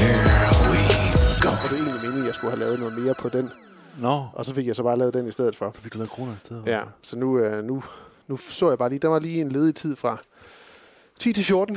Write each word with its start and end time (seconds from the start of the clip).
Here 0.00 0.52
we 0.70 0.78
go. 1.42 1.48
Og 1.48 1.70
det 1.70 1.78
er 1.78 1.82
egentlig 1.82 1.94
meningen, 1.94 2.20
at 2.20 2.26
jeg 2.26 2.34
skulle 2.34 2.50
have 2.50 2.60
lavet 2.60 2.78
noget 2.80 2.98
mere 2.98 3.14
på 3.14 3.28
den. 3.28 3.50
Nå, 4.00 4.26
Og 4.32 4.44
så 4.44 4.54
fik 4.54 4.66
jeg 4.66 4.76
så 4.76 4.82
bare 4.82 4.98
lavet 4.98 5.14
den 5.14 5.26
i 5.28 5.30
stedet 5.30 5.56
for. 5.56 5.72
så 5.74 5.80
fik 5.80 5.92
du 5.92 5.98
lavet 5.98 6.10
kroner 6.10 6.32
i 6.32 6.36
stedet. 6.44 6.66
Ja, 6.66 6.82
så 7.02 7.16
nu, 7.18 7.38
øh, 7.38 7.64
nu, 7.64 7.82
nu 8.26 8.36
så 8.36 8.68
jeg 8.68 8.78
bare 8.78 8.88
lige, 8.88 8.98
der 8.98 9.08
var 9.08 9.18
lige 9.18 9.40
en 9.40 9.52
ledig 9.52 9.74
tid 9.74 9.96
fra 9.96 10.18
10 11.18 11.32
til 11.32 11.44
14. 11.44 11.76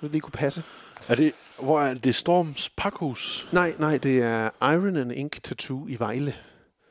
Det 0.00 0.10
lige 0.10 0.20
kunne 0.20 0.30
passe. 0.32 0.62
Er 1.08 1.14
det, 1.14 1.32
hvor 1.62 1.80
er 1.80 1.94
det 1.94 2.14
Storms 2.14 2.70
pakhus? 2.76 3.48
Nej, 3.52 3.74
nej, 3.78 3.98
det 3.98 4.22
er 4.22 4.50
Iron 4.72 4.96
and 4.96 5.12
Ink 5.12 5.42
Tattoo 5.42 5.86
i 5.88 5.98
Vejle. 5.98 6.34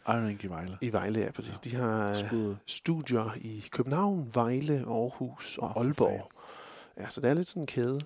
Iron 0.07 0.29
Ink 0.29 0.43
i 0.43 0.47
Vejle. 0.47 0.77
I 0.81 0.93
Vejle, 0.93 1.19
ja, 1.19 1.31
præcis. 1.31 1.59
De 1.59 1.75
har 1.75 2.09
øh, 2.09 2.27
Skud. 2.27 2.55
studier 2.65 3.35
i 3.41 3.65
København, 3.71 4.29
Vejle, 4.33 4.73
Aarhus 4.87 5.57
og 5.57 5.79
Aalborg. 5.79 6.31
Ja, 6.97 7.05
så 7.09 7.21
det 7.21 7.29
er 7.29 7.33
lidt 7.33 7.47
sådan 7.47 7.63
en 7.63 7.67
kæde. 7.67 7.99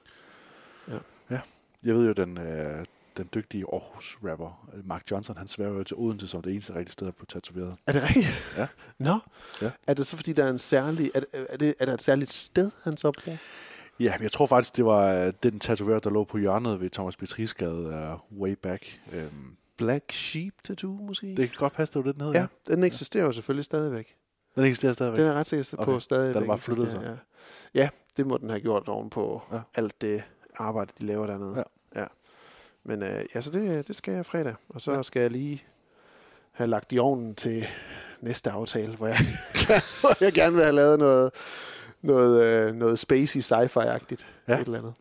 Ja. 1.88 1.92
Jeg 1.92 1.96
ved 2.00 2.06
jo, 2.08 2.14
den, 2.14 2.38
øh, 2.38 2.86
den 3.18 3.30
dygtige 3.36 3.66
Aarhus-rapper, 3.74 4.70
øh, 4.74 4.88
Mark 4.88 5.04
Johnson, 5.12 5.38
han 5.38 5.48
sværger 5.48 5.78
jo 5.78 5.84
til 5.84 5.98
Odense 5.98 6.28
som 6.28 6.42
det 6.42 6.52
eneste 6.54 6.76
rigtige 6.76 6.92
sted 6.94 7.08
at 7.08 7.16
blive 7.16 7.26
tatoveret. 7.30 7.76
Er 7.88 7.92
det 7.92 8.04
rigtigt? 8.04 8.56
Ja. 8.58 8.68
Nå? 9.10 9.20
Ja. 9.62 9.72
Er 9.88 9.94
det 9.94 10.06
så, 10.06 10.16
fordi 10.16 10.34
der 10.34 10.44
er 10.46 10.50
en 10.50 10.60
særlig... 10.60 11.12
Er, 11.16 11.20
det- 11.20 11.30
er, 11.50 11.58
det, 11.58 11.76
er 11.80 11.86
der 11.86 11.94
et 11.94 12.02
særligt 12.02 12.32
sted, 12.32 12.72
han 12.84 12.98
så 12.98 13.12
bruger? 13.24 13.38
Ja, 14.00 14.14
men 14.18 14.24
jeg 14.24 14.32
tror 14.32 14.46
faktisk, 14.46 14.78
det 14.78 14.86
var 14.86 15.14
øh, 15.26 15.34
den 15.44 15.60
tatoverer, 15.60 16.00
der 16.00 16.10
lå 16.10 16.24
på 16.24 16.38
hjørnet 16.38 16.82
ved 16.82 16.90
Thomas 16.90 17.18
Petrisgade 17.18 18.18
uh, 18.32 18.40
way 18.42 18.52
back. 18.64 19.00
Øhm, 19.14 19.56
Black 19.78 20.12
Sheep 20.12 20.54
Tattoo, 20.64 20.92
måske? 20.92 21.28
det 21.28 21.50
kan 21.50 21.58
godt 21.58 21.74
passe, 21.74 21.94
det 21.94 22.06
var 22.06 22.12
det, 22.12 22.20
den 22.20 22.26
hed. 22.26 22.34
ja, 22.34 22.46
den 22.68 22.84
eksisterer 22.84 23.26
jo 23.26 23.32
selvfølgelig 23.32 23.64
stadigvæk. 23.66 24.16
Den 24.56 24.64
eksisterer 24.64 24.94
stadigvæk. 24.94 25.20
Den 25.20 25.28
er 25.28 25.34
ret 25.34 25.48
sikker 25.48 25.78
på 25.78 25.92
Okay. 25.92 26.00
stadigvæk. 26.00 26.36
Den 26.42 26.48
bare 26.48 26.58
flyttet 26.58 26.84
eksisterer, 26.84 27.12
Ja. 27.12 27.18
ja, 27.82 27.90
det 28.18 28.28
må 28.28 28.38
den 28.38 28.50
have 28.50 28.62
gjort 28.62 28.88
oven 28.88 29.10
på 29.10 29.42
Ja. 29.52 29.56
ja. 29.56 29.62
alt 29.76 30.02
det 30.02 30.24
arbejde, 30.56 30.92
de 31.00 31.06
laver 31.06 31.28
dernede. 31.28 31.54
Ja. 31.58 31.64
Ja. 31.96 32.06
Men 32.84 33.04
øh, 33.04 33.24
ja, 33.36 33.42
så 33.42 33.52
det, 33.52 33.88
det 33.88 33.96
skal 33.96 34.14
jeg 34.14 34.26
fredag. 34.26 34.54
Og 34.70 34.82
så 34.82 34.92
Ja. 34.94 35.02
skal 35.04 35.22
jeg 35.22 35.32
lige 35.32 35.64
have 36.52 36.68
lagt 36.70 36.92
i 36.94 37.00
ovnen 37.00 37.36
til 37.36 37.68
næste 38.22 38.50
aftale, 38.52 38.96
hvor 38.96 39.08
jeg, 39.08 39.18
hvor 40.02 40.24
jeg 40.24 40.34
gerne 40.34 40.56
vil 40.56 40.64
have 40.64 40.76
lavet 40.76 41.00
noget, 41.00 41.32
noget, 42.02 42.44
øh, 42.44 42.76
noget 42.76 43.00
spacey 43.00 43.40
sci-fi-agtigt. 43.40 44.26
Ja. 44.48 44.60
Et 44.60 44.66
eller 44.66 44.78
andet. 44.80 44.94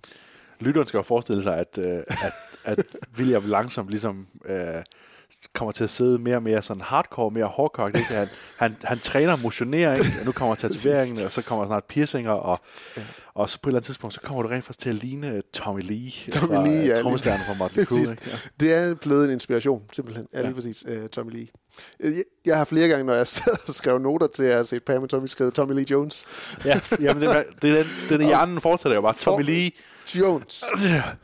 Lytteren 0.60 0.86
skal 0.86 0.98
jo 0.98 1.02
forestille 1.02 1.42
sig, 1.42 1.56
at, 1.58 1.78
øh, 1.78 2.02
at, 2.08 2.32
at 2.64 2.86
William 3.18 3.44
langsomt 3.46 3.90
ligesom 3.90 4.26
øh, 4.44 4.82
kommer 5.54 5.72
til 5.72 5.84
at 5.84 5.90
sidde 5.90 6.18
mere 6.18 6.36
og 6.36 6.42
mere 6.42 6.62
sådan 6.62 6.80
hardcore, 6.80 7.30
mere 7.30 7.44
hårdkogt. 7.46 7.96
Ikke? 7.98 8.08
Han, 8.14 8.26
han, 8.58 8.76
han 8.84 8.98
træner, 8.98 9.36
motionerer, 9.36 9.94
ikke? 9.94 10.10
og 10.20 10.26
nu 10.26 10.32
kommer 10.32 10.54
tatoveringen, 10.54 11.24
og 11.24 11.32
så 11.32 11.42
kommer 11.42 11.66
snart 11.66 11.84
piercinger, 11.84 12.30
og, 12.30 12.60
og 13.34 13.50
så 13.50 13.58
på 13.62 13.68
et 13.68 13.70
eller 13.70 13.78
andet 13.78 13.86
tidspunkt, 13.86 14.14
så 14.14 14.20
kommer 14.20 14.42
du 14.42 14.48
rent 14.48 14.64
faktisk 14.64 14.78
til 14.78 14.88
at 14.90 14.94
ligne 14.96 15.28
øh, 15.30 15.42
Tommy 15.52 15.80
Lee, 15.82 16.10
Tommy 16.32 16.54
fra, 16.54 16.66
Lee, 16.66 16.78
øh, 16.80 16.86
ja. 16.86 17.00
trommestjernen 17.00 17.46
fra 17.46 17.54
Motley 17.54 17.84
Crue. 17.88 18.00
ikke? 18.00 18.16
Ja. 18.26 18.36
Det 18.60 18.74
er 18.74 18.94
blevet 18.94 19.24
en 19.24 19.30
inspiration, 19.30 19.82
simpelthen. 19.92 20.26
Ja, 20.34 20.38
lige 20.38 20.48
Ja. 20.48 20.54
præcis. 20.54 20.84
Uh, 20.88 21.06
Tommy 21.08 21.32
Lee. 21.32 21.46
Øh, 22.00 22.12
Jeg, 22.16 22.24
jeg 22.46 22.56
har 22.58 22.64
flere 22.64 22.88
gange, 22.88 23.04
når 23.04 23.14
jeg 23.14 23.26
sad 23.36 23.56
og 23.68 23.74
skrev 23.74 23.98
noter 23.98 24.26
til, 24.26 24.42
at 24.42 24.48
jeg 24.48 24.56
har 24.56 24.62
set 24.64 24.82
Pam 24.82 25.02
og 25.02 25.08
Tommy 25.08 25.26
skrevet 25.26 25.54
Tommy 25.54 25.72
Lee 25.74 25.86
Jones. 25.90 26.24
Ja, 26.64 26.80
jamen, 27.00 27.22
det, 27.22 27.44
det 27.62 27.76
den, 27.76 27.86
den 28.08 28.20
er 28.20 28.26
hjernen 28.32 28.60
fortsætter 28.60 28.94
jo 28.94 29.02
bare. 29.02 29.14
Tommy 29.20 29.42
Lee. 29.42 29.70
Jones. 30.14 30.64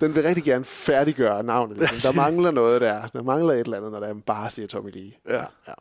Den 0.00 0.14
vil 0.14 0.22
rigtig 0.22 0.44
gerne 0.44 0.64
færdiggøre 0.64 1.42
navnet. 1.42 1.76
Ligesom. 1.78 1.98
Der 2.12 2.12
mangler 2.12 2.50
noget 2.50 2.80
der. 2.80 3.06
Der 3.06 3.22
mangler 3.22 3.54
et 3.54 3.60
eller 3.60 3.76
andet, 3.76 3.92
når 3.92 4.00
der 4.00 4.14
bare 4.26 4.50
siger 4.50 4.68
Tommy 4.68 4.90
Lee. 4.94 5.12
Ja. 5.28 5.44
ja. 5.68 5.72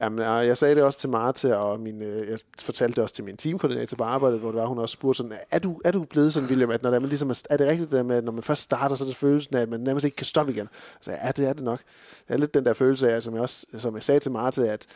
Jamen, 0.00 0.18
jeg 0.18 0.56
sagde 0.56 0.74
det 0.74 0.82
også 0.82 0.98
til 0.98 1.08
Marte, 1.08 1.58
og 1.58 1.80
min, 1.80 2.02
øh, 2.02 2.28
jeg 2.28 2.38
fortalte 2.62 2.94
det 2.94 3.02
også 3.02 3.14
til 3.14 3.24
min 3.24 3.36
teamkoordinator 3.36 3.96
på 3.96 4.04
arbejdet, 4.04 4.40
hvor 4.40 4.50
det 4.50 4.60
var, 4.60 4.66
hun 4.66 4.78
også 4.78 4.92
spurgte 4.92 5.16
sådan, 5.16 5.32
er 5.50 5.58
du, 5.58 5.80
er 5.84 5.90
du 5.90 6.04
blevet 6.04 6.32
sådan, 6.32 6.48
William, 6.48 6.70
at 6.70 6.82
når 6.82 6.90
man 6.90 7.08
ligesom 7.08 7.30
er, 7.30 7.42
er 7.50 7.56
det 7.56 7.66
rigtigt, 7.66 7.90
det 7.90 8.06
med, 8.06 8.16
at 8.16 8.24
når 8.24 8.32
man 8.32 8.42
først 8.42 8.62
starter, 8.62 8.96
så 8.96 9.04
er 9.04 9.08
det 9.08 9.16
følelsen 9.16 9.56
af, 9.56 9.60
at 9.60 9.68
man 9.68 9.80
nærmest 9.80 10.04
ikke 10.04 10.16
kan 10.16 10.26
stoppe 10.26 10.52
igen? 10.52 10.68
Så 11.00 11.10
ja, 11.10 11.30
det 11.30 11.48
er 11.48 11.52
det 11.52 11.64
nok. 11.64 11.80
Det 12.28 12.34
er 12.34 12.38
lidt 12.38 12.54
den 12.54 12.64
der 12.64 12.72
følelse 12.72 13.12
af, 13.12 13.22
som 13.22 13.34
jeg 13.34 13.42
også 13.42 13.66
som 13.78 13.94
jeg 13.94 14.02
sagde 14.02 14.20
til 14.20 14.30
Marte, 14.30 14.70
at 14.70 14.86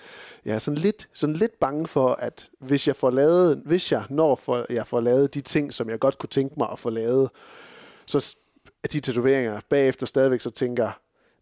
jeg 0.45 0.55
er 0.55 0.59
sådan 0.59 0.79
lidt, 0.79 1.09
sådan 1.15 1.37
lidt 1.37 1.61
bange 1.61 1.87
for, 1.87 2.09
at 2.09 2.49
hvis 2.61 2.89
jeg 2.89 2.97
får 2.97 3.11
lavet, 3.11 3.63
hvis 3.65 3.93
jeg 3.93 4.05
når 4.09 4.35
for, 4.37 4.67
jeg 4.71 4.87
får 4.87 5.01
lavet 5.01 5.35
de 5.35 5.41
ting, 5.41 5.73
som 5.73 5.91
jeg 5.91 5.99
godt 5.99 6.19
kunne 6.19 6.29
tænke 6.29 6.55
mig 6.59 6.69
at 6.73 6.79
få 6.79 6.91
lavet, 6.91 7.31
så 8.07 8.37
at 8.85 8.93
de 8.93 9.01
tatoveringer 9.01 9.61
bagefter 9.69 10.07
stadigvæk 10.07 10.41
så 10.41 10.51
tænker, 10.51 10.91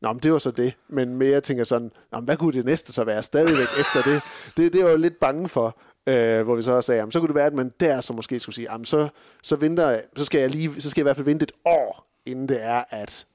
Nå, 0.06 0.12
men 0.12 0.20
det 0.22 0.32
var 0.32 0.38
så 0.38 0.50
det. 0.50 0.74
Men 0.88 1.16
mere 1.16 1.40
tænker 1.40 1.64
sådan, 1.64 1.90
Nå, 2.12 2.18
men 2.18 2.24
hvad 2.24 2.36
kunne 2.36 2.52
det 2.52 2.64
næste 2.64 2.92
så 2.92 3.04
være 3.04 3.22
stadigvæk 3.22 3.68
efter 3.80 4.02
det? 4.02 4.22
Det, 4.56 4.72
det 4.72 4.84
var 4.84 4.90
jeg 4.90 4.98
lidt 4.98 5.20
bange 5.20 5.48
for, 5.48 5.78
øh, 6.06 6.42
hvor 6.42 6.56
vi 6.56 6.62
så 6.62 6.72
også 6.72 6.86
sagde, 6.86 6.98
jamen, 6.98 7.12
så 7.12 7.18
kunne 7.20 7.28
det 7.28 7.34
være, 7.34 7.46
at 7.46 7.54
man 7.54 7.72
der 7.80 8.00
så 8.00 8.12
måske 8.12 8.40
skulle 8.40 8.54
sige, 8.54 8.72
jamen, 8.72 8.84
så, 8.84 9.08
så, 9.42 9.56
venter, 9.56 10.00
så, 10.16 10.24
skal 10.24 10.40
jeg 10.40 10.50
lige, 10.50 10.80
så 10.80 10.90
skal 10.90 11.00
jeg 11.00 11.02
i 11.02 11.06
hvert 11.06 11.16
fald 11.16 11.24
vente 11.24 11.42
et 11.42 11.52
år, 11.64 12.06
inden 12.26 12.48
det 12.48 12.64
er, 12.64 12.84
at 12.90 13.26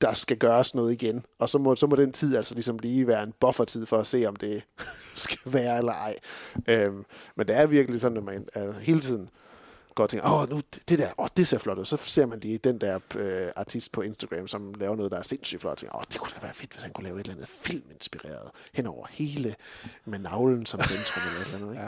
der 0.00 0.14
skal 0.14 0.36
gøres 0.36 0.74
noget 0.74 0.92
igen. 0.92 1.26
Og 1.38 1.48
så 1.48 1.58
må, 1.58 1.76
så 1.76 1.86
må 1.86 1.96
den 1.96 2.12
tid 2.12 2.36
altså 2.36 2.54
ligesom 2.54 2.78
lige 2.78 3.06
være 3.06 3.22
en 3.22 3.34
buffertid 3.40 3.86
for 3.86 3.96
at 3.96 4.06
se, 4.06 4.26
om 4.26 4.36
det 4.36 4.62
skal 5.14 5.38
være 5.44 5.78
eller 5.78 5.92
ej. 5.92 6.14
Øhm, 6.68 7.04
men 7.36 7.48
det 7.48 7.56
er 7.56 7.66
virkelig 7.66 8.00
sådan, 8.00 8.18
at 8.18 8.24
man 8.24 8.46
altså, 8.54 8.80
hele 8.80 9.00
tiden 9.00 9.28
går 9.94 10.02
og 10.04 10.10
tænker, 10.10 10.30
åh, 10.42 10.50
nu, 10.50 10.60
det- 10.88 10.98
der, 10.98 11.08
åh, 11.18 11.26
det 11.36 11.46
ser 11.46 11.58
flot 11.58 11.78
ud. 11.78 11.84
Så 11.84 11.96
ser 11.96 12.26
man 12.26 12.40
lige 12.40 12.58
den 12.58 12.78
der 12.80 12.98
øh, 13.16 13.48
artist 13.56 13.92
på 13.92 14.00
Instagram, 14.02 14.48
som 14.48 14.74
laver 14.74 14.96
noget, 14.96 15.12
der 15.12 15.18
er 15.18 15.22
sindssygt 15.22 15.60
flot, 15.60 15.70
og 15.72 15.78
tænker, 15.78 15.96
åh, 15.96 16.02
det 16.12 16.20
kunne 16.20 16.32
da 16.34 16.40
være 16.46 16.54
fedt, 16.54 16.72
hvis 16.72 16.82
han 16.82 16.92
kunne 16.92 17.04
lave 17.04 17.20
et 17.20 17.24
eller 17.24 17.34
andet 17.34 17.48
filminspireret 17.48 18.50
hen 18.74 18.86
over 18.86 19.06
hele 19.10 19.54
med 20.04 20.18
navlen 20.18 20.66
som 20.66 20.82
centrum 20.84 21.22
eller 21.28 21.40
et 21.40 21.46
eller 21.46 21.58
andet. 21.58 21.72
Ikke? 21.72 21.84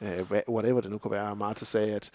Ja, 0.00 0.14
ja. 0.14 0.20
Øh, 0.38 0.44
whatever 0.54 0.80
det 0.80 0.90
nu 0.90 0.98
kunne 0.98 1.10
være. 1.12 1.36
Martha 1.36 1.64
sagde, 1.64 1.94
at 1.94 2.10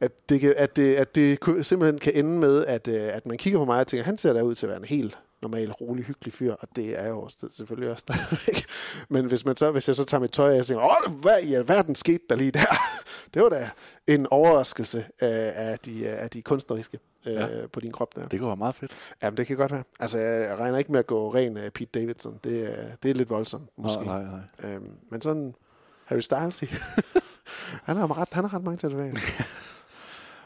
at 0.00 0.28
det, 0.28 0.40
kan, 0.40 0.54
at 0.56 0.76
det, 0.76 0.94
at 0.94 1.14
det 1.14 1.38
simpelthen 1.62 1.98
kan 1.98 2.12
ende 2.14 2.38
med, 2.38 2.66
at, 2.66 2.88
øh, 2.88 3.02
at 3.16 3.26
man 3.26 3.38
kigger 3.38 3.58
på 3.58 3.64
mig 3.64 3.80
og 3.80 3.86
tænker, 3.86 4.04
han 4.04 4.18
ser 4.18 4.32
da 4.32 4.42
ud 4.42 4.54
til 4.54 4.66
at 4.66 4.70
være 4.70 4.78
en 4.78 4.84
helt 4.84 5.18
normal, 5.42 5.72
rolig, 5.72 6.04
hyggelig 6.04 6.32
fyr, 6.34 6.52
og 6.52 6.68
det 6.76 7.00
er 7.04 7.08
jo 7.08 7.20
også 7.22 7.46
selvfølgelig 7.56 7.90
også 7.90 8.00
stadigvæk. 8.08 8.64
Men 9.14 9.26
hvis, 9.26 9.44
man 9.44 9.56
så, 9.56 9.70
hvis 9.70 9.88
jeg 9.88 9.96
så 9.96 10.04
tager 10.04 10.20
mit 10.20 10.30
tøj 10.30 10.54
af 10.54 10.58
og 10.58 10.66
tænker, 10.66 10.84
åh, 11.08 11.12
hvad 11.14 11.40
i 11.42 11.54
alverden 11.54 11.94
skete 11.94 12.20
der 12.30 12.34
lige 12.36 12.50
der? 12.50 12.74
Det 13.34 13.42
var 13.42 13.48
da 13.48 13.70
en 14.06 14.26
overraskelse 14.30 14.98
øh, 14.98 15.28
af, 15.54 15.78
de, 15.78 16.08
af 16.08 16.30
de 16.30 16.42
kunstneriske 16.42 16.98
øh, 17.26 17.34
Ja. 17.34 17.66
på 17.72 17.80
din 17.80 17.92
krop 17.92 18.16
der. 18.16 18.28
Det 18.28 18.38
kunne 18.40 18.46
være 18.48 18.56
meget 18.56 18.74
fedt. 18.74 18.92
Jamen, 19.22 19.36
det 19.36 19.46
kan 19.46 19.56
godt 19.56 19.72
være. 19.72 19.82
Altså, 20.00 20.18
jeg 20.18 20.56
regner 20.58 20.78
ikke 20.78 20.92
med 20.92 20.98
at 20.98 21.06
gå 21.06 21.34
ren 21.34 21.56
af 21.56 21.72
Pete 21.72 22.00
Davidson. 22.00 22.40
Det, 22.44 22.78
er- 22.78 22.96
det 23.02 23.10
er 23.10 23.14
lidt 23.14 23.30
voldsomt, 23.30 23.70
måske. 23.78 24.02
Nej, 24.04 24.22
nej, 24.22 24.40
nej. 24.62 24.72
Øhm, 24.74 24.90
men 25.10 25.20
sådan 25.20 25.54
Harry 26.04 26.20
Styles, 26.20 26.60
han 27.88 27.96
har 27.96 28.18
ret, 28.20 28.28
han 28.32 28.44
har 28.44 28.54
ret 28.54 28.64
mange 28.64 28.78
tatoveringer. 28.78 29.20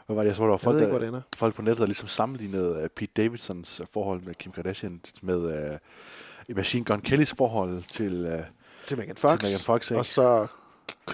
Hvad 0.07 0.15
var 0.15 0.23
det, 0.23 0.27
jeg 0.27 0.35
så, 0.35 0.43
der 0.43 0.49
var 0.49 0.57
folk, 0.57 0.75
ved 0.75 1.01
ikke, 1.01 1.15
der, 1.15 1.21
folk 1.35 1.55
på 1.55 1.61
nettet, 1.61 1.79
der 1.79 1.85
ligesom 1.85 2.07
sammenlignede 2.07 2.69
uh, 2.83 2.87
Pete 2.95 3.11
Davidsons 3.17 3.81
uh, 3.81 3.87
forhold 3.93 4.21
med 4.21 4.35
Kim 4.35 4.51
Kardashian 4.51 5.01
med 5.21 5.35
uh, 6.49 6.55
Machine 6.55 6.85
Gun 6.85 7.01
Kellys 7.01 7.33
forhold 7.37 7.83
til... 7.91 8.25
Uh, 8.25 8.39
til 8.85 8.97
Megan 8.97 9.15
Fox. 9.15 9.31
Megan 9.31 9.59
Fox, 9.65 9.91
ikke? 9.91 9.99
og 9.99 10.05
så, 10.05 10.47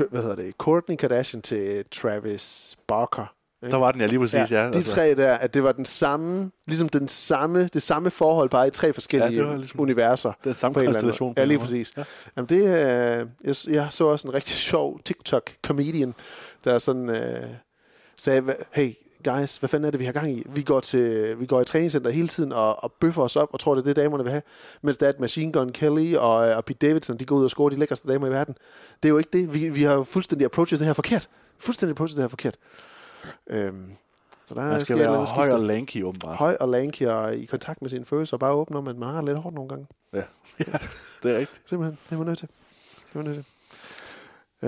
hvad 0.09 0.21
hedder 0.21 0.35
det, 0.35 0.53
Courtney 0.57 0.95
Kardashian 0.95 1.41
til 1.41 1.85
Travis 1.91 2.77
Barker. 2.87 3.35
ikke? 3.63 3.71
der 3.71 3.77
var 3.77 3.91
den, 3.91 4.01
ja, 4.01 4.07
lige 4.07 4.19
præcis, 4.19 4.51
ja. 4.51 4.71
de 4.71 4.81
tre 4.81 5.15
der, 5.15 5.33
at 5.33 5.53
det 5.53 5.63
var 5.63 5.71
den 5.71 5.85
samme, 5.85 6.51
ligesom 6.67 6.89
den 6.89 7.07
samme, 7.07 7.67
det 7.67 7.81
samme 7.81 8.11
forhold, 8.11 8.49
bare 8.49 8.67
i 8.67 8.71
tre 8.71 8.93
forskellige 8.93 9.31
Ja, 9.31 9.37
det 9.37 9.47
var 9.47 9.57
ligesom 9.57 9.79
universer. 9.79 10.33
den 10.43 10.53
samme 10.53 10.73
på 10.73 10.83
konstellation 10.83 11.33
Ja, 11.37 11.43
lige 11.43 11.59
præcis. 11.59 11.93
Ja. 11.97 12.03
Jamen 12.37 12.49
det, 12.49 12.61
øh, 12.61 13.27
jeg, 13.43 13.55
jeg 13.67 13.87
så 13.89 14.05
også 14.05 14.27
en 14.27 14.33
rigtig 14.33 14.55
sjov 14.55 14.99
TikTok-comedian, 15.09 16.13
der 16.63 16.77
sådan 16.77 17.09
øh, 17.09 17.43
sagde, 18.15 18.55
hey 18.71 18.93
guys, 19.23 19.57
hvad 19.57 19.69
fanden 19.69 19.87
er 19.87 19.91
det, 19.91 19.99
vi 19.99 20.05
har 20.05 20.11
gang 20.11 20.31
i? 20.31 20.43
Vi 20.49 20.61
går, 20.61 20.79
til, 20.79 21.39
vi 21.39 21.45
går 21.45 21.61
i 21.61 21.65
træningscenter 21.65 22.11
hele 22.11 22.27
tiden 22.27 22.51
og, 22.51 22.83
og 22.83 22.91
bøffer 22.91 23.21
os 23.21 23.35
op 23.35 23.49
og 23.53 23.59
tror, 23.59 23.75
det 23.75 23.81
er 23.81 23.85
det, 23.85 23.95
damerne 23.95 24.23
vil 24.23 24.31
have. 24.31 24.41
Mens 24.81 24.97
der 24.97 25.05
er 25.05 25.09
et 25.09 25.19
Machine 25.19 25.51
Gun 25.51 25.69
Kelly 25.69 26.15
og, 26.15 26.49
øh, 26.49 26.57
og 26.57 26.65
Pete 26.65 26.87
Davidson, 26.87 27.17
de 27.17 27.25
går 27.25 27.35
ud 27.35 27.43
og 27.43 27.49
scorer 27.49 27.69
de 27.69 27.75
lækreste 27.75 28.07
damer 28.07 28.27
i 28.27 28.31
verden. 28.31 28.55
Det 29.03 29.09
er 29.09 29.13
jo 29.13 29.17
ikke 29.17 29.29
det. 29.33 29.53
Vi, 29.53 29.69
vi 29.69 29.83
har 29.83 30.03
fuldstændig 30.03 30.45
approachet 30.45 30.79
det 30.79 30.87
her 30.87 30.93
forkert. 30.93 31.29
Fuldstændig 31.57 31.91
approachet 31.93 32.15
det 32.17 32.23
her 32.23 32.27
forkert. 32.29 32.55
Øhm, 33.49 33.91
så 34.45 34.53
der 34.53 34.67
Man 34.67 34.81
skal 34.81 34.99
være 34.99 35.25
høj 35.25 35.49
og 35.49 35.59
lanky, 35.59 36.03
åbenbart. 36.03 36.37
høj 36.37 36.57
og 36.59 36.69
lanky 36.69 37.07
og 37.07 37.35
i 37.35 37.45
kontakt 37.45 37.81
med 37.81 37.89
sine 37.89 38.05
følelser, 38.05 38.35
og 38.35 38.39
bare 38.39 38.53
åbne 38.53 38.77
om, 38.77 38.87
at 38.87 38.97
man 38.97 39.09
har 39.09 39.21
lidt 39.21 39.37
hårdt 39.37 39.55
nogle 39.55 39.69
gange. 39.69 39.87
Ja. 40.13 40.23
ja, 40.59 40.77
det 41.23 41.31
er 41.31 41.37
rigtigt. 41.37 41.61
Simpelthen, 41.65 41.97
det 42.09 42.19
var 42.19 42.23
nødt 42.25 42.39
til. 42.39 42.47
Det 43.07 43.15
var 43.15 43.21
nødt 43.21 43.35
til. 43.35 43.45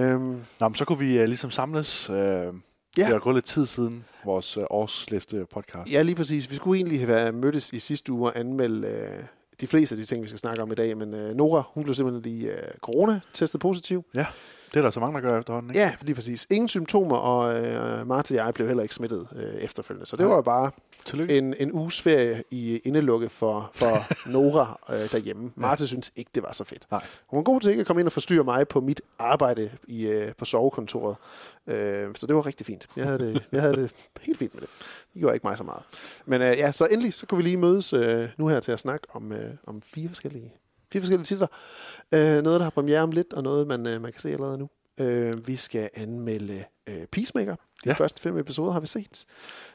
Øhm, 0.01 0.41
Nå, 0.59 0.67
men 0.67 0.75
så 0.75 0.85
kunne 0.85 0.99
vi 0.99 1.19
uh, 1.19 1.25
ligesom 1.25 1.51
samles 1.51 2.09
uh, 2.09 2.15
Det 2.95 3.15
er 3.15 3.19
gået 3.19 3.35
lidt 3.35 3.45
tid 3.45 3.65
siden 3.65 4.05
vores 4.25 4.57
øh, 4.57 4.63
årsliste 4.69 5.45
podcast. 5.53 5.91
Ja, 5.91 6.01
lige 6.01 6.15
præcis. 6.15 6.49
Vi 6.51 6.55
skulle 6.55 6.77
egentlig 6.79 7.07
have 7.07 7.31
mødtes 7.31 7.73
i 7.73 7.79
sidste 7.79 8.11
uge 8.11 8.29
og 8.29 8.39
anmelde 8.39 8.87
øh, 8.87 9.23
de 9.61 9.67
fleste 9.67 9.93
af 9.93 9.97
de 9.97 10.05
ting, 10.05 10.23
vi 10.23 10.27
skal 10.27 10.39
snakke 10.39 10.61
om 10.63 10.71
i 10.71 10.75
dag, 10.75 10.97
men 10.97 11.13
øh, 11.13 11.35
Nora, 11.35 11.63
hun 11.73 11.83
blev 11.83 11.95
simpelthen 11.95 12.23
lige 12.23 12.51
øh, 12.51 12.57
corona-testet 12.81 13.59
positiv. 13.61 14.05
ja. 14.13 14.25
Det 14.75 14.79
er 14.79 14.83
der 14.83 14.91
så 14.91 14.99
mange, 14.99 15.15
der 15.15 15.21
gør 15.21 15.39
efterhånden, 15.39 15.69
ikke? 15.69 15.79
Ja, 15.79 15.95
lige 16.01 16.15
præcis. 16.15 16.47
Ingen 16.49 16.67
symptomer, 16.67 17.15
og 17.15 17.65
øh, 17.65 18.07
Martha 18.07 18.39
og 18.39 18.45
jeg 18.45 18.53
blev 18.53 18.67
heller 18.67 18.83
ikke 18.83 18.95
smittet 18.95 19.27
øh, 19.35 19.53
efterfølgende. 19.63 20.05
Så 20.05 20.15
det 20.15 20.25
var 20.25 20.35
jo 20.35 20.41
bare 20.41 20.71
Tillykke. 21.05 21.37
en, 21.37 21.55
en 21.59 21.71
uges 21.71 22.01
ferie 22.01 22.43
i 22.51 22.77
indelukke 22.77 23.29
for, 23.29 23.71
for 23.73 24.13
Nora 24.33 24.79
øh, 24.89 25.11
derhjemme. 25.11 25.51
Martha 25.55 25.85
synes 25.85 26.11
ikke, 26.15 26.31
det 26.35 26.43
var 26.43 26.53
så 26.53 26.63
fedt. 26.63 26.87
Nej. 26.91 27.03
Hun 27.27 27.37
var 27.37 27.43
god 27.43 27.61
til 27.61 27.69
ikke 27.69 27.81
at 27.81 27.87
komme 27.87 28.01
ind 28.01 28.07
og 28.07 28.11
forstyrre 28.11 28.43
mig 28.43 28.67
på 28.67 28.81
mit 28.81 29.01
arbejde 29.19 29.71
i, 29.87 30.07
øh, 30.07 30.31
på 30.37 30.45
sovekontoret. 30.45 31.15
Øh, 31.67 32.07
så 32.15 32.27
det 32.27 32.35
var 32.35 32.45
rigtig 32.45 32.65
fint. 32.65 32.87
Jeg 32.95 33.05
havde, 33.05 33.19
det, 33.19 33.43
jeg 33.51 33.61
havde 33.61 33.75
det 33.75 33.91
helt 34.21 34.39
fint 34.39 34.53
med 34.53 34.61
det. 34.61 34.69
Det 35.13 35.19
gjorde 35.19 35.35
ikke 35.35 35.47
mig 35.47 35.57
så 35.57 35.63
meget. 35.63 35.83
Men 36.25 36.41
øh, 36.41 36.57
ja, 36.57 36.71
så 36.71 36.87
endelig 36.91 37.13
så 37.13 37.25
kunne 37.25 37.37
vi 37.37 37.43
lige 37.43 37.57
mødes 37.57 37.93
øh, 37.93 38.29
nu 38.37 38.47
her 38.47 38.59
til 38.59 38.71
at 38.71 38.79
snakke 38.79 39.07
om, 39.13 39.31
øh, 39.31 39.51
om 39.67 39.81
fire 39.81 40.07
forskellige 40.07 40.53
fire 40.95 41.01
forskellige 41.01 41.25
titler. 41.25 41.47
Øh, 42.15 42.43
noget, 42.43 42.59
der 42.59 42.63
har 42.63 42.69
premiere 42.69 43.01
om 43.01 43.11
lidt, 43.11 43.33
og 43.33 43.43
noget, 43.43 43.67
man, 43.67 43.87
øh, 43.87 44.01
man 44.01 44.11
kan 44.11 44.21
se 44.21 44.29
allerede 44.29 44.57
nu. 44.57 44.69
Øh, 44.99 45.47
vi 45.47 45.55
skal 45.55 45.89
anmelde 45.93 46.63
øh, 46.89 47.05
Peacemaker. 47.11 47.55
De 47.55 47.89
ja. 47.89 47.93
Første 47.93 48.21
fem 48.21 48.37
episoder 48.37 48.71
har 48.71 48.79
vi 48.79 48.87
set. 48.87 49.25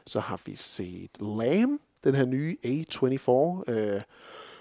Så 0.05 0.19
har 0.19 0.39
vi 0.45 0.55
set 0.55 1.11
Lamb, 1.21 1.81
den 2.03 2.15
her 2.15 2.25
nye 2.25 2.57
A24 2.65 3.71
øh, 3.71 4.01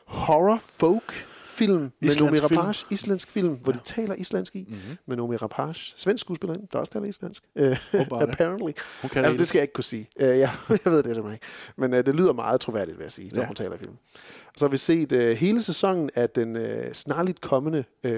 horror 0.07 0.59
folk 0.63 1.27
film 1.65 1.93
med 2.01 2.17
Nomi 2.19 2.37
film. 2.39 2.59
Rapage. 2.59 2.87
Islandsk 2.91 3.31
film, 3.31 3.55
hvor 3.55 3.73
de 3.73 3.79
taler 3.85 4.15
islandsk 4.15 4.57
i. 4.57 4.65
Mm-hmm. 4.69 4.97
Med 5.07 5.17
Nomi 5.17 5.37
Rapage. 5.37 5.93
Svensk 5.97 6.21
skuespillerinde, 6.21 6.67
der 6.73 6.79
også 6.79 6.93
taler 6.93 7.07
islandsk. 7.07 7.43
Ja. 7.57 7.77
apparently. 7.93 8.73
Hun 9.03 9.09
kan 9.11 9.25
altså, 9.25 9.39
det 9.39 9.49
skal 9.49 9.59
jeg 9.59 9.63
ikke 9.63 9.73
kunne 9.73 9.85
sige. 9.85 10.09
Uh, 10.17 10.23
jeg, 10.23 10.37
jeg 10.69 10.79
ved 10.85 10.97
det 11.03 11.05
simpelthen 11.15 11.33
ikke. 11.33 11.47
Men 11.77 11.93
uh, 11.93 11.99
det 11.99 12.15
lyder 12.15 12.33
meget 12.33 12.61
troværdigt, 12.61 12.99
vil 12.99 13.05
jeg 13.05 13.13
sige, 13.13 13.31
når 13.35 13.41
Ja. 13.41 13.47
hun 13.47 13.57
taler 13.57 13.75
i 13.75 13.79
filmen. 13.79 13.99
Og 14.47 14.53
så 14.57 14.65
har 14.65 14.71
vi 14.71 14.77
set 14.77 15.13
uh, 15.13 15.19
hele 15.19 15.63
sæsonen 15.63 16.11
af 16.15 16.31
den 16.31 16.57
uh, 16.57 16.93
snarligt 16.93 17.41
kommende 17.41 17.85
uh, 18.07 18.13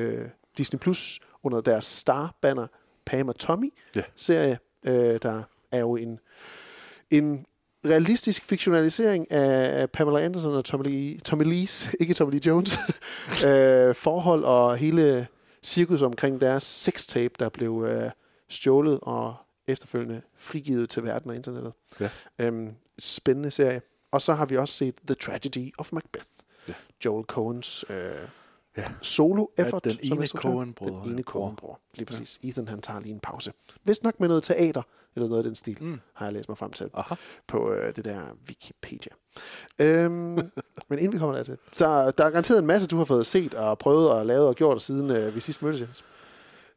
Disney 0.59 0.79
Plus 0.81 1.21
under 1.43 1.61
deres 1.61 1.85
star-banner 1.85 2.67
Pam 3.07 3.29
og 3.29 3.37
Tommy 3.39 3.73
Ja. 3.97 4.03
serie. 4.17 4.59
Uh, 4.87 4.93
der 4.95 5.43
er 5.73 5.81
jo 5.81 5.97
en, 5.97 6.19
en 7.11 7.47
realistisk 7.85 8.45
fiktionalisering 8.45 9.31
af 9.31 9.91
Pamela 9.91 10.25
Anderson 10.25 10.55
og 10.55 10.65
Tommy 10.65 10.85
Lee, 10.87 11.19
Tommy 11.19 11.45
Lee's, 11.45 11.91
ikke 12.01 12.15
Tommy 12.15 12.33
Lee 12.33 12.41
Jones, 12.47 12.79
øh, 13.47 13.95
forhold 13.95 14.45
og 14.45 14.77
hele 14.77 15.27
cirkus 15.63 16.03
omkring 16.03 16.41
deres 16.41 16.63
sextape, 16.63 17.35
der 17.39 17.49
blev 17.49 17.87
øh, 17.89 18.11
stjålet 18.49 18.99
og 19.03 19.35
efterfølgende 19.67 20.23
frigivet 20.37 20.91
til 20.91 21.05
verden 21.05 21.31
og 21.31 21.37
internettet. 21.37 21.73
Ja. 22.01 22.09
Øhm, 22.39 22.71
spændende 22.99 23.51
serie. 23.51 23.83
Og 24.11 24.23
så 24.23 24.33
har 24.33 24.47
vi 24.47 24.57
også 24.57 24.75
set 24.75 24.95
The 25.07 25.15
Tragedy 25.15 25.73
of 25.79 25.93
Macbeth. 25.93 26.27
Ja. 26.69 26.75
Joel 27.05 27.25
Coens 27.25 27.85
øh, 27.91 27.97
Ja. 28.77 28.85
solo 29.03 29.47
effort. 29.59 29.85
den 29.85 30.07
som 30.07 30.19
ene. 30.19 30.27
Coen-bror. 30.27 31.03
Den 31.03 31.13
ene 31.13 31.23
Coen-bror. 31.23 31.81
Lige 31.95 32.07
præcis. 32.07 32.39
Ja. 32.43 32.49
Ethan 32.49 32.69
han 32.69 32.81
tager 32.81 33.01
lige 33.01 33.13
en 33.13 33.21
pause. 33.21 33.53
Vist 33.85 34.05
nok 34.05 34.21
med 34.21 34.29
noget 34.29 34.43
teater, 34.43 34.83
eller 35.17 35.29
noget 35.29 35.41
af 35.41 35.45
den 35.45 35.55
stil, 35.55 35.77
mm. 35.81 36.01
har 36.15 36.27
jeg 36.27 36.33
læst 36.33 36.49
mig 36.49 36.59
frem 36.59 36.71
til 36.73 36.91
Aha. 36.95 37.15
på 37.49 37.73
øh, 37.73 37.97
det 37.97 38.05
der 38.05 38.21
Wikipedia. 38.49 39.13
Øhm, 39.81 40.13
men 40.89 40.99
inden 40.99 41.13
vi 41.13 41.19
kommer 41.19 41.37
dertil, 41.37 41.57
så 41.73 42.11
der 42.11 42.25
er 42.25 42.31
garanteret 42.31 42.59
en 42.59 42.67
masse, 42.67 42.87
du 42.87 42.97
har 42.97 43.05
fået 43.05 43.27
set 43.27 43.55
og 43.55 43.79
prøvet 43.79 44.11
og 44.11 44.27
lavet 44.27 44.49
og 44.49 44.55
gjort, 44.55 44.83
siden 44.83 45.11
øh, 45.11 45.35
vi 45.35 45.41
sidst 45.41 45.63
mødtes. 45.63 45.81
Jens. 45.81 46.05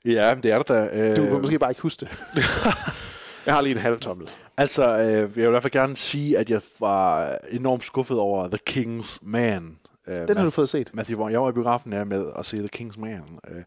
Ja, 0.05 0.35
det 0.43 0.51
er 0.51 0.61
der 0.61 0.63
da. 0.63 1.09
Øh, 1.09 1.15
Du 1.15 1.23
kan 1.25 1.41
måske 1.41 1.59
bare 1.59 1.71
ikke 1.71 1.81
huske 1.81 1.99
det. 1.99 2.09
jeg 3.45 3.53
har 3.53 3.61
lige 3.61 3.75
en 3.75 3.81
halv 3.81 3.99
tommel. 3.99 4.29
Altså, 4.57 4.97
øh, 4.97 5.07
jeg 5.07 5.35
vil 5.35 5.43
i 5.43 5.49
hvert 5.49 5.63
fald 5.63 5.71
gerne 5.71 5.95
sige, 5.95 6.37
at 6.37 6.49
jeg 6.49 6.61
var 6.79 7.37
enormt 7.51 7.83
skuffet 7.85 8.17
over 8.17 8.47
The 8.47 8.59
King's 8.69 9.17
Man. 9.21 9.77
Øh, 10.07 10.27
Den 10.27 10.37
har 10.37 10.43
du 10.43 10.49
fået 10.49 10.69
set. 10.69 10.89
Matthew 10.93 11.17
Vaughn. 11.17 11.31
Jeg 11.31 11.41
var 11.41 11.49
i 11.49 11.53
biografen 11.53 11.93
her 11.93 12.03
med 12.03 12.31
at 12.39 12.45
se 12.45 12.57
The 12.57 12.69
King's 12.75 12.99
Man. 12.99 13.39
Øh, 13.47 13.63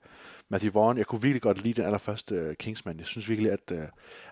Matthew 0.50 0.72
Vaughn, 0.72 0.98
jeg 0.98 1.06
kunne 1.06 1.22
virkelig 1.22 1.42
godt 1.42 1.64
lide 1.64 1.74
den 1.74 1.84
allerførste 1.84 2.46
uh, 2.48 2.54
Kingsman. 2.54 2.98
Jeg 2.98 3.06
synes 3.06 3.28
virkelig, 3.28 3.52
at, 3.52 3.72
uh, 3.72 3.78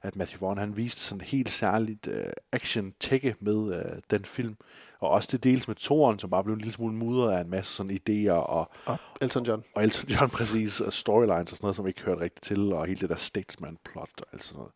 at 0.03 0.17
Matthew 0.17 0.41
Vaughn, 0.41 0.59
han 0.59 0.77
viste 0.77 1.01
sådan 1.01 1.21
helt 1.21 1.53
særligt 1.53 2.07
uh, 2.07 2.15
action-tække 2.53 3.35
med 3.41 3.55
uh, 3.55 3.75
den 4.11 4.25
film. 4.25 4.57
Og 5.01 5.11
også 5.11 5.29
det 5.33 5.45
dels 5.45 5.69
med 5.69 5.77
toren, 5.77 6.19
som 6.19 6.31
bare 6.31 6.45
blev 6.45 6.55
en 6.55 6.61
lille 6.61 6.75
smule 6.75 6.95
mudret 6.95 7.37
af 7.37 7.41
en 7.41 7.51
masse 7.51 7.73
sådan 7.73 7.99
idéer 8.09 8.31
og, 8.33 8.71
Og 8.87 8.99
Elton 9.21 9.45
John. 9.47 9.65
og 9.75 9.85
Elton 9.85 10.11
John 10.11 10.31
præcis, 10.39 10.81
og 10.81 10.93
storylines 10.93 11.53
og 11.53 11.57
sådan 11.57 11.65
noget, 11.65 11.77
som 11.77 11.87
ikke 11.87 12.03
hørte 12.03 12.21
rigtigt 12.21 12.45
til, 12.45 12.73
og 12.73 12.87
hele 12.87 13.01
det 13.01 13.09
der 13.09 13.17
statesman-plot 13.17 14.11
og 14.21 14.27
alt 14.33 14.45
sådan 14.45 14.59
noget. 14.59 14.73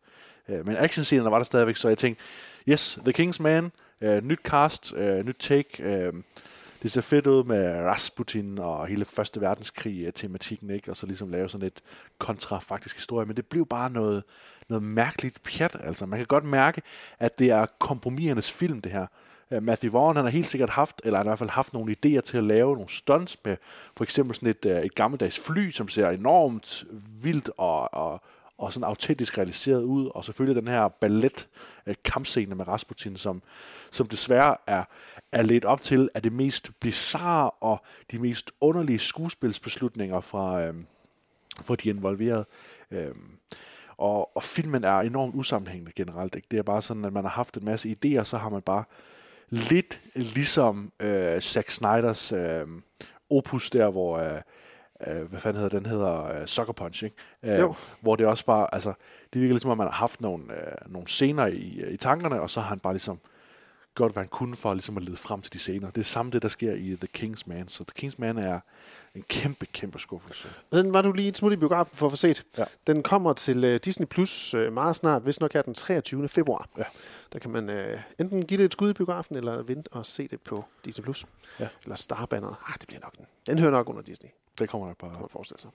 Øh, 0.59 0.65
men 0.65 0.75
actionscenerne 0.77 1.31
var 1.31 1.37
der 1.37 1.43
stadigvæk, 1.43 1.75
så 1.75 1.87
jeg 1.87 1.97
tænkte, 1.97 2.23
yes, 2.69 2.99
The 3.05 3.23
King's 3.23 3.41
Man, 3.41 3.71
øh, 4.01 4.23
nyt 4.23 4.39
cast, 4.43 4.93
øh, 4.93 5.25
nyt 5.25 5.35
take, 5.39 5.83
øh, 5.83 6.13
det 6.81 6.91
ser 6.91 7.01
fedt 7.01 7.27
ud 7.27 7.43
med 7.43 7.75
Rasputin 7.75 8.59
og 8.59 8.87
hele 8.87 9.05
Første 9.05 9.41
Verdenskrig-tematikken, 9.41 10.69
øh, 10.69 10.75
ikke? 10.75 10.91
og 10.91 10.97
så 10.97 11.05
ligesom 11.05 11.29
lave 11.29 11.49
sådan 11.49 11.67
et 11.67 11.81
kontrafaktisk 12.17 12.95
historie, 12.95 13.25
men 13.25 13.35
det 13.35 13.45
blev 13.45 13.65
bare 13.65 13.89
noget, 13.89 14.23
noget 14.69 14.83
mærkeligt 14.83 15.43
pjat, 15.43 15.77
altså. 15.83 16.05
Man 16.05 16.19
kan 16.19 16.25
godt 16.25 16.43
mærke, 16.43 16.81
at 17.19 17.39
det 17.39 17.49
er 17.49 17.65
kompromisernes 17.79 18.51
film, 18.51 18.81
det 18.81 18.91
her. 18.91 19.05
Øh, 19.51 19.63
Matthew 19.63 19.91
Vaughn, 19.91 20.15
han 20.15 20.25
har 20.25 20.31
helt 20.31 20.47
sikkert 20.47 20.69
haft, 20.69 21.01
eller 21.03 21.17
han 21.17 21.25
har 21.25 21.29
i 21.29 21.31
hvert 21.31 21.39
fald 21.39 21.49
haft 21.49 21.73
nogle 21.73 21.95
idéer 22.05 22.21
til 22.21 22.37
at 22.37 22.43
lave 22.43 22.73
nogle 22.73 22.89
stunts 22.89 23.37
med 23.45 23.57
for 23.97 24.03
eksempel 24.03 24.35
sådan 24.35 24.49
et, 24.49 24.65
øh, 24.65 24.81
et 24.81 24.95
gammeldags 24.95 25.39
fly, 25.39 25.69
som 25.69 25.87
ser 25.87 26.09
enormt 26.09 26.85
vildt 27.21 27.49
og, 27.57 27.93
og, 27.93 28.21
og 28.61 28.73
sådan 28.73 28.87
autentisk 28.87 29.37
realiseret 29.37 29.83
ud, 29.83 30.11
og 30.15 30.25
selvfølgelig 30.25 30.61
den 30.61 30.71
her 30.71 30.87
ballet 30.87 31.47
øh, 31.85 31.95
kampscene 32.03 32.55
med 32.55 32.67
Rasputin, 32.67 33.17
som, 33.17 33.41
som 33.91 34.07
desværre 34.07 34.55
er, 34.67 34.83
er 35.31 35.41
ledt 35.41 35.65
op 35.65 35.81
til 35.81 36.09
af 36.13 36.21
det 36.21 36.33
mest 36.33 36.71
bizarre 36.79 37.49
og 37.49 37.81
de 38.11 38.19
mest 38.19 38.51
underlige 38.61 38.99
skuespilsbeslutninger 38.99 40.19
fra, 40.19 40.61
øh, 40.61 40.73
fra 41.61 41.75
de 41.75 41.89
involverede. 41.89 42.45
Øh, 42.91 43.15
og, 43.97 44.35
og 44.37 44.43
filmen 44.43 44.83
er 44.83 44.99
enormt 44.99 45.35
usammenhængende 45.35 45.91
generelt. 45.95 46.35
Ikke? 46.35 46.47
Det 46.51 46.59
er 46.59 46.63
bare 46.63 46.81
sådan, 46.81 47.05
at 47.05 47.13
man 47.13 47.23
har 47.23 47.31
haft 47.31 47.57
en 47.57 47.65
masse 47.65 47.89
idéer, 47.89 48.23
så 48.23 48.37
har 48.37 48.49
man 48.49 48.61
bare 48.61 48.83
lidt 49.49 49.99
ligesom 50.15 50.91
øh, 50.99 51.41
Zack 51.41 51.69
Snyders 51.71 52.31
øh, 52.31 52.67
opus 53.29 53.69
der, 53.69 53.89
hvor... 53.89 54.17
Øh, 54.17 54.41
øh, 55.07 55.29
hvad 55.29 55.39
fanden 55.39 55.61
hedder 55.61 55.79
den 55.79 55.89
hedder 55.89 56.41
øh, 56.41 56.47
Sucker 56.47 56.73
Punch, 56.73 57.03
ikke? 57.03 57.15
Øh, 57.43 57.59
Jo. 57.59 57.75
Hvor 58.01 58.15
det 58.15 58.25
også 58.25 58.45
bare, 58.45 58.73
altså, 58.73 58.93
det 59.33 59.41
virker 59.41 59.53
ligesom, 59.53 59.71
at 59.71 59.77
man 59.77 59.87
har 59.87 59.93
haft 59.93 60.21
nogle, 60.21 60.43
øh, 60.53 60.91
nogle 60.93 61.07
scener 61.07 61.45
i, 61.45 61.83
i 61.91 61.97
tankerne, 61.97 62.41
og 62.41 62.49
så 62.49 62.61
har 62.61 62.67
han 62.69 62.79
bare 62.79 62.93
ligesom 62.93 63.19
gjort, 63.95 64.11
hvad 64.11 64.23
han 64.23 64.29
kunne 64.29 64.55
for 64.55 64.73
ligesom 64.73 64.97
at 64.97 65.03
lede 65.03 65.17
frem 65.17 65.41
til 65.41 65.53
de 65.53 65.59
scener. 65.59 65.91
Det 65.91 66.01
er 66.01 66.05
samme 66.05 66.31
det, 66.31 66.41
der 66.41 66.47
sker 66.47 66.73
i 66.73 66.97
The 67.01 67.07
King's 67.17 67.43
Man. 67.45 67.67
Så 67.67 67.83
The 67.83 68.07
King's 68.07 68.15
Man 68.17 68.37
er 68.37 68.59
en 69.15 69.23
kæmpe, 69.29 69.65
kæmpe 69.65 69.99
skuffelse. 69.99 70.47
Den 70.71 70.93
var 70.93 71.01
du 71.01 71.11
lige 71.11 71.27
et 71.27 71.37
smut 71.37 71.53
i 71.53 71.55
biografen 71.55 71.95
for 71.97 72.05
at 72.05 72.11
få 72.11 72.15
set. 72.15 72.43
Ja. 72.57 72.63
Den 72.87 73.03
kommer 73.03 73.33
til 73.33 73.63
uh, 73.73 73.75
Disney 73.75 74.07
Plus 74.07 74.53
uh, 74.53 74.73
meget 74.73 74.95
snart, 74.95 75.21
hvis 75.21 75.39
nok 75.39 75.55
er 75.55 75.61
den 75.61 75.73
23. 75.73 76.29
februar. 76.29 76.69
Ja. 76.77 76.83
Der 77.33 77.39
kan 77.39 77.51
man 77.51 77.69
uh, 77.69 77.99
enten 78.19 78.45
give 78.45 78.57
det 78.57 78.65
et 78.65 78.73
skud 78.73 78.89
i 78.89 78.93
biografen, 78.93 79.35
eller 79.35 79.63
vente 79.63 79.89
og 79.91 80.05
se 80.05 80.27
det 80.27 80.41
på 80.41 80.65
Disney 80.85 81.03
Plus. 81.03 81.25
Ja. 81.59 81.67
Eller 81.83 81.95
Starbanneret. 81.95 82.55
Ah, 82.67 82.73
det 82.79 82.87
bliver 82.87 83.01
nok 83.01 83.17
den. 83.17 83.25
Den 83.47 83.59
hører 83.59 83.71
nok 83.71 83.89
under 83.89 84.01
Disney, 84.01 84.29
Det 84.59 84.69
kommer 84.69 84.87
nok 84.87 84.97
bare. 84.97 85.11
kan 85.11 85.19
man 85.19 85.29
forestille 85.29 85.61
sig. 85.61 85.69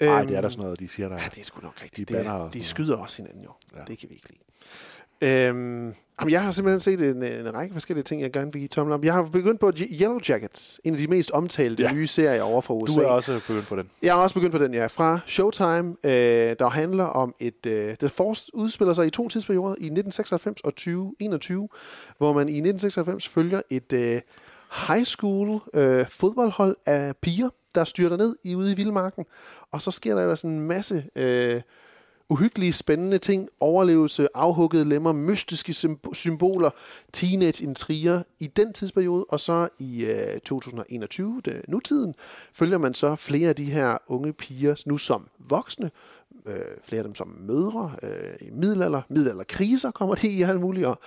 Nej, 0.00 0.18
Øhm, 0.18 0.26
det 0.26 0.36
er 0.36 0.40
der 0.40 0.48
sådan 0.48 0.62
noget, 0.62 0.80
de 0.80 0.88
siger 0.88 1.08
der. 1.08 1.16
Ja, 1.16 1.28
det 1.34 1.40
er 1.40 1.44
sgu 1.44 1.60
nok 1.60 1.82
rigtigt. 1.82 2.08
De 2.08 2.14
banner 2.14 2.44
det, 2.44 2.54
de 2.54 2.64
skyder 2.64 2.96
også 2.96 3.16
hinanden 3.16 3.44
jo. 3.44 3.50
Ja. 3.76 3.80
Det 3.86 3.98
kan 3.98 4.08
vi 4.08 4.14
ikke 4.14 4.28
lide. 4.28 4.40
Øhm, 5.22 5.94
jamen, 6.20 6.30
jeg 6.32 6.44
har 6.44 6.52
simpelthen 6.52 6.80
set 6.80 7.00
en, 7.00 7.22
en 7.22 7.54
række 7.54 7.72
forskellige 7.72 8.04
ting, 8.04 8.22
jeg 8.22 8.32
gerne 8.32 8.52
vil 8.52 8.60
give 8.60 8.68
tommel 8.68 8.94
om. 8.94 9.04
Jeg 9.04 9.14
har 9.14 9.22
begyndt 9.22 9.60
på 9.60 9.72
Yellow 10.00 10.20
Jackets, 10.28 10.80
en 10.84 10.92
af 10.94 10.98
de 10.98 11.06
mest 11.06 11.30
omtalte 11.30 11.82
ja. 11.82 11.92
Nye 11.92 12.06
serier 12.06 12.42
over 12.42 12.60
fra 12.60 12.74
USA. 12.74 13.00
Du 13.00 13.06
er 13.06 13.10
også 13.10 13.40
begyndt 13.46 13.66
på 13.66 13.76
den. 13.76 13.90
Jeg 14.02 14.14
har 14.14 14.22
også 14.22 14.34
begyndt 14.34 14.52
på 14.52 14.58
den, 14.58 14.74
ja. 14.74 14.86
Fra 14.86 15.20
Showtime, 15.26 15.96
øh, 16.04 16.56
der 16.58 16.68
handler 16.68 17.04
om 17.04 17.34
et... 17.40 17.66
Øh, 17.66 17.96
det 18.00 18.10
forst 18.10 18.50
udspiller 18.54 18.94
sig 18.94 19.06
i 19.06 19.10
to 19.10 19.28
tidsperioder, 19.28 19.70
i 19.70 19.90
1996 19.90 20.60
og 20.60 20.72
2021, 20.74 21.68
hvor 22.18 22.32
man 22.32 22.48
i 22.48 22.58
1996 22.58 23.28
følger 23.28 23.60
et 23.70 23.92
øh, 23.92 24.20
high 24.88 25.04
school 25.04 25.60
øh, 25.74 26.06
fodboldhold 26.08 26.76
af 26.86 27.16
piger, 27.22 27.48
der 27.74 27.84
styrter 27.84 28.16
ned 28.16 28.36
i 28.44 28.54
ude 28.54 28.72
i 28.72 28.76
Vildmarken. 28.76 29.24
Og 29.70 29.82
så 29.82 29.90
sker 29.90 30.14
der 30.14 30.34
sådan 30.34 30.50
en 30.50 30.60
masse... 30.60 31.04
Øh, 31.16 31.60
uhyggelige, 32.30 32.72
spændende 32.72 33.18
ting, 33.18 33.48
overlevelse, 33.60 34.28
afhuggede 34.34 34.84
lemmer, 34.84 35.12
mystiske 35.12 35.74
symboler, 36.12 36.70
teenage-intriger 37.12 38.22
i 38.40 38.46
den 38.46 38.72
tidsperiode, 38.72 39.24
og 39.28 39.40
så 39.40 39.68
i 39.78 40.04
øh, 40.04 40.40
2021, 40.40 41.40
det, 41.44 41.62
nutiden, 41.68 42.14
følger 42.52 42.78
man 42.78 42.94
så 42.94 43.16
flere 43.16 43.48
af 43.48 43.56
de 43.56 43.64
her 43.64 43.98
unge 44.06 44.32
piger, 44.32 44.82
nu 44.86 44.98
som 44.98 45.26
voksne, 45.38 45.90
øh, 46.46 46.54
flere 46.82 46.98
af 46.98 47.04
dem 47.04 47.14
som 47.14 47.36
mødre, 47.40 47.92
øh, 48.02 48.48
i 48.48 48.50
middelalder, 48.50 49.02
middelalderkriser 49.08 49.90
kommer 49.90 50.14
de 50.14 50.28
i 50.28 50.42
alt 50.42 50.60
muligt, 50.60 50.86
og 50.86 50.98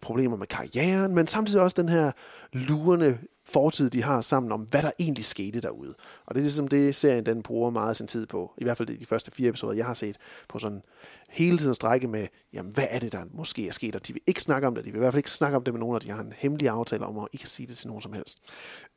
problemer 0.00 0.36
med 0.36 0.46
karrieren, 0.46 1.14
men 1.14 1.26
samtidig 1.26 1.62
også 1.62 1.82
den 1.82 1.88
her 1.88 2.12
lurende 2.52 3.18
fortid, 3.44 3.90
de 3.90 4.02
har 4.02 4.20
sammen 4.20 4.52
om, 4.52 4.60
hvad 4.60 4.82
der 4.82 4.90
egentlig 4.98 5.24
skete 5.24 5.60
derude. 5.60 5.94
Og 6.26 6.34
det 6.34 6.40
er 6.40 6.44
ligesom 6.44 6.68
det, 6.68 6.94
serien 6.94 7.26
den 7.26 7.42
bruger 7.42 7.70
meget 7.70 7.90
af 7.90 7.96
sin 7.96 8.06
tid 8.06 8.26
på. 8.26 8.52
I 8.58 8.64
hvert 8.64 8.76
fald 8.76 8.98
de 8.98 9.06
første 9.06 9.30
fire 9.30 9.48
episoder, 9.48 9.72
jeg 9.72 9.86
har 9.86 9.94
set 9.94 10.16
på 10.48 10.58
sådan 10.58 10.82
hele 11.30 11.58
tiden 11.58 11.74
strække 11.74 12.08
med, 12.08 12.26
jamen 12.52 12.72
hvad 12.72 12.86
er 12.90 12.98
det, 12.98 13.12
der 13.12 13.24
måske 13.34 13.68
er 13.68 13.72
sket, 13.72 13.96
og 13.96 14.06
de 14.06 14.12
vil 14.12 14.22
ikke 14.26 14.42
snakke 14.42 14.66
om 14.66 14.74
det, 14.74 14.84
de 14.84 14.90
vil 14.90 14.98
i 14.98 14.98
hvert 14.98 15.12
fald 15.12 15.18
ikke 15.18 15.30
snakke 15.30 15.56
om 15.56 15.64
det 15.64 15.74
med 15.74 15.80
nogen, 15.80 15.94
og 15.94 16.02
de 16.02 16.10
har 16.10 16.20
en 16.20 16.32
hemmelig 16.36 16.68
aftale 16.68 17.06
om 17.06 17.18
at 17.18 17.28
ikke 17.32 17.48
sige 17.48 17.66
det 17.66 17.76
til 17.76 17.88
nogen 17.88 18.02
som 18.02 18.12
helst. 18.12 18.38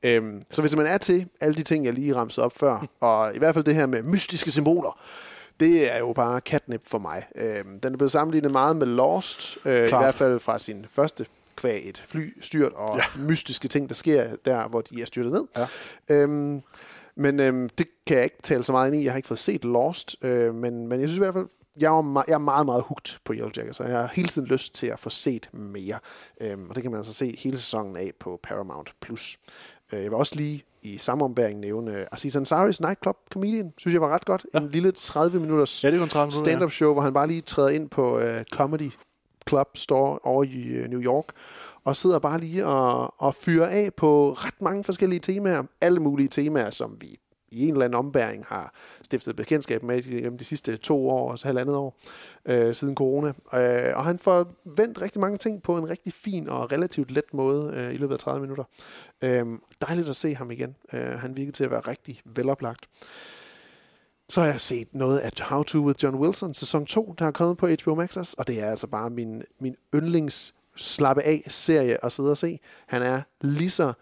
Øhm, 0.04 0.42
så 0.52 0.62
hvis 0.62 0.76
man 0.76 0.86
er 0.86 0.98
til 0.98 1.28
alle 1.42 1.56
de 1.56 1.64
ting, 1.64 1.86
jeg 1.86 1.94
lige 1.94 2.16
ramsede 2.16 2.46
op 2.46 2.58
før, 2.58 2.88
og 3.00 3.36
i 3.36 3.38
hvert 3.38 3.54
fald 3.54 3.66
det 3.66 3.76
her 3.76 3.86
med 3.86 4.04
mystiske 4.04 4.52
symboler, 4.52 5.00
det 5.60 5.96
er 5.96 6.00
jo 6.00 6.14
bare 6.14 6.40
catnip 6.40 6.82
for 6.88 7.00
mig. 7.00 7.28
Øhm, 7.36 7.80
den 7.80 7.94
er 7.94 7.98
blevet 7.98 8.12
sammenlignet 8.12 8.52
meget 8.52 8.76
med 8.76 8.88
Lost, 8.88 9.58
øh, 9.66 9.88
i 9.88 9.90
hvert 9.90 10.16
fald 10.16 10.40
fra 10.40 10.60
sin 10.60 10.86
første 10.90 11.26
kvæg 11.56 11.90
et 11.90 12.04
flystyrt 12.08 12.74
og 12.74 12.98
ja. 12.98 13.22
mystiske 13.22 13.68
ting, 13.68 13.90
der 13.90 13.96
sker 13.96 14.36
der, 14.46 14.68
hvor 14.68 14.82
de 14.82 15.02
er 15.02 15.06
styrtet 15.06 15.32
ned. 15.32 15.48
Ja. 15.58 15.68
Øhm, 16.10 16.62
men 17.16 17.40
øhm, 17.40 17.70
det 17.70 17.88
kan 18.08 18.18
jeg 18.18 18.24
ikke 18.24 18.42
tale 18.44 18.64
så 18.64 18.72
meget 18.72 18.88
ind 18.88 19.02
i. 19.02 19.04
Jeg 19.04 19.12
har 19.12 19.18
ikke 19.18 19.28
fået 19.28 19.40
set 19.40 19.66
Lost, 19.66 20.16
øh, 20.22 20.56
men, 20.56 20.88
men 20.88 21.00
jeg 21.00 21.10
synes 21.10 21.18
i 21.18 21.20
hvert 21.20 21.34
fald, 21.34 21.48
jeg 21.80 21.98
er, 21.98 22.02
meget, 22.02 22.28
jeg 22.28 22.34
er 22.34 22.38
meget, 22.38 22.66
meget 22.66 22.84
hugt 22.84 23.20
på 23.26 23.34
Yellow 23.34 23.50
Jacket, 23.58 23.76
så 23.76 23.84
jeg 23.84 23.98
har 23.98 24.08
hele 24.14 24.28
tiden 24.28 24.48
lyst 24.48 24.76
til 24.76 24.88
at 24.88 25.00
få 25.00 25.10
set 25.10 25.50
mere. 25.54 26.00
Øhm, 26.42 26.70
og 26.70 26.76
det 26.76 26.84
kan 26.84 26.92
man 26.92 26.98
altså 26.98 27.14
se 27.14 27.38
hele 27.44 27.58
sæsonen 27.58 27.98
af 27.98 28.12
på 28.20 28.40
Paramount+. 28.44 28.94
Plus. 29.02 29.38
Øh, 29.94 30.04
jeg 30.04 30.12
vil 30.12 30.18
også 30.18 30.36
lige 30.36 30.64
i 30.82 30.98
samme 30.98 31.26
ombæring 31.26 31.60
nævne 31.60 32.14
Aziz 32.14 32.36
Ansari's 32.36 32.78
Nightclub 32.82 33.18
Comedian. 33.34 33.74
Synes 33.78 33.94
jeg 33.94 34.02
var 34.02 34.10
ret 34.10 34.26
godt. 34.26 34.46
Ja. 34.54 34.60
En 34.60 34.70
lille 34.70 34.92
30 34.92 35.40
minutters 35.40 35.84
Ja, 35.84 35.88
det 35.92 35.96
er 35.96 36.00
kun 36.00 36.10
30 36.10 36.26
minutter, 36.26 36.52
stand-up 36.52 36.72
show, 36.72 36.94
hvor 36.94 37.02
han 37.02 37.14
bare 37.14 37.28
lige 37.28 37.42
træder 37.42 37.70
ind 37.70 37.90
på 37.90 38.18
uh, 38.18 38.24
Comedy 38.52 38.92
Club 39.50 39.78
Store 39.78 40.20
over 40.24 40.44
i 40.44 40.68
øh, 40.68 40.90
New 40.90 41.02
York, 41.02 41.26
og 41.84 41.96
sidder 41.96 42.20
bare 42.20 42.40
lige 42.40 42.66
og, 42.66 43.14
og 43.18 43.36
fyrer 43.36 43.68
af 43.68 43.94
på 43.94 44.34
ret 44.34 44.62
mange 44.62 44.84
forskellige 44.84 45.20
temaer. 45.20 45.64
Alle 45.82 46.00
mulige 46.00 46.28
temaer, 46.28 46.70
som 46.70 46.98
vi 47.02 47.20
i 47.52 47.68
en 47.68 47.72
eller 47.72 47.86
anden 47.86 48.00
ombæring 48.00 48.46
har 48.48 48.74
stiftet 49.04 49.36
bekendtskab 49.36 49.84
med 49.84 50.02
de, 50.02 50.38
de 50.38 50.44
sidste 50.44 50.78
to 50.78 51.10
år 51.10 51.32
og 51.32 51.40
så 51.40 51.48
halvandet 51.48 51.76
år 51.76 51.98
øh, 52.46 52.74
siden 52.74 52.96
corona. 52.96 53.28
Øh, 53.28 53.98
og 53.98 54.06
han 54.06 54.20
får 54.20 54.56
vendt 54.78 55.02
rigtig 55.02 55.22
mange 55.22 55.38
ting 55.38 55.64
på 55.64 55.78
en 55.78 55.90
rigtig 55.90 56.14
fin 56.14 56.50
og 56.50 56.72
relativt 56.72 57.12
let 57.12 57.34
måde 57.34 57.74
øh, 57.76 57.94
i 57.94 57.98
løbet 57.98 58.14
af 58.14 58.20
30 58.20 58.42
minutter. 58.42 58.64
Øh, 59.22 59.46
dejligt 59.82 60.10
at 60.10 60.16
se 60.16 60.36
ham 60.36 60.52
igen. 60.52 60.76
Øh, 60.94 61.02
han 61.02 61.38
virkede 61.38 61.56
til 61.56 61.64
at 61.64 61.72
være 61.72 61.80
rigtig 61.80 62.22
veloplagt. 62.26 62.86
Så 64.30 64.42
har 64.42 64.48
jeg 64.48 64.62
set 64.62 64.88
noget 64.94 65.20
af 65.20 65.32
How 65.42 65.64
To 65.64 65.80
with 65.80 66.04
John 66.04 66.16
Wilson, 66.16 66.54
sæson 66.54 66.86
2, 66.86 67.16
der 67.20 67.26
er 67.26 67.32
kommet 67.32 67.58
på 67.58 67.68
HBO 67.68 67.96
Max 67.96 68.18
også, 68.18 68.36
og 68.38 68.48
det 68.48 68.62
er 68.62 68.70
altså 68.70 68.88
bare 68.88 69.10
min, 69.10 69.44
min 69.60 69.76
yndlings 69.96 70.56
slappe 70.76 71.24
af 71.24 71.44
serie 71.48 72.06
at 72.06 72.12
sidde 72.12 72.32
og 72.32 72.38
se. 72.38 72.60
Han 72.88 73.02
er 73.02 73.22
lige 73.42 73.70
så, 73.70 73.94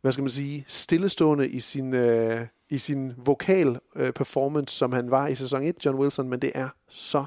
hvad 0.00 0.12
skal 0.12 0.22
man 0.22 0.30
sige, 0.30 0.64
stillestående 0.68 1.48
i 1.48 1.60
sin, 1.60 1.94
øh, 1.94 2.46
i 2.70 2.78
sin 2.78 3.12
vokal 3.16 3.78
øh, 3.96 4.12
performance, 4.12 4.76
som 4.76 4.92
han 4.92 5.10
var 5.10 5.26
i 5.26 5.34
sæson 5.34 5.62
1, 5.62 5.84
John 5.84 5.98
Wilson, 5.98 6.28
men 6.28 6.42
det 6.42 6.52
er 6.54 6.68
så 6.88 7.24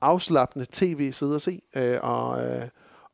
afslappende 0.00 0.66
tv 0.72 1.12
sidde 1.12 1.34
og 1.34 1.40
se, 1.40 1.60
øh, 1.76 1.98
og, 2.02 2.44
øh, 2.44 2.68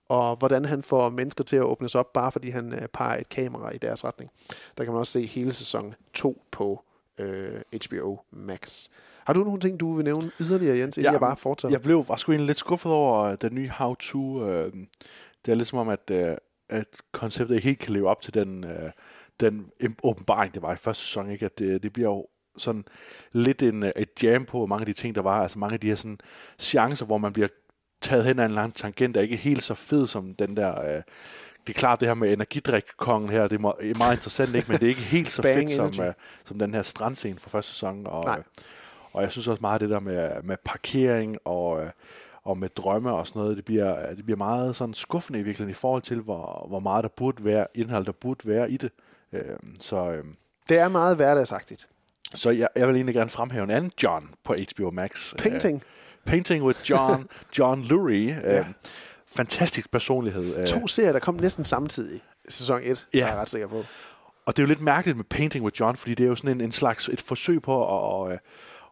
og 0.09 0.37
hvordan 0.37 0.65
han 0.65 0.83
får 0.83 1.11
mennesker 1.11 1.45
til 1.45 1.57
at 1.57 1.63
åbne 1.63 1.89
sig 1.89 2.01
op, 2.01 2.13
bare 2.13 2.33
fordi 2.33 2.51
han 2.51 2.73
øh, 2.73 2.89
peger 2.89 3.21
et 3.21 3.29
kamera 3.29 3.71
i 3.71 3.79
deres 3.79 4.05
retning. 4.05 4.31
Der 4.79 4.85
kan 4.85 4.93
man 4.93 5.01
også 5.01 5.13
se 5.13 5.27
hele 5.27 5.53
sæson 5.53 5.95
2 6.15 6.43
på 6.51 6.85
øh, 7.21 7.61
HBO 7.87 8.19
Max. 8.31 8.89
Har 9.27 9.33
du 9.33 9.45
nogle 9.45 9.61
ting, 9.61 9.81
du 9.81 9.97
vil 9.97 10.05
nævne 10.05 10.31
yderligere, 10.41 10.79
Jens, 10.79 10.97
inden 10.97 11.07
ja, 11.07 11.13
jeg 11.13 11.21
bare 11.21 11.37
fortsætter? 11.37 11.75
Jeg 11.75 11.83
blev 11.83 12.05
var 12.09 12.17
sgu 12.17 12.33
egentlig 12.33 12.47
lidt 12.47 12.59
skuffet 12.59 12.93
over 12.93 13.23
øh, 13.23 13.37
den 13.41 13.55
nye 13.55 13.69
How 13.69 13.95
To. 13.95 14.49
Øh, 14.49 14.73
det 15.45 15.53
er 15.53 15.55
lidt 15.55 15.69
som 15.69 15.79
om, 15.79 15.89
at, 15.89 16.11
øh, 16.11 16.37
at 16.69 16.87
konceptet 17.13 17.55
ikke 17.55 17.69
helt 17.69 17.79
kan 17.79 17.93
leve 17.93 18.09
op 18.09 18.21
til 18.21 18.35
den, 18.35 18.65
øh, 18.65 18.91
den 19.41 19.71
åbenbaring, 20.03 20.55
det 20.55 20.63
var 20.63 20.73
i 20.73 20.77
første 20.77 21.03
sæson. 21.03 21.31
Ikke? 21.31 21.47
At 21.47 21.59
det, 21.59 21.83
det 21.83 21.93
bliver 21.93 22.09
jo 22.09 22.27
sådan 22.59 22.85
lidt 23.33 23.63
en, 23.63 23.83
øh, 23.83 23.93
et 23.97 24.23
jam 24.23 24.45
på 24.45 24.67
mange 24.67 24.83
af 24.83 24.87
de 24.87 24.93
ting, 24.93 25.15
der 25.15 25.23
var. 25.23 25.43
Altså 25.43 25.59
mange 25.59 25.75
af 25.75 25.81
de 25.81 25.89
her 25.89 25.95
sådan, 25.95 26.19
chancer, 26.59 27.07
hvor 27.07 27.19
man 27.19 27.33
bliver 27.33 27.49
taget 28.01 28.25
hen 28.25 28.39
ad 28.39 28.45
en 28.45 28.51
lang 28.51 28.75
tangent, 28.75 29.17
er 29.17 29.21
ikke 29.21 29.37
helt 29.37 29.63
så 29.63 29.75
fed 29.75 30.07
som 30.07 30.35
den 30.35 30.57
der... 30.57 30.97
Øh, 30.97 31.03
det 31.67 31.75
er 31.75 31.79
klart, 31.79 32.01
det 32.01 32.09
her 32.09 32.15
med 32.15 32.33
energidrik-kongen 32.33 33.31
her, 33.31 33.49
det 33.49 33.57
er 33.57 33.99
meget 33.99 34.17
interessant, 34.17 34.55
ikke? 34.55 34.69
men 34.71 34.81
det 34.81 34.87
er 34.87 34.89
ikke 34.89 35.01
helt 35.01 35.29
så 35.29 35.43
fedt 35.43 35.71
som, 35.71 36.05
øh, 36.05 36.13
som 36.45 36.59
den 36.59 36.75
her 36.75 36.83
strandscene 36.83 37.39
fra 37.39 37.51
første 37.51 37.73
sæson. 37.73 38.07
Og, 38.07 38.25
Nej. 38.25 38.39
øh, 38.39 38.45
og 39.13 39.23
jeg 39.23 39.31
synes 39.33 39.49
også 39.49 39.61
meget 39.61 39.81
det 39.81 39.91
der 39.91 40.01
med, 40.01 40.43
med 40.43 40.57
parkering 40.65 41.37
og, 41.45 41.83
øh, 41.85 41.91
og 42.45 42.59
med 42.59 42.69
drømme 42.69 43.13
og 43.13 43.27
sådan 43.27 43.41
noget, 43.43 43.57
det 43.57 43.65
bliver, 43.65 44.15
det 44.15 44.25
bliver 44.25 44.39
meget 44.39 44.77
sådan 44.77 44.95
skuffende 44.95 45.39
i 45.39 45.43
virkeligheden 45.43 45.71
i 45.71 45.75
forhold 45.81 46.03
til, 46.03 46.21
hvor, 46.21 46.67
hvor 46.69 46.81
meget 46.81 47.03
der 47.03 47.09
burde 47.17 47.45
være, 47.45 47.67
indhold 47.75 48.05
der 48.07 48.13
burde 48.13 48.49
være 48.49 48.71
i 48.71 48.77
det. 48.77 48.91
Øh, 49.33 49.43
så, 49.81 50.11
øh, 50.11 50.25
Det 50.69 50.79
er 50.79 50.89
meget 50.89 51.17
hverdagsagtigt. 51.17 51.87
så 52.35 52.51
jeg, 52.51 52.69
jeg 52.77 52.89
vil 52.89 52.97
egentlig 52.97 53.15
gerne 53.15 53.31
fremhæve 53.31 53.65
en 53.65 53.71
anden 53.71 53.93
John 54.03 54.31
på 54.45 54.55
HBO 54.55 54.91
Max. 54.91 55.35
Painting. 55.37 55.75
Øh, 55.77 55.83
Painting 56.27 56.65
with 56.65 56.91
John, 56.91 57.29
John 57.59 57.83
Lurie. 57.83 58.59
Øh, 58.59 58.67
fantastisk 59.35 59.91
personlighed. 59.91 60.57
Øh, 60.59 60.67
To 60.67 60.87
serier, 60.87 61.13
der 61.13 61.19
kom 61.19 61.35
næsten 61.35 61.65
samtidig. 61.65 62.21
Sæson 62.49 62.81
1, 62.83 63.07
Ja. 63.15 63.21
er 63.23 63.27
jeg 63.29 63.37
ret 63.37 63.49
sikker 63.49 63.67
på. 63.69 63.85
Og 64.47 64.57
det 64.57 64.63
er 64.63 64.67
jo 64.67 64.69
lidt 64.69 64.81
mærkeligt 64.81 65.17
med 65.17 65.25
Painting 65.25 65.65
with 65.65 65.81
John, 65.81 65.97
fordi 65.97 66.15
det 66.15 66.25
er 66.25 66.29
jo 66.29 66.35
sådan 66.35 66.51
en, 66.51 66.61
en 66.61 66.73
slags 66.73 67.09
et 67.09 67.21
forsøg 67.21 67.63
på 67.63 67.83
at, 67.83 67.89
og, 67.89 68.39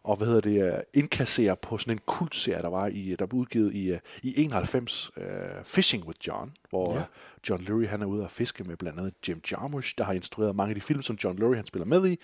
og, 0.03 0.15
hvad 0.15 0.27
hedder 0.27 0.41
det, 0.41 0.63
øh, 0.73 0.79
indkassere 0.93 1.55
på 1.55 1.77
sådan 1.77 1.93
en 1.93 1.99
kultserie, 2.05 2.61
der 2.61 2.69
var 2.69 2.87
i, 2.87 3.15
der 3.19 3.25
blev 3.25 3.39
udgivet 3.41 3.73
i, 3.73 3.91
øh, 3.91 3.99
i 4.23 4.41
91, 4.43 5.11
uh, 5.17 5.23
Fishing 5.63 6.07
with 6.07 6.19
John, 6.27 6.51
hvor 6.69 6.93
Ja. 6.95 7.01
John 7.49 7.63
Lurie 7.63 7.87
han 7.87 8.01
er 8.01 8.05
ude 8.05 8.23
og 8.23 8.31
fiske 8.31 8.63
med 8.63 8.77
blandt 8.77 8.99
andet 8.99 9.13
Jim 9.27 9.41
Jarmusch, 9.51 9.93
der 9.97 10.03
har 10.03 10.13
instrueret 10.13 10.55
mange 10.55 10.69
af 10.69 10.75
de 10.75 10.81
film, 10.81 11.01
som 11.01 11.17
John 11.23 11.37
Lurie 11.39 11.55
han 11.55 11.65
spiller 11.67 11.85
med 11.85 12.07
i, 12.11 12.19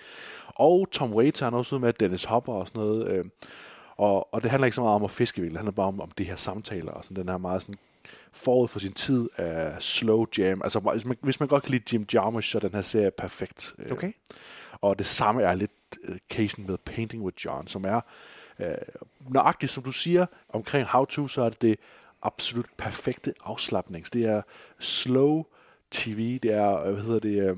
og 0.47 0.87
Tom 0.91 1.13
Waits 1.13 1.39
han 1.39 1.53
er 1.53 1.57
også 1.57 1.75
ude 1.75 1.81
med 1.81 1.93
Dennis 1.93 2.23
Hopper 2.23 2.53
og 2.53 2.67
sådan 2.67 2.79
noget. 2.81 3.07
Øh, 3.07 3.25
og, 3.97 4.33
og 4.33 4.43
det 4.43 4.51
handler 4.51 4.65
ikke 4.65 4.75
så 4.75 4.81
meget 4.81 4.95
om 4.95 5.03
at 5.03 5.11
fiske, 5.11 5.41
virkelig. 5.41 5.51
det 5.53 5.59
handler 5.59 5.71
bare 5.71 5.87
om, 5.87 6.01
om 6.01 6.11
de 6.17 6.23
her 6.23 6.35
samtaler, 6.35 6.91
og 6.91 7.03
sådan 7.03 7.15
den 7.23 7.29
her 7.29 7.37
meget 7.37 7.61
sådan 7.61 7.75
forud 8.31 8.67
for 8.67 8.79
sin 8.79 8.93
tid 8.93 9.29
af 9.37 9.81
slow 9.81 10.25
jam. 10.37 10.61
Altså, 10.63 10.79
hvis 10.79 11.05
man, 11.05 11.17
hvis 11.21 11.39
man 11.39 11.49
godt 11.49 11.63
kan 11.63 11.71
lide 11.71 11.83
Jim 11.93 12.05
Jarmusch, 12.13 12.51
så 12.51 12.57
er 12.57 12.59
den 12.59 12.73
her 12.73 12.81
serie 12.81 13.11
perfekt. 13.11 13.75
Øh, 13.79 13.91
Okay. 13.91 14.11
Og 14.81 14.97
det 14.97 15.05
samme 15.05 15.43
er 15.43 15.53
lidt 15.53 15.71
øh, 16.03 16.17
casen 16.29 16.67
med 16.67 16.77
Painting 16.77 17.23
with 17.23 17.45
John, 17.45 17.67
som 17.67 17.85
er 17.85 18.01
øh, 18.59 18.67
nøjagtigt, 19.29 19.71
som 19.71 19.83
du 19.83 19.91
siger, 19.91 20.25
omkring 20.49 20.85
How 20.85 21.05
To, 21.05 21.27
så 21.27 21.41
er 21.41 21.49
det 21.49 21.61
det 21.61 21.79
absolut 22.21 22.65
perfekte 22.77 23.33
afslappnings. 23.45 24.11
Det 24.11 24.25
er 24.25 24.41
slow 24.79 25.43
TV, 25.91 26.39
det 26.39 26.51
er, 26.53 26.83
øh, 26.83 26.93
hvad 26.93 27.03
hedder 27.03 27.19
det, 27.19 27.49
øh, 27.49 27.57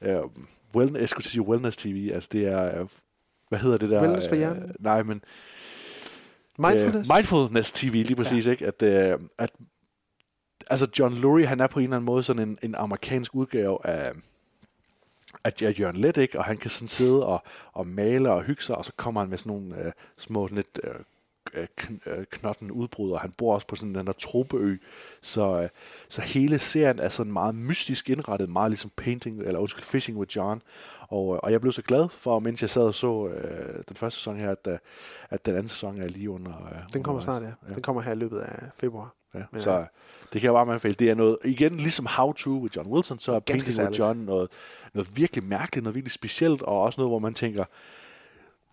øh, 0.00 0.22
well, 0.74 0.96
jeg 0.96 1.08
skulle 1.08 1.26
sige 1.26 1.42
wellness 1.42 1.76
TV, 1.76 2.10
altså 2.14 2.28
det 2.32 2.46
er, 2.46 2.80
øh, 2.80 2.88
hvad 3.48 3.58
hedder 3.58 3.78
det 3.78 3.90
der? 3.90 4.00
Wellness 4.00 4.28
for 4.28 4.34
øh, 4.34 4.38
hjernen? 4.38 4.74
nej, 4.78 5.02
men 5.02 5.22
Mindfulness? 6.58 7.10
Øh, 7.10 7.16
mindfulness 7.16 7.72
TV, 7.72 7.92
lige 7.92 8.16
præcis, 8.16 8.46
ja. 8.46 8.50
ikke? 8.50 8.66
At, 8.66 8.82
øh, 8.82 9.18
at, 9.38 9.50
altså 10.70 10.86
John 10.98 11.14
Lurie, 11.14 11.46
han 11.46 11.60
er 11.60 11.66
på 11.66 11.78
en 11.78 11.84
eller 11.84 11.96
anden 11.96 12.06
måde 12.06 12.22
sådan 12.22 12.48
en, 12.48 12.58
en 12.62 12.74
amerikansk 12.74 13.34
udgave 13.34 13.86
af, 13.86 14.12
af 15.44 15.52
af 15.62 15.80
Jørgen 15.80 15.96
Let, 15.96 16.16
ikke? 16.16 16.38
Og 16.38 16.44
han 16.44 16.56
kan 16.56 16.70
sådan 16.70 16.88
sidde 16.88 17.26
og, 17.26 17.42
og 17.72 17.86
male 17.86 18.32
og 18.32 18.42
hygge 18.42 18.62
sig, 18.62 18.76
og 18.76 18.84
så 18.84 18.92
kommer 18.96 19.20
han 19.20 19.30
med 19.30 19.38
sådan 19.38 19.52
nogle 19.52 19.84
øh, 19.84 19.92
små 20.18 20.46
lidt 20.46 20.80
øh, 20.84 20.94
øh, 21.54 21.66
øh, 22.06 22.24
knotten 22.30 22.70
udbrud, 22.70 23.10
og 23.12 23.20
han 23.20 23.30
bor 23.30 23.54
også 23.54 23.66
på 23.66 23.76
sådan 23.76 23.94
den 23.94 24.06
der 24.06 24.12
tropeø. 24.12 24.76
Så, 25.22 25.62
øh, 25.62 25.68
så 26.08 26.22
hele 26.22 26.58
serien 26.58 26.98
er 26.98 27.08
sådan 27.08 27.32
meget 27.32 27.54
mystisk 27.54 28.10
indrettet, 28.10 28.48
meget 28.48 28.70
ligesom 28.70 28.90
Painting, 28.96 29.42
eller 29.42 29.60
undskyld, 29.60 29.84
Fishing 29.84 30.18
with 30.18 30.36
John. 30.36 30.62
Og, 31.14 31.34
øh, 31.34 31.40
og 31.42 31.52
jeg 31.52 31.60
blev 31.60 31.72
så 31.72 31.82
glad 31.82 32.08
for, 32.08 32.38
mens 32.38 32.62
jeg 32.62 32.70
sad 32.70 32.82
og 32.82 32.94
så 32.94 33.28
øh, 33.28 33.74
den 33.88 33.96
første 33.96 34.18
sæson 34.18 34.36
her, 34.36 34.50
at, 34.50 34.66
øh, 34.68 34.78
at 35.30 35.46
den 35.46 35.54
anden 35.54 35.68
sæson 35.68 36.00
er 36.02 36.08
lige 36.08 36.30
under... 36.30 36.50
Øh, 36.50 36.78
Den 36.92 37.02
kommer 37.02 37.20
undervejs. 37.22 37.24
snart, 37.24 37.54
ja. 37.68 37.74
Den 37.74 37.82
kommer 37.82 38.02
her 38.02 38.12
i 38.12 38.16
løbet 38.16 38.38
af 38.38 38.68
februar. 38.76 39.14
Ja, 39.34 39.42
Men, 39.52 39.62
så 39.62 39.72
ja. 39.72 39.78
det 40.32 40.40
kan 40.40 40.42
jeg 40.42 40.52
bare 40.52 40.62
anbefale. 40.62 40.94
Det 40.94 41.10
er 41.10 41.14
noget, 41.14 41.38
igen, 41.44 41.76
ligesom 41.76 42.06
How 42.06 42.32
To 42.32 42.50
with 42.50 42.76
John 42.76 42.88
Wilson, 42.88 43.18
så 43.18 43.32
er 43.32 43.40
Painting 43.40 43.86
with. 43.88 43.98
John 43.98 44.18
noget, 44.18 44.48
noget 44.94 45.16
virkelig 45.16 45.44
mærkeligt, 45.44 45.82
noget 45.84 45.94
virkelig 45.94 46.12
specielt, 46.12 46.62
og 46.62 46.82
også 46.82 47.00
noget, 47.00 47.10
hvor 47.10 47.18
man 47.18 47.34
tænker, 47.34 47.64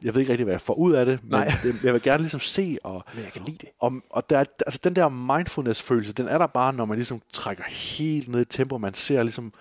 jeg 0.04 0.14
ved 0.14 0.22
ikke 0.22 0.32
rigtig, 0.34 0.44
hvad 0.44 0.54
jeg 0.54 0.62
får 0.62 0.74
ud 0.74 0.94
af 0.94 1.06
det, 1.06 1.20
men 1.24 1.32
Nej. 1.32 1.48
det, 1.64 1.84
jeg 1.84 1.94
vil 1.94 2.02
gerne 2.02 2.22
ligesom 2.24 2.40
se, 2.40 2.78
og, 2.84 3.04
Men 3.16 3.24
jeg 3.24 3.32
kan 3.32 3.42
lide 3.46 3.58
det. 3.58 3.70
og, 3.80 3.94
og 4.10 4.30
der, 4.30 4.38
er- 4.40 4.46
altså 4.66 4.80
den 4.84 4.96
der 4.96 5.10
mindfulness-følelse, 5.10 6.14
den 6.14 6.28
er 6.28 6.38
der 6.38 6.48
bare, 6.48 6.74
når 6.74 6.86
man 6.86 6.98
ligesom 6.98 7.22
trækker 7.34 7.64
helt 7.98 8.28
ned 8.28 8.42
i 8.42 8.46
tempo, 8.46 8.78
man 8.78 8.94
ser 8.94 9.24
ligesom 9.24 9.54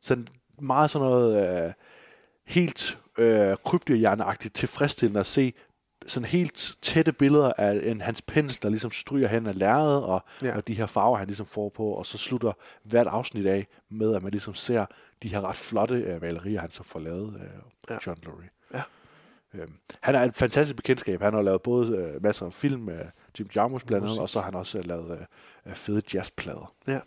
sådan 0.00 0.26
meget 0.60 0.90
sådan 0.90 1.08
noget 1.08 1.64
øh, 1.66 1.72
helt 2.46 2.98
øh, 3.18 3.56
krybdyrhjerneagtigt 3.64 4.54
tilfredsstillende 4.54 5.20
at 5.20 5.26
se 5.26 5.52
sådan 6.06 6.26
helt 6.28 6.76
tætte 6.82 7.12
billeder 7.12 7.52
af 7.58 7.80
en, 7.84 8.00
hans 8.00 8.22
pensel, 8.22 8.62
der 8.62 8.68
ligesom 8.68 8.90
stryger 8.90 9.28
hen 9.28 9.46
af 9.46 9.58
lærredet, 9.58 10.04
og, 10.04 10.24
Ja. 10.42 10.56
og 10.56 10.68
de 10.68 10.74
her 10.74 10.86
farver, 10.86 11.16
han 11.16 11.26
ligesom 11.26 11.46
får 11.46 11.68
på, 11.68 11.84
og 11.84 12.06
så 12.06 12.18
slutter 12.18 12.52
hvert 12.84 13.06
afsnit 13.06 13.46
af 13.46 13.66
med, 13.90 14.14
at 14.14 14.22
man 14.22 14.30
ligesom 14.32 14.54
ser 14.54 14.86
de 15.22 15.28
her 15.28 15.40
ret 15.40 15.56
flotte 15.56 15.94
øh, 15.94 16.22
malerier, 16.22 16.60
han 16.60 16.70
så 16.70 16.82
får 16.82 17.00
lavet, 17.00 17.34
øh, 17.34 17.60
Ja. 17.90 17.98
John 18.06 18.18
Lurie. 18.22 18.48
Ja. 18.74 18.82
Øhm, 19.54 19.72
han 20.02 20.14
er 20.14 20.20
et 20.22 20.34
fantastisk 20.34 20.76
bekendtskab. 20.76 21.22
Han 21.22 21.34
har 21.34 21.42
lavet 21.42 21.62
både 21.62 21.96
øh, 21.96 22.22
masser 22.22 22.46
af 22.46 22.52
film 22.52 22.80
med 22.82 23.00
Jim 23.38 23.48
Jarmusch 23.56 23.86
blandt 23.86 24.04
andet, 24.06 24.18
og 24.18 24.28
så 24.28 24.38
har 24.38 24.44
han 24.44 24.54
også 24.54 24.78
øh, 24.78 24.84
lavet 24.86 25.10
øh, 25.10 25.26
øh, 25.66 25.74
fede 25.74 26.02
jazzplader. 26.14 26.74
Ja. 26.88 27.00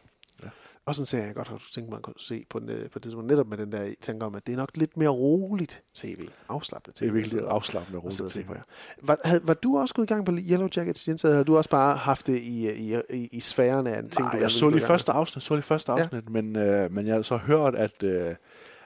Også 0.86 1.01
en 1.01 1.06
serie, 1.06 1.25
jeg 1.25 1.36
godt 1.36 1.48
har 1.48 1.62
tænkt 1.74 1.89
mig 1.89 2.00
at 2.08 2.13
se 2.18 2.46
på, 2.50 2.60
den, 2.60 2.70
øh, 2.70 2.82
på 2.82 2.89
det 2.94 3.01
tidspunkt, 3.01 3.27
netop 3.27 3.48
med 3.48 3.58
den 3.58 3.72
der 3.72 3.94
tanke 4.01 4.25
om, 4.25 4.36
at 4.36 4.48
det 4.48 4.54
er 4.54 4.58
nok 4.58 4.70
lidt 4.75 4.98
mere 4.98 5.10
roligt 5.10 5.82
tv, 5.94 6.27
afslappet 6.50 6.96
tv. 6.96 7.00
Det 7.00 7.08
er 7.08 7.12
at 7.12 7.15
virkelig 7.15 7.42
afslappende 7.48 8.01
at 8.08 8.13
sidde 8.13 8.27
og 8.27 8.32
se 8.32 8.39
roligt. 8.39 8.48
på, 8.48 8.54
ja. 8.56 9.08
Var, 9.08 9.18
havde, 9.24 9.42
var 9.44 9.54
du 9.54 9.77
også 9.77 9.94
gået 9.94 10.06
i 10.06 10.13
gang 10.13 10.25
på 10.25 10.32
Yellow 10.32 10.68
Jackets, 10.75 11.08
Jens, 11.08 11.22
har 11.22 11.44
du 11.44 11.58
også 11.58 11.70
bare 11.70 11.96
haft 11.98 12.27
det 12.27 12.39
i, 12.39 12.72
i, 12.72 12.96
i, 13.10 13.27
i 13.32 13.39
sfæren 13.39 13.88
af 13.88 14.00
en 14.00 14.10
ting, 14.10 14.25
Nej, 14.25 14.36
du 14.36 14.42
jeg 14.42 14.51
så 14.51 14.70
lige 14.70 14.86
første 14.86 15.12
afsnit, 15.12 15.44
så 15.44 15.54
lige 15.56 15.63
første 15.63 15.92
Ja. 15.92 15.98
afsnit, 16.00 16.30
men, 16.30 16.56
øh, 16.56 16.92
men 16.92 17.08
jeg 17.08 17.15
har 17.15 17.22
så 17.22 17.38
hørt, 17.38 17.75
at, 17.75 18.04
øh, 18.04 18.36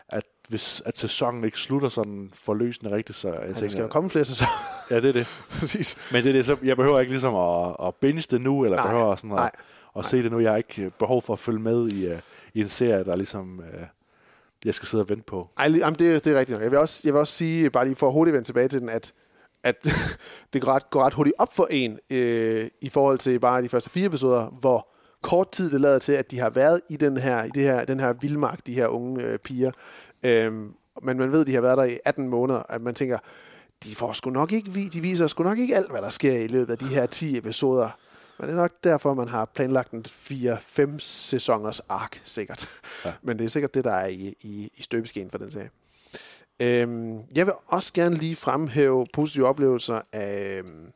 at 0.10 0.24
hvis 0.50 0.82
at 0.86 0.98
sæsonen 0.98 1.44
ikke 1.44 1.60
slutter 1.60 1.90
sådan 1.90 2.30
forløsende 2.34 2.96
rigtigt, 2.96 3.18
så 3.18 3.28
jeg? 3.28 3.38
Ja, 3.42 3.46
tænker, 3.46 3.60
der 3.62 3.70
skal 3.70 3.82
jo 3.82 3.88
komme 3.88 4.10
flere 4.10 4.26
sæsoner. 4.26 4.52
ja, 4.92 4.96
det 4.96 5.06
er 5.10 5.14
det. 5.14 5.28
Præcis. 5.60 5.98
Men 6.12 6.24
det 6.24 6.30
er 6.30 6.34
det, 6.34 6.46
så 6.46 6.58
jeg 6.64 6.76
behøver 6.78 7.00
ikke 7.00 7.12
ligesom 7.12 7.36
at, 7.36 7.76
at 7.88 7.96
binge 7.96 8.22
det 8.32 8.42
nu, 8.42 8.64
eller 8.64 8.78
Nej, 8.78 8.86
nej, 8.86 8.94
behøver 8.94 9.16
sådan 9.16 9.32
at, 9.32 9.38
nej, 9.38 9.52
at 9.96 10.06
se 10.06 10.24
det 10.24 10.32
nu. 10.32 10.40
Jeg 10.40 10.52
har 10.52 10.58
ikke 10.58 10.82
øh, 10.84 10.92
behov 11.00 11.22
for 11.22 11.34
at 11.34 11.40
følge 11.40 11.60
med 11.60 11.90
i, 11.92 12.12
uh, 12.12 12.18
i 12.54 12.62
en 12.62 12.70
serie, 12.70 13.04
der 13.04 13.16
ligesom 13.16 13.60
uh, 13.60 13.82
jeg 14.66 14.74
skal 14.74 14.88
sidde 14.88 15.02
og 15.04 15.10
vente 15.10 15.24
på. 15.24 15.50
Ej, 15.58 15.66
jamen, 15.78 16.00
det, 16.00 16.16
er- 16.16 16.20
det 16.20 16.34
er 16.36 16.40
rigtigt. 16.40 16.62
Jeg 16.62 16.72
vil, 16.72 16.80
også, 16.80 17.02
jeg 17.06 17.14
vil 17.14 17.20
også 17.20 17.34
sige, 17.34 17.70
bare 17.70 17.86
lige 17.86 17.96
for 17.96 18.12
hurtigt 18.12 18.34
vende 18.34 18.48
tilbage 18.48 18.68
til 18.68 18.80
den, 18.82 18.90
at, 18.90 19.14
at 19.64 19.88
det 20.54 20.62
går 20.62 20.72
ret, 20.72 20.90
går 20.90 21.04
ret 21.04 21.14
hurtigt 21.14 21.36
op 21.40 21.54
for 21.56 21.68
en 21.72 22.00
øh, 22.12 22.68
i 22.82 22.90
forhold 22.90 23.18
til 23.20 23.40
bare 23.40 23.62
de 23.62 23.70
første 23.70 23.90
fire 23.90 24.06
episoder, 24.06 24.46
hvor 24.60 24.88
kort 25.24 25.52
tid 25.52 25.72
det 25.72 25.82
lader 25.82 26.00
til, 26.00 26.12
at 26.12 26.32
de 26.32 26.40
har 26.40 26.50
været 26.50 26.82
i 26.90 26.98
den 26.98 27.18
her, 27.18 27.44
i 27.44 27.50
det 27.50 27.64
her, 27.64 27.86
den 27.86 28.00
her 28.00 28.14
vildmark, 28.14 28.60
de 28.68 28.74
her 28.74 28.88
unge 28.88 29.24
øh, 29.24 29.40
piger. 29.40 29.72
Øhm, 30.24 30.74
men 31.04 31.18
man 31.18 31.32
ved, 31.32 31.42
at 31.42 31.48
de 31.48 31.54
har 31.54 31.62
været 31.62 31.78
der 31.78 31.84
i 31.84 31.98
18 32.06 32.28
måneder, 32.28 32.64
at 32.70 32.82
man 32.82 32.94
tænker, 32.94 33.18
de 33.84 33.96
får 33.96 34.14
sgu 34.14 34.30
nok 34.30 34.52
ikke, 34.52 34.90
de 34.94 35.02
viser 35.02 35.28
sgu 35.28 35.44
nok 35.44 35.58
ikke 35.58 35.76
alt, 35.76 35.92
hvad 35.92 36.02
der 36.02 36.10
sker 36.10 36.34
i 36.38 36.48
løbet 36.48 36.72
af 36.72 36.78
de 36.78 36.86
her 36.88 37.06
10 37.06 37.38
episoder. 37.38 37.90
Men 38.40 38.48
det 38.48 38.54
er 38.54 38.58
nok 38.58 38.84
derfor, 38.84 39.14
man 39.14 39.28
har 39.28 39.46
planlagt 39.46 39.92
en 39.92 40.06
4-5 40.06 41.00
sæsoners 41.00 41.80
ark, 41.80 42.22
sikkert. 42.24 42.82
Ja. 43.06 43.14
Men 43.22 43.40
det 43.40 43.46
er 43.46 43.50
sikkert 43.50 43.74
det, 43.74 43.84
der 43.84 43.92
er 43.92 44.08
i, 44.08 44.36
i, 44.42 44.72
i 44.78 44.82
støbeskeen 44.82 45.32
for 45.32 45.38
den 45.38 45.52
serie. 45.52 45.70
Øhm, 46.62 47.20
jeg 47.36 47.46
vil 47.46 47.54
også 47.68 47.94
gerne 47.94 48.16
lige 48.16 48.36
fremhæve 48.36 49.06
positive 49.14 49.48
oplevelser 49.48 50.02
af 50.14 50.58
øhm, 50.58 50.92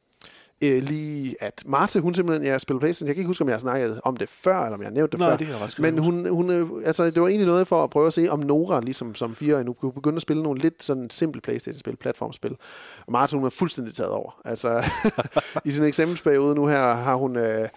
øh, 0.63 0.84
lige, 0.84 1.36
at 1.39 1.63
Martha, 1.65 2.00
hun 2.00 2.13
simpelthen, 2.13 2.48
jeg 2.48 2.62
spiller 2.62 2.79
Playstation, 2.79 3.08
jeg 3.08 3.15
kan 3.15 3.22
ikke 3.22 3.27
huske, 3.27 3.41
om 3.41 3.48
jeg 3.48 3.53
har 3.53 3.60
snakket 3.60 4.01
om 4.03 4.17
det 4.17 4.29
før, 4.29 4.58
eller 4.60 4.75
om 4.75 4.82
jeg 4.82 4.88
har 4.88 4.93
nævnt 4.93 5.12
det 5.12 5.20
Nej, 5.20 5.29
før. 5.29 5.38
det 5.38 5.48
jeg 5.48 5.70
Men 5.79 5.98
hun, 5.98 6.29
hun, 6.29 6.50
øh, 6.50 6.70
altså, 6.86 7.05
det 7.05 7.22
var 7.22 7.27
egentlig 7.27 7.48
noget 7.48 7.67
for 7.67 7.84
at 7.84 7.89
prøve 7.89 8.08
at 8.08 8.13
se, 8.13 8.27
om 8.29 8.39
Nora, 8.39 8.82
ligesom 8.82 9.15
som 9.15 9.36
fire 9.36 9.63
nu 9.63 9.74
kunne 9.74 9.93
begynde 9.93 10.15
at 10.15 10.22
spille 10.22 10.43
nogle 10.43 10.60
lidt 10.60 10.84
sådan 10.84 11.10
simple 11.10 11.41
Playstation-spil, 11.41 11.96
platformspil. 11.96 12.55
Og 13.05 13.12
Martha, 13.12 13.38
hun 13.38 13.46
er 13.46 13.50
fuldstændig 13.50 13.93
taget 13.93 14.12
over. 14.12 14.41
Altså, 14.46 14.84
i 15.65 15.72
sin 15.72 15.84
eksamensperiode 15.84 16.55
nu 16.55 16.67
her, 16.67 16.93
har 16.93 17.15
hun... 17.15 17.36
Øh, 17.36 17.70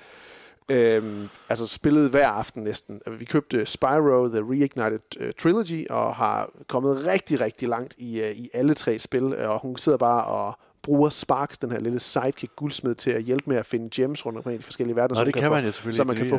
Øhm, 0.71 1.29
altså 1.49 1.67
spillet 1.67 2.11
hver 2.11 2.29
aften 2.29 2.63
næsten. 2.63 3.01
Vi 3.19 3.25
købte 3.25 3.67
Spyro 3.67 4.29
The 4.29 4.41
Reignited 4.51 5.01
uh, 5.21 5.27
Trilogy 5.39 5.87
og 5.91 6.15
har 6.15 6.51
kommet 6.69 7.07
rigtig, 7.07 7.41
rigtig 7.41 7.69
langt 7.69 7.95
i, 7.99 8.21
uh, 8.21 8.31
i 8.31 8.49
alle 8.55 8.75
tre 8.75 8.99
spil. 8.99 9.37
Og 9.37 9.61
hun 9.61 9.77
sidder 9.77 9.99
bare 9.99 10.25
og 10.25 10.59
bruger 10.87 11.11
Sparks, 11.11 11.59
den 11.59 11.71
her 11.71 11.81
lille 11.81 12.01
sidekick 12.01 12.57
guldsmed, 12.57 12.95
til 12.95 13.11
at 13.11 13.23
hjælpe 13.23 13.51
med 13.51 13.57
at 13.57 13.67
finde 13.67 13.89
gems 13.91 14.27
rundt 14.27 14.37
omkring 14.37 14.55
i 14.55 14.59
de 14.59 14.63
forskellige 14.63 14.97
verdener, 14.97 15.15
Nå, 15.15 15.21
så 15.21 15.25
det 15.25 15.35
man 15.35 15.43
kan 15.43 15.51
få, 15.51 15.55
man 15.55 15.73
selvfølgelig 15.73 15.97
så 15.97 16.05
man 16.05 16.17
kan 16.17 16.29
få 16.29 16.37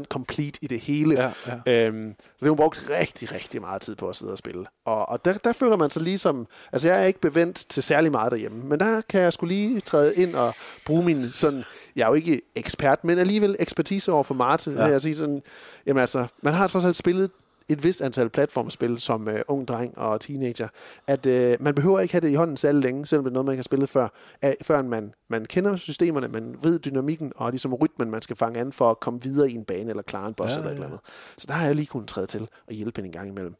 100% 0.00 0.04
complete 0.04 0.58
i 0.62 0.66
det 0.66 0.80
hele. 0.80 1.22
Ja, 1.22 1.32
ja. 1.66 1.86
Øhm, 1.86 2.14
så 2.18 2.24
det 2.40 2.42
har 2.42 2.48
hun 2.48 2.56
brugt 2.56 2.86
rigtig, 3.00 3.32
rigtig 3.32 3.60
meget 3.60 3.82
tid 3.82 3.96
på 3.96 4.08
at 4.08 4.16
sidde 4.16 4.32
og 4.32 4.38
spille. 4.38 4.66
Og, 4.86 5.08
og 5.08 5.24
der, 5.24 5.32
der 5.32 5.52
føler 5.52 5.76
man 5.76 5.90
sig 5.90 6.02
ligesom... 6.02 6.46
Altså, 6.72 6.88
jeg 6.88 7.02
er 7.02 7.04
ikke 7.04 7.20
bevendt 7.20 7.56
til 7.56 7.82
særlig 7.82 8.10
meget 8.10 8.32
derhjemme, 8.32 8.64
men 8.64 8.80
der 8.80 9.00
kan 9.08 9.20
jeg 9.20 9.32
skulle 9.32 9.54
lige 9.54 9.80
træde 9.80 10.14
ind 10.16 10.34
og 10.34 10.54
bruge 10.86 11.04
min 11.04 11.32
sådan... 11.32 11.64
Jeg 11.96 12.04
er 12.04 12.08
jo 12.08 12.14
ikke 12.14 12.40
ekspert, 12.56 13.04
men 13.04 13.18
alligevel 13.18 13.56
ekspertise 13.58 14.12
over 14.12 14.22
for 14.22 14.34
Martin. 14.34 14.72
Ja. 14.72 14.84
Jeg 14.84 15.00
sige 15.00 15.16
sådan, 15.16 15.42
jamen 15.86 16.00
altså, 16.00 16.26
man 16.42 16.54
har 16.54 16.66
trods 16.66 16.84
alt 16.84 16.96
spillet 16.96 17.30
et 17.68 17.84
vist 17.84 18.02
antal 18.02 18.30
platformspil 18.30 18.98
som 18.98 19.28
øh, 19.28 19.40
ung 19.48 19.68
dreng 19.68 19.98
og 19.98 20.20
teenager, 20.20 20.68
at 21.06 21.26
øh, 21.26 21.56
man 21.60 21.74
behøver 21.74 22.00
ikke 22.00 22.14
have 22.14 22.20
det 22.20 22.30
i 22.30 22.34
hånden 22.34 22.56
særlig 22.56 22.82
længe, 22.82 23.06
selvom 23.06 23.24
det 23.24 23.30
er 23.30 23.32
noget, 23.32 23.46
man 23.46 23.52
ikke 23.52 23.58
har 23.58 23.62
spillet 23.62 23.88
før, 23.88 24.08
øh, 24.44 24.52
før 24.62 24.82
man, 24.82 25.14
man 25.28 25.44
kender 25.44 25.76
systemerne, 25.76 26.28
man 26.28 26.56
ved 26.62 26.78
dynamikken 26.78 27.32
og 27.36 27.50
ligesom 27.50 27.74
rytmen, 27.74 28.10
man 28.10 28.22
skal 28.22 28.36
fange 28.36 28.60
an 28.60 28.72
for 28.72 28.90
at 28.90 29.00
komme 29.00 29.22
videre 29.22 29.50
i 29.50 29.54
en 29.54 29.64
bane 29.64 29.90
eller 29.90 30.02
klare 30.02 30.28
en 30.28 30.34
boss 30.34 30.54
ja, 30.54 30.58
eller 30.58 30.70
et 30.70 30.74
eller 30.74 30.86
andet. 30.86 31.00
Så 31.36 31.46
der 31.46 31.54
har 31.54 31.66
jeg 31.66 31.74
lige 31.74 31.86
kunnet 31.86 32.08
træde 32.08 32.26
til 32.26 32.48
og 32.66 32.74
hjælpe 32.74 32.98
hende 32.98 33.08
en 33.08 33.12
gang 33.12 33.28
imellem. 33.28 33.54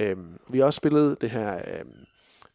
Øhm, 0.00 0.38
vi 0.50 0.58
har 0.58 0.64
også 0.64 0.76
spillet 0.76 1.20
det 1.20 1.30
her... 1.30 1.54
Øhm, 1.54 2.06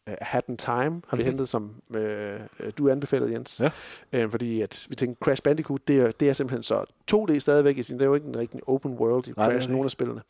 uh, 0.08 0.14
Hat 0.20 0.44
in 0.48 0.56
Time 0.56 1.02
har 1.08 1.16
vi 1.16 1.22
Mhm. 1.22 1.24
hentet, 1.24 1.48
som 1.48 1.70
øh, 1.94 2.40
øh, 2.60 2.72
du 2.78 2.88
anbefalede, 2.88 3.32
Jens. 3.32 3.60
Ja. 3.60 3.70
Øh, 4.12 4.30
fordi 4.30 4.60
at 4.60 4.86
vi 4.88 4.94
tænkte, 4.94 5.24
Crash 5.24 5.42
Bandicoot, 5.42 5.80
det 5.88 6.00
er, 6.00 6.10
det 6.12 6.28
er 6.28 6.32
simpelthen 6.32 6.62
så 6.62 6.84
2D 7.12 7.38
stadigvæk 7.38 7.78
i 7.78 7.82
sin, 7.82 7.96
det 7.96 8.02
er 8.02 8.06
jo 8.06 8.14
ikke 8.14 8.26
en 8.26 8.36
rigtig 8.36 8.60
open 8.68 8.92
world 8.94 9.28
i 9.28 9.32
Nej, 9.36 9.46
det 9.46 9.54
Crash, 9.54 9.70
nogen 9.70 9.84
af 9.84 9.90
spillene. 9.90 10.20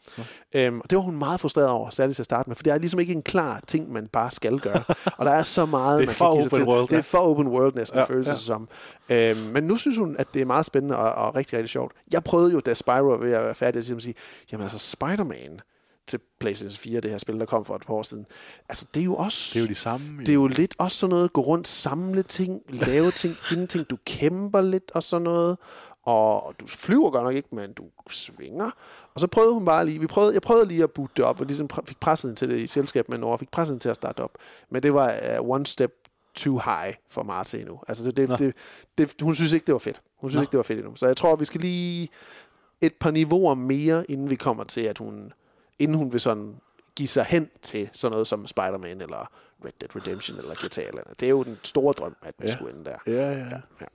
Øhm, 0.56 0.80
og 0.80 0.90
det 0.90 0.96
var 0.96 1.02
hun 1.02 1.18
meget 1.18 1.40
frustreret 1.40 1.68
over, 1.70 1.90
særligt 1.90 2.16
til 2.16 2.22
at 2.22 2.24
starte 2.24 2.50
med, 2.50 2.56
for 2.56 2.62
det 2.62 2.72
er 2.72 2.78
ligesom 2.78 3.00
ikke 3.00 3.12
en 3.12 3.22
klar 3.22 3.60
ting, 3.66 3.92
man 3.92 4.06
bare 4.06 4.30
skal 4.30 4.58
gøre. 4.58 4.82
og 5.18 5.24
der 5.26 5.32
er 5.32 5.42
så 5.42 5.66
meget, 5.66 5.98
Det 5.98 6.04
er 6.04 6.06
man 6.06 6.14
kan 6.14 6.32
give 6.32 6.42
sig 6.42 6.52
til. 6.52 6.64
world, 6.64 6.82
Det 6.88 6.92
er 6.92 6.96
ja. 6.96 7.00
for 7.02 7.18
open 7.18 7.46
world 7.48 7.74
næsten, 7.74 7.96
ja, 7.98 8.04
Ja, 8.08 8.14
føles 8.14 8.26
ja. 8.26 8.32
det 8.32 8.40
som. 8.40 8.68
Øhm, 9.08 9.38
men 9.40 9.64
nu 9.64 9.76
synes 9.76 9.96
hun, 9.96 10.16
at 10.18 10.26
det 10.34 10.42
er 10.42 10.46
meget 10.46 10.66
spændende 10.66 10.96
og, 10.96 11.12
og 11.26 11.34
rigtig, 11.36 11.52
rigtig 11.58 11.70
sjovt. 11.70 11.92
Jeg 12.12 12.24
prøvede 12.24 12.52
jo, 12.52 12.60
da 12.60 12.74
Spyro 12.74 13.16
ved 13.20 13.32
at 13.32 13.44
være 13.44 13.54
færdig, 13.54 13.78
at 13.78 13.84
sige, 14.02 14.14
jamen 14.52 14.62
altså 14.62 14.78
Spider-Man 14.78 15.60
til 16.06 16.20
PlayStation 16.40 16.76
4, 16.76 17.00
det 17.00 17.10
her 17.10 17.18
spil, 17.18 17.40
der 17.40 17.46
kom 17.46 17.64
for 17.64 17.76
et 17.76 17.82
par 17.86 17.94
år 17.94 18.02
siden. 18.02 18.26
Altså, 18.68 18.86
det 18.94 19.00
er 19.00 19.04
jo 19.04 19.16
også... 19.16 19.50
Det 19.54 19.60
er 19.60 19.64
jo 19.64 19.68
de 19.68 19.74
samme. 19.74 20.20
Det 20.20 20.28
er 20.28 20.34
jo 20.34 20.46
lidt 20.46 20.74
også 20.78 20.96
sådan 20.96 21.10
noget, 21.10 21.32
gå 21.32 21.40
rundt, 21.40 21.68
samle 21.68 22.22
ting, 22.22 22.62
lave 22.68 23.10
ting, 23.10 23.36
finde 23.48 23.66
ting, 23.66 23.90
du 23.90 23.96
kæmper 24.04 24.60
lidt 24.60 24.90
og 24.94 25.02
sådan 25.02 25.24
noget. 25.24 25.58
Og 26.02 26.54
du 26.60 26.66
flyver 26.66 27.10
godt 27.10 27.24
nok 27.24 27.34
ikke, 27.34 27.48
men 27.52 27.72
du 27.72 27.84
svinger. 28.10 28.70
Og 29.14 29.20
så 29.20 29.26
prøvede 29.26 29.54
hun 29.54 29.64
bare 29.64 29.86
lige, 29.86 30.00
vi 30.00 30.06
prøvede, 30.06 30.34
jeg 30.34 30.42
prøvede 30.42 30.68
lige 30.68 30.82
at 30.82 30.90
boote 30.90 31.12
det 31.16 31.24
op, 31.24 31.40
og 31.40 31.46
ligesom 31.46 31.68
pr- 31.72 31.84
fik 31.86 32.00
presset 32.00 32.28
hende 32.28 32.40
til 32.40 32.50
det 32.50 32.58
i 32.58 32.66
selskab 32.66 33.08
med 33.08 33.18
Nora, 33.18 33.36
fik 33.36 33.50
presset 33.50 33.72
hende 33.72 33.84
til 33.84 33.88
at 33.88 33.96
starte 33.96 34.20
op. 34.20 34.30
Men 34.70 34.82
det 34.82 34.94
var 34.94 35.14
uh, 35.40 35.50
one 35.50 35.66
step 35.66 35.92
too 36.34 36.60
high 36.64 36.94
for 37.10 37.22
Marta 37.22 37.58
endnu. 37.58 37.80
Altså 37.88 38.04
det, 38.04 38.16
det, 38.16 38.38
det, 38.38 38.54
det, 38.98 39.14
hun 39.20 39.34
synes 39.34 39.52
ikke, 39.52 39.66
det 39.66 39.72
var 39.72 39.78
fedt. 39.78 40.02
Hun 40.20 40.30
synes 40.30 40.38
Nå. 40.38 40.42
ikke, 40.42 40.50
det 40.50 40.56
var 40.56 40.62
fedt 40.62 40.78
endnu. 40.78 40.96
Så 40.96 41.06
jeg 41.06 41.16
tror, 41.16 41.36
vi 41.36 41.44
skal 41.44 41.60
lige 41.60 42.08
et 42.80 42.94
par 42.94 43.10
niveauer 43.10 43.54
mere, 43.54 44.10
inden 44.10 44.30
vi 44.30 44.34
kommer 44.34 44.64
til, 44.64 44.80
at 44.80 44.98
hun, 44.98 45.32
inden 45.78 45.96
hun 45.96 46.12
vil 46.12 46.20
sådan 46.20 46.54
give 46.96 47.08
sig 47.08 47.24
hen 47.24 47.50
til 47.62 47.90
sådan 47.92 48.10
noget 48.12 48.26
som 48.26 48.46
Spider-Man 48.46 49.00
eller 49.00 49.30
Red 49.64 49.72
Dead 49.80 49.96
Redemption 49.96 50.38
eller 50.38 50.54
GTA 50.54 50.82
eller 50.82 51.00
andet. 51.00 51.20
Det 51.20 51.26
er 51.26 51.30
jo 51.30 51.42
den 51.42 51.58
store 51.62 51.92
drøm, 51.92 52.16
at 52.22 52.34
vi 52.38 52.46
Ja. 52.46 52.52
skulle 52.54 52.72
ende 52.74 52.84
der. 52.84 52.96
Ja, 53.06 53.30
ja. 53.32 53.46
ja. 53.80 53.86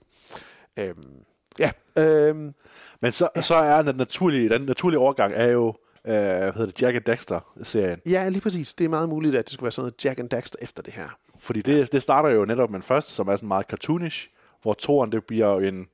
Øhm, 0.88 1.24
ja, 1.58 1.70
øhm, 1.98 2.54
Men 3.00 3.12
så, 3.12 3.28
så 3.42 3.54
er 3.54 3.82
den 3.82 3.96
naturlige, 3.96 4.48
den 4.48 4.62
naturlige 4.62 4.98
overgang 4.98 5.32
er 5.34 5.46
jo, 5.46 5.68
øh, 5.68 6.12
hvad 6.12 6.52
hedder 6.52 6.66
det, 6.66 6.82
Jack 6.82 6.96
and 6.96 7.04
Dexter-serien. 7.04 8.00
ja, 8.06 8.28
lige 8.28 8.40
præcis. 8.40 8.74
Det 8.74 8.84
er 8.84 8.88
meget 8.88 9.08
muligt, 9.08 9.36
at 9.36 9.44
det 9.44 9.52
skulle 9.52 9.64
være 9.64 9.72
sådan 9.72 9.82
noget 9.84 10.04
Jack 10.04 10.18
and 10.20 10.28
Daxter 10.28 10.58
efter 10.62 10.82
det 10.82 10.92
her. 10.92 11.08
Fordi 11.38 11.62
det, 11.62 11.92
det 11.92 12.02
starter 12.02 12.28
jo 12.28 12.44
netop 12.44 12.70
med 12.70 12.78
den 12.80 12.82
første, 12.86 13.12
som 13.12 13.28
er 13.28 13.36
sådan 13.36 13.48
meget 13.48 13.66
cartoonish, 13.66 14.28
hvor 14.62 14.74
toren 14.74 15.12
det 15.12 15.24
bliver 15.24 15.46
jo 15.48 15.58
en, 15.58 15.86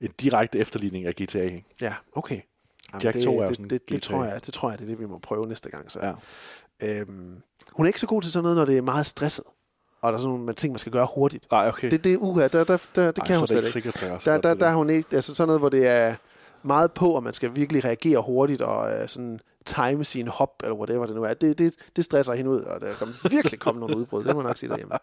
en 0.00 0.10
direkte 0.20 0.58
efterligning 0.58 1.06
af 1.06 1.14
GTA. 1.14 1.38
Ikke? 1.42 1.64
Ja, 1.80 1.94
okay. 2.12 2.40
Jamen, 2.92 3.02
Jack 3.02 3.14
det, 3.14 3.24
2 3.24 3.38
er 3.40 3.46
det, 3.46 3.56
sådan 3.56 3.70
det, 3.70 3.88
det, 3.88 4.02
tror 4.02 4.24
jeg, 4.24 4.46
det 4.46 4.54
tror 4.54 4.70
jeg, 4.70 4.78
det 4.78 4.84
er 4.84 4.88
det, 4.88 5.00
vi 5.00 5.06
må 5.06 5.18
prøve 5.18 5.46
næste 5.46 5.70
gang. 5.70 5.92
Så. 5.92 5.98
Ja. 6.82 7.00
Øhm, 7.00 7.42
hun 7.72 7.86
er 7.86 7.88
ikke 7.88 8.00
så 8.00 8.06
god 8.06 8.22
til 8.22 8.32
sådan 8.32 8.42
noget, 8.42 8.56
når 8.56 8.64
det 8.64 8.78
er 8.78 8.82
meget 8.82 9.06
stresset. 9.06 9.44
Og 10.02 10.12
der 10.12 10.18
er 10.18 10.22
sådan 10.22 10.38
nogle 10.38 10.52
ting, 10.54 10.72
man 10.72 10.78
skal 10.78 10.92
gøre 10.92 11.08
hurtigt. 11.14 11.46
Nej, 11.50 11.68
okay. 11.68 11.90
Det, 11.90 12.04
det 12.04 12.12
er 12.12 12.16
uha, 12.16 12.48
der, 12.48 12.48
der, 12.48 12.64
der, 12.64 12.76
det 13.06 13.18
Ej, 13.18 13.26
kan 13.26 13.38
hun 13.38 13.46
slet 13.46 13.76
ikke 13.76 13.90
Der, 13.90 14.18
der, 14.24 14.38
der 14.38 14.54
der. 14.54 14.66
er 14.66 14.74
hun 14.74 14.90
ikke, 14.90 15.08
altså 15.16 15.34
sådan 15.34 15.48
noget, 15.48 15.60
hvor 15.60 15.68
det 15.68 15.86
er 15.86 16.14
meget 16.62 16.92
på, 16.92 17.10
og 17.10 17.22
man 17.22 17.32
skal 17.32 17.54
virkelig 17.54 17.84
reagere 17.84 18.22
hurtigt, 18.22 18.62
og 18.62 18.90
øh, 18.90 19.08
sådan 19.08 19.40
time 19.66 20.04
sin 20.04 20.28
hop, 20.28 20.62
eller 20.62 20.76
whatever 20.76 21.06
det 21.06 21.16
nu 21.16 21.22
er. 21.22 21.34
Det, 21.34 21.58
det, 21.58 21.74
det 21.96 22.04
stresser 22.04 22.34
hende 22.34 22.50
ud, 22.50 22.60
og 22.60 22.80
der 22.80 22.94
kan 22.94 23.08
virkelig 23.30 23.60
komme 23.60 23.80
nogle 23.80 23.96
udbrud, 23.96 24.24
det 24.24 24.34
må 24.34 24.40
jeg 24.40 24.46
nok 24.48 24.56
sige 24.56 24.70
derhjemme. 24.70 24.94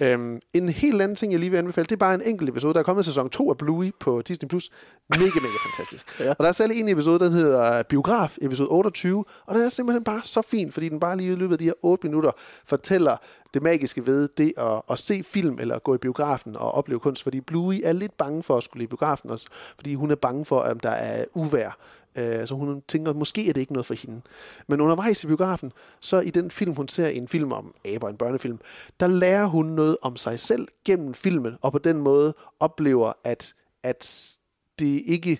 Øhm, 0.00 0.40
en 0.52 0.68
helt 0.68 1.02
anden 1.02 1.16
ting, 1.16 1.32
jeg 1.32 1.40
lige 1.40 1.50
vil 1.50 1.56
anbefale, 1.58 1.84
det 1.84 1.92
er 1.92 1.96
bare 1.96 2.14
en 2.14 2.22
enkelt 2.22 2.50
episode. 2.50 2.74
Der 2.74 2.80
er 2.80 2.84
kommet 2.84 3.04
sæson 3.04 3.30
2 3.30 3.50
af 3.50 3.58
Bluey 3.58 3.92
på 4.00 4.22
Disney+. 4.22 4.48
Plus. 4.48 4.70
Mega, 5.10 5.22
mega 5.24 5.56
fantastisk. 5.66 6.20
ja. 6.20 6.30
Og 6.30 6.36
der 6.38 6.48
er 6.48 6.52
særlig 6.52 6.80
en 6.80 6.88
episode, 6.88 7.18
der 7.18 7.30
hedder 7.30 7.82
Biograf, 7.82 8.36
episode 8.42 8.68
28, 8.68 9.24
og 9.46 9.54
den 9.54 9.64
er 9.64 9.68
simpelthen 9.68 10.04
bare 10.04 10.20
så 10.24 10.42
fin, 10.42 10.72
fordi 10.72 10.88
den 10.88 11.00
bare 11.00 11.16
lige 11.16 11.32
i 11.32 11.36
løbet 11.36 11.54
af 11.54 11.58
de 11.58 11.64
her 11.64 11.72
8 11.82 12.06
minutter 12.06 12.30
fortæller 12.66 13.16
det 13.54 13.62
magiske 13.62 14.06
ved 14.06 14.28
det 14.36 14.52
at, 14.56 14.82
at 14.90 14.98
se 14.98 15.22
film 15.24 15.58
eller 15.60 15.78
gå 15.78 15.94
i 15.94 15.98
biografen 15.98 16.56
og 16.56 16.74
opleve 16.74 17.00
kunst, 17.00 17.22
fordi 17.22 17.40
Bluey 17.40 17.80
er 17.84 17.92
lidt 17.92 18.16
bange 18.16 18.42
for 18.42 18.56
at 18.56 18.62
skulle 18.62 18.84
i 18.84 18.86
biografen 18.86 19.30
også, 19.30 19.46
fordi 19.76 19.94
hun 19.94 20.10
er 20.10 20.14
bange 20.14 20.44
for, 20.44 20.60
at 20.60 20.82
der 20.82 20.90
er 20.90 21.24
uvær. 21.34 21.76
Øh, 22.18 22.46
Så 22.46 22.54
hun 22.54 22.82
tænker, 22.88 23.12
måske 23.12 23.48
er 23.48 23.52
det 23.52 23.60
ikke 23.60 23.72
noget 23.72 23.86
for 23.86 23.94
hende. 23.94 24.20
Men 24.68 24.80
undervejs 24.80 25.24
i 25.24 25.26
biografen, 25.26 25.72
så 26.00 26.20
i 26.20 26.30
den 26.30 26.50
film, 26.50 26.74
hun 26.74 26.88
ser, 26.88 27.08
en 27.08 27.28
film 27.28 27.52
om 27.52 27.74
aber, 27.84 28.08
en 28.08 28.16
børnefilm, 28.16 28.58
der 29.00 29.06
lærer 29.06 29.46
hun 29.46 29.66
noget 29.66 29.96
om 30.02 30.16
sig 30.16 30.40
selv 30.40 30.68
gennem 30.84 31.14
filmen, 31.14 31.56
og 31.62 31.72
på 31.72 31.78
den 31.78 31.98
måde 31.98 32.34
oplever, 32.60 33.12
at, 33.24 33.54
at 33.82 34.30
det 34.78 35.02
ikke 35.06 35.38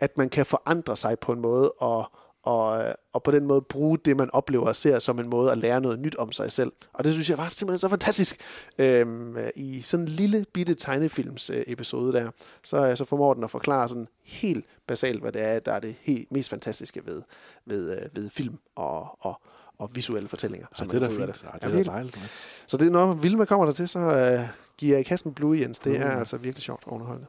at 0.00 0.18
man 0.18 0.28
kan 0.28 0.46
forandre 0.46 0.96
sig 0.96 1.18
på 1.18 1.32
en 1.32 1.40
måde, 1.40 1.70
og, 1.70 2.10
og, 2.46 2.84
og 3.12 3.22
på 3.22 3.30
den 3.30 3.46
måde 3.46 3.62
bruge 3.62 3.98
det, 3.98 4.16
man 4.16 4.30
oplever 4.32 4.66
og 4.66 4.76
ser 4.76 4.98
som 4.98 5.18
en 5.18 5.28
måde 5.30 5.52
at 5.52 5.58
lære 5.58 5.80
noget 5.80 5.98
nyt 5.98 6.14
om 6.16 6.32
sig 6.32 6.52
selv. 6.52 6.72
Og 6.92 7.04
det 7.04 7.12
synes 7.12 7.30
jeg 7.30 7.38
var 7.38 7.48
simpelthen 7.48 7.80
så 7.80 7.88
fantastisk. 7.88 8.40
Øhm, 8.78 9.36
I 9.56 9.80
sådan 9.82 10.04
en 10.04 10.08
lille 10.08 10.46
bitte 10.52 10.74
tegnefilms 10.74 11.50
øh, 11.50 11.62
episode 11.66 12.12
der, 12.12 12.30
så, 12.64 12.96
så 12.96 13.04
formår 13.04 13.34
den 13.34 13.44
at 13.44 13.50
forklare 13.50 13.88
sådan 13.88 14.08
helt 14.24 14.64
basalt, 14.86 15.20
hvad 15.20 15.32
det 15.32 15.42
er, 15.42 15.58
der 15.58 15.72
er 15.72 15.80
det 15.80 15.94
helt 16.00 16.32
mest 16.32 16.50
fantastiske 16.50 17.06
ved, 17.06 17.22
ved, 17.66 17.92
øh, 17.96 18.02
ved 18.16 18.30
film 18.30 18.58
og, 18.76 19.16
og, 19.20 19.40
og 19.78 19.90
visuelle 19.94 20.28
fortællinger. 20.28 20.66
Ja, 20.80 20.84
man 20.84 20.90
det 20.94 21.02
er 21.02 21.08
da 21.08 21.14
fint. 21.14 21.20
Ja, 21.20 21.26
det 21.26 21.42
Ja, 21.42 21.48
er 21.52 21.58
da 21.58 21.66
virkelig. 21.66 21.86
dejligt. 21.92 22.18
Så 22.66 22.76
det 22.76 22.86
er 22.86 22.90
når 22.90 23.12
Vilma 23.12 23.44
kommer 23.44 23.66
der 23.66 23.72
til, 23.72 23.88
så 23.88 23.98
øh, 23.98 24.40
giver 24.78 24.92
jeg 24.94 25.00
i 25.00 25.04
kassen 25.08 25.34
Blue, 25.34 25.60
Jens. 25.60 25.78
Det 25.78 25.96
er 26.00 26.12
Mm. 26.12 26.18
altså 26.18 26.36
virkelig 26.36 26.62
sjovt 26.62 26.82
og 26.86 26.92
underholdende. 26.92 27.28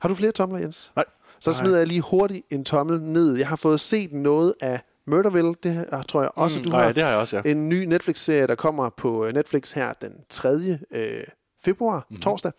Har 0.00 0.08
du 0.08 0.14
flere 0.14 0.32
tomler, 0.32 0.58
Jens? 0.58 0.92
Nej. 0.96 1.04
Så 1.44 1.50
Nej. 1.50 1.58
smider 1.60 1.78
jeg 1.78 1.86
lige 1.86 2.00
hurtigt 2.00 2.46
en 2.50 2.64
tommel 2.64 3.02
ned. 3.02 3.36
Jeg 3.36 3.48
har 3.48 3.56
fået 3.56 3.80
set 3.80 4.12
noget 4.12 4.54
af 4.60 4.80
Murderville. 5.06 5.54
Det 5.62 5.72
her, 5.74 6.02
tror 6.02 6.20
jeg 6.20 6.30
også, 6.34 6.58
Mm, 6.58 6.64
du 6.64 6.70
nej, 6.70 6.84
har. 6.84 6.92
det 6.92 7.02
har 7.02 7.10
jeg 7.10 7.18
også, 7.18 7.36
ja. 7.44 7.50
En 7.50 7.68
ny 7.68 7.84
Netflix-serie, 7.84 8.46
der 8.46 8.54
kommer 8.54 8.90
på 8.90 9.26
øh, 9.26 9.34
Netflix 9.34 9.72
her 9.72 9.92
den 9.92 10.12
3. 10.30 10.78
Øh, 10.90 11.24
februar, 11.64 12.06
mm-hmm. 12.10 12.22
torsdag, 12.22 12.52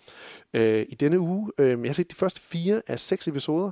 øh, 0.54 0.86
i 0.89 0.95
denne 0.95 1.19
uge. 1.19 1.52
Øh, 1.60 1.69
jeg 1.69 1.80
har 1.89 1.93
set 1.93 2.10
de 2.10 2.15
første 2.15 2.41
fire 2.41 2.82
af 2.88 3.00
seks 3.00 3.28
episoder. 3.28 3.71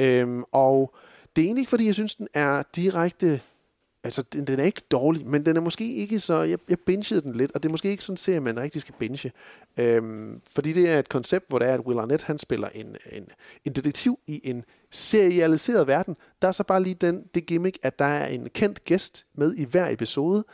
Øh, 0.00 0.42
og 0.52 0.94
det 1.36 1.42
er 1.42 1.46
egentlig 1.46 1.62
ikke, 1.62 1.70
fordi 1.70 1.86
jeg 1.86 1.94
synes, 1.94 2.14
den 2.14 2.28
er 2.34 2.62
direkte 2.76 3.40
Altså, 4.08 4.22
den, 4.22 4.46
den 4.46 4.60
er 4.60 4.64
ikke 4.64 4.82
dårlig, 4.90 5.26
men 5.26 5.46
den 5.46 5.56
er 5.56 5.60
måske 5.60 5.94
ikke 5.94 6.20
så... 6.20 6.42
Jeg, 6.42 6.58
jeg 6.68 6.78
bingede 6.86 7.20
den 7.20 7.32
lidt, 7.32 7.52
og 7.52 7.62
det 7.62 7.68
er 7.68 7.70
måske 7.70 7.90
ikke 7.90 8.04
sådan 8.04 8.12
en 8.12 8.16
serie, 8.16 8.40
man 8.40 8.60
rigtig 8.60 8.80
skal 8.80 8.94
binge. 8.98 9.32
Øhm, 9.78 10.40
fordi 10.54 10.72
det 10.72 10.90
er 10.90 10.98
et 10.98 11.08
koncept, 11.08 11.48
hvor 11.48 11.58
det 11.58 11.68
er, 11.68 11.74
at 11.74 11.80
Will 11.80 11.98
Arnett, 11.98 12.22
han 12.22 12.38
spiller 12.38 12.68
en, 12.68 12.96
en, 13.12 13.28
en 13.64 13.72
detektiv 13.72 14.18
i 14.26 14.40
en 14.44 14.64
serialiseret 14.90 15.86
verden. 15.86 16.16
Der 16.42 16.48
er 16.48 16.52
så 16.52 16.64
bare 16.64 16.82
lige 16.82 16.94
den, 16.94 17.22
det 17.34 17.46
gimmick, 17.46 17.78
at 17.82 17.98
der 17.98 18.04
er 18.04 18.26
en 18.26 18.48
kendt 18.54 18.84
gæst 18.84 19.26
med 19.34 19.54
i 19.54 19.64
hver 19.64 19.90
episode. 19.90 20.44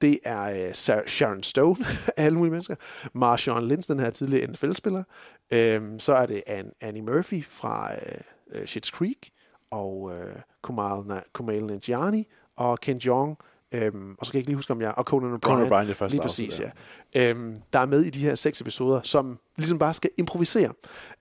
Det 0.00 0.18
er 0.24 0.66
øh, 0.66 0.72
Sharon 1.06 1.42
Stone 1.42 1.84
af 2.06 2.12
alle 2.24 2.38
mulige 2.38 2.50
mennesker. 2.50 2.76
Marshawn 3.12 3.68
Lynch, 3.68 3.90
den 3.90 4.00
her 4.00 4.10
tidligere 4.10 4.46
NFL-spiller. 4.46 5.02
Øhm, 5.50 5.98
så 5.98 6.12
er 6.12 6.26
det 6.26 6.42
Ann, 6.46 6.72
Annie 6.80 7.02
Murphy 7.02 7.44
fra 7.48 7.94
øh, 7.94 8.18
øh, 8.52 8.62
Schitt's 8.62 8.90
Creek. 8.90 9.30
Og 9.70 10.12
øh, 10.14 10.36
Kumail, 10.62 11.22
Kumail 11.32 11.64
Nanjiani 11.64 12.28
og 12.56 12.80
Ken 12.80 13.00
Jeong. 13.04 13.38
Øhm, 13.72 14.14
og 14.18 14.26
så 14.26 14.32
kan 14.32 14.36
jeg 14.36 14.40
ikke 14.40 14.48
lige 14.48 14.56
huske, 14.56 14.72
om 14.72 14.80
jeg... 14.80 14.94
Og 14.96 15.04
Conan 15.04 15.34
O'Brien. 15.34 15.38
Conan 15.38 15.72
O'Brien, 15.72 15.86
det 15.86 15.96
første 15.96 16.14
Lige 16.14 16.22
præcis, 16.22 16.60
afsnit, 16.60 16.72
ja. 17.14 17.30
Øhm, 17.30 17.54
der 17.72 17.78
er 17.78 17.86
med 17.86 18.02
i 18.02 18.10
de 18.10 18.18
her 18.18 18.34
seks 18.34 18.60
episoder, 18.60 19.00
som 19.02 19.38
ligesom 19.56 19.78
bare 19.78 19.94
skal 19.94 20.10
improvisere. 20.18 20.72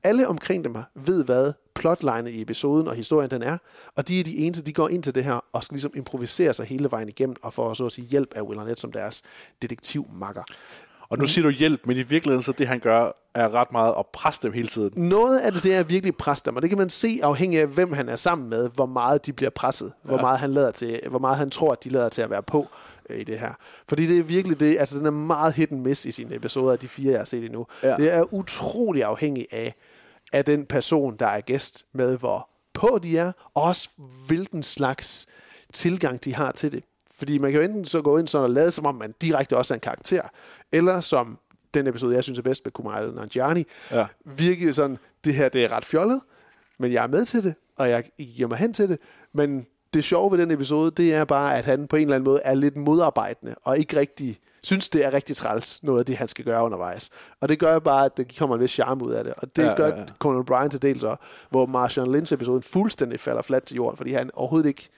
Alle 0.04 0.28
omkring 0.28 0.64
dem 0.64 0.76
ved, 0.96 1.24
hvad 1.24 1.54
plotlinet 1.76 2.30
i 2.30 2.42
episoden 2.42 2.88
og 2.88 2.96
historien 2.96 3.32
den 3.32 3.42
er, 3.42 3.58
og 3.96 4.08
de 4.08 4.20
er 4.20 4.24
de 4.24 4.38
eneste, 4.38 4.64
de 4.66 4.74
går 4.74 4.90
ind 4.90 5.04
til 5.04 5.16
det 5.16 5.24
her 5.24 5.46
og 5.54 5.64
skal 5.64 5.76
ligesom 5.76 5.92
improvisere 5.96 6.54
sig 6.54 6.66
hele 6.66 6.92
vejen 6.92 7.10
igennem 7.10 7.36
og 7.42 7.54
får 7.54 7.74
så 7.74 7.86
at 7.86 7.92
sige 7.92 8.08
hjælp 8.08 8.34
af 8.36 8.42
Will 8.42 8.60
Arnett 8.60 8.80
som 8.80 8.92
deres 8.92 9.22
detektivmakker. 9.62 10.44
Og 11.10 11.18
nu 11.18 11.28
siger 11.28 11.44
du 11.44 11.50
hjælp, 11.50 11.86
men 11.86 11.98
i 11.98 12.02
virkeligheden 12.02 12.44
så 12.44 12.52
det, 12.52 12.68
han 12.68 12.80
gør, 12.80 13.12
er 13.36 13.54
ret 13.54 13.72
meget 13.72 13.94
at 14.00 14.06
presse 14.14 14.42
dem 14.44 14.54
hele 14.54 14.68
tiden. 14.68 14.92
Noget 14.96 15.40
af 15.40 15.52
det, 15.52 15.64
det 15.64 15.76
er 15.76 15.84
virkelig 15.84 16.16
pres 16.16 16.42
dem, 16.42 16.56
og 16.56 16.62
det 16.62 16.70
kan 16.70 16.78
man 16.78 16.90
se 16.90 17.20
afhængig 17.24 17.60
af, 17.60 17.68
hvem 17.68 17.94
han 17.94 18.10
er 18.10 18.16
sammen 18.16 18.50
med, 18.50 18.70
hvor 18.74 18.86
meget 18.86 19.26
de 19.26 19.34
bliver 19.34 19.50
presset, 19.50 19.94
hvor 20.04 20.18
meget 20.18 20.40
han 20.40 20.52
lader 20.52 20.72
til, 20.72 21.00
hvor 21.10 21.20
meget 21.20 21.38
han 21.38 21.50
tror, 21.50 21.72
at 21.72 21.84
de 21.84 21.90
lader 21.90 22.10
til 22.10 22.22
at 22.22 22.30
være 22.30 22.44
på 22.44 22.68
øh, 23.10 23.20
i 23.20 23.24
det 23.24 23.40
her. 23.40 23.54
Fordi 23.88 24.08
det 24.08 24.20
er 24.20 24.24
virkelig 24.24 24.60
det, 24.60 24.78
altså 24.80 24.98
den 24.98 25.06
er 25.06 25.12
meget 25.12 25.54
hit 25.54 25.72
and 25.72 25.82
miss 25.82 26.06
i 26.06 26.12
sine 26.12 26.36
episoder 26.36 26.72
af 26.72 26.80
de 26.80 26.88
fire, 26.88 27.12
jeg 27.12 27.20
har 27.20 27.26
set 27.26 27.46
endnu. 27.46 27.68
Ja. 27.84 27.96
Det 27.96 28.14
er 28.14 28.34
utrolig 28.34 29.04
afhængig 29.04 29.48
af, 29.52 29.76
af 30.34 30.46
den 30.46 30.66
person, 30.66 31.16
der 31.20 31.28
er 31.28 31.42
gæst 31.42 31.86
med, 31.94 32.18
hvor 32.18 32.50
på 32.74 33.00
de 33.04 33.18
er, 33.18 33.32
og 33.54 33.64
også 33.64 33.90
hvilken 34.28 34.64
slags 34.64 35.28
tilgang 35.74 36.24
de 36.26 36.36
har 36.36 36.52
til 36.52 36.72
det. 36.72 36.84
Fordi 37.18 37.38
man 37.38 37.52
kan 37.52 37.62
jo 37.62 37.66
enten 37.68 37.86
så 37.86 38.02
gå 38.02 38.18
ind 38.18 38.28
sådan 38.28 38.44
og 38.44 38.50
lade, 38.50 38.72
som 38.72 38.86
om 38.86 38.96
man 38.96 39.14
direkte 39.22 39.58
også 39.58 39.74
er 39.74 39.76
en 39.76 39.80
karakter, 39.82 40.22
eller 40.72 41.02
som 41.02 41.40
den 41.74 41.88
episode, 41.88 42.16
jeg 42.16 42.24
synes 42.24 42.40
er 42.40 42.44
bedst 42.44 42.66
med 42.66 42.72
Kumail 42.72 43.14
Nanjiani, 43.14 43.64
Ja. 43.92 44.06
virkelig 44.26 44.76
sådan, 44.76 44.98
det 45.24 45.34
her 45.34 45.50
det 45.50 45.64
er 45.64 45.72
ret 45.72 45.86
fjollet, 45.86 46.22
men 46.80 46.92
jeg 46.94 47.04
er 47.04 47.08
med 47.08 47.26
til 47.26 47.44
det, 47.44 47.56
og 47.80 47.90
jeg 47.90 48.04
giver 48.18 48.50
mig 48.50 48.58
hen 48.58 48.74
til 48.74 48.90
det, 48.90 49.00
men 49.34 49.66
det 49.94 50.04
sjove 50.04 50.32
ved 50.32 50.38
den 50.40 50.52
episode, 50.52 50.92
det 50.92 51.14
er 51.14 51.26
bare, 51.26 51.58
at 51.58 51.66
han 51.66 51.88
på 51.88 51.96
en 51.96 52.02
eller 52.02 52.16
anden 52.16 52.26
måde 52.26 52.40
er 52.44 52.54
lidt 52.54 52.76
modarbejdende, 52.78 53.56
og 53.64 53.78
ikke 53.78 54.00
rigtig 54.00 54.40
synes, 54.64 54.90
det 54.90 55.06
er 55.06 55.14
rigtig 55.14 55.36
træls, 55.36 55.84
noget 55.84 56.00
af 56.00 56.06
det, 56.06 56.18
han 56.18 56.28
skal 56.28 56.46
gøre 56.46 56.64
undervejs. 56.64 57.10
Og 57.42 57.50
det 57.50 57.60
gør 57.60 57.80
bare, 57.80 58.06
at 58.06 58.18
det 58.18 58.38
kommer 58.38 58.56
en 58.56 58.62
vis 58.62 58.72
charme 58.72 59.06
ud 59.06 59.12
af 59.12 59.24
det. 59.24 59.34
Og 59.38 59.56
det 59.56 59.64
Ja, 59.64 59.76
gør 59.76 59.88
ja, 59.88 60.00
ja. 60.00 60.06
Conan 60.20 60.42
O'Brien 60.50 60.68
til 60.70 60.82
dels 60.82 61.04
også, 61.04 61.24
hvor 61.50 61.66
Marshall 61.66 62.12
Lynch-episoden 62.16 62.62
fuldstændig 62.62 63.20
falder 63.20 63.42
fladt 63.42 63.66
til 63.66 63.76
jorden, 63.76 63.98
fordi 63.98 64.12
han 64.12 64.32
overhovedet 64.34 64.68
ikke, 64.68 64.90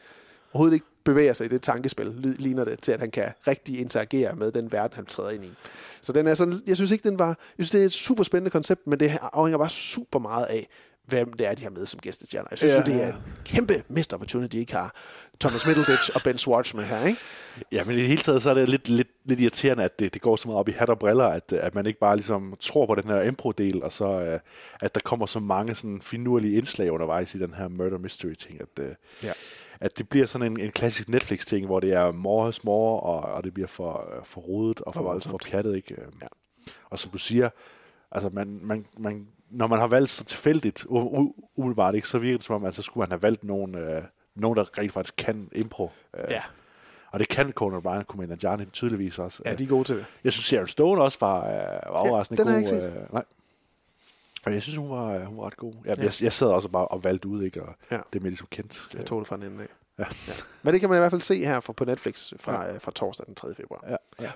overhovedet 0.53 0.73
ikke 0.73 0.85
bevæger 1.07 1.33
sig 1.33 1.45
i 1.45 1.49
det 1.49 1.61
tankespil, 1.61 2.35
ligner 2.39 2.65
det 2.65 2.79
til, 2.79 2.91
at 2.91 2.99
han 2.99 3.11
kan 3.11 3.31
rigtig 3.47 3.79
interagere 3.79 4.35
med 4.35 4.51
den 4.51 4.71
verden, 4.71 4.95
han 4.95 5.05
træder 5.05 5.29
ind 5.29 5.45
i. 5.45 5.49
Så 6.01 6.13
den 6.13 6.27
er 6.27 6.33
sådan, 6.33 6.61
jeg 6.67 6.75
synes 6.75 6.91
ikke, 6.91 7.09
den 7.09 7.19
var, 7.19 7.27
jeg 7.27 7.65
synes, 7.65 7.69
det 7.69 7.81
er 7.81 7.85
et 7.85 7.93
super 7.93 8.23
spændende 8.23 8.51
koncept, 8.51 8.87
men 8.87 8.99
det 8.99 9.17
afhænger 9.33 9.57
bare 9.57 9.69
super 9.69 10.19
meget 10.19 10.45
af, 10.45 10.67
hvem 11.05 11.33
det 11.33 11.47
er, 11.47 11.53
de 11.53 11.63
har 11.63 11.69
med 11.69 11.85
som 11.85 11.99
gæstestjerner. 11.99 12.47
Jeg 12.51 12.57
synes 12.57 12.71
Ja, 12.71 12.77
jo, 12.77 12.83
det 12.85 13.03
er 13.03 13.07
en 13.07 13.21
kæmpe 13.45 13.83
missed 13.89 14.13
opportunity, 14.13 14.51
de 14.51 14.59
ikke 14.59 14.73
har 14.73 14.95
Thomas 15.39 15.65
Middleditch 15.65 16.11
og 16.15 16.21
Ben 16.23 16.37
Schwartz 16.37 16.73
med 16.73 16.83
her, 16.83 17.05
ikke? 17.05 17.19
Ja, 17.71 17.83
men 17.83 17.95
i 17.95 17.99
det 17.99 18.07
hele 18.07 18.21
taget, 18.21 18.41
så 18.41 18.49
er 18.49 18.53
det 18.53 18.69
lidt, 18.69 18.89
lidt, 18.89 19.07
lidt 19.25 19.39
irriterende, 19.39 19.83
at 19.83 19.99
det, 19.99 20.13
det 20.13 20.21
går 20.21 20.35
så 20.35 20.47
meget 20.47 20.59
op 20.59 20.69
i 20.69 20.71
hat 20.71 20.89
og 20.89 20.99
briller, 20.99 21.25
at, 21.25 21.53
at 21.53 21.75
man 21.75 21.85
ikke 21.85 21.99
bare 21.99 22.15
ligesom 22.15 22.53
tror 22.59 22.85
på 22.85 22.95
den 22.95 23.09
her 23.09 23.21
impro-del, 23.21 23.83
og 23.83 23.91
så 23.91 24.05
uh, 24.05 24.39
at 24.81 24.95
der 24.95 25.01
kommer 25.03 25.25
så 25.25 25.39
mange 25.39 25.75
sådan 25.75 26.01
finurlige 26.01 26.57
indslag 26.57 26.91
undervejs 26.91 27.35
i 27.35 27.39
den 27.39 27.53
her 27.53 27.67
murder 27.67 27.97
mystery-ting, 27.97 28.61
at, 28.61 28.83
uh, 28.83 28.91
Ja. 29.23 29.31
At 29.81 29.97
det 29.97 30.09
bliver 30.09 30.25
sådan 30.25 30.51
en, 30.51 30.59
en 30.59 30.71
klassisk 30.71 31.09
Netflix-ting, 31.09 31.65
hvor 31.65 31.79
det 31.79 31.93
er 31.93 32.11
more 32.11 32.49
is 32.49 32.63
more, 32.63 32.99
og, 32.99 33.19
og 33.33 33.43
det 33.43 33.53
bliver 33.53 33.67
for, 33.67 34.09
øh, 34.17 34.25
for 34.25 34.41
rodet 34.41 34.81
og 34.81 34.93
for, 34.93 35.19
for, 35.23 35.29
for 35.29 35.39
pjattet, 35.51 35.75
ikke? 35.75 35.95
Ja. 36.21 36.27
Og 36.89 36.99
som 36.99 37.11
du 37.11 37.17
siger, 37.17 37.49
altså 38.11 38.29
man, 38.33 38.59
man, 38.63 38.85
man, 38.97 39.27
når 39.49 39.67
man 39.67 39.79
har 39.79 39.87
valgt 39.87 40.09
så 40.09 40.23
tilfældigt, 40.23 40.85
umiddelbart 41.55 41.95
ikke, 41.95 42.07
så 42.07 42.17
virker 42.19 42.37
det 42.37 42.45
som 42.45 42.55
om, 42.55 42.65
at 42.65 42.75
så 42.75 42.81
skulle 42.81 43.01
man 43.01 43.11
have 43.11 43.21
valgt 43.21 43.43
nogen, 43.43 43.75
øh, 43.75 44.03
nogen 44.35 44.57
der 44.57 44.79
rent 44.79 44.91
faktisk 44.93 45.13
kan 45.17 45.49
impro. 45.55 45.91
Øh, 46.17 46.23
Ja. 46.29 46.41
Og 47.11 47.19
det 47.19 47.27
kan 47.27 47.51
Conan 47.51 47.81
O'Brien, 47.81 48.03
Kumail 48.03 48.29
Nanjiani 48.29 48.65
tydeligvis 48.65 49.19
også. 49.19 49.41
Ja, 49.45 49.53
de 49.55 49.63
er 49.63 49.67
gode 49.67 49.83
til 49.83 49.95
det. 49.95 50.05
Jeg 50.23 50.31
synes, 50.33 50.45
Sharon 50.45 50.67
Stone 50.67 51.01
også 51.01 51.17
var, 51.21 51.37
øh, 51.47 51.53
var 51.93 52.09
overraskende 52.09 52.37
den 52.43 52.47
har 52.47 52.59
god. 52.59 52.67
jeg 52.67 52.73
ikke 52.73 52.81
set. 52.81 53.01
Øh, 53.01 53.13
nej. 53.13 53.23
Og 54.47 54.53
jeg 54.53 54.61
synes, 54.61 54.77
hun 54.77 54.89
var, 54.89 55.05
øh, 55.15 55.21
hun 55.25 55.37
var 55.37 55.45
ret 55.45 55.57
god. 55.57 55.73
Ja, 55.85 55.89
Ja. 55.97 56.03
Jeg, 56.03 56.11
jeg 56.21 56.33
sad 56.33 56.47
også 56.47 56.69
bare 56.69 56.87
og 56.87 57.03
valgte 57.03 57.27
ud, 57.27 57.43
ikke? 57.43 57.63
Og 57.63 57.75
Ja. 57.91 57.99
det 58.13 58.21
med 58.21 58.31
ligesom 58.31 58.47
kendt. 58.51 58.87
Jeg 58.93 59.05
tog 59.05 59.19
det 59.19 59.27
fra 59.27 59.35
en 59.35 59.43
ende 59.43 59.63
af. 59.63 59.67
Ja. 59.99 60.05
Ja. 60.27 60.33
Men 60.63 60.73
det 60.73 60.79
kan 60.81 60.89
man 60.89 60.97
i 60.97 60.99
hvert 60.99 61.11
fald 61.11 61.21
se 61.21 61.45
her 61.45 61.59
fra, 61.59 61.73
på 61.73 61.85
Netflix 61.85 62.33
fra, 62.39 62.65
ja. 62.65 62.77
fra 62.77 62.91
torsdag 62.91 63.25
den 63.25 63.35
3. 63.35 63.47
februar. 63.57 63.83
Ja, 63.89 63.95
ja. 64.21 64.31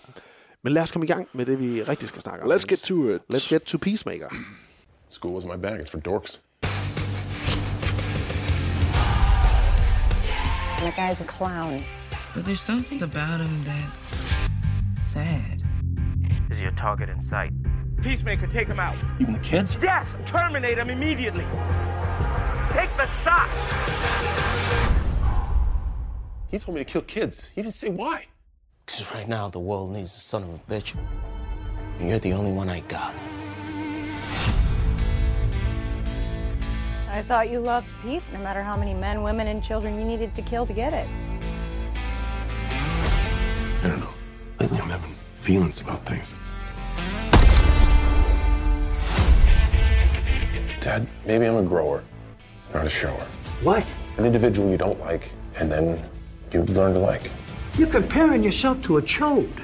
Men 0.61 0.73
lad 0.73 0.83
os 0.83 0.91
komme 0.91 1.05
i 1.05 1.07
gang 1.07 1.27
med 1.33 1.45
det, 1.45 1.59
vi 1.59 1.83
rigtig 1.83 2.09
skal 2.09 2.21
snakke 2.21 2.45
om. 2.45 2.51
Let's 2.51 2.65
get 2.67 2.79
to 2.79 3.09
it. 3.09 3.21
Let's 3.33 3.49
get 3.53 3.61
to 3.61 3.77
Peacemaker. 3.77 4.29
School 5.09 5.37
wasn't 5.43 5.55
my 5.57 5.61
bag, 5.61 5.79
it's 5.79 5.91
for 5.91 5.99
dorks. 5.99 6.41
That 10.81 10.93
guy's 10.95 11.21
a 11.21 11.27
clown. 11.37 11.83
But 12.35 12.45
there's 12.45 12.61
something 12.61 13.01
about 13.03 13.39
him 13.47 13.63
that's 13.65 14.21
sad. 15.03 15.61
Is 16.51 16.57
he 16.57 16.65
a 16.65 16.71
target 16.71 17.09
in 17.09 17.21
sight? 17.21 17.53
Peacemaker, 18.01 18.47
take 18.47 18.67
him 18.67 18.79
out. 18.79 18.95
Even 19.19 19.33
the 19.33 19.39
kids? 19.39 19.77
Yes, 19.81 20.07
terminate 20.25 20.77
him 20.77 20.89
immediately. 20.89 21.45
Take 22.73 22.89
the 22.97 23.07
shot. 23.23 23.49
He 26.49 26.59
told 26.59 26.75
me 26.75 26.83
to 26.83 26.91
kill 26.91 27.01
kids. 27.03 27.49
He 27.53 27.61
didn't 27.61 27.75
say 27.75 27.89
why. 27.89 28.25
Because 28.85 29.09
right 29.13 29.27
now 29.27 29.49
the 29.49 29.59
world 29.59 29.91
needs 29.91 30.15
a 30.15 30.19
son 30.19 30.43
of 30.43 30.49
a 30.49 30.59
bitch. 30.69 30.95
And 31.99 32.09
you're 32.09 32.19
the 32.19 32.33
only 32.33 32.51
one 32.51 32.69
I 32.69 32.79
got. 32.81 33.13
I 37.07 37.23
thought 37.27 37.49
you 37.49 37.59
loved 37.59 37.93
peace, 38.01 38.31
no 38.31 38.39
matter 38.39 38.63
how 38.63 38.77
many 38.77 38.93
men, 38.93 39.21
women, 39.21 39.47
and 39.47 39.63
children 39.63 39.99
you 39.99 40.05
needed 40.05 40.33
to 40.33 40.41
kill 40.41 40.65
to 40.65 40.73
get 40.73 40.93
it. 40.93 41.07
I 42.71 43.87
don't 43.87 43.99
know. 43.99 44.13
Lately, 44.59 44.79
I'm 44.79 44.89
having 44.89 45.15
feelings 45.37 45.81
about 45.81 46.05
things. 46.05 46.33
Dad, 50.81 51.07
maybe 51.27 51.45
I'm 51.45 51.57
a 51.57 51.63
grower, 51.63 52.03
not 52.73 52.87
a 52.87 52.89
shower. 52.89 53.27
What? 53.61 53.85
An 54.17 54.25
individual 54.25 54.71
you 54.71 54.77
don't 54.77 54.99
like, 54.99 55.31
and 55.55 55.71
then 55.71 56.03
you 56.51 56.63
learn 56.63 56.95
to 56.95 56.99
like. 56.99 57.29
You're 57.77 57.87
comparing 57.87 58.43
yourself 58.43 58.81
to 58.83 58.97
a 58.97 59.01
chode. 59.03 59.61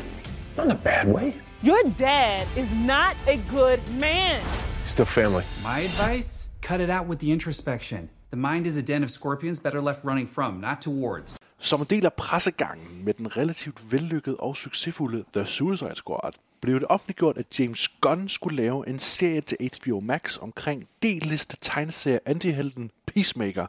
Not 0.55 0.67
in 0.67 0.71
a 0.73 0.75
bad 0.75 1.11
way. 1.11 1.33
Your 1.63 1.81
dad 1.97 2.47
is 2.55 2.71
not 2.71 3.15
a 3.25 3.37
good 3.37 3.85
man. 3.95 4.43
Still 4.85 5.05
family. 5.05 5.43
My 5.63 5.79
advice 5.79 6.49
cut 6.61 6.81
it 6.81 6.89
out 6.91 7.07
with 7.07 7.17
the 7.17 7.31
introspection. 7.31 8.09
The 8.29 8.37
mind 8.37 8.67
is 8.67 8.77
a 8.77 8.83
den 8.83 9.01
of 9.01 9.09
scorpions 9.09 9.59
better 9.59 9.81
left 9.81 10.05
running 10.05 10.27
from, 10.27 10.61
not 10.61 10.83
towards. 10.83 11.39
Som 11.59 11.81
en 11.81 11.87
del 11.89 12.05
af 12.05 12.13
pressegangen 12.13 13.05
med 13.05 13.13
den 13.13 13.37
relativt 13.37 13.91
vellykkede 13.91 14.37
og 14.37 14.57
succesfulde 14.57 15.25
The 15.33 15.45
Suicide 15.45 15.95
Squad, 15.95 16.31
blev 16.61 16.79
det 16.79 16.87
offentliggjort, 16.89 17.37
at 17.37 17.59
James 17.59 17.87
Gunn 17.87 18.29
skulle 18.29 18.57
lave 18.57 18.89
en 18.89 18.99
serie 18.99 19.41
til 19.41 19.57
HBO 19.61 19.99
Max 19.99 20.37
omkring 20.37 20.87
D-liste 21.03 21.57
tegneserie 21.61 22.19
antihelten 22.25 22.91
Peacemaker, 23.05 23.67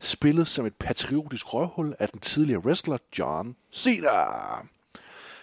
spillet 0.00 0.48
som 0.48 0.66
et 0.66 0.74
patriotisk 0.74 1.54
røvhul 1.54 1.94
af 1.98 2.08
den 2.08 2.20
tidligere 2.20 2.60
wrestler 2.60 2.98
John 3.18 3.56
Cena. 3.72 4.08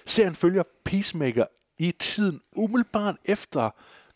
Serien 0.06 0.36
følger 0.36 0.64
Peacemaker 0.84 1.46
i 1.80 1.92
tiden 1.92 2.42
umiddelbart 2.56 3.16
efter 3.26 3.70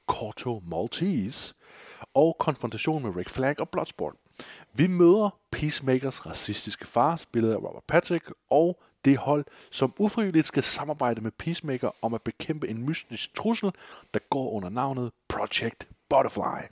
Corto 0.07 0.63
Maltese 0.65 1.53
og 2.13 2.35
konfrontation 2.39 3.03
med 3.03 3.15
Rick 3.15 3.29
Flag 3.29 3.59
og 3.59 3.69
Bloodsport. 3.69 4.13
Vi 4.75 4.87
møder 4.87 5.39
Peacemakers 5.51 6.25
racistiske 6.25 6.87
far, 6.87 7.15
spillet 7.15 7.51
af 7.51 7.57
Robert 7.57 7.83
Patrick, 7.87 8.31
og 8.49 8.81
det 9.05 9.17
hold, 9.17 9.45
som 9.71 9.93
ufrivilligt 9.97 10.47
skal 10.47 10.63
samarbejde 10.63 11.21
med 11.21 11.31
Peacemaker 11.31 11.89
om 12.01 12.13
at 12.13 12.21
bekæmpe 12.21 12.67
en 12.67 12.85
mystisk 12.85 13.35
trussel, 13.35 13.71
der 14.13 14.19
går 14.29 14.51
under 14.51 14.69
navnet 14.69 15.11
Project 15.29 15.87
Butterfly. 16.09 16.67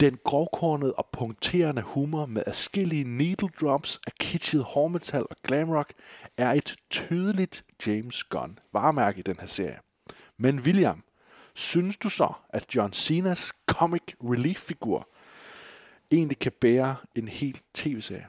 Den 0.00 0.18
grovkornede 0.24 0.92
og 0.92 1.06
punkterende 1.12 1.82
humor 1.82 2.26
med 2.26 2.42
adskillige 2.46 3.04
needle 3.04 3.48
drops 3.60 4.00
af 4.06 4.12
kitschet 4.20 4.64
hårdmetal 4.64 5.26
og 5.30 5.36
glamrock 5.42 5.92
er 6.36 6.52
et 6.52 6.76
tydeligt 6.90 7.64
James 7.86 8.24
Gunn 8.24 8.58
varemærke 8.72 9.18
i 9.18 9.22
den 9.22 9.36
her 9.40 9.46
serie. 9.46 9.78
Men 10.38 10.60
William, 10.60 11.02
synes 11.54 11.96
du 11.96 12.08
så, 12.08 12.32
at 12.48 12.74
John 12.74 12.92
Cenas 12.92 13.52
comic 13.66 14.02
relief 14.20 14.58
figur 14.58 15.08
egentlig 16.12 16.38
kan 16.38 16.52
bære 16.60 16.96
en 17.14 17.28
hel 17.28 17.60
tv-serie? 17.74 18.26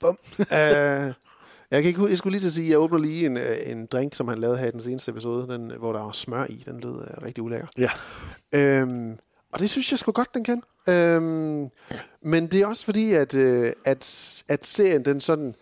Bum. 0.00 0.18
uh, 0.38 0.46
jeg 1.70 1.82
kan 1.82 1.84
ikke 1.84 2.06
jeg 2.08 2.18
skulle 2.18 2.32
lige 2.32 2.40
til 2.40 2.48
at 2.48 2.52
sige, 2.52 2.66
at 2.66 2.70
jeg 2.70 2.78
åbner 2.78 2.98
lige 2.98 3.26
en, 3.26 3.36
øh, 3.36 3.56
en 3.66 3.86
drink, 3.86 4.14
som 4.14 4.28
han 4.28 4.38
lavede 4.38 4.58
her 4.58 4.66
i 4.66 4.70
den 4.70 4.80
seneste 4.80 5.10
episode, 5.10 5.48
den, 5.48 5.72
hvor 5.78 5.92
der 5.92 6.00
var 6.00 6.12
smør 6.12 6.46
i. 6.48 6.62
Den 6.66 6.80
lød 6.80 6.94
uh, 6.94 7.24
rigtig 7.24 7.42
ulækker. 7.42 7.66
Ja. 7.78 7.90
Øhm, 8.54 9.18
og 9.52 9.60
det 9.60 9.70
synes 9.70 9.90
jeg 9.90 9.98
sgu 9.98 10.12
godt, 10.12 10.34
den 10.34 10.44
kan. 10.44 10.62
Øhm, 10.88 11.68
men 12.22 12.46
det 12.46 12.60
er 12.60 12.66
også 12.66 12.84
fordi, 12.84 13.12
at, 13.12 13.34
øh, 13.34 13.72
at, 13.84 14.44
at 14.48 14.66
serien 14.66 15.04
den 15.04 15.20
sådan 15.20 15.54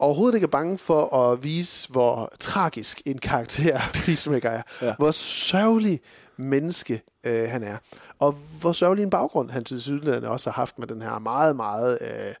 overhovedet 0.00 0.34
ikke 0.34 0.44
er 0.44 0.48
bange 0.48 0.78
for 0.78 1.16
at 1.16 1.44
vise, 1.44 1.88
hvor 1.88 2.32
tragisk 2.40 3.02
en 3.06 3.18
karakter 3.18 3.80
Peacemaker 4.04 4.50
er. 4.50 4.62
Ja. 4.82 4.94
Hvor 4.98 5.10
sørgelig 5.10 6.00
menneske 6.40 7.02
øh, 7.26 7.48
han 7.48 7.62
er. 7.62 7.76
Og 8.18 8.32
hvor 8.32 8.72
sørgelig 8.72 9.02
en 9.02 9.10
baggrund 9.10 9.50
han 9.50 9.64
til 9.64 9.82
sydlandet 9.82 10.30
også 10.30 10.50
har 10.50 10.54
haft 10.54 10.78
med 10.78 10.86
den 10.86 11.02
her 11.02 11.18
meget, 11.18 11.56
meget 11.56 11.98
øh, 12.00 12.34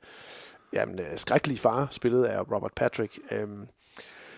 jamen, 0.72 0.98
øh, 0.98 1.16
skrækkelige 1.16 1.58
far, 1.58 1.88
spillet 1.90 2.24
af 2.24 2.40
Robert 2.40 2.72
Patrick. 2.76 3.18
Øh, 3.30 3.48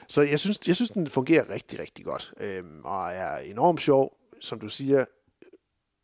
så 0.08 0.22
jeg 0.22 0.40
synes, 0.40 0.60
jeg 0.66 0.76
synes, 0.76 0.90
den 0.90 1.06
fungerer 1.06 1.50
rigtig, 1.50 1.78
rigtig 1.80 2.04
godt. 2.04 2.32
øh, 2.40 2.64
og 2.84 3.08
er 3.12 3.36
enormt 3.36 3.80
sjov, 3.80 4.16
som 4.40 4.60
du 4.60 4.68
siger, 4.68 5.04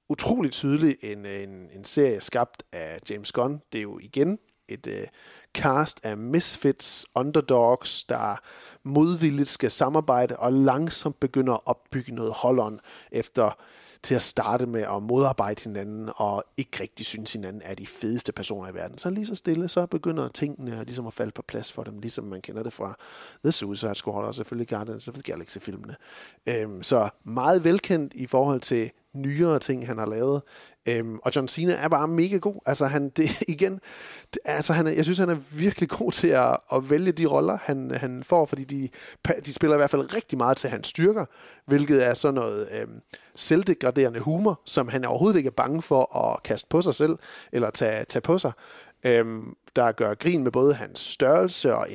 utroligt 0.08 0.54
tydelig 0.54 0.96
en, 1.00 1.26
en, 1.26 1.70
en 1.72 1.84
serie 1.84 2.20
skabt 2.20 2.62
af 2.72 3.00
James 3.10 3.32
Gunn. 3.32 3.62
Det 3.72 3.78
er 3.78 3.82
jo 3.82 3.98
igen 3.98 4.38
et 4.68 4.86
øh, 4.86 5.06
cast 5.54 6.00
af 6.02 6.18
misfits, 6.18 7.06
underdogs, 7.14 8.04
der 8.04 8.36
modvilligt 8.82 9.48
skal 9.48 9.70
samarbejde 9.70 10.36
og 10.36 10.52
langsomt 10.52 11.20
begynder 11.20 11.54
at 11.54 11.60
opbygge 11.66 12.14
noget 12.14 12.32
hold 12.32 12.78
efter 13.12 13.50
til 14.02 14.14
at 14.14 14.22
starte 14.22 14.66
med 14.66 14.82
at 14.82 15.02
modarbejde 15.02 15.62
hinanden 15.64 16.10
og 16.16 16.44
ikke 16.56 16.82
rigtig 16.82 17.06
synes 17.06 17.32
hinanden 17.32 17.62
er 17.64 17.74
de 17.74 17.86
fedeste 17.86 18.32
personer 18.32 18.70
i 18.70 18.74
verden. 18.74 18.98
Så 18.98 19.10
lige 19.10 19.26
så 19.26 19.34
stille, 19.34 19.68
så 19.68 19.86
begynder 19.86 20.28
tingene 20.28 20.84
ligesom 20.84 21.06
at 21.06 21.12
falde 21.12 21.32
på 21.32 21.42
plads 21.42 21.72
for 21.72 21.82
dem, 21.82 21.98
ligesom 21.98 22.24
man 22.24 22.40
kender 22.40 22.62
det 22.62 22.72
fra 22.72 22.94
The 23.44 23.52
Suicide 23.52 23.94
Squad 23.94 24.26
og 24.26 24.34
selvfølgelig 24.34 24.68
Guardians 24.68 25.08
of 25.08 25.14
the 25.14 25.22
Galaxy-filmene. 25.22 25.96
Øhm, 26.48 26.82
så 26.82 27.08
meget 27.24 27.64
velkendt 27.64 28.14
i 28.14 28.26
forhold 28.26 28.60
til 28.60 28.90
nyere 29.14 29.58
ting, 29.58 29.86
han 29.86 29.98
har 29.98 30.06
lavet. 30.06 30.42
Øhm, 30.88 31.18
og 31.22 31.32
John 31.36 31.48
Cena 31.48 31.72
er 31.72 31.88
bare 31.88 32.08
mega 32.08 32.36
god. 32.36 32.60
Altså, 32.66 32.86
han, 32.86 33.08
det, 33.08 33.30
igen, 33.54 33.72
det, 34.34 34.38
altså, 34.44 34.72
han 34.72 34.86
er, 34.86 34.90
jeg 34.90 35.04
synes, 35.04 35.18
han 35.18 35.30
er 35.30 35.36
virkelig 35.50 35.88
god 35.88 36.12
til 36.12 36.28
at, 36.28 36.56
at 36.72 36.90
vælge 36.90 37.12
de 37.12 37.26
roller, 37.26 37.58
han, 37.62 37.90
han 37.90 38.24
får, 38.24 38.46
fordi 38.46 38.64
de, 38.64 38.88
de 39.46 39.52
spiller 39.52 39.76
i 39.76 39.78
hvert 39.78 39.90
fald 39.90 40.14
rigtig 40.14 40.38
meget 40.38 40.56
til 40.56 40.70
hans 40.70 40.88
styrker, 40.88 41.24
hvilket 41.66 42.06
er 42.06 42.14
sådan 42.14 42.34
noget 42.34 42.68
øhm, 42.72 43.00
selvdegraderende 43.36 44.20
humor, 44.20 44.60
som 44.64 44.88
han 44.88 45.04
overhovedet 45.04 45.38
ikke 45.38 45.48
er 45.48 45.52
bange 45.56 45.82
for 45.82 46.16
at 46.16 46.42
kaste 46.42 46.68
på 46.70 46.82
sig 46.82 46.94
selv, 46.94 47.18
eller 47.52 47.70
tage, 47.70 48.04
tage 48.04 48.22
på 48.22 48.38
sig. 48.38 48.52
Øhm, 49.04 49.54
der 49.76 49.92
gør 49.92 50.14
grin 50.14 50.42
med 50.42 50.52
både 50.52 50.74
hans 50.74 50.98
størrelse 50.98 51.74
og 51.74 51.86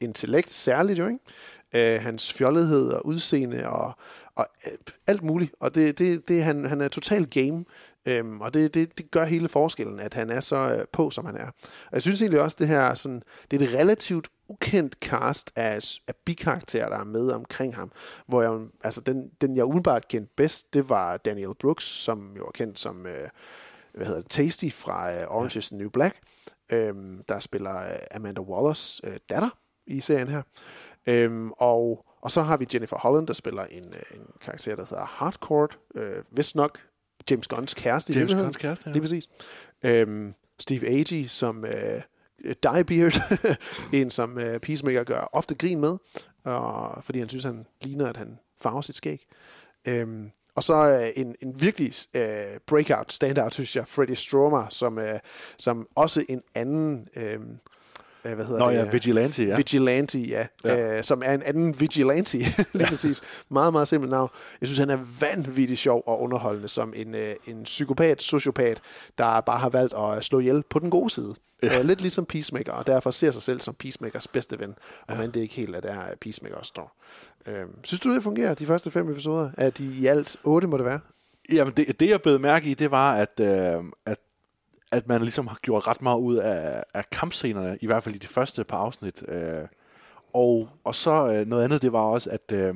intellekt, 0.00 0.52
særligt 0.52 0.98
jo, 0.98 1.06
ikke? 1.06 1.94
Øh, 1.94 2.02
hans 2.02 2.32
fjollethed 2.32 2.92
og 2.92 3.06
udseende 3.06 3.68
og, 3.68 3.92
og 4.40 4.46
øh, 4.66 4.78
alt 5.06 5.22
muligt. 5.22 5.54
Og 5.60 5.74
det, 5.74 5.98
det, 5.98 6.28
det 6.28 6.44
han, 6.44 6.66
han 6.66 6.80
er 6.80 6.88
totalt 6.88 7.30
game. 7.30 7.64
Øhm, 8.06 8.40
og 8.40 8.54
det, 8.54 8.74
det, 8.74 8.98
det 8.98 9.10
gør 9.10 9.24
hele 9.24 9.48
forskellen, 9.48 10.00
at 10.00 10.14
han 10.14 10.30
er 10.30 10.40
så 10.40 10.76
øh, 10.76 10.84
på, 10.92 11.10
som 11.10 11.24
han 11.24 11.36
er. 11.36 11.46
Og 11.86 11.92
jeg 11.92 12.02
synes 12.02 12.20
egentlig 12.22 12.40
også, 12.40 12.56
det 12.60 12.68
her 12.68 12.94
sådan, 12.94 13.22
det 13.50 13.62
er 13.62 13.66
et 13.66 13.74
relativt 13.74 14.28
ukendt 14.48 14.96
cast 15.00 15.52
af, 15.56 15.78
af 16.08 16.14
bikarakterer, 16.26 16.88
der 16.88 16.98
er 16.98 17.04
med 17.04 17.30
omkring 17.30 17.76
ham. 17.76 17.92
Hvor 18.26 18.42
jeg, 18.42 18.68
altså 18.84 19.00
den, 19.00 19.30
den 19.40 19.56
jeg 19.56 19.64
umiddelbart 19.64 20.08
kendte 20.08 20.32
bedst, 20.36 20.74
det 20.74 20.88
var 20.88 21.16
Daniel 21.16 21.54
Brooks, 21.60 21.84
som 21.84 22.34
jo 22.36 22.44
er 22.44 22.50
kendt 22.50 22.78
som 22.78 23.06
øh, 23.06 23.28
hvad 23.94 24.06
hedder 24.06 24.20
det, 24.20 24.30
Tasty 24.30 24.68
fra 24.72 25.12
øh, 25.12 25.26
Orange 25.28 25.58
is 25.58 25.68
the 25.68 25.78
New 25.78 25.88
Black, 25.88 26.16
øh, 26.72 26.94
der 27.28 27.38
spiller 27.38 27.76
øh, 27.76 27.98
Amanda 28.10 28.40
Wallers 28.40 29.00
øh, 29.04 29.16
datter 29.30 29.50
i 29.86 30.00
serien 30.00 30.28
her. 30.28 30.42
Øh, 31.06 31.50
og, 31.58 32.06
og 32.22 32.30
så 32.30 32.42
har 32.42 32.56
vi 32.56 32.66
Jennifer 32.72 32.96
Holland, 32.96 33.26
der 33.26 33.32
spiller 33.32 33.64
en, 33.64 33.94
øh, 33.94 34.18
en 34.18 34.26
karakter, 34.40 34.76
der 34.76 34.84
hedder 34.90 35.04
Hardcore, 35.04 35.68
øh, 35.94 36.24
vist 36.30 36.56
nok 36.56 36.78
James 37.30 37.48
Gunns 37.48 37.74
kæreste. 37.74 38.18
James. 38.18 38.34
Gunns 38.34 38.56
kæreste, 38.56 38.84
ja. 38.86 38.92
Lige 38.92 39.02
præcis. 39.02 39.28
Øhm, 39.84 40.34
Steve 40.58 40.88
Agee 40.88 41.28
som 41.28 41.64
øh, 41.64 42.02
Diebeard, 42.44 43.14
en 43.92 44.10
som 44.10 44.38
øh, 44.38 44.60
Peacemaker 44.60 45.04
gør 45.04 45.28
ofte 45.32 45.54
grin 45.54 45.80
med, 45.80 45.96
og, 46.44 47.04
fordi 47.04 47.18
han 47.18 47.28
synes, 47.28 47.44
han 47.44 47.66
ligner, 47.82 48.06
at 48.06 48.16
han 48.16 48.38
farver 48.62 48.80
sit 48.80 48.96
skæg. 48.96 49.26
Øhm, 49.88 50.30
og 50.54 50.62
så 50.62 50.74
øh, 50.74 51.08
en, 51.16 51.36
en 51.42 51.60
virkelig 51.60 51.92
øh, 52.16 52.58
breakout, 52.66 53.12
standout, 53.12 53.54
synes 53.54 53.76
jeg, 53.76 53.88
Freddie 53.88 54.16
Stromer, 54.16 54.68
som, 54.68 54.98
øh, 54.98 55.18
som 55.58 55.88
også 55.94 56.24
en 56.28 56.42
anden... 56.54 57.08
Øh, 57.16 57.40
øh, 58.24 58.34
hvad 58.34 58.44
hedder 58.44 58.60
Nå 58.60 58.70
det? 58.70 58.76
ja, 58.76 58.90
Vigilante, 58.90 59.44
ja. 59.44 59.56
Vigilante, 59.56 60.18
ja. 60.18 60.46
Ja. 60.64 60.74
ja. 60.74 60.96
Øh, 60.96 61.04
som 61.04 61.22
er 61.24 61.34
en 61.34 61.42
anden 61.42 61.80
Vigilante, 61.80 62.38
lige 62.72 62.86
præcis. 62.86 63.20
Meget, 63.48 63.72
meget 63.72 63.88
simpelt 63.88 64.10
navn. 64.10 64.30
Jeg 64.60 64.68
synes, 64.68 64.78
han 64.78 64.90
er 64.90 64.98
vanvittigt 65.20 65.80
sjov 65.80 66.02
og 66.06 66.20
underholdende 66.20 66.68
som 66.68 66.92
en, 66.96 67.14
øh, 67.14 67.34
en 67.46 67.62
psykopat, 67.62 68.22
sociopat, 68.22 68.80
der 69.18 69.40
bare 69.40 69.58
har 69.58 69.68
valgt 69.68 69.94
at 69.94 70.24
slå 70.24 70.38
ihjel 70.38 70.62
på 70.70 70.78
den 70.78 70.90
gode 70.90 71.10
side. 71.10 71.34
Ja. 71.62 71.78
Øh, 71.78 71.84
lidt 71.84 72.00
ligesom 72.00 72.24
Peacemaker, 72.24 72.72
og 72.72 72.86
derfor 72.86 73.10
ser 73.10 73.30
sig 73.30 73.42
selv 73.42 73.60
som 73.60 73.74
Peacemakers 73.74 74.28
bedste 74.28 74.58
ven, 74.58 74.74
og 75.08 75.16
men 75.16 75.26
det 75.26 75.36
er 75.36 75.42
ikke 75.42 75.54
helt, 75.54 75.76
at 75.76 75.82
det 75.82 75.90
er 75.90 76.04
Peacemaker 76.20 76.62
står. 76.62 76.96
Øh, 77.48 77.66
synes 77.84 78.00
du, 78.00 78.14
det 78.14 78.22
fungerer, 78.22 78.54
de 78.54 78.66
første 78.66 78.90
fem 78.90 79.10
episoder? 79.10 79.50
Er 79.56 79.70
de 79.70 79.92
i 80.00 80.06
alt 80.06 80.36
otte, 80.44 80.68
må 80.68 80.76
det 80.76 80.86
være? 80.86 81.00
Jamen, 81.52 81.74
det, 81.76 82.00
det 82.00 82.08
jeg 82.08 82.22
blev 82.22 82.40
mærke 82.40 82.70
i, 82.70 82.74
det 82.74 82.90
var, 82.90 83.14
at, 83.14 83.40
øh, 83.40 83.84
at, 84.06 84.18
at 84.92 85.08
man 85.08 85.22
ligesom 85.22 85.46
har 85.46 85.58
gjort 85.62 85.88
ret 85.88 86.02
meget 86.02 86.18
ud 86.18 86.36
af, 86.36 86.84
af 86.94 87.10
kampscenerne, 87.10 87.78
i 87.80 87.86
hvert 87.86 88.02
fald 88.04 88.14
i 88.14 88.18
de 88.18 88.26
første 88.26 88.64
par 88.64 88.78
afsnit. 88.78 89.22
Øh, 89.28 89.68
og, 90.34 90.68
og 90.84 90.94
så 90.94 91.26
øh, 91.32 91.46
noget 91.46 91.64
andet, 91.64 91.82
det 91.82 91.92
var 91.92 92.00
også, 92.00 92.30
at, 92.30 92.52
øh, 92.52 92.74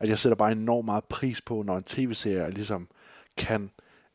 at 0.00 0.08
jeg 0.08 0.18
sætter 0.18 0.36
bare 0.36 0.52
enormt 0.52 0.84
meget 0.84 1.04
pris 1.04 1.40
på, 1.40 1.62
når 1.62 1.76
en 1.76 1.82
tv-serie 1.82 2.50
ligesom 2.50 2.88
kan 3.36 3.70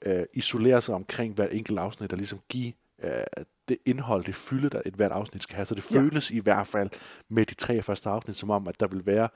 øh, 0.06 0.24
isolere 0.34 0.82
sig 0.82 0.96
omkring 0.96 1.34
hvert 1.34 1.54
enkelt 1.54 1.80
afsnit, 1.80 2.12
og 2.12 2.18
ligesom 2.18 2.40
give 2.50 2.74
øh, 3.04 3.12
det 3.70 3.78
indhold, 3.86 4.24
det 4.24 4.36
fylde, 4.36 4.70
der 4.70 4.82
et 4.86 4.94
hvert 4.94 5.12
afsnit 5.12 5.44
skal 5.44 5.56
have. 5.56 5.66
Så 5.66 5.76
det 5.76 5.92
Ja. 5.92 6.00
føles 6.00 6.32
i 6.32 6.40
hvert 6.40 6.68
fald 6.68 6.90
med 7.30 7.46
de 7.46 7.54
tre 7.56 7.82
første 7.82 8.10
afsnit, 8.10 8.36
som 8.38 8.50
om, 8.50 8.68
at 8.68 8.80
der 8.80 8.88
vil 8.88 9.06
være 9.06 9.30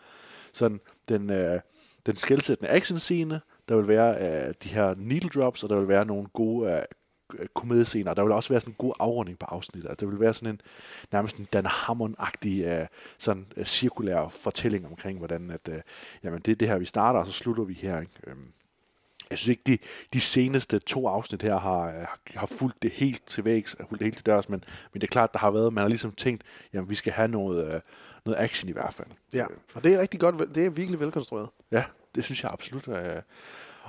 sådan 0.53 0.79
den, 1.09 1.29
øh, 1.29 1.59
den 2.05 2.15
skældsættende 2.15 2.71
action-scene, 2.71 3.41
der 3.69 3.75
vil 3.75 3.87
være 3.87 4.15
øh, 4.47 4.53
de 4.63 4.69
her 4.69 4.93
needle 4.97 5.29
drops, 5.29 5.63
og 5.63 5.69
der 5.69 5.75
vil 5.79 5.87
være 5.87 6.05
nogle 6.05 6.27
gode 6.33 6.71
øh, 6.73 6.81
komediescener, 7.53 8.13
der 8.13 8.23
vil 8.23 8.31
også 8.31 8.49
være 8.49 8.59
sådan 8.59 8.71
en 8.71 8.75
god 8.77 8.93
afrunding 8.99 9.39
på 9.39 9.45
afsnittet. 9.45 9.99
Der 9.99 10.05
vil 10.05 10.19
være 10.19 10.33
sådan 10.33 10.49
en 10.49 10.61
nærmest 11.11 11.37
en 11.37 11.47
Dan 11.53 11.65
Harmon-agtig 11.65 12.63
øh, 12.63 12.87
sådan 13.17 13.45
øh, 13.57 13.65
cirkulær 13.65 14.29
fortælling 14.29 14.87
omkring, 14.87 15.17
hvordan 15.17 15.51
at, 15.51 15.69
øh, 15.69 15.81
jamen 16.23 16.41
det 16.41 16.51
er 16.51 16.55
det 16.55 16.67
her, 16.67 16.77
vi 16.77 16.85
starter, 16.85 17.19
og 17.19 17.25
så 17.25 17.31
slutter 17.31 17.63
vi 17.63 17.73
her. 17.73 17.99
Ikke? 17.99 18.13
Øhm, 18.27 18.47
jeg 19.29 19.37
synes 19.37 19.49
ikke, 19.49 19.63
de, 19.65 19.77
de 20.13 20.21
seneste 20.21 20.79
to 20.79 21.07
afsnit 21.07 21.41
her 21.41 21.59
har, 21.59 21.87
øh, 21.87 21.93
har, 21.93 22.19
har 22.35 22.47
fulgt 22.47 22.83
det 22.83 22.91
helt 22.91 23.25
til 23.25 23.45
vægs, 23.45 23.75
har 23.79 23.87
fulgt 23.87 23.99
det 23.99 24.05
helt 24.05 24.17
til 24.17 24.25
dørs, 24.25 24.49
men, 24.49 24.63
men 24.93 25.01
det 25.01 25.07
er 25.07 25.11
klart, 25.11 25.33
der 25.33 25.39
har 25.39 25.51
været, 25.51 25.73
man 25.73 25.81
har 25.81 25.89
ligesom 25.89 26.11
tænkt, 26.11 26.43
jamen 26.73 26.89
vi 26.89 26.95
skal 26.95 27.13
have 27.13 27.27
noget, 27.27 27.81
noget 28.25 28.39
action 28.39 28.69
i 28.69 28.73
hvert 28.73 28.93
fald. 28.93 29.07
Ja, 29.33 29.45
og 29.73 29.83
det 29.83 29.93
er 29.93 30.01
rigtig 30.01 30.19
godt, 30.19 30.55
det 30.55 30.65
er 30.65 30.69
virkelig 30.69 30.99
velkonstrueret. 30.99 31.49
Ja, 31.71 31.83
det 32.15 32.23
synes 32.23 32.43
jeg 32.43 32.51
absolut. 32.53 32.87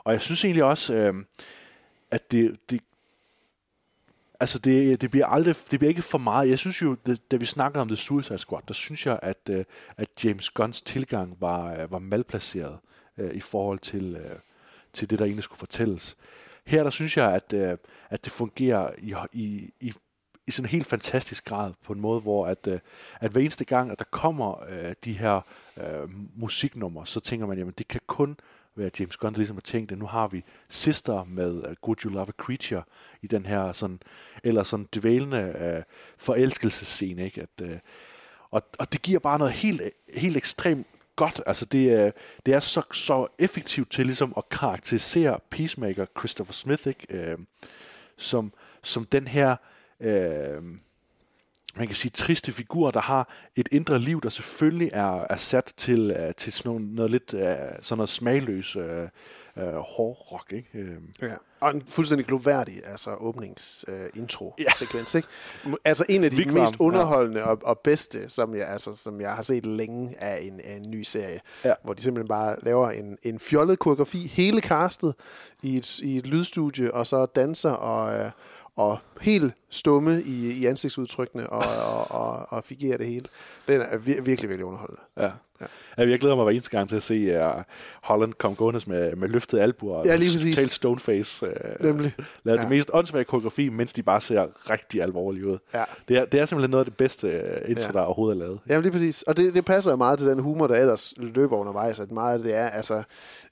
Og 0.05 0.13
jeg 0.13 0.21
synes 0.21 0.45
egentlig 0.45 0.65
også, 0.65 1.23
at 2.11 2.33
det, 2.33 2.57
det 2.71 2.81
altså 4.43 4.59
det, 4.59 5.01
det 5.01 5.11
bliver 5.11 5.27
aldrig, 5.27 5.57
det 5.71 5.79
bliver 5.79 5.89
ikke 5.89 6.03
for 6.03 6.19
meget. 6.19 6.49
Jeg 6.49 6.59
synes 6.59 6.83
jo, 6.83 6.97
det, 7.07 7.31
da 7.31 7.37
vi 7.37 7.45
snakkede 7.45 7.81
om 7.81 7.89
The 7.89 7.97
Suicide 7.97 8.39
Squad, 8.39 8.63
der 8.69 8.75
synes 8.75 9.07
jeg, 9.07 9.19
at, 9.23 9.49
øh, 9.51 9.65
at 9.97 10.25
James 10.25 10.51
Gunns 10.51 10.83
tilgang 10.83 11.37
var, 11.41 11.75
øh, 11.75 11.93
var 11.93 11.99
malplaceret 11.99 12.79
øh, 13.19 13.35
i 13.35 13.41
forhold 13.41 13.79
til, 13.79 14.17
øh, 14.17 14.39
til 14.93 15.11
det, 15.11 15.19
der 15.19 15.25
egentlig 15.25 15.45
skulle 15.45 15.59
fortælles. 15.59 16.17
Her 16.67 16.83
der 16.83 16.91
synes 16.91 17.17
jeg, 17.17 17.35
at, 17.35 17.53
øh, 17.53 17.77
at 18.11 18.25
det 18.25 18.33
fungerer 18.33 18.91
i, 18.99 19.15
i, 19.33 19.71
i, 19.81 19.93
i 20.47 20.51
sådan 20.51 20.67
en 20.67 20.71
helt 20.71 20.87
fantastisk 20.87 21.45
grad 21.45 21.73
på 21.85 21.93
en 21.93 22.01
måde, 22.01 22.21
hvor 22.21 22.47
at, 22.47 22.67
øh, 22.67 22.79
at 23.21 23.31
hver 23.31 23.41
eneste 23.41 23.65
gang, 23.65 23.91
at 23.91 23.99
der 23.99 24.05
kommer 24.11 24.65
øh, 24.69 24.95
de 25.05 25.13
her 25.13 25.41
øh, 25.77 26.09
musiknumre, 26.37 27.07
så 27.07 27.21
tænker 27.21 27.47
man, 27.47 27.59
jamen 27.59 27.75
det 27.79 27.89
kan 27.89 28.01
kun 28.07 28.37
være 28.77 28.91
James 29.01 29.17
Gunn, 29.17 29.37
ligesom 29.37 29.57
har 29.57 29.61
tænkt, 29.61 29.93
at 29.93 29.99
nu 29.99 30.07
har 30.07 30.29
vi 30.29 30.45
Sister 30.69 31.25
med 31.25 31.69
uh, 31.69 31.73
Good 31.83 32.05
You 32.05 32.13
Love 32.13 32.29
a 32.29 32.43
Creature 32.43 32.83
i 33.23 33.27
den 33.27 33.47
her 33.47 33.73
sådan, 33.73 34.01
eller 34.45 34.63
sådan 34.63 34.89
dvælende 34.95 35.55
uh, 35.61 35.83
forelskelsescene, 36.19 37.25
ikke? 37.25 37.43
At, 37.43 37.71
uh, 37.71 37.79
og, 38.51 38.63
og 38.79 38.93
det 38.93 39.03
giver 39.03 39.19
bare 39.19 39.39
noget 39.39 39.53
helt, 39.53 39.83
helt 40.15 40.37
ekstremt 40.37 40.87
godt. 41.17 41.41
Altså 41.47 41.65
det, 41.65 42.07
uh, 42.07 42.11
det 42.47 42.55
er 42.55 42.61
så, 42.61 42.83
så 42.93 43.27
effektivt 43.39 43.91
til 43.91 44.07
ligesom 44.07 44.33
at 44.37 44.49
karakterisere 44.49 45.39
Peacemaker 45.51 46.07
Christopher 46.19 46.53
Smith, 46.53 46.87
ikke? 46.87 47.35
Uh, 47.35 47.45
som, 48.17 48.53
som 48.83 49.05
den 49.05 49.27
her 49.27 49.57
uh, 50.01 50.65
man 51.77 51.87
kan 51.87 51.97
sige, 51.97 52.11
triste 52.11 52.53
figur, 52.53 52.91
der 52.91 53.01
har 53.01 53.33
et 53.57 53.69
indre 53.73 53.99
liv, 53.99 54.21
der 54.21 54.29
selvfølgelig 54.29 54.91
er, 54.93 55.27
er 55.31 55.37
sat 55.37 55.73
til, 55.77 56.11
uh, 56.11 56.35
til 56.37 56.53
sådan 56.53 56.73
noget, 56.73 56.89
noget 56.89 57.11
lidt 57.11 57.35
uh, 57.35 57.41
sådan 57.81 57.99
noget 57.99 58.09
smagløs 58.09 58.77
uh, 58.77 58.83
uh, 59.57 59.75
hårdrock, 59.75 60.53
ikke? 60.53 60.69
Uh, 60.75 61.29
Ja. 61.29 61.35
Og 61.61 61.71
en 61.71 61.83
fuldstændig 61.87 62.27
gloværdig 62.27 62.75
altså 62.85 63.15
åbnings-intro-sekvens. 63.15 65.15
ikke? 65.15 65.29
Altså 65.85 66.05
en 66.09 66.25
af 66.25 66.31
de 66.31 66.37
Vigvam, 66.37 66.55
mest 66.55 66.75
underholdende 66.79 67.41
ja. 67.41 67.47
og, 67.47 67.59
og 67.65 67.79
bedste, 67.79 68.31
som 68.31 68.55
jeg, 68.55 68.69
altså, 68.69 68.95
som 68.95 69.21
jeg 69.21 69.31
har 69.31 69.43
set 69.43 69.67
længe 69.67 70.23
af 70.23 70.39
en, 70.43 70.61
af 70.65 70.77
en 70.77 70.91
ny 70.91 71.03
serie. 71.03 71.41
Ja. 71.65 71.75
Hvor 71.85 71.95
de 71.95 72.03
simpelthen 72.03 72.29
bare 72.29 72.57
laver 72.63 72.91
en, 72.91 73.19
en 73.23 73.39
fjollet 73.39 73.79
koreografi, 73.79 74.27
hele 74.27 74.61
castet 74.61 75.15
i 75.63 75.77
et, 75.77 75.99
i 75.99 76.17
et 76.17 76.27
lydstudie, 76.27 76.95
og 76.95 77.07
så 77.07 77.27
danser 77.27 77.71
og... 77.71 78.19
Øh, 78.19 78.31
og 78.77 78.99
helt 79.21 79.53
stumme 79.71 80.23
i, 80.23 80.51
i 80.53 80.67
ansigtsudtrykkene 80.67 81.51
og, 81.51 81.65
og, 81.95 82.11
og, 82.11 82.47
og 82.49 82.65
figurerer 82.65 82.97
det 82.99 83.07
hele. 83.07 83.25
Den 83.69 83.81
er 83.81 83.87
vir- 83.87 84.23
virkelig, 84.23 84.49
virkelig 84.49 84.65
underholdende. 84.65 85.01
Ja. 85.17 85.31
ja. 85.99 86.09
Jeg 86.11 86.19
glæder 86.21 86.37
mig 86.37 86.45
hver 86.45 86.51
eneste 86.53 86.71
gang 86.71 86.89
til 86.89 86.97
at 86.97 87.03
se 87.03 87.45
uh, 87.47 87.63
Holland 88.03 88.33
komme 88.33 88.55
gående 88.57 88.81
med, 88.87 89.17
med 89.17 89.29
løftede 89.29 89.63
albuer 89.63 89.97
og 89.99 90.05
Ja, 90.07 90.17
lige 90.17 90.33
præcis. 90.33 90.55
totalt 90.57 90.73
stoneface. 90.73 91.47
Uh, 91.47 91.85
Nemlig. 91.87 92.15
Lave 92.45 92.57
Ja. 92.57 92.63
det 92.63 92.71
mest 92.71 92.91
åndssvage 92.93 93.25
koreografi, 93.25 93.69
mens 93.69 93.93
de 93.93 94.03
bare 94.03 94.21
ser 94.21 94.71
rigtig 94.71 95.03
alvorlige 95.03 95.47
ud. 95.47 95.59
Ja. 95.75 95.85
Det, 96.09 96.17
er, 96.17 96.25
det 96.25 96.41
er 96.41 96.47
simpelthen 96.47 96.71
noget 96.71 96.85
af 96.85 96.91
det 96.91 96.97
bedste 96.97 97.27
uh, 97.65 97.71
intro, 97.71 97.87
Ja. 97.87 97.93
der 97.93 98.01
overhovedet 98.05 98.37
er 98.37 98.39
lavet. 98.47 98.61
Ja, 98.69 98.81
lige 98.81 98.93
præcis. 98.93 99.23
Og 99.23 99.37
det, 99.37 99.55
det 99.55 99.65
passer 99.65 99.91
jo 99.91 99.97
meget 99.97 100.19
til 100.19 100.29
den 100.29 100.39
humor, 100.39 100.67
der 100.67 100.75
ellers 100.77 101.15
løber 101.17 101.57
undervejs, 101.57 102.01
at 102.01 102.11
meget 102.13 102.35
af 102.35 102.43
det 102.43 102.55
er, 102.55 102.67
altså, 102.69 103.03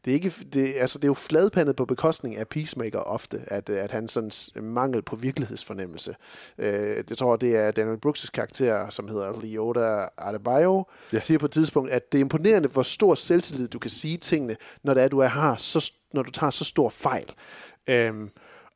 det 0.05 0.11
er, 0.11 0.15
ikke, 0.15 0.33
det, 0.53 0.75
altså, 0.77 0.99
det 0.99 1.05
er 1.05 1.09
jo 1.09 1.15
fladpandet 1.15 1.77
på 1.77 1.85
bekostning 1.85 2.37
af 2.37 2.49
Peacemaker 2.49 2.99
ofte, 2.99 3.41
at, 3.47 3.71
at 3.71 3.91
han 3.91 4.09
sådan 4.09 4.31
mangel 4.63 5.03
på 5.03 5.17
virkelighedsfornemmelse. 5.17 6.17
Øh, 6.59 7.05
det 7.09 7.19
tror 7.19 7.33
jeg, 7.33 7.41
det 7.41 7.57
er 7.57 7.71
Daniel 7.71 7.99
Brooks' 8.07 8.31
karakter, 8.35 8.91
som 8.91 9.09
hedder 9.09 9.41
Leota 9.43 10.09
Adebayo, 10.19 10.85
ja. 11.13 11.21
siger 11.21 11.39
på 11.39 11.47
et 11.47 11.53
tidspunkt, 11.53 11.91
at 11.91 12.13
det 12.13 12.19
er 12.19 12.21
imponerende, 12.21 12.69
hvor 12.69 12.83
stor 12.83 13.15
selvtillid 13.15 13.69
du 13.69 13.79
kan 13.79 13.91
sige 13.91 14.17
tingene, 14.17 14.57
når 14.83 14.95
det 14.95 15.03
er, 15.03 15.09
du 15.09 15.19
er, 15.19 15.29
har 15.29 15.57
så, 15.57 15.93
når 16.15 16.23
du 16.23 16.31
tager 16.31 16.51
så 16.51 16.65
stor 16.65 16.89
fejl. 16.89 17.33
Øhm, 17.89 18.31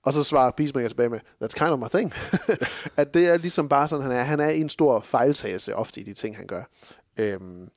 og 0.05 0.13
så 0.13 0.23
svarer 0.23 0.51
Peacemaker 0.51 0.89
tilbage 0.89 1.09
med, 1.09 1.21
that's 1.43 1.59
kind 1.59 1.71
of 1.71 1.79
my 1.79 1.99
thing. 1.99 2.13
at 3.01 3.15
det 3.15 3.27
er 3.27 3.37
ligesom 3.37 3.69
bare 3.69 3.89
sådan, 3.89 4.03
han 4.03 4.13
er. 4.13 4.23
Han 4.23 4.41
er 4.41 4.49
en 4.49 4.69
stor 4.69 5.01
fejltagelse 5.01 5.77
ofte 5.77 6.01
i 6.01 6.05
de 6.05 6.15
ting, 6.15 6.37
han 6.37 6.47
gør. 6.47 6.63
Øhm, 7.21 7.69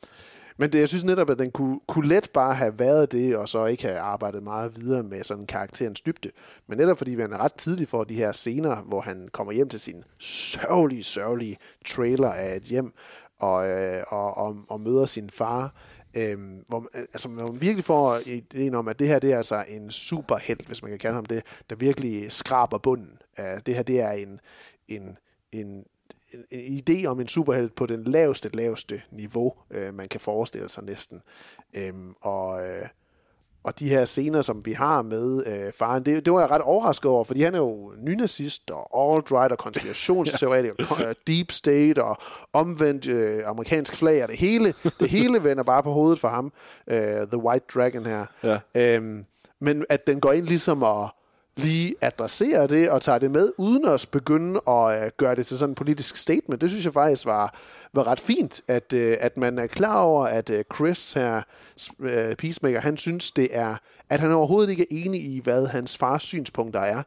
men 0.57 0.71
det, 0.71 0.79
jeg 0.79 0.87
synes 0.87 1.03
netop, 1.03 1.29
at 1.29 1.39
den 1.39 1.51
kunne, 1.51 1.79
kunne 1.87 2.07
let 2.07 2.29
bare 2.33 2.53
have 2.55 2.79
været 2.79 3.11
det, 3.11 3.37
og 3.37 3.49
så 3.49 3.65
ikke 3.65 3.83
have 3.83 3.97
arbejdet 3.99 4.43
meget 4.43 4.75
videre 4.77 5.03
med 5.03 5.23
sådan 5.23 5.45
karakterens 5.45 6.01
dybde. 6.01 6.31
Men 6.67 6.77
netop 6.77 6.97
fordi 6.97 7.15
man 7.15 7.33
er 7.33 7.37
ret 7.37 7.53
tidligt 7.53 7.89
for 7.89 8.03
de 8.03 8.13
her 8.15 8.31
scener, 8.31 8.75
hvor 8.75 9.01
han 9.01 9.29
kommer 9.31 9.53
hjem 9.53 9.69
til 9.69 9.79
sin 9.79 10.03
sørgelige, 10.19 11.03
sørgelige 11.03 11.57
trailer 11.85 12.29
af 12.31 12.55
et 12.55 12.63
hjem, 12.63 12.91
og, 13.39 13.67
øh, 13.69 14.03
og, 14.07 14.37
og, 14.37 14.57
og 14.69 14.81
møder 14.81 15.05
sin 15.05 15.29
far, 15.29 15.73
Øhm, 16.17 16.63
hvor, 16.67 16.79
man- 16.79 16.89
altså, 17.13 17.29
man 17.29 17.61
virkelig 17.61 17.85
får 17.85 18.19
ideen 18.25 18.75
om, 18.75 18.87
at 18.87 18.99
det 18.99 19.07
her 19.07 19.19
det 19.19 19.33
er 19.33 19.37
altså 19.37 19.65
en 19.67 19.91
superhelt, 19.91 20.67
hvis 20.67 20.81
man 20.81 20.91
kan 20.91 20.99
kalde 20.99 21.15
ham 21.15 21.25
det, 21.25 21.43
der 21.69 21.75
virkelig 21.75 22.31
skraber 22.31 22.77
bunden. 22.77 23.17
Uh, 23.39 23.45
det 23.65 23.75
her 23.75 23.83
det 23.83 24.01
er 24.01 24.11
en, 24.11 24.39
en, 24.87 25.17
en, 25.51 25.85
en, 26.51 26.79
idé 26.79 27.05
om 27.05 27.19
en 27.19 27.27
superhelt 27.27 27.75
på 27.75 27.85
den 27.85 28.03
laveste, 28.03 28.49
laveste 28.53 29.01
niveau, 29.11 29.53
øh, 29.71 29.93
man 29.93 30.07
kan 30.07 30.19
forestille 30.19 30.69
sig 30.69 30.83
næsten. 30.83 31.21
Øhm, 31.77 32.13
og, 32.21 32.67
øh, 32.67 32.87
og 33.63 33.79
de 33.79 33.89
her 33.89 34.05
scener, 34.05 34.41
som 34.41 34.65
vi 34.65 34.71
har 34.71 35.01
med 35.01 35.45
øh, 35.47 35.73
faren, 35.73 36.05
det, 36.05 36.25
det 36.25 36.33
var 36.33 36.39
jeg 36.39 36.51
ret 36.51 36.61
overrasket 36.61 37.11
over, 37.11 37.23
fordi 37.23 37.41
han 37.41 37.55
er 37.55 37.59
jo 37.59 37.93
nynazist 37.97 38.71
og 38.71 39.17
alt-right 39.17 39.51
og 39.51 39.57
konspirationsteoretiker, 39.57 40.85
og 41.07 41.15
deep 41.27 41.51
state 41.51 42.03
og 42.03 42.17
omvendt 42.53 43.07
øh, 43.07 43.41
amerikansk 43.45 43.95
flag, 43.95 44.23
og 44.23 44.29
det 44.29 44.37
hele, 44.37 44.73
det 44.99 45.09
hele 45.09 45.43
vender 45.43 45.63
bare 45.63 45.83
på 45.83 45.91
hovedet 45.91 46.19
for 46.19 46.27
ham, 46.27 46.53
øh, 46.87 47.27
The 47.27 47.37
White 47.37 47.65
Dragon 47.73 48.05
her. 48.05 48.25
Ja. 48.43 48.59
Øhm, 48.75 49.25
men 49.61 49.85
at 49.89 50.07
den 50.07 50.19
går 50.19 50.31
ind 50.31 50.45
ligesom 50.45 50.83
at 50.83 51.11
lige 51.57 51.95
adresserer 52.01 52.67
det 52.67 52.89
og 52.89 53.01
tager 53.01 53.19
det 53.19 53.31
med, 53.31 53.51
uden 53.57 53.85
at 53.85 54.07
begynde 54.11 54.61
at 54.67 55.03
øh, 55.03 55.11
gøre 55.17 55.35
det 55.35 55.45
til 55.45 55.57
sådan 55.57 55.71
en 55.71 55.75
politisk 55.75 56.17
statement. 56.17 56.61
Det 56.61 56.69
synes 56.69 56.85
jeg 56.85 56.93
faktisk 56.93 57.25
var, 57.25 57.55
var 57.93 58.07
ret 58.07 58.19
fint, 58.19 58.61
at, 58.67 58.93
øh, 58.93 59.17
at 59.19 59.37
man 59.37 59.59
er 59.59 59.67
klar 59.67 60.01
over, 60.01 60.25
at 60.25 60.49
øh, 60.49 60.63
Chris 60.75 61.13
her, 61.13 61.41
øh, 61.99 62.35
Peacemaker, 62.35 62.79
han 62.79 62.97
synes 62.97 63.31
det 63.31 63.47
er, 63.51 63.75
at 64.09 64.19
han 64.19 64.31
overhovedet 64.31 64.69
ikke 64.69 64.83
er 64.83 65.05
enig 65.05 65.21
i, 65.21 65.39
hvad 65.43 65.67
hans 65.67 65.97
fars 65.97 66.23
synspunkter 66.23 66.79
er, 66.79 67.03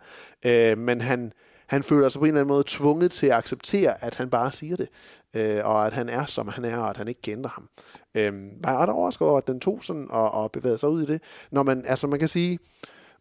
øh, 0.47 0.79
men 0.79 1.01
han, 1.01 1.33
han 1.67 1.83
føler 1.83 2.09
sig 2.09 2.19
på 2.19 2.25
en 2.25 2.29
eller 2.29 2.41
anden 2.41 2.53
måde 2.53 2.65
tvunget 2.67 3.11
til 3.11 3.27
at 3.27 3.33
acceptere, 3.33 4.05
at 4.05 4.17
han 4.17 4.31
bare 4.31 4.53
siger 4.53 4.77
det, 4.77 4.89
øh, 5.37 5.61
og 5.65 5.87
at 5.87 5.93
han 5.93 6.09
er, 6.09 6.27
som 6.27 6.49
han 6.49 6.65
er, 6.65 6.77
og 6.77 6.91
at 6.91 6.97
han 6.97 7.09
ikke 7.09 7.23
kender 7.23 7.49
ham. 7.49 7.69
Øh, 8.15 8.33
var 8.63 8.71
jeg 8.71 8.79
ret 8.79 8.89
overrasket 8.89 9.29
over, 9.29 9.39
at 9.39 9.47
den 9.47 9.61
tog 9.61 9.85
sådan 9.85 10.07
og, 10.11 10.31
og 10.31 10.53
bevægede 10.53 10.79
sig 10.79 10.89
ud 10.89 11.03
i 11.03 11.07
det. 11.07 11.23
Når 11.51 11.63
man, 11.63 11.85
altså 11.87 12.07
man 12.07 12.19
kan 12.19 12.29
sige, 12.29 12.59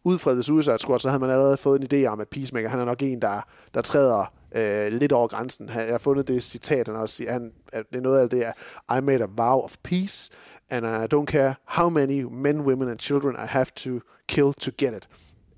ud 0.04 0.18
fra 0.18 0.34
The 0.34 0.44
Suicide 0.44 0.80
Squad, 0.80 1.00
så 1.00 1.10
havde 1.10 1.20
man 1.20 1.30
allerede 1.30 1.58
fået 1.58 1.82
en 1.82 1.88
idé 1.94 2.08
om, 2.08 2.20
at 2.20 2.28
Peacemaker, 2.28 2.70
han 2.70 2.80
er 2.80 2.86
nok 2.86 3.04
en, 3.04 3.22
der, 3.22 3.42
der 3.74 3.82
træder 3.82 4.34
øh, 4.56 4.88
lidt 4.88 5.12
over 5.12 5.28
grænsen. 5.28 5.70
Han, 5.70 5.84
jeg 5.84 5.94
har 5.94 5.98
fundet 5.98 6.28
det 6.28 6.44
citat, 6.44 6.88
han 6.88 6.96
også 6.96 7.16
siger, 7.16 7.32
han, 7.32 7.52
at 7.74 7.86
det 7.90 7.98
er 7.98 8.02
noget 8.02 8.20
af 8.20 8.30
det 8.30 8.46
er, 8.46 8.98
I 8.98 9.02
made 9.02 9.24
a 9.24 9.28
vow 9.38 9.62
of 9.62 9.76
peace, 9.84 10.32
and 10.70 10.86
I 10.86 11.16
don't 11.16 11.26
care 11.26 11.56
how 11.66 11.90
many 11.90 12.22
men, 12.32 12.62
women 12.62 12.90
and 12.90 13.00
children 13.00 13.36
I 13.36 13.48
have 13.48 13.66
to 13.76 13.90
kill 14.28 14.54
to 14.54 14.72
get 14.78 14.96
it. 14.96 15.10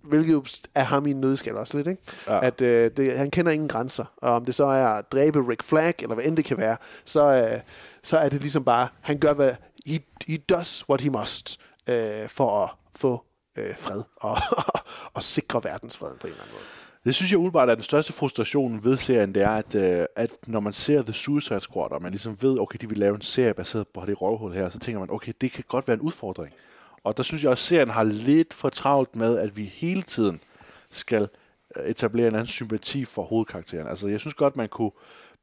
Hvilket 0.03 0.61
er 0.75 0.83
ham 0.83 1.05
i 1.07 1.11
en 1.11 1.21
nødskal 1.21 1.57
også 1.57 1.77
lidt, 1.77 1.87
ikke? 1.87 2.01
Ja. 2.27 2.45
At 2.45 2.61
øh, 2.61 2.91
det, 2.97 3.17
han 3.17 3.29
kender 3.29 3.51
ingen 3.51 3.69
grænser. 3.69 4.05
Og 4.17 4.31
om 4.31 4.45
det 4.45 4.55
så 4.55 4.65
er 4.65 4.87
at 4.87 5.11
dræbe 5.11 5.49
Rick 5.49 5.63
Flag, 5.63 5.93
eller 5.99 6.15
hvad 6.15 6.25
end 6.25 6.37
det 6.37 6.45
kan 6.45 6.57
være, 6.57 6.77
så, 7.05 7.49
øh, 7.51 7.59
så 8.03 8.17
er 8.17 8.29
det 8.29 8.41
ligesom 8.41 8.63
bare, 8.63 8.87
han 9.01 9.17
gør, 9.17 9.33
hvad, 9.33 9.51
he, 9.85 9.99
he 10.27 10.37
does 10.37 10.89
what 10.89 11.01
he 11.01 11.09
must, 11.09 11.59
øh, 11.89 12.29
for 12.29 12.63
at 12.63 12.69
få 12.95 13.23
øh, 13.57 13.77
fred 13.77 14.03
og, 14.15 14.37
og 15.15 15.23
sikre 15.23 15.63
verdensfreden 15.63 16.17
på 16.19 16.27
en 16.27 16.31
eller 16.33 16.43
anden 16.43 16.55
måde. 16.55 16.65
Det 17.05 17.15
synes 17.15 17.31
jeg 17.31 17.37
umiddelbart 17.37 17.69
er 17.69 17.75
den 17.75 17.83
største 17.83 18.13
frustration 18.13 18.83
ved 18.83 18.97
serien, 18.97 19.35
det 19.35 19.43
er, 19.43 19.49
at, 19.49 19.75
øh, 19.75 20.05
at 20.15 20.29
når 20.47 20.59
man 20.59 20.73
ser 20.73 21.01
The 21.01 21.13
Suicide 21.13 21.61
Squad, 21.61 21.91
og 21.91 22.01
man 22.01 22.11
ligesom 22.11 22.41
ved, 22.41 22.59
okay, 22.59 22.77
de 22.81 22.89
vil 22.89 22.97
lave 22.97 23.15
en 23.15 23.21
serie 23.21 23.53
baseret 23.53 23.87
på 23.87 24.05
det 24.05 24.21
røvhul 24.21 24.53
her, 24.53 24.69
så 24.69 24.79
tænker 24.79 24.99
man, 24.99 25.11
okay, 25.11 25.33
det 25.41 25.51
kan 25.51 25.63
godt 25.67 25.87
være 25.87 25.95
en 25.95 26.01
udfordring. 26.01 26.53
Og 27.03 27.17
der 27.17 27.23
synes 27.23 27.43
jeg 27.43 27.51
også, 27.51 27.61
at 27.61 27.67
serien 27.67 27.89
har 27.89 28.03
lidt 28.03 28.53
for 28.53 28.69
travlt 28.69 29.15
med, 29.15 29.37
at 29.37 29.57
vi 29.57 29.65
hele 29.65 30.01
tiden 30.01 30.39
skal 30.91 31.21
øh, 31.21 31.27
etablere 31.85 32.27
en 32.27 32.33
anden 32.33 32.47
sympati 32.47 33.05
for 33.05 33.23
hovedkarakteren. 33.23 33.87
Altså, 33.87 34.07
jeg 34.07 34.19
synes 34.19 34.33
godt, 34.33 34.55
man 34.55 34.69
kunne 34.69 34.91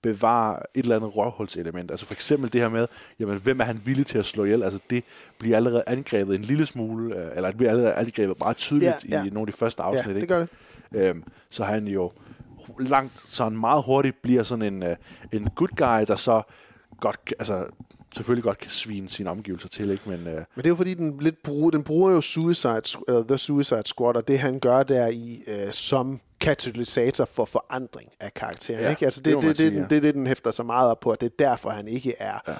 bevare 0.02 0.58
et 0.74 0.82
eller 0.82 0.96
andet 0.96 1.16
røvhulselement. 1.16 1.90
Altså 1.90 2.06
for 2.06 2.14
eksempel 2.14 2.52
det 2.52 2.60
her 2.60 2.68
med, 2.68 2.86
jamen, 3.20 3.38
hvem 3.38 3.60
er 3.60 3.64
han 3.64 3.80
villig 3.84 4.06
til 4.06 4.18
at 4.18 4.24
slå 4.24 4.44
ihjel? 4.44 4.62
Altså 4.62 4.80
det 4.90 5.04
bliver 5.38 5.56
allerede 5.56 5.84
angrebet 5.86 6.34
en 6.34 6.42
lille 6.42 6.66
smule, 6.66 7.16
øh, 7.16 7.36
eller 7.36 7.48
det 7.48 7.56
bliver 7.56 7.70
allerede 7.70 7.92
angrebet 7.92 8.36
meget 8.40 8.56
tydeligt 8.56 9.04
Ja, 9.08 9.16
ja. 9.16 9.24
i 9.24 9.28
nogle 9.28 9.40
af 9.48 9.52
de 9.52 9.58
første 9.58 9.82
afsnit. 9.82 10.06
Ja, 10.06 10.10
det 10.10 10.22
ikke? 10.22 10.34
gør 10.34 10.38
det. 10.38 10.48
Øhm, 10.92 11.24
så 11.50 11.64
han 11.64 11.86
jo 11.88 12.10
langt, 12.78 13.12
sådan 13.26 13.58
meget 13.58 13.82
hurtigt 13.84 14.22
bliver 14.22 14.42
sådan 14.42 14.74
en, 14.74 14.82
uh, 14.82 14.94
en 15.32 15.48
good 15.54 15.76
guy, 15.76 16.04
der 16.08 16.16
så 16.16 16.42
godt, 17.00 17.34
altså 17.38 17.66
selvfølgelig 18.16 18.44
godt 18.44 18.58
kan 18.58 18.70
svine 18.70 19.08
sine 19.08 19.30
omgivelser 19.30 19.68
til, 19.68 19.90
ikke? 19.90 20.08
Men, 20.08 20.20
uh, 20.20 20.32
Men 20.32 20.44
det 20.56 20.64
er 20.64 20.68
jo 20.68 20.76
fordi, 20.76 20.94
den, 20.94 21.18
lidt 21.20 21.42
bruger, 21.42 21.70
den 21.70 21.82
bruger 21.82 22.12
jo 22.12 22.20
Suicide, 22.20 22.82
eller 23.08 23.24
The 23.28 23.38
Suicide 23.38 23.82
Squad, 23.86 24.16
og 24.16 24.28
det 24.28 24.38
han 24.38 24.58
gør 24.58 24.82
der 24.82 25.06
i 25.06 25.42
øh, 25.46 25.72
som 25.72 26.20
katalysator 26.40 27.24
for 27.24 27.44
forandring 27.44 28.10
af 28.20 28.34
karakteren. 28.34 28.80
Ja, 28.80 28.90
ikke? 28.90 29.04
Altså, 29.04 29.22
det 29.22 29.34
det, 29.34 29.42
det, 29.42 29.48
det, 29.48 29.56
sige, 29.56 29.70
det, 29.70 29.92
ja. 29.92 30.00
det, 30.00 30.14
den 30.14 30.26
hæfter 30.26 30.50
så 30.50 30.62
meget 30.62 30.90
op 30.90 31.00
på, 31.00 31.10
at 31.10 31.20
det 31.20 31.26
er 31.26 31.36
derfor, 31.38 31.70
han 31.70 31.88
ikke 31.88 32.14
er 32.18 32.38
ja. 32.48 32.54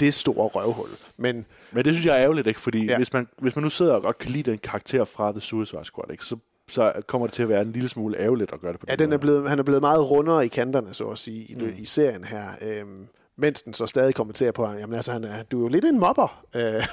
det 0.00 0.14
store 0.14 0.48
røvhul. 0.48 0.88
Men 1.16 1.46
men 1.72 1.84
det 1.84 1.92
synes 1.92 2.06
jeg 2.06 2.16
er 2.16 2.22
ærgerligt, 2.22 2.46
ikke? 2.46 2.60
Fordi 2.60 2.84
ja. 2.84 2.96
hvis, 2.96 3.12
man, 3.12 3.28
hvis 3.38 3.56
man 3.56 3.62
nu 3.62 3.70
sidder 3.70 3.92
og 3.92 4.02
godt 4.02 4.18
kan 4.18 4.30
lide 4.30 4.50
den 4.50 4.58
karakter 4.58 5.04
fra 5.04 5.32
The 5.32 5.40
Suicide 5.40 5.84
Squad, 5.84 6.10
ikke? 6.10 6.24
Så 6.24 6.36
så 6.68 6.92
kommer 7.06 7.26
det 7.26 7.34
til 7.34 7.42
at 7.42 7.48
være 7.48 7.62
en 7.62 7.72
lille 7.72 7.88
smule 7.88 8.18
ærgerligt 8.18 8.52
at 8.52 8.60
gøre 8.60 8.72
det 8.72 8.80
på 8.80 8.86
Ja, 8.88 8.92
den 8.92 9.04
den 9.04 9.12
er 9.12 9.18
blevet, 9.18 9.48
han 9.48 9.58
er 9.58 9.62
blevet 9.62 9.80
meget 9.80 10.10
rundere 10.10 10.44
i 10.44 10.48
kanterne, 10.48 10.94
så 10.94 11.04
at 11.04 11.18
sige, 11.18 11.44
i, 11.44 11.54
mm. 11.54 11.72
i 11.78 11.84
serien 11.84 12.24
her. 12.24 12.48
Øhm, 12.62 13.08
mens 13.36 13.62
den 13.62 13.74
så 13.74 13.86
stadig 13.86 14.14
kommenterer 14.14 14.52
på 14.52 14.66
ham, 14.66 14.78
jamen 14.78 14.96
altså, 14.96 15.12
han 15.12 15.24
er, 15.24 15.42
du 15.42 15.58
er 15.58 15.62
jo 15.62 15.68
lidt 15.68 15.84
en 15.84 15.98
mobber. 15.98 16.44
Øh, 16.54 16.84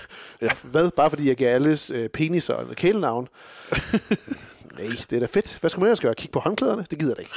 ja. 0.41 0.49
Hvad? 0.63 0.91
Bare 0.91 1.09
fordi 1.09 1.27
jeg 1.27 1.35
giver 1.35 1.49
alles 1.49 1.91
øh, 1.91 2.09
penis 2.09 2.49
og 2.49 2.69
en 2.69 2.75
kælenavn? 2.75 3.27
Nej, 4.77 4.87
det 5.09 5.13
er 5.13 5.19
da 5.19 5.25
fedt. 5.25 5.57
Hvad 5.59 5.69
skal 5.69 5.79
man 5.79 5.87
ellers 5.87 5.99
gøre? 5.99 6.15
Kigge 6.15 6.31
på 6.31 6.39
håndklæderne? 6.39 6.85
Det 6.91 6.99
gider 6.99 7.13
det 7.13 7.21
ikke. 7.21 7.33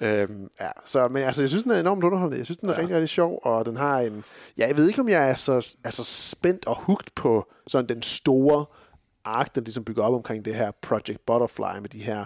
Øhm, 0.00 0.48
ja, 0.60 0.68
så, 0.84 1.08
men 1.08 1.22
altså, 1.22 1.42
jeg 1.42 1.48
synes, 1.48 1.62
den 1.62 1.72
er 1.72 1.80
enormt 1.80 2.04
underholdende. 2.04 2.38
Jeg 2.38 2.44
synes, 2.44 2.58
den 2.58 2.68
er 2.68 2.72
ja. 2.72 2.78
rigtig, 2.78 2.94
rigtig 2.94 3.08
sjov, 3.08 3.40
og 3.42 3.66
den 3.66 3.76
har 3.76 4.00
en... 4.00 4.24
Ja, 4.58 4.66
jeg 4.66 4.76
ved 4.76 4.88
ikke, 4.88 5.00
om 5.00 5.08
jeg 5.08 5.30
er 5.30 5.34
så 5.34 5.74
altså, 5.84 6.04
spændt 6.04 6.66
og 6.66 6.76
hugt 6.78 7.14
på 7.14 7.52
sådan 7.66 7.88
den 7.88 8.02
store 8.02 8.64
ark, 9.24 9.54
den 9.54 9.64
ligesom 9.64 9.84
bygger 9.84 10.02
op 10.02 10.14
omkring 10.14 10.44
det 10.44 10.54
her 10.54 10.70
Project 10.82 11.26
Butterfly 11.26 11.80
med 11.80 11.88
de 11.88 12.02
her 12.02 12.24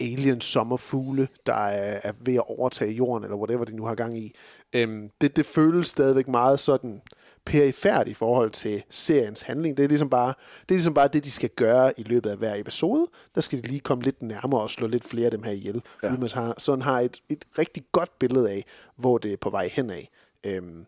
alien 0.00 0.40
sommerfugle, 0.40 1.28
der 1.46 1.54
er, 1.54 2.00
er 2.04 2.12
ved 2.20 2.34
at 2.34 2.58
overtage 2.58 2.92
jorden, 2.92 3.24
eller 3.24 3.36
whatever 3.36 3.64
de 3.64 3.76
nu 3.76 3.84
har 3.84 3.94
gang 3.94 4.18
i. 4.18 4.34
Øhm, 4.74 5.10
det, 5.20 5.36
det 5.36 5.46
føles 5.46 5.86
stadigvæk 5.86 6.28
meget 6.28 6.60
sådan 6.60 7.00
perifært 7.46 8.08
i 8.08 8.14
forhold 8.14 8.50
til 8.50 8.82
seriens 8.90 9.42
handling. 9.42 9.76
Det 9.76 9.84
er, 9.84 9.88
ligesom 9.88 10.10
bare, 10.10 10.34
det 10.60 10.70
er 10.70 10.74
ligesom 10.74 10.94
bare 10.94 11.08
det, 11.08 11.24
de 11.24 11.30
skal 11.30 11.50
gøre 11.56 12.00
i 12.00 12.02
løbet 12.02 12.30
af 12.30 12.36
hver 12.36 12.54
episode. 12.54 13.06
Der 13.34 13.40
skal 13.40 13.62
de 13.62 13.68
lige 13.68 13.80
komme 13.80 14.04
lidt 14.04 14.22
nærmere 14.22 14.60
og 14.60 14.70
slå 14.70 14.86
lidt 14.86 15.04
flere 15.04 15.24
af 15.24 15.30
dem 15.30 15.42
her 15.42 15.52
ihjel. 15.52 15.82
Ja. 16.02 16.08
Uden 16.08 16.20
man 16.20 16.30
har, 16.34 16.54
sådan 16.58 16.82
har 16.82 17.00
et, 17.00 17.22
et 17.28 17.44
rigtig 17.58 17.84
godt 17.92 18.18
billede 18.18 18.50
af, 18.50 18.64
hvor 18.96 19.18
det 19.18 19.32
er 19.32 19.36
på 19.36 19.50
vej 19.50 19.70
hen 19.72 19.90
af. 19.90 20.10
Øhm, 20.46 20.86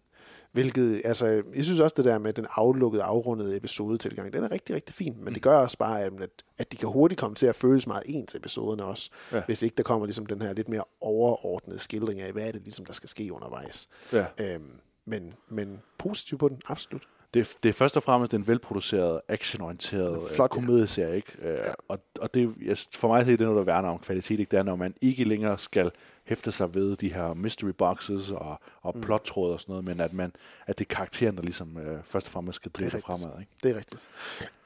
hvilket, 0.57 1.02
altså, 1.04 1.26
jeg 1.54 1.64
synes 1.64 1.80
også 1.80 1.94
det 1.96 2.04
der 2.04 2.18
med 2.18 2.32
den 2.32 2.46
aflukkede, 2.50 3.02
afrundede 3.02 3.57
episode 3.57 3.98
tilgang, 3.98 4.32
den 4.32 4.44
er 4.44 4.50
rigtig, 4.50 4.74
rigtig 4.74 4.94
fin, 4.94 5.14
men 5.16 5.24
mm. 5.24 5.34
det 5.34 5.42
gør 5.42 5.57
også 5.59 5.78
bare, 5.78 6.02
at, 6.02 6.12
at 6.59 6.72
de 6.72 6.76
kan 6.76 6.88
hurtigt 6.88 7.20
komme 7.20 7.34
til 7.34 7.46
at 7.46 7.57
føles 7.57 7.86
meget 7.86 8.02
ens 8.07 8.34
episoderne 8.34 8.84
også, 8.84 9.11
ja. 9.32 9.42
hvis 9.46 9.62
ikke 9.62 9.74
der 9.76 9.82
kommer 9.82 10.07
ligesom 10.07 10.26
den 10.26 10.42
her 10.42 10.52
lidt 10.52 10.68
mere 10.68 10.84
overordnede 11.00 11.78
skildring 11.78 12.20
af, 12.20 12.32
hvad 12.32 12.48
er 12.48 12.52
det 12.52 12.62
ligesom, 12.62 12.84
der 12.84 12.92
skal 12.92 13.09
ske 13.09 13.32
undervejs. 13.32 13.88
Ja. 14.12 14.26
Øhm, 14.40 14.70
men, 15.04 15.34
men 15.48 15.82
positiv 15.98 16.38
på 16.38 16.48
den, 16.48 16.61
absolut. 16.68 17.02
Det, 17.34 17.54
det 17.62 17.68
er 17.68 17.72
først 17.72 17.96
og 17.96 18.02
fremmest 18.02 18.34
en 18.34 18.48
velproduceret, 18.48 19.20
actionorienteret 19.28 20.30
Flot, 20.34 20.50
komedieserie, 20.50 21.16
ikke? 21.16 21.32
Ja. 21.42 21.72
Og, 21.88 21.98
og 22.20 22.34
det, 22.34 22.54
for 22.94 23.09
mig 23.09 23.20
er 23.20 23.24
det 23.24 23.40
noget, 23.40 23.57
der 23.57 23.64
værner 23.64 23.88
om 23.88 23.98
kvalitet, 23.98 24.40
ikke? 24.40 24.50
Det 24.50 24.59
er, 24.59 24.62
når 24.62 24.76
man 24.76 24.94
ikke 25.00 25.24
længere 25.24 25.59
skal 25.59 25.90
hæfte 26.27 26.53
sig 26.53 26.74
ved 26.74 26.97
de 26.97 27.12
her 27.12 27.35
mystery 27.35 27.70
boxes 27.79 28.31
og, 28.31 28.61
og 28.83 28.93
mm. 28.95 29.01
plottråd 29.01 29.53
og 29.53 29.61
sådan 29.61 29.72
noget, 29.72 29.85
men 29.85 30.01
at, 30.01 30.12
man, 30.12 30.33
at 30.66 30.79
det 30.79 30.85
er 30.85 30.95
karakteren, 30.95 31.37
der 31.37 31.43
ligesom 31.43 31.79
øh, 31.79 31.99
først 32.05 32.27
og 32.27 32.33
fremmest 32.33 32.57
skal 32.57 32.70
drive 32.72 32.91
det 32.91 33.03
fremad. 33.03 33.41
Ikke? 33.41 33.53
Det 33.62 33.70
er 33.70 33.77
rigtigt. 33.77 34.09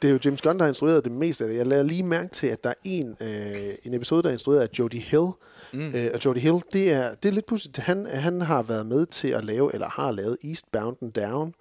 Det 0.03 0.09
er 0.09 0.13
jo 0.13 0.19
James 0.25 0.43
Gunn, 0.43 0.59
der 0.59 0.65
har 0.65 0.69
instrueret 0.69 1.05
det 1.05 1.13
meste 1.13 1.45
af 1.45 1.51
det. 1.51 1.57
Jeg 1.57 1.67
lader 1.67 1.83
lige 1.83 2.03
mærke 2.03 2.29
til, 2.29 2.47
at 2.47 2.65
der 2.65 2.71
er 2.71 2.75
en, 2.85 3.17
øh, 3.21 3.75
en 3.83 3.95
episode, 3.95 4.23
der 4.23 4.29
er 4.29 4.33
instrueret 4.33 4.61
af 4.61 4.69
Jodie 4.79 5.01
Hill, 5.01 5.31
Mm. 5.73 5.93
Øh, 5.95 6.11
og 6.15 6.25
Jodie 6.25 6.43
Hill, 6.43 6.63
det 6.73 6.93
er, 6.93 7.15
det 7.15 7.29
er 7.29 7.33
lidt 7.33 7.47
pudsigt. 7.47 7.77
Han, 7.77 8.07
han 8.07 8.41
har 8.41 8.63
været 8.63 8.87
med 8.87 9.07
til 9.07 9.29
at 9.29 9.45
lave, 9.45 9.75
eller 9.75 9.89
har 9.89 10.13
lavet 10.13 10.37
Eastbound 10.45 10.97
and 11.03 11.13
Down, 11.13 11.55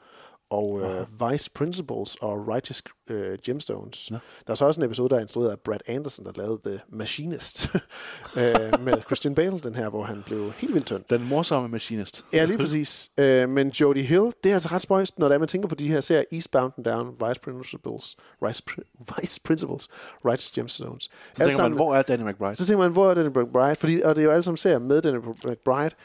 og 0.49 0.71
uh, 0.71 1.31
Vice 1.31 1.51
Principles 1.51 2.15
og 2.21 2.47
Righteous 2.47 2.83
uh, 3.09 3.15
Gemstones. 3.43 4.11
Ja. 4.11 4.15
Der 4.47 4.51
er 4.51 4.55
så 4.55 4.65
også 4.65 4.81
en 4.81 4.85
episode, 4.85 5.09
der 5.09 5.15
er 5.15 5.21
instrueret 5.21 5.49
af 5.49 5.59
Brad 5.59 5.79
Anderson, 5.87 6.25
der 6.25 6.31
lavede 6.35 6.59
The 6.65 6.79
Machinist 6.89 7.67
uh, 8.35 8.41
med 8.85 9.01
Christian 9.05 9.35
Bale, 9.35 9.59
den 9.59 9.75
her, 9.75 9.89
hvor 9.89 10.03
han 10.03 10.23
blev 10.25 10.51
helt 10.57 10.73
vildt 10.73 10.87
tynd. 10.87 11.03
Den 11.09 11.27
morsomme 11.27 11.69
Machinist. 11.69 12.23
ja, 12.33 12.45
lige 12.45 12.57
præcis. 12.57 13.09
Uh, 13.17 13.49
men 13.49 13.69
Jodie 13.69 14.03
Hill, 14.03 14.31
det 14.43 14.49
er 14.49 14.53
altså 14.53 14.69
ret 14.71 14.81
spøjst, 14.81 15.19
når 15.19 15.27
det 15.27 15.35
er, 15.35 15.39
man 15.39 15.47
tænker 15.47 15.67
på 15.67 15.75
de 15.75 15.87
her 15.87 16.01
serier 16.01 16.23
Eastbound 16.31 16.73
and 16.77 16.85
Down, 16.85 17.15
Vice 17.27 17.41
Principles, 17.41 18.17
Vice, 18.47 18.63
Vice 18.99 19.41
Principles, 19.41 19.87
Righteous 20.25 20.51
Gemstones. 20.51 21.03
Så 21.03 21.09
tænker 21.37 21.55
sammen, 21.55 21.71
man, 21.71 21.77
hvor 21.77 21.95
er 21.95 22.01
Danny 22.01 22.29
McBride? 22.29 22.55
Så 22.55 22.65
tænker 22.65 22.83
man, 22.83 22.91
hvor 22.91 23.09
er 23.09 23.13
Danny 23.13 23.29
McBride? 23.29 23.75
Fordi, 23.75 24.01
og 24.01 24.15
det 24.15 24.21
er 24.21 24.25
jo 24.25 24.31
alle 24.31 24.43
sammen 24.43 24.57
serier 24.57 24.79
med 24.79 25.01
Danny 25.01 25.17
McBride. 25.45 25.95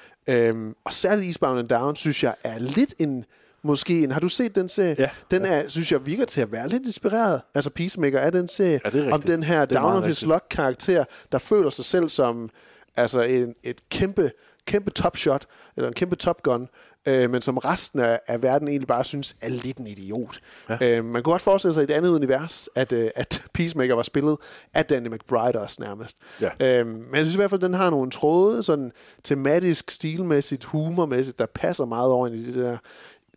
Um, 0.51 0.77
og 0.85 0.93
særligt 0.93 1.27
Eastbound 1.27 1.59
and 1.59 1.69
Down, 1.69 1.97
synes 1.97 2.23
jeg, 2.23 2.35
er 2.45 2.59
lidt 2.59 2.95
en 2.99 3.25
måske 3.65 4.03
en. 4.03 4.11
Har 4.11 4.21
du 4.21 4.29
set 4.29 4.55
den 4.55 4.69
serie? 4.69 4.97
Ja. 4.99 5.11
Den 5.31 5.45
er, 5.45 5.69
synes 5.69 5.93
jeg, 5.93 6.07
virker 6.07 6.25
til 6.25 6.41
at 6.41 6.53
være 6.53 6.69
lidt 6.69 6.87
inspireret. 6.87 7.41
Altså 7.55 7.71
Peacemaker 7.71 8.19
er 8.19 8.31
den 8.31 8.49
serie. 8.49 8.81
Ja, 8.85 8.99
er 8.99 9.13
om 9.13 9.23
den 9.23 9.43
her 9.43 9.65
down 9.65 9.97
on 9.97 10.05
his 10.05 10.23
luck 10.23 10.45
karakter, 10.51 11.05
der 11.33 11.39
føler 11.39 11.71
sig 11.71 11.85
selv 11.85 12.09
som 12.09 12.51
altså 12.97 13.23
en, 13.23 13.55
et 13.63 13.89
kæmpe, 13.89 14.31
kæmpe 14.67 14.91
top 14.91 15.17
shot, 15.17 15.47
eller 15.77 15.89
en 15.89 15.95
kæmpe 15.95 16.17
top 16.17 16.43
gun, 16.43 16.69
øh, 17.09 17.31
men 17.31 17.43
som 17.43 17.59
resten 17.59 18.01
af, 18.01 18.21
af 18.27 18.43
verden 18.43 18.69
egentlig 18.69 18.89
bare 18.89 19.05
synes 19.05 19.37
er 19.41 19.49
lidt 19.49 19.79
en 19.79 19.87
idiot. 19.87 20.41
Ja. 20.69 20.79
Øh, 20.81 21.05
man 21.05 21.23
kunne 21.23 21.33
godt 21.33 21.43
forestille 21.43 21.75
sig 21.75 21.81
i 21.81 21.85
et 21.85 21.91
andet 21.91 22.11
univers, 22.11 22.69
at, 22.75 22.93
øh, 22.93 23.11
at 23.15 23.43
Peacemaker 23.55 23.95
var 23.95 24.03
spillet 24.03 24.37
af 24.75 24.85
Danny 24.85 25.09
McBride 25.09 25.61
også 25.61 25.77
nærmest. 25.81 26.17
Ja. 26.41 26.81
Øh, 26.81 26.87
men 26.87 27.15
jeg 27.15 27.25
synes 27.25 27.35
i 27.35 27.39
hvert 27.39 27.51
fald, 27.51 27.63
at 27.63 27.67
den 27.67 27.75
har 27.75 27.91
nogle 27.91 28.11
tråde, 28.11 28.63
sådan 28.63 28.93
tematisk, 29.25 29.91
stilmæssigt, 29.91 30.65
humormæssigt, 30.65 31.39
der 31.39 31.47
passer 31.47 31.85
meget 31.85 32.11
over 32.11 32.27
i 32.27 32.41
det 32.47 32.55
der 32.55 32.79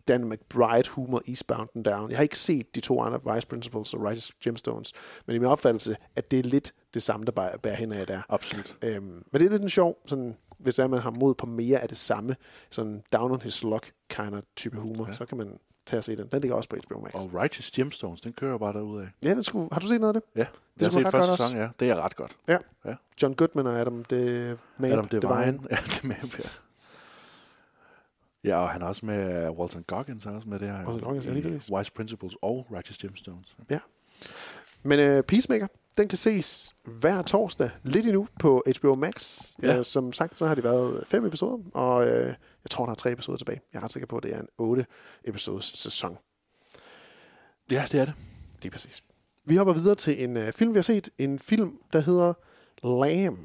Dan 0.07 0.29
McBride 0.29 0.89
humor 0.89 1.21
Eastbound 1.27 1.69
and 1.75 1.83
Down. 1.83 2.09
Jeg 2.09 2.17
har 2.17 2.23
ikke 2.23 2.37
set 2.39 2.75
de 2.75 2.81
to 2.81 3.01
andre 3.01 3.33
Vice 3.33 3.47
Principles 3.47 3.93
og 3.93 4.01
Righteous 4.01 4.31
Gemstones, 4.43 4.93
men 5.25 5.35
i 5.35 5.39
min 5.39 5.47
opfattelse, 5.47 5.95
at 6.15 6.31
det 6.31 6.39
er 6.39 6.43
lidt 6.43 6.73
det 6.93 7.03
samme, 7.03 7.25
der 7.25 7.31
bærer, 7.31 7.57
bærer 7.57 7.75
hen 7.75 7.91
af 7.91 8.07
der. 8.07 8.21
Absolut. 8.29 8.77
Øhm, 8.83 9.03
men 9.03 9.23
det 9.33 9.45
er 9.45 9.49
lidt 9.49 9.61
en 9.61 9.69
sjov, 9.69 9.97
sådan, 10.05 10.37
hvis 10.59 10.75
det 10.75 10.83
er, 10.83 10.87
man 10.87 10.99
har 10.99 11.11
mod 11.11 11.35
på 11.35 11.45
mere 11.45 11.79
af 11.79 11.87
det 11.89 11.97
samme, 11.97 12.35
sådan 12.69 13.03
down 13.13 13.31
on 13.31 13.41
his 13.41 13.63
luck 13.63 13.91
kind 14.09 14.35
of 14.35 14.43
type 14.55 14.77
humor, 14.77 15.05
ja. 15.07 15.11
så 15.11 15.25
kan 15.25 15.37
man 15.37 15.59
tage 15.85 15.99
og 15.99 16.03
se 16.03 16.17
den. 16.17 16.27
Den 16.31 16.41
ligger 16.41 16.55
også 16.55 16.69
på 16.69 16.75
HBO 16.75 16.99
Max. 16.99 17.13
Og 17.13 17.31
Righteous 17.33 17.71
Gemstones, 17.71 18.21
den 18.21 18.33
kører 18.33 18.57
bare 18.57 18.73
derud 18.73 19.01
af. 19.01 19.07
Ja, 19.23 19.29
den 19.29 19.43
skulle, 19.43 19.69
har 19.71 19.79
du 19.79 19.87
set 19.87 20.01
noget 20.01 20.15
af 20.15 20.21
det? 20.21 20.29
Ja, 20.35 20.39
det 20.39 20.81
jeg 20.81 21.03
har 21.03 21.11
set 21.11 21.11
første 21.11 21.43
sæson, 21.43 21.57
ja. 21.57 21.67
Det 21.79 21.89
er 21.89 21.95
ret 21.95 22.15
godt. 22.15 22.37
Ja. 22.47 22.57
ja. 22.85 22.95
John 23.21 23.35
Goodman 23.35 23.67
og 23.67 23.79
Adam 23.79 24.03
De 24.03 24.57
Man, 24.77 24.91
Adam 24.91 25.07
Devine. 25.07 25.35
Devine. 25.35 25.59
Ja, 25.71 25.75
det 25.75 26.03
med, 26.03 26.15
ja. 26.39 26.49
Ja, 28.43 28.55
og 28.55 28.69
han 28.69 28.81
er 28.81 28.85
også 28.85 29.05
med, 29.05 29.49
uh, 29.49 29.57
Walton 29.57 29.83
Goggins 29.83 30.25
er 30.25 30.31
også 30.31 30.49
med 30.49 30.59
det 30.59 30.67
her. 30.67 30.85
Walton 30.85 30.99
Goggins, 30.99 31.25
ja, 31.25 31.33
lige 31.33 31.61
Wise 31.71 31.91
Principles 31.91 32.35
og 32.41 32.67
Righteous 32.71 32.97
Gemstones. 32.97 33.57
Ja. 33.69 33.79
Men 34.83 35.17
uh, 35.17 35.23
Peacemaker, 35.23 35.67
den 35.97 36.07
kan 36.07 36.17
ses 36.17 36.75
hver 36.83 37.21
torsdag, 37.21 37.69
lidt 37.83 38.05
endnu, 38.05 38.27
på 38.39 38.63
HBO 38.79 38.95
Max. 38.95 39.51
Ja. 39.63 39.77
Uh, 39.77 39.83
som 39.83 40.13
sagt, 40.13 40.37
så 40.37 40.45
har 40.47 40.55
det 40.55 40.63
været 40.63 41.03
fem 41.07 41.25
episoder, 41.25 41.57
og 41.73 41.97
uh, 41.97 42.07
jeg 42.07 42.69
tror, 42.69 42.85
der 42.85 42.91
er 42.91 42.95
tre 42.95 43.11
episoder 43.11 43.37
tilbage. 43.37 43.61
Jeg 43.73 43.79
er 43.79 43.83
ret 43.83 43.91
sikker 43.91 44.07
på, 44.07 44.17
at 44.17 44.23
det 44.23 44.35
er 44.35 44.39
en 44.39 44.47
otte 44.57 44.85
episodes 45.23 45.71
sæson. 45.75 46.17
Ja, 47.71 47.85
det 47.91 47.99
er 47.99 48.05
det. 48.05 48.13
Det 48.63 48.67
er 48.67 48.71
præcis. 48.71 49.03
Vi 49.45 49.55
hopper 49.55 49.73
videre 49.73 49.95
til 49.95 50.23
en 50.23 50.37
uh, 50.37 50.51
film, 50.51 50.73
vi 50.73 50.77
har 50.77 50.83
set. 50.83 51.09
En 51.17 51.39
film, 51.39 51.73
der 51.93 51.99
hedder 51.99 52.33
Lamb. 52.83 53.39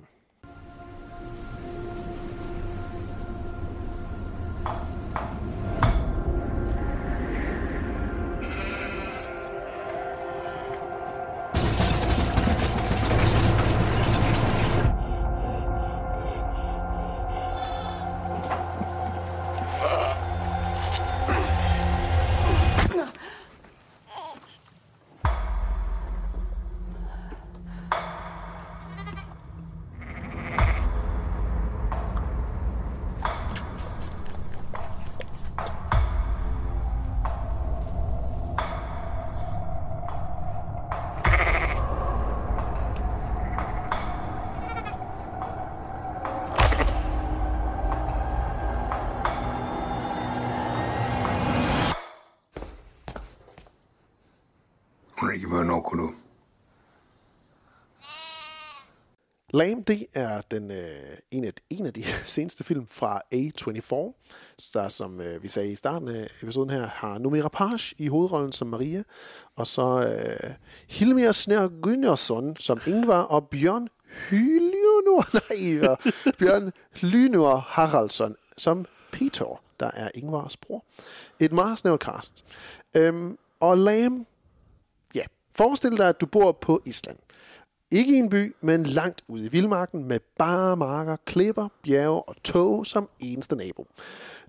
Lamb, 59.55 59.87
det 59.87 60.07
er 60.15 60.41
den, 60.51 60.71
øh, 60.71 61.17
en, 61.31 61.45
af, 61.45 61.53
en 61.71 61.87
af 61.87 61.93
de 61.93 62.05
seneste 62.27 62.65
film 62.65 62.87
fra 62.91 63.21
A24, 63.35 64.73
der 64.75 64.89
som 64.89 65.21
øh, 65.21 65.43
vi 65.43 65.49
sagde 65.49 65.73
i 65.73 65.77
starten 65.77 66.09
af 66.09 66.29
episoden 66.43 66.71
her, 66.71 66.87
har 66.87 67.19
Noomi 67.19 67.41
Rapace 67.41 67.95
i 67.99 68.09
hovedrollen 68.09 68.53
som 68.53 68.69
Maria, 68.69 69.03
og 69.57 69.67
så 69.67 70.07
øh, 70.07 70.51
Hilmir 70.89 71.33
Snær 71.33 71.69
Gunnarsson 71.83 72.57
som 72.57 72.81
Ingvar, 72.87 73.23
og 73.23 73.49
Bjørn 73.49 73.89
Hylionor, 74.31 75.27
nej, 75.39 75.89
og 75.89 75.99
Bjørn 76.39 76.73
Lynor 77.01 77.57
Haraldsson 77.57 78.37
som 78.57 78.87
Peter, 79.13 79.63
der 79.81 79.91
er 79.95 80.09
Ingvars 80.15 80.57
bror. 80.57 80.85
Et 81.41 81.53
meget 81.53 81.79
snævert 81.79 82.01
cast. 82.01 82.45
Øhm, 82.97 83.39
og 83.61 83.79
Lamb, 83.79 84.29
ja, 85.15 85.25
forestil 85.55 85.97
dig, 85.97 86.09
at 86.09 86.21
du 86.21 86.27
bor 86.27 86.53
på 86.53 86.83
Island 86.87 87.19
ikke 87.93 88.17
i 88.17 88.19
en 88.19 88.31
by, 88.31 88.55
men 88.61 88.83
langt 88.83 89.23
ude 89.29 89.47
i 89.47 89.49
vildmarken 89.49 90.05
med 90.05 90.19
bare 90.39 90.77
marker, 90.77 91.17
klipper, 91.25 91.69
bjerge 91.83 92.23
og 92.23 92.35
tog 92.45 92.87
som 92.87 93.09
eneste 93.21 93.57
nabo. 93.57 93.87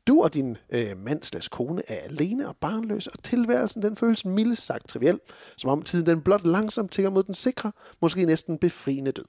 Du 0.07 0.21
og 0.21 0.33
din 0.33 0.57
øh, 0.73 0.97
mands 0.97 1.49
kone 1.49 1.81
er 1.87 1.99
alene 2.09 2.47
og 2.47 2.55
barnløs, 2.55 3.07
og 3.07 3.23
tilværelsen 3.23 3.81
den 3.81 3.95
føles 3.95 4.25
mildest 4.25 4.65
sagt 4.65 4.87
triviel, 4.87 5.19
som 5.57 5.69
om 5.69 5.81
tiden 5.81 6.05
den 6.05 6.21
blot 6.21 6.45
langsomt 6.45 6.91
tigger 6.91 7.09
mod 7.09 7.23
den 7.23 7.33
sikre, 7.33 7.71
måske 8.01 8.25
næsten 8.25 8.57
befriende 8.57 9.11
død. 9.11 9.25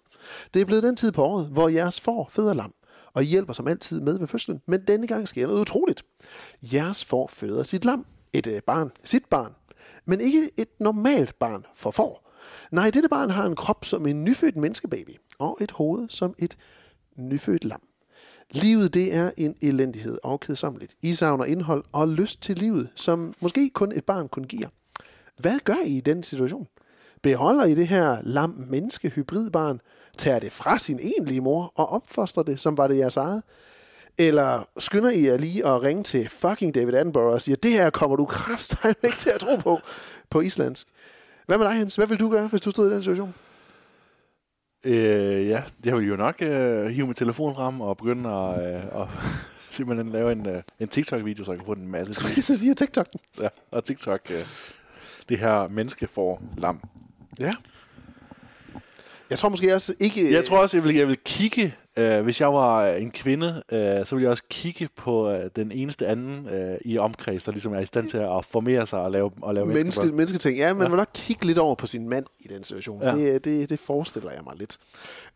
Det 0.54 0.62
er 0.62 0.66
blevet 0.66 0.82
den 0.82 0.96
tid 0.96 1.12
på 1.12 1.24
året, 1.24 1.46
hvor 1.46 1.68
jeres 1.68 2.00
får 2.00 2.28
føder 2.30 2.54
lam, 2.54 2.74
og 3.14 3.22
I 3.22 3.26
hjælper 3.26 3.52
som 3.52 3.68
altid 3.68 4.00
med 4.00 4.18
ved 4.18 4.26
fødslen, 4.26 4.60
men 4.66 4.80
denne 4.88 5.06
gang 5.06 5.28
sker 5.28 5.46
noget 5.46 5.60
utroligt. 5.60 6.02
Jeres 6.62 7.04
får 7.04 7.26
føder 7.26 7.62
sit 7.62 7.84
lam, 7.84 8.06
et 8.32 8.46
øh, 8.46 8.62
barn, 8.66 8.90
sit 9.04 9.24
barn, 9.24 9.54
men 10.04 10.20
ikke 10.20 10.50
et 10.56 10.68
normalt 10.80 11.38
barn 11.38 11.66
for 11.74 11.90
får. 11.90 12.23
Nej, 12.70 12.90
dette 12.90 13.08
barn 13.08 13.30
har 13.30 13.46
en 13.46 13.56
krop 13.56 13.84
som 13.84 14.06
en 14.06 14.24
nyfødt 14.24 14.56
menneskebaby, 14.56 15.10
og 15.38 15.58
et 15.60 15.70
hoved 15.70 16.08
som 16.08 16.34
et 16.38 16.56
nyfødt 17.16 17.64
lam. 17.64 17.80
Livet 18.50 18.94
det 18.94 19.14
er 19.14 19.30
en 19.36 19.56
elendighed 19.62 20.18
og 20.24 20.40
kedsomligt. 20.40 20.94
I 21.02 21.14
savner 21.14 21.44
indhold 21.44 21.84
og 21.92 22.08
lyst 22.08 22.42
til 22.42 22.56
livet, 22.56 22.88
som 22.94 23.34
måske 23.40 23.70
kun 23.74 23.92
et 23.92 24.04
barn 24.04 24.28
kunne 24.28 24.46
give. 24.46 24.68
Hvad 25.38 25.58
gør 25.64 25.84
I 25.84 25.96
i 25.96 26.00
den 26.00 26.22
situation? 26.22 26.66
Beholder 27.22 27.64
I 27.64 27.74
det 27.74 27.88
her 27.88 28.18
lam 28.22 28.64
menneske 28.70 29.08
hybridbarn, 29.08 29.80
tager 30.18 30.38
det 30.38 30.52
fra 30.52 30.78
sin 30.78 31.00
egentlige 31.02 31.40
mor 31.40 31.72
og 31.76 31.88
opfostrer 31.88 32.42
det, 32.42 32.60
som 32.60 32.76
var 32.76 32.86
det 32.86 32.98
jeres 32.98 33.16
eget? 33.16 33.42
Eller 34.18 34.68
skynder 34.78 35.10
I 35.10 35.26
jer 35.26 35.36
lige 35.36 35.66
at 35.66 35.82
ringe 35.82 36.02
til 36.02 36.28
fucking 36.28 36.74
David 36.74 36.94
Attenborough 36.94 37.34
og 37.34 37.42
siger, 37.42 37.56
det 37.56 37.70
her 37.70 37.90
kommer 37.90 38.16
du 38.16 38.24
krafttegn 38.24 38.94
ikke 39.04 39.16
til 39.16 39.30
at 39.34 39.40
tro 39.40 39.56
på, 39.56 39.78
på 40.30 40.40
islandsk. 40.40 40.88
Hvad 41.46 41.58
med 41.58 41.66
dig, 41.66 41.74
Hans? 41.74 41.96
Hvad 41.96 42.06
vil 42.06 42.20
du 42.20 42.30
gøre, 42.30 42.48
hvis 42.48 42.60
du 42.60 42.70
stod 42.70 42.90
i 42.90 42.94
den 42.94 43.02
situation? 43.02 43.34
Øh, 44.84 45.48
ja, 45.48 45.62
jeg 45.84 45.96
vil 45.96 46.08
jo 46.08 46.16
nok 46.16 46.42
øh, 46.42 46.86
hive 46.86 47.06
min 47.06 47.14
telefon 47.14 47.54
frem 47.54 47.80
og 47.80 47.96
begynde 47.96 48.30
at, 48.30 48.74
øh, 48.74 49.02
at 49.02 49.08
simpelthen 49.76 50.12
lave 50.12 50.32
en, 50.32 50.48
øh, 50.48 50.62
en 50.80 50.88
TikTok-video, 50.88 51.44
så 51.44 51.52
jeg 51.52 51.58
kan 51.58 51.66
få 51.66 51.72
en 51.72 51.88
masse... 51.88 52.14
Skulle 52.14 52.32
jeg 52.36 52.44
så 52.44 52.58
sige 52.58 52.74
TikTok? 52.74 53.06
Ja, 53.40 53.48
og 53.70 53.84
TikTok, 53.84 54.20
øh, 54.30 54.46
det 55.28 55.38
her 55.38 55.68
menneske 55.68 56.06
får 56.06 56.42
lam. 56.58 56.80
Ja. 57.38 57.54
Jeg 59.30 59.38
tror 59.38 59.48
måske 59.48 59.74
også 59.74 59.94
ikke... 60.00 60.32
Jeg 60.32 60.44
tror 60.44 60.58
også, 60.58 60.76
jeg 60.76 60.84
vil, 60.84 60.94
jeg 60.94 61.08
vil 61.08 61.18
kigge, 61.24 61.74
øh, 61.96 62.22
hvis 62.22 62.40
jeg 62.40 62.52
var 62.52 62.86
en 62.86 63.10
kvinde, 63.10 63.62
øh, 63.72 64.06
så 64.06 64.14
ville 64.14 64.22
jeg 64.22 64.30
også 64.30 64.42
kigge 64.50 64.88
på 64.96 65.30
øh, 65.30 65.50
den 65.56 65.72
eneste 65.72 66.06
anden 66.06 66.48
øh, 66.48 66.78
i 66.84 66.98
omkreds, 66.98 67.44
der 67.44 67.52
ligesom 67.52 67.74
er 67.74 67.80
i 67.80 67.86
stand 67.86 68.08
til 68.08 68.18
at 68.18 68.44
formere 68.44 68.86
sig 68.86 68.98
og 69.00 69.10
lave, 69.10 69.30
og 69.42 69.54
lave 69.54 69.66
Menneske, 69.66 70.06
mennesketing. 70.06 70.56
Ja, 70.56 70.74
man 70.74 70.82
ja. 70.82 70.88
vil 70.88 70.96
nok 70.96 71.10
kigge 71.14 71.46
lidt 71.46 71.58
over 71.58 71.74
på 71.74 71.86
sin 71.86 72.08
mand 72.08 72.24
i 72.40 72.48
den 72.48 72.64
situation. 72.64 73.02
Ja. 73.02 73.16
Det, 73.16 73.44
det, 73.44 73.70
det 73.70 73.78
forestiller 73.78 74.30
jeg 74.30 74.40
mig 74.44 74.54
lidt. 74.56 74.78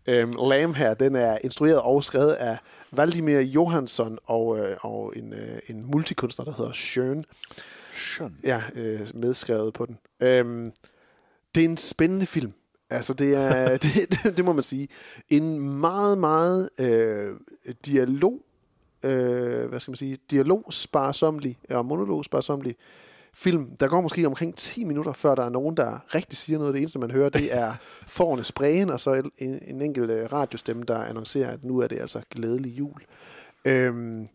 Øhm, 0.07 0.33
Lam 0.51 0.75
her, 0.75 0.95
den 0.95 1.17
er 1.17 1.39
instrueret 1.45 1.81
og 1.81 2.05
skrevet 2.05 2.33
af 2.33 2.59
Valdimir 2.93 3.41
Johansson 3.41 4.19
og, 4.25 4.59
øh, 4.59 4.77
og 4.81 5.13
en, 5.17 5.33
øh, 5.33 5.59
en 5.69 5.85
multikunstner, 5.91 6.45
der 6.45 6.53
hedder 6.53 6.73
Schön. 6.73 7.23
Schön. 7.95 8.33
Ja, 8.45 8.63
øh, 8.75 9.01
medskrevet 9.15 9.75
på 9.75 9.87
den. 9.87 9.99
Øhm, 10.23 10.73
det 11.55 11.65
er 11.65 11.69
en 11.69 11.77
spændende 11.77 12.27
film. 12.27 12.53
Altså, 12.91 13.15
det 13.15 13.35
er, 13.35 13.77
det, 13.83 13.95
det, 13.95 14.37
det 14.37 14.45
må 14.45 14.53
man 14.53 14.65
sige. 14.65 14.89
En 15.31 15.59
meget, 15.81 16.19
meget 16.19 16.69
øh, 16.81 17.37
dialog, 17.87 18.41
øh, 19.05 19.69
hvad 19.69 19.81
skal 19.81 19.91
man 19.91 19.97
sige, 19.97 20.19
dialogsparsomlig, 20.31 21.59
og 21.71 21.87
monologsparsomlig 21.87 22.77
film. 23.35 23.77
Der 23.81 23.89
går 23.89 24.01
måske 24.01 24.27
omkring 24.27 24.55
10 24.55 24.85
minutter, 24.85 25.13
før 25.13 25.35
der 25.35 25.45
er 25.45 25.51
nogen, 25.51 25.77
der 25.77 26.15
rigtig 26.15 26.39
siger 26.39 26.59
noget. 26.59 26.75
Det 26.75 26.81
eneste, 26.81 26.99
man 26.99 27.11
hører, 27.11 27.29
det 27.29 27.57
er 27.57 27.73
forne 28.19 28.45
sprayen, 28.45 28.91
og 28.91 29.01
så 29.01 29.31
en, 29.39 29.61
en 29.63 29.83
enkelt 29.83 30.11
øh, 30.11 30.33
radiostemme, 30.33 30.85
der 30.89 30.99
annoncerer, 30.99 31.51
at 31.51 31.65
nu 31.65 31.79
er 31.79 31.87
det 31.87 31.99
altså 32.01 32.21
glædelig 32.31 32.79
jul. 32.79 33.03
Øhm, 33.65 34.29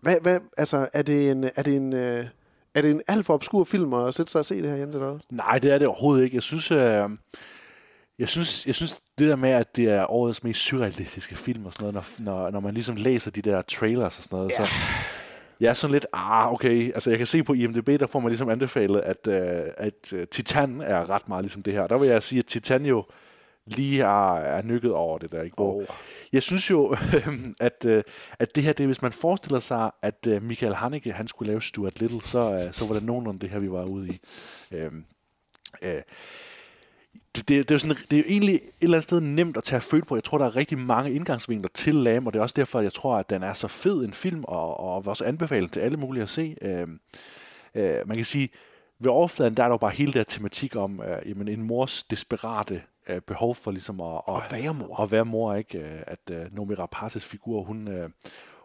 hvad, 0.00 0.16
hvad, 0.22 0.40
altså, 0.56 0.88
er 0.92 1.02
det 1.02 1.30
en, 1.30 1.44
er 1.56 1.62
det 1.62 1.76
en, 1.76 1.94
øh, 1.94 2.26
er 2.74 2.82
det 2.82 2.90
en 2.90 3.02
alt 3.08 3.26
for 3.26 3.34
obskur 3.34 3.64
film 3.64 3.92
at 3.92 4.14
sætte 4.14 4.32
sig 4.32 4.38
og 4.38 4.44
se 4.44 4.62
det 4.62 4.70
her, 4.70 4.76
Jens, 4.76 4.94
eller 4.94 5.10
hvad? 5.10 5.20
Nej, 5.30 5.58
det 5.58 5.72
er 5.72 5.78
det 5.78 5.86
overhovedet 5.86 6.24
ikke. 6.24 6.36
Jeg 6.36 6.42
synes, 6.42 6.70
øh, 6.70 7.08
jeg 8.20 8.28
synes, 8.28 8.66
jeg 8.66 8.74
synes 8.74 9.00
det 9.18 9.28
der 9.28 9.36
med, 9.36 9.50
at 9.50 9.76
det 9.76 9.84
er 9.84 10.10
årets 10.10 10.44
mest 10.44 10.60
surrealistiske 10.60 11.34
film 11.34 11.66
og 11.66 11.72
sådan 11.72 11.94
noget, 11.94 12.14
når, 12.18 12.32
når, 12.32 12.50
når 12.50 12.60
man 12.60 12.74
ligesom 12.74 12.96
læser 12.96 13.30
de 13.30 13.42
der 13.42 13.62
trailers 13.62 14.18
og 14.18 14.24
sådan 14.24 14.36
noget, 14.36 14.50
ja. 14.50 14.64
så 14.64 14.70
jeg 15.60 15.68
er 15.68 15.74
sådan 15.74 15.92
lidt, 15.92 16.06
ah, 16.12 16.52
okay, 16.52 16.92
altså 16.92 17.10
jeg 17.10 17.18
kan 17.18 17.26
se 17.26 17.42
på 17.42 17.52
IMDb, 17.52 17.86
der 18.00 18.06
får 18.06 18.20
man 18.20 18.30
ligesom 18.30 18.48
anbefalet, 18.48 19.00
at, 19.00 19.26
uh, 19.26 19.72
at 19.76 20.12
uh, 20.12 20.22
Titan 20.30 20.80
er 20.80 21.10
ret 21.10 21.28
meget 21.28 21.44
ligesom 21.44 21.62
det 21.62 21.72
her. 21.72 21.86
Der 21.86 21.98
vil 21.98 22.08
jeg 22.08 22.22
sige, 22.22 22.38
at 22.38 22.46
Titan 22.46 22.86
jo 22.86 23.04
lige 23.66 24.02
er, 24.02 24.34
er 24.34 24.62
nykket 24.62 24.92
over 24.92 25.18
det 25.18 25.32
der. 25.32 25.42
Ikke? 25.42 25.58
Oh. 25.58 25.84
Jeg 26.32 26.42
synes 26.42 26.70
jo, 26.70 26.96
at, 27.60 27.84
uh, 27.84 28.00
at 28.38 28.54
det 28.54 28.62
her, 28.62 28.72
det, 28.72 28.86
hvis 28.86 29.02
man 29.02 29.12
forestiller 29.12 29.58
sig, 29.58 29.90
at 30.02 30.26
uh, 30.26 30.42
Michael 30.42 30.74
Haneke, 30.74 31.12
han 31.12 31.28
skulle 31.28 31.50
lave 31.50 31.62
Stuart 31.62 32.00
Little, 32.00 32.22
så, 32.22 32.68
så 32.72 32.86
var 32.86 32.94
det 32.94 33.04
nogenlunde 33.04 33.40
det 33.40 33.50
her, 33.50 33.58
vi 33.58 33.70
var 33.70 33.84
ude 33.84 34.08
i. 34.08 34.20
Uh, 34.74 34.92
uh, 35.82 36.00
det, 37.34 37.48
det, 37.48 37.70
er 37.70 37.78
sådan, 37.78 37.96
det 38.10 38.12
er 38.12 38.22
jo 38.22 38.28
egentlig 38.28 38.54
et 38.54 38.62
eller 38.80 38.96
andet 38.96 39.04
sted 39.04 39.20
nemt 39.20 39.56
at 39.56 39.64
tage 39.64 39.80
følt 39.80 40.06
på. 40.06 40.16
Jeg 40.16 40.24
tror, 40.24 40.38
der 40.38 40.46
er 40.46 40.56
rigtig 40.56 40.78
mange 40.78 41.12
indgangsvinkler 41.12 41.70
til 41.74 41.94
Lam, 41.94 42.26
og 42.26 42.32
det 42.32 42.38
er 42.38 42.42
også 42.42 42.54
derfor, 42.56 42.80
jeg 42.80 42.92
tror, 42.92 43.16
at 43.16 43.30
den 43.30 43.42
er 43.42 43.52
så 43.52 43.68
fed 43.68 44.04
en 44.04 44.12
film, 44.12 44.44
og, 44.44 44.80
og 44.80 45.06
også 45.06 45.24
anbefalet 45.24 45.72
til 45.72 45.80
alle 45.80 45.96
mulige 45.96 46.22
at 46.22 46.28
se. 46.28 46.56
Øh, 46.62 46.88
øh, 47.74 48.08
man 48.08 48.16
kan 48.16 48.24
sige, 48.24 48.48
ved 48.98 49.10
overfladen, 49.10 49.56
der 49.56 49.62
er 49.62 49.68
der 49.68 49.74
jo 49.74 49.78
bare 49.78 49.90
hele 49.90 50.12
der 50.12 50.24
tematik 50.24 50.76
om 50.76 51.02
øh, 51.02 51.28
jamen, 51.28 51.48
en 51.48 51.62
mors 51.62 52.02
desperate 52.02 52.82
øh, 53.08 53.20
behov 53.20 53.54
for 53.54 53.70
ligesom 53.70 54.00
at, 54.00 54.20
at, 54.28 54.36
at 54.36 54.42
være 54.52 54.74
mor. 54.74 55.00
At 55.00 55.10
være 55.10 55.24
mor, 55.24 55.54
ikke? 55.54 55.78
Øh, 55.78 56.02
at 56.06 56.30
øh, 56.32 56.56
Nomi 56.56 56.74
Rapaces 56.74 57.24
figur, 57.24 57.62
hun, 57.62 57.88
øh, 57.88 58.10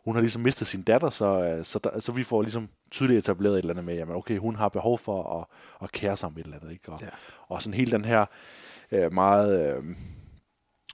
hun 0.06 0.16
har 0.16 0.22
ligesom 0.22 0.42
mistet 0.42 0.68
sin 0.68 0.82
datter, 0.82 1.10
så, 1.10 1.42
øh, 1.44 1.66
så, 1.66 1.80
der, 1.80 2.00
så 2.00 2.12
vi 2.12 2.24
får 2.24 2.42
ligesom 2.42 2.70
tydeligt 2.92 3.18
etableret 3.20 3.54
et 3.54 3.60
eller 3.60 3.74
andet 3.74 3.86
med, 3.86 3.96
jamen 3.96 4.16
okay, 4.16 4.38
hun 4.38 4.56
har 4.56 4.70
behov 4.70 5.00
for 5.00 5.40
at, 5.40 5.46
at 5.84 5.92
kære 5.92 6.18
sig 6.18 6.28
om 6.28 6.38
et 6.38 6.44
eller 6.44 6.58
andet, 6.58 6.72
ikke? 6.72 6.92
Og, 6.92 7.02
ja. 7.02 7.08
og 7.48 7.62
sådan 7.62 7.74
hele 7.74 7.92
den 7.92 8.06
her 8.06 8.26
øh, 8.92 9.14
meget, 9.14 9.76
øh, 9.78 9.84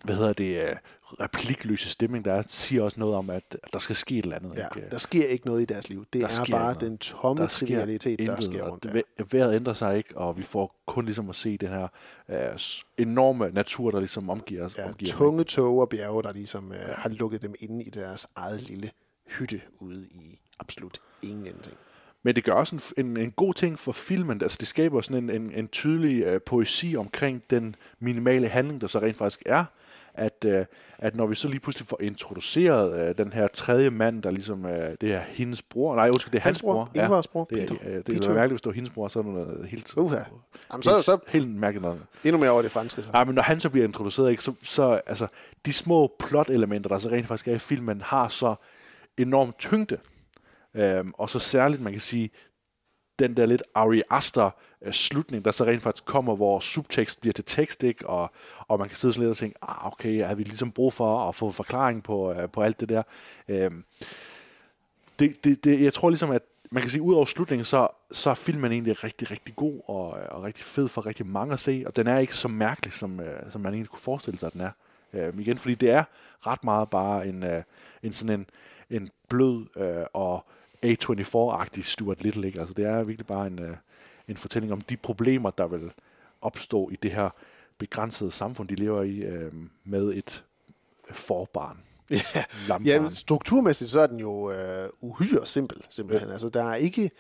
hvad 0.04 0.16
hedder 0.16 0.34
det, 0.34 0.62
øh, 0.62 0.76
replikløse 1.20 1.90
stemning, 1.90 2.26
der 2.26 2.34
er, 2.34 2.44
siger 2.48 2.84
også 2.84 3.00
noget 3.00 3.16
om, 3.16 3.30
at 3.30 3.58
der 3.74 3.80
skal 3.80 3.96
ske 3.96 4.18
et 4.18 4.24
eller 4.24 4.36
andet. 4.36 4.54
Ja, 4.58 4.66
ikke? 4.76 4.90
der 4.92 4.98
sker 4.98 5.26
ikke 5.26 5.46
noget 5.46 5.62
i 5.62 5.66
deres 5.66 5.90
liv. 5.90 6.06
Det 6.14 6.22
der 6.22 6.28
er 6.28 6.46
bare 6.52 6.76
den 6.80 6.98
tomme 6.98 7.42
der 7.42 7.48
trivialitet, 7.50 8.20
der 8.20 8.42
sker 8.42 8.70
rundt 8.70 8.84
der. 8.84 9.02
Vejret 9.32 9.56
ændrer 9.56 9.74
sig 9.74 9.98
ikke, 9.98 10.18
og 10.18 10.38
vi 10.38 10.44
får 10.44 10.82
kun 10.88 11.06
ligesom 11.06 11.30
at 11.30 11.36
se 11.36 11.58
den 11.58 11.70
her 11.70 11.88
øh, 12.30 12.38
enorme 12.98 13.50
natur, 13.50 13.92
der 13.92 14.00
ligesom 14.00 14.30
omgiver 14.30 14.66
os. 14.66 14.78
Ja, 14.78 14.90
omgiver 14.90 15.12
tunge 15.12 15.44
tog 15.44 15.80
og 15.80 15.90
bjerge, 15.90 16.24
der 16.24 16.34
ligesom 16.34 16.72
øh, 16.72 16.80
har 16.96 17.10
lukket 17.10 17.42
dem 17.42 17.56
inde 17.60 17.84
i 17.84 17.90
deres 17.90 18.28
eget 18.36 18.62
lille 18.70 18.90
hytte 19.40 19.62
ude 19.80 20.06
i 20.12 20.40
absolut 20.60 21.02
ingenting. 21.22 21.78
Men 22.24 22.36
det 22.36 22.44
gør 22.44 22.54
også 22.54 22.76
en, 22.98 23.06
en, 23.06 23.18
en 23.18 23.32
god 23.32 23.54
ting 23.54 23.80
for 23.80 23.92
filmen. 23.92 24.42
Altså, 24.42 24.58
det 24.60 24.68
skaber 24.68 25.02
sådan 25.02 25.24
en, 25.24 25.42
en, 25.42 25.52
en 25.52 25.68
tydelig 25.68 26.34
uh, 26.34 26.42
poesi 26.46 26.96
omkring 26.96 27.44
den 27.50 27.76
minimale 28.00 28.48
handling, 28.48 28.82
der 28.82 28.88
så 28.88 29.00
rent 29.00 29.18
faktisk 29.18 29.44
er. 29.46 29.66
At, 30.14 30.46
uh, 30.48 30.54
at 30.98 31.16
når 31.16 31.26
vi 31.26 31.36
så 31.36 31.48
lige 31.48 31.60
pludselig 31.60 31.88
får 31.88 32.02
introduceret 32.02 33.10
uh, 33.10 33.26
den 33.26 33.34
her 33.34 33.48
tredje 33.48 33.90
mand, 33.90 34.24
der 34.24 34.32
ligesom, 34.32 34.66
uh, 34.66 34.72
det 34.72 35.14
er 35.14 35.20
hendes 35.20 35.62
bror, 35.62 35.96
nej, 35.96 36.08
undskyld, 36.08 36.32
det 36.32 36.38
er 36.38 36.44
hans, 36.44 36.58
hans 36.58 36.62
bror. 36.62 36.92
Ja, 36.96 37.04
Ingvars 37.04 37.28
bror, 37.28 37.46
det, 37.46 37.58
Peter. 37.58 37.76
Uh, 37.76 37.92
det, 37.92 38.08
det 38.08 38.26
er 38.26 38.34
mærkeligt, 38.34 38.52
hvis 38.52 38.62
det 38.62 38.70
var 38.70 38.74
hendes 38.74 38.90
bror, 38.90 39.08
så 39.08 39.20
er 39.20 39.24
noget 39.24 39.68
helt, 39.70 39.98
uh 39.98 40.12
-huh. 40.12 40.26
Jamen, 40.72 40.84
så, 40.84 41.02
så, 41.02 41.18
helt 41.28 41.50
mærkeligt 41.50 41.82
noget. 41.82 42.02
Endnu 42.24 42.40
mere 42.40 42.52
over 42.52 42.62
det 42.62 42.72
franske. 42.72 43.02
Så. 43.02 43.10
Ja, 43.14 43.24
men 43.24 43.36
når 43.36 43.42
han 43.42 43.60
så 43.60 43.70
bliver 43.70 43.88
introduceret, 43.88 44.32
ikke, 44.32 44.44
så, 44.44 44.54
så 44.64 45.02
altså, 45.08 45.28
de 45.66 45.74
små 45.74 46.16
plot-elementer, 46.20 46.90
der 46.90 46.98
så 46.98 47.10
rent 47.10 47.28
faktisk 47.28 47.48
er 47.48 47.56
i 47.56 47.60
filmen, 47.60 48.02
har 48.02 48.28
så 48.28 48.56
enorm 49.18 49.54
tyngde. 49.60 49.98
Øhm, 50.74 51.14
og 51.18 51.30
så 51.30 51.40
særligt, 51.40 51.82
man 51.82 51.94
kan 51.94 52.02
sige, 52.02 52.30
den 53.20 53.38
der 53.38 53.46
lidt 53.46 53.64
Ari 53.76 54.02
Aster 54.10 54.50
øh, 54.82 54.94
slutning, 54.94 55.46
der 55.46 55.52
så 55.52 55.66
rent 55.66 55.84
faktisk 55.84 56.06
kommer, 56.06 56.36
hvor 56.36 56.60
subtekst 56.60 57.22
bliver 57.22 57.34
til 57.34 57.46
tekst, 57.46 57.84
ikke? 57.84 58.08
Og, 58.08 58.32
og 58.68 58.80
man 58.80 58.88
kan 58.88 58.98
sidde 58.98 59.14
sådan 59.14 59.22
lidt 59.22 59.30
og 59.30 59.38
tænke, 59.38 59.58
ah, 59.62 59.88
okay, 59.88 60.26
har 60.26 60.36
vi 60.36 60.44
ligesom 60.44 60.72
brug 60.72 60.94
for 60.94 61.30
at 61.30 61.36
få 61.36 61.52
forklaring 61.52 62.04
på, 62.04 62.34
øh, 62.34 62.50
på 62.50 62.62
alt 62.62 62.80
det 62.80 62.90
der? 62.90 63.04
Øhm, 63.48 63.84
det, 65.20 65.44
det, 65.44 65.64
det, 65.64 65.82
jeg 65.82 65.94
tror 65.94 66.10
ligesom, 66.10 66.32
at 66.32 66.42
man 66.72 66.84
kan 66.84 66.92
sige, 66.92 67.02
ud 67.02 67.14
over 67.14 67.26
slutningen, 67.26 67.66
så, 67.66 67.88
så 68.12 68.30
er 68.30 68.36
filmen 68.36 68.72
egentlig 68.72 69.04
rigtig, 69.04 69.32
rigtig 69.32 69.56
god 69.56 69.82
og, 69.88 70.20
øh, 70.20 70.26
og 70.32 70.44
rigtig 70.44 70.66
fed 70.66 70.88
for 70.88 71.06
rigtig 71.06 71.26
mange 71.26 71.54
at 71.54 71.60
se, 71.60 71.84
og 71.86 71.96
den 71.96 72.08
er 72.08 72.18
ikke 72.18 72.36
så 72.36 72.48
mærkelig, 72.48 72.94
som, 72.94 73.22
som 73.50 73.62
man 73.62 73.74
egentlig 73.74 73.90
kunne 73.90 74.00
forestille 74.00 74.40
sig, 74.40 74.48
at 74.48 74.54
den 74.54 74.62
er. 74.62 74.72
Øhm, 75.14 75.40
igen, 75.40 75.58
fordi 75.58 75.76
det 75.76 75.90
er 75.90 76.04
ret 76.48 76.64
meget 76.64 76.90
bare 76.90 77.28
en, 77.28 77.44
øh, 77.44 77.64
en 78.04 78.14
sådan 78.14 78.40
en, 78.40 78.46
en 78.92 79.10
blød 79.30 79.66
øh, 79.76 80.06
og 80.14 80.46
A24-agtig 80.86 81.84
Stuart 81.84 82.24
Little. 82.24 82.48
Ikke? 82.48 82.60
Altså, 82.60 82.74
det 82.74 82.86
er 82.86 83.04
virkelig 83.04 83.28
bare 83.28 83.48
en, 83.48 83.60
øh, 83.60 83.78
en 84.28 84.38
fortælling 84.38 84.74
om 84.74 84.82
de 84.82 84.98
problemer, 84.98 85.50
der 85.50 85.68
vil 85.68 85.92
opstå 86.42 86.90
i 86.90 86.96
det 86.96 87.12
her 87.12 87.30
begrænsede 87.78 88.32
samfund, 88.32 88.68
de 88.68 88.76
lever 88.76 89.04
i, 89.04 89.18
øh, 89.18 89.54
med 89.84 90.14
et 90.14 90.44
forbarn. 91.12 91.78
Ja, 92.70 92.78
ja 92.86 93.10
strukturmæssigt 93.10 93.90
så 93.90 94.02
er 94.02 94.08
den 94.08 94.20
jo 94.20 94.52
øh, 94.52 94.90
uhyre 95.02 95.46
simpel, 95.46 95.78
simpelthen. 95.90 96.28
Ja. 96.28 96.34
Altså, 96.34 96.50
der 96.50 96.64
er 96.64 96.76
ikke 96.76 97.12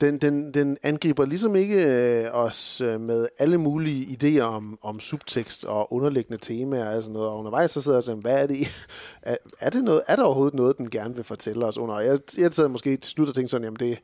den, 0.00 0.18
den, 0.18 0.54
den 0.54 0.76
angriber 0.82 1.24
ligesom 1.24 1.56
ikke 1.56 1.86
øh, 1.86 2.28
os 2.32 2.80
øh, 2.80 3.00
med 3.00 3.28
alle 3.38 3.58
mulige 3.58 4.18
idéer 4.18 4.42
om, 4.42 4.78
om 4.82 5.00
subtekst 5.00 5.64
og 5.64 5.92
underliggende 5.92 6.38
temaer 6.38 6.96
og 6.96 7.02
sådan 7.02 7.12
noget. 7.12 7.28
Og 7.28 7.38
undervejs 7.38 7.70
så 7.70 7.82
sidder 7.82 7.96
jeg 7.96 7.98
og 7.98 8.04
siger, 8.04 8.16
hvad 8.16 8.42
er 8.42 8.46
det? 8.46 8.58
Er, 9.22 9.36
er, 9.60 9.70
det 9.70 9.84
noget, 9.84 10.02
er 10.08 10.16
der 10.16 10.22
overhovedet 10.22 10.54
noget, 10.54 10.78
den 10.78 10.90
gerne 10.90 11.14
vil 11.14 11.24
fortælle 11.24 11.66
os 11.66 11.78
under? 11.78 12.00
Jeg, 12.00 12.18
jeg 12.38 12.54
sad 12.54 12.68
måske 12.68 12.96
til 12.96 13.10
slut 13.10 13.28
og 13.28 13.34
tænkte 13.34 13.50
sådan, 13.50 13.64
jamen 13.64 13.78
det, 13.78 13.98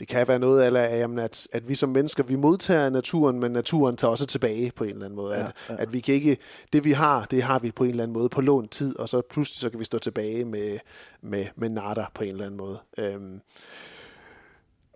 det 0.00 0.08
kan 0.08 0.28
være 0.28 0.38
noget 0.38 0.76
af, 0.76 0.98
jamen 0.98 1.18
at, 1.18 1.48
at 1.52 1.68
vi 1.68 1.74
som 1.74 1.88
mennesker, 1.88 2.22
vi 2.22 2.36
modtager 2.36 2.90
naturen, 2.90 3.40
men 3.40 3.52
naturen 3.52 3.96
tager 3.96 4.10
også 4.10 4.26
tilbage 4.26 4.72
på 4.76 4.84
en 4.84 4.90
eller 4.90 5.04
anden 5.04 5.16
måde. 5.16 5.34
Ja, 5.34 5.40
at, 5.40 5.52
ja. 5.68 5.74
at 5.78 5.92
vi 5.92 6.00
kan 6.00 6.14
ikke, 6.14 6.38
det 6.72 6.84
vi 6.84 6.92
har, 6.92 7.24
det 7.30 7.42
har 7.42 7.58
vi 7.58 7.70
på 7.70 7.84
en 7.84 7.90
eller 7.90 8.02
anden 8.02 8.12
måde 8.12 8.28
på 8.28 8.40
lånt 8.40 8.70
tid, 8.70 8.98
og 8.98 9.08
så 9.08 9.22
pludselig 9.30 9.60
så 9.60 9.70
kan 9.70 9.80
vi 9.80 9.84
stå 9.84 9.98
tilbage 9.98 10.44
med, 10.44 10.78
med, 11.22 11.46
med 11.56 11.68
nada 11.68 12.04
på 12.14 12.24
en 12.24 12.30
eller 12.30 12.44
anden 12.44 12.58
måde. 12.58 12.78
Øhm, 12.98 13.40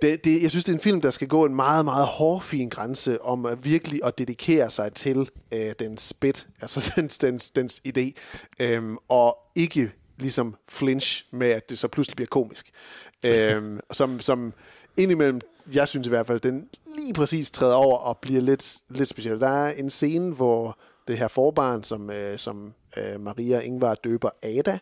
det, 0.02 0.24
det, 0.24 0.42
jeg 0.42 0.50
synes, 0.50 0.64
det 0.64 0.72
er 0.72 0.76
en 0.76 0.82
film, 0.82 1.00
der 1.00 1.10
skal 1.10 1.28
gå 1.28 1.44
en 1.44 1.54
meget, 1.54 1.84
meget 1.84 2.06
hårfin 2.06 2.68
grænse 2.68 3.22
om 3.22 3.46
at 3.46 3.64
virkelig 3.64 4.00
at 4.04 4.18
dedikere 4.18 4.70
sig 4.70 4.92
til 4.92 5.28
øh, 5.54 5.72
dens 5.78 6.12
bit, 6.12 6.46
altså 6.60 6.92
dens, 6.96 7.18
dens, 7.18 7.50
dens 7.50 7.82
idé, 7.88 8.12
øhm, 8.60 8.98
og 9.08 9.38
ikke 9.54 9.92
ligesom 10.18 10.54
flinch 10.68 11.24
med, 11.32 11.48
at 11.48 11.70
det 11.70 11.78
så 11.78 11.88
pludselig 11.88 12.16
bliver 12.16 12.28
komisk. 12.28 12.70
øhm, 13.26 13.80
som, 13.92 14.20
som 14.20 14.52
indimellem, 14.96 15.40
jeg 15.74 15.88
synes 15.88 16.06
i 16.06 16.10
hvert 16.10 16.26
fald, 16.26 16.40
den 16.40 16.68
lige 16.96 17.14
præcis 17.14 17.50
træder 17.50 17.74
over 17.74 17.96
og 17.96 18.18
bliver 18.18 18.40
lidt, 18.40 18.78
lidt 18.88 19.08
speciel. 19.08 19.40
Der 19.40 19.48
er 19.48 19.72
en 19.72 19.90
scene, 19.90 20.34
hvor 20.34 20.78
det 21.08 21.18
her 21.18 21.28
forbarn, 21.28 21.82
som, 21.82 22.10
øh, 22.10 22.38
som 22.38 22.74
øh, 22.96 23.20
Maria 23.20 23.60
Ingvar 23.60 23.94
døber 23.94 24.30
Ada, 24.42 24.78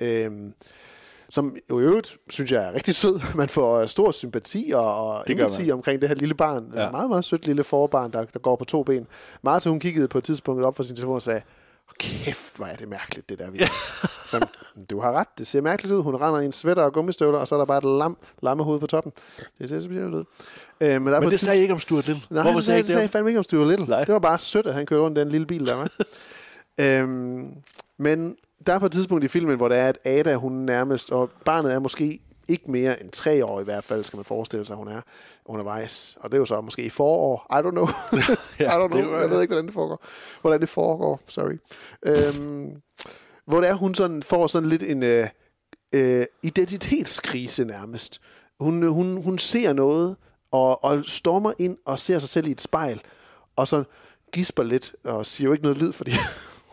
øh, 0.00 0.30
som 1.30 1.56
i 1.56 1.72
øvrigt, 1.72 2.16
synes 2.30 2.52
jeg 2.52 2.64
er 2.68 2.74
rigtig 2.74 2.94
sød. 2.94 3.20
Man 3.34 3.48
får 3.48 3.86
stor 3.86 4.10
sympati 4.10 4.72
og, 4.74 5.08
og 5.08 5.24
empati 5.28 5.70
omkring 5.70 6.00
det 6.00 6.08
her 6.08 6.16
lille 6.16 6.34
barn. 6.34 6.72
Ja. 6.74 6.80
Ja. 6.80 6.86
Et 6.86 6.92
meget, 6.92 7.08
meget 7.10 7.24
sødt 7.24 7.46
lille 7.46 7.64
forbarn, 7.64 8.12
der, 8.12 8.24
der 8.24 8.38
går 8.38 8.56
på 8.56 8.64
to 8.64 8.82
ben. 8.82 9.06
Martha, 9.42 9.70
hun 9.70 9.80
kiggede 9.80 10.08
på 10.08 10.18
et 10.18 10.24
tidspunkt 10.24 10.64
op 10.64 10.76
for 10.76 10.82
sin 10.82 10.96
telefon 10.96 11.14
og 11.14 11.22
sagde, 11.22 11.40
"Åh, 11.88 11.92
kæft, 11.98 12.56
hvor 12.56 12.66
er 12.66 12.76
det 12.76 12.88
mærkeligt, 12.88 13.28
det 13.28 13.38
der 13.38 13.50
vi 13.50 13.58
Så, 14.30 14.46
du 14.90 15.00
har 15.00 15.12
ret, 15.12 15.26
det 15.38 15.46
ser 15.46 15.60
mærkeligt 15.60 15.94
ud. 15.94 16.02
Hun 16.02 16.14
render 16.16 16.40
i 16.40 16.44
en 16.44 16.52
sweater 16.52 16.82
og 16.82 16.92
gummistøvler, 16.92 17.38
og 17.38 17.48
så 17.48 17.54
er 17.54 17.58
der 17.58 17.66
bare 17.66 17.78
et 17.78 17.98
lam, 17.98 18.18
lammehoved 18.42 18.80
på 18.80 18.86
toppen. 18.86 19.12
Det 19.58 19.68
ser 19.68 19.80
specielt 19.80 20.14
ud. 20.14 20.24
Øh, 20.80 20.88
men 21.02 21.06
der 21.06 21.12
er 21.12 21.16
på 21.16 21.20
Men 21.20 21.28
et 21.28 21.30
det 21.32 21.40
sagde 21.40 21.58
I 21.58 21.62
ikke 21.62 21.74
om 21.74 21.80
Stuart 21.80 22.06
Little. 22.06 22.22
Nej, 22.30 22.42
Hvorfor 22.42 22.56
det 22.56 22.64
sagde 22.64 22.82
det 22.82 22.90
sagde 22.90 23.08
fandme 23.08 23.30
ikke 23.30 23.38
om 23.38 23.44
Stuart 23.44 23.68
Little. 23.68 23.86
Nej. 23.86 24.04
Det 24.04 24.12
var 24.12 24.18
bare 24.18 24.38
sødt, 24.38 24.66
at 24.66 24.74
han 24.74 24.86
kørte 24.86 25.02
rundt 25.02 25.16
den 25.16 25.28
lille 25.28 25.46
bil 25.46 25.66
der, 25.66 25.74
var. 25.74 25.88
øhm, 26.84 27.48
men 27.98 28.36
der 28.68 28.74
er 28.74 28.78
på 28.78 28.86
et 28.86 28.92
tidspunkt 28.92 29.24
i 29.24 29.28
filmen, 29.28 29.56
hvor 29.56 29.68
der 29.68 29.76
er, 29.76 29.88
at 29.88 29.98
Ada, 30.04 30.34
hun 30.34 30.52
nærmest, 30.52 31.10
og 31.12 31.30
barnet 31.44 31.72
er 31.72 31.78
måske 31.78 32.18
ikke 32.48 32.70
mere 32.70 33.02
end 33.02 33.10
tre 33.10 33.44
år 33.44 33.60
i 33.60 33.64
hvert 33.64 33.84
fald, 33.84 34.04
skal 34.04 34.16
man 34.16 34.24
forestille 34.24 34.64
sig, 34.66 34.76
hun 34.76 34.88
er 34.88 35.00
undervejs. 35.44 36.16
Og 36.20 36.30
det 36.30 36.36
er 36.36 36.40
jo 36.40 36.44
så 36.46 36.60
måske 36.60 36.82
i 36.82 36.88
forår. 36.88 37.46
I 37.50 37.66
don't 37.66 37.70
know. 37.70 37.88
Ja, 38.60 38.76
I 38.76 38.80
don't 38.80 38.82
det 38.82 38.90
know. 38.90 39.10
var- 39.10 39.20
Jeg 39.20 39.30
ved 39.30 39.40
ikke, 39.42 39.50
hvordan 39.52 39.66
det 39.66 39.74
foregår. 39.74 40.04
Hvordan 40.40 40.60
det 40.60 40.68
foregår, 40.68 41.20
sorry. 41.28 41.58
Øhm, 42.06 42.70
hvor 43.46 43.60
der 43.60 43.74
hun 43.74 43.94
sådan 43.94 44.22
får 44.22 44.46
sådan 44.46 44.68
lidt 44.68 44.82
en 44.82 45.02
øh, 45.02 45.26
øh, 45.94 46.24
identitetskrise 46.42 47.64
nærmest. 47.64 48.20
Hun, 48.60 48.88
hun, 48.88 49.22
hun 49.22 49.38
ser 49.38 49.72
noget, 49.72 50.16
og, 50.50 50.84
og 50.84 51.04
stormer 51.06 51.52
ind 51.58 51.76
og 51.84 51.98
ser 51.98 52.18
sig 52.18 52.28
selv 52.28 52.46
i 52.48 52.50
et 52.50 52.60
spejl, 52.60 53.00
og 53.56 53.68
så 53.68 53.84
gisper 54.32 54.62
lidt, 54.62 54.94
og 55.04 55.26
siger 55.26 55.48
jo 55.48 55.52
ikke 55.52 55.62
noget 55.64 55.78
lyd, 55.78 55.92
fordi 55.92 56.12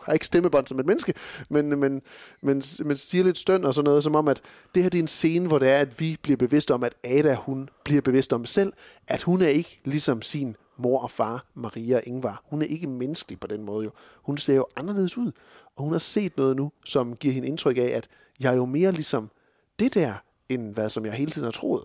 har 0.06 0.12
ikke 0.12 0.26
stemmebånd 0.26 0.66
som 0.66 0.80
et 0.80 0.86
menneske, 0.86 1.14
men, 1.48 1.68
men, 1.68 2.02
men, 2.42 2.62
men 2.84 2.96
siger 2.96 3.24
lidt 3.24 3.38
støn 3.38 3.64
og 3.64 3.74
sådan 3.74 3.84
noget, 3.84 4.04
som 4.04 4.14
om, 4.14 4.28
at 4.28 4.40
det 4.74 4.82
her 4.82 4.90
det 4.90 4.98
er 4.98 5.02
en 5.02 5.08
scene, 5.08 5.48
hvor 5.48 5.58
det 5.58 5.68
er, 5.68 5.76
at 5.76 6.00
vi 6.00 6.16
bliver 6.22 6.36
bevidste 6.36 6.74
om, 6.74 6.84
at 6.84 6.94
Ada, 7.04 7.34
hun 7.34 7.68
bliver 7.84 8.00
bevidst 8.00 8.32
om 8.32 8.46
selv, 8.46 8.72
at 9.08 9.22
hun 9.22 9.42
er 9.42 9.48
ikke 9.48 9.80
ligesom 9.84 10.22
sin 10.22 10.56
mor 10.78 11.02
og 11.02 11.10
far, 11.10 11.46
Maria 11.54 11.96
og 11.96 12.02
Ingvar. 12.06 12.42
Hun 12.50 12.62
er 12.62 12.66
ikke 12.66 12.86
menneskelig 12.86 13.40
på 13.40 13.46
den 13.46 13.62
måde 13.62 13.84
jo. 13.84 13.90
Hun 14.22 14.38
ser 14.38 14.54
jo 14.54 14.66
anderledes 14.76 15.16
ud, 15.16 15.32
og 15.76 15.84
hun 15.84 15.92
har 15.92 15.98
set 15.98 16.36
noget 16.36 16.56
nu, 16.56 16.72
som 16.84 17.16
giver 17.16 17.34
hende 17.34 17.48
indtryk 17.48 17.76
af, 17.76 17.92
at 17.94 18.08
jeg 18.40 18.52
er 18.52 18.56
jo 18.56 18.64
mere 18.64 18.92
ligesom 18.92 19.30
det 19.78 19.94
der, 19.94 20.14
end 20.48 20.74
hvad 20.74 20.88
som 20.88 21.04
jeg 21.04 21.12
hele 21.12 21.30
tiden 21.30 21.44
har 21.44 21.52
troet. 21.52 21.84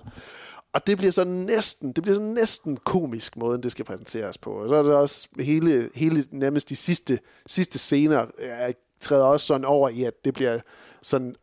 Og 0.74 0.88
det 0.88 0.98
bliver 0.98 1.12
så 1.12 1.24
næsten, 1.24 1.92
det 1.92 2.04
bliver 2.04 2.16
så 2.16 2.22
næsten 2.22 2.78
komisk 2.78 3.38
måden, 3.38 3.64
det 3.64 3.72
skal 3.72 3.86
præsenteres 3.86 4.38
på. 4.38 4.52
Og 4.52 4.68
så 4.70 4.76
er 4.76 4.84
det 4.84 4.94
også 4.94 5.28
hele, 5.40 5.90
hele 5.96 6.26
nærmest 6.32 6.70
de 6.70 6.76
sidste, 6.76 7.20
sidste 7.48 7.80
scener, 7.80 8.26
jeg 8.40 8.76
træder 9.00 9.26
også 9.26 9.46
sådan 9.46 9.66
over 9.66 9.90
i, 9.90 10.04
at 10.04 10.26
det 10.26 10.34
bliver 10.34 10.60
sådan, 11.02 11.36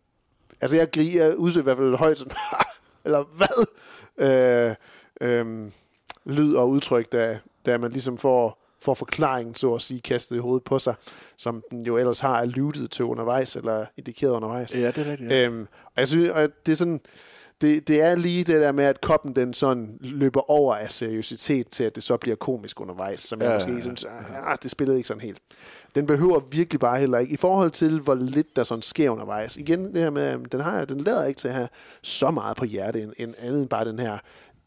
altså 0.61 0.76
jeg 0.76 0.91
griger, 0.91 1.24
jeg 1.24 1.37
udsøger 1.37 1.62
i 1.62 1.64
hvert 1.64 1.76
fald 1.76 1.97
højt 1.97 2.18
sådan, 2.18 2.37
eller 3.05 3.24
hvad? 3.37 3.66
Øh, 4.18 4.74
øh, 5.20 5.70
lyd 6.24 6.55
og 6.55 6.70
udtryk, 6.70 7.12
da, 7.12 7.39
da 7.66 7.79
man 7.79 7.91
ligesom 7.91 8.18
får, 8.18 8.62
får 8.81 8.95
forklaringen, 8.95 9.55
så 9.55 9.74
at 9.74 9.83
sige, 9.83 10.01
kastet 10.01 10.37
i 10.37 10.39
hovedet 10.39 10.64
på 10.64 10.79
sig, 10.79 10.95
som 11.37 11.62
den 11.70 11.87
jo 11.87 11.97
ellers 11.97 12.20
har 12.20 12.37
alluded 12.41 12.89
til 12.89 13.05
undervejs, 13.05 13.57
eller 13.57 13.87
indikeret 13.97 14.31
undervejs. 14.31 14.74
Ja, 14.74 14.87
det 14.87 14.99
er 14.99 15.11
rigtigt, 15.11 15.31
ja. 15.31 15.47
Øhm, 15.47 15.68
og 15.85 15.93
jeg 15.97 16.09
synes, 16.09 16.29
at 16.29 16.51
det 16.66 16.72
er 16.72 16.76
sådan, 16.76 17.01
det, 17.61 17.89
det 17.89 18.03
er 18.03 18.15
lige 18.15 18.45
det 18.45 18.61
der 18.61 18.73
med, 18.73 18.85
at 18.85 19.01
koppen 19.01 19.37
den 19.37 19.55
sådan 19.55 19.99
løber 20.01 20.51
over 20.51 20.75
af 20.75 20.91
seriøsitet 20.91 21.69
til, 21.69 21.85
at 21.85 21.95
det 21.95 22.03
så 22.03 22.17
bliver 22.17 22.37
komisk 22.37 22.81
undervejs, 22.81 23.21
som 23.21 23.41
jeg 23.41 23.49
Ja, 23.49 23.55
måske 23.55 23.73
ja, 23.73 23.81
synes, 23.81 24.05
ah, 24.05 24.59
det 24.63 24.71
spillede 24.71 24.99
ikke 24.99 25.09
sådan 25.09 25.21
helt. 25.21 25.39
Den 25.95 26.07
behøver 26.07 26.41
virkelig 26.41 26.81
bare 26.81 27.01
heller 27.01 27.19
ikke, 27.19 27.33
i 27.33 27.37
forhold 27.37 27.71
til, 27.71 28.01
hvor 28.01 28.15
lidt 28.15 28.57
der 28.57 28.63
sådan 28.63 28.83
sker 28.83 29.11
undervejs. 29.11 29.57
Igen, 29.57 29.95
det 29.95 30.03
her 30.03 30.11
med, 30.11 30.39
den, 30.39 30.61
har, 30.61 30.85
den 30.85 31.01
lader 31.01 31.25
ikke 31.25 31.41
til 31.41 31.49
at 31.49 31.55
have 31.55 31.69
så 32.03 32.31
meget 32.31 32.57
på 32.57 32.65
hjerte, 32.65 33.03
end, 33.03 33.13
end 33.17 33.35
andet 33.39 33.61
end 33.61 33.69
bare 33.69 33.85
den 33.85 33.99
her 33.99 34.19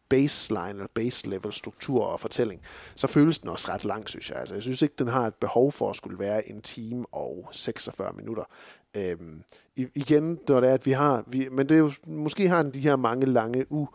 baseline 0.09 0.69
eller 0.69 0.87
base 0.93 1.29
level 1.29 1.53
struktur 1.53 2.03
og 2.05 2.19
fortælling, 2.19 2.61
så 2.95 3.07
føles 3.07 3.39
den 3.39 3.49
også 3.49 3.71
ret 3.71 3.85
lang, 3.85 4.09
synes 4.09 4.29
jeg. 4.29 4.37
Altså, 4.37 4.53
jeg 4.53 4.63
synes 4.63 4.81
ikke, 4.81 4.95
den 4.99 5.07
har 5.07 5.27
et 5.27 5.35
behov 5.35 5.71
for 5.71 5.89
at 5.89 5.95
skulle 5.95 6.19
være 6.19 6.49
en 6.49 6.61
time 6.61 7.05
og 7.11 7.49
46 7.51 8.13
minutter. 8.13 8.43
Øhm, 8.97 9.43
i- 9.75 9.87
igen, 9.95 10.39
når 10.49 10.59
det 10.59 10.69
er, 10.69 10.73
at 10.73 10.85
vi 10.85 10.91
har, 10.91 11.23
vi, 11.27 11.47
men 11.51 11.69
det 11.69 11.75
er 11.75 11.79
jo, 11.79 11.91
måske 12.07 12.49
har 12.49 12.63
den 12.63 12.73
de 12.73 12.79
her 12.79 12.95
mange 12.95 13.25
lange, 13.25 13.65
u, 13.71 13.87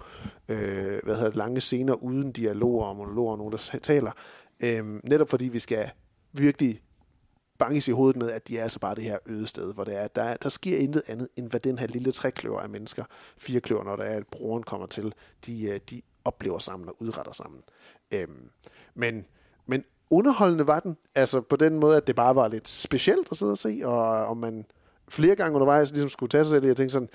øh, 0.48 0.56
hvad 1.04 1.14
hedder 1.14 1.24
det, 1.28 1.36
lange 1.36 1.60
scener 1.60 1.94
uden 1.94 2.32
dialoger 2.32 2.84
og 2.86 2.96
monologer 2.96 3.32
og 3.32 3.38
nogen, 3.38 3.52
der 3.52 3.78
taler. 3.82 4.12
øh, 4.62 5.00
netop 5.04 5.28
fordi 5.30 5.44
vi 5.48 5.58
skal 5.58 5.90
virkelig 6.32 6.80
banges 7.58 7.88
i 7.88 7.90
hovedet 7.90 8.16
med, 8.16 8.30
at 8.30 8.48
de 8.48 8.58
er 8.58 8.62
altså 8.62 8.78
bare 8.80 8.94
det 8.94 9.04
her 9.04 9.18
øde 9.26 9.46
sted, 9.46 9.74
hvor 9.74 9.84
det 9.84 9.96
er, 9.96 10.00
at 10.00 10.16
der, 10.16 10.36
der 10.36 10.48
sker 10.48 10.78
intet 10.78 11.02
andet, 11.08 11.28
end 11.36 11.50
hvad 11.50 11.60
den 11.60 11.78
her 11.78 11.86
lille 11.86 12.12
trækløver 12.12 12.60
af 12.60 12.68
mennesker, 12.68 13.04
fire 13.38 13.60
kløver, 13.60 13.84
når 13.84 13.96
der 13.96 14.04
er, 14.04 14.16
at 14.16 14.26
broren 14.26 14.62
kommer 14.62 14.86
til, 14.86 15.14
de, 15.46 15.64
øh, 15.64 15.80
de 15.90 16.02
oplever 16.24 16.58
sammen 16.58 16.88
og 16.88 16.96
udretter 17.02 17.32
sammen. 17.32 17.60
Øhm, 18.14 18.50
men, 18.94 19.24
men 19.66 19.84
underholdende 20.10 20.66
var 20.66 20.80
den, 20.80 20.96
altså 21.14 21.40
på 21.40 21.56
den 21.56 21.78
måde, 21.78 21.96
at 21.96 22.06
det 22.06 22.16
bare 22.16 22.34
var 22.34 22.48
lidt 22.48 22.68
specielt 22.68 23.28
at 23.30 23.36
sidde 23.36 23.52
og 23.52 23.58
se, 23.58 23.80
og 23.84 24.26
om 24.26 24.36
man 24.36 24.64
flere 25.08 25.34
gange 25.34 25.54
undervejs 25.54 25.90
ligesom 25.90 26.08
skulle 26.08 26.30
tage 26.30 26.44
sig 26.44 26.50
selv, 26.50 26.62
det, 26.62 26.68
jeg 26.68 26.76
tænkte 26.76 26.92
sådan, 26.92 27.08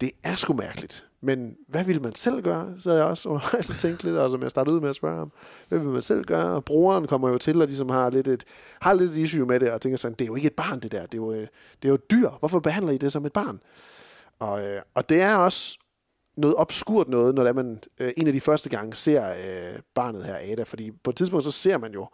det 0.00 0.10
er 0.22 0.34
sgu 0.34 0.52
mærkeligt. 0.52 1.06
Men 1.20 1.56
hvad 1.68 1.84
ville 1.84 2.02
man 2.02 2.14
selv 2.14 2.42
gøre? 2.42 2.74
Så 2.78 2.92
jeg 2.92 3.04
også 3.04 3.28
undervejs 3.28 3.70
og 3.74 3.76
tænkte 3.76 4.04
lidt, 4.04 4.16
og 4.16 4.30
som 4.30 4.42
jeg 4.42 4.50
startede 4.50 4.76
ud 4.76 4.80
med 4.80 4.90
at 4.90 4.96
spørge 4.96 5.16
ham, 5.16 5.32
hvad 5.68 5.78
vil 5.78 5.88
man 5.88 6.02
selv 6.02 6.24
gøre? 6.24 6.54
Og 6.54 6.64
brugeren 6.64 7.06
kommer 7.06 7.28
jo 7.28 7.38
til, 7.38 7.60
og 7.60 7.66
ligesom 7.66 7.88
har 7.88 8.10
lidt 8.10 8.28
et, 8.28 8.44
har 8.80 8.94
lidt 8.94 9.10
et 9.10 9.16
issue 9.16 9.46
med 9.46 9.60
det, 9.60 9.72
og 9.72 9.80
tænker 9.80 9.96
sådan, 9.98 10.16
det 10.18 10.24
er 10.24 10.26
jo 10.26 10.34
ikke 10.34 10.46
et 10.46 10.56
barn, 10.56 10.80
det 10.80 10.92
der. 10.92 11.02
Det 11.02 11.14
er 11.14 11.22
jo, 11.22 11.32
øh, 11.32 11.40
det 11.82 11.84
er 11.84 11.88
jo 11.88 11.94
et 11.94 12.10
dyr. 12.10 12.30
Hvorfor 12.38 12.60
behandler 12.60 12.92
I 12.92 12.98
det 12.98 13.12
som 13.12 13.26
et 13.26 13.32
barn? 13.32 13.60
Og, 14.38 14.66
øh, 14.66 14.82
og 14.94 15.08
det 15.08 15.20
er 15.20 15.36
også 15.36 15.78
noget 16.36 16.56
obskurt 16.58 17.08
noget, 17.08 17.34
når 17.34 17.52
man 17.52 17.82
øh, 18.00 18.12
en 18.16 18.26
af 18.26 18.32
de 18.32 18.40
første 18.40 18.70
gange 18.70 18.94
ser 18.94 19.24
øh, 19.30 19.80
barnet 19.94 20.24
her, 20.24 20.34
Ada. 20.52 20.62
Fordi 20.62 20.90
på 20.90 21.10
et 21.10 21.16
tidspunkt, 21.16 21.44
så 21.44 21.50
ser 21.50 21.78
man 21.78 21.92
jo 21.92 22.08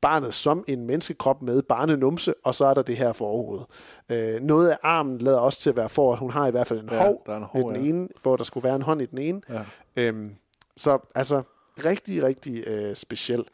barnet 0.00 0.34
som 0.34 0.64
en 0.68 0.86
menneskekrop 0.86 1.42
med 1.42 1.62
barnenumse, 1.62 2.34
og 2.44 2.54
så 2.54 2.64
er 2.64 2.74
der 2.74 2.82
det 2.82 2.96
her 2.96 3.12
forhoved. 3.12 3.60
Øh, 4.08 4.40
noget 4.40 4.68
af 4.70 4.78
armen 4.82 5.18
lader 5.18 5.38
også 5.38 5.60
til 5.60 5.70
at 5.70 5.76
være 5.76 5.88
for, 5.88 6.12
at 6.12 6.18
hun 6.18 6.30
har 6.30 6.46
i 6.46 6.50
hvert 6.50 6.66
fald 6.66 6.80
en 6.80 6.88
Ja, 6.92 6.98
hov, 6.98 7.24
en 7.28 7.42
hov, 7.42 7.72
i 7.72 7.74
den 7.74 7.84
ja. 7.84 7.90
ene, 7.90 8.08
hvor 8.22 8.36
der 8.36 8.44
skulle 8.44 8.64
være 8.64 8.76
en 8.76 8.82
hånd 8.82 9.02
i 9.02 9.06
den 9.06 9.18
ene. 9.18 9.40
Ja. 9.48 9.62
Øhm, 9.96 10.34
så 10.76 10.98
altså, 11.14 11.42
rigtig, 11.84 12.22
rigtig 12.22 12.64
øh, 12.66 12.94
speciel. 12.94 13.44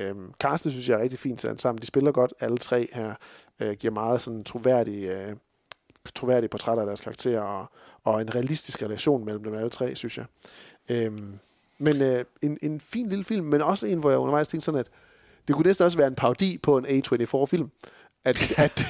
Øhm, 0.00 0.32
Karsten 0.40 0.70
synes 0.70 0.88
jeg 0.88 0.98
er 0.98 1.02
rigtig 1.02 1.18
fint 1.18 1.40
sat 1.40 1.60
sammen. 1.60 1.80
De 1.80 1.86
spiller 1.86 2.12
godt, 2.12 2.32
alle 2.40 2.58
tre 2.58 2.88
her. 2.92 3.14
Øh, 3.60 3.72
giver 3.72 3.92
meget 3.92 4.22
sådan 4.22 4.44
troværdig, 4.44 5.04
øh, 5.04 5.36
troværdige 6.14 6.48
portrætter 6.48 6.82
af 6.82 6.86
deres 6.86 7.00
karakterer, 7.00 7.40
og, 7.40 7.66
og 8.04 8.20
en 8.20 8.34
realistisk 8.34 8.82
relation 8.82 9.24
mellem 9.24 9.44
dem 9.44 9.54
alle 9.54 9.70
tre, 9.70 9.94
synes 9.94 10.18
jeg. 10.18 10.24
Øhm, 10.90 11.38
men 11.78 12.02
øh, 12.02 12.24
en, 12.42 12.58
en 12.62 12.80
fin 12.80 13.08
lille 13.08 13.24
film, 13.24 13.46
men 13.46 13.62
også 13.62 13.86
en, 13.86 13.98
hvor 13.98 14.10
jeg 14.10 14.18
undervejs 14.18 14.48
tænkte 14.48 14.64
sådan, 14.64 14.80
at 14.80 14.90
det 15.48 15.56
kunne 15.56 15.66
næsten 15.66 15.84
også 15.84 15.98
være 15.98 16.06
en 16.06 16.14
parodi 16.14 16.58
på 16.62 16.78
en 16.78 16.86
A24-film. 16.86 17.70
At, 18.24 18.52
at, 18.64 18.82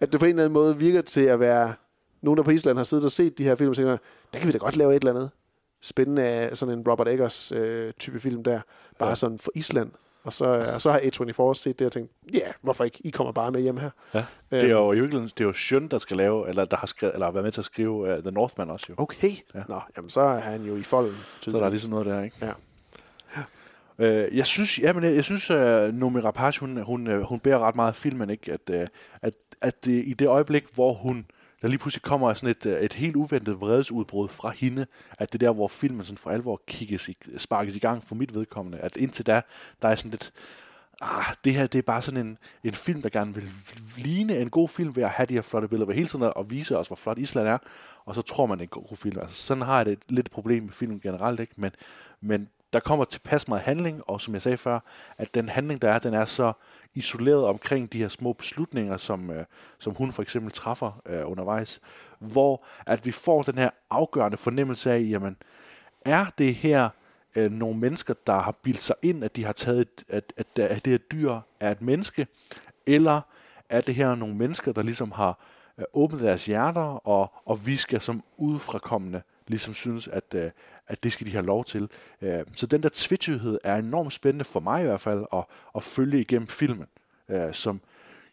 at 0.00 0.12
det 0.12 0.20
på 0.20 0.26
en 0.26 0.30
eller 0.30 0.42
anden 0.42 0.52
måde 0.52 0.78
virker 0.78 1.02
til 1.02 1.20
at 1.20 1.40
være... 1.40 1.74
Nogen, 2.22 2.36
der 2.36 2.42
på 2.42 2.50
Island 2.50 2.76
har 2.76 2.84
siddet 2.84 3.04
og 3.04 3.10
set 3.10 3.38
de 3.38 3.44
her 3.44 3.54
film, 3.54 3.70
og 3.70 3.76
tænker, 3.76 3.96
der 4.32 4.38
kan 4.38 4.48
vi 4.48 4.52
da 4.52 4.58
godt 4.58 4.76
lave 4.76 4.96
et 4.96 5.00
eller 5.00 5.10
andet 5.12 5.30
spændende 5.82 6.22
af 6.22 6.56
sådan 6.56 6.78
en 6.78 6.88
Robert 6.88 7.08
Eggers 7.08 7.52
øh, 7.52 7.92
type 7.98 8.20
film 8.20 8.44
der. 8.44 8.60
Bare 8.98 9.08
ja. 9.08 9.14
sådan 9.14 9.38
for 9.38 9.50
Island. 9.54 9.90
Og 10.24 10.32
så, 10.32 10.70
og 10.74 10.80
så 10.80 10.90
har 10.90 10.98
A24 10.98 11.54
set 11.54 11.78
det 11.78 11.86
og 11.86 11.92
tænkt, 11.92 12.12
ja, 12.34 12.38
yeah, 12.38 12.52
hvorfor 12.62 12.84
ikke? 12.84 12.98
I 13.04 13.10
kommer 13.10 13.32
bare 13.32 13.50
med 13.50 13.60
hjem 13.60 13.76
her. 13.76 13.90
Ja. 14.14 14.24
Det 14.50 14.62
er 14.62 14.68
jo 14.68 14.88
virkeligheden, 14.88 15.28
det 15.28 15.40
er 15.40 15.44
jo 15.44 15.52
Sjøn, 15.52 15.88
der 15.88 15.98
skal 15.98 16.16
lave, 16.16 16.48
eller 16.48 16.64
der 16.64 16.76
har 16.76 16.86
skrevet, 16.86 17.14
eller 17.14 17.30
været 17.30 17.44
med 17.44 17.52
til 17.52 17.60
at 17.60 17.64
skrive 17.64 17.92
uh, 17.92 18.18
The 18.22 18.30
Northman 18.30 18.70
også 18.70 18.86
jo. 18.88 18.94
Okay. 18.98 19.32
Ja. 19.54 19.62
Nå, 19.68 19.80
jamen 19.96 20.10
så 20.10 20.20
er 20.20 20.38
han 20.38 20.62
jo 20.62 20.76
i 20.76 20.82
folden. 20.82 21.16
Så 21.40 21.50
der 21.50 21.64
er 21.64 21.68
ligesom 21.68 21.90
noget 21.90 22.06
der, 22.06 22.22
ikke? 22.22 22.36
Ja. 22.42 22.52
Øh, 23.98 24.36
jeg 24.36 24.46
synes, 24.46 24.78
ja, 24.78 24.92
men 24.92 25.04
jeg, 25.04 25.14
jeg 25.14 25.24
synes, 25.24 25.50
øh, 25.50 25.88
uh, 25.88 25.94
Nomi 25.94 26.20
Rapace, 26.20 26.60
hun, 26.60 26.82
hun, 26.82 27.06
øh, 27.06 27.22
hun 27.22 27.40
bærer 27.40 27.58
ret 27.58 27.76
meget 27.76 27.88
af 27.88 27.96
filmen, 27.96 28.30
ikke? 28.30 28.52
At, 28.52 28.70
uh, 28.74 28.86
at, 29.22 29.34
at 29.60 29.84
det, 29.84 30.06
i 30.06 30.14
det 30.14 30.28
øjeblik, 30.28 30.64
hvor 30.74 30.92
hun 30.92 31.26
der 31.62 31.68
lige 31.68 31.78
pludselig 31.78 32.02
kommer 32.02 32.34
sådan 32.34 32.50
et, 32.50 32.84
et 32.84 32.92
helt 32.92 33.16
uventet 33.16 33.60
vredesudbrud 33.60 34.28
fra 34.28 34.50
hende, 34.50 34.86
at 35.18 35.32
det 35.32 35.40
der, 35.40 35.52
hvor 35.52 35.68
filmen 35.68 36.04
sådan 36.04 36.18
for 36.18 36.30
alvor 36.30 36.62
kigges 36.66 37.08
i, 37.08 37.16
sparkes 37.36 37.76
i 37.76 37.78
gang 37.78 38.04
for 38.04 38.14
mit 38.14 38.34
vedkommende, 38.34 38.78
at 38.78 38.96
indtil 38.96 39.26
da, 39.26 39.42
der 39.82 39.88
er 39.88 39.94
sådan 39.94 40.10
lidt, 40.10 40.32
ah, 41.02 41.34
det 41.44 41.54
her 41.54 41.66
det 41.66 41.78
er 41.78 41.82
bare 41.82 42.02
sådan 42.02 42.26
en, 42.26 42.38
en 42.64 42.74
film, 42.74 43.02
der 43.02 43.08
gerne 43.08 43.34
vil 43.34 43.50
ligne 43.96 44.38
en 44.38 44.50
god 44.50 44.68
film 44.68 44.96
ved 44.96 45.02
at 45.02 45.10
have 45.10 45.26
de 45.26 45.34
her 45.34 45.42
flotte 45.42 45.68
billeder, 45.68 45.86
ved 45.86 45.94
hele 45.94 46.08
tiden 46.08 46.32
at 46.36 46.50
vise 46.50 46.78
os, 46.78 46.86
hvor 46.86 46.96
flot 46.96 47.18
Island 47.18 47.48
er, 47.48 47.58
og 48.04 48.14
så 48.14 48.22
tror 48.22 48.46
man, 48.46 48.58
det 48.58 48.64
er 48.64 48.76
en 48.76 48.82
god 48.82 48.96
film. 48.96 49.18
Altså, 49.20 49.36
sådan 49.36 49.62
har 49.62 49.76
jeg 49.76 49.86
det 49.86 49.98
lidt 50.08 50.30
problem 50.30 50.62
med 50.62 50.72
film 50.72 51.00
generelt, 51.00 51.40
ikke? 51.40 51.54
Men, 51.56 51.70
men 52.20 52.48
der 52.72 52.80
kommer 52.80 53.04
tilpas 53.04 53.48
meget 53.48 53.62
handling, 53.62 54.02
og 54.06 54.20
som 54.20 54.34
jeg 54.34 54.42
sagde 54.42 54.56
før, 54.56 54.80
at 55.18 55.34
den 55.34 55.48
handling, 55.48 55.82
der 55.82 55.90
er, 55.90 55.98
den 55.98 56.14
er 56.14 56.24
så 56.24 56.52
isoleret 56.94 57.44
omkring 57.44 57.92
de 57.92 57.98
her 57.98 58.08
små 58.08 58.32
beslutninger, 58.32 58.96
som, 58.96 59.30
øh, 59.30 59.44
som 59.78 59.94
hun 59.94 60.12
for 60.12 60.22
eksempel 60.22 60.52
træffer 60.52 61.02
øh, 61.06 61.30
undervejs, 61.30 61.80
hvor 62.18 62.64
at 62.86 63.06
vi 63.06 63.10
får 63.10 63.42
den 63.42 63.58
her 63.58 63.70
afgørende 63.90 64.36
fornemmelse 64.36 64.92
af, 64.92 65.06
jamen, 65.10 65.36
er 66.06 66.26
det 66.38 66.54
her 66.54 66.88
øh, 67.36 67.52
nogle 67.52 67.78
mennesker, 67.78 68.14
der 68.26 68.38
har 68.38 68.52
bildt 68.62 68.82
sig 68.82 68.96
ind, 69.02 69.24
at 69.24 69.36
de 69.36 69.44
har 69.44 69.52
taget, 69.52 69.80
et, 69.80 70.04
at, 70.08 70.32
at, 70.36 70.58
at 70.58 70.84
det 70.84 70.90
her 70.90 70.98
dyr 70.98 71.40
er 71.60 71.70
et 71.70 71.82
menneske, 71.82 72.26
eller 72.86 73.20
er 73.68 73.80
det 73.80 73.94
her 73.94 74.14
nogle 74.14 74.34
mennesker, 74.34 74.72
der 74.72 74.82
ligesom 74.82 75.12
har 75.12 75.38
øh, 75.78 75.84
åbnet 75.92 76.22
deres 76.22 76.46
hjerter, 76.46 77.06
og, 77.08 77.32
og 77.44 77.66
vi 77.66 77.76
skal 77.76 78.00
som 78.00 78.22
udefrakommende 78.36 79.22
ligesom 79.46 79.74
synes, 79.74 80.08
at, 80.08 80.34
øh, 80.34 80.50
at 80.88 81.02
det 81.02 81.12
skal 81.12 81.26
de 81.26 81.32
have 81.32 81.46
lov 81.46 81.64
til. 81.64 81.88
Øh, 82.22 82.40
så 82.54 82.66
den 82.66 82.82
der 82.82 82.90
tvetydighed 82.92 83.58
er 83.64 83.76
enormt 83.76 84.12
spændende 84.12 84.44
for 84.44 84.60
mig 84.60 84.82
i 84.82 84.86
hvert 84.86 85.00
fald 85.00 85.24
at, 85.32 85.44
at 85.76 85.82
følge 85.82 86.20
igennem 86.20 86.48
filmen, 86.48 86.86
øh, 87.28 87.54
som 87.54 87.80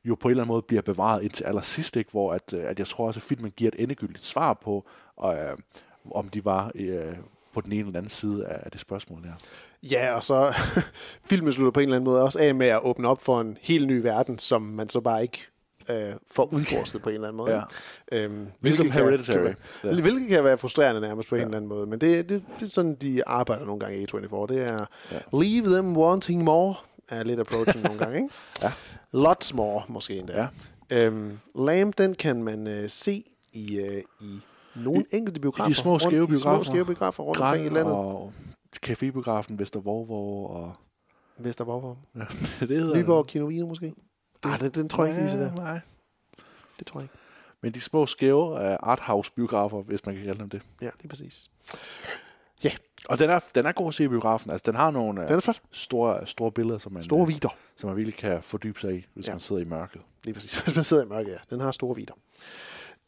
jo 0.06 0.16
på 0.16 0.28
en 0.28 0.32
eller 0.32 0.44
anden 0.44 0.54
måde 0.54 0.62
bliver 0.62 0.82
bevaret 0.82 1.24
indtil 1.24 1.44
allersidst, 1.44 1.96
ikke? 1.96 2.12
hvor 2.12 2.34
at, 2.34 2.54
øh, 2.54 2.64
at 2.66 2.80
jeg 2.80 2.88
tror 2.88 3.08
også, 3.08 3.18
at 3.18 3.24
filmen 3.24 3.52
giver 3.52 3.72
et 3.74 3.82
endegyldigt 3.84 4.26
svar 4.26 4.54
på, 4.54 4.86
og, 5.16 5.36
øh, 5.36 5.58
om 6.12 6.30
de 6.30 6.46
var 6.46 6.72
øh, 6.76 7.16
på 7.54 7.62
den 7.62 7.72
ene 7.72 7.88
eller 7.88 8.00
anden 8.00 8.10
side 8.10 8.46
af 8.46 8.72
det 8.72 8.80
spørgsmål 8.80 9.24
der. 9.24 9.34
Ja, 9.84 10.16
og 10.16 10.24
så 10.24 10.56
filmen 11.30 11.54
slutter 11.54 11.72
på 11.72 11.80
en 11.80 11.84
eller 11.84 11.96
anden 11.96 12.06
måde 12.06 12.24
også 12.24 12.40
af 12.40 12.56
med 12.56 12.68
at 12.68 12.80
åbne 12.84 13.08
op 13.08 13.22
for 13.22 13.42
en 13.42 13.58
helt 13.62 13.88
ny 13.88 14.02
verden, 14.02 14.40
som 14.40 14.62
man 14.62 14.90
så 14.90 15.02
bare 15.02 15.22
ikke 15.22 15.48
øh, 15.90 16.16
får 16.32 16.54
udforsket 16.54 17.02
på 17.02 17.10
en 17.10 17.16
eller 17.16 17.28
anden 17.28 17.38
måde. 17.38 17.54
Ja. 18.12 18.24
Øhm, 18.24 18.48
ligesom 18.62 18.92
Hereditary. 18.92 19.44
Kan, 19.44 19.56
kan, 19.82 20.02
hvilket 20.02 20.30
kan 20.30 20.44
være 20.44 20.58
frustrerende 20.58 21.02
nærmest 21.02 21.30
på 21.30 21.36
ja. 21.36 21.42
en 21.42 21.48
eller 21.48 21.58
anden 21.58 21.70
måde, 21.70 21.88
men 21.88 22.02
det, 22.02 22.30
det, 22.30 22.46
det 22.60 22.66
er 22.66 22.70
sådan, 22.70 22.96
de 22.96 23.28
arbejder 23.28 23.66
nogle 23.66 23.80
gange 23.80 23.98
i 23.98 24.06
A24. 24.06 24.46
Det 24.48 24.62
er 24.62 24.86
ja. 25.12 25.18
leave 25.34 25.74
them 25.74 25.98
wanting 25.98 26.44
more, 26.44 26.76
er 27.10 27.24
lidt 27.24 27.40
approaching 27.40 27.84
nogle 27.84 28.00
gange, 28.00 28.18
ikke? 28.18 28.30
Ja. 28.64 28.72
Lots 29.12 29.54
more, 29.54 29.84
måske 29.88 30.18
endda. 30.18 30.48
Ja. 30.92 31.06
Øhm, 31.06 31.40
Lamb, 31.60 31.98
den 31.98 32.16
kan 32.16 32.44
man 32.44 32.68
øh, 32.68 32.90
se 32.90 33.24
i, 33.54 33.80
øh, 33.80 34.04
i 34.22 34.42
nogle 34.76 35.06
I, 35.12 35.16
enkelte 35.16 35.40
biografer. 35.40 35.70
I 35.70 35.74
de 35.74 35.76
små 35.76 36.00
skæve 36.00 36.28
biografer. 36.28 36.64
små 36.64 36.74
skæve 36.74 36.86
biografer 36.86 37.24
rundt 37.24 37.42
omkring 37.42 37.66
i 37.66 37.70
landet. 37.70 37.94
og 37.94 38.34
cafébiografen 38.86 39.56
Vestervorvor 39.58 40.48
og... 40.48 40.74
Vestervorvor. 41.40 41.98
Ja, 42.16 42.20
det 42.68 42.78
hedder... 42.78 42.96
Nyborg 42.96 43.28
Kinovino 43.28 43.68
måske. 43.68 43.94
Ah, 44.44 44.60
den, 44.60 44.72
den 44.72 44.90
tror 44.90 45.06
jeg 45.06 45.14
ikke 45.14 45.24
lige 45.24 45.32
så 45.32 45.38
der. 45.38 45.56
Nej. 45.56 45.80
Det 46.80 46.88
tror 46.88 47.00
jeg 47.00 47.04
ikke. 47.06 47.16
Men 47.62 47.74
de 47.74 47.82
små 47.82 48.06
skæve 48.06 48.52
uh, 48.52 48.60
arthouse-biografer, 48.60 49.82
hvis 49.82 50.06
man 50.06 50.16
kan 50.16 50.24
kalde 50.24 50.40
dem 50.40 50.50
det. 50.50 50.62
Ja, 50.82 50.90
det 50.98 51.04
er 51.04 51.08
præcis. 51.08 51.50
Ja. 52.64 52.72
Og 53.10 53.20
den 53.20 53.30
er, 53.30 53.40
den 53.56 53.66
er 53.66 53.72
god 53.72 53.88
at 53.88 53.94
se 53.94 54.04
i 54.04 54.08
biografen. 54.08 54.52
Altså, 54.52 54.64
den 54.72 54.76
har 54.76 54.92
nogle 54.92 55.22
den 55.22 55.36
er 55.36 55.40
flot. 55.40 55.62
store, 55.72 56.28
store 56.28 56.52
billeder, 56.52 56.78
som 56.78 56.94
man, 56.94 57.04
store 57.04 57.28
vider. 57.28 57.58
som 57.76 57.88
man 57.88 57.98
virkelig 57.98 58.16
kan 58.16 58.44
fordybe 58.44 58.80
sig 58.80 58.96
i, 58.96 59.06
hvis 59.14 59.28
ja. 59.28 59.32
man 59.32 59.40
sidder 59.40 59.62
i 59.62 59.66
mørket. 59.66 60.02
Det 60.24 60.30
er 60.30 60.34
præcis. 60.34 60.60
Hvis 60.64 60.76
man 60.76 60.84
sidder 60.84 61.06
i 61.06 61.08
mørket, 61.08 61.32
ja. 61.32 61.38
Den 61.50 61.60
har 61.60 61.72
store 61.72 61.96
vider. 61.96 62.14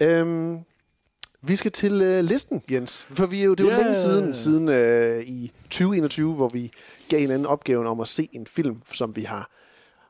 Øhm, 0.02 0.60
vi 1.42 1.56
skal 1.56 1.72
til 1.72 2.02
øh, 2.02 2.24
listen, 2.24 2.64
Jens. 2.72 3.08
For 3.10 3.26
vi 3.26 3.42
er 3.42 3.46
jo, 3.46 3.54
det 3.54 3.60
er 3.60 3.64
jo 3.64 3.72
yeah. 3.72 3.80
længe 3.80 3.96
siden, 3.96 4.36
siden 4.36 4.70
øh, 4.70 5.22
i 5.22 5.52
2021, 5.64 6.36
hvor 6.36 6.50
vi 6.50 6.72
gav 7.10 7.24
en 7.24 7.32
anden 7.32 7.46
opgave 7.46 7.88
om 7.88 8.00
at 8.00 8.08
se 8.08 8.30
en 8.32 8.48
film, 8.48 8.82
som 8.92 9.16
vi 9.16 9.22
har 9.22 9.50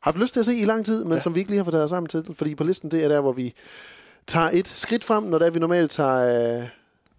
haft 0.07 0.17
lyst 0.17 0.33
til 0.33 0.39
at 0.39 0.45
se 0.45 0.55
i 0.55 0.65
lang 0.65 0.85
tid, 0.85 1.03
men 1.03 1.13
ja. 1.13 1.19
som 1.19 1.35
vi 1.35 1.39
ikke 1.39 1.51
lige 1.51 1.57
har 1.57 1.63
fået 1.63 1.73
taget 1.73 1.89
sammen 1.89 2.09
til. 2.09 2.25
Fordi 2.33 2.55
på 2.55 2.63
listen, 2.63 2.91
det 2.91 3.03
er 3.03 3.07
der, 3.07 3.21
hvor 3.21 3.31
vi 3.31 3.53
tager 4.27 4.49
et 4.53 4.67
skridt 4.67 5.03
frem, 5.03 5.23
når 5.23 5.37
der 5.37 5.49
vi 5.49 5.59
normalt 5.59 5.91
tager, 5.91 6.59
øh, 6.59 6.67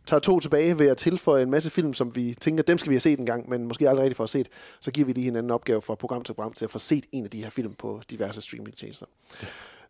tager 0.06 0.20
to 0.20 0.40
tilbage 0.40 0.78
ved 0.78 0.86
at 0.86 0.96
tilføje 0.96 1.42
en 1.42 1.50
masse 1.50 1.70
film, 1.70 1.94
som 1.94 2.16
vi 2.16 2.34
tænker, 2.40 2.62
dem 2.62 2.78
skal 2.78 2.90
vi 2.90 2.94
have 2.94 3.00
set 3.00 3.18
en 3.18 3.26
gang, 3.26 3.48
men 3.48 3.68
måske 3.68 3.88
aldrig 3.88 4.02
rigtig 4.02 4.16
få 4.16 4.26
set. 4.26 4.48
Så 4.80 4.90
giver 4.90 5.06
vi 5.06 5.12
lige 5.12 5.24
hinanden 5.24 5.44
en 5.44 5.50
opgave 5.50 5.82
fra 5.82 5.94
program 5.94 6.22
til 6.22 6.34
program 6.34 6.52
til 6.52 6.64
at 6.64 6.70
få 6.70 6.78
set 6.78 7.06
en 7.12 7.24
af 7.24 7.30
de 7.30 7.42
her 7.42 7.50
film 7.50 7.74
på 7.74 8.00
diverse 8.10 8.40
streamingtjenester. 8.40 9.06
Ja. 9.42 9.46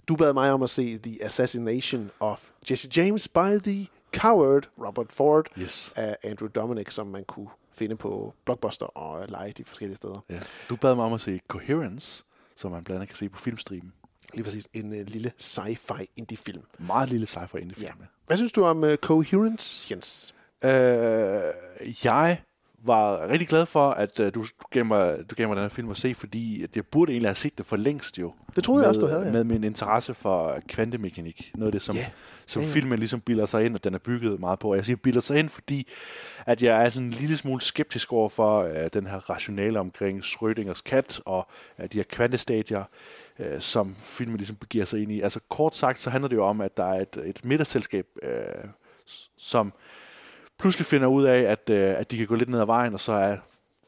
Du 0.08 0.16
bad 0.16 0.32
mig 0.32 0.52
om 0.52 0.62
at 0.62 0.70
se 0.70 0.98
The 0.98 1.24
Assassination 1.24 2.10
of 2.20 2.50
Jesse 2.70 2.88
James 2.96 3.28
by 3.28 3.58
the 3.62 3.86
Coward, 4.16 4.68
Robert 4.86 5.12
Ford, 5.12 5.46
yes. 5.58 5.92
af 5.96 6.16
Andrew 6.24 6.48
Dominic, 6.48 6.92
som 6.92 7.06
man 7.06 7.24
kunne 7.24 7.48
finde 7.72 7.96
på 7.96 8.34
Blockbuster 8.44 8.86
og 8.86 9.28
lege 9.28 9.52
de 9.52 9.64
forskellige 9.64 9.96
steder. 9.96 10.24
Ja. 10.30 10.38
Du 10.68 10.76
bad 10.76 10.94
mig 10.94 11.04
om 11.04 11.12
at 11.12 11.20
se 11.20 11.40
Coherence, 11.48 12.24
som 12.58 12.70
man 12.70 12.84
blandt 12.84 12.96
andet 12.96 13.08
kan 13.08 13.16
se 13.16 13.28
på 13.28 13.38
filmstreamen. 13.38 13.92
Lige 14.34 14.44
præcis. 14.44 14.68
En 14.72 15.00
uh, 15.00 15.06
lille 15.06 15.32
sci-fi 15.38 16.06
indie-film. 16.16 16.62
Meget 16.78 17.08
lille 17.08 17.26
sci-fi 17.26 17.58
indie-film, 17.58 18.00
ja. 18.00 18.06
Hvad 18.26 18.36
synes 18.36 18.52
du 18.52 18.64
om 18.64 18.82
uh, 18.82 18.94
Coherence, 18.94 19.94
Jens? 19.94 20.34
Uh, 20.64 20.70
jeg 22.04 22.42
var 22.84 23.28
rigtig 23.28 23.48
glad 23.48 23.66
for, 23.66 23.90
at 23.90 24.20
uh, 24.20 24.26
du, 24.34 24.44
gav 24.70 24.84
mig, 24.84 25.18
du 25.30 25.34
gav 25.34 25.48
mig 25.48 25.56
den 25.56 25.64
her 25.64 25.68
film 25.68 25.90
at 25.90 25.96
se, 25.96 26.14
fordi 26.14 26.66
jeg 26.76 26.86
burde 26.86 27.12
egentlig 27.12 27.28
have 27.28 27.34
set 27.34 27.58
det 27.58 27.66
for 27.66 27.76
længst 27.76 28.18
jo. 28.18 28.32
Det 28.56 28.64
troede 28.64 28.78
med, 28.78 28.84
jeg 28.84 28.88
også, 28.88 29.00
du 29.00 29.06
havde, 29.06 29.26
ja. 29.26 29.32
Med 29.32 29.44
min 29.44 29.64
interesse 29.64 30.14
for 30.14 30.58
kvantemekanik. 30.68 31.50
Noget 31.54 31.68
af 31.68 31.72
det, 31.72 31.82
som, 31.82 31.96
yeah. 31.96 32.06
som 32.46 32.62
yeah. 32.62 32.72
filmen 32.72 32.98
ligesom 32.98 33.20
bilder 33.20 33.46
sig 33.46 33.64
ind, 33.64 33.74
og 33.74 33.84
den 33.84 33.94
er 33.94 33.98
bygget 33.98 34.40
meget 34.40 34.58
på. 34.58 34.74
Jeg 34.74 34.84
siger 34.84 34.96
bilder 34.96 35.20
sig 35.20 35.38
ind, 35.38 35.48
fordi 35.48 35.88
at 36.46 36.62
jeg 36.62 36.84
er 36.84 36.90
sådan 36.90 37.06
en 37.06 37.12
lille 37.12 37.36
smule 37.36 37.60
skeptisk 37.60 38.12
over 38.12 38.28
for 38.28 38.64
uh, 38.64 38.70
den 38.92 39.06
her 39.06 39.30
rationale 39.30 39.80
omkring 39.80 40.20
Schrödingers 40.24 40.82
kat 40.84 41.20
og 41.24 41.48
uh, 41.78 41.84
de 41.84 41.96
her 41.96 42.04
kvantestadier, 42.04 42.84
uh, 43.38 43.46
som 43.58 43.96
filmen 44.00 44.36
ligesom 44.36 44.56
begiver 44.56 44.84
sig 44.84 45.02
ind 45.02 45.12
i. 45.12 45.20
Altså 45.20 45.40
kort 45.48 45.76
sagt, 45.76 46.00
så 46.00 46.10
handler 46.10 46.28
det 46.28 46.36
jo 46.36 46.44
om, 46.44 46.60
at 46.60 46.76
der 46.76 46.84
er 46.84 47.00
et, 47.00 47.18
et 47.24 47.44
middagsselskab, 47.44 48.06
uh, 48.22 48.70
som 49.36 49.72
pludselig 50.58 50.86
finder 50.86 51.06
ud 51.06 51.24
af, 51.24 51.40
at, 51.40 51.70
øh, 51.70 51.94
at 51.98 52.10
de 52.10 52.16
kan 52.16 52.26
gå 52.26 52.34
lidt 52.34 52.48
ned 52.48 52.60
ad 52.60 52.66
vejen, 52.66 52.94
og 52.94 53.00
så 53.00 53.12
er 53.12 53.36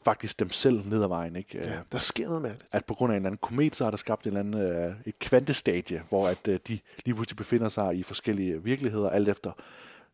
faktisk 0.05 0.39
dem 0.39 0.51
selv 0.51 0.83
ned 0.87 1.03
ad 1.03 1.09
vejen. 1.09 1.37
Ikke? 1.37 1.59
Ja, 1.59 1.79
der 1.93 1.99
sker 1.99 2.27
noget 2.27 2.43
med 2.43 2.51
det. 2.51 2.67
At 2.73 2.85
på 2.85 2.95
grund 2.95 3.13
af 3.13 3.17
en 3.17 3.23
eller 3.23 3.29
anden 3.29 3.39
komet, 3.43 3.77
så 3.77 3.85
har 3.85 3.91
der 3.91 3.99
skabt 3.99 4.27
en 4.27 4.37
eller 4.37 4.41
anden, 4.41 4.89
øh, 4.89 4.95
et 5.07 5.19
kvantestadie, 5.19 6.03
hvor 6.09 6.29
at, 6.29 6.49
øh, 6.49 6.59
de 6.69 6.79
lige 7.05 7.15
pludselig 7.15 7.37
befinder 7.37 7.69
sig 7.69 7.97
i 7.97 8.03
forskellige 8.03 8.65
virkeligheder, 8.65 9.11
alt 9.11 9.29
efter 9.29 9.53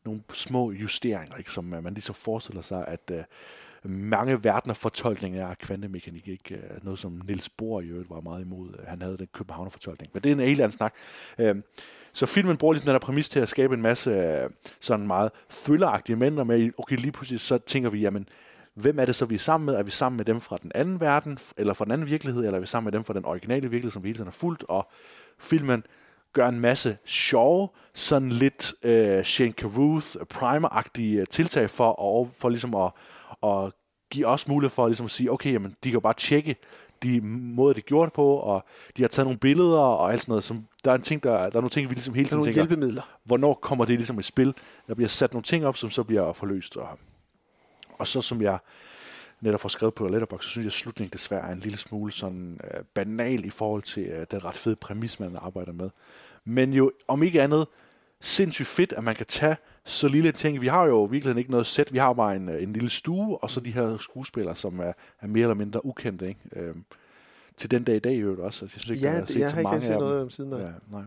nogle 0.05 0.23
små 0.33 0.71
justeringer, 0.71 1.37
ikke? 1.37 1.51
som 1.51 1.75
øh, 1.75 1.85
man 1.85 1.95
ligesom 1.95 2.15
forestiller 2.15 2.63
sig, 2.63 2.85
at 2.89 3.11
øh, 3.13 3.25
mange 3.89 4.45
verdener 4.45 4.74
fortolkninger 4.74 5.49
af 5.49 5.59
kvantemekanik, 5.59 6.28
ikke? 6.28 6.55
Øh, 6.55 6.84
noget 6.84 6.99
som 6.99 7.20
Niels 7.26 7.49
Bohr 7.49 7.80
i 7.80 7.87
øvrigt 7.87 8.11
var 8.11 8.20
meget 8.20 8.41
imod. 8.41 8.87
Han 8.87 9.03
havde 9.03 9.18
den 9.18 9.28
Københavner 9.32 9.70
fortolkning. 9.70 10.11
Men 10.14 10.22
det 10.22 10.30
er 10.30 10.34
en 10.34 10.41
helt 10.41 10.61
anden 10.61 10.76
snak. 10.76 10.95
Øhm, 11.39 11.62
så 12.12 12.26
filmen 12.26 12.57
bruger 12.57 12.74
ligesom 12.74 12.87
den 12.87 12.95
her 12.95 12.99
præmis 12.99 13.28
til 13.28 13.41
at 13.41 13.49
skabe 13.49 13.74
en 13.74 13.82
masse 13.82 14.11
øh, 14.11 14.51
sådan 14.80 15.07
meget 15.07 15.30
thrilleragtige 15.51 16.16
mænd, 16.16 16.34
med, 16.45 16.70
okay, 16.78 16.97
lige 16.97 17.12
pludselig 17.12 17.41
så 17.41 17.59
tænker 17.59 17.91
vi, 17.91 18.01
jamen, 18.01 18.28
hvem 18.74 18.99
er 18.99 19.05
det 19.05 19.14
så, 19.14 19.24
vi 19.24 19.34
er 19.34 19.39
sammen 19.39 19.66
med? 19.66 19.74
Er 19.74 19.82
vi 19.82 19.91
sammen 19.91 20.16
med 20.16 20.24
dem 20.24 20.41
fra 20.41 20.59
den 20.62 20.72
anden 20.74 21.01
verden, 21.01 21.39
eller 21.57 21.74
fra 21.74 21.84
den 21.84 21.93
anden 21.93 22.09
virkelighed, 22.09 22.45
eller 22.45 22.57
er 22.57 22.61
vi 22.61 22.66
sammen 22.66 22.87
med 22.87 22.93
dem 22.93 23.05
fra 23.05 23.14
den 23.14 23.24
originale 23.24 23.70
virkelighed, 23.70 23.91
som 23.91 24.03
vi 24.03 24.09
hele 24.09 24.16
tiden 24.16 24.26
har 24.26 24.32
fulgt? 24.32 24.64
Og 24.68 24.89
filmen 25.39 25.82
gør 26.32 26.49
en 26.49 26.61
masse 26.61 26.99
sjove, 27.05 27.68
sådan 27.95 28.28
lidt 28.28 28.74
øh, 28.82 29.24
Shane 29.24 29.53
Carruth, 29.53 30.16
primer-agtige 30.28 31.20
øh, 31.20 31.26
tiltag 31.30 31.70
for, 31.70 32.20
at, 32.22 32.28
for 32.39 32.49
ligesom 32.49 32.74
at, 32.74 32.91
at 33.43 33.72
give 34.11 34.26
os 34.26 34.49
mulighed 34.49 34.70
for 34.70 34.87
ligesom 34.89 35.07
at 35.07 35.11
sige, 35.11 35.32
okay, 35.32 35.53
jamen, 35.53 35.76
de 35.84 35.91
kan 35.91 36.01
bare 36.01 36.14
tjekke 36.14 36.57
de 37.03 37.20
måder, 37.20 37.74
de 37.74 37.80
gjorde 37.80 38.05
det 38.05 38.12
på, 38.12 38.37
og 38.37 38.64
de 38.97 39.03
har 39.03 39.09
taget 39.09 39.26
nogle 39.26 39.39
billeder 39.39 39.78
og 39.78 40.12
alt 40.12 40.20
sådan 40.20 40.30
noget. 40.30 40.45
Som, 40.45 40.66
der 40.84 40.91
er 40.91 40.95
en 40.95 41.03
ting, 41.03 41.22
der, 41.22 41.30
der 41.30 41.45
er 41.45 41.51
nogle 41.55 41.70
ting, 41.70 41.91
vi 41.91 41.95
ligesom 41.95 42.14
hele 42.14 42.28
tiden 42.28 42.45
tænker, 42.45 42.61
hjælpemidler. 42.61 43.03
hvornår 43.24 43.55
kommer 43.55 43.84
det 43.84 43.97
ligesom 43.97 44.18
i 44.18 44.22
spil? 44.22 44.55
Der 44.87 44.95
bliver 44.95 45.09
sat 45.09 45.32
nogle 45.32 45.43
ting 45.43 45.66
op, 45.66 45.76
som 45.76 45.91
så 45.91 46.03
bliver 46.03 46.32
forløst. 46.32 46.76
Og, 46.76 46.89
og 47.99 48.07
så 48.07 48.20
som 48.20 48.43
jeg 48.43 48.59
netop 49.41 49.61
får 49.61 49.68
skrevet 49.68 49.95
på 49.95 50.09
Letterboxd, 50.09 50.45
så 50.45 50.51
synes 50.51 50.64
jeg, 50.64 50.68
at 50.68 50.72
slutningen 50.72 51.12
desværre 51.12 51.49
er 51.49 51.53
en 51.53 51.59
lille 51.59 51.78
smule 51.78 52.12
sådan 52.12 52.61
uh, 52.64 52.84
banal 52.95 53.45
i 53.45 53.51
forhold 53.51 53.82
til 53.82 54.18
uh, 54.18 54.24
den 54.30 54.45
ret 54.45 54.55
fede 54.55 54.76
præmis, 54.76 55.20
man 55.20 55.37
arbejder 55.37 55.72
med. 55.72 55.91
Men 56.45 56.72
jo, 56.72 56.93
om 57.09 57.22
ikke 57.22 57.43
andet, 57.43 57.66
sindssygt 58.20 58.68
fedt, 58.68 58.93
at 58.93 59.05
man 59.05 59.14
kan 59.14 59.26
tage 59.26 59.57
så 59.87 60.09
lille 60.09 60.32
ting. 60.32 60.61
Vi 60.61 60.66
har 60.66 60.84
jo 60.84 61.05
virkelig 61.05 61.39
ikke 61.39 61.51
noget 61.51 61.66
sæt. 61.66 61.93
Vi 61.93 61.99
har 61.99 62.12
bare 62.12 62.37
en, 62.37 62.49
en 62.49 62.72
lille 62.72 62.91
stue, 62.91 63.39
og 63.39 63.51
så 63.51 63.61
de 63.61 63.70
her 63.70 63.99
skuespillere, 63.99 64.55
som 64.57 64.80
er, 64.80 64.93
er 65.20 65.26
mere 65.26 65.43
eller 65.43 65.55
mindre 65.55 65.87
ukendte. 65.87 66.28
Ikke? 66.28 66.41
Øhm, 66.57 66.84
til 67.57 67.70
den 67.70 67.84
dag 67.84 67.97
i 67.97 67.99
dag 67.99 68.12
i 68.12 68.18
øvrigt 68.18 68.41
også. 68.41 68.64
Jeg 68.64 68.70
synes 68.70 68.89
ikke, 68.89 69.03
Ja, 69.03 69.11
jeg 69.12 69.18
har 69.20 69.26
set 69.26 69.39
jeg 69.41 69.51
så 69.51 69.55
har 69.55 69.61
ikke 69.61 69.70
mange 69.70 69.87
set 69.87 69.93
af 69.93 69.99
noget 69.99 70.16
dem. 70.16 70.22
om 70.22 70.30
siden 70.30 70.53
af. 70.53 70.59
Ja, 70.59 70.70
nej. 70.91 71.03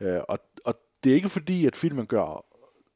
Øh, 0.00 0.20
og, 0.28 0.38
og 0.64 0.74
det 1.04 1.10
er 1.10 1.14
ikke 1.16 1.28
fordi, 1.28 1.66
at 1.66 1.76
filmen 1.76 2.06
gør 2.06 2.44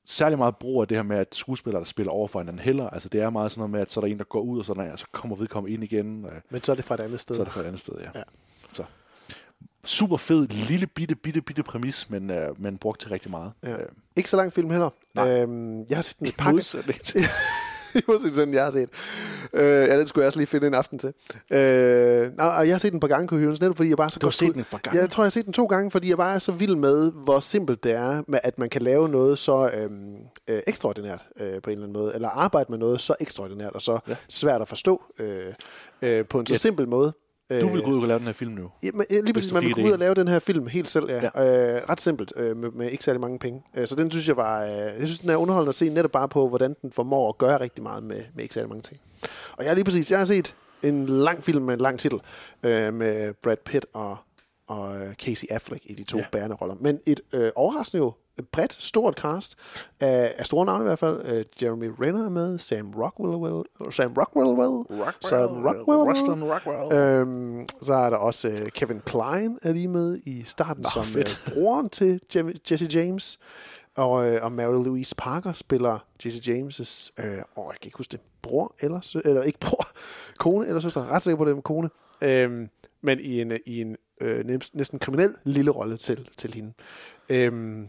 særlig 0.07 0.39
meget 0.39 0.57
brug 0.57 0.81
af 0.83 0.89
det 0.89 0.97
her 0.97 1.03
med, 1.03 1.17
at 1.17 1.35
skuespillere, 1.35 1.81
der 1.81 1.85
spiller 1.85 2.13
over 2.13 2.29
for 2.29 2.39
hinanden 2.39 2.63
heller. 2.63 2.91
Altså, 2.91 3.09
det 3.09 3.21
er 3.23 3.31
meget 3.31 3.51
sådan 3.51 3.61
noget 3.61 3.71
med, 3.71 3.81
at 3.81 3.93
så 3.93 4.01
er 4.01 4.05
der 4.05 4.13
en, 4.13 4.19
der 4.19 4.25
går 4.25 4.41
ud, 4.41 4.59
og 4.59 4.65
sådan, 4.65 4.91
og 4.93 4.99
så 4.99 5.07
kommer 5.13 5.37
vedkommende 5.37 5.75
ind 5.75 5.85
igen. 5.85 6.25
Øh, 6.25 6.33
Men 6.51 6.63
så 6.63 6.73
er 6.73 6.77
det 6.77 6.85
fra 6.85 6.95
et 6.95 7.01
andet 7.01 7.21
sted. 7.21 7.37
så 7.37 7.43
er 7.43 7.45
det 7.45 7.53
fra 7.53 7.61
et 7.61 7.67
andet 7.67 7.81
sted, 7.81 7.95
ja. 8.01 8.11
Ja. 8.15 8.23
Super 9.85 10.17
fed, 10.17 10.47
lille 10.49 10.87
bitte, 10.87 11.15
bitte, 11.15 11.41
bitte 11.41 11.63
præmis, 11.63 12.11
men, 12.11 12.31
øh, 12.31 12.49
men 12.63 12.79
brugt 12.79 13.01
til 13.01 13.11
rigtig 13.11 13.31
meget. 13.31 13.53
Ja. 13.65 13.73
Øh, 13.73 13.79
Ikke 14.17 14.31
så 14.31 14.37
lang 14.37 14.53
film 14.53 14.71
heller. 14.71 14.91
Nej. 15.15 15.41
Øhm, 15.43 15.81
jeg 15.89 15.97
har 15.97 16.03
set 16.03 16.19
den 16.19 16.27
I 16.27 16.31
I 17.95 18.01
modsætning 18.09 18.35
til 18.35 18.47
den, 18.47 18.55
jeg 18.55 18.65
har 18.65 18.71
set. 18.71 18.89
Øh, 19.53 19.63
ja, 19.63 19.99
den 19.99 20.07
skulle 20.07 20.23
jeg 20.23 20.27
også 20.27 20.39
lige 20.39 20.47
finde 20.47 20.67
en 20.67 20.75
aften 20.75 20.99
til. 20.99 21.13
Øh, 21.53 22.33
nå, 22.39 22.45
og 22.45 22.67
jeg 22.67 22.75
har 22.75 22.79
set 22.79 22.93
den 22.93 23.01
par 23.01 23.09
gange, 23.09 23.29
kunne 23.29 23.51
netop 23.51 23.77
fordi 23.77 23.89
jeg 23.89 23.97
bare 23.97 24.11
så 24.11 24.19
Du 24.19 24.27
har 24.27 24.31
set 24.31 24.53
den 24.53 24.61
et 24.61 24.67
par 24.71 24.79
gange? 24.79 25.01
Jeg 25.01 25.11
tror, 25.11 25.23
jeg 25.23 25.27
har 25.27 25.31
set 25.31 25.45
den 25.45 25.53
to 25.53 25.67
gange, 25.67 25.91
fordi 25.91 26.09
jeg 26.09 26.17
bare 26.17 26.35
er 26.35 26.39
så 26.39 26.53
vild 26.53 26.77
med, 26.77 27.13
hvor 27.13 27.41
simpelt 27.41 27.85
det 27.85 27.93
er, 27.93 28.23
med 28.29 28.39
at 28.43 28.59
man 28.59 28.69
kan 28.71 28.83
lave 28.83 29.09
noget 29.09 29.39
så 29.39 29.71
øhm, 29.75 30.17
øh, 30.49 30.63
ekstraordinært 30.67 31.27
øh, 31.41 31.47
på 31.63 31.71
en 31.71 31.73
eller 31.73 31.87
anden 31.87 31.93
måde, 31.93 32.15
eller 32.15 32.29
arbejde 32.29 32.67
med 32.73 32.79
noget 32.79 33.01
så 33.01 33.15
ekstraordinært 33.21 33.73
og 33.73 33.83
så 33.83 33.99
ja. 34.09 34.15
svært 34.29 34.63
at 34.63 34.69
forstå 34.69 35.03
øh, 35.21 35.55
øh, 36.03 36.25
på 36.27 36.41
en 36.41 36.47
så 36.47 36.53
Ja. 36.55 36.59
simpel 36.59 36.89
måde. 36.89 37.13
Du 37.51 37.69
vil 37.69 37.83
gå 37.83 37.91
ud 37.91 38.03
og 38.03 38.09
lave 38.09 38.19
den 38.19 38.27
her 38.27 38.33
film 38.33 38.53
nu. 38.53 38.71
Ja, 38.83 38.91
men, 38.95 39.07
øh, 39.11 39.25
lige 39.25 39.35
præcis, 39.35 39.53
man 39.53 39.63
vil 39.63 39.75
gå 39.75 39.81
ud 39.81 39.91
og 39.91 39.99
lave 39.99 40.15
den 40.15 40.29
her 40.29 40.39
film 40.39 40.67
helt 40.67 40.89
selv, 40.89 41.11
ja. 41.11 41.31
ja. 41.35 41.77
Øh, 41.77 41.83
ret 41.89 42.01
simpelt, 42.01 42.33
øh, 42.37 42.57
med, 42.57 42.71
med 42.71 42.91
ikke 42.91 43.05
særlig 43.05 43.21
mange 43.21 43.39
penge. 43.39 43.63
Øh, 43.77 43.87
så 43.87 43.97
den 43.97 44.11
synes 44.11 44.29
jeg 44.29 44.37
var, 44.37 44.65
øh, 44.65 44.71
jeg 44.71 44.95
synes, 44.97 45.19
den 45.19 45.31
er 45.31 45.37
underholdende 45.37 45.69
at 45.69 45.75
se 45.75 45.89
netop 45.89 46.11
bare 46.11 46.29
på, 46.29 46.49
hvordan 46.49 46.77
den 46.83 46.93
formår 46.93 47.29
at 47.29 47.39
gøre 47.39 47.61
rigtig 47.61 47.83
meget 47.83 48.03
med, 48.03 48.23
med 48.35 48.43
ikke 48.43 48.55
særlig 48.55 48.69
mange 48.69 48.83
ting. 48.83 49.01
Og 49.53 49.65
jeg 49.65 49.75
lige 49.75 49.85
præcis, 49.85 50.11
jeg 50.11 50.19
har 50.19 50.27
set 50.27 50.55
en 50.83 51.07
lang 51.07 51.45
film 51.45 51.65
med 51.65 51.75
en 51.75 51.81
lang 51.81 51.99
titel, 51.99 52.19
øh, 52.63 52.95
med 52.95 53.35
Brad 53.43 53.57
Pitt 53.65 53.87
og, 53.93 54.17
og 54.67 55.01
øh, 55.01 55.15
Casey 55.15 55.47
Affleck 55.51 55.83
i 55.87 55.95
de 55.95 56.05
to 56.05 56.19
ja. 56.19 56.25
bærende 56.33 56.57
roller. 56.57 56.75
Men 56.81 57.01
et 57.07 57.21
øh, 57.35 57.51
overraskende 57.57 58.05
jo 58.05 58.13
bredt, 58.53 58.77
stort 58.83 59.15
cast 59.15 59.55
af, 60.01 60.35
af 60.39 60.47
store 60.47 60.67
navne 60.67 60.85
i 60.85 60.87
hvert 60.87 60.99
fald. 60.99 61.21
Øh, 61.25 61.45
Jeremy 61.63 61.91
Renner 62.01 62.25
er 62.25 62.29
med, 62.29 62.59
Sam 62.59 62.91
Rockwell, 62.97 63.37
well, 63.37 63.65
Sam 63.93 64.13
Rockwell, 64.19 64.49
well, 64.49 64.85
Sam 65.23 65.65
Rockwell, 65.67 65.99
Rustin 66.11 66.45
Rockwell. 66.53 66.93
Øhm, 66.99 67.67
så 67.81 67.95
er 67.95 68.11
der 68.11 68.17
også 68.17 68.49
øh, 68.49 68.69
Kevin 68.69 69.01
Klein 69.07 69.59
er 69.63 69.73
lige 69.73 69.89
med 69.89 70.19
i 70.25 70.43
starten 70.45 70.83
Nå, 70.83 70.89
som 70.95 71.05
fedt. 71.05 71.43
broren 71.55 71.89
til 71.89 72.21
Jesse 72.71 72.87
James. 72.95 73.39
Og, 73.97 74.31
øh, 74.31 74.45
og 74.45 74.53
Mary 74.53 74.85
Louise 74.85 75.15
Parker 75.19 75.53
spiller 75.53 75.99
Jesse 76.25 76.41
James' 76.53 77.11
øh, 77.25 77.25
åh, 77.27 77.35
jeg 77.37 77.75
kan 77.81 77.87
ikke 77.89 77.97
huske 77.97 78.13
det, 78.13 78.21
bror 78.43 78.75
eller, 78.81 79.01
sø- 79.01 79.21
eller 79.25 79.43
ikke 79.43 79.59
bror, 79.61 79.87
kone 80.45 80.67
eller 80.67 80.81
søster, 80.81 81.13
ret 81.13 81.23
sikker 81.23 81.37
på 81.37 81.45
det 81.45 81.55
med 81.55 81.63
kone. 81.63 81.91
Øhm, 82.23 82.69
men 83.03 83.21
i 83.21 83.41
en, 83.41 83.53
i 83.67 83.81
en 83.81 83.97
øh, 84.21 84.45
næsten, 84.47 84.79
næsten 84.79 84.99
kriminel 84.99 85.35
lille 85.45 85.71
rolle 85.71 85.97
til, 85.97 86.29
til 86.37 86.55
hende. 86.55 86.73
Øhm, 87.29 87.87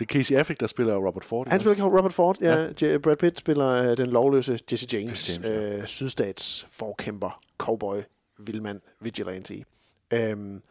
Det 0.00 0.10
er 0.10 0.18
Casey 0.18 0.34
Affleck, 0.34 0.60
der 0.60 0.66
spiller 0.66 0.96
Robert 0.96 1.24
Ford. 1.24 1.48
han 1.48 1.60
spiller 1.60 1.84
Robert 1.84 2.12
Ford, 2.12 2.36
ja. 2.40 2.68
ja. 2.82 2.98
Brad 2.98 3.16
Pitt 3.16 3.38
spiller 3.38 3.90
øh, 3.90 3.96
den 3.96 4.10
lovløse 4.10 4.58
Jesse 4.72 4.86
James, 4.92 5.40
James 5.44 5.78
øh, 5.80 5.86
sydstats 5.86 6.66
forkæmper, 6.70 7.40
cowboy, 7.58 7.96
vildmand, 8.38 8.80
vigilante. 9.00 9.64
Øhm, 10.12 10.62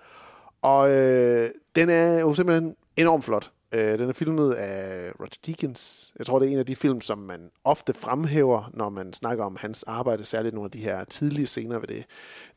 og 0.61 0.89
øh, 0.89 1.49
den 1.75 1.89
er 1.89 2.19
jo 2.19 2.33
simpelthen 2.33 2.75
enormt 2.97 3.25
flot. 3.25 3.51
Øh, 3.73 3.99
den 3.99 4.09
er 4.09 4.13
filmet 4.13 4.53
af 4.53 5.11
Roger 5.19 5.37
Deakins. 5.45 6.13
Jeg 6.19 6.25
tror, 6.25 6.39
det 6.39 6.47
er 6.47 6.51
en 6.51 6.59
af 6.59 6.65
de 6.65 6.75
film, 6.75 7.01
som 7.01 7.17
man 7.17 7.51
ofte 7.63 7.93
fremhæver, 7.93 8.71
når 8.73 8.89
man 8.89 9.13
snakker 9.13 9.43
om 9.43 9.57
hans 9.59 9.83
arbejde, 9.83 10.25
særligt 10.25 10.55
nogle 10.55 10.67
af 10.67 10.71
de 10.71 10.79
her 10.79 11.03
tidlige 11.03 11.47
scener 11.47 11.79
ved 11.79 11.87
det, 11.87 12.05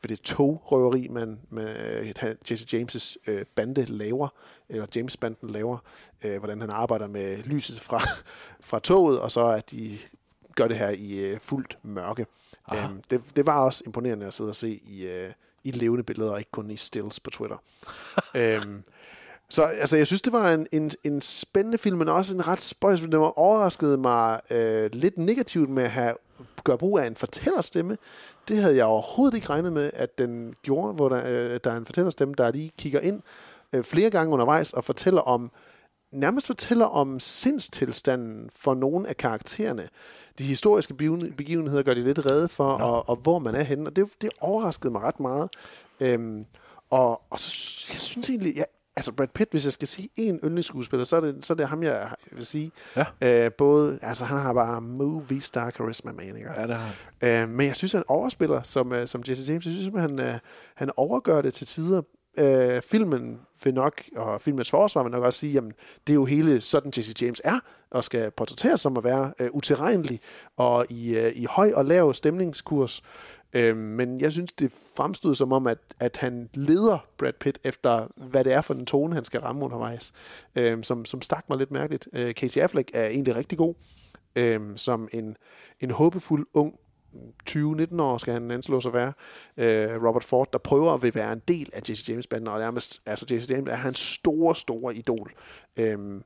ved 0.01 0.09
det 0.09 0.21
togrøveri, 0.21 1.07
man 1.07 1.39
med 1.49 1.99
øh, 1.99 2.35
Jesse 2.51 2.77
James' 2.77 3.15
øh, 3.27 3.45
bande 3.55 3.85
laver, 3.85 4.27
eller 4.69 4.85
James 4.95 5.17
banden 5.17 5.49
laver, 5.49 5.77
øh, 6.25 6.37
hvordan 6.37 6.61
han 6.61 6.69
arbejder 6.69 7.07
med 7.07 7.37
lyset 7.43 7.79
fra, 7.79 8.01
fra 8.69 8.79
toget, 8.79 9.19
og 9.19 9.31
så 9.31 9.45
at 9.47 9.71
de 9.71 9.97
gør 10.55 10.67
det 10.67 10.77
her 10.77 10.89
i 10.89 11.19
øh, 11.19 11.39
fuldt 11.39 11.77
mørke. 11.83 12.25
Øhm, 12.75 13.01
det, 13.11 13.21
det 13.35 13.45
var 13.45 13.59
også 13.59 13.83
imponerende 13.85 14.25
at 14.25 14.33
sidde 14.33 14.49
og 14.49 14.55
se 14.55 14.81
i, 14.85 15.07
øh, 15.07 15.31
i 15.63 15.71
levende 15.71 16.03
billeder, 16.03 16.31
og 16.31 16.39
ikke 16.39 16.51
kun 16.51 16.71
i 16.71 16.77
stills 16.77 17.19
på 17.19 17.29
Twitter. 17.29 17.57
øhm, 18.35 18.83
så 19.49 19.63
altså, 19.63 19.97
jeg 19.97 20.07
synes, 20.07 20.21
det 20.21 20.33
var 20.33 20.53
en, 20.53 20.67
en, 20.71 20.91
en 21.03 21.21
spændende 21.21 21.77
film, 21.77 21.97
men 21.97 22.09
også 22.09 22.35
en 22.35 22.47
ret 22.47 22.61
spøjs, 22.61 22.99
den 22.99 23.19
var 23.19 23.39
overrasket 23.39 23.99
mig 23.99 24.41
øh, 24.51 24.89
lidt 24.93 25.17
negativt 25.17 25.69
med 25.69 25.83
at 25.83 25.91
have, 25.91 26.13
gøre 26.63 26.77
brug 26.77 26.99
af 26.99 27.07
en 27.07 27.15
fortællerstemme. 27.15 27.97
Det 28.47 28.57
havde 28.57 28.75
jeg 28.75 28.85
overhovedet 28.85 29.35
ikke 29.35 29.49
regnet 29.49 29.73
med, 29.73 29.89
at 29.93 30.17
den 30.17 30.53
gjorde, 30.61 30.93
hvor 30.93 31.09
der, 31.09 31.17
øh, 31.17 31.59
der 31.63 31.71
er 31.71 31.77
en 31.77 31.85
fortællerstemme, 31.85 32.33
der 32.37 32.51
lige 32.51 32.71
kigger 32.77 32.99
ind 32.99 33.21
øh, 33.73 33.83
flere 33.83 34.09
gange 34.09 34.33
undervejs 34.33 34.73
og 34.73 34.83
fortæller 34.83 35.21
om, 35.21 35.51
nærmest 36.11 36.47
fortæller 36.47 36.85
om 36.85 37.19
sindstilstanden 37.19 38.49
for 38.55 38.73
nogle 38.73 39.09
af 39.09 39.17
karaktererne. 39.17 39.87
De 40.37 40.43
historiske 40.43 40.93
begiven- 40.93 41.33
begivenheder 41.37 41.83
gør 41.83 41.93
de 41.93 42.03
lidt 42.03 42.31
redde 42.31 42.49
for, 42.49 42.71
og, 42.71 43.09
og 43.09 43.15
hvor 43.15 43.39
man 43.39 43.55
er 43.55 43.63
henne. 43.63 43.89
Og 43.89 43.95
det, 43.95 44.07
det 44.21 44.29
overraskede 44.41 44.91
mig 44.91 45.01
ret 45.01 45.19
meget. 45.19 45.49
Øhm, 45.99 46.45
og, 46.89 47.21
og 47.29 47.39
så, 47.39 47.85
jeg 47.93 48.01
synes 48.01 48.29
egentlig, 48.29 48.55
ja, 48.55 48.63
altså 48.95 49.11
Brad 49.11 49.27
Pitt, 49.27 49.51
hvis 49.51 49.65
jeg 49.65 49.73
skal 49.73 49.87
sige 49.87 50.09
en 50.15 50.39
yndlingsskuespiller, 50.43 51.03
så 51.03 51.15
er 51.15 51.21
det, 51.21 51.45
så 51.45 51.53
er 51.53 51.57
det 51.57 51.67
ham, 51.67 51.83
jeg 51.83 52.09
vil 52.31 52.45
sige. 52.45 52.71
Ja. 52.95 53.05
Øh, 53.45 53.51
både, 53.51 53.99
altså 54.01 54.25
han 54.25 54.37
har 54.37 54.53
bare 54.53 54.81
movie 54.81 55.41
star 55.41 55.71
charisma, 55.71 56.11
man, 56.11 56.25
ikke? 56.25 56.49
Ja, 56.57 56.67
det 56.67 56.75
har 56.75 56.95
Øh, 57.23 57.49
men 57.49 57.67
jeg 57.67 57.75
synes, 57.75 57.91
han 57.91 58.03
overspiller 58.07 58.61
som, 58.61 58.93
øh, 58.93 59.07
som 59.07 59.23
Jesse 59.29 59.51
James. 59.51 59.65
Jeg 59.65 59.73
synes, 59.73 60.01
han, 60.01 60.19
øh, 60.19 60.33
han 60.75 60.91
overgør 60.97 61.41
det 61.41 61.53
til 61.53 61.67
tider. 61.67 62.01
Øh, 62.37 62.81
filmen 62.81 63.39
vil 63.63 63.73
nok, 63.73 64.01
og 64.15 64.41
filmens 64.41 64.69
forsvar 64.69 65.03
vil 65.03 65.11
nok 65.11 65.23
også 65.23 65.39
sige, 65.39 65.53
jamen, 65.53 65.71
det 66.07 66.13
er 66.13 66.15
jo 66.15 66.25
hele 66.25 66.61
sådan 66.61 66.91
Jesse 66.97 67.13
James 67.21 67.41
er, 67.43 67.59
og 67.91 68.03
skal 68.03 68.31
portrætteres 68.31 68.81
som 68.81 68.97
at 68.97 69.03
være 69.03 69.33
øh, 69.39 69.49
utilregnelig, 69.53 70.19
og 70.57 70.85
i, 70.89 71.17
øh, 71.17 71.31
i 71.35 71.45
høj 71.49 71.71
og 71.75 71.85
lav 71.85 72.13
stemningskurs. 72.13 73.01
Øh, 73.53 73.77
men 73.77 74.21
jeg 74.21 74.31
synes, 74.31 74.51
det 74.51 74.71
fremstod 74.97 75.35
som 75.35 75.51
om, 75.51 75.67
at, 75.67 75.77
at 75.99 76.17
han 76.17 76.49
leder 76.53 77.07
Brad 77.17 77.33
Pitt 77.33 77.59
efter, 77.63 78.07
hvad 78.15 78.43
det 78.43 78.53
er 78.53 78.61
for 78.61 78.73
en 78.73 78.85
tone, 78.85 79.15
han 79.15 79.23
skal 79.23 79.39
ramme 79.39 79.65
undervejs, 79.65 80.13
øh, 80.55 80.83
som, 80.83 81.05
som 81.05 81.21
stak 81.21 81.49
mig 81.49 81.57
lidt 81.57 81.71
mærkeligt. 81.71 82.07
Øh, 82.13 82.33
Casey 82.33 82.61
Affleck 82.61 82.91
er 82.93 83.05
egentlig 83.05 83.35
rigtig 83.35 83.57
god, 83.57 83.73
øh, 84.35 84.61
som 84.75 85.09
en, 85.13 85.37
en 85.79 85.91
håbefuld 85.91 86.47
ung 86.53 86.73
20-19 87.49 88.01
år 88.01 88.17
skal 88.17 88.33
han 88.33 88.51
anslå 88.51 88.81
sig 88.81 88.89
at 88.89 88.93
være. 88.93 89.13
Øh, 89.57 90.03
Robert 90.07 90.23
Ford, 90.23 90.49
der 90.53 90.59
prøver 90.59 90.93
at 90.93 91.01
vil 91.01 91.15
være 91.15 91.33
en 91.33 91.41
del 91.47 91.69
af 91.73 91.81
Jesse 91.89 92.11
James-banden, 92.11 92.47
og 92.47 92.59
nærmest, 92.59 93.01
altså 93.05 93.25
Jesse 93.31 93.53
James 93.53 93.71
er 93.71 93.75
hans 93.75 93.99
store, 93.99 94.55
store 94.55 94.95
idol. 94.95 95.33
Øhm, 95.77 96.23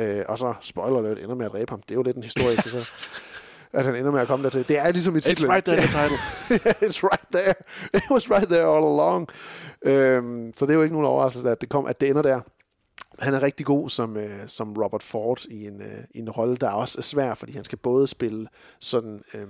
øh, 0.00 0.24
og 0.28 0.38
så, 0.38 0.54
spoiler 0.60 0.98
alert, 0.98 1.18
ender 1.18 1.34
med 1.34 1.46
at 1.46 1.52
dræbe 1.52 1.70
ham. 1.70 1.82
Det 1.82 1.90
er 1.90 1.94
jo 1.94 2.02
lidt 2.02 2.16
en 2.16 2.22
historie 2.22 2.56
til 2.56 2.70
sig. 2.70 2.84
At 3.76 3.84
han 3.84 3.96
ender 3.96 4.10
med 4.10 4.20
at 4.20 4.26
komme 4.26 4.42
dertil. 4.42 4.68
Det 4.68 4.78
er 4.78 4.92
ligesom 4.92 5.16
i 5.16 5.20
titlen. 5.20 5.50
It's 5.50 5.52
right 5.52 5.64
there 5.64 5.80
the 5.80 5.86
title. 5.86 6.16
It's 6.88 7.02
right 7.02 7.26
there. 7.32 7.54
It 7.94 8.02
was 8.10 8.30
right 8.30 8.48
there 8.48 8.76
all 8.76 8.84
along. 8.84 9.28
Øhm, 9.82 10.52
så 10.56 10.66
det 10.66 10.70
er 10.70 10.74
jo 10.74 10.82
ikke 10.82 10.94
nogen 10.94 11.06
overraskelse, 11.06 11.50
at 11.50 11.60
det, 11.60 11.68
kom, 11.68 11.86
at 11.86 12.00
det 12.00 12.08
ender 12.08 12.22
der. 12.22 12.40
Han 13.18 13.34
er 13.34 13.42
rigtig 13.42 13.66
god 13.66 13.90
som, 13.90 14.16
øh, 14.16 14.48
som 14.48 14.72
Robert 14.72 15.02
Ford 15.02 15.44
i 15.44 15.66
en, 15.66 15.80
øh, 15.82 16.04
i 16.10 16.18
en 16.18 16.30
rolle, 16.30 16.56
der 16.56 16.70
også 16.70 16.98
er 16.98 17.02
svær, 17.02 17.34
fordi 17.34 17.52
han 17.52 17.64
skal 17.64 17.78
både 17.78 18.06
spille 18.06 18.48
sådan 18.80 19.22
øh, 19.34 19.46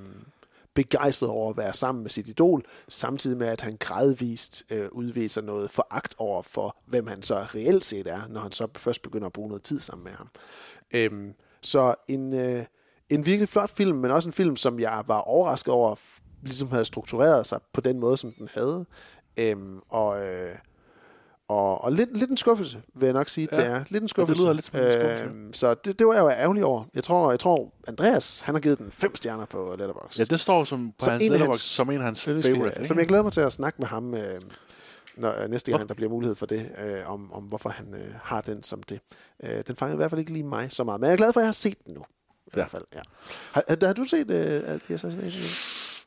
begejstret 0.75 1.31
over 1.31 1.51
at 1.51 1.57
være 1.57 1.75
sammen 1.75 2.03
med 2.03 2.11
sit 2.11 2.29
idol, 2.29 2.65
samtidig 2.89 3.37
med, 3.37 3.47
at 3.47 3.61
han 3.61 3.77
gradvist 3.81 4.65
øh, 4.71 4.89
udviser 4.93 5.43
noget 5.43 5.71
foragt 5.71 6.15
over 6.19 6.43
for, 6.43 6.77
hvem 6.87 7.07
han 7.07 7.23
så 7.23 7.35
reelt 7.35 7.85
set 7.85 8.07
er, 8.07 8.21
når 8.29 8.41
han 8.41 8.53
så 8.53 8.69
først 8.77 9.03
begynder 9.03 9.27
at 9.27 9.33
bruge 9.33 9.49
noget 9.49 9.63
tid 9.63 9.81
sammen 9.81 10.05
med 10.05 10.13
ham. 10.13 10.29
Øhm, 10.95 11.35
så 11.63 11.95
en, 12.09 12.35
øh, 12.35 12.65
en 13.11 13.27
virkelig 13.27 13.49
flot 13.49 13.71
film, 13.77 13.97
men 13.99 14.11
også 14.11 14.29
en 14.29 14.33
film, 14.33 14.57
som 14.57 14.81
jeg 14.81 15.03
var 15.07 15.19
overrasket 15.21 15.75
over, 15.75 15.95
ligesom 16.43 16.71
havde 16.71 16.85
struktureret 16.85 17.47
sig 17.47 17.61
på 17.73 17.81
den 17.81 17.99
måde, 18.01 18.17
som 18.17 18.33
den 18.33 18.49
havde. 18.55 18.87
Øhm, 19.39 19.81
og, 19.89 20.27
øh, 20.27 20.55
og, 21.49 21.85
og 21.85 21.93
lidt, 21.93 22.19
lidt 22.19 22.31
en 22.31 22.37
skuffelse, 22.37 22.83
vil 22.95 23.07
jeg 23.07 23.13
nok 23.13 23.29
sige, 23.29 23.49
Ja. 23.53 23.57
det 23.57 23.67
er. 23.67 23.79
Lidt 23.79 23.91
en 23.91 23.95
Ja, 23.95 24.01
det 24.01 24.11
skuffelse. 24.11 24.43
lyder 24.43 24.53
lidt 24.53 24.65
som 24.67 24.81
en 24.81 24.93
skuffelse. 24.93 25.25
Øhm, 25.25 25.53
så 25.53 25.75
det, 25.75 25.99
det 25.99 26.07
var 26.07 26.13
jeg 26.13 26.21
jo 26.23 26.29
ærgerlig 26.31 26.65
over. 26.65 26.85
Jeg 26.95 27.05
tror, 27.05 27.31
jeg 27.31 27.41
tror 27.41 27.73
Andreas, 27.89 28.41
han 28.41 28.55
har 28.55 28.61
givet 28.61 28.79
den 28.79 28.91
fem 28.93 29.15
stjerner 29.15 29.45
på 29.47 29.75
Letterboxd. 29.79 30.19
Ja, 30.19 30.25
det 30.25 30.41
står 30.41 30.65
som 30.65 30.89
på 30.99 31.05
Så 31.05 31.11
hans 31.11 31.25
en 31.25 31.33
af 31.33 31.39
letterbox 31.39 31.55
hans 31.57 31.61
som 31.63 31.91
en 31.91 31.99
af 31.99 32.05
hans 32.05 32.23
favorite. 32.25 32.85
Som 32.85 32.99
jeg 32.99 33.07
glæder 33.07 33.23
mig 33.23 33.33
til 33.33 33.41
at 33.41 33.53
snakke 33.53 33.77
med 33.79 33.87
ham 33.89 34.15
øh, 34.15 34.41
når, 35.17 35.43
øh, 35.43 35.51
næste 35.51 35.71
gang, 35.73 35.89
der 35.89 35.95
bliver 35.95 36.11
mulighed 36.11 36.37
for 36.37 36.47
det, 36.47 36.71
øh, 36.85 37.13
om, 37.13 37.33
om 37.33 37.43
hvorfor 37.45 37.69
han 37.69 37.95
øh, 37.95 38.15
har 38.23 38.41
den 38.41 38.63
som 38.63 38.83
det. 38.83 39.01
Øh, 39.43 39.63
den 39.67 39.77
fanger 39.77 39.95
i 39.95 39.97
hvert 39.97 40.11
fald 40.11 40.19
ikke 40.19 40.33
lige 40.33 40.45
mig 40.45 40.73
så 40.73 40.85
meget, 40.85 41.01
men 41.01 41.07
jeg 41.09 41.13
er 41.13 41.17
glad 41.17 41.33
for, 41.33 41.41
at 41.41 41.45
jeg 41.45 41.49
har 41.49 41.53
set 41.53 41.85
den 41.87 41.95
nu. 41.95 42.03
I 42.47 42.51
hvert 42.53 42.71
fald, 42.71 42.85
ja. 42.95 43.01
Har, 43.53 43.65
har, 43.69 43.87
har 43.87 43.93
du 43.93 44.05
set 44.05 44.31
øh, 44.31 44.63
at 44.65 44.81
The 44.83 44.95
Assassination? 44.95 45.43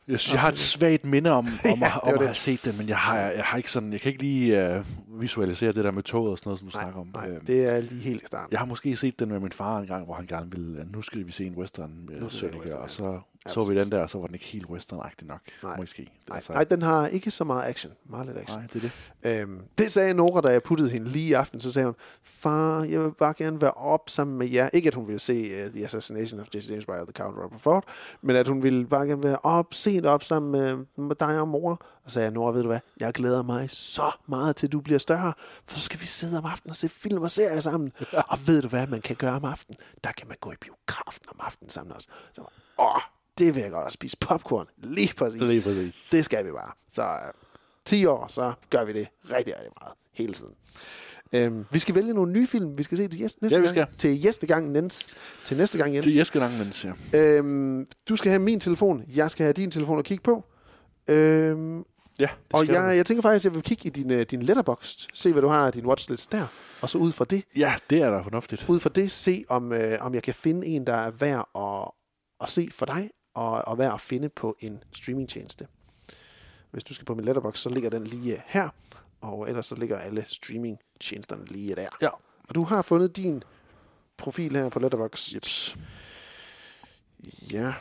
Jeg, 0.07 0.19
synes, 0.19 0.33
jeg 0.33 0.41
har 0.41 0.47
et 0.47 0.57
svagt 0.57 1.05
minde 1.05 1.31
om, 1.31 1.47
om, 1.73 1.79
Ja, 1.79 1.85
ja, 1.85 1.95
at, 1.95 2.03
om 2.03 2.13
at 2.13 2.25
have 2.25 2.35
set 2.35 2.65
det, 2.65 2.77
men 2.77 2.89
jeg 2.89 2.97
har, 2.97 3.17
jeg 3.19 3.43
har 3.43 3.57
ikke 3.57 3.71
sådan, 3.71 3.93
jeg 3.93 4.01
kan 4.01 4.11
ikke 4.11 4.23
lige 4.23 4.75
uh, 4.75 4.85
visualisere 5.21 5.71
det 5.71 5.83
der 5.83 5.91
med 5.91 6.03
toget 6.03 6.31
og 6.31 6.37
sådan 6.37 6.47
noget, 6.49 6.59
som 6.59 6.67
du 6.69 6.75
Nej, 6.77 6.83
snakker 6.83 7.01
om. 7.01 7.07
nej, 7.13 7.29
Øhm, 7.29 7.45
det 7.45 7.65
er 7.65 7.81
lige 7.81 8.01
helt 8.01 8.23
i 8.23 8.25
starten. 8.25 8.51
Jeg 8.51 8.59
har 8.59 8.65
måske 8.65 8.95
set 8.95 9.19
den 9.19 9.29
med 9.29 9.39
min 9.39 9.51
far 9.51 9.77
en 9.79 9.87
gang, 9.87 10.05
hvor 10.05 10.13
han 10.13 10.27
gerne 10.27 10.51
ville, 10.51 10.85
nu 10.93 11.01
skal 11.01 11.27
vi 11.27 11.31
se 11.31 11.45
en 11.45 11.55
western 11.55 11.91
med 12.07 12.21
en 12.21 12.29
Sønneke, 12.29 12.77
og 12.77 12.89
så 12.89 13.19
så 13.47 13.65
vi 13.69 13.79
den 13.79 13.91
der, 13.91 13.99
og 14.01 14.09
så 14.09 14.17
var 14.17 14.25
den 14.25 14.35
ikke 14.35 14.45
helt 14.45 14.65
western 14.65 14.99
nok, 15.21 15.39
Nej. 15.63 15.77
måske. 15.77 16.01
Nej, 16.29 16.35
Altså, 16.35 16.53
nej, 16.53 16.63
den 16.63 16.81
har 16.81 17.07
ikke 17.07 17.31
så 17.31 17.43
meget 17.43 17.63
action. 17.69 17.93
Meget 18.09 18.25
lidt 18.27 18.37
action. 18.37 18.59
nej, 18.59 18.67
det 18.73 18.83
er 18.83 18.89
det. 19.23 19.41
Øhm, 19.41 19.61
det 19.77 19.91
sagde 19.91 20.13
Nora, 20.13 20.41
da 20.41 20.47
jeg 20.47 20.63
puttede 20.63 20.89
hende 20.89 21.09
lige 21.09 21.29
i 21.29 21.33
aften. 21.33 21.59
Så 21.59 21.71
sagde 21.71 21.85
hun, 21.85 21.95
far, 22.23 22.83
jeg 22.83 23.03
vil 23.03 23.11
bare 23.19 23.33
gerne 23.37 23.61
være 23.61 23.71
op 23.71 24.09
sammen 24.09 24.37
med 24.37 24.49
jer. 24.49 24.69
Ikke 24.73 24.87
at 24.87 24.93
hun 24.95 25.07
ville 25.07 25.19
se 25.19 25.51
uh, 25.65 25.71
The 25.73 25.85
Assassination 25.85 26.39
of 26.39 26.47
Jesse 26.55 26.71
James 26.71 26.85
by 26.85 26.89
the 26.91 27.11
Count 27.13 27.37
Robert 27.37 27.61
Ford, 27.61 27.83
men 28.21 28.35
at 28.35 28.47
hun 28.47 28.63
ville 28.63 28.85
bare 28.87 29.07
gerne 29.07 29.23
være 29.23 29.37
op, 29.43 29.73
sent 29.73 30.05
op 30.05 30.23
sammen 30.23 30.51
med, 30.51 30.85
med 31.07 31.15
dig 31.15 31.41
og 31.41 31.47
mor. 31.47 31.81
Og 32.09 32.13
sagde 32.13 32.23
jeg, 32.25 32.33
Nora, 32.33 32.51
ved 32.51 32.61
du 32.61 32.67
hvad, 32.67 32.79
jeg 32.99 33.13
glæder 33.13 33.43
mig 33.43 33.69
så 33.69 34.11
meget 34.27 34.55
til, 34.55 34.69
du 34.71 34.79
bliver 34.79 34.99
større, 34.99 35.33
for 35.67 35.77
så 35.77 35.83
skal 35.83 36.01
vi 36.01 36.05
sidde 36.05 36.37
om 36.37 36.45
aftenen 36.45 36.69
og 36.69 36.75
se 36.75 36.89
film 36.89 37.21
og 37.21 37.31
serier 37.31 37.59
sammen. 37.59 37.91
og 38.31 38.47
ved 38.47 38.61
du 38.61 38.67
hvad 38.67 38.87
man 38.87 39.01
kan 39.01 39.15
gøre 39.15 39.31
om 39.35 39.45
aftenen? 39.45 39.77
Der 40.03 40.11
kan 40.11 40.27
man 40.27 40.37
gå 40.41 40.51
i 40.51 40.55
biografen 40.61 41.21
om 41.27 41.39
aftenen 41.39 41.69
sammen 41.69 41.95
også. 41.95 42.07
Så, 42.33 42.41
åh, 42.79 43.01
det 43.37 43.55
vil 43.55 43.61
jeg 43.61 43.71
godt 43.71 43.87
at 43.87 43.93
spise 43.93 44.17
popcorn. 44.17 44.67
Lige 44.77 45.13
præcis. 45.17 45.41
Lige 45.41 45.61
præcis. 45.61 46.07
Det 46.11 46.25
skal 46.25 46.45
vi 46.45 46.51
bare. 46.51 46.71
Så 46.87 47.01
øh, 47.03 47.33
10 47.85 48.05
år, 48.05 48.27
så 48.27 48.53
gør 48.69 48.83
vi 48.83 48.93
det 48.93 49.07
rigtig, 49.23 49.53
rigtig 49.53 49.71
meget. 49.81 49.93
Hele 50.13 50.33
tiden. 50.33 50.53
Øhm, 51.33 51.65
vi 51.71 51.79
skal 51.79 51.95
vælge 51.95 52.13
nogle 52.13 52.31
nye 52.31 52.47
film. 52.47 52.77
Vi 52.77 52.83
skal 52.83 52.97
se 52.97 53.07
til 53.07 53.21
næste, 53.21 53.43
næste 53.43 53.55
Ja, 53.55 53.61
vi 53.61 53.67
gang. 53.67 53.75
skal. 53.75 53.97
Til 53.97 54.23
næste 54.23 54.47
gang, 54.47 54.75
Jens. 54.75 55.13
Til 55.45 55.57
næste 55.57 55.77
gang, 55.77 55.95
Jens. 55.95 56.05
Til 56.05 56.15
Jeskelangen, 56.15 56.59
men 56.59 56.73
ja. 57.13 57.19
Øhm, 57.19 57.87
du 58.09 58.15
skal 58.15 58.29
have 58.29 58.39
min 58.39 58.59
telefon. 58.59 59.03
Jeg 59.15 59.31
skal 59.31 59.43
have 59.43 59.53
din 59.53 59.71
telefon 59.71 59.99
at 59.99 60.05
kigge 60.05 60.23
på. 60.23 60.43
Øhm, 61.09 61.83
Ja, 62.19 62.29
og 62.53 62.67
jeg, 62.67 62.97
jeg 62.97 63.05
tænker 63.05 63.21
faktisk, 63.21 63.41
at 63.41 63.49
jeg 63.49 63.55
vil 63.55 63.63
kigge 63.63 63.87
i 63.87 63.89
din, 63.89 64.11
øh, 64.11 64.21
din 64.31 64.41
letterbox. 64.41 64.95
Se, 65.13 65.31
hvad 65.31 65.41
du 65.41 65.47
har 65.47 65.65
af 65.65 65.73
din 65.73 65.85
watchlist 65.85 66.31
der. 66.31 66.47
Og 66.81 66.89
så 66.89 66.97
ud 66.97 67.11
fra 67.11 67.25
det, 67.25 67.43
Ja, 67.55 67.75
det 67.89 68.01
er 68.01 68.09
da 68.09 68.19
fornuftigt. 68.21 68.65
ud 68.69 68.79
fra 68.79 68.89
det 68.89 69.11
se, 69.11 69.45
om, 69.49 69.73
øh, 69.73 69.97
om 70.01 70.13
jeg 70.13 70.23
kan 70.23 70.33
finde 70.33 70.67
en, 70.67 70.87
der 70.87 70.93
er 70.93 71.11
værd 71.11 71.49
at, 71.55 71.91
at 72.41 72.49
se 72.49 72.67
for 72.71 72.85
dig, 72.85 73.09
og, 73.35 73.51
og 73.67 73.77
værd 73.77 73.93
at 73.93 74.01
finde 74.01 74.29
på 74.29 74.55
en 74.59 74.83
streamingtjeneste. 74.93 75.67
Hvis 76.71 76.83
du 76.83 76.93
skal 76.93 77.05
på 77.05 77.15
min 77.15 77.25
letterbox, 77.25 77.57
så 77.57 77.69
ligger 77.69 77.89
den 77.89 78.03
lige 78.03 78.33
øh, 78.33 78.39
her, 78.45 78.69
og 79.21 79.49
ellers 79.49 79.65
så 79.65 79.75
ligger 79.75 79.97
alle 79.97 80.23
streamingtjenesterne 80.27 81.45
lige 81.45 81.75
der. 81.75 81.87
Ja. 82.01 82.09
Og 82.49 82.55
du 82.55 82.63
har 82.63 82.81
fundet 82.81 83.15
din 83.15 83.43
profil 84.17 84.55
her 84.55 84.69
på 84.69 84.79
letterbox. 84.79 85.35
Jeps. 85.35 85.77
Ja, 87.51 87.73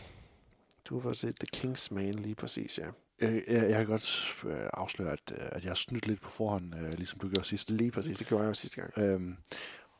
du 0.84 1.01
har 1.01 1.12
set 1.12 1.36
The 1.41 1.47
Kingsman 1.47 2.14
lige 2.14 2.34
præcis, 2.34 2.78
ja. 2.78 2.84
Jeg, 3.21 3.43
jeg, 3.49 3.71
jeg 3.71 3.77
kan 3.77 3.87
godt 3.87 4.37
øh, 4.47 4.69
afsløre, 4.73 5.12
at, 5.12 5.33
øh, 5.33 5.47
at 5.53 5.62
jeg 5.62 5.71
har 5.71 5.75
snydt 5.75 6.07
lidt 6.07 6.21
på 6.21 6.31
forhånd, 6.31 6.75
øh, 6.75 6.93
ligesom 6.93 7.19
du 7.19 7.29
gjorde 7.29 7.49
sidst. 7.49 7.71
Lige 7.71 7.91
præcis, 7.91 8.16
det 8.16 8.27
gjorde 8.27 8.43
jeg 8.43 8.49
jo 8.49 8.55
sidste 8.55 8.81
gang. 8.81 8.99
Øhm, 8.99 9.37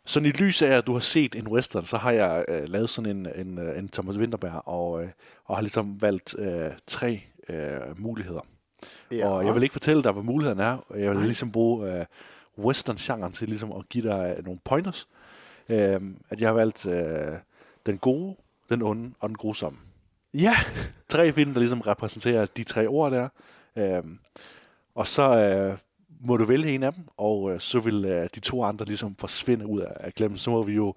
sådan 0.07 0.29
i 0.29 0.31
lys 0.31 0.63
af, 0.63 0.69
at 0.71 0.87
du 0.87 0.93
har 0.93 1.01
set 1.01 1.35
en 1.35 1.49
western, 1.49 1.85
så 1.85 1.97
har 1.97 2.11
jeg 2.11 2.45
øh, 2.49 2.69
lavet 2.69 2.91
sådan 2.91 3.17
en, 3.17 3.29
en, 3.47 3.59
øh, 3.59 3.79
en 3.79 3.89
Thomas 3.89 4.17
Winterberg, 4.17 4.69
og, 4.69 5.03
øh, 5.03 5.09
og 5.45 5.57
har 5.57 5.63
ligesom 5.63 6.03
valgt 6.03 6.39
øh, 6.39 6.71
tre 6.87 7.23
øh, 7.49 7.81
muligheder. 7.97 8.41
Ja. 9.11 9.29
Og 9.29 9.47
jeg 9.47 9.55
vil 9.55 9.63
ikke 9.63 9.73
fortælle 9.73 10.03
dig, 10.03 10.13
hvad 10.13 10.23
mulighederne 10.23 10.63
er. 10.63 10.79
Jeg 10.97 11.11
vil 11.11 11.21
ligesom 11.21 11.53
bruge 11.53 11.93
øh, 11.93 12.05
western-genren 12.59 13.33
til 13.33 13.49
ligesom 13.49 13.73
at 13.73 13.89
give 13.89 14.09
dig 14.09 14.35
øh, 14.39 14.45
nogle 14.45 14.61
pointers. 14.65 15.09
Øh, 15.69 16.01
at 16.31 16.41
jeg 16.41 16.49
har 16.49 16.53
valgt 16.53 16.87
øh, 16.87 17.39
den 17.87 17.99
gode, 17.99 18.37
den 18.71 18.83
onde 18.83 19.15
og 19.21 19.29
den 19.29 19.37
grusomme. 19.37 19.79
Ja, 20.35 20.55
Tre 21.11 21.33
film, 21.33 21.53
der 21.53 21.61
ligesom 21.61 21.81
repræsenterer 21.81 22.47
de 22.57 22.65
tre 22.65 22.87
ord 22.87 23.13
der. 23.13 23.29
Øh, 23.79 24.03
og 24.95 25.07
så 25.07 25.23
øh, 25.39 25.77
må 26.27 26.37
du 26.37 26.45
vælge 26.45 26.71
en 26.75 26.83
af 26.83 26.93
dem, 26.93 27.05
og 27.17 27.53
øh, 27.53 27.61
så 27.61 27.81
vil 27.81 28.05
øh, 28.05 28.29
de 28.35 28.41
to 28.41 28.65
andre 28.65 28.85
ligesom 28.85 29.17
forsvinde 29.19 29.67
ud 29.67 29.81
af, 29.81 29.93
af 30.01 30.15
glemmen. 30.15 30.39
Så 30.39 30.51
må 30.51 30.63
vi 30.63 30.73
jo 30.73 30.95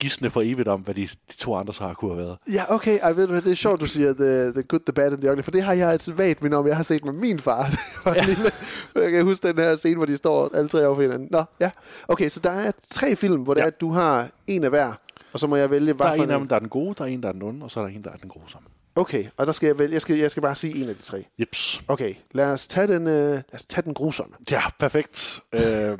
gisne 0.00 0.30
for 0.30 0.42
evigt 0.42 0.68
om, 0.68 0.80
hvad 0.80 0.94
de, 0.94 1.06
de 1.06 1.36
to 1.38 1.54
andre 1.54 1.74
så 1.74 1.84
har 1.84 1.94
kunne 1.94 2.10
have 2.14 2.24
været. 2.26 2.38
Ja, 2.54 2.74
okay. 2.74 2.98
Ej, 3.02 3.12
ved 3.12 3.26
du 3.28 3.34
det 3.36 3.46
er 3.46 3.54
sjovt, 3.54 3.80
du 3.80 3.86
siger 3.86 4.12
the, 4.14 4.52
the 4.52 4.62
Good, 4.62 4.80
The 4.80 4.92
Bad 4.92 5.12
and 5.12 5.20
The 5.20 5.30
Ugly, 5.30 5.42
for 5.42 5.50
det 5.50 5.62
har 5.62 5.72
jeg 5.72 5.90
altid 5.90 6.12
vagt 6.12 6.42
men 6.42 6.52
om 6.52 6.66
jeg 6.66 6.76
har 6.76 6.82
set 6.82 7.04
med 7.04 7.12
min 7.12 7.38
far. 7.38 7.62
Det 8.04 8.18
en 8.18 8.24
lille, 8.24 8.50
jeg 8.94 9.10
kan 9.10 9.24
huske 9.24 9.48
den 9.48 9.58
her 9.58 9.76
scene, 9.76 9.96
hvor 9.96 10.06
de 10.06 10.16
står 10.16 10.50
alle 10.56 10.68
tre 10.68 10.86
over 10.86 10.94
for 10.94 11.02
hinanden. 11.02 11.28
Nå, 11.30 11.44
ja. 11.60 11.70
Okay, 12.08 12.28
så 12.28 12.40
der 12.40 12.50
er 12.50 12.72
tre 12.90 13.16
film, 13.16 13.42
hvor 13.42 13.54
det 13.54 13.60
Ja. 13.60 13.64
er, 13.64 13.68
at 13.68 13.80
du 13.80 13.90
har 13.90 14.30
en 14.46 14.64
af 14.64 14.70
hver, 14.70 14.92
og 15.32 15.40
så 15.40 15.46
må 15.46 15.56
jeg 15.56 15.70
vælge, 15.70 15.92
hvad 15.92 16.06
Der 16.06 16.12
er 16.12 16.16
en 16.16 16.30
af 16.30 16.38
dem, 16.38 16.48
der 16.48 16.56
er 16.56 16.60
den 16.60 16.68
gode, 16.68 16.94
der 16.98 17.04
er 17.04 17.08
en, 17.08 17.22
der 17.22 17.28
er 17.28 17.32
den 17.32 17.42
onde, 17.42 17.64
og 17.64 17.70
så 17.70 17.80
er 17.80 17.84
der 17.84 17.90
en, 17.94 18.04
der 18.04 18.10
er 18.10 18.16
den 18.16 18.28
grusomme. 18.28 18.68
Okay, 18.96 19.24
og 19.36 19.46
der 19.46 19.52
skal 19.52 19.66
jeg 19.66 19.78
vælge, 19.78 19.92
jeg 19.92 20.00
skal, 20.02 20.18
jeg 20.18 20.30
skal 20.30 20.40
bare 20.42 20.54
sige 20.54 20.82
en 20.82 20.88
af 20.88 20.96
de 20.96 21.02
tre. 21.02 21.24
Jeps. 21.38 21.82
Okay, 21.88 22.14
lad 22.32 22.52
os 22.52 22.68
tage 22.68 22.86
den, 22.86 23.06
øh, 23.06 23.12
lad 23.32 23.42
os 23.54 23.66
tage 23.66 23.82
den 23.82 23.94
grusomme. 23.94 24.34
Ja, 24.50 24.62
perfekt. 24.78 25.40
øh, 25.52 25.98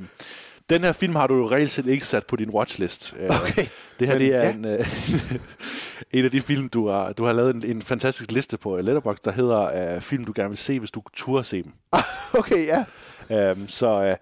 den 0.70 0.84
her 0.84 0.92
film 0.92 1.14
har 1.14 1.26
du 1.26 1.36
jo 1.36 1.50
reelt 1.50 1.70
set 1.70 1.86
ikke 1.86 2.06
sat 2.06 2.26
på 2.26 2.36
din 2.36 2.50
watchlist. 2.50 3.14
Øh, 3.18 3.30
Okay, 3.42 3.66
Det 3.98 4.06
her 4.06 4.14
men 4.14 4.22
det 4.22 4.34
er 4.34 4.42
ja. 4.42 4.52
en, 4.52 4.64
øh, 4.64 4.88
en 6.18 6.24
af 6.24 6.30
de 6.30 6.40
film, 6.40 6.68
du 6.68 6.88
har, 6.88 7.12
du 7.12 7.24
har 7.24 7.32
lavet 7.32 7.54
en, 7.54 7.64
en 7.64 7.82
fantastisk 7.82 8.32
liste 8.32 8.58
på 8.58 8.76
Letterboxd, 8.76 9.24
der 9.24 9.32
hedder 9.32 9.94
øh, 9.96 10.00
film, 10.02 10.24
du 10.24 10.32
gerne 10.36 10.48
vil 10.48 10.58
se, 10.58 10.78
hvis 10.78 10.90
du 10.90 11.02
turde 11.16 11.44
se 11.44 11.62
dem. 11.62 11.72
Okay, 12.38 12.66
ja. 12.66 12.84
Øhm, 13.50 13.68
så, 13.68 14.02
øh, 14.02 14.16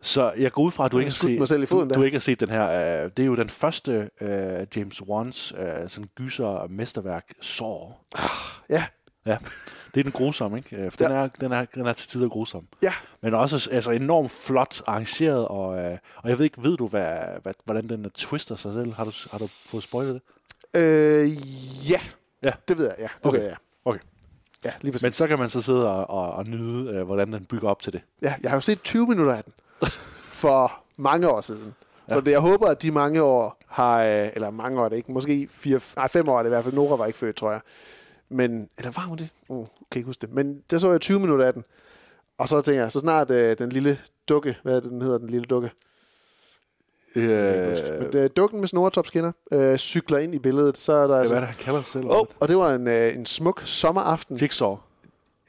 så 0.00 0.32
jeg 0.38 0.52
går 0.52 0.62
ud 0.62 0.70
fra, 0.70 0.84
at 0.84 0.92
du 0.92 0.98
ikke, 0.98 1.06
har 1.06 1.10
set, 1.10 1.38
mig 1.38 1.48
selv 1.48 1.62
i 1.62 1.66
foden 1.66 1.88
du, 1.88 1.94
der. 1.94 1.98
du 2.00 2.04
ikke 2.04 2.14
har 2.14 2.20
set 2.20 2.40
den 2.40 2.48
her. 2.48 2.68
Øh, 3.04 3.10
det 3.16 3.22
er 3.22 3.26
jo 3.26 3.36
den 3.36 3.48
første 3.50 4.10
øh, 4.20 4.66
James 4.76 5.00
Wan's 5.00 5.60
øh, 5.60 5.88
sådan 5.90 6.08
gyser 6.14 6.66
mesterværk, 6.68 7.24
Saw. 7.40 7.92
Ja, 8.70 8.84
Ja, 9.26 9.38
det 9.94 10.00
er 10.00 10.04
den 10.04 10.12
grusomme, 10.12 10.56
ikke? 10.58 10.76
Øh, 10.76 10.90
For 10.90 10.96
den, 10.96 11.12
er, 11.12 11.26
den, 11.40 11.52
er, 11.52 11.64
den 11.64 11.86
er 11.86 11.92
til 11.92 12.08
tider 12.08 12.28
grusom. 12.28 12.66
ja. 12.82 12.92
Men 13.22 13.34
også 13.34 13.68
altså, 13.72 13.90
enormt 13.90 14.30
flot 14.30 14.82
arrangeret, 14.86 15.48
og, 15.48 15.78
øh, 15.78 15.98
og 16.16 16.28
jeg 16.30 16.38
ved 16.38 16.44
ikke, 16.44 16.62
ved 16.62 16.76
du, 16.76 16.86
hvad, 16.88 17.18
hvad, 17.42 17.52
hvordan 17.64 17.88
den 17.88 18.10
twister 18.10 18.56
sig 18.56 18.72
selv? 18.72 18.92
Har 18.94 19.04
du, 19.04 19.12
har 19.30 19.38
du 19.38 19.46
fået 19.46 19.82
spoilet 19.82 20.14
det? 20.14 20.22
Øh, 20.80 21.30
ja. 21.90 22.00
Ja. 22.42 22.52
Det 22.68 22.78
ved 22.78 22.86
jeg, 22.86 22.94
ja. 22.98 23.02
Det 23.18 23.26
Okay. 23.26 23.38
ved 23.38 23.46
jeg. 23.46 23.56
Okay. 23.84 24.00
Ja, 24.64 24.70
lige 24.80 24.92
præcis. 24.92 25.02
Men 25.02 25.12
så 25.12 25.26
kan 25.26 25.38
man 25.38 25.50
så 25.50 25.60
sidde 25.60 25.90
og, 25.90 26.10
og, 26.10 26.32
og 26.32 26.46
nyde, 26.46 26.90
øh, 26.94 27.02
hvordan 27.02 27.32
den 27.32 27.44
bygger 27.44 27.68
op 27.68 27.82
til 27.82 27.92
det. 27.92 28.00
Ja, 28.22 28.34
jeg 28.42 28.50
har 28.50 28.56
jo 28.56 28.60
set 28.60 28.82
20 28.82 29.06
minutter 29.06 29.32
af 29.34 29.44
den 29.44 29.52
for 30.42 30.72
mange 30.96 31.28
år 31.28 31.40
siden. 31.40 31.74
Ja. 32.08 32.14
Så 32.14 32.20
det, 32.20 32.30
jeg 32.30 32.40
håber, 32.40 32.66
at 32.66 32.82
de 32.82 32.90
mange 32.90 33.22
år 33.22 33.58
har, 33.66 34.02
øh, 34.02 34.28
eller 34.34 34.50
mange 34.50 34.80
år 34.80 34.84
er 34.84 34.88
det 34.88 34.96
ikke, 34.96 35.12
måske 35.12 35.48
fire, 35.52 35.80
nej, 35.96 36.08
fem 36.08 36.28
år 36.28 36.38
er 36.38 36.42
det 36.42 36.48
i 36.48 36.54
hvert 36.54 36.64
fald. 36.64 36.74
Nora 36.74 36.96
var 36.96 37.06
ikke 37.06 37.18
født, 37.18 37.36
tror 37.36 37.50
jeg. 37.50 37.60
Men, 38.28 38.68
eller 38.78 38.90
var 38.90 39.02
hun 39.02 39.18
det? 39.18 39.28
Uh, 39.48 39.66
kan 39.90 39.98
ikke 39.98 40.06
huske 40.06 40.20
det. 40.20 40.34
Men 40.34 40.62
der 40.70 40.78
så 40.78 40.90
jeg 40.90 41.00
20 41.00 41.20
minutter 41.20 41.46
af 41.46 41.52
den. 41.52 41.64
Og 42.38 42.48
så 42.48 42.60
tænker 42.60 42.82
jeg, 42.82 42.92
så 42.92 43.00
snart 43.00 43.30
øh, 43.30 43.58
den 43.58 43.68
lille 43.68 43.98
dukke, 44.28 44.56
hvad 44.62 44.76
er 44.76 44.80
det, 44.80 44.90
den 44.90 45.02
hedder, 45.02 45.18
den 45.18 45.30
lille 45.30 45.44
dukke? 45.44 45.70
Øh, 47.16 47.78
Men 48.00 48.16
øh, 48.16 48.30
dukken 48.36 48.60
med 48.60 48.68
snoretopskinner 48.68 49.32
øh, 49.52 49.76
cykler 49.76 50.18
ind 50.18 50.34
i 50.34 50.38
billedet, 50.38 50.78
så 50.78 50.92
er 50.92 51.00
der 51.00 51.06
hvad 51.06 51.18
altså... 51.18 51.34
er 51.34 51.38
det, 51.38 51.48
han 51.48 51.56
kalder 51.58 51.80
sig 51.80 51.88
selv? 51.88 52.04
Oh, 52.04 52.26
og 52.40 52.48
det 52.48 52.56
var 52.56 52.74
en, 52.74 52.88
øh, 52.88 53.14
en 53.14 53.26
smuk 53.26 53.62
sommeraften. 53.64 54.36
Jigsaw. 54.36 54.76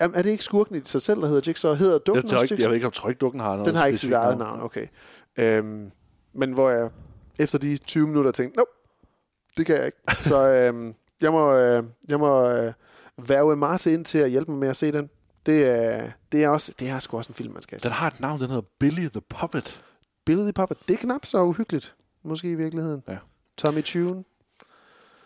Jamen, 0.02 0.16
er 0.16 0.22
det 0.22 0.30
ikke 0.30 0.44
skurken 0.44 0.76
i 0.76 0.80
sig 0.84 1.02
selv, 1.02 1.22
der 1.22 1.28
hedder 1.28 1.42
Jigsaw? 1.48 1.74
Hedder 1.74 1.94
Jeg, 1.94 2.06
dukken 2.06 2.28
tror 2.28 2.38
også 2.38 2.54
ikke, 2.54 2.62
jeg 2.62 2.70
ved 2.70 2.76
ikke, 2.76 2.88
om 2.88 2.92
tror 2.92 3.10
ikke, 3.10 3.20
dukken 3.20 3.42
har 3.42 3.52
noget 3.52 3.66
Den 3.66 3.76
har 3.76 3.86
ikke 3.86 4.00
sit 4.00 4.14
eget 4.14 4.38
navn, 4.38 4.62
okay. 4.62 4.88
Øhm, 5.38 5.92
men 6.34 6.54
hvor 6.54 6.70
jeg 6.70 6.90
efter 7.40 7.58
de 7.58 7.78
20 7.78 8.08
minutter 8.08 8.32
tænkte, 8.32 8.58
nope, 8.58 8.72
det 9.58 9.66
kan 9.66 9.76
jeg 9.76 9.86
ikke. 9.86 9.98
Så 10.24 10.48
øhm, 10.56 10.96
jeg 11.22 11.32
må, 11.32 11.54
øh, 11.54 11.84
jeg 12.10 12.20
må 12.20 12.50
øh, 12.50 12.74
værve 13.18 13.56
Marte 13.56 13.94
ind 13.94 14.06
til 14.06 14.18
at 14.18 14.30
hjælpe 14.30 14.52
mig 14.52 14.60
med 14.60 14.68
at 14.68 14.76
se 14.76 14.92
den. 14.92 15.10
Det 15.46 15.66
er, 15.68 16.12
det 16.32 16.44
er, 16.44 16.50
også, 16.50 16.74
det 16.80 16.90
er 16.90 17.00
sgu 17.00 17.18
også 17.18 17.32
en 17.32 17.36
film, 17.36 17.54
man 17.54 17.62
skal 17.62 17.82
se. 17.82 17.84
Den 17.84 17.94
har 17.94 18.08
et 18.08 18.20
navn, 18.20 18.40
den 18.40 18.48
hedder 18.48 18.68
Billy 18.80 19.08
the 19.08 19.22
Puppet. 19.22 19.82
Billedet 20.26 20.50
i 20.50 20.52
pappa, 20.52 20.76
det 20.88 20.94
er 20.94 20.98
knap 20.98 21.26
så 21.26 21.44
uhyggeligt, 21.44 21.96
måske 22.24 22.52
i 22.52 22.56
virkeligheden. 22.56 23.04
Ja. 23.08 23.18
Tommy 23.58 23.82
Tune. 23.84 24.24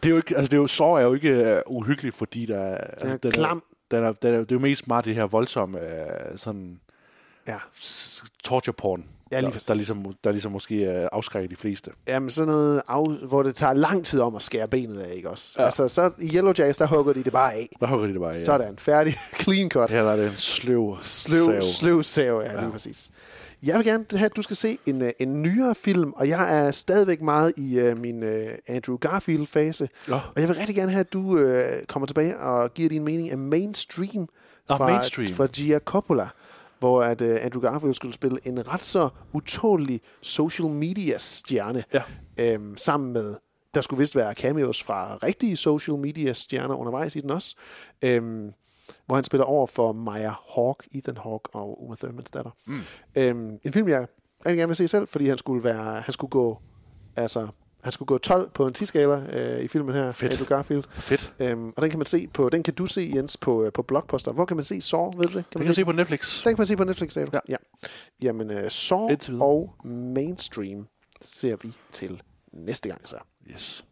Det 0.03 0.09
er 0.09 0.09
jo 0.09 0.17
ikke, 0.17 0.37
altså 0.37 0.49
det 0.49 0.57
er 0.57 0.61
jo, 0.61 0.67
Saw 0.67 0.93
er 0.93 1.01
jo 1.01 1.13
ikke 1.13 1.61
uh, 1.67 1.77
uhyggeligt, 1.77 2.15
fordi 2.15 2.45
der 2.45 2.59
er... 2.59 2.95
Den 2.95 3.09
er 3.09 3.17
den 3.17 3.31
klam. 3.31 3.63
Den 3.93 4.03
er, 4.03 4.11
den 4.11 4.33
er, 4.33 4.39
det 4.39 4.51
er 4.51 4.55
jo 4.55 4.59
mest 4.59 4.87
meget 4.87 5.05
det 5.05 5.15
her 5.15 5.23
voldsomme, 5.23 5.77
uh, 5.79 6.37
sådan 6.37 6.79
Ja. 7.47 7.55
torture 8.43 8.73
porn, 8.73 9.03
Ja, 9.31 9.39
lige 9.39 9.51
der, 9.51 9.63
der, 9.67 9.73
ligesom, 9.73 10.05
der 10.23 10.31
ligesom 10.31 10.51
måske 10.51 10.95
uh, 11.01 11.07
afskrækker 11.11 11.49
de 11.49 11.55
fleste. 11.55 11.91
Jamen 12.07 12.29
sådan 12.29 12.47
noget, 12.47 12.81
af, 12.87 13.27
hvor 13.27 13.43
det 13.43 13.55
tager 13.55 13.73
lang 13.73 14.05
tid 14.05 14.19
om 14.19 14.35
at 14.35 14.41
skære 14.41 14.67
benet 14.67 14.99
af, 14.99 15.13
ikke 15.15 15.29
også? 15.29 15.55
Ja. 15.57 15.61
Ja. 15.61 15.65
Altså, 15.65 15.87
så 15.87 16.11
i 16.19 16.35
Yellow 16.35 16.53
Jackets, 16.57 16.77
der 16.77 16.85
hugger 16.87 17.13
de 17.13 17.23
det 17.23 17.33
bare 17.33 17.53
af. 17.53 17.69
Der 17.79 17.87
hugger 17.87 18.07
de 18.07 18.13
det 18.13 18.21
bare 18.21 18.33
af. 18.33 18.37
ja. 18.39 18.43
Sådan, 18.43 18.77
færdig, 18.77 19.13
clean 19.41 19.69
cut. 19.69 19.89
Her 19.91 20.03
er 20.03 20.15
det 20.15 20.25
en 20.27 20.37
sløv 20.37 20.97
Sløv, 21.01 21.45
sav. 21.45 21.61
sløv 21.61 22.03
sav, 22.03 22.41
ja, 22.45 22.59
lige 22.61 22.71
præcis. 22.71 23.11
Jeg 23.63 23.77
vil 23.77 23.85
gerne 23.85 24.05
have, 24.11 24.25
at 24.25 24.35
du 24.35 24.41
skal 24.41 24.55
se 24.55 24.77
en, 24.85 25.01
øh, 25.01 25.11
en 25.19 25.41
nyere 25.41 25.75
film, 25.75 26.13
og 26.15 26.27
jeg 26.29 26.65
er 26.65 26.71
stadigvæk 26.71 27.21
meget 27.21 27.53
i 27.57 27.81
uh, 27.81 27.97
min 27.97 28.23
uh, 28.23 28.29
Andrew 28.67 28.97
Garfield-fase. 28.97 29.89
Ja. 30.07 30.13
Og 30.13 30.41
jeg 30.41 30.47
vil 30.47 30.55
rigtig 30.57 30.75
gerne 30.75 30.91
have, 30.91 30.99
at 30.99 31.13
du 31.13 31.19
uh, 31.19 31.59
kommer 31.87 32.07
tilbage 32.07 32.37
og 32.37 32.73
giver 32.73 32.89
din 32.89 33.03
mening 33.03 33.31
af 33.31 33.37
Mainstream 33.37 34.27
Nå, 34.69 34.77
fra, 34.77 34.87
Mainstream. 34.87 35.33
fra 35.33 35.47
Gia 35.55 35.79
Coppola, 35.79 36.27
hvor 36.79 37.03
at, 37.03 37.21
uh, 37.21 37.27
Andrew 37.41 37.61
Garfield 37.61 37.93
skulle 37.93 38.13
spille 38.13 38.37
en 38.43 38.73
ret 38.73 38.83
så 38.83 39.09
utålig 39.33 40.01
social 40.21 40.67
media-stjerne 40.69 41.83
Ja. 41.93 42.01
øhm, 42.39 42.77
sammen 42.77 43.13
med 43.13 43.35
der 43.73 43.81
skulle 43.81 43.99
vist 43.99 44.15
være 44.15 44.33
cameos 44.33 44.83
fra 44.83 45.17
rigtige 45.23 45.57
social 45.57 45.97
media 45.97 46.33
stjerner 46.33 46.75
undervejs 46.75 47.15
i 47.15 47.19
den 47.21 47.29
også. 47.29 47.55
Øhm, 48.03 48.51
hvor 49.05 49.15
han 49.15 49.23
spiller 49.23 49.45
over 49.45 49.67
for 49.67 49.91
Maya 49.91 50.33
Hawke, 50.55 50.87
Ethan 50.91 51.17
Hawke 51.17 51.49
og 51.55 51.83
Uma 51.83 51.95
Thurmans 51.95 52.31
datter. 52.31 52.51
Mm. 52.65 52.81
Øhm, 53.15 53.59
en 53.63 53.73
film, 53.73 53.87
jeg 53.87 54.07
rigtig 54.45 54.57
gerne 54.57 54.67
vil 54.67 54.75
se 54.75 54.87
selv, 54.87 55.07
fordi 55.07 55.27
han 55.27 55.37
skulle, 55.37 55.63
være, 55.63 56.01
han 56.01 56.13
skulle 56.13 56.31
gå 56.31 56.61
altså, 57.15 57.47
Han 57.81 57.91
skulle 57.91 58.07
gå 58.07 58.17
12 58.17 58.49
på 58.53 58.67
en 58.67 58.73
10-skala 58.77 59.25
øh, 59.33 59.63
i 59.63 59.67
filmen 59.67 59.95
her, 59.95 60.11
Fedt. 60.11 60.31
Andrew 60.31 60.47
Garfield. 60.47 60.83
Fedt. 60.91 61.33
Øhm, 61.39 61.73
og 61.75 61.81
den 61.81 61.89
kan 61.89 61.99
man 61.99 62.05
se 62.05 62.27
på, 62.33 62.49
den 62.49 62.63
kan 62.63 62.73
du 62.73 62.85
se, 62.85 63.11
Jens, 63.15 63.37
på, 63.37 63.63
øh, 63.63 63.71
på 63.73 63.81
Blockbuster. 63.81 64.31
Hvor 64.31 64.45
kan 64.45 64.57
man 64.57 64.63
se 64.63 64.81
Saw, 64.81 65.11
ved 65.11 65.27
du 65.27 65.37
det? 65.37 65.49
Kan 65.51 65.59
man 65.59 65.65
kan 65.65 65.75
se 65.75 65.85
på 65.85 65.91
Netflix. 65.91 66.43
Den 66.43 66.49
kan 66.49 66.55
man 66.57 66.67
se 66.67 66.77
på 66.77 66.83
Netflix, 66.83 67.13
sagde 67.13 67.25
du? 67.25 67.31
Ja. 67.33 67.39
ja. 67.49 67.87
Jamen, 68.21 68.51
øh, 68.51 68.71
Saw 68.71 69.09
og 69.39 69.75
Mainstream 69.85 70.87
ser 71.21 71.55
vi 71.63 71.73
til 71.91 72.21
næste 72.53 72.89
gang 72.89 73.09
så. 73.09 73.17
Yes. 73.51 73.85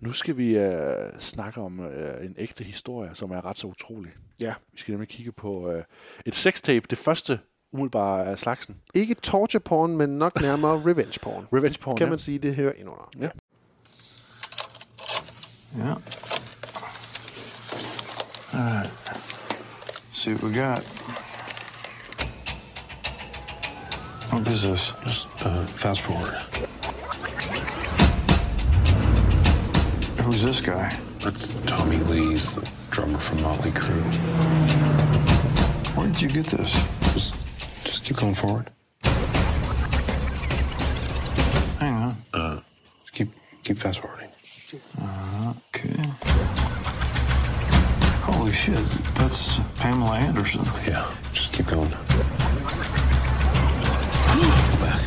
Nu 0.00 0.12
skal 0.12 0.36
vi 0.36 0.56
øh, 0.58 1.12
snakke 1.18 1.60
om 1.60 1.80
øh, 1.80 2.24
en 2.26 2.34
ægte 2.38 2.64
historie, 2.64 3.10
som 3.14 3.30
er 3.30 3.44
ret 3.44 3.56
så 3.58 3.66
utrolig. 3.66 4.12
Ja. 4.40 4.54
Vi 4.72 4.78
skal 4.78 4.92
nemlig 4.92 5.08
kigge 5.08 5.32
på 5.32 5.70
øh, 5.70 5.84
et 6.26 6.34
sextape, 6.34 6.86
det 6.90 6.98
første 6.98 7.38
umiddelbare 7.72 8.26
af 8.26 8.38
slagsen. 8.38 8.76
Ikke 8.94 9.14
torture 9.14 9.60
porn, 9.60 9.96
men 9.96 10.10
nok 10.18 10.40
nærmere 10.40 10.72
revenge 10.90 11.20
porn. 11.22 11.46
Revenge 11.52 11.78
porn, 11.80 11.96
Kan 11.96 12.06
ja. 12.06 12.10
man 12.10 12.18
sige, 12.18 12.38
det 12.38 12.54
hører 12.56 12.72
ind 12.72 12.88
under. 12.88 13.10
Ja. 13.18 13.28
Yeah. 15.78 15.96
All 18.52 18.78
right. 18.78 18.90
See 20.12 20.32
what 20.34 20.42
we 20.42 20.52
got. 20.54 20.84
What 24.32 24.48
is 24.48 24.62
this? 24.62 24.94
Just 25.06 25.26
uh, 25.44 25.66
fast 25.66 26.00
forward. 26.00 26.34
Who's 30.30 30.42
this 30.42 30.60
guy? 30.60 30.96
That's 31.18 31.48
Tommy 31.66 31.96
Lee's 31.96 32.54
the 32.54 32.70
drummer 32.92 33.18
from 33.18 33.42
Motley 33.42 33.72
Crue. 33.72 34.00
Where 35.96 36.06
did 36.06 36.22
you 36.22 36.28
get 36.28 36.46
this? 36.46 36.70
Just, 37.12 37.34
just 37.82 38.04
keep 38.04 38.16
going 38.16 38.36
forward. 38.36 38.70
Hang 41.80 41.94
on. 41.94 42.14
Uh, 42.32 42.60
keep 43.10 43.32
keep 43.64 43.76
fast 43.76 43.98
forwarding. 43.98 44.28
Okay. 45.74 46.00
Holy 48.22 48.52
shit, 48.52 48.86
that's 49.16 49.56
Pamela 49.80 50.12
Anderson. 50.12 50.64
Yeah, 50.86 51.12
just 51.32 51.52
keep 51.52 51.66
going. 51.66 51.90
Go 51.90 51.96
back. 54.78 55.02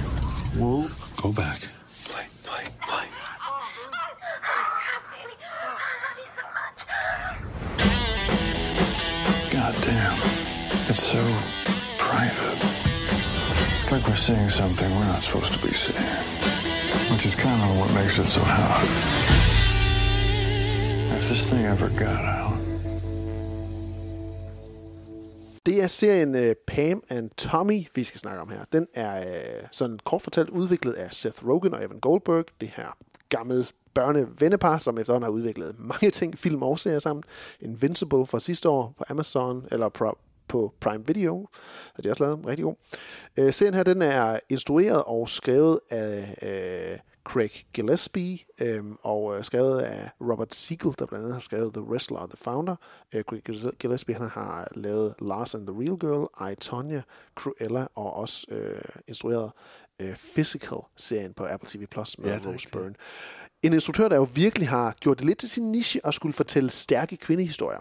Whoa. 0.57 0.89
Go 1.21 1.31
back. 1.31 1.61
Damn. 9.93 10.17
It's 10.89 11.03
so 11.13 11.23
private. 12.07 12.59
It's 13.77 13.91
like 13.93 14.03
we're 14.09 14.23
seeing 14.27 14.49
something 14.49 14.89
we're 14.97 15.11
not 15.13 15.23
supposed 15.27 15.51
to 15.55 15.59
be 15.67 15.73
seeing. 15.83 16.17
Which 17.11 17.25
is 17.29 17.35
kind 17.35 17.61
of 17.65 17.69
what 17.79 17.89
makes 17.99 18.15
it 18.23 18.29
so 18.37 18.41
hard. 18.43 18.87
If 21.17 21.23
this 21.29 21.43
thing 21.49 21.65
ever 21.65 21.89
got 22.05 22.23
out. 22.39 22.53
Det 25.65 25.83
er 25.83 25.87
serien 25.87 26.35
uh, 26.35 26.51
Pam 26.67 27.03
and 27.09 27.29
Tommy, 27.37 27.87
vi 27.95 28.03
skal 28.03 28.19
snakke 28.19 28.41
om 28.41 28.49
her. 28.49 28.63
Den 28.73 28.87
er 28.93 29.17
uh, 29.19 29.67
sådan 29.71 29.99
kort 30.05 30.21
fortalt 30.21 30.49
udviklet 30.49 30.93
af 30.93 31.13
Seth 31.13 31.47
Rogen 31.47 31.73
og 31.73 31.83
Evan 31.83 31.99
Goldberg. 31.99 32.45
Det 32.61 32.69
her 32.69 32.97
gammel 33.29 33.71
børnevennepar, 33.93 34.77
som 34.77 34.97
efterhånden 34.97 35.23
har 35.23 35.31
udviklet 35.31 35.75
mange 35.79 36.11
ting, 36.11 36.37
film 36.37 36.63
og 36.63 36.79
serier 36.79 36.99
sammen. 36.99 37.23
Invincible 37.59 38.27
fra 38.27 38.39
sidste 38.39 38.69
år 38.69 38.93
på 38.97 39.03
Amazon, 39.09 39.67
eller 39.71 39.89
pro, 39.89 40.17
på 40.47 40.73
Prime 40.79 41.07
Video, 41.07 41.47
har 41.95 42.03
de 42.03 42.09
også 42.09 42.23
lavet 42.23 42.45
rigtig 42.47 42.63
god. 42.63 42.75
Øh, 43.37 43.53
serien 43.53 43.73
her, 43.73 43.83
den 43.83 44.01
er 44.01 44.39
instrueret 44.49 45.03
og 45.07 45.29
skrevet 45.29 45.79
af 45.89 46.35
øh, 46.41 46.99
Craig 47.23 47.51
Gillespie, 47.73 48.39
øh, 48.61 48.83
og 49.01 49.37
øh, 49.37 49.43
skrevet 49.43 49.79
af 49.79 50.09
Robert 50.21 50.55
Siegel, 50.55 50.93
der 50.99 51.05
blandt 51.05 51.23
andet 51.23 51.33
har 51.33 51.39
skrevet 51.39 51.73
The 51.73 51.83
Wrestler 51.83 52.17
og 52.17 52.29
The 52.29 52.37
Founder. 52.37 52.75
Øh, 53.13 53.23
Craig 53.23 53.41
Gillespie 53.79 54.15
han 54.15 54.29
har 54.29 54.67
lavet 54.75 55.15
Lars 55.21 55.55
and 55.55 55.67
the 55.67 55.79
Real 55.79 55.97
Girl, 55.99 56.51
I, 56.51 56.55
Tonya, 56.55 57.01
Cruella, 57.35 57.87
og 57.95 58.13
også 58.13 58.45
øh, 58.49 59.01
instrueret 59.07 59.51
øh, 60.03 60.15
Physical-serien 60.35 61.33
på 61.33 61.45
Apple 61.45 61.69
TV 61.69 61.85
Plus 61.91 62.17
med 62.17 62.29
Ja, 62.29 62.35
Rose 62.37 62.49
rigtigt. 62.49 62.71
Byrne. 62.71 62.95
En 63.63 63.73
instruktør, 63.73 64.07
der 64.07 64.15
jo 64.15 64.27
virkelig 64.33 64.69
har 64.69 64.95
gjort 64.99 65.17
det 65.19 65.25
lidt 65.25 65.37
til 65.37 65.49
sin 65.49 65.71
niche 65.71 66.05
og 66.05 66.13
skulle 66.13 66.33
fortælle 66.33 66.69
stærke 66.69 67.17
kvindehistorier, 67.17 67.79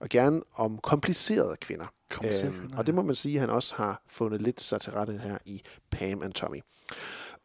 og 0.00 0.08
gerne 0.08 0.40
om 0.54 0.78
komplicerede 0.78 1.56
kvinder. 1.60 1.86
Komplicerede 2.10 2.52
kvinder, 2.52 2.76
og 2.78 2.86
det 2.86 2.94
må 2.94 3.02
man 3.02 3.14
sige, 3.14 3.34
at 3.34 3.40
han 3.40 3.50
også 3.50 3.74
har 3.74 4.02
fundet 4.08 4.42
lidt 4.42 4.60
sig 4.60 4.80
til 4.80 4.92
rette 4.92 5.12
her 5.12 5.38
i 5.46 5.62
Pam 5.90 6.22
and 6.22 6.32
Tommy. 6.32 6.60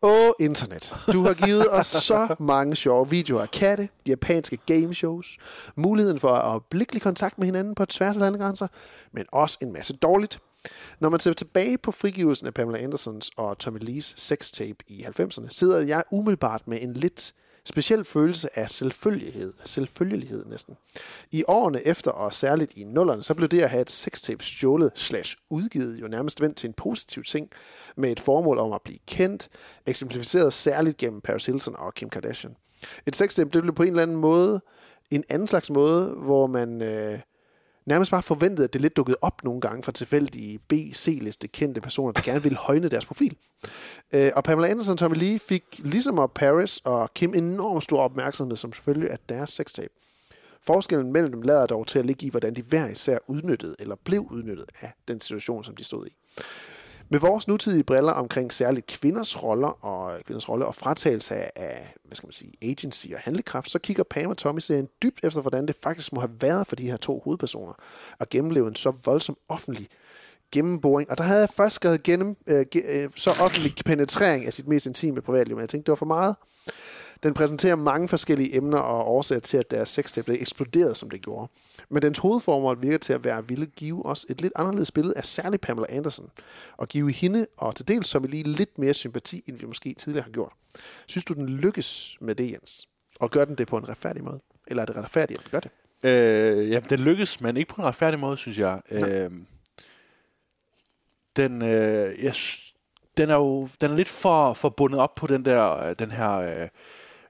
Åh, 0.01 0.31
internet. 0.39 0.95
Du 1.13 1.23
har 1.25 1.33
givet 1.33 1.65
os 1.71 1.87
så 2.11 2.35
mange 2.39 2.75
sjove 2.75 3.09
videoer 3.09 3.41
af 3.41 3.51
katte, 3.51 3.89
japanske 4.07 4.57
gameshows, 4.65 5.37
muligheden 5.75 6.19
for 6.19 6.29
at 6.29 6.45
øjeblikkelig 6.45 7.01
kontakt 7.01 7.37
med 7.37 7.45
hinanden 7.45 7.75
på 7.75 7.85
tværs 7.85 8.15
af 8.15 8.19
landegrænser, 8.19 8.67
men 9.11 9.25
også 9.31 9.57
en 9.61 9.73
masse 9.73 9.93
dårligt. 9.93 10.39
Når 10.99 11.09
man 11.09 11.19
ser 11.19 11.33
tilbage 11.33 11.77
på 11.77 11.91
frigivelsen 11.91 12.47
af 12.47 12.53
Pamela 12.53 12.83
Andersons 12.83 13.31
og 13.37 13.57
Tommy 13.59 13.79
Lees 13.81 14.13
sextape 14.17 14.77
i 14.87 15.03
90'erne, 15.03 15.49
sidder 15.49 15.79
jeg 15.79 16.03
umiddelbart 16.11 16.67
med 16.67 16.81
en 16.81 16.93
lidt 16.93 17.33
speciel 17.65 18.03
følelse 18.03 18.59
af 18.59 18.69
selvfølgelighed, 18.69 19.53
selvfølgelighed 19.65 20.45
næsten. 20.45 20.77
I 21.31 21.43
årene 21.47 21.87
efter, 21.87 22.11
og 22.11 22.33
særligt 22.33 22.77
i 22.77 22.83
nullerne, 22.83 23.23
så 23.23 23.33
blev 23.33 23.49
det 23.49 23.61
at 23.61 23.69
have 23.69 23.81
et 23.81 23.91
sextape 23.91 24.43
stjålet 24.43 24.91
slash 24.95 25.37
udgivet 25.49 26.01
jo 26.01 26.07
nærmest 26.07 26.41
vendt 26.41 26.57
til 26.57 26.67
en 26.67 26.73
positiv 26.73 27.23
ting, 27.23 27.49
med 27.97 28.11
et 28.11 28.19
formål 28.19 28.57
om 28.57 28.73
at 28.73 28.81
blive 28.81 28.99
kendt, 29.07 29.49
eksemplificeret 29.85 30.53
særligt 30.53 30.97
gennem 30.97 31.21
Paris 31.21 31.45
Hilton 31.45 31.75
og 31.77 31.93
Kim 31.93 32.09
Kardashian. 32.09 32.55
Et 33.05 33.15
sextape, 33.15 33.49
det 33.49 33.61
blev 33.61 33.75
på 33.75 33.83
en 33.83 33.89
eller 33.89 34.03
anden 34.03 34.17
måde, 34.17 34.61
en 35.11 35.23
anden 35.29 35.47
slags 35.47 35.69
måde, 35.69 36.09
hvor 36.09 36.47
man 36.47 36.81
øh, 36.81 37.19
nærmest 37.85 38.11
bare 38.11 38.23
forventet, 38.23 38.63
at 38.63 38.73
det 38.73 38.81
lidt 38.81 38.97
dukkede 38.97 39.17
op 39.21 39.43
nogle 39.43 39.61
gange 39.61 39.83
fra 39.83 39.91
tilfældige 39.91 40.59
B-C-liste 40.59 41.47
kendte 41.47 41.81
personer, 41.81 42.11
der 42.13 42.21
gerne 42.21 42.43
ville 42.43 42.57
højne 42.57 42.89
deres 42.89 43.05
profil. 43.05 43.37
Øh, 44.13 44.31
og 44.35 44.43
Pamela 44.43 44.67
Anderson 44.67 44.93
og 44.93 44.97
Tommy 44.97 45.15
Lee 45.15 45.39
fik 45.39 45.63
ligesom 45.79 46.19
op 46.19 46.33
Paris 46.33 46.77
og 46.77 47.13
Kim 47.13 47.33
enormt 47.33 47.83
stor 47.83 47.99
opmærksomhed 47.99 48.57
som 48.57 48.73
selvfølgelig 48.73 49.11
af 49.11 49.17
deres 49.29 49.49
sextape. 49.49 49.93
Forskellen 50.61 51.11
mellem 51.11 51.31
dem 51.31 51.41
lader 51.41 51.65
dog 51.65 51.87
til 51.87 51.99
at 51.99 52.05
ligge 52.05 52.27
i, 52.27 52.29
hvordan 52.29 52.53
de 52.53 52.61
hver 52.61 52.87
især 52.87 53.17
udnyttede 53.27 53.75
eller 53.79 53.95
blev 54.03 54.27
udnyttet 54.31 54.65
af 54.81 54.93
den 55.07 55.19
situation, 55.21 55.63
som 55.63 55.75
de 55.75 55.83
stod 55.83 56.07
i. 56.07 56.15
Med 57.09 57.19
vores 57.19 57.47
nutidige 57.47 57.83
briller 57.83 58.11
omkring 58.11 58.53
særligt 58.53 58.85
kvinders 58.87 59.43
roller 59.43 59.85
og 59.85 60.21
kvinders 60.25 60.49
rolle 60.49 60.65
og 60.65 60.75
fratagelse 60.75 61.57
af, 61.59 61.93
hvad 62.05 62.15
skal 62.15 62.27
man 62.27 62.33
sige, 62.33 62.53
agency 62.61 63.07
og 63.13 63.19
handlekraft, 63.19 63.69
så 63.69 63.79
kigger 63.79 64.03
Pam 64.03 64.29
og 64.29 64.37
Tommy 64.37 64.59
serien 64.59 64.87
dybt 65.03 65.19
efter, 65.23 65.41
hvordan 65.41 65.67
det 65.67 65.75
faktisk 65.83 66.13
må 66.13 66.19
have 66.19 66.31
været 66.41 66.67
for 66.67 66.75
de 66.75 66.89
her 66.89 66.97
to 66.97 67.21
hovedpersoner 67.23 67.73
at 68.19 68.29
gennemleve 68.29 68.67
en 68.67 68.75
så 68.75 68.93
voldsom 69.05 69.37
offentlig 69.49 69.87
gennemboring. 70.51 71.11
Og 71.11 71.17
der 71.17 71.23
havde 71.23 71.39
jeg 71.39 71.49
først 71.49 71.75
skrevet 71.75 72.03
gennem, 72.03 72.35
øh, 72.47 72.65
ge- 72.75 73.03
øh, 73.03 73.09
så 73.15 73.31
offentlig 73.31 73.73
penetrering 73.85 74.45
af 74.45 74.53
sit 74.53 74.67
mest 74.67 74.85
intime 74.85 75.21
privatliv, 75.21 75.55
men 75.55 75.61
jeg 75.61 75.69
tænkte, 75.69 75.85
det 75.85 75.91
var 75.91 75.95
for 75.95 76.05
meget. 76.05 76.35
Den 77.23 77.33
præsenterer 77.33 77.75
mange 77.75 78.07
forskellige 78.07 78.55
emner 78.55 78.77
og 78.77 79.07
årsager 79.07 79.39
til, 79.39 79.57
at 79.57 79.71
deres 79.71 79.89
sextape 79.89 80.25
blev 80.25 80.37
eksploderet, 80.41 80.97
som 80.97 81.09
det 81.09 81.21
gjorde. 81.21 81.51
Men 81.89 82.01
dens 82.01 82.17
hovedformål 82.17 82.81
virker 82.81 82.97
til 82.97 83.13
at 83.13 83.23
være 83.23 83.37
at 83.37 83.49
ville 83.49 83.65
give 83.65 84.05
os 84.05 84.25
et 84.29 84.41
lidt 84.41 84.53
anderledes 84.55 84.91
billede 84.91 85.17
af 85.17 85.25
særligt 85.25 85.61
Pamela 85.61 85.87
Anderson, 85.89 86.29
og 86.77 86.87
give 86.87 87.11
hende 87.11 87.47
og 87.57 87.75
til 87.75 87.87
dels 87.87 88.07
som 88.07 88.23
lige 88.23 88.43
lidt 88.43 88.77
mere 88.77 88.93
sympati, 88.93 89.43
end 89.47 89.57
vi 89.57 89.65
måske 89.65 89.93
tidligere 89.93 90.23
har 90.23 90.31
gjort. 90.31 90.53
Synes 91.07 91.25
du, 91.25 91.33
den 91.33 91.49
lykkes 91.49 92.17
med 92.21 92.35
det, 92.35 92.51
Jens? 92.51 92.87
Og 93.19 93.31
gør 93.31 93.45
den 93.45 93.55
det 93.55 93.67
på 93.67 93.77
en 93.77 93.89
retfærdig 93.89 94.23
måde? 94.23 94.39
Eller 94.67 94.81
er 94.81 94.85
det 94.85 94.95
retfærdigt, 94.95 95.39
at 95.39 95.45
den 95.45 95.51
gør 95.51 95.59
det? 95.59 95.71
Øh, 96.05 96.69
jamen, 96.69 96.89
den 96.89 96.99
lykkes, 96.99 97.41
men 97.41 97.57
ikke 97.57 97.73
på 97.73 97.81
en 97.81 97.87
retfærdig 97.87 98.19
måde, 98.19 98.37
synes 98.37 98.59
jeg. 98.59 98.81
Øh, 98.91 99.31
den, 101.35 101.61
øh, 101.61 102.23
jeg, 102.23 102.33
den 103.17 103.29
er 103.29 103.35
jo 103.35 103.69
den 103.81 103.91
er 103.91 103.95
lidt 103.95 104.09
for, 104.09 104.53
for 104.53 104.69
bundet 104.69 104.99
op 104.99 105.15
på 105.15 105.27
den 105.27 105.45
der 105.45 105.77
øh, 105.77 105.95
den 105.99 106.11
her 106.11 106.31
øh, 106.31 106.67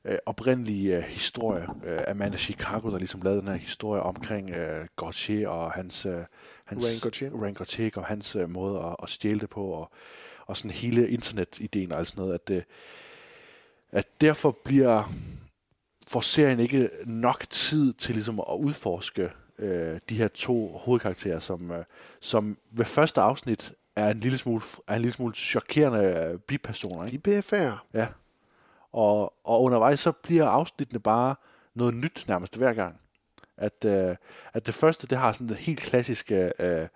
øh, 0.06 0.18
oprindelige 0.26 0.98
øh, 0.98 1.04
historie 1.04 1.68
øh, 1.86 2.00
Amanda 2.08 2.38
Chicago, 2.38 2.92
der 2.92 2.98
ligesom 2.98 3.22
lavede 3.22 3.42
den 3.42 3.48
her 3.48 3.56
historie 3.56 4.02
omkring 4.02 4.50
øh, 4.50 4.88
Gauthier 4.98 5.50
og 5.50 5.72
hans, 5.72 6.06
øh, 6.06 6.24
hans 6.66 6.86
Ryan 6.86 7.00
Gauthier. 7.02 7.32
Ryan 7.42 7.54
Gauthier 7.54 7.92
og 7.96 8.06
hans 8.06 8.36
øh, 8.36 8.50
måde 8.50 8.80
at, 8.80 8.96
at 9.04 9.10
stjæle 9.10 9.40
det 9.40 9.50
på, 9.50 9.66
og, 9.66 9.92
og 10.46 10.58
sådan 10.58 10.72
hele 10.72 11.10
internetideen 11.10 11.92
og 11.92 11.98
alt 12.00 12.08
sådan 12.08 12.22
noget, 12.22 12.34
at, 12.34 12.50
øh, 12.50 12.64
at 13.92 14.22
derfor 14.22 14.58
bliver 14.64 15.14
får 16.08 16.20
serien 16.20 16.60
ikke 16.60 16.90
nok 17.06 17.46
tid 17.50 17.94
til 17.94 18.16
ligesom 18.16 18.40
at 18.40 18.56
udforske 18.58 19.30
øh, 19.60 20.00
de 20.10 20.18
her 20.18 20.28
to 20.28 20.78
hovedkarakterer, 20.78 21.40
som, 21.40 21.72
øh, 21.72 21.84
som 22.22 22.58
ved 22.72 22.86
første 22.86 23.22
afsnit 23.22 23.74
er 23.96 24.10
en 24.10 24.20
lille 24.20 24.38
smule, 24.38 24.62
er 24.88 24.96
en 24.96 25.02
lille 25.02 25.14
smule 25.14 25.36
chokerende 25.36 26.30
øh, 26.34 26.40
bipersoner. 26.40 27.06
Ikke? 27.06 27.18
De 27.18 27.42
BFR. 27.42 27.86
Ja. 27.94 28.08
Og, 28.96 29.34
og 29.44 29.64
undervejs 29.64 30.00
så 30.00 30.12
bliver 30.12 30.48
afsnittene 30.48 31.00
bare 31.00 31.36
noget 31.74 31.94
nyt 31.94 32.26
nærmest 32.28 32.58
hver 32.58 32.74
gang. 32.74 32.96
At, 33.58 33.86
øh, 33.86 34.16
at 34.54 34.68
det 34.68 34.76
første, 34.76 35.08
det 35.08 35.18
har 35.18 35.32
sådan 35.32 35.48
den 35.48 35.56
helt 35.56 35.80
klassiske 35.80 36.52
øh, 36.60 36.88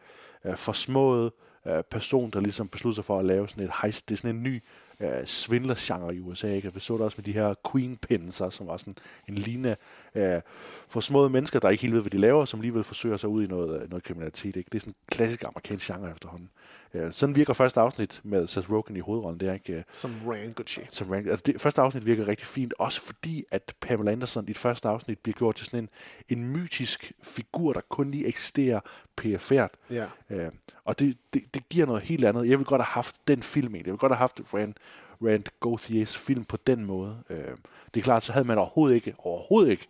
øh, 0.46 0.58
forsmået 0.58 1.32
øh, 1.68 1.84
person, 1.84 2.30
der 2.30 2.40
ligesom 2.40 2.68
beslutter 2.68 2.96
sig 2.96 3.06
for 3.06 3.20
at 3.20 3.26
lave 3.26 3.50
sådan 3.50 3.64
et 3.64 3.72
heist. 3.82 4.10
Det 4.10 4.16
er 4.16 4.18
sådan 4.18 4.36
en 4.36 4.44
ny 4.44 4.64
øh, 5.00 5.26
svindlergenre 5.26 6.16
i 6.16 6.20
USA. 6.20 6.48
Ikke? 6.48 6.74
Vi 6.74 6.80
så 6.80 6.94
det 6.94 7.02
også 7.02 7.16
med 7.18 7.26
de 7.26 7.32
her 7.32 7.54
queen 7.72 7.98
pins, 7.98 8.36
som 8.50 8.68
var 8.68 8.78
sådan 8.78 8.96
en 9.28 9.36
lignende 9.36 9.76
øh, 10.16 10.42
for 10.88 11.00
små 11.00 11.28
mennesker, 11.28 11.60
der 11.60 11.70
ikke 11.70 11.82
helt 11.82 11.94
ved, 11.94 12.02
hvad 12.02 12.12
de 12.12 12.18
laver, 12.18 12.46
som 12.46 12.60
alligevel 12.60 12.84
forsøger 12.84 13.18
sig 13.18 13.30
ud 13.30 13.44
i 13.44 13.48
noget, 13.48 13.82
øh, 13.82 13.90
noget 13.90 14.04
kriminalitet. 14.04 14.56
Ikke? 14.56 14.70
Det 14.72 14.76
er 14.76 14.80
sådan 14.80 14.92
en 14.92 14.96
klassisk 15.12 15.44
amerikansk 15.44 15.88
genre 15.88 16.12
efterhånden. 16.12 16.50
Øh, 16.94 17.12
sådan 17.12 17.36
virker 17.36 17.54
første 17.54 17.80
afsnit 17.80 18.22
med 18.24 18.48
Seth 18.48 18.72
Rogen 18.72 18.96
i 18.96 19.00
hovedrollen. 19.00 19.40
Det 19.40 19.50
er 19.50 19.54
ikke, 19.54 19.74
øh, 19.74 19.84
Som 19.94 20.12
Ryan 20.28 20.54
Gucci. 20.54 20.82
som 20.90 21.10
Rank. 21.10 21.28
Altså 21.28 21.44
det 21.46 21.62
første 21.62 21.82
afsnit 21.82 22.06
virker 22.06 22.28
rigtig 22.28 22.48
fint, 22.48 22.74
også 22.80 23.02
fordi, 23.02 23.44
at 23.52 23.74
Pamela 23.82 24.12
Anderson 24.12 24.44
i 24.44 24.48
det 24.48 24.58
første 24.58 24.88
afsnit 24.88 25.20
bliver 25.20 25.36
gjort 25.36 25.56
til 25.56 25.66
sådan 25.66 25.80
en, 25.80 25.90
en 26.38 26.52
mytisk 26.52 27.12
figur, 27.24 27.74
der 27.74 27.82
kun 27.90 28.12
lige 28.12 28.28
eksisterer 28.28 28.80
perifært. 29.18 29.72
Ja. 29.92 30.06
Øh, 30.30 30.52
og 30.90 31.00
det, 31.00 31.18
det, 31.34 31.54
det 31.54 31.70
giver 31.70 31.86
noget 31.86 32.02
helt 32.02 32.26
andet. 32.26 32.42
Jeg 32.42 32.60
ville 32.60 32.66
godt 32.66 32.82
have 32.82 32.94
haft 32.94 33.16
den 33.28 33.44
film 33.44 33.76
egentlig. 33.76 33.88
Jeg 33.88 33.92
ville 33.92 34.00
godt 34.00 34.12
have 34.12 34.18
haft 34.18 34.42
Rand, 34.54 34.74
Rand 35.22 35.44
Gauthiers 35.60 36.18
film 36.18 36.46
på 36.46 36.58
den 36.68 36.86
måde. 36.86 37.24
Øh, 37.30 37.58
det 37.94 38.00
er 38.00 38.02
klart, 38.02 38.24
så 38.24 38.34
havde 38.34 38.48
man 38.48 38.58
overhovedet 38.58 38.96
ikke, 38.96 39.14
overhovedet 39.18 39.72
ikke 39.72 39.88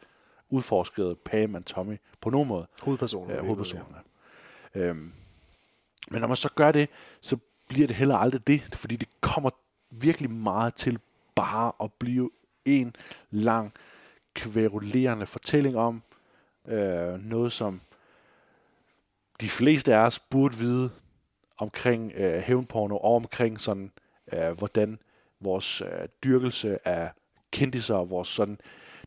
udforsket 0.50 1.18
Pam 1.26 1.56
og 1.56 1.66
Tommy 1.66 1.98
på 2.22 2.30
nogen 2.30 2.48
måde. 2.48 2.68
Hovedpersonen. 2.82 3.36
Ja, 3.36 3.42
hovedpersonerne. 3.42 3.98
Ja. 4.76 4.80
Øhm, 4.80 5.12
men 6.12 6.22
når 6.22 6.28
man 6.28 6.38
så 6.38 6.50
gør 6.56 6.72
det, 6.72 6.90
så 7.22 7.38
bliver 7.68 7.88
det 7.88 7.96
heller 7.96 8.16
aldrig 8.16 8.48
det, 8.48 8.62
fordi 8.76 8.96
det 8.96 9.10
kommer 9.22 9.50
virkelig 9.90 10.32
meget 10.32 10.74
til 10.74 11.00
bare 11.36 11.72
at 11.84 11.94
blive 11.94 12.30
en 12.66 12.96
lang, 13.32 13.74
kværulerende 14.34 15.26
fortælling 15.26 15.78
om 15.78 16.02
øh, 16.68 17.26
noget, 17.30 17.52
som 17.52 17.82
de 19.42 19.50
fleste 19.50 19.96
af 19.96 20.00
os 20.00 20.20
burde 20.20 20.58
vide 20.58 20.90
omkring 21.58 22.12
øh, 22.16 22.42
hævnporno 22.42 22.98
og 22.98 23.16
omkring 23.16 23.60
sådan, 23.60 23.92
øh, 24.34 24.52
hvordan 24.58 25.00
vores 25.42 25.82
øh, 25.82 26.08
dyrkelse 26.24 26.88
af 26.88 27.12
kendiser 27.52 27.96
og 27.96 28.10
vores 28.10 28.28
sådan 28.28 28.58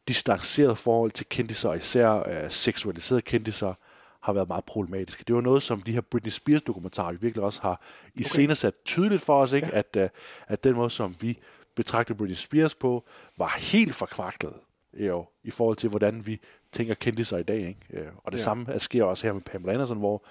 distanceret 0.08 0.78
forhold 0.78 1.10
til 1.10 1.26
kendiser, 1.28 1.72
især 1.72 2.10
øh, 2.12 2.50
seksualiserede 2.50 3.22
kendiser, 3.22 3.74
har 4.22 4.32
været 4.32 4.48
meget 4.48 4.64
problematiske. 4.64 5.24
Det 5.26 5.34
var 5.34 5.40
noget, 5.40 5.62
som 5.62 5.82
de 5.82 5.92
her 5.92 6.00
Britney 6.00 6.30
Spears 6.30 6.62
dokumentarer 6.62 7.12
virkelig 7.12 7.44
også 7.44 7.62
har 7.62 7.82
iscenesat 8.14 8.74
tydeligt 8.84 9.22
for 9.22 9.42
os, 9.42 9.52
ikke? 9.52 9.66
Ja. 9.66 9.78
At, 9.78 9.96
øh, 9.96 10.08
at 10.48 10.64
den 10.64 10.74
måde, 10.74 10.90
som 10.90 11.16
vi 11.20 11.38
betragter 11.74 12.14
Britney 12.14 12.34
Spears 12.34 12.74
på, 12.74 13.04
var 13.36 13.56
helt 13.58 13.94
forkvaklet 13.94 14.54
jo, 14.94 15.26
i 15.44 15.50
forhold 15.50 15.76
til, 15.76 15.90
hvordan 15.90 16.26
vi 16.26 16.40
tænker 16.72 16.94
kendiser 16.94 17.38
i 17.38 17.42
dag. 17.42 17.58
Ikke? 17.68 17.80
Øh, 17.90 18.06
Og 18.24 18.32
det 18.32 18.38
Ja. 18.38 18.42
samme 18.42 18.78
sker 18.78 19.04
også 19.04 19.26
her 19.26 19.32
med 19.32 19.42
Pamela 19.42 19.72
Anderson, 19.72 19.98
hvor 19.98 20.24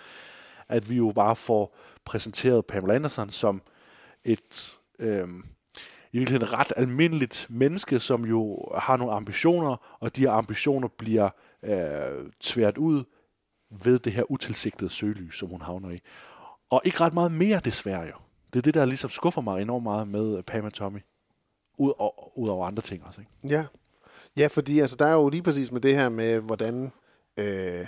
at 0.69 0.89
vi 0.89 0.95
jo 0.97 1.11
bare 1.15 1.35
får 1.35 1.77
præsenteret 2.05 2.65
Pamela 2.65 2.93
Anderson 2.95 3.29
som 3.29 3.61
et 4.23 4.79
øhm, 4.99 5.43
i 6.11 6.17
virkeligheden 6.17 6.59
ret 6.59 6.73
almindeligt 6.77 7.47
menneske, 7.49 7.99
som 7.99 8.25
jo 8.25 8.65
har 8.77 8.97
nogle 8.97 9.13
ambitioner, 9.13 9.97
og 9.99 10.15
de 10.15 10.21
her 10.21 10.31
ambitioner 10.31 10.87
bliver 10.87 11.29
øh, 11.63 12.31
tvært 12.39 12.77
ud 12.77 13.03
ved 13.83 13.99
det 13.99 14.13
her 14.13 14.31
utilsigtede 14.31 14.89
søgelys, 14.89 15.35
som 15.35 15.49
hun 15.49 15.61
havner 15.61 15.89
i. 15.89 15.99
Og 16.69 16.81
ikke 16.85 17.01
ret 17.01 17.13
meget 17.13 17.31
mere, 17.31 17.59
desværre 17.65 18.01
jo. 18.01 18.13
Det 18.53 18.59
er 18.59 18.61
det, 18.63 18.73
der 18.73 18.85
ligesom 18.85 19.09
skuffer 19.09 19.41
mig 19.41 19.61
enormt 19.61 19.83
meget 19.83 20.07
med 20.07 20.43
Pam 20.43 20.65
og 20.65 20.73
Tommy. 20.73 20.99
Ud, 21.77 21.91
og, 21.99 22.39
ud 22.39 22.49
over 22.49 22.67
andre 22.67 22.81
ting 22.83 23.03
også, 23.05 23.21
ikke? 23.21 23.55
Ja. 23.55 23.65
Ja, 24.37 24.47
fordi 24.47 24.79
altså, 24.79 24.95
der 24.95 25.05
er 25.05 25.13
jo 25.13 25.29
lige 25.29 25.43
præcis 25.43 25.71
med 25.71 25.81
det 25.81 25.95
her 25.95 26.09
med, 26.09 26.39
hvordan 26.39 26.91
øh, 27.37 27.85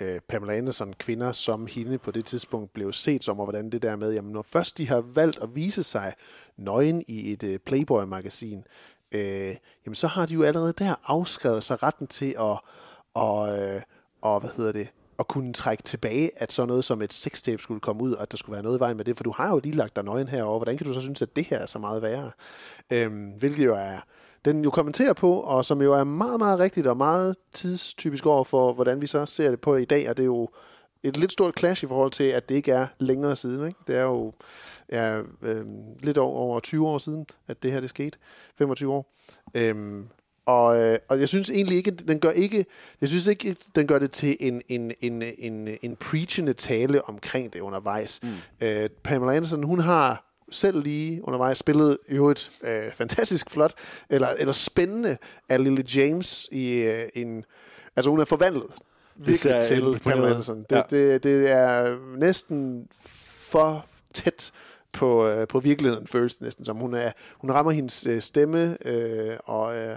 øh, 0.00 0.20
Pamela 0.28 0.56
Anderson, 0.56 0.92
kvinder 0.92 1.32
som 1.32 1.66
hende 1.66 1.98
på 1.98 2.10
det 2.10 2.24
tidspunkt, 2.24 2.72
blev 2.72 2.92
set 2.92 3.24
som, 3.24 3.38
og 3.38 3.44
hvordan 3.46 3.70
det 3.70 3.82
der 3.82 3.96
med, 3.96 4.12
jamen 4.12 4.32
når 4.32 4.46
først 4.48 4.78
de 4.78 4.88
har 4.88 5.00
valgt 5.00 5.38
at 5.42 5.54
vise 5.54 5.82
sig 5.82 6.14
nøgen 6.56 7.02
i 7.08 7.32
et 7.32 7.42
øh, 7.42 7.58
Playboy-magasin, 7.58 8.64
øh, 9.12 9.56
jamen 9.86 9.94
så 9.94 10.06
har 10.06 10.26
de 10.26 10.34
jo 10.34 10.42
allerede 10.42 10.72
der 10.72 10.94
afskrevet 11.04 11.64
sig 11.64 11.82
retten 11.82 12.06
til 12.06 12.34
at, 12.40 12.58
og, 13.14 13.58
øh, 13.58 13.82
og 14.22 14.40
hvad 14.40 14.50
hedder 14.56 14.72
det, 14.72 14.88
at 15.18 15.28
kunne 15.28 15.52
trække 15.52 15.82
tilbage, 15.82 16.30
at 16.36 16.52
sådan 16.52 16.68
noget 16.68 16.84
som 16.84 17.02
et 17.02 17.12
sextape 17.12 17.62
skulle 17.62 17.80
komme 17.80 18.02
ud, 18.02 18.12
og 18.12 18.22
at 18.22 18.30
der 18.30 18.36
skulle 18.36 18.54
være 18.54 18.62
noget 18.62 18.78
i 18.78 18.80
vejen 18.80 18.96
med 18.96 19.04
det, 19.04 19.16
for 19.16 19.24
du 19.24 19.30
har 19.30 19.50
jo 19.50 19.60
lige 19.64 19.74
lagt 19.74 19.96
dig 19.96 20.04
nøgen 20.04 20.28
herover. 20.28 20.58
Hvordan 20.58 20.76
kan 20.76 20.86
du 20.86 20.92
så 20.92 21.00
synes, 21.00 21.22
at 21.22 21.36
det 21.36 21.44
her 21.44 21.58
er 21.58 21.66
så 21.66 21.78
meget 21.78 22.02
værre? 22.02 22.30
Øhm, 22.92 23.26
hvilket 23.38 23.64
jo 23.64 23.74
er, 23.74 24.00
den 24.44 24.64
jo 24.64 24.70
kommenterer 24.70 25.12
på, 25.12 25.32
og 25.32 25.64
som 25.64 25.82
jo 25.82 25.92
er 25.92 26.04
meget, 26.04 26.38
meget 26.38 26.58
rigtigt 26.58 26.86
og 26.86 26.96
meget 26.96 27.36
tidstypisk 27.52 28.26
over 28.26 28.44
for, 28.44 28.72
hvordan 28.72 29.02
vi 29.02 29.06
så 29.06 29.26
ser 29.26 29.50
det 29.50 29.60
på 29.60 29.76
i 29.76 29.84
dag, 29.84 30.10
og 30.10 30.16
det 30.16 30.22
er 30.22 30.26
jo 30.26 30.48
et 31.02 31.16
lidt 31.16 31.32
stort 31.32 31.58
clash 31.58 31.84
i 31.84 31.86
forhold 31.86 32.10
til, 32.10 32.24
at 32.24 32.48
det 32.48 32.54
ikke 32.54 32.72
er 32.72 32.86
længere 32.98 33.36
siden. 33.36 33.66
Ikke? 33.66 33.78
Det 33.86 33.96
er 33.96 34.02
jo 34.02 34.32
ja, 34.92 35.20
øh, 35.42 35.66
lidt 36.02 36.18
over, 36.18 36.38
over 36.38 36.60
20 36.60 36.88
år 36.88 36.98
siden, 36.98 37.26
at 37.48 37.62
det 37.62 37.72
her 37.72 37.80
det 37.80 37.90
skete. 37.90 38.18
25 38.58 38.92
år. 38.92 39.14
Øhm, 39.54 40.08
og, 40.46 40.80
øh, 40.80 40.98
og 41.08 41.20
jeg 41.20 41.28
synes 41.28 41.50
egentlig 41.50 41.76
ikke, 41.76 41.90
den 41.90 42.20
gør 42.20 42.30
ikke, 42.30 42.66
jeg 43.00 43.08
synes 43.08 43.26
ikke, 43.26 43.56
den 43.74 43.86
gør 43.86 43.98
det 43.98 44.10
til 44.10 44.36
en, 44.40 44.62
en, 44.68 44.92
en, 45.00 45.22
en, 45.38 45.68
en 45.82 45.96
preachende 45.96 46.52
tale 46.52 47.08
omkring 47.08 47.52
det 47.52 47.60
undervejs. 47.60 48.20
Mm. 48.22 48.28
Øh, 48.60 48.88
Pamela 49.02 49.36
Anderson, 49.36 49.62
hun 49.62 49.78
har 49.78 50.23
selv 50.50 50.82
lige 50.82 51.20
undervejs 51.24 51.58
spillet 51.58 51.98
jo 52.08 52.30
et 52.30 52.50
øh, 52.62 52.90
fantastisk 52.92 53.50
flot, 53.50 53.74
eller, 54.10 54.28
eller 54.38 54.52
spændende 54.52 55.16
af 55.48 55.64
Lily 55.64 55.82
James 55.94 56.48
i 56.52 56.72
øh, 56.72 57.02
en, 57.14 57.44
altså 57.96 58.10
hun 58.10 58.20
er 58.20 58.24
forvandlet 58.24 58.74
virkelig 59.16 59.62
til 59.64 60.00
Pamela. 60.04 60.28
Anderson. 60.28 60.58
Det, 60.70 60.76
Ja. 60.76 60.82
det, 60.90 61.22
det 61.22 61.50
er 61.50 61.96
næsten 62.18 62.88
for 63.50 63.86
tæt 64.14 64.52
på, 64.92 65.26
øh, 65.28 65.48
på 65.48 65.60
virkeligheden, 65.60 66.06
føles 66.06 66.34
det 66.34 66.42
næsten 66.42 66.64
som. 66.64 66.76
Hun, 66.76 66.94
er, 66.94 67.10
hun 67.38 67.50
rammer 67.52 67.72
hendes 67.72 68.06
øh, 68.06 68.20
stemme, 68.20 68.76
øh, 68.88 69.36
og, 69.44 69.76
øh, 69.76 69.96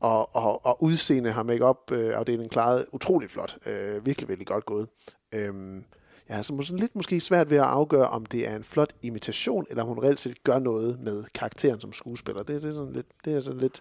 og, 0.00 0.36
og, 0.36 0.66
og 0.66 0.82
udseende 0.82 1.32
har 1.32 1.42
make-up 1.42 1.92
øh, 1.92 2.48
klaret 2.50 2.86
utrolig 2.92 3.30
flot. 3.30 3.56
Øh, 3.66 4.06
virkelig, 4.06 4.28
virkelig 4.28 4.46
godt 4.46 4.66
gået. 4.66 4.88
Øhm, 5.34 5.84
jeg 6.28 6.36
har 6.36 6.42
så 6.42 6.74
lidt 6.76 6.96
måske 6.96 7.20
svært 7.20 7.50
ved 7.50 7.56
at 7.56 7.64
afgøre, 7.64 8.08
om 8.08 8.26
det 8.26 8.48
er 8.48 8.56
en 8.56 8.64
flot 8.64 8.92
imitation, 9.02 9.66
eller 9.70 9.82
om 9.82 9.88
hun 9.88 9.98
reelt 10.04 10.20
set 10.20 10.42
gør 10.44 10.58
noget 10.58 11.00
med 11.00 11.24
karakteren 11.34 11.80
som 11.80 11.92
skuespiller. 11.92 12.42
Det, 12.42 12.62
det, 12.62 12.70
er, 12.70 12.74
sådan 12.74 12.92
lidt, 12.92 13.06
det 13.24 13.34
er 13.34 13.40
sådan 13.40 13.60
lidt 13.60 13.80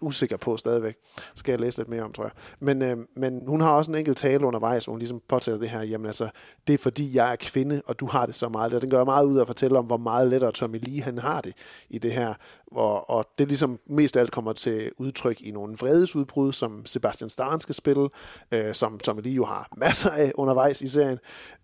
usikker 0.00 0.36
på 0.36 0.56
stadigvæk. 0.56 0.96
Skal 1.34 1.52
jeg 1.52 1.60
læse 1.60 1.78
lidt 1.78 1.88
mere 1.88 2.02
om, 2.02 2.12
tror 2.12 2.24
jeg. 2.24 2.32
Men, 2.60 2.82
øh, 2.82 2.96
men 3.16 3.46
hun 3.46 3.60
har 3.60 3.70
også 3.70 3.90
en 3.90 3.98
enkelt 3.98 4.16
tale 4.16 4.46
undervejs, 4.46 4.84
hvor 4.84 4.92
hun 4.92 4.98
ligesom 4.98 5.22
påtaler 5.28 5.58
det 5.58 5.68
her, 5.68 5.82
jamen 5.82 6.06
altså, 6.06 6.28
det 6.66 6.74
er 6.74 6.78
fordi, 6.78 7.16
jeg 7.16 7.32
er 7.32 7.36
kvinde, 7.36 7.82
og 7.86 8.00
du 8.00 8.06
har 8.06 8.26
det 8.26 8.34
så 8.34 8.48
meget. 8.48 8.74
Og 8.74 8.82
den 8.82 8.90
gør 8.90 9.04
meget 9.04 9.24
ud 9.26 9.36
af 9.36 9.40
at 9.40 9.46
fortælle 9.46 9.78
om, 9.78 9.84
hvor 9.84 9.96
meget 9.96 10.28
lettere 10.28 10.52
Tommy 10.52 10.78
Lee 10.82 11.02
han 11.02 11.18
har 11.18 11.40
det 11.40 11.52
i 11.90 11.98
det 11.98 12.12
her. 12.12 12.34
Og, 12.74 13.10
og 13.10 13.26
det 13.38 13.48
ligesom 13.48 13.78
mest 13.86 14.16
af 14.16 14.20
alt 14.20 14.30
kommer 14.30 14.52
til 14.52 14.92
udtryk 14.98 15.40
i 15.40 15.50
nogle 15.50 15.76
vredesudbrud, 15.76 16.52
som 16.52 16.86
Sebastian 16.86 17.30
Stan 17.30 17.60
skal 17.60 17.74
spille, 17.74 18.08
øh, 18.52 18.74
som 18.74 18.98
Tommy 18.98 19.22
Lee 19.22 19.34
jo 19.34 19.44
har 19.44 19.68
masser 19.76 20.10
af 20.10 20.32
undervejs 20.34 20.82
i 20.82 20.88
serien. 20.88 21.18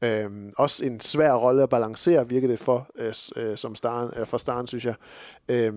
Øh, 0.05 0.53
også 0.59 0.85
en 0.85 1.01
svær 1.01 1.35
rolle 1.35 1.63
at 1.63 1.69
balancere, 1.69 2.29
virker 2.29 2.49
det 2.49 2.59
for, 2.59 2.91
øh, 2.97 3.13
øh 3.37 3.57
som 3.57 3.75
Starn, 3.75 4.13
øh, 4.17 4.27
for 4.27 4.37
Starn, 4.37 4.67
synes 4.67 4.85
jeg. 4.85 4.95
Øh, 5.49 5.73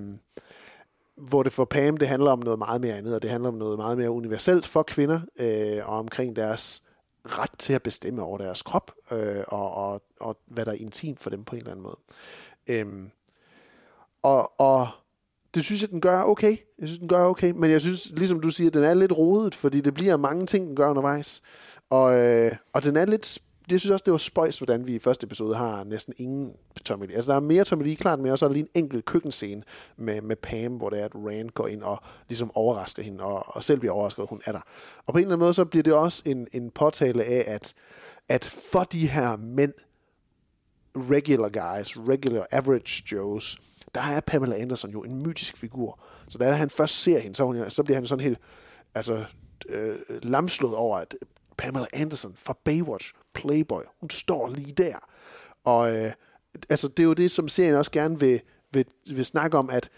hvor 1.18 1.44
det 1.44 1.54
for 1.54 1.66
Pam, 1.66 1.98
det 1.98 2.08
handler 2.08 2.32
om 2.32 2.40
noget 2.40 2.60
meget 2.60 2.82
mere 2.82 2.98
andet, 2.98 3.16
og 3.16 3.22
det 3.22 3.30
handler 3.30 3.50
om 3.50 3.56
noget 3.56 3.78
meget 3.78 3.98
mere 3.98 4.12
universelt 4.12 4.66
for 4.66 4.84
kvinder, 4.84 5.22
øh, 5.40 5.90
og 5.90 5.98
omkring 6.00 6.36
deres 6.36 6.84
ret 7.26 7.52
til 7.58 7.74
at 7.74 7.84
bestemme 7.84 8.24
over 8.24 8.38
deres 8.38 8.62
krop, 8.62 8.92
øh, 9.12 9.44
og, 9.48 9.74
og, 9.74 10.02
og 10.20 10.38
hvad 10.48 10.66
der 10.66 10.72
er 10.72 10.76
intimt 10.76 11.20
for 11.20 11.30
dem 11.30 11.44
på 11.44 11.56
en 11.56 11.60
eller 11.60 11.72
anden 11.72 11.84
måde. 11.84 11.98
Øhm, 12.68 13.12
og, 14.24 14.62
og 14.62 14.88
det 15.56 15.64
synes 15.64 15.82
jeg, 15.82 15.90
den 15.90 16.02
gør 16.02 16.22
okay. 16.22 16.58
Jeg 16.80 16.88
synes, 16.88 17.00
den 17.00 17.08
gør 17.08 17.26
okay, 17.26 17.52
men 17.52 17.72
jeg 17.72 17.82
synes, 17.82 18.12
ligesom 18.16 18.40
du 18.40 18.50
siger, 18.50 18.72
den 18.72 18.84
er 18.84 18.94
lidt 18.94 19.12
rodet, 19.12 19.56
fordi 19.56 19.82
det 19.82 19.94
bliver 19.94 20.18
mange 20.18 20.46
ting, 20.46 20.68
den 20.68 20.76
gør 20.76 20.90
undervejs. 20.90 21.42
Og, 21.90 22.20
øh, 22.20 22.52
og 22.74 22.84
den 22.84 22.98
er 22.98 23.06
lidt... 23.06 23.40
Jeg 23.72 23.80
synes 23.80 23.92
også, 23.92 24.04
det 24.04 24.12
var 24.12 24.18
spøjs, 24.18 24.58
hvordan 24.58 24.88
vi 24.88 24.96
i 24.96 25.00
første 25.00 25.26
episode 25.26 25.56
har 25.56 25.84
næsten 25.84 26.14
ingen 26.18 26.54
Tommy 26.86 27.06
Lee. 27.06 27.16
Altså, 27.16 27.32
der 27.32 27.36
er 27.36 27.42
mere 27.42 27.64
Tommy 27.64 27.84
Lee, 27.84 27.96
klart, 27.96 28.20
men 28.20 28.32
også 28.32 28.46
er 28.46 28.50
lige 28.50 28.68
en 28.76 28.84
enkelt 28.84 29.06
køkkenscene 29.06 29.64
med, 29.98 30.22
med 30.22 30.36
Pam, 30.36 30.72
hvor 30.72 30.90
det 30.90 31.02
er, 31.02 31.06
at 31.06 31.16
Rand 31.16 31.50
går 31.50 31.68
ind 31.68 31.84
og 31.84 31.98
ligesom 32.30 32.52
overrasker 32.56 33.04
hende, 33.04 33.24
og, 33.24 33.56
og 33.56 33.64
selv 33.64 33.80
bliver 33.80 33.94
overrasket, 33.94 34.24
at 34.24 34.30
hun 34.30 34.42
er 34.46 34.52
der. 34.52 34.62
Og 35.06 35.14
på 35.14 35.18
en 35.18 35.22
eller 35.22 35.36
anden 35.36 35.46
måde, 35.46 35.54
så 35.54 35.66
bliver 35.66 35.84
det 35.84 35.94
også 35.94 36.24
en, 36.26 36.48
en 36.52 36.72
påtale 36.72 37.24
af, 37.24 37.44
at, 37.48 37.74
at 38.30 38.46
for 38.72 38.84
de 38.84 39.08
her 39.08 39.38
mænd, 39.38 39.74
regular 40.96 41.50
guys, 41.50 41.98
regular 41.98 42.48
average 42.52 43.04
Joes, 43.12 43.58
der 43.96 44.02
er 44.02 44.20
Pamela 44.20 44.56
Anderson 44.56 44.92
jo 44.92 45.04
en 45.04 45.24
mytisk 45.24 45.58
figur. 45.58 46.00
Så 46.28 46.38
da 46.38 46.52
han 46.52 46.70
først 46.70 47.04
ser 47.04 47.20
hende, 47.20 47.36
så, 47.36 47.44
hun, 47.44 47.70
så 47.70 47.84
bliver 47.84 47.98
han 47.98 48.08
sådan 48.08 48.24
helt 48.24 48.40
altså, 48.96 49.26
øh, 49.70 49.96
lamslået 50.24 50.76
over, 50.76 50.98
at 50.98 51.16
Pamela 51.58 51.86
Anderson 51.94 52.34
fra 52.38 52.58
Baywatch, 52.64 53.14
Playboy, 53.34 53.82
hun 54.00 54.10
står 54.10 54.50
lige 54.50 54.74
der. 54.74 54.96
Og 55.64 55.96
øh, 55.96 56.12
altså, 56.70 56.88
det 56.88 57.00
er 57.00 57.08
jo 57.08 57.14
det, 57.14 57.32
som 57.32 57.48
serien 57.48 57.76
også 57.76 57.92
gerne 57.92 58.20
vil, 58.20 58.42
vil, 58.72 58.86
vil 59.10 59.26
snakke 59.26 59.58
om, 59.58 59.70
at, 59.70 59.90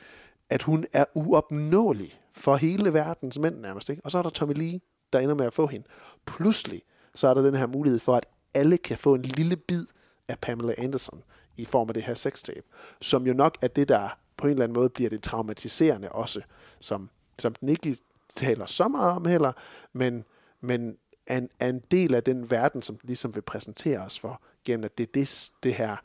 at 0.49 0.61
hun 0.61 0.85
er 0.93 1.05
uopnåelig 1.13 2.19
for 2.34 2.55
hele 2.55 2.93
verdens 2.93 3.39
mænd 3.39 3.59
nærmest. 3.59 3.89
Ikke? 3.89 4.01
Og 4.05 4.11
så 4.11 4.17
er 4.17 4.22
der 4.22 4.30
Tommy 4.30 4.53
Lee, 4.53 4.80
der 5.13 5.19
ender 5.19 5.35
med 5.35 5.45
at 5.45 5.53
få 5.53 5.67
hende. 5.67 5.88
Pludselig, 6.26 6.81
så 7.15 7.27
er 7.27 7.34
der 7.34 7.41
den 7.41 7.55
her 7.55 7.67
mulighed 7.67 7.99
for, 7.99 8.15
at 8.15 8.26
alle 8.53 8.77
kan 8.77 8.97
få 8.97 9.15
en 9.15 9.22
lille 9.22 9.55
bid 9.55 9.85
af 10.27 10.39
Pamela 10.39 10.73
Anderson 10.77 11.22
i 11.57 11.65
form 11.65 11.88
af 11.90 11.94
det 11.94 12.03
her 12.03 12.14
sextape, 12.14 12.64
som 13.02 13.27
jo 13.27 13.34
nok 13.34 13.57
er 13.61 13.68
det, 13.68 13.90
der 13.90 14.10
på 14.38 14.48
en 14.48 14.52
eller 14.52 14.64
anden 14.64 14.73
måde 14.73 14.90
bliver 14.90 15.10
det 15.10 15.23
traumatiserende 15.23 16.10
også, 16.11 16.41
som, 16.80 17.10
som 17.40 17.56
den 17.56 17.69
ikke 17.69 17.98
taler 18.36 18.65
så 18.65 18.88
meget 18.88 19.11
om 19.11 19.26
heller, 19.26 19.52
men, 19.94 20.23
men 20.61 20.98
er 21.27 21.38
en, 21.38 21.49
er 21.60 21.69
en 21.69 21.80
del 21.91 22.15
af 22.15 22.23
den 22.23 22.49
verden, 22.49 22.82
som 22.82 22.98
den 22.98 23.07
ligesom 23.07 23.36
vil 23.36 23.41
præsentere 23.41 23.99
os 23.99 24.19
for, 24.19 24.41
gennem 24.65 24.84
at 24.84 24.98
det 24.98 25.03
er 25.07 25.11
det, 25.14 25.52
det 25.64 25.73
her, 25.73 25.95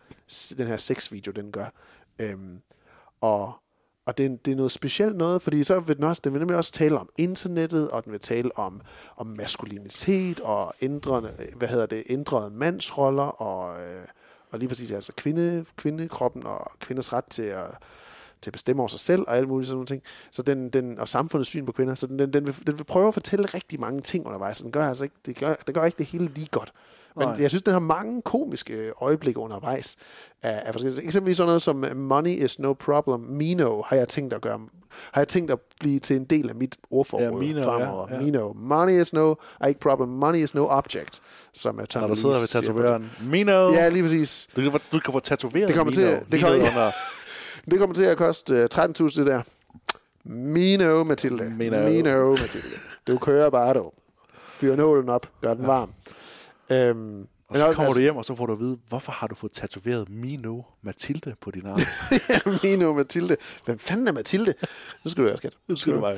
den 0.59 0.67
her 0.67 0.77
sexvideo, 0.77 1.33
den 1.33 1.53
gør. 1.53 1.67
Øhm, 2.21 2.61
og 3.21 3.53
og 4.07 4.19
det, 4.19 4.27
er- 4.27 4.37
det 4.45 4.53
er 4.53 4.57
noget 4.57 4.73
specielt 4.73 5.17
noget, 5.17 5.43
fordi 5.43 5.65
så 5.65 5.81
vil 5.81 5.97
den, 5.97 6.05
også, 6.05 6.21
den 6.25 6.33
vil 6.33 6.39
nemlig 6.41 6.57
også 6.57 6.73
tale 6.73 6.99
om 6.99 7.09
internettet, 7.19 7.89
og 7.91 8.05
den 8.05 8.13
vil 8.13 8.21
tale 8.21 8.59
om, 8.59 8.81
om 9.17 9.27
maskulinitet, 9.27 10.41
og 10.41 10.73
ændrende, 10.83 11.35
hvad 11.57 11.69
hedder 11.69 11.87
det, 11.87 12.03
ændrede 12.09 12.51
mandsroller, 12.51 13.23
og, 13.23 13.83
øh, 13.83 14.07
og 14.53 14.59
lige 14.59 14.69
præcis 14.69 14.91
altså 14.91 15.13
kvinde, 15.17 15.65
kvindekroppen, 15.77 16.47
og 16.47 16.73
kvinders 16.81 17.13
ret 17.13 17.25
til 17.25 17.43
at, 17.43 17.67
til 18.43 18.51
at 18.51 18.53
bestemme 18.53 18.83
over 18.83 18.89
sig 18.89 19.01
selv, 19.01 19.25
og 19.27 19.37
alt 19.37 19.49
muligt 19.49 19.69
sådan 19.69 19.77
nogle 19.77 19.87
ting. 19.87 20.03
Så 20.31 20.43
den, 20.43 20.71
den, 20.71 20.99
og 20.99 21.09
samfundets 21.09 21.51
syn 21.51 21.67
på 21.67 21.73
kvinder. 21.73 21.95
Så 21.95 22.07
den, 22.07 22.19
den, 22.19 22.33
den, 22.33 22.47
vil, 22.47 22.67
den 22.67 22.79
vil 22.79 22.85
prøve 22.85 23.09
at 23.09 23.15
fortælle 23.15 23.47
rigtig 23.47 23.81
mange 23.81 24.01
ting 24.01 24.27
undervejs. 24.27 24.57
Så 24.57 24.65
den 24.65 24.73
gør 24.73 24.89
altså 24.89 25.05
ikke, 25.05 25.17
det 25.27 25.37
gør, 25.37 25.55
det 25.67 25.75
gør 25.75 25.85
ikke 25.85 25.99
det 25.99 26.07
hele 26.07 26.29
lige 26.35 26.49
godt. 26.51 26.73
Men 27.17 27.29
Nej. 27.29 27.37
jeg 27.41 27.51
synes, 27.51 27.63
den 27.63 27.73
har 27.73 27.81
mange 27.81 28.23
komiske 28.23 28.93
øjeblikke 29.03 29.41
undervejs. 29.41 29.97
Af, 30.43 30.63
af 30.67 30.73
forskellige- 30.75 31.05
eksempelvis 31.05 31.37
sådan 31.37 31.47
noget 31.47 31.63
som 31.63 31.85
Money 31.97 32.31
is 32.45 32.59
no 32.59 32.73
problem. 32.73 33.21
Mino 33.21 33.83
har 33.87 33.97
jeg 33.97 34.09
tænkt 34.09 34.33
at 34.35 34.41
gøre 34.41 34.61
har 35.13 35.21
jeg 35.21 35.29
tænkt 35.29 35.51
at 35.51 35.59
blive 35.81 35.99
til 36.01 36.17
en 36.17 36.25
del 36.25 36.49
af 36.49 36.55
mit 36.55 36.77
ordforråd 36.91 37.23
Ja, 37.25 37.31
Mino, 37.31 37.63
fremover. 37.63 38.07
ja, 38.11 38.15
ja. 38.17 38.21
Mino. 38.23 38.53
Money 38.53 39.01
is 39.01 39.13
no, 39.13 39.35
er 39.61 39.67
ikke 39.67 39.81
problem. 39.81 40.09
Money 40.09 40.39
is 40.39 40.55
no 40.55 40.67
object, 40.67 41.21
som 41.55 41.79
er 41.79 41.85
Tom 41.85 42.01
Når 42.03 42.09
du 42.09 42.15
sidder 42.15 42.39
ved 42.39 42.47
tatovøren. 42.47 43.11
Mino! 43.23 43.73
Ja, 43.73 43.89
lige 43.89 44.03
præcis. 44.03 44.49
Du 44.57 44.71
kan, 44.71 44.81
du 44.93 44.99
kan 45.01 45.13
få 45.13 45.21
tatoveret 45.21 45.69
Det 45.69 45.77
kommer 45.77 45.93
Mino. 45.97 46.09
til, 46.09 46.17
det 46.17 46.27
Mino 46.33 46.47
kommer, 46.47 46.61
under, 46.71 46.91
det 47.71 47.79
kommer 47.79 47.95
til 47.95 48.05
at 48.05 48.17
koste 48.17 48.55
uh, 48.55 48.81
13.000 48.83 49.19
det 49.19 49.27
der. 49.27 49.43
Mino 50.25 51.05
Mathilde. 51.05 51.45
Mino. 51.59 51.85
Mino 51.89 52.31
Mathilde. 52.31 52.67
Du 53.07 53.19
kører 53.19 53.51
bare, 53.51 53.75
du. 53.75 53.91
Fyr 54.45 54.77
nålen 54.77 55.09
op. 55.09 55.27
Gør 55.41 55.55
den 55.55 55.67
varm. 55.67 55.91
Øhm, 56.71 57.27
og 57.49 57.57
så 57.57 57.73
kommer 57.73 57.93
du 57.93 58.01
hjem, 58.01 58.17
og 58.17 58.25
så 58.25 58.35
får 58.35 58.47
du 58.47 58.53
at 58.53 58.59
vide, 58.59 58.79
hvorfor 58.89 59.13
har 59.13 59.27
du 59.27 59.35
fået 59.35 59.53
tatoveret 59.53 60.09
Mino 60.09 60.63
Mathilde 60.83 61.35
på 61.41 61.51
din 61.51 61.67
arm? 61.67 61.81
Mino 62.63 62.93
Mathilde. 62.93 63.37
Hvem 63.65 63.79
fanden 63.79 64.09
er 64.09 64.13
Mathilde? 64.13 64.55
Nu 65.05 65.11
skal 65.11 65.23
du 65.23 65.29
høre, 65.29 65.37
skat. 65.37 65.55
Nu 65.69 65.77
skal 65.77 65.93
du 65.93 66.01
bare 66.01 66.17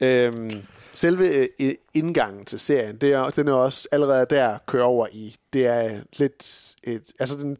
Øhm, 0.00 0.62
selve 0.94 1.48
øh, 1.60 1.72
indgangen 1.94 2.44
til 2.44 2.58
serien, 2.58 2.96
det 2.96 3.12
er, 3.12 3.30
den 3.30 3.48
er 3.48 3.52
også 3.52 3.88
allerede 3.92 4.26
der 4.30 4.58
kører 4.66 4.84
over 4.84 5.06
i. 5.12 5.36
Det 5.52 5.66
er 5.66 6.00
lidt 6.16 6.74
et, 6.84 7.12
altså 7.20 7.38
den 7.38 7.56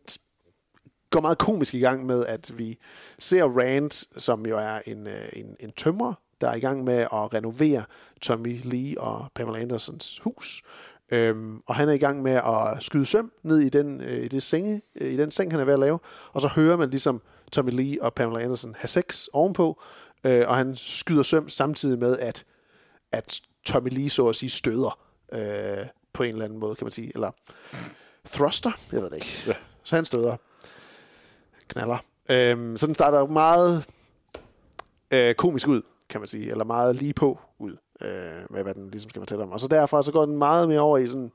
går 1.11 1.21
meget 1.21 1.39
komisk 1.39 1.75
i 1.75 1.81
gang 1.81 2.07
med, 2.07 2.27
at 2.27 2.59
vi 2.59 2.79
ser 3.19 3.45
Rand, 3.45 4.21
som 4.21 4.47
jo 4.47 4.59
er 4.59 4.81
en, 4.87 5.07
øh, 5.07 5.29
en, 5.33 5.57
en 5.61 5.73
tømrer, 5.73 6.15
der 6.41 6.49
er 6.49 6.55
i 6.55 6.61
gang 6.61 6.85
med 6.85 6.95
at 6.95 7.35
renovere 7.35 7.85
Tommy 8.23 8.61
Lee 8.65 9.01
og 9.01 9.27
Pamela 9.35 9.59
Andersons 9.59 10.19
hus. 10.19 10.63
Øhm, 11.13 11.63
og 11.67 11.75
han 11.75 11.89
er 11.89 11.93
i 11.93 11.99
gang 11.99 12.23
med 12.23 12.33
at 12.33 12.83
skyde 12.83 13.07
søm 13.07 13.33
ned 13.43 13.59
i 13.59 13.69
den, 13.69 14.01
øh, 14.01 14.25
i, 14.25 14.29
det 14.29 14.43
senge, 14.43 14.83
øh, 15.01 15.13
i 15.13 15.17
den 15.17 15.31
seng, 15.31 15.51
han 15.51 15.61
er 15.61 15.65
ved 15.65 15.73
at 15.73 15.81
lave. 15.81 15.99
Og 16.33 16.41
så 16.41 16.49
hører 16.49 16.77
man 16.77 16.91
ligesom 16.91 17.23
Tommy 17.53 17.71
Lee 17.71 18.03
og 18.03 18.15
Pamela 18.15 18.41
Anderson 18.43 18.75
have 18.79 18.89
sex 18.89 19.27
ovenpå. 19.33 19.83
Øh, 20.25 20.49
og 20.49 20.57
han 20.57 20.77
skyder 20.77 21.23
søm 21.23 21.49
samtidig 21.49 21.99
med, 21.99 22.19
at, 22.19 22.45
at 23.13 23.41
Tommy 23.65 23.89
Lee 23.89 24.11
så 24.11 24.29
at 24.29 24.37
sige 24.37 24.51
støder 24.51 24.99
øh, 25.33 25.87
på 26.13 26.23
en 26.23 26.33
eller 26.33 26.45
anden 26.45 26.59
måde, 26.59 26.75
kan 26.75 26.85
man 26.85 26.93
sige. 26.93 27.13
Eller 27.15 27.31
thruster, 28.29 28.73
jeg 28.93 29.03
ved 29.03 29.11
det 29.11 29.17
ikke. 29.17 29.45
Ja. 29.47 29.55
Så 29.83 29.97
han 29.97 30.05
støder 30.05 30.37
knaller. 31.69 31.99
Øhm, 32.31 32.77
så 32.77 32.87
den 32.87 32.95
starter 32.95 33.27
meget 33.27 33.85
øh, 35.11 35.35
komisk 35.35 35.69
ud, 35.69 35.83
kan 36.09 36.21
man 36.21 36.29
sige, 36.29 36.51
eller 36.51 36.65
meget 36.65 36.97
lige 36.97 37.15
på 37.15 37.41
øh, 38.05 38.55
med 38.55 38.63
hvad 38.63 38.75
den 38.75 38.91
ligesom 38.91 39.11
skal 39.11 39.21
fortælle 39.21 39.45
om. 39.45 39.51
Og 39.51 39.61
så 39.61 39.69
derfra 39.69 40.03
så 40.03 40.13
går 40.13 40.27
den 40.27 40.37
meget 40.37 40.69
mere 40.69 40.81
over 40.81 40.99
i 40.99 41.07
sådan 41.07 41.31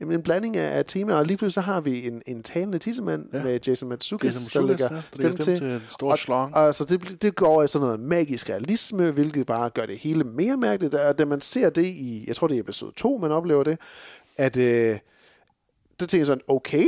jamen, 0.00 0.14
en 0.14 0.22
blanding 0.22 0.56
af, 0.56 0.78
af 0.78 0.84
temaer, 0.84 1.16
og 1.16 1.26
lige 1.26 1.36
pludselig 1.36 1.64
så 1.64 1.72
har 1.72 1.80
vi 1.80 2.06
en, 2.06 2.22
en 2.26 2.42
talende 2.42 2.78
tissemand 2.78 3.26
ja. 3.32 3.42
med 3.42 3.60
Jason 3.66 3.88
Matsukis, 3.88 4.24
Jason 4.24 4.62
der 4.62 4.66
Matsukas, 4.66 4.90
lægger 4.90 4.96
ja, 4.96 5.02
der 5.26 5.32
stemme 5.32 5.58
til. 5.58 5.58
til 5.58 5.82
stor 5.90 6.10
og, 6.10 6.18
slong. 6.18 6.54
og, 6.54 6.74
så 6.74 6.84
det, 6.84 7.22
det 7.22 7.34
går 7.34 7.46
over 7.46 7.62
i 7.62 7.68
sådan 7.68 7.86
noget 7.86 8.00
magisk 8.00 8.50
realisme, 8.50 9.10
hvilket 9.10 9.46
bare 9.46 9.70
gør 9.70 9.86
det 9.86 9.98
hele 9.98 10.24
mere 10.24 10.56
mærkeligt. 10.56 10.94
Og 10.94 11.18
da 11.18 11.24
man 11.24 11.40
ser 11.40 11.70
det 11.70 11.84
i, 11.84 12.24
jeg 12.26 12.36
tror 12.36 12.46
det 12.46 12.56
er 12.56 12.60
episode 12.60 12.92
2, 12.96 13.16
man 13.16 13.32
oplever 13.32 13.64
det, 13.64 13.78
at 14.36 14.56
øh, 14.56 14.98
det 16.00 16.08
tænker 16.08 16.18
jeg 16.18 16.26
sådan, 16.26 16.42
okay, 16.48 16.84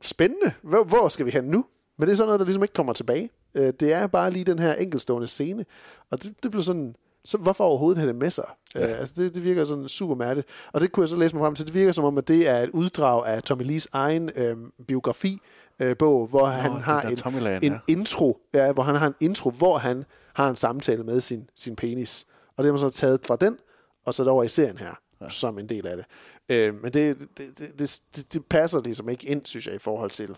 spændende, 0.00 0.52
hvor, 0.62 0.84
hvor 0.84 1.08
skal 1.08 1.26
vi 1.26 1.30
hen 1.30 1.44
nu? 1.44 1.64
Men 1.98 2.06
det 2.06 2.12
er 2.12 2.16
sådan 2.16 2.26
noget, 2.26 2.40
der 2.40 2.46
ligesom 2.46 2.62
ikke 2.62 2.74
kommer 2.74 2.92
tilbage. 2.92 3.30
Øh, 3.54 3.72
det 3.80 3.92
er 3.92 4.06
bare 4.06 4.30
lige 4.30 4.44
den 4.44 4.58
her 4.58 4.74
enkelstående 4.74 5.28
scene, 5.28 5.64
og 6.10 6.22
det, 6.22 6.34
det 6.42 6.50
bliver 6.50 6.64
sådan, 6.64 6.96
så 7.24 7.38
hvorfor 7.38 7.64
overhovedet 7.64 7.98
have 7.98 8.08
det 8.08 8.16
med 8.16 8.30
sig? 8.30 8.44
Ja. 8.74 8.90
Øh, 8.90 9.00
altså 9.00 9.14
det, 9.16 9.34
det 9.34 9.44
virker 9.44 9.64
sådan 9.64 9.88
super 9.88 10.14
mærkeligt. 10.14 10.48
Og 10.72 10.80
det 10.80 10.92
kunne 10.92 11.02
jeg 11.02 11.08
så 11.08 11.16
læse 11.16 11.36
mig 11.36 11.42
frem 11.42 11.54
til. 11.54 11.66
Det 11.66 11.74
virker 11.74 11.92
som 11.92 12.04
om, 12.04 12.18
at 12.18 12.28
det 12.28 12.48
er 12.48 12.58
et 12.58 12.70
uddrag 12.70 13.26
af 13.26 13.42
Tommy 13.42 13.62
Lees 13.62 13.88
egen 13.92 14.30
øh, 14.36 14.56
biografi, 14.88 15.38
øh, 15.80 15.96
bog, 15.96 16.26
hvor 16.26 16.40
Nå, 16.40 16.46
han 16.46 16.72
har 16.72 17.02
en, 17.02 17.16
Tommyland, 17.16 17.64
en 17.64 17.72
ja. 17.72 17.78
intro, 17.88 18.38
ja, 18.54 18.72
hvor 18.72 18.82
han 18.82 18.94
har 18.94 19.06
en 19.06 19.14
intro, 19.20 19.50
hvor 19.50 19.78
han 19.78 20.04
har 20.34 20.50
en 20.50 20.56
samtale 20.56 21.04
med 21.04 21.20
sin, 21.20 21.50
sin 21.56 21.76
penis. 21.76 22.26
Og 22.56 22.64
det 22.64 22.66
har 22.66 22.72
man 22.72 22.80
så 22.80 22.90
taget 22.90 23.20
fra 23.26 23.36
den, 23.36 23.58
og 24.06 24.14
så 24.14 24.30
over 24.30 24.44
i 24.44 24.48
serien 24.48 24.78
her, 24.78 24.94
ja. 25.20 25.28
som 25.28 25.58
en 25.58 25.68
del 25.68 25.86
af 25.86 25.96
det. 25.96 26.04
Øh, 26.48 26.74
men 26.82 26.92
det, 26.92 27.18
det, 27.18 27.58
det, 27.58 27.78
det, 27.78 28.00
det, 28.16 28.32
det 28.32 28.46
passer 28.46 28.80
ligesom 28.80 29.08
ikke 29.08 29.26
ind, 29.26 29.46
synes 29.46 29.66
jeg, 29.66 29.74
i 29.74 29.78
forhold 29.78 30.10
til 30.10 30.36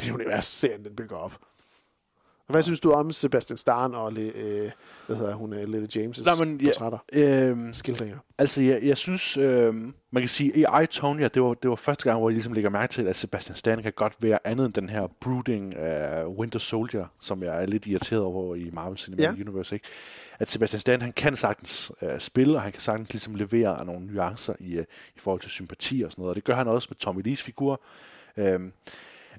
det 0.00 0.10
univers, 0.10 0.46
serien 0.46 0.84
den 0.84 0.96
bygger 0.96 1.16
op. 1.16 1.32
Hvad 2.48 2.62
synes 2.62 2.80
du 2.80 2.92
om 2.92 3.12
Sebastian 3.12 3.56
Starn 3.56 3.94
og 3.94 4.12
øh, 4.12 4.70
hvad 5.06 5.16
hedder 5.16 5.34
hun, 5.34 5.52
øh, 5.52 5.68
Lille 5.68 5.88
James' 5.94 6.24
Nej, 6.24 6.44
men, 6.44 6.58
portrætter? 6.64 6.98
ja, 7.14 7.54
Skildringer. 7.72 8.16
Altså, 8.38 8.62
jeg, 8.62 8.82
jeg 8.82 8.96
synes, 8.96 9.36
øh, 9.36 9.74
man 10.10 10.22
kan 10.22 10.28
sige, 10.28 10.52
i 10.56 10.64
I, 10.82 10.86
Tonya, 10.86 11.28
det 11.28 11.42
var, 11.42 11.54
det 11.54 11.70
var 11.70 11.76
første 11.76 12.04
gang, 12.04 12.18
hvor 12.18 12.28
jeg 12.28 12.32
ligesom 12.34 12.52
lægger 12.52 12.70
mærke 12.70 12.92
til, 12.92 13.06
at 13.06 13.16
Sebastian 13.16 13.56
Stan 13.56 13.82
kan 13.82 13.92
godt 13.96 14.14
være 14.20 14.38
andet 14.44 14.66
end 14.66 14.74
den 14.74 14.88
her 14.88 15.06
brooding 15.20 15.74
uh, 15.76 16.38
Winter 16.38 16.58
Soldier, 16.58 17.06
som 17.20 17.42
jeg 17.42 17.62
er 17.62 17.66
lidt 17.66 17.86
irriteret 17.86 18.22
over 18.22 18.54
i 18.54 18.70
Marvel 18.72 18.98
Cinematic 18.98 19.38
Ja. 19.38 19.42
Universe, 19.44 19.74
ikke? 19.74 19.86
At 20.38 20.48
Sebastian 20.48 20.80
Stan, 20.80 21.02
han 21.02 21.12
kan 21.12 21.36
sagtens 21.36 21.92
uh, 22.02 22.08
spille, 22.18 22.54
og 22.56 22.62
han 22.62 22.72
kan 22.72 22.80
sagtens 22.80 23.12
ligesom 23.12 23.34
levere 23.34 23.84
nogle 23.84 24.06
nuancer 24.06 24.54
i, 24.60 24.78
uh, 24.78 24.84
i 25.16 25.18
forhold 25.18 25.40
til 25.40 25.50
sympati 25.50 26.02
og 26.02 26.10
sådan 26.12 26.22
noget, 26.22 26.30
og 26.30 26.36
det 26.36 26.44
gør 26.44 26.54
han 26.54 26.68
også 26.68 26.88
med 26.90 26.96
Tommy 26.96 27.22
Lees 27.24 27.42
figur. 27.42 27.80
Øhm, 28.36 28.72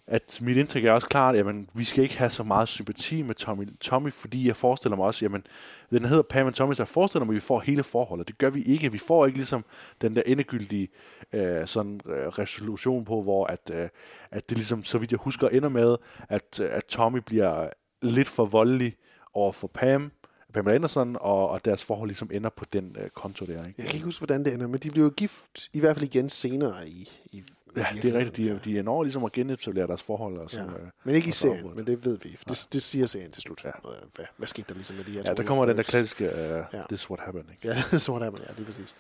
at 0.08 0.38
mit 0.42 0.58
indtryk 0.58 0.86
er 0.86 0.92
også 0.92 1.08
klart, 1.08 1.36
at 1.36 1.40
jamen, 1.40 1.70
vi 1.74 1.84
skal 1.84 2.04
ikke 2.04 2.18
have 2.18 2.30
så 2.30 2.44
meget 2.44 2.68
sympati 2.68 3.22
med 3.22 3.36
Tommy, 3.36 3.78
Tommy, 3.82 4.14
fordi 4.14 4.48
jeg 4.48 4.56
forestiller 4.56 4.96
mig 4.96 5.06
også, 5.06 5.26
jamen, 5.26 5.44
den 5.90 6.06
hedder 6.06 6.24
Pam 6.24 6.48
and 6.48 6.56
Tommy, 6.56 6.74
så 6.74 6.84
jeg 6.84 6.88
forestiller 6.88 7.26
mig, 7.26 7.34
at 7.34 7.36
vi 7.36 7.40
får 7.40 7.60
hele 7.60 7.84
forholdet. 7.84 8.28
Det 8.28 8.38
gør 8.38 8.50
vi 8.50 8.62
ikke. 8.62 8.92
Vi 8.92 8.98
får 8.98 9.26
ikke 9.26 9.38
ligesom 9.38 9.66
den 10.02 10.16
der 10.16 10.22
endegyldige 10.26 10.88
øh, 11.34 11.68
sådan, 11.68 12.02
øh, 12.06 12.28
resolution 12.28 13.06
på, 13.06 13.22
hvor 13.22 13.46
at, 13.46 13.72
øh, 13.74 13.90
at 14.32 14.50
det 14.50 14.58
ligesom, 14.58 14.84
så 14.84 14.98
vidt 14.98 15.12
jeg 15.12 15.20
husker, 15.20 15.48
ender 15.48 15.70
med, 15.70 15.96
at, 16.30 16.60
øh, 16.60 16.70
at 16.72 16.86
Tommy 16.86 17.20
bliver 17.26 17.70
lidt 18.02 18.28
for 18.28 18.46
voldelig 18.46 18.96
over 19.34 19.52
for 19.52 19.68
Pam, 19.68 20.12
Pamela 20.54 20.76
Anderson, 20.76 21.18
og, 21.20 21.50
og 21.50 21.66
deres 21.66 21.84
forhold 21.84 22.10
ligesom 22.10 22.30
ender 22.34 22.50
på 22.50 22.66
den 22.74 22.96
øh, 23.00 23.10
konto 23.10 23.46
der. 23.46 23.52
Ikke? 23.52 23.74
Jeg 23.78 23.86
kan 23.86 23.96
ikke 23.96 24.06
huske, 24.06 24.20
hvordan 24.20 24.46
det 24.46 24.54
ender, 24.54 24.68
men 24.68 24.80
de 24.80 24.92
bliver 24.92 25.06
jo 25.06 25.14
gift, 25.18 25.70
i 25.74 25.80
hvert 25.80 25.96
fald 25.96 26.06
igen 26.06 26.30
senere 26.30 26.88
i, 26.90 27.10
i 27.32 27.44
Ja, 27.78 27.86
det 28.02 28.16
er 28.16 28.20
rigtigt. 28.20 28.38
De, 28.38 28.50
er- 28.50 28.60
de 28.60 28.78
er 28.80 28.84
når 28.84 29.04
ligesom 29.04 29.24
at 29.24 29.32
genetablere 29.32 29.88
deres 29.88 30.02
forhold. 30.04 30.38
Og 30.38 30.50
så, 30.50 30.58
Ja. 30.58 30.64
øh, 30.66 30.88
Men 31.04 31.16
ikke 31.16 31.28
i 31.28 31.32
serien, 31.32 31.72
men 31.76 31.88
det 31.88 32.06
ved 32.06 32.20
vi. 32.24 32.38
Det, 32.50 32.68
det 32.74 32.84
siger 32.84 33.06
serien 33.06 33.32
til 33.32 33.42
slut. 33.42 33.64
Ja. 33.66 33.72
Hvad, 34.16 34.26
hvad 34.38 34.48
skete 34.48 34.66
der 34.70 34.74
ligesom 34.76 34.96
med 34.96 35.04
de 35.06 35.12
her 35.12 35.24
Ja, 35.26 35.34
der 35.34 35.44
kommer 35.44 35.66
den 35.66 35.78
der 35.78 35.84
klassiske 35.84 36.24
uh, 36.26 36.32
Ja. 36.40 36.64
This 36.90 37.02
is 37.02 37.10
what 37.10 37.20
happened. 37.20 37.46
Ikke? 37.52 37.68
Ja, 37.68 37.74
det 37.74 37.94
er 37.94 37.98
sådan, 37.98 38.34
ja, 38.48 38.54
lige 38.58 38.66
præcis. 38.66 38.96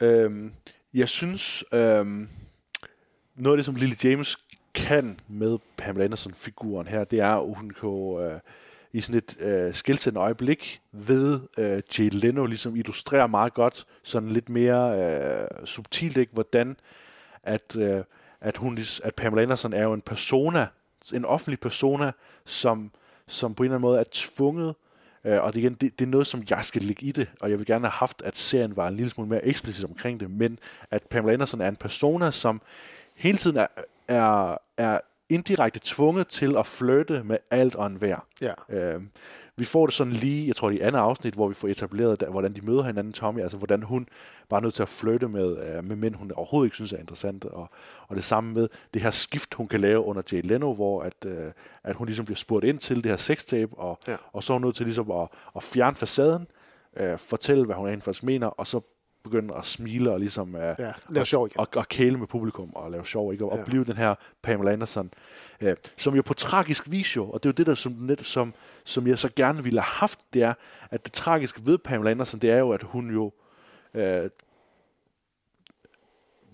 Øhm, 0.00 0.52
jeg 0.94 1.08
synes, 1.08 1.64
øhm, 1.74 2.28
noget 3.36 3.54
af 3.54 3.58
det, 3.58 3.64
som 3.66 3.74
Lily 3.74 3.94
James 4.04 4.36
kan 4.74 5.18
med 5.28 5.58
Pamela 5.76 6.04
Anderson-figuren 6.04 6.86
her, 6.86 7.04
det 7.04 7.20
er, 7.20 7.34
at 7.34 7.54
hun 7.56 7.70
kan 7.70 8.18
øh, 8.32 8.40
i 8.92 9.00
sådan 9.00 9.14
et 9.18 9.36
øh, 9.40 9.74
skilsættende 9.74 10.20
øjeblik 10.20 10.80
ved 10.92 11.40
øh, 11.58 11.82
Jay 11.98 12.08
Leno 12.12 12.46
ligesom 12.46 12.76
illustrerer 12.76 13.26
meget 13.26 13.54
godt, 13.54 13.86
sådan 14.02 14.28
lidt 14.28 14.48
mere 14.48 14.98
øh, 15.42 15.66
subtilt, 15.66 16.16
ikke, 16.16 16.32
hvordan 16.32 16.76
at, 17.48 17.76
øh, 17.76 18.04
at, 18.40 18.56
hun, 18.56 18.78
at 19.04 19.14
Pamela 19.14 19.42
Anderson 19.42 19.72
er 19.72 19.82
jo 19.82 19.92
en 19.92 20.00
persona, 20.00 20.66
en 21.12 21.24
offentlig 21.24 21.60
persona, 21.60 22.12
som, 22.44 22.90
som 23.26 23.54
på 23.54 23.62
en 23.62 23.64
eller 23.64 23.76
anden 23.76 23.88
måde 23.88 24.00
er 24.00 24.04
tvunget 24.12 24.74
Øh, 25.24 25.42
og 25.42 25.54
det, 25.54 25.60
igen, 25.60 25.74
det, 25.74 25.98
det 25.98 26.04
er 26.04 26.10
noget, 26.10 26.26
som 26.26 26.42
jeg 26.50 26.64
skal 26.64 26.82
lægge 26.82 27.06
i 27.06 27.12
det, 27.12 27.28
og 27.40 27.50
jeg 27.50 27.58
vil 27.58 27.66
gerne 27.66 27.84
have 27.84 27.92
haft, 27.92 28.22
at 28.22 28.36
serien 28.36 28.76
var 28.76 28.88
en 28.88 28.96
lille 28.96 29.10
smule 29.10 29.28
mere 29.28 29.44
eksplicit 29.44 29.84
omkring 29.84 30.20
det, 30.20 30.30
men 30.30 30.58
at 30.90 31.02
Pamela 31.02 31.32
Anderson 31.32 31.60
er 31.60 31.68
en 31.68 31.76
persona, 31.76 32.30
som 32.30 32.62
hele 33.14 33.38
tiden 33.38 33.56
er, 33.56 33.66
er, 34.08 34.56
er 34.76 35.00
indirekte 35.28 35.80
tvunget 35.82 36.28
til 36.28 36.56
at 36.56 36.66
flytte 36.66 37.22
med 37.24 37.36
alt 37.50 37.76
og 37.76 37.86
enhver. 37.86 38.26
Ja. 38.40 38.52
Øh, 38.68 39.02
vi 39.58 39.64
får 39.64 39.86
det 39.86 39.94
sådan 39.94 40.12
lige, 40.12 40.48
jeg 40.48 40.56
tror 40.56 40.68
det 40.70 40.76
er 40.76 40.84
i 40.84 40.86
andet 40.86 40.98
afsnit, 41.00 41.34
hvor 41.34 41.48
vi 41.48 41.54
får 41.54 41.68
etableret, 41.68 42.20
der, 42.20 42.30
hvordan 42.30 42.52
de 42.54 42.60
møder 42.60 42.82
hinanden, 42.82 43.12
Tommy, 43.12 43.40
altså 43.40 43.56
hvordan 43.56 43.82
hun 43.82 44.06
bare 44.48 44.60
er 44.60 44.62
nødt 44.62 44.74
til 44.74 44.82
at 44.82 44.88
flytte 44.88 45.28
med, 45.28 45.56
øh, 45.76 45.84
med 45.84 45.96
mænd, 45.96 46.14
hun 46.14 46.32
overhovedet 46.32 46.66
ikke 46.66 46.74
synes 46.74 46.92
er 46.92 46.96
interessant, 46.98 47.44
og, 47.44 47.70
og 48.08 48.16
det 48.16 48.24
samme 48.24 48.52
med 48.52 48.68
det 48.94 49.02
her 49.02 49.10
skift, 49.10 49.54
hun 49.54 49.68
kan 49.68 49.80
lave 49.80 50.00
under 50.04 50.22
Jay 50.32 50.40
Leno, 50.44 50.74
hvor 50.74 51.02
at, 51.02 51.24
øh, 51.26 51.52
at 51.84 51.94
hun 51.96 52.06
ligesom 52.06 52.24
bliver 52.24 52.36
spurgt 52.36 52.64
ind 52.64 52.78
til 52.78 52.96
det 52.96 53.06
her 53.06 53.16
sextape, 53.16 53.74
og, 53.78 53.98
Ja. 54.08 54.16
og 54.32 54.42
så 54.44 54.52
er 54.52 54.54
hun 54.58 54.62
nødt 54.66 54.76
til 54.76 54.86
ligesom 54.86 55.10
at, 55.10 55.28
at 55.56 55.62
fjerne 55.62 55.96
facaden, 55.96 56.46
øh, 56.96 57.18
fortælle, 57.18 57.64
hvad 57.64 57.76
hun 57.76 57.86
rent 57.88 58.02
faktisk 58.04 58.24
mener, 58.24 58.46
og 58.46 58.66
så 58.66 58.80
begynde 59.24 59.54
at 59.54 59.64
smile 59.66 60.12
og 60.12 60.18
ligesom 60.20 60.56
øh, 60.56 60.74
Ja, 60.78 60.92
lave 61.08 61.24
sjov 61.26 61.46
igen. 61.46 61.60
og, 61.60 61.68
og 61.76 61.88
kæle 61.88 62.16
med 62.18 62.26
publikum 62.26 62.70
og 62.74 62.90
lave 62.90 63.06
sjov, 63.06 63.32
ikke? 63.32 63.44
Og, 63.44 63.52
Ja. 63.54 63.60
og 63.60 63.66
blive 63.66 63.84
den 63.84 63.96
her 63.96 64.14
Pamela 64.42 64.72
Anderson, 64.72 65.10
øh, 65.60 65.76
som 65.96 66.14
jo 66.14 66.22
på 66.22 66.34
tragisk 66.34 66.90
vis 66.90 67.16
jo, 67.16 67.30
og 67.30 67.42
det 67.42 67.48
er 67.48 67.50
jo 67.50 67.54
det, 67.56 67.66
der 67.66 67.74
som, 67.74 67.92
net, 67.92 68.20
som, 68.20 68.54
som 68.88 69.06
jeg 69.06 69.18
så 69.18 69.30
gerne 69.36 69.62
ville 69.62 69.80
have 69.80 69.92
haft, 70.00 70.18
det 70.32 70.42
er, 70.42 70.54
at 70.90 71.04
det 71.04 71.12
tragiske 71.12 71.66
ved 71.66 71.78
Pamela 71.78 72.10
Andersen, 72.10 72.40
det 72.40 72.50
er 72.50 72.58
jo, 72.58 72.70
at 72.70 72.82
hun 72.82 73.10
jo, 73.10 73.32
øh, 73.94 74.30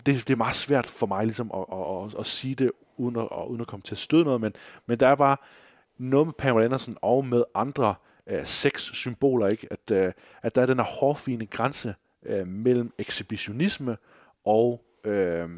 det, 0.05 0.27
det 0.27 0.29
er 0.29 0.35
meget 0.35 0.55
svært 0.55 0.85
for 0.85 1.05
mig 1.05 1.25
ligesom 1.25 1.51
at, 1.53 1.65
at, 1.71 2.05
at, 2.05 2.19
at 2.19 2.25
sige 2.25 2.55
det, 2.55 2.71
uden 2.97 3.15
at, 3.15 3.27
uden 3.47 3.61
at 3.61 3.67
komme 3.67 3.83
til 3.83 3.95
at 3.95 3.97
støde 3.97 4.23
noget, 4.23 4.41
men, 4.41 4.53
men 4.85 4.99
der 4.99 5.07
er 5.07 5.15
bare 5.15 5.37
noget 5.97 6.27
med 6.27 6.33
Pamela 6.33 6.65
Andersen 6.65 6.97
og 7.01 7.25
med 7.25 7.43
andre 7.55 7.95
øh, 8.27 8.45
sexsymboler, 8.45 9.47
ikke? 9.47 9.67
At, 9.71 9.91
øh, 9.91 10.11
at 10.41 10.55
der 10.55 10.61
er 10.61 10.65
den 10.65 10.77
her 10.77 10.85
hårfine 10.85 11.45
grænse 11.45 11.95
øh, 12.25 12.47
mellem 12.47 12.93
ekshibitionisme 12.97 13.97
og 14.45 14.81
øh, 15.03 15.49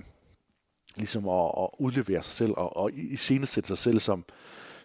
ligesom 0.96 1.30
at, 1.30 1.52
at 1.58 1.70
udlevere 1.80 2.22
sig 2.22 2.34
selv 2.34 2.52
og, 2.58 2.78
og 2.78 2.92
iscenesætte 2.94 3.68
sig 3.68 3.78
selv 3.78 4.00
som, 4.00 4.26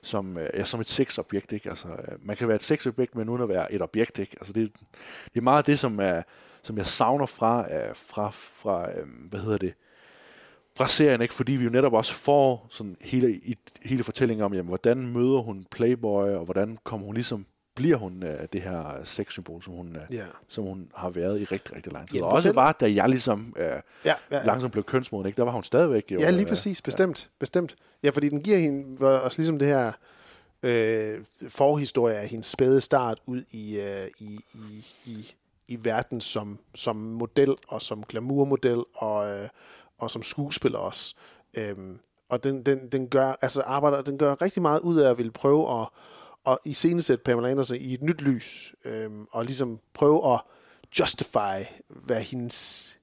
som, 0.02 0.38
øh, 0.38 0.48
ja, 0.54 0.64
som 0.64 0.80
et 0.80 0.88
sexobjekt. 0.88 1.52
Ikke? 1.52 1.68
Altså, 1.68 1.88
øh, 1.88 2.18
man 2.22 2.36
kan 2.36 2.48
være 2.48 2.54
et 2.56 2.62
sexobjekt, 2.62 3.14
men 3.14 3.28
uden 3.28 3.42
at 3.42 3.48
være 3.48 3.72
et 3.72 3.82
objekt. 3.82 4.18
Ikke? 4.18 4.36
Altså, 4.40 4.52
det, 4.52 4.72
det 5.34 5.36
er 5.36 5.40
meget 5.40 5.66
det, 5.66 5.78
som, 5.78 6.00
er, 6.00 6.22
som 6.62 6.78
jeg 6.78 6.86
savner 6.86 7.26
fra, 7.26 7.74
øh, 7.74 7.96
fra, 7.96 8.30
fra 8.30 8.88
hvad 9.30 9.40
hedder 9.40 9.58
det, 9.58 9.74
fra 10.76 10.86
serien, 10.86 11.22
ikke? 11.22 11.34
fordi 11.34 11.52
vi 11.52 11.64
jo 11.64 11.70
netop 11.70 11.92
også 11.92 12.14
får 12.14 12.66
sådan 12.70 12.96
hele, 13.00 13.40
hele 13.82 14.04
fortællingen 14.04 14.44
om, 14.44 14.54
jamen, 14.54 14.68
hvordan 14.68 15.06
møder 15.06 15.40
hun 15.40 15.66
Playboy, 15.70 16.28
og 16.28 16.44
hvordan 16.44 16.78
kommer 16.84 17.06
hun 17.06 17.14
ligesom, 17.14 17.46
bliver 17.74 17.96
hun 17.96 18.22
øh, 18.22 18.46
det 18.52 18.62
her 18.62 19.00
sexsymbol, 19.04 19.62
som 19.62 19.72
hun, 19.74 19.96
øh, 19.96 20.02
Ja. 20.16 20.24
som 20.48 20.64
hun 20.64 20.90
har 20.94 21.10
været 21.10 21.40
i 21.40 21.44
rigtig, 21.44 21.76
rigtig 21.76 21.92
lang 21.92 22.08
tid. 22.08 22.18
Ja, 22.18 22.24
og 22.24 22.32
også 22.32 22.52
bare, 22.52 22.74
da 22.80 22.94
jeg 22.94 23.08
ligesom 23.08 23.54
øh, 23.58 23.64
Ja, 23.64 23.74
ja, 24.04 24.14
ja. 24.30 24.42
langsomt 24.44 24.72
blev 24.72 24.84
kønsmoden, 24.84 25.26
ikke? 25.26 25.36
der 25.36 25.42
var 25.42 25.52
hun 25.52 25.64
stadigvæk 25.64 26.04
jo, 26.12 26.18
Ja, 26.20 26.30
lige 26.30 26.42
øh, 26.42 26.48
præcis. 26.48 26.82
Bestemt. 26.82 27.30
Bestemt. 27.38 27.76
Ja, 28.02 28.10
fordi 28.10 28.28
den 28.28 28.42
giver 28.42 28.58
hende 28.58 29.22
også 29.22 29.38
ligesom 29.38 29.58
det 29.58 29.68
her 29.68 29.92
øh, 30.62 31.24
forhistorie 31.48 32.14
af 32.16 32.28
hendes 32.28 32.46
spæde 32.46 32.80
start 32.80 33.18
ud 33.26 33.42
i, 33.52 33.80
øh, 33.80 34.08
i, 34.20 34.40
i, 34.54 34.86
i, 35.04 35.34
i 35.68 35.78
verden 35.84 36.20
som, 36.20 36.58
som 36.74 36.96
model 36.96 37.54
og 37.68 37.82
som 37.82 38.04
glamourmodel 38.08 38.82
og, 38.94 39.30
øh, 39.30 39.48
og 39.98 40.10
som 40.10 40.22
skuespiller 40.22 40.78
også. 40.78 41.14
Øhm, 41.56 41.98
og 42.28 42.44
den, 42.44 42.62
den, 42.66 42.88
den, 42.92 43.08
gør, 43.08 43.36
altså 43.42 43.60
arbejder, 43.62 44.02
den 44.02 44.18
gør 44.18 44.42
rigtig 44.42 44.62
meget 44.62 44.80
ud 44.80 44.96
af 44.96 45.10
at 45.10 45.18
ville 45.18 45.32
prøve 45.32 45.80
at, 45.80 45.88
og 46.44 46.52
at 46.52 46.58
iscenesætte 46.64 47.24
Pamela 47.24 47.50
Andersen 47.50 47.76
i 47.76 47.94
et 47.94 48.02
nyt 48.02 48.20
lys, 48.20 48.74
øh, 48.84 49.10
og 49.30 49.44
ligesom 49.44 49.78
prøve 49.94 50.32
at 50.32 50.40
justify, 50.98 51.64
hvad 51.88 52.20
hendes 52.20 52.98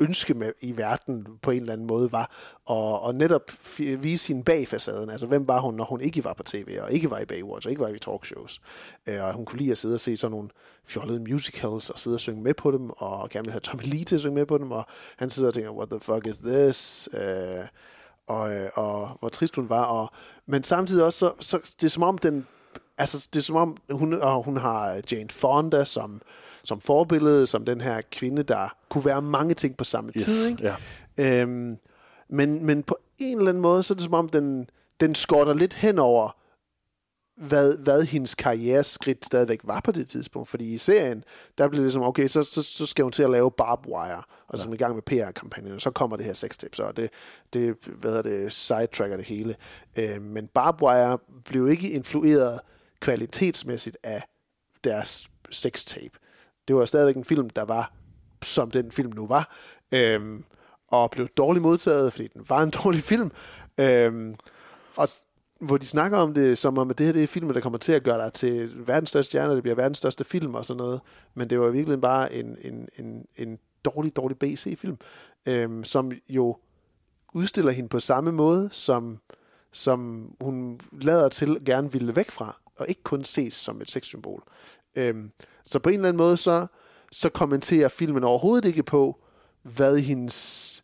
ønske 0.00 0.34
med 0.34 0.52
i 0.60 0.76
verden 0.76 1.26
på 1.42 1.50
en 1.50 1.60
eller 1.60 1.72
anden 1.72 1.86
måde 1.86 2.12
var, 2.12 2.30
og, 2.66 3.00
og 3.00 3.14
netop 3.14 3.50
f- 3.50 3.96
vise 3.96 4.28
hende 4.28 4.44
bag 4.44 4.68
facaden. 4.68 5.10
Altså, 5.10 5.26
hvem 5.26 5.48
var 5.48 5.60
hun, 5.60 5.74
når 5.74 5.84
hun 5.84 6.00
ikke 6.00 6.24
var 6.24 6.32
på 6.32 6.42
tv, 6.42 6.78
og 6.82 6.92
ikke 6.92 7.10
var 7.10 7.18
i 7.18 7.24
Baywatch, 7.24 7.66
og 7.66 7.70
ikke 7.70 7.82
var 7.82 7.88
i 7.88 7.98
talkshows. 7.98 8.60
Øh, 9.06 9.24
og 9.24 9.32
hun 9.32 9.44
kunne 9.44 9.58
lide 9.58 9.70
at 9.70 9.78
sidde 9.78 9.94
og 9.94 10.00
se 10.00 10.16
sådan 10.16 10.30
nogle 10.30 10.48
fjollede 10.84 11.20
musicals, 11.20 11.90
og 11.90 11.98
sidde 11.98 12.16
og 12.16 12.20
synge 12.20 12.42
med 12.42 12.54
på 12.54 12.70
dem, 12.70 12.90
og 12.90 13.30
gerne 13.30 13.44
ville 13.44 13.52
have 13.52 13.60
Tommy 13.60 13.82
Lee 13.84 14.04
til 14.04 14.14
at 14.14 14.20
synge 14.20 14.34
med 14.34 14.46
på 14.46 14.58
dem, 14.58 14.70
og 14.70 14.86
han 15.16 15.30
sidder 15.30 15.48
og 15.48 15.54
tænker, 15.54 15.70
what 15.70 15.88
the 15.88 16.00
fuck 16.00 16.26
is 16.26 16.38
this? 16.38 17.08
Øh, 17.12 17.66
og, 18.26 18.54
øh, 18.54 18.70
og 18.74 19.16
hvor 19.20 19.28
trist 19.28 19.56
hun 19.56 19.68
var. 19.68 19.84
Og, 19.84 20.10
men 20.46 20.62
samtidig 20.62 21.04
også, 21.04 21.18
så, 21.18 21.32
så 21.40 21.74
det 21.80 21.84
er 21.86 21.90
som 21.90 22.02
om 22.02 22.18
den 22.18 22.46
altså, 22.98 23.28
det 23.34 23.40
er 23.40 23.44
som 23.44 23.56
om, 23.56 23.76
hun, 23.90 24.12
og 24.12 24.42
hun 24.42 24.56
har 24.56 25.00
Jane 25.12 25.30
Fonda 25.30 25.84
som, 25.84 26.20
som 26.64 26.80
forbillede, 26.80 27.46
som 27.46 27.64
den 27.64 27.80
her 27.80 28.00
kvinde, 28.12 28.42
der 28.42 28.76
kunne 28.88 29.04
være 29.04 29.22
mange 29.22 29.54
ting 29.54 29.76
på 29.76 29.84
samme 29.84 30.12
Yes, 30.16 30.24
tid. 30.24 30.48
Ikke? 30.48 30.74
ja. 31.18 31.42
Øhm, 31.42 31.76
men, 32.28 32.66
men 32.66 32.82
på 32.82 32.96
en 33.18 33.38
eller 33.38 33.48
anden 33.48 33.62
måde, 33.62 33.82
så 33.82 33.94
er 33.94 33.96
det 33.96 34.04
som 34.04 34.14
om, 34.14 34.28
den, 34.28 34.70
den 35.00 35.14
skorter 35.14 35.54
lidt 35.54 35.74
hen 35.74 35.98
over, 35.98 36.36
hvad, 37.36 37.78
hvad 37.78 38.02
hendes 38.02 38.34
karriereskridt 38.34 39.24
stadigvæk 39.24 39.60
var 39.64 39.80
på 39.80 39.92
det 39.92 40.06
tidspunkt. 40.06 40.48
Fordi 40.48 40.74
i 40.74 40.78
serien, 40.78 41.24
der 41.58 41.68
blev 41.68 41.84
det 41.84 41.92
som, 41.92 42.02
okay, 42.02 42.28
så, 42.28 42.42
så, 42.42 42.62
så 42.62 42.86
skal 42.86 43.02
hun 43.02 43.12
til 43.12 43.22
at 43.22 43.30
lave 43.30 43.50
Barb 43.50 43.86
Wire, 43.86 44.22
og 44.48 44.58
så 44.58 44.66
hun 44.66 44.74
i 44.74 44.78
gang 44.78 44.94
med 44.94 45.02
PR-kampagnen, 45.02 45.72
og 45.72 45.80
så 45.80 45.90
kommer 45.90 46.16
det 46.16 46.26
her 46.26 46.32
sextape, 46.32 46.76
så 46.76 46.92
det, 46.92 47.10
det, 47.52 47.76
hvad 47.86 48.10
hedder 48.10 48.22
det, 48.22 48.52
sidetracker 48.52 49.16
det 49.16 49.26
hele. 49.26 49.56
Øh, 49.98 50.22
men 50.22 50.46
Barb 50.46 50.82
Wire 50.82 51.18
blev 51.44 51.68
ikke 51.68 51.90
influeret 51.90 52.60
kvalitetsmæssigt 53.00 53.96
af 54.02 54.22
deres 54.84 55.30
sextape. 55.50 56.18
Det 56.68 56.76
var 56.76 56.84
stadigvæk 56.84 57.16
en 57.16 57.24
film, 57.24 57.50
der 57.50 57.64
var, 57.64 57.92
som 58.42 58.70
den 58.70 58.92
film 58.92 59.12
nu 59.12 59.26
var, 59.26 59.56
øhm, 59.92 60.44
og 60.92 61.10
blev 61.10 61.28
dårligt 61.28 61.62
modtaget, 61.62 62.12
fordi 62.12 62.28
den 62.28 62.46
var 62.48 62.62
en 62.62 62.70
dårlig 62.84 63.02
film. 63.02 63.30
Øhm, 63.78 64.36
og 64.96 65.08
hvor 65.60 65.76
de 65.76 65.86
snakker 65.86 66.18
om 66.18 66.34
det, 66.34 66.58
som 66.58 66.78
om 66.78 66.90
at 66.90 66.98
det 66.98 67.06
her 67.06 67.12
det 67.12 67.22
er 67.22 67.26
filmen, 67.26 67.54
der 67.54 67.60
kommer 67.60 67.78
til 67.78 67.92
at 67.92 68.02
gøre 68.02 68.24
dig 68.24 68.32
til 68.32 68.86
verdens 68.86 69.08
største 69.08 69.30
stjerne, 69.30 69.54
det 69.54 69.62
bliver 69.62 69.76
verdens 69.76 69.98
største 69.98 70.24
film 70.24 70.54
og 70.54 70.66
sådan 70.66 70.78
noget. 70.78 71.00
Men 71.34 71.50
det 71.50 71.60
var 71.60 71.70
virkelig 71.70 72.00
bare 72.00 72.34
en, 72.34 72.56
en, 72.62 72.88
en, 72.98 73.26
en 73.36 73.58
dårlig, 73.84 74.16
dårlig 74.16 74.38
BC-film, 74.38 74.96
øhm, 75.46 75.84
som 75.84 76.12
jo 76.28 76.56
udstiller 77.34 77.72
hende 77.72 77.88
på 77.88 78.00
samme 78.00 78.32
måde, 78.32 78.68
som, 78.72 79.18
som 79.72 80.30
hun 80.40 80.80
lader 80.92 81.28
til 81.28 81.58
gerne 81.66 81.92
ville 81.92 82.16
væk 82.16 82.30
fra, 82.30 82.60
og 82.78 82.88
ikke 82.88 83.02
kun 83.02 83.24
ses 83.24 83.54
som 83.54 83.80
et 83.80 83.90
sexsymbol. 83.90 84.42
Øhm, 84.96 85.30
så 85.64 85.78
på 85.78 85.88
en 85.88 85.94
eller 85.94 86.08
anden 86.08 86.18
måde, 86.18 86.36
så, 86.36 86.66
så 87.12 87.28
kommenterer 87.28 87.88
filmen 87.88 88.24
overhovedet 88.24 88.64
ikke 88.64 88.82
på, 88.82 89.24
hvad 89.62 89.98
hendes... 89.98 90.80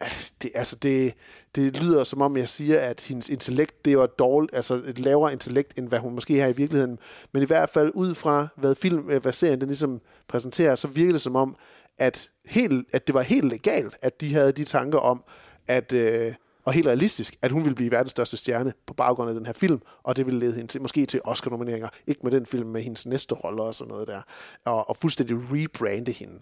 Ah, 0.00 0.22
det, 0.42 0.50
altså 0.54 0.76
det, 0.76 1.14
det 1.54 1.82
lyder 1.82 2.04
som 2.04 2.22
om, 2.22 2.36
jeg 2.36 2.48
siger, 2.48 2.80
at 2.80 3.00
hendes 3.00 3.28
intellekt, 3.28 3.84
det 3.84 3.98
var 3.98 4.06
dårligt, 4.06 4.54
altså 4.54 4.74
et 4.74 4.98
lavere 4.98 5.32
intellekt, 5.32 5.78
end 5.78 5.88
hvad 5.88 5.98
hun 5.98 6.14
måske 6.14 6.40
har 6.40 6.48
i 6.48 6.56
virkeligheden. 6.56 6.98
Men 7.32 7.42
i 7.42 7.46
hvert 7.46 7.70
fald 7.70 7.90
ud 7.94 8.14
fra, 8.14 8.48
hvad, 8.56 8.74
film, 8.74 9.10
øh, 9.10 9.22
hvad 9.22 9.32
serien 9.32 9.60
den 9.60 9.68
ligesom 9.68 10.00
præsenterer, 10.28 10.74
så 10.74 10.88
virker 10.88 11.12
det 11.12 11.20
som 11.20 11.36
om, 11.36 11.56
at, 11.98 12.30
helt, 12.44 12.88
at 12.92 13.06
det 13.06 13.14
var 13.14 13.22
helt 13.22 13.44
legalt, 13.44 13.96
at 14.02 14.20
de 14.20 14.34
havde 14.34 14.52
de 14.52 14.64
tanker 14.64 14.98
om, 14.98 15.24
at, 15.68 15.92
øh, 15.92 16.34
og 16.64 16.72
helt 16.72 16.86
realistisk, 16.86 17.36
at 17.42 17.50
hun 17.50 17.64
ville 17.64 17.74
blive 17.74 17.90
verdens 17.90 18.10
største 18.10 18.36
stjerne 18.36 18.72
på 18.86 18.94
baggrund 18.94 19.28
af 19.28 19.34
den 19.34 19.46
her 19.46 19.52
film, 19.52 19.80
og 20.02 20.16
det 20.16 20.26
ville 20.26 20.40
lede 20.40 20.54
hende 20.54 20.66
til, 20.66 20.82
måske 20.82 21.06
til 21.06 21.20
Oscar-nomineringer, 21.24 21.88
ikke 22.06 22.20
med 22.22 22.30
den 22.30 22.46
film, 22.46 22.68
med 22.68 22.82
hendes 22.82 23.06
næste 23.06 23.34
roller 23.34 23.62
og 23.62 23.74
sådan 23.74 23.88
noget 23.88 24.08
der, 24.08 24.22
og, 24.64 24.90
og 24.90 24.96
fuldstændig 24.96 25.36
rebrande 25.36 26.12
hende. 26.12 26.40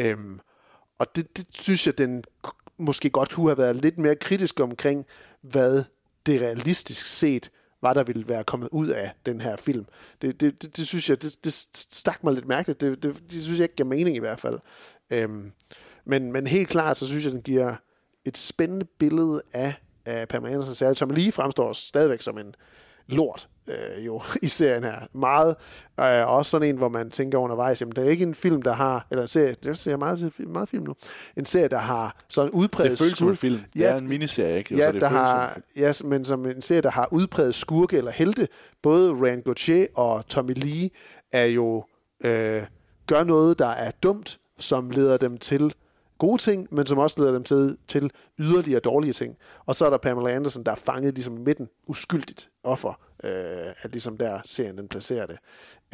Øhm, 0.00 0.40
og 0.98 1.16
det, 1.16 1.36
det 1.36 1.46
synes 1.50 1.86
jeg, 1.86 1.98
den 1.98 2.24
måske 2.78 3.10
godt 3.10 3.30
kunne 3.30 3.48
have 3.48 3.58
været 3.58 3.76
lidt 3.76 3.98
mere 3.98 4.16
kritisk 4.16 4.60
omkring, 4.60 5.06
hvad 5.40 5.84
det 6.26 6.40
realistisk 6.40 7.06
set 7.06 7.50
var, 7.82 7.94
der 7.94 8.04
ville 8.04 8.28
være 8.28 8.44
kommet 8.44 8.68
ud 8.72 8.88
af 8.88 9.10
den 9.26 9.40
her 9.40 9.56
film. 9.56 9.86
Det, 10.22 10.40
det, 10.40 10.62
det, 10.62 10.76
det 10.76 10.86
synes 10.86 11.10
jeg, 11.10 11.22
det, 11.22 11.44
det 11.44 11.52
stak 11.74 12.24
mig 12.24 12.34
lidt 12.34 12.48
mærkeligt. 12.48 12.80
Det, 12.80 13.02
det, 13.02 13.22
det 13.30 13.44
synes 13.44 13.58
jeg 13.58 13.64
ikke 13.64 13.76
giver 13.76 13.88
mening 13.88 14.16
i 14.16 14.20
hvert 14.20 14.40
fald. 14.40 14.58
Øhm, 15.12 15.52
men, 16.04 16.32
men 16.32 16.46
helt 16.46 16.68
klart, 16.68 16.98
så 16.98 17.06
synes 17.06 17.24
jeg, 17.24 17.32
den 17.32 17.42
giver 17.42 17.76
et 18.24 18.38
spændende 18.38 18.86
billede 18.98 19.42
af, 19.52 19.74
af 20.06 20.28
Pamela 20.28 20.54
Andersen, 20.54 20.74
særligt 20.74 20.98
som 20.98 21.10
lige 21.10 21.32
fremstår 21.32 21.72
stadigvæk 21.72 22.20
som 22.20 22.38
en 22.38 22.54
lort 23.06 23.48
øh, 23.68 24.06
jo 24.06 24.22
i 24.42 24.48
serien 24.48 24.84
her. 24.84 24.98
Meget. 25.12 25.56
Øh, 26.00 26.28
også 26.28 26.50
sådan 26.50 26.68
en, 26.68 26.76
hvor 26.76 26.88
man 26.88 27.10
tænker 27.10 27.38
undervejs, 27.38 27.80
jamen 27.80 27.92
det 27.96 28.06
er 28.06 28.10
ikke 28.10 28.22
en 28.22 28.34
film, 28.34 28.62
der 28.62 28.72
har, 28.72 29.06
eller 29.10 29.22
en 29.22 29.28
serie, 29.28 29.56
det 29.64 29.78
ser 29.78 29.90
jeg 29.90 29.98
meget, 29.98 30.32
meget 30.38 30.68
film 30.68 30.84
nu, 30.84 30.94
en 31.36 31.44
serie, 31.44 31.68
der 31.68 31.78
har 31.78 32.16
sådan 32.28 32.50
udpræget 32.50 32.90
Det 32.90 32.98
føles 32.98 33.12
som 33.18 33.28
en 33.28 33.36
film. 33.36 33.58
Det 33.74 33.80
Ja, 33.80 33.90
er 33.90 33.98
en 33.98 34.08
miniserie, 34.08 34.58
ikke? 34.58 34.76
Ja, 34.76 34.86
Så 34.86 34.92
det 34.92 35.00
der 35.00 35.08
har, 35.08 35.58
ja, 35.76 35.92
men 36.04 36.24
som 36.24 36.46
en 36.46 36.62
serie, 36.62 36.80
der 36.80 36.90
har 36.90 37.08
udpræget 37.12 37.54
skurke 37.54 37.96
eller 37.96 38.10
helte. 38.10 38.48
Både 38.82 39.12
Rand 39.12 39.42
Gauthier 39.42 39.86
og 39.94 40.28
Tommy 40.28 40.52
Lee 40.56 40.90
er 41.32 41.44
jo 41.44 41.84
øh, 42.24 42.62
gør 43.06 43.24
noget, 43.24 43.58
der 43.58 43.68
er 43.68 43.90
dumt, 44.02 44.38
som 44.58 44.90
leder 44.90 45.16
dem 45.16 45.38
til 45.38 45.74
gode 46.18 46.42
ting, 46.42 46.68
men 46.70 46.86
som 46.86 46.98
også 46.98 47.20
leder 47.20 47.32
dem 47.32 47.44
til, 47.44 47.76
til 47.88 48.10
yderligere 48.38 48.80
dårlige 48.80 49.12
ting. 49.12 49.36
Og 49.66 49.74
så 49.74 49.86
er 49.86 49.90
der 49.90 49.98
Pamela 49.98 50.30
Anderson, 50.30 50.64
der 50.64 50.72
er 50.72 50.76
fanget 50.76 51.14
ligesom 51.14 51.36
i 51.36 51.40
midten, 51.40 51.68
uskyldigt 51.86 52.50
offer, 52.64 53.00
øh, 53.24 53.72
at 53.82 53.90
ligesom 53.90 54.16
der 54.16 54.40
serien 54.44 54.78
den 54.78 54.88
placerer 54.88 55.26
det. 55.26 55.38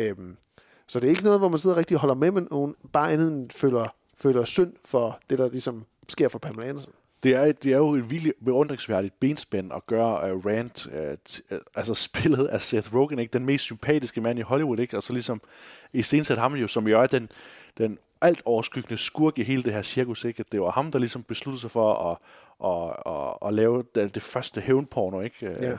Øhm, 0.01 0.37
så 0.87 1.01
det 1.01 1.07
er 1.07 1.11
ikke 1.11 1.25
noget, 1.25 1.39
hvor 1.39 1.49
man 1.49 1.59
sidder 1.59 1.77
rigtig 1.77 1.97
og 1.97 2.01
holder 2.01 2.15
med 2.15 2.31
men 2.31 2.49
nogen, 2.51 2.75
bare 2.93 3.13
andet 3.13 3.29
end 3.29 3.51
føler, 3.51 3.95
føler 4.17 4.45
synd 4.45 4.73
for 4.85 5.21
det, 5.31 5.39
der 5.39 5.49
ligesom 5.49 5.85
sker 6.09 6.29
for 6.29 6.39
Pamela 6.39 6.69
Anderson. 6.69 6.93
Det 7.23 7.35
er, 7.35 7.53
det 7.53 7.73
er 7.73 7.77
jo 7.77 7.95
et 7.95 8.11
vildt 8.11 8.45
beundringsværdigt 8.45 9.21
benspænd 9.21 9.73
at 9.73 9.87
gøre 9.87 10.29
øh, 10.29 10.37
uh, 10.37 10.47
Rand, 10.47 10.89
uh, 10.89 10.99
øh, 10.99 11.17
t- 11.29 11.55
uh, 11.55 11.59
altså 11.75 11.95
spillet 11.95 12.47
af 12.47 12.61
Seth 12.61 12.95
Rogen, 12.95 13.19
ikke? 13.19 13.33
den 13.33 13.45
mest 13.45 13.65
sympatiske 13.65 14.21
mand 14.21 14.39
i 14.39 14.43
Hollywood, 14.43 14.79
ikke? 14.79 14.97
og 14.97 15.03
så 15.03 15.13
ligesom 15.13 15.41
i 15.93 16.03
stedet 16.03 16.39
ham 16.39 16.55
jo, 16.55 16.67
som 16.67 16.89
jo 16.89 17.03
er 17.03 17.07
den, 17.07 17.29
den 17.79 17.99
alt 18.21 18.43
overskyggende 18.45 18.99
skurk 18.99 19.39
i 19.39 19.43
hele 19.43 19.63
det 19.63 19.73
her 19.73 19.83
cirkus, 19.83 20.25
ikke? 20.25 20.41
at 20.41 20.53
det 20.53 20.61
var 20.61 20.71
ham, 20.71 20.91
der 20.91 20.99
ligesom 20.99 21.23
besluttede 21.23 21.61
sig 21.61 21.71
for 21.71 21.95
at, 21.95 22.19
at, 22.65 23.13
at, 23.15 23.49
at 23.49 23.55
lave 23.55 23.85
det, 23.95 24.15
det 24.15 24.23
første 24.23 24.61
hævnporno, 24.61 25.21
ikke? 25.21 25.47
Ja. 25.61 25.77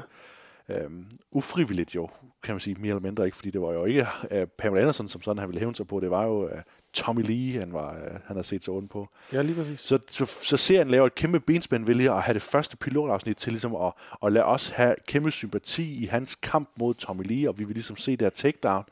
Øhm, 0.69 1.05
ufrivilligt 1.31 1.95
jo, 1.95 2.09
kan 2.43 2.55
man 2.55 2.59
sige, 2.59 2.76
mere 2.80 2.89
eller 2.89 3.01
mindre 3.01 3.26
ikke, 3.26 3.38
fordi 3.38 3.49
det 3.49 3.61
var 3.61 3.73
jo 3.73 3.85
ikke 3.85 4.07
uh, 4.31 4.43
Pamela 4.57 4.81
Anderson, 4.81 5.07
som 5.07 5.22
sådan 5.22 5.39
han 5.39 5.49
ville 5.49 5.59
hævne 5.59 5.76
sig 5.76 5.88
på, 5.88 5.99
det 5.99 6.09
var 6.09 6.23
jo 6.23 6.45
uh, 6.45 6.51
Tommy 6.93 7.22
Lee, 7.22 7.59
han, 7.59 7.73
var, 7.73 7.91
uh, 7.91 8.11
han 8.11 8.22
havde 8.35 8.43
set 8.43 8.63
sig 8.63 8.73
ondt 8.73 8.91
på. 8.91 9.09
Ja, 9.34 9.41
lige 9.41 9.55
præcis. 9.55 9.80
Så, 9.80 9.99
så, 10.07 10.26
så 10.26 10.57
serien 10.57 10.89
laver 10.89 11.05
et 11.05 11.15
kæmpe 11.15 11.39
benspænd 11.39 11.85
ved 11.85 11.95
lige 11.95 12.11
at 12.11 12.22
have 12.22 12.34
det 12.34 12.41
første 12.41 12.77
pilotafsnit 12.77 13.38
til 13.38 13.53
ligesom 13.53 13.76
at, 13.76 13.93
at 14.26 14.31
lade 14.31 14.45
os 14.45 14.69
have 14.69 14.95
kæmpe 15.07 15.31
sympati 15.31 16.03
i 16.03 16.05
hans 16.05 16.35
kamp 16.35 16.69
mod 16.76 16.93
Tommy 16.93 17.23
Lee, 17.23 17.49
og 17.49 17.59
vi 17.59 17.63
vil 17.63 17.73
ligesom 17.73 17.97
se 17.97 18.11
det 18.11 18.22
her 18.22 18.30
takedown. 18.30 18.84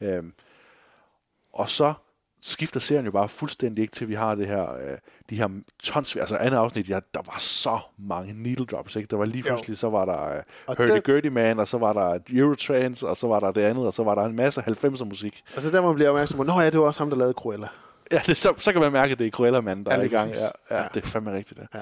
Øhm, 0.00 0.32
og 1.52 1.68
så 1.68 1.94
skifter 2.46 2.80
serien 2.80 3.04
jo 3.04 3.10
bare 3.10 3.28
fuldstændig 3.28 3.82
ikke 3.82 3.92
til, 3.92 4.08
vi 4.08 4.14
har 4.14 4.34
det 4.34 4.46
her, 4.46 4.72
øh, 4.72 4.98
de 5.30 5.36
her 5.36 5.48
tons, 5.82 6.16
altså 6.16 6.36
andet 6.36 6.58
afsnit, 6.58 6.88
ja, 6.88 6.98
der 7.14 7.20
var 7.26 7.36
så 7.38 7.78
mange 7.98 8.42
needle 8.42 8.66
drops, 8.66 8.96
ikke? 8.96 9.08
Der 9.10 9.16
var 9.16 9.24
lige 9.24 9.42
pludselig, 9.42 9.78
så 9.78 9.90
var 9.90 10.04
der 10.04 10.42
uh, 10.68 10.76
Hurdy 10.76 11.02
Gurdy 11.04 11.26
Man, 11.26 11.58
og 11.58 11.68
så 11.68 11.78
var 11.78 11.92
der 11.92 12.18
Eurotrance, 12.30 13.08
og 13.08 13.16
så 13.16 13.26
var 13.26 13.40
der 13.40 13.52
det 13.52 13.60
andet, 13.60 13.86
og 13.86 13.92
så 13.94 14.04
var 14.04 14.14
der 14.14 14.22
en 14.22 14.36
masse 14.36 14.60
90'er 14.60 15.04
musik. 15.04 15.42
Altså 15.54 15.70
der 15.70 15.80
må 15.80 15.86
man 15.86 15.94
blive 15.94 16.08
opmærksom 16.08 16.36
på, 16.36 16.42
nå 16.42 16.60
ja, 16.60 16.70
det 16.70 16.80
var 16.80 16.86
også 16.86 17.00
ham, 17.00 17.10
der 17.10 17.16
lavede 17.16 17.34
Cruella. 17.34 17.68
Ja, 18.12 18.20
det, 18.26 18.36
så, 18.36 18.54
så 18.58 18.72
kan 18.72 18.80
man 18.80 18.92
mærke, 18.92 19.12
at 19.12 19.18
det 19.18 19.26
er 19.26 19.30
Cruella 19.30 19.60
mand, 19.60 19.84
der 19.84 19.94
Ja, 19.94 20.00
er 20.00 20.04
i 20.04 20.08
gang. 20.08 20.30
Ja, 20.30 20.76
ja, 20.76 20.82
Ja. 20.82 20.88
det 20.94 21.02
er 21.04 21.06
fandme 21.06 21.32
rigtigt. 21.32 21.60
Ja. 21.74 21.78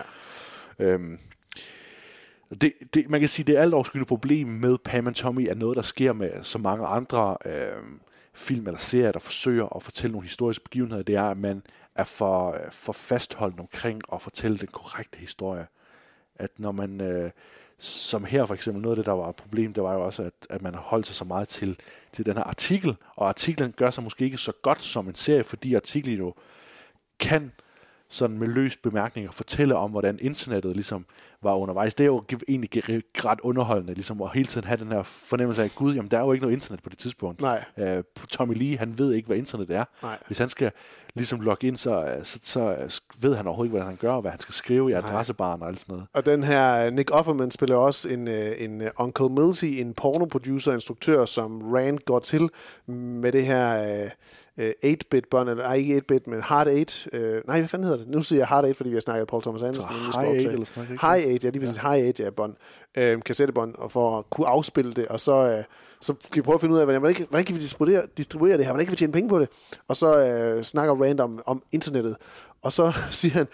Ja. 0.79 0.85
Øhm, 0.87 1.19
det, 2.61 2.73
det, 2.95 3.11
man 3.11 3.21
kan 3.21 3.29
sige, 3.29 3.47
det 3.47 3.57
er 3.59 3.63
alt 3.63 3.75
overskyggende 3.75 4.09
problem 4.09 4.49
med 4.49 4.79
Pam 4.85 5.07
and 5.07 5.15
Tommy, 5.15 5.49
er 5.51 5.55
noget, 5.55 5.77
der 5.77 5.83
sker 5.83 6.13
med 6.13 6.31
så 6.43 6.59
mange 6.59 6.87
andre 6.87 7.37
øhm, 7.47 8.01
film 8.35 8.67
eller 8.67 8.79
serier, 8.79 9.13
der 9.13 9.19
forsøger 9.19 9.77
at 9.77 9.83
fortælle 9.83 10.13
nogle 10.13 10.27
historiske 10.27 10.65
begivenheder, 10.65 11.03
det 11.03 11.15
er, 11.15 11.23
at 11.23 11.39
man 11.39 11.63
er 11.95 12.05
for, 12.05 12.59
for 12.73 12.93
fastholdt 12.93 13.61
omkring 13.61 14.03
at 14.13 14.23
fortælle 14.23 14.59
den 14.59 14.69
korrekte 14.69 15.19
historie. 15.19 15.67
At 16.37 16.51
når 16.59 16.73
man, 16.73 17.01
øh, 17.01 17.31
som 17.79 18.25
her 18.25 18.47
for 18.47 18.55
eksempel, 18.55 18.83
noget 18.83 18.97
af 18.97 18.97
det, 18.97 19.07
der 19.07 19.13
var 19.13 19.29
et 19.29 19.37
problem, 19.37 19.73
det 19.73 19.83
var 19.83 19.95
jo 19.95 20.05
også, 20.05 20.23
at, 20.23 20.33
at 20.51 20.63
man 20.63 20.75
holdt 20.75 21.07
sig 21.07 21.17
så 21.17 21.25
meget 21.25 21.49
til, 21.49 21.79
til 22.13 22.27
den 22.27 22.37
her 22.37 22.45
artikel, 22.45 22.97
og 23.17 23.29
artiklen 23.29 23.73
gør 23.73 23.91
sig 23.91 24.05
måske 24.05 24.25
ikke 24.25 24.39
så 24.39 24.53
godt 24.63 24.83
som 24.83 25.09
en 25.09 25.15
serie, 25.15 25.45
fordi 25.45 25.75
artiklen 25.75 26.19
jo 26.19 26.35
kan 27.19 27.53
sådan 28.15 28.39
med 28.39 28.49
løs 28.49 28.77
bemærkninger 28.77 29.33
fortælle 29.33 29.77
om, 29.77 29.91
hvordan 29.91 30.19
internettet 30.23 30.75
ligesom 30.75 31.07
var 31.43 31.55
undervejs. 31.55 31.95
Det 31.95 32.05
er 32.05 32.09
jo 32.09 32.23
egentlig 32.49 32.71
ge- 32.77 33.01
ret 33.25 33.41
underholdende, 33.41 33.95
ligesom 33.95 34.23
at 34.23 34.31
hele 34.35 34.47
tiden 34.47 34.67
have 34.67 34.77
den 34.77 34.93
her 34.93 35.03
fornemmelse 35.03 35.63
af, 35.63 35.71
gud, 35.77 35.95
jamen 35.95 36.11
der 36.11 36.17
er 36.19 36.23
jo 36.23 36.33
ikke 36.33 36.43
noget 36.43 36.57
internet 36.57 36.83
på 36.83 36.91
det 36.91 36.99
tidspunkt. 36.99 37.41
Nej. 37.41 37.65
Uh, 37.77 38.03
Tommy 38.31 38.55
Lee, 38.55 38.79
han 38.79 38.99
ved 38.99 39.13
ikke, 39.13 39.27
hvad 39.27 39.37
internet 39.37 39.71
er. 39.71 39.85
Nej. 40.03 40.19
Hvis 40.27 40.39
han 40.39 40.49
skal 40.49 40.71
ligesom 41.15 41.41
logge 41.41 41.67
ind, 41.67 41.77
så, 41.77 42.05
øh, 42.05 42.25
så, 42.25 42.39
så 42.43 42.61
øh, 42.61 42.91
ved 43.23 43.35
han 43.35 43.47
overhovedet 43.47 43.69
ikke, 43.69 43.77
hvad 43.77 43.87
han 43.87 43.97
gør, 43.97 44.13
og 44.13 44.21
hvad 44.21 44.31
han 44.31 44.41
skal 44.41 44.55
skrive 44.55 44.91
i 44.91 44.93
adressebaren 44.93 45.63
og 45.63 45.69
alt 45.69 45.81
sådan 45.81 45.93
noget. 45.93 46.07
Og 46.15 46.27
den 46.27 46.43
her 46.43 46.91
Nick 46.91 47.11
Offerman 47.13 47.51
spiller 47.51 47.77
også 47.77 48.09
en, 48.09 48.29
øh, 48.29 48.51
en 48.59 48.83
øh, 48.83 48.89
Uncle 48.99 49.29
Milty, 49.29 49.65
en 49.65 49.95
pornoproducer 49.95 50.71
og 50.71 50.75
instruktør, 50.75 51.25
som 51.25 51.63
Rand 51.73 51.99
går 51.99 52.19
til 52.19 52.49
med 52.87 53.33
det 53.33 53.47
her 53.47 54.03
øh, 54.05 54.11
øh, 54.59 54.71
8-bit 54.85 55.25
bånd, 55.31 55.49
eller 55.51 55.63
nej, 55.65 55.75
ikke 55.77 55.97
8-bit, 55.97 56.27
men 56.27 56.41
Hard 56.43 56.67
8. 56.69 57.09
Øh, 57.13 57.43
nej, 57.47 57.59
hvad 57.59 57.69
fanden 57.69 57.85
hedder 57.89 57.99
det? 58.05 58.09
Nu 58.09 58.23
siger 58.23 58.41
jeg 58.41 58.47
Hard 58.47 58.65
8, 58.65 58.75
fordi 58.75 58.91
vi 58.91 58.97
har 58.97 59.01
snakket 59.01 59.29
Paul 59.29 59.43
Thomas 59.43 59.63
Andersen. 59.63 59.83
skal 59.83 59.97
High 59.97 60.17
8 60.17 60.29
optage. 60.29 60.53
eller 60.53 60.67
sådan? 60.67 60.87
High 60.89 61.35
8, 61.35 61.47
ja, 61.47 61.51
lige 61.51 61.61
præcis. 61.61 61.77
High 61.77 62.09
8, 62.09 62.23
ja, 62.23 62.31
bånd. 62.31 62.55
Øh, 62.97 63.23
kassettebånd, 63.23 63.75
og 63.75 63.91
for 63.93 64.19
at 64.19 64.31
kunne 64.31 64.47
afspille 64.47 64.93
det, 64.93 65.07
og 65.09 65.21
så, 65.21 65.33
øh, 65.59 65.65
så 66.01 66.13
kan 66.15 66.35
vi 66.35 66.41
prøve 66.43 66.55
at 66.55 66.61
finde 66.61 66.75
ud 66.75 66.79
af, 66.81 66.87
hvordan, 66.87 67.01
hvordan, 67.01 67.15
kan- 67.15 67.27
hvordan 67.29 67.45
kan 67.45 67.55
vi 67.55 67.61
distribuere, 67.61 68.03
distribuere 68.17 68.57
det 68.57 68.65
her, 68.65 68.73
hvordan 68.73 68.87
kan 68.87 68.93
vi 68.93 68.97
tjene 68.97 69.13
penge 69.13 69.29
på 69.29 69.39
det? 69.39 69.49
Og 69.89 69.97
så 69.97 70.27
øh, 70.27 70.63
snakker 70.65 70.95
Rand 71.05 71.21
om, 71.21 71.43
om 71.47 71.63
internettet, 71.73 72.17
og 72.63 72.73
så 72.73 72.93
siger 73.11 73.33
han, 73.35 73.47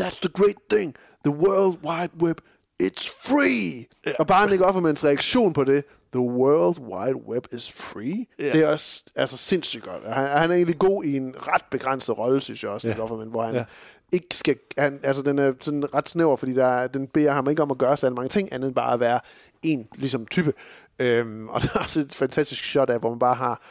that's 0.00 0.18
the 0.20 0.30
great 0.34 0.56
thing. 0.70 0.94
The 1.26 1.34
World 1.36 1.76
Wide 1.86 2.12
Web, 2.22 2.38
it's 2.82 3.28
free. 3.28 3.84
Ja. 4.06 4.12
Og 4.18 4.26
bare 4.26 4.50
Nick 4.50 4.62
Offermans 4.62 5.04
reaktion 5.04 5.52
på 5.52 5.64
det, 5.64 5.84
The 6.12 6.20
World 6.20 6.78
Wide 6.78 7.16
Web 7.28 7.46
is 7.52 7.72
free. 7.72 8.26
Ja. 8.38 8.44
Det 8.52 8.54
er 8.62 8.68
også 8.68 9.04
altså, 9.16 9.36
sindssygt 9.36 9.84
godt. 9.84 10.14
Han, 10.14 10.28
han 10.28 10.50
er 10.50 10.54
egentlig 10.54 10.78
god 10.78 11.04
i 11.04 11.16
en 11.16 11.34
ret 11.38 11.64
begrænset 11.70 12.18
rolle, 12.18 12.40
synes 12.40 12.62
jeg 12.62 12.70
også, 12.70 12.88
Ja. 12.88 12.94
Nick 12.94 13.02
Offerman, 13.02 13.28
hvor 13.28 13.42
han 13.42 13.54
Ja. 13.54 13.64
ikke 14.12 14.26
skal... 14.32 14.56
Han, 14.78 15.00
altså, 15.02 15.22
den 15.22 15.38
er 15.38 15.52
sådan 15.60 15.94
ret 15.94 16.08
snæver, 16.08 16.36
fordi 16.36 16.54
der, 16.54 16.66
er- 16.66 16.86
den 16.86 17.06
beder 17.06 17.32
ham 17.32 17.50
ikke 17.50 17.62
om 17.62 17.70
at 17.70 17.78
gøre 17.78 17.96
så 17.96 18.10
mange 18.10 18.28
ting, 18.28 18.52
andet 18.52 18.66
end 18.66 18.74
bare 18.74 18.92
at 18.94 19.00
være 19.00 19.20
en 19.62 19.88
ligesom, 19.96 20.26
type. 20.26 20.52
Øhm, 20.98 21.48
og 21.48 21.60
der 21.62 21.68
er 21.74 21.78
også 21.78 22.00
et 22.00 22.14
fantastisk 22.14 22.64
shot 22.64 22.90
af, 22.90 23.00
hvor 23.00 23.10
man 23.10 23.18
bare 23.18 23.34
har... 23.34 23.62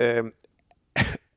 Øhm, 0.00 0.32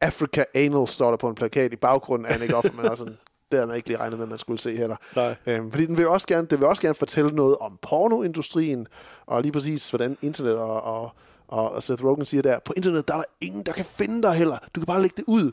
Africa 0.02 0.44
Anal 0.56 0.88
står 0.88 1.10
der 1.10 1.18
på 1.18 1.30
en 1.30 1.36
plakat 1.36 1.74
i 1.74 1.76
baggrunden 1.76 2.26
af 2.26 2.40
Nick 2.40 2.54
Offerman, 2.54 2.86
og 2.86 2.98
sådan, 2.98 3.18
det 3.52 3.58
havde 3.58 3.68
man 3.68 3.76
ikke 3.76 3.88
lige 3.88 4.00
regnet 4.00 4.20
med, 4.20 4.26
at 4.26 4.30
man 4.30 4.40
skulle 4.40 4.60
se 4.60 4.76
heller. 4.76 4.96
Nej. 5.16 5.36
Øhm, 5.46 5.72
fordi 5.72 5.86
den 5.86 5.98
vil 5.98 6.08
også 6.08 6.28
gerne, 6.28 6.48
det 6.48 6.60
vil 6.60 6.68
også 6.68 6.82
gerne 6.82 6.96
fortælle 6.96 7.32
noget 7.32 7.58
om 7.58 7.80
pornoindustrien, 7.82 8.88
og 9.26 9.42
lige 9.42 9.52
præcis, 9.52 9.90
hvordan 9.90 10.18
internet 10.22 10.58
og, 10.58 10.82
og, 10.82 11.12
og, 11.48 11.84
Seth 11.84 12.06
Rogen 12.06 12.26
siger 12.26 12.42
der, 12.42 12.60
på 12.66 12.74
internet, 12.78 13.08
der 13.08 13.14
er 13.14 13.18
der 13.18 13.26
ingen, 13.42 13.64
der 13.64 13.72
kan 13.72 13.86
finde 13.86 14.22
dig 14.22 14.34
heller. 14.34 14.58
Du 14.76 14.80
kan 14.80 14.86
bare 14.86 15.02
lægge 15.02 15.14
det 15.18 15.24
ud. 15.28 15.52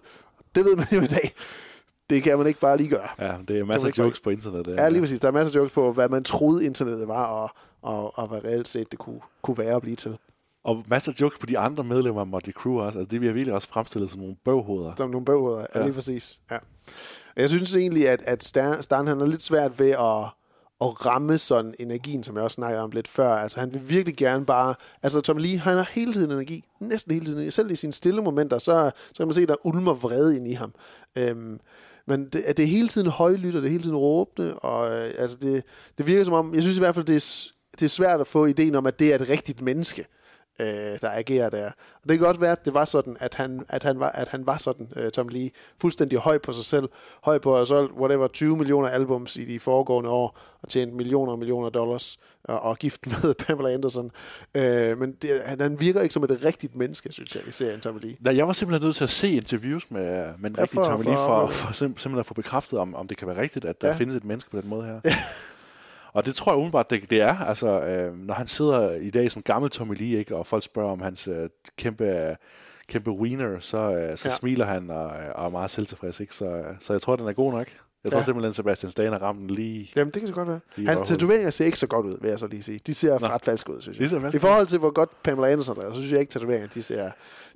Det 0.54 0.64
ved 0.64 0.76
man 0.76 0.86
jo 0.92 1.00
i 1.00 1.06
dag. 1.06 1.32
Det 2.10 2.22
kan 2.22 2.38
man 2.38 2.46
ikke 2.46 2.60
bare 2.60 2.76
lige 2.76 2.88
gøre. 2.88 3.08
Ja, 3.18 3.36
det 3.48 3.58
er 3.58 3.64
masser 3.64 3.88
af 3.88 3.98
jokes 3.98 4.20
på 4.20 4.30
internettet. 4.30 4.76
Ja, 4.76 4.88
lige 4.88 5.00
præcis. 5.00 5.20
Der 5.20 5.28
er 5.28 5.32
masser 5.32 5.50
af 5.50 5.56
jokes 5.56 5.72
på, 5.72 5.92
hvad 5.92 6.08
man 6.08 6.24
troede 6.24 6.66
internettet 6.66 7.08
var, 7.08 7.26
og, 7.26 7.50
og, 7.82 8.18
og 8.18 8.28
hvad 8.28 8.44
reelt 8.44 8.68
set 8.68 8.90
det 8.90 8.98
kunne, 8.98 9.20
kunne 9.42 9.58
være 9.58 9.76
at 9.76 9.82
blive 9.82 9.96
til. 9.96 10.18
Og 10.64 10.84
masser 10.88 11.12
af 11.12 11.20
jokes 11.20 11.38
på 11.38 11.46
de 11.46 11.58
andre 11.58 11.84
medlemmer 11.84 12.20
af 12.20 12.26
Motley 12.26 12.52
Crue 12.52 12.82
også. 12.82 12.98
Altså, 12.98 13.10
det 13.10 13.20
bliver 13.20 13.32
virkelig 13.32 13.54
også 13.54 13.68
fremstillet 13.68 14.10
som 14.10 14.20
nogle 14.20 14.36
bøvhoveder. 14.44 14.92
Som 14.96 15.10
nogle 15.10 15.24
bøvheder, 15.24 15.58
ja. 15.58 15.66
Ja. 15.74 15.78
ja. 15.78 15.84
lige 15.84 15.94
præcis. 15.94 16.40
Ja. 16.50 16.58
Jeg 17.36 17.48
synes 17.48 17.76
egentlig, 17.76 18.08
at, 18.08 18.22
at 18.26 18.44
Stan, 18.44 18.82
Stan 18.82 19.06
han 19.06 19.20
er 19.20 19.26
lidt 19.26 19.42
svært 19.42 19.78
ved 19.78 19.90
at, 19.90 20.24
at 20.80 21.06
ramme 21.06 21.38
sådan 21.38 21.74
energien, 21.78 22.22
som 22.22 22.36
jeg 22.36 22.44
også 22.44 22.54
snakkede 22.54 22.82
om 22.82 22.90
lidt 22.90 23.08
før. 23.08 23.34
Altså 23.34 23.60
han 23.60 23.72
vil 23.72 23.88
virkelig 23.88 24.16
gerne 24.16 24.46
bare... 24.46 24.74
Altså 25.02 25.20
Tom 25.20 25.36
Lee, 25.36 25.58
han 25.58 25.76
har 25.76 25.90
hele 25.92 26.12
tiden 26.12 26.30
energi. 26.30 26.64
Næsten 26.80 27.12
hele 27.12 27.26
tiden. 27.26 27.50
Selv 27.50 27.70
i 27.70 27.76
sine 27.76 27.92
stille 27.92 28.22
momenter, 28.22 28.58
så, 28.58 28.90
så 29.08 29.16
kan 29.16 29.26
man 29.26 29.34
se, 29.34 29.42
at 29.42 29.48
der 29.48 29.66
ulmer 29.66 29.94
vrede 29.94 30.36
ind 30.36 30.48
i 30.48 30.52
ham. 30.52 30.72
Øhm, 31.18 31.60
men 32.06 32.24
det, 32.24 32.44
det 32.56 32.60
er 32.60 32.66
hele 32.66 32.88
tiden 32.88 33.10
højlydt, 33.10 33.56
og 33.56 33.62
det 33.62 33.68
er 33.68 33.72
hele 33.72 33.84
tiden 33.84 33.96
råbende, 33.96 34.58
og 34.58 34.90
øh, 34.90 35.10
altså 35.18 35.36
det, 35.40 35.64
det 35.98 36.06
virker 36.06 36.24
som 36.24 36.34
om... 36.34 36.54
Jeg 36.54 36.62
synes 36.62 36.76
i 36.76 36.80
hvert 36.80 36.94
fald, 36.94 37.06
det 37.06 37.16
er, 37.16 37.50
det 37.72 37.82
er 37.82 37.88
svært 37.88 38.20
at 38.20 38.26
få 38.26 38.46
ideen 38.46 38.74
om, 38.74 38.86
at 38.86 38.98
det 38.98 39.10
er 39.10 39.14
et 39.14 39.28
rigtigt 39.28 39.60
menneske 39.60 40.06
øh, 40.60 40.66
der 41.00 41.10
agerer 41.10 41.50
der. 41.50 41.66
Og 41.66 42.08
det 42.08 42.18
kan 42.18 42.26
godt 42.26 42.40
være, 42.40 42.52
at 42.52 42.64
det 42.64 42.74
var 42.74 42.84
sådan, 42.84 43.16
at 43.20 43.34
han, 43.34 43.64
at 43.68 43.82
han, 43.82 44.00
var, 44.00 44.08
at 44.08 44.28
han 44.28 44.46
var 44.46 44.56
sådan, 44.56 44.88
øh, 44.96 45.10
Tom 45.10 45.28
Lee, 45.28 45.50
fuldstændig 45.80 46.18
høj 46.18 46.38
på 46.38 46.52
sig 46.52 46.64
selv, 46.64 46.88
høj 47.22 47.38
på 47.38 47.56
at 47.60 47.68
solgt, 47.68 47.92
whatever, 47.92 48.28
20 48.28 48.56
millioner 48.56 48.88
albums 48.88 49.36
i 49.36 49.44
de 49.44 49.60
foregående 49.60 50.10
år, 50.10 50.38
og 50.62 50.68
tjent 50.68 50.94
millioner 50.94 51.32
og 51.32 51.38
millioner 51.38 51.68
dollars, 51.70 52.18
og, 52.44 52.60
og 52.60 52.76
gift 52.78 53.06
med 53.22 53.34
Pamela 53.34 53.72
Anderson. 53.74 54.10
Øh, 54.54 54.98
men 54.98 55.12
det, 55.22 55.42
han, 55.44 55.60
han 55.60 55.80
virker 55.80 56.00
ikke 56.00 56.12
som 56.14 56.24
et 56.24 56.38
rigtigt 56.44 56.76
menneske, 56.76 57.12
synes 57.12 57.34
jeg, 57.34 57.42
i 57.48 57.50
serien 57.50 57.80
Tom 57.80 57.96
Lee. 58.02 58.16
Nej, 58.20 58.36
jeg 58.36 58.46
var 58.46 58.52
simpelthen 58.52 58.86
nødt 58.86 58.96
til 58.96 59.04
at 59.04 59.10
se 59.10 59.30
interviews 59.30 59.90
med, 59.90 60.24
med 60.38 60.50
en 60.50 60.56
Ja, 60.56 60.62
rigtig 60.62 60.74
for- 60.76 60.84
Tommy 60.84 61.04
Lee, 61.04 61.14
for- 61.16 61.46
for, 61.46 61.52
for, 61.52 61.68
sim- 61.72 61.76
simpelthen 61.78 62.18
at 62.18 62.26
få 62.26 62.34
bekræftet, 62.34 62.78
om, 62.78 62.94
om 62.94 63.08
det 63.08 63.16
kan 63.16 63.28
være 63.28 63.40
rigtigt, 63.40 63.64
at 63.64 63.80
der 63.80 63.88
Ja. 63.88 63.94
findes 63.96 64.16
et 64.16 64.24
menneske 64.24 64.50
på 64.50 64.60
den 64.60 64.68
måde 64.68 64.84
her. 64.86 65.00
Og 66.14 66.26
det 66.26 66.34
tror 66.34 66.52
jeg 66.52 66.56
umiddelbart, 66.56 66.90
det, 66.90 67.10
det 67.10 67.20
er. 67.20 67.36
Altså, 67.38 67.80
øh, 67.80 68.16
når 68.18 68.34
han 68.34 68.46
sidder 68.46 68.90
i 68.94 69.10
dag 69.10 69.30
som 69.30 69.42
gammel 69.42 69.70
Tommy 69.70 69.94
Lee, 69.98 70.18
ikke, 70.18 70.36
og 70.36 70.46
folk 70.46 70.64
spørger 70.64 70.90
om 70.92 71.00
hans 71.00 71.28
øh, 71.28 71.48
kæmpe, 71.78 72.36
kæmpe 72.88 73.10
wiener, 73.10 73.60
så, 73.60 73.78
øh, 73.78 74.18
så 74.18 74.28
Ja. 74.28 74.34
smiler 74.34 74.66
han 74.66 74.90
og, 74.90 75.06
og 75.34 75.46
er 75.46 75.48
meget 75.50 75.70
selvtilfreds. 75.70 76.20
Ikke? 76.20 76.34
Så, 76.34 76.62
så 76.80 76.92
jeg 76.92 77.00
tror, 77.02 77.16
den 77.16 77.28
er 77.28 77.32
god 77.32 77.52
nok. 77.52 77.66
Jeg 78.04 78.12
tror 78.12 78.18
Ja. 78.18 78.24
simpelthen, 78.24 78.48
at 78.48 78.54
Sebastian 78.54 78.90
Stan 78.92 79.12
har 79.12 79.18
ramt 79.18 79.38
den 79.40 79.50
lige... 79.50 79.90
Jamen, 79.96 80.12
det 80.12 80.20
kan 80.20 80.28
så 80.28 80.34
godt 80.34 80.48
være. 80.48 80.60
Hans 80.86 81.00
tatoveringer 81.08 81.50
ser 81.50 81.64
ikke 81.64 81.78
så 81.78 81.86
godt 81.86 82.06
ud, 82.06 82.16
vil 82.20 82.28
jeg 82.28 82.38
så 82.38 82.46
lige 82.46 82.62
sige. 82.62 82.80
De 82.86 82.94
ser 82.94 83.18
Nå. 83.18 83.26
ret 83.26 83.44
falske 83.44 83.74
ud, 83.74 83.80
synes 83.80 83.98
jeg. 84.12 84.34
I 84.34 84.38
forhold 84.38 84.66
til, 84.66 84.78
hvor 84.78 84.90
godt 84.90 85.22
Pamela 85.22 85.48
Anderson 85.52 85.78
er, 85.78 85.90
så 85.90 85.96
synes 85.96 86.12
jeg 86.12 86.20
ikke, 86.20 86.30
tatoveringer, 86.32 86.68
de 86.68 86.82
ser... 86.82 86.96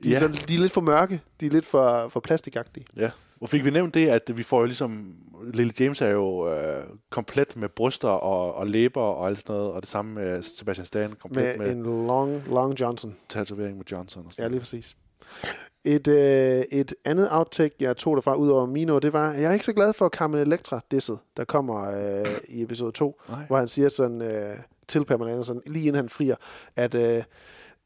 De, 0.02 0.08
er 0.08 0.12
Ja. 0.12 0.18
sådan, 0.18 0.36
de 0.48 0.54
er 0.54 0.58
lidt 0.58 0.72
for 0.72 0.80
mørke. 0.80 1.20
De 1.40 1.46
er 1.46 1.50
lidt 1.50 1.66
for, 1.66 2.08
for 2.10 2.20
plastikagtige. 2.20 2.86
Ja. 2.96 3.10
Og 3.40 3.48
fik 3.48 3.64
vi 3.64 3.70
nævnt 3.70 3.94
det, 3.94 4.08
at 4.08 4.30
vi 4.36 4.42
får 4.42 4.58
jo 4.60 4.64
ligesom... 4.64 5.14
Lille 5.52 5.72
James 5.80 6.00
er 6.00 6.08
jo 6.08 6.52
øh, 6.52 6.84
komplet 7.10 7.56
med 7.56 7.68
bryster 7.68 8.08
og, 8.08 8.54
og 8.54 8.66
læber 8.66 9.00
og 9.00 9.26
alt 9.26 9.38
sådan 9.38 9.54
noget, 9.54 9.72
og 9.72 9.82
det 9.82 9.90
samme 9.90 10.14
med 10.14 10.42
Sebastian 10.42 10.86
Stan, 10.86 11.12
komplet 11.22 11.44
Med, 11.44 11.58
med, 11.66 11.74
med 11.74 11.90
en 12.00 12.06
long, 12.06 12.42
long 12.46 12.80
Johnson. 12.80 13.16
tatovering 13.28 13.76
med 13.76 13.84
Johnson. 13.92 14.24
Og 14.26 14.30
sådan 14.32 14.44
Ja, 14.44 14.48
lige 14.48 14.60
præcis. 14.60 14.96
Et, 15.84 16.08
øh, 16.08 16.78
et 16.78 16.94
andet 17.04 17.28
outtake, 17.30 17.74
jeg 17.80 17.96
tog 17.96 18.16
derfra 18.16 18.34
ud 18.34 18.48
over 18.48 18.66
Mino, 18.66 18.98
det 18.98 19.12
var, 19.12 19.32
jeg 19.32 19.44
er 19.44 19.52
ikke 19.52 19.64
så 19.64 19.72
glad 19.72 19.92
for 19.94 20.08
Carmen 20.08 20.40
Electra 20.40 20.80
disset, 20.90 21.18
der 21.36 21.44
kommer 21.44 21.90
øh, 22.20 22.26
i 22.48 22.62
episode 22.62 22.92
2, 22.92 23.20
Nej. 23.28 23.38
hvor 23.46 23.56
han 23.58 23.68
siger 23.68 23.88
sådan 23.88 24.22
øh, 24.22 24.56
til 24.88 25.04
Pamela 25.04 25.30
Anderson, 25.30 25.62
lige 25.66 25.86
inden 25.86 25.94
han 25.94 26.08
frier, 26.08 26.36
at 26.76 26.94
øh, 26.94 27.22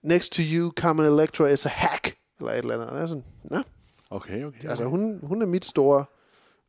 next 0.03 0.33
to 0.33 0.43
you, 0.55 0.71
Carmen 0.77 1.07
Electra 1.07 1.47
is 1.47 1.67
a 1.67 1.69
hack, 1.69 2.15
eller 2.41 2.53
et 2.53 2.59
eller 2.59 2.75
andet. 2.75 2.89
Og 2.89 2.97
jeg 2.97 3.03
er 3.03 3.07
sådan, 3.07 3.25
nå, 3.45 3.59
Okay, 4.13 4.45
okay. 4.45 4.69
altså 4.69 4.85
hun, 4.85 5.19
hun 5.23 5.43
er 5.43 5.47
mit 5.47 5.65
store 5.65 6.05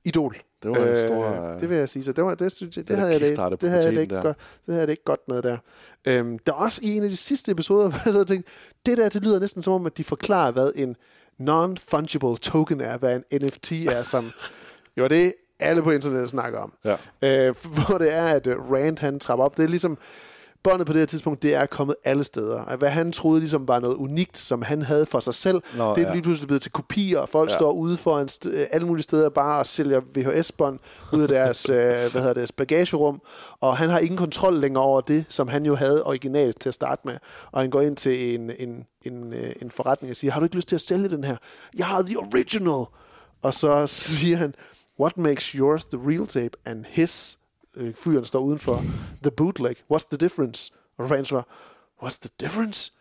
Idol. 0.04 0.36
Det 0.64 0.72
var 0.72 0.78
en 0.78 1.08
stor, 1.08 1.54
øh, 1.54 1.60
det 1.60 1.70
vil 1.70 1.78
jeg 1.78 1.90
sige. 1.90 2.04
Så 2.04 2.12
det, 2.12 2.24
var, 2.24 2.36
det, 2.36 2.52
synes 2.52 2.78
jeg, 2.78 2.88
det, 2.88 2.88
det 2.88 2.98
havde 2.98 3.12
jeg 3.12 3.22
det, 3.22 3.62
det, 3.62 3.70
havde 3.70 3.84
jeg 3.84 3.94
det, 3.94 4.02
ikke 4.02 4.16
godt, 4.16 4.38
det 4.66 4.74
havde 4.74 4.80
jeg 4.80 4.88
det 4.88 4.94
ikke 4.94 5.04
godt 5.04 5.28
med 5.28 5.42
der. 5.42 5.58
Øhm, 6.06 6.40
der 6.40 6.52
er 6.52 6.58
også 6.58 6.82
i 6.84 6.98
en 6.98 7.04
af 7.04 7.10
de 7.10 7.16
sidste 7.16 7.52
episoder, 7.52 7.90
hvor 7.90 8.18
jeg 8.18 8.28
tænkte, 8.28 8.52
det 8.86 8.98
der, 8.98 9.10
det 9.10 9.22
lyder 9.24 9.40
næsten 9.40 9.64
som 9.64 9.74
om, 9.74 9.86
at 9.86 9.98
de 9.98 10.04
forklarer, 10.04 10.52
hvad 10.52 10.72
en 10.76 10.96
non-fungible 11.42 12.38
token 12.38 12.82
er, 12.82 12.98
hvad 12.98 13.16
en 13.16 13.42
NFT 13.42 13.72
er, 13.72 14.04
som 14.04 14.32
jo 14.98 15.08
det, 15.08 15.34
alle 15.60 15.84
på 15.84 15.92
internettet 15.92 16.30
snakker 16.30 16.60
om. 16.60 16.74
Ja. 16.86 16.96
Øh, 17.24 17.56
hvor 17.88 17.98
det 17.98 18.14
er, 18.14 18.26
at 18.26 18.48
øh, 18.48 18.72
Rand 18.72 19.00
han 19.00 19.20
trapper 19.20 19.46
op. 19.46 19.58
Det 19.58 19.64
er 19.64 19.70
ligesom, 19.70 19.98
båndet 20.64 20.88
på 20.88 20.94
det 20.94 21.00
her 21.02 21.06
tidspunkt, 21.06 21.42
det 21.44 21.54
er 21.56 21.66
kommet 21.66 21.96
alle 22.04 22.24
steder. 22.24 22.62
Og 22.62 22.78
Hvad 22.78 22.90
han 22.90 23.12
troede 23.12 23.40
ligesom 23.40 23.68
var 23.68 23.80
noget 23.80 23.96
unikt, 23.96 24.38
som 24.38 24.62
han 24.62 24.82
havde 24.82 25.06
for 25.06 25.20
sig 25.20 25.34
selv, 25.34 25.62
Nå, 25.78 25.96
det 25.96 26.04
er 26.04 26.08
ja. 26.08 26.14
lige 26.14 26.22
pludselig 26.24 26.48
blevet 26.48 26.62
til 26.62 26.72
kopier, 26.72 27.20
og 27.20 27.30
folk 27.30 27.50
Ja. 27.50 27.56
står 27.56 27.72
ude 27.72 27.98
for 27.98 28.20
en 28.20 28.28
st- 28.32 28.50
øh, 28.50 28.66
alle 28.72 28.88
mulige 28.88 29.04
steder 29.04 29.30
bare 29.30 29.60
og 29.60 29.66
sælger 29.66 30.02
VHS-bånd 30.16 30.80
ud 31.14 31.22
af 31.22 31.28
deres, 31.28 31.70
øh, 31.70 31.76
hvad 31.76 32.10
hedder 32.12 32.34
det, 32.34 32.52
bagagerum, 32.58 33.22
og 33.62 33.78
han 33.78 33.90
har 33.90 34.00
ingen 34.00 34.18
kontrol 34.18 34.60
længere 34.60 34.84
over 34.84 35.02
det, 35.02 35.26
som 35.30 35.48
han 35.48 35.66
jo 35.66 35.76
havde 35.76 36.04
originalt 36.04 36.60
til 36.62 36.70
at 36.70 36.74
starte 36.76 37.02
med. 37.06 37.18
Og 37.52 37.62
han 37.62 37.70
går 37.70 37.82
ind 37.82 37.96
til 37.98 38.36
en, 38.40 38.52
en, 38.60 38.86
en, 39.02 39.34
øh, 39.34 39.54
en 39.62 39.72
forretning 39.72 40.12
og 40.12 40.16
siger, 40.16 40.32
har 40.32 40.40
du 40.40 40.44
ikke 40.44 40.56
lyst 40.56 40.68
til 40.68 40.76
at 40.76 40.82
sælge 40.82 41.10
den 41.10 41.24
her? 41.24 41.38
Jeg 41.78 41.86
har 41.86 42.02
the 42.02 42.18
original! 42.20 42.86
Og 43.42 43.54
så 43.54 43.88
siger 44.08 44.38
han, 44.38 44.54
what 45.00 45.18
makes 45.18 45.44
yours 45.46 45.86
the 45.86 46.00
real 46.08 46.28
tape 46.28 46.58
and 46.66 46.86
his 46.90 47.38
øh, 47.76 47.94
fyren 47.94 48.26
står 48.26 48.40
udenfor. 48.40 48.84
The 49.24 49.32
bootleg. 49.32 49.76
What's 49.94 50.08
the 50.12 50.18
difference? 50.18 50.72
Og 50.98 51.12
Rand 51.12 51.26
svarer, 51.26 51.44
what's 52.04 52.18
the 52.22 52.30
difference? 52.40 52.92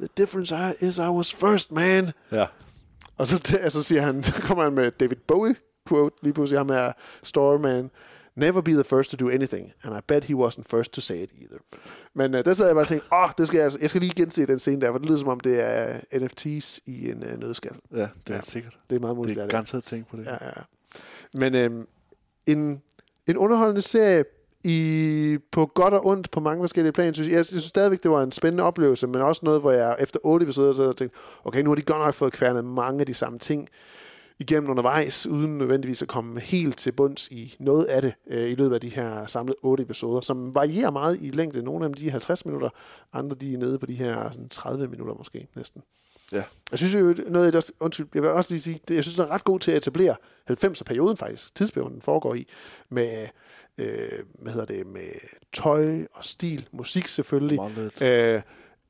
The 0.00 0.08
difference 0.16 0.54
I- 0.54 0.84
is 0.86 0.98
I 0.98 1.00
was 1.00 1.34
first, 1.34 1.72
man. 1.72 2.12
Ja. 2.32 2.46
Og 3.16 3.26
så, 3.26 3.58
så 3.70 3.82
siger 3.82 4.02
han, 4.02 4.22
så 4.22 4.42
kommer 4.42 4.64
han 4.64 4.72
med 4.72 4.90
David 4.90 5.16
Bowie 5.28 5.54
quote, 5.88 6.16
lige 6.22 6.32
pludselig 6.32 6.58
ham 6.60 6.70
er 6.70 6.92
Storyman. 7.22 7.90
Never 8.36 8.60
be 8.60 8.72
the 8.72 8.84
first 8.84 9.10
to 9.10 9.16
do 9.16 9.28
anything, 9.30 9.72
and 9.82 9.96
I 9.96 10.00
bet 10.08 10.24
he 10.24 10.34
wasn't 10.34 10.62
first 10.70 10.92
to 10.92 11.00
say 11.00 11.16
it 11.22 11.32
either. 11.40 11.58
Men 12.14 12.34
uh, 12.34 12.40
der 12.44 12.54
sad 12.54 12.66
jeg 12.66 12.74
bare 12.74 12.84
og 12.84 12.88
tænkte, 12.88 13.08
åh, 13.12 13.22
oh, 13.22 13.30
det 13.38 13.46
skal 13.46 13.56
jeg, 13.56 13.64
altså- 13.64 13.78
jeg 13.80 13.90
skal 13.90 14.00
lige 14.02 14.12
gense 14.16 14.46
den 14.46 14.58
scene 14.58 14.80
der, 14.80 14.90
for 14.90 14.98
det 14.98 15.06
lyder 15.06 15.18
som 15.18 15.28
om, 15.28 15.40
det 15.40 15.60
er 15.64 16.00
NFT's 16.14 16.78
i 16.86 17.10
en 17.10 17.22
uh, 17.32 17.38
nødskal. 17.40 17.76
Ja, 17.92 17.96
det 17.98 18.08
er 18.26 18.34
ja. 18.34 18.40
sikkert. 18.40 18.78
Det 18.90 18.96
er 18.96 19.00
meget 19.00 19.16
muligt, 19.16 19.36
Det 19.36 19.44
er 19.44 19.48
garanteret 19.48 19.84
tænkt 19.84 20.08
på 20.08 20.16
det. 20.16 20.24
Ja, 20.26 20.32
ja. 20.40 20.46
ja. 20.56 20.62
Men 21.34 21.54
øhm, 21.54 21.86
en, 22.46 22.82
en 23.28 23.36
underholdende 23.36 23.82
serie 23.82 24.24
i, 24.64 25.38
på 25.52 25.66
godt 25.66 25.94
og 25.94 26.06
ondt 26.06 26.30
på 26.30 26.40
mange 26.40 26.62
forskellige 26.62 26.92
planer. 26.92 27.12
Synes 27.12 27.28
jeg, 27.28 27.36
jeg 27.36 27.46
synes 27.46 27.64
stadigvæk, 27.64 28.02
det 28.02 28.10
var 28.10 28.22
en 28.22 28.32
spændende 28.32 28.64
oplevelse, 28.64 29.06
men 29.06 29.22
også 29.22 29.40
noget, 29.44 29.60
hvor 29.60 29.70
jeg 29.70 29.96
efter 30.00 30.18
otte 30.24 30.44
episoder 30.44 30.72
så 30.72 30.92
tænkte, 30.92 31.18
okay, 31.44 31.62
nu 31.62 31.70
har 31.70 31.74
de 31.74 31.82
godt 31.82 32.04
nok 32.04 32.14
fået 32.14 32.32
kværnet 32.32 32.64
mange 32.64 33.00
af 33.00 33.06
de 33.06 33.14
samme 33.14 33.38
ting 33.38 33.68
igennem 34.40 34.70
undervejs, 34.70 35.26
uden 35.26 35.58
nødvendigvis 35.58 36.02
at 36.02 36.08
komme 36.08 36.40
helt 36.40 36.78
til 36.78 36.92
bunds 36.92 37.28
i 37.28 37.56
noget 37.60 37.84
af 37.84 38.02
det 38.02 38.14
øh, 38.30 38.50
i 38.50 38.54
løbet 38.54 38.74
af 38.74 38.80
de 38.80 38.88
her 38.88 39.26
samlede 39.26 39.56
otte 39.62 39.82
episoder, 39.82 40.20
som 40.20 40.54
varierer 40.54 40.90
meget 40.90 41.18
i 41.20 41.30
længde. 41.30 41.62
Nogle 41.62 41.84
af 41.84 41.88
dem 41.88 41.94
de 41.94 42.06
er 42.06 42.10
50 42.10 42.46
minutter, 42.46 42.68
andre 43.12 43.36
de 43.40 43.54
er 43.54 43.58
nede 43.58 43.78
på 43.78 43.86
de 43.86 43.94
her 43.94 44.30
sådan 44.30 44.48
30 44.48 44.88
minutter 44.88 45.14
måske 45.14 45.48
næsten. 45.56 45.82
Ja. 46.32 46.42
Jeg 46.70 46.78
synes 46.78 46.94
jo, 46.94 47.14
noget, 47.28 47.52
der, 47.52 47.70
undskyld, 47.80 48.06
jeg 48.14 48.22
vil 48.22 48.30
også 48.30 48.50
lige 48.50 48.60
sige, 48.60 48.80
det, 48.88 48.94
jeg 48.94 49.04
synes, 49.04 49.16
det 49.16 49.22
er 49.22 49.30
ret 49.30 49.44
god 49.44 49.60
til 49.60 49.70
at 49.70 49.76
etablere 49.76 50.16
90'er-perioden 50.50 51.16
faktisk, 51.16 51.54
tidsperioden 51.54 51.94
den 51.94 52.02
foregår 52.02 52.34
i, 52.34 52.46
med, 52.88 53.28
øh, 53.78 54.08
hvad 54.38 54.52
hedder 54.52 54.66
det, 54.66 54.86
med 54.86 55.08
tøj 55.52 56.06
og 56.12 56.24
stil, 56.24 56.68
musik 56.72 57.08
selvfølgelig, 57.08 57.60
øh, 58.00 58.42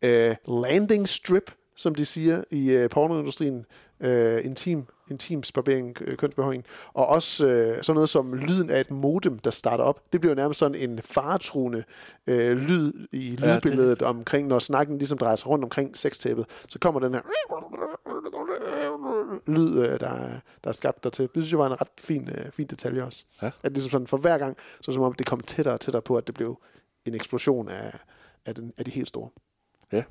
øh, 0.05 0.37
landing 0.49 1.09
strip, 1.09 1.51
som 1.77 1.95
de 1.95 2.05
siger 2.05 2.45
i 2.51 2.71
øh, 2.71 2.91
pornoindustrien, 2.91 3.67
øh, 4.01 4.45
intim, 4.45 4.87
intim 5.11 5.43
barbering, 5.55 5.97
øh, 6.01 6.17
kønsbehøring, 6.17 6.65
og 6.95 7.07
også 7.07 7.47
øh, 7.47 7.83
sådan 7.83 7.95
noget 7.95 8.09
som 8.09 8.35
lyden 8.35 8.71
af 8.71 8.81
et 8.81 8.91
modem, 8.91 9.39
der 9.39 9.51
starter 9.51 9.85
op. 9.85 10.03
Det 10.13 10.21
bliver 10.21 10.31
jo 10.35 10.37
nærmest 10.37 10.59
sådan 10.61 10.91
en 10.91 11.01
faretruende 11.03 11.85
øh, 12.27 12.57
lyd 12.57 12.93
i 13.13 13.39
Ja, 13.43 13.55
lydbilledet 13.55 14.03
omkring, 14.03 14.49
når 14.49 14.59
snakken 14.59 14.99
ligesom 14.99 15.19
drejer 15.19 15.37
sig 15.37 15.49
rundt 15.49 15.65
omkring 15.65 15.97
sextæppet, 15.97 16.47
så 16.69 16.79
kommer 16.79 17.01
den 17.01 17.15
her 17.15 17.21
lyd, 19.47 19.79
øh, 19.79 20.01
der, 20.01 20.09
er- 20.09 20.41
der 20.65 20.69
er 20.69 20.73
skabt 20.73 21.05
dertil. 21.05 21.23
Det 21.23 21.31
synes 21.43 21.51
jeg 21.51 21.59
var 21.59 21.67
en 21.67 21.81
ret 21.81 21.89
fin, 22.01 22.29
øh, 22.35 22.51
fin 22.53 22.67
detalje 22.67 23.03
også. 23.05 23.25
Ja. 23.43 23.51
At 23.63 23.73
ligesom 23.73 23.91
sådan 23.91 24.07
for 24.07 24.17
hver 24.17 24.39
gang, 24.39 24.57
så 24.81 24.83
det 24.87 24.95
som 24.95 25.03
om 25.03 25.13
det 25.13 25.27
kom 25.27 25.41
tættere 25.41 25.75
og 25.75 25.81
tættere 25.81 26.03
på, 26.03 26.17
at 26.17 26.27
det 26.27 26.35
blev 26.35 26.59
en 27.07 27.15
eksplosion 27.15 27.69
af, 27.69 27.99
af, 28.47 28.55
den, 28.55 28.73
af 28.79 28.85
de 28.85 28.91
helt 28.91 29.09
store. 29.09 29.29
Ja. 29.93 30.03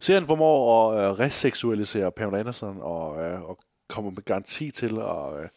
Serien 0.00 0.26
formår 0.26 0.92
at 0.92 1.04
øh, 1.04 1.18
reseksualisere 1.18 2.12
Pamela 2.12 2.38
Anderson 2.38 2.78
og, 2.80 3.22
øh, 3.22 3.42
og 3.42 3.58
kommer 3.88 4.10
med 4.10 4.22
garanti 4.22 4.70
til 4.70 4.98
at 4.98 5.42
øh, 5.42 5.48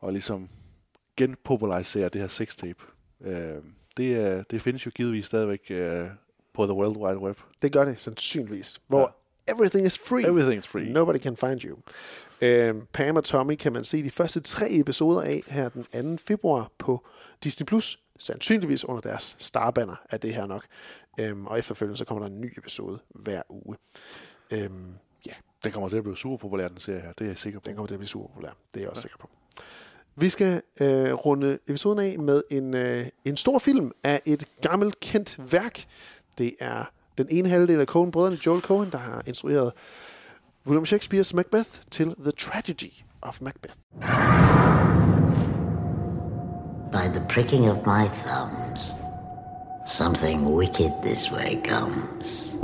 og 0.00 0.12
ligesom 0.12 0.48
genpopularisere 1.16 2.08
det 2.08 2.20
her 2.20 2.28
sextape. 2.28 2.84
Øh, 3.24 3.62
det, 3.96 4.16
øh, 4.16 4.42
det 4.50 4.62
findes 4.62 4.86
jo 4.86 4.90
givetvis 4.94 5.24
stadigvæk 5.24 5.60
øh, 5.70 6.04
på 6.54 6.64
The 6.66 6.74
World 6.74 6.96
Wide 6.96 7.18
Web. 7.18 7.38
Det 7.62 7.72
gør 7.72 7.84
det 7.84 8.00
sandsynligvis. 8.00 8.80
Hvor 8.86 9.14
ja. 9.48 9.54
everything 9.54 9.86
is 9.86 9.98
free. 9.98 10.28
Everything 10.28 10.58
is 10.58 10.66
free. 10.66 10.92
Nobody 10.92 11.18
can 11.18 11.36
find 11.36 11.64
you. 11.64 11.78
Øhm, 12.40 12.86
Pam 12.92 13.16
og 13.16 13.24
Tommy 13.24 13.54
kan 13.54 13.72
man 13.72 13.84
se 13.84 14.02
de 14.02 14.10
første 14.10 14.40
tre 14.40 14.66
episoder 14.70 15.22
af 15.22 15.42
her 15.46 15.68
den 15.68 16.16
2. 16.18 16.22
februar 16.26 16.70
på 16.78 17.06
Disney+. 17.44 17.66
Plus. 17.66 17.98
Sandsynligvis 18.18 18.84
under 18.84 19.00
deres 19.00 19.36
starbanner 19.38 19.96
af 20.10 20.20
det 20.20 20.34
her 20.34 20.46
nok. 20.46 20.64
Øhm, 21.20 21.46
og 21.46 21.58
efterfølgende 21.58 21.96
så 21.96 22.04
kommer 22.04 22.26
der 22.26 22.34
en 22.34 22.40
ny 22.40 22.52
episode 22.58 22.98
hver 23.08 23.42
uge. 23.48 23.76
Øhm, 24.52 24.94
ja, 25.26 25.32
Den 25.64 25.72
kommer 25.72 25.88
til 25.88 25.96
at 25.96 26.02
blive 26.02 26.16
super 26.16 26.36
populær, 26.36 26.68
den 26.68 26.80
serie 26.80 27.00
her. 27.00 27.12
Det 27.12 27.24
er 27.24 27.28
jeg 27.28 27.38
sikker 27.38 27.60
på. 27.60 27.64
den 27.66 27.74
kommer 27.74 27.86
til 27.86 27.94
at 27.94 27.98
blive 27.98 28.08
super 28.08 28.28
populær. 28.28 28.50
Det 28.74 28.80
er 28.80 28.84
jeg 28.84 28.90
også 28.90 29.00
ja. 29.00 29.02
sikker 29.02 29.18
på. 29.18 29.30
Vi 30.18 30.28
skal 30.28 30.62
øh, 30.80 31.12
runde 31.12 31.58
episoden 31.68 31.98
af 31.98 32.18
med 32.18 32.42
en, 32.50 32.74
øh, 32.74 33.06
en 33.24 33.36
stor 33.36 33.58
film 33.58 33.92
af 34.04 34.22
et 34.24 34.44
gammelt 34.60 35.00
kendt 35.00 35.52
værk. 35.52 35.84
Det 36.38 36.54
er 36.60 36.84
den 37.18 37.26
ene 37.30 37.48
halvdel 37.48 37.80
af 37.80 37.86
Coen-brødrene, 37.86 38.38
Joel 38.46 38.62
Coen, 38.62 38.90
der 38.92 38.98
har 38.98 39.22
instrueret 39.26 39.72
William 40.66 40.84
Shakespeare's 40.84 41.36
Macbeth 41.36 41.70
til 41.90 42.14
The 42.20 42.30
Tragedy 42.30 42.92
of 43.22 43.40
Macbeth. 43.40 43.74
By 46.96 47.08
the 47.08 47.20
pricking 47.20 47.68
of 47.68 47.84
my 47.84 48.08
thumbs, 48.08 48.94
something 49.84 50.50
wicked 50.50 50.94
this 51.02 51.30
way 51.30 51.56
comes. 51.56 52.56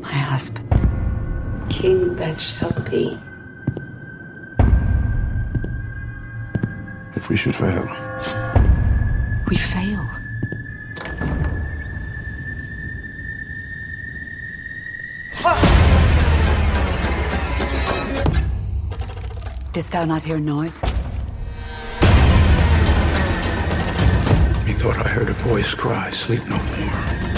My 0.00 0.18
husband. 0.32 0.70
King 1.68 2.14
that 2.14 2.40
shall 2.40 2.70
be. 2.88 3.18
If 7.16 7.28
we 7.28 7.34
should 7.34 7.56
fail, 7.56 7.88
We 9.48 9.56
fail. 9.56 10.17
Didst 19.72 19.92
thou 19.92 20.04
not 20.04 20.22
hear 20.22 20.40
noise? 20.40 20.82
methought 24.78 25.04
I 25.04 25.08
heard 25.08 25.28
a 25.28 25.32
voice 25.32 25.74
cry, 25.74 26.10
Sleep 26.12 26.44
no 26.46 26.56
more. 26.56 27.28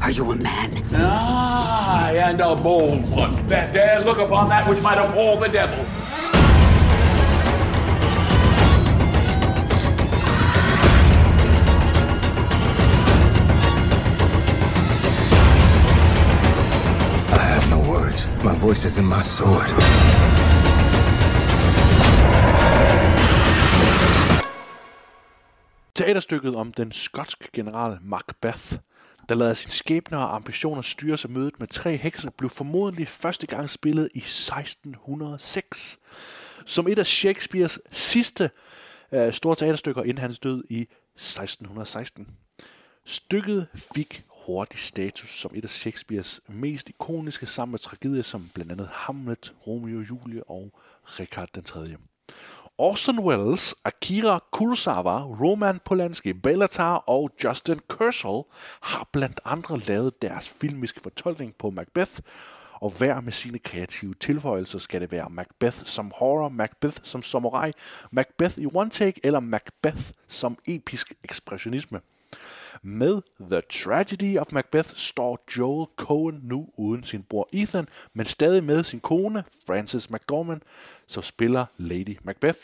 Are 0.00 0.10
you 0.10 0.30
a 0.30 0.36
man? 0.36 0.82
Aye, 0.94 2.20
and 2.24 2.40
a 2.40 2.54
bold 2.54 3.10
one 3.10 3.48
that 3.48 3.72
dare 3.72 4.00
look 4.00 4.18
upon 4.18 4.48
that 4.50 4.68
which 4.68 4.80
might 4.80 4.98
appall 4.98 5.40
the 5.40 5.48
devil. 5.48 5.84
My 18.44 18.58
voice 18.58 18.84
is 18.84 18.98
in 18.98 19.06
my 19.06 19.22
sword. 19.24 19.68
Teaterstykket 25.94 26.56
om 26.56 26.72
den 26.72 26.92
skotske 26.92 27.48
general 27.52 27.98
Macbeth, 28.02 28.72
der 29.28 29.34
lader 29.34 29.54
sin 29.54 29.70
skæbne 29.70 30.18
og 30.18 30.34
ambitioner 30.34 30.82
styre 30.82 31.16
sig 31.16 31.30
mødet 31.30 31.60
med 31.60 31.66
tre 31.66 31.96
hekse, 31.96 32.30
blev 32.30 32.50
formodentlig 32.50 33.08
første 33.08 33.46
gang 33.46 33.70
spillet 33.70 34.08
i 34.14 34.18
1606. 34.18 35.98
Som 36.66 36.88
et 36.88 36.98
af 36.98 37.06
Shakespeares 37.06 37.80
sidste 37.90 38.50
øh, 39.12 39.32
store 39.32 39.56
teaterstykker 39.56 40.02
inden 40.02 40.18
hans 40.18 40.38
død 40.38 40.64
i 40.70 40.80
1616. 40.80 42.26
Stykket 43.04 43.66
fik 43.74 44.24
hurtig 44.46 44.78
status 44.78 45.30
som 45.30 45.50
et 45.54 45.64
af 45.64 45.70
Shakespeares 45.70 46.40
mest 46.48 46.88
ikoniske 46.88 47.46
sammen 47.46 47.70
med 47.70 47.78
tragedier 47.78 48.22
som 48.22 48.50
blandt 48.54 48.72
andet 48.72 48.88
Hamlet, 48.92 49.54
Romeo 49.66 49.98
og 49.98 50.10
Julie 50.10 50.44
og 50.44 50.72
Richard 51.04 51.48
den 51.54 51.64
3. 51.64 51.96
Orson 52.78 53.18
Welles, 53.18 53.74
Akira 53.84 54.44
Kurosawa, 54.52 55.22
Roman 55.22 55.80
Polanski, 55.84 56.32
Bellatar 56.32 56.96
og 56.96 57.30
Justin 57.44 57.80
Kurzel 57.88 58.42
har 58.82 59.08
blandt 59.12 59.40
andre 59.44 59.78
lavet 59.78 60.22
deres 60.22 60.48
filmiske 60.48 61.00
fortolkning 61.00 61.54
på 61.58 61.70
Macbeth, 61.70 62.20
og 62.74 62.90
hver 62.90 63.20
med 63.20 63.32
sine 63.32 63.58
kreative 63.58 64.14
tilføjelser 64.14 64.78
skal 64.78 65.00
det 65.00 65.12
være 65.12 65.30
Macbeth 65.30 65.78
som 65.84 66.12
horror, 66.14 66.48
Macbeth 66.48 66.98
som 67.02 67.22
samurai, 67.22 67.72
Macbeth 68.10 68.58
i 68.58 68.66
one 68.74 68.90
take 68.90 69.20
eller 69.24 69.40
Macbeth 69.40 70.10
som 70.28 70.58
episk 70.66 71.14
ekspressionisme. 71.24 72.00
Med 72.82 73.22
The 73.50 73.60
Tragedy 73.60 74.38
of 74.38 74.52
Macbeth 74.52 74.90
står 74.94 75.44
Joel 75.58 75.86
Cohen 75.96 76.40
nu 76.42 76.68
uden 76.76 77.04
sin 77.04 77.22
bror 77.22 77.48
Ethan, 77.52 77.88
men 78.14 78.26
stadig 78.26 78.64
med 78.64 78.84
sin 78.84 79.00
kone, 79.00 79.44
Frances 79.66 80.10
McDormand, 80.10 80.60
som 81.06 81.22
spiller 81.22 81.66
Lady 81.78 82.18
Macbeth, 82.24 82.58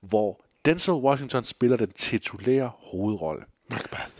hvor 0.00 0.44
Denzel 0.64 0.94
Washington 0.94 1.44
spiller 1.44 1.76
den 1.76 1.90
titulære 1.90 2.72
hovedrolle. 2.78 3.44
Macbeth. 3.70 4.12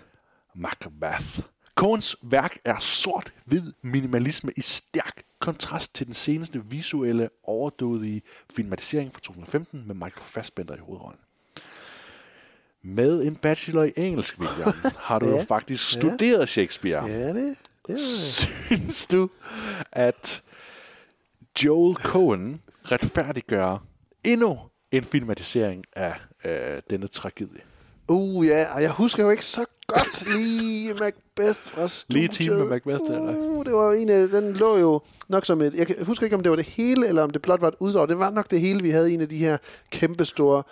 Macbeth. 0.55 1.41
Coens 1.75 2.17
værk 2.23 2.59
er 2.65 2.79
sort-hvid 2.79 3.73
minimalisme 3.83 4.53
i 4.57 4.61
stærk 4.61 5.23
kontrast 5.39 5.95
til 5.95 6.07
den 6.07 6.15
seneste 6.15 6.65
visuelle 6.65 7.29
overdådige 7.43 8.23
filmatisering 8.55 9.13
fra 9.13 9.21
2015 9.21 9.87
med 9.87 9.95
Michael 9.95 10.25
Fassbender 10.25 10.77
i 10.77 10.79
hovedrollen. 10.79 11.21
Med 12.85 13.23
en 13.23 13.35
bachelor 13.37 13.83
i 13.85 13.93
engelsk, 13.97 14.37
William, 14.39 14.73
har 15.09 15.19
du 15.19 15.27
Ja. 15.27 15.37
ja. 15.37 15.43
faktisk 15.49 15.95
Ja. 15.95 16.01
studeret 16.01 16.49
Shakespeare. 16.49 17.07
Ja, 17.07 17.29
det, 17.29 17.57
det 17.89 18.01
Synes 18.01 19.07
du, 19.07 19.29
at 19.93 20.43
Joel 21.65 21.97
Cohen 21.97 22.61
retfærdiggør 22.85 23.85
endnu 24.25 24.59
en 24.93 25.05
filmatisering 25.05 25.85
af 25.97 26.15
øh, 26.45 26.81
denne 26.91 27.07
tragedie? 27.07 27.61
Uh, 28.09 28.47
ja, 28.47 28.75
og 28.75 28.83
jeg 28.83 28.91
husker 28.91 29.25
jo 29.25 29.31
ikke 29.31 29.45
så 29.45 29.65
godt 29.87 30.37
lige 30.37 30.95
Macbeth 30.95 31.59
fra 31.61 31.89
studiet. 31.89 32.21
Lige 32.23 32.29
time 32.29 32.57
med 32.59 32.69
Macbeth, 32.69 33.01
eller? 33.11 33.37
Uh, 33.37 33.65
det 33.65 33.73
var 33.73 33.93
en 33.93 34.09
af, 34.09 34.29
den 34.29 34.53
lå 34.55 34.77
jo 34.79 35.01
nok 35.29 35.45
som 35.45 35.61
et, 35.61 35.75
jeg 35.75 35.87
husker 36.03 36.25
ikke, 36.27 36.37
om 36.37 36.43
det 36.43 36.51
var 36.51 36.57
det 36.57 36.65
hele, 36.65 37.09
eller 37.09 37.23
om 37.23 37.31
det 37.31 37.43
blot 37.43 37.61
var 37.61 37.69
et 37.69 37.75
uddrag. 37.81 38.09
Det 38.09 38.19
var 38.19 38.31
nok 38.31 38.51
det 38.51 38.61
hele, 38.61 38.83
vi 38.83 38.91
havde 38.91 39.13
en 39.13 39.21
af 39.21 39.29
de 39.29 39.39
her 39.39 39.57
kæmpestore 39.91 40.63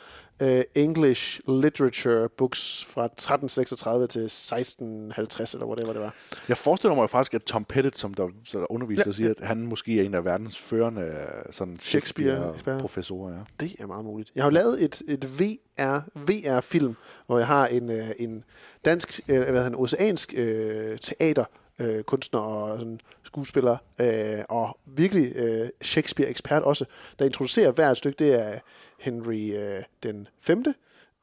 uh, 0.42 0.60
English 0.74 1.40
literature 1.48 2.28
books 2.28 2.84
fra 2.84 3.04
1336 3.04 4.06
til 4.06 4.20
1650, 4.22 5.54
eller 5.54 5.66
whatever 5.66 5.92
det 5.92 6.02
var. 6.02 6.14
Jeg 6.48 6.56
forestiller 6.58 6.94
mig 6.94 7.02
jo 7.02 7.06
faktisk, 7.06 7.34
at 7.34 7.42
Tom 7.42 7.64
Pettit, 7.64 7.98
som 7.98 8.14
der, 8.14 8.28
der 8.52 8.72
underviser, 8.72 9.02
Ja, 9.06 9.12
siger, 9.12 9.30
at 9.30 9.46
han 9.46 9.58
måske 9.58 10.00
er 10.00 10.04
en 10.04 10.14
af 10.14 10.24
verdens 10.24 10.58
førende 10.58 11.02
øh, 11.02 11.52
sådan. 11.52 11.76
Shakespeare-professorer. 11.80 13.32
Ja. 13.34 13.40
Det 13.60 13.76
er 13.78 13.86
meget 13.86 14.04
muligt. 14.04 14.32
Jeg 14.34 14.44
har 14.44 14.50
jo 14.50 14.54
lavet 14.54 14.84
et, 14.84 15.02
et 15.08 15.40
VR, 15.40 16.00
VR-film, 16.14 16.96
hvor 17.26 17.38
jeg 17.38 17.46
har 17.46 17.66
en, 17.66 17.90
øh, 17.90 18.06
en 18.18 18.44
dansk, 18.84 19.20
øh, 19.28 19.36
hvad 19.36 19.46
hedder 19.46 19.62
han, 19.62 19.74
oceansk 19.74 20.34
øh, 20.36 20.98
teater, 20.98 21.44
øh, 21.80 22.02
kunstner 22.02 22.40
og 22.40 22.78
sådan, 22.78 23.00
skuespiller, 23.32 23.76
øh, 24.00 24.44
og 24.48 24.78
virkelig 24.86 25.32
øh, 25.36 25.68
Shakespeare-ekspert 25.82 26.62
også, 26.62 26.84
der 27.18 27.24
introducerer 27.24 27.72
hvert 27.72 27.96
stykke. 27.98 28.24
Det 28.24 28.40
er 28.40 28.58
Henry 28.98 29.52
øh, 29.56 29.82
den 30.02 30.28
5., 30.40 30.64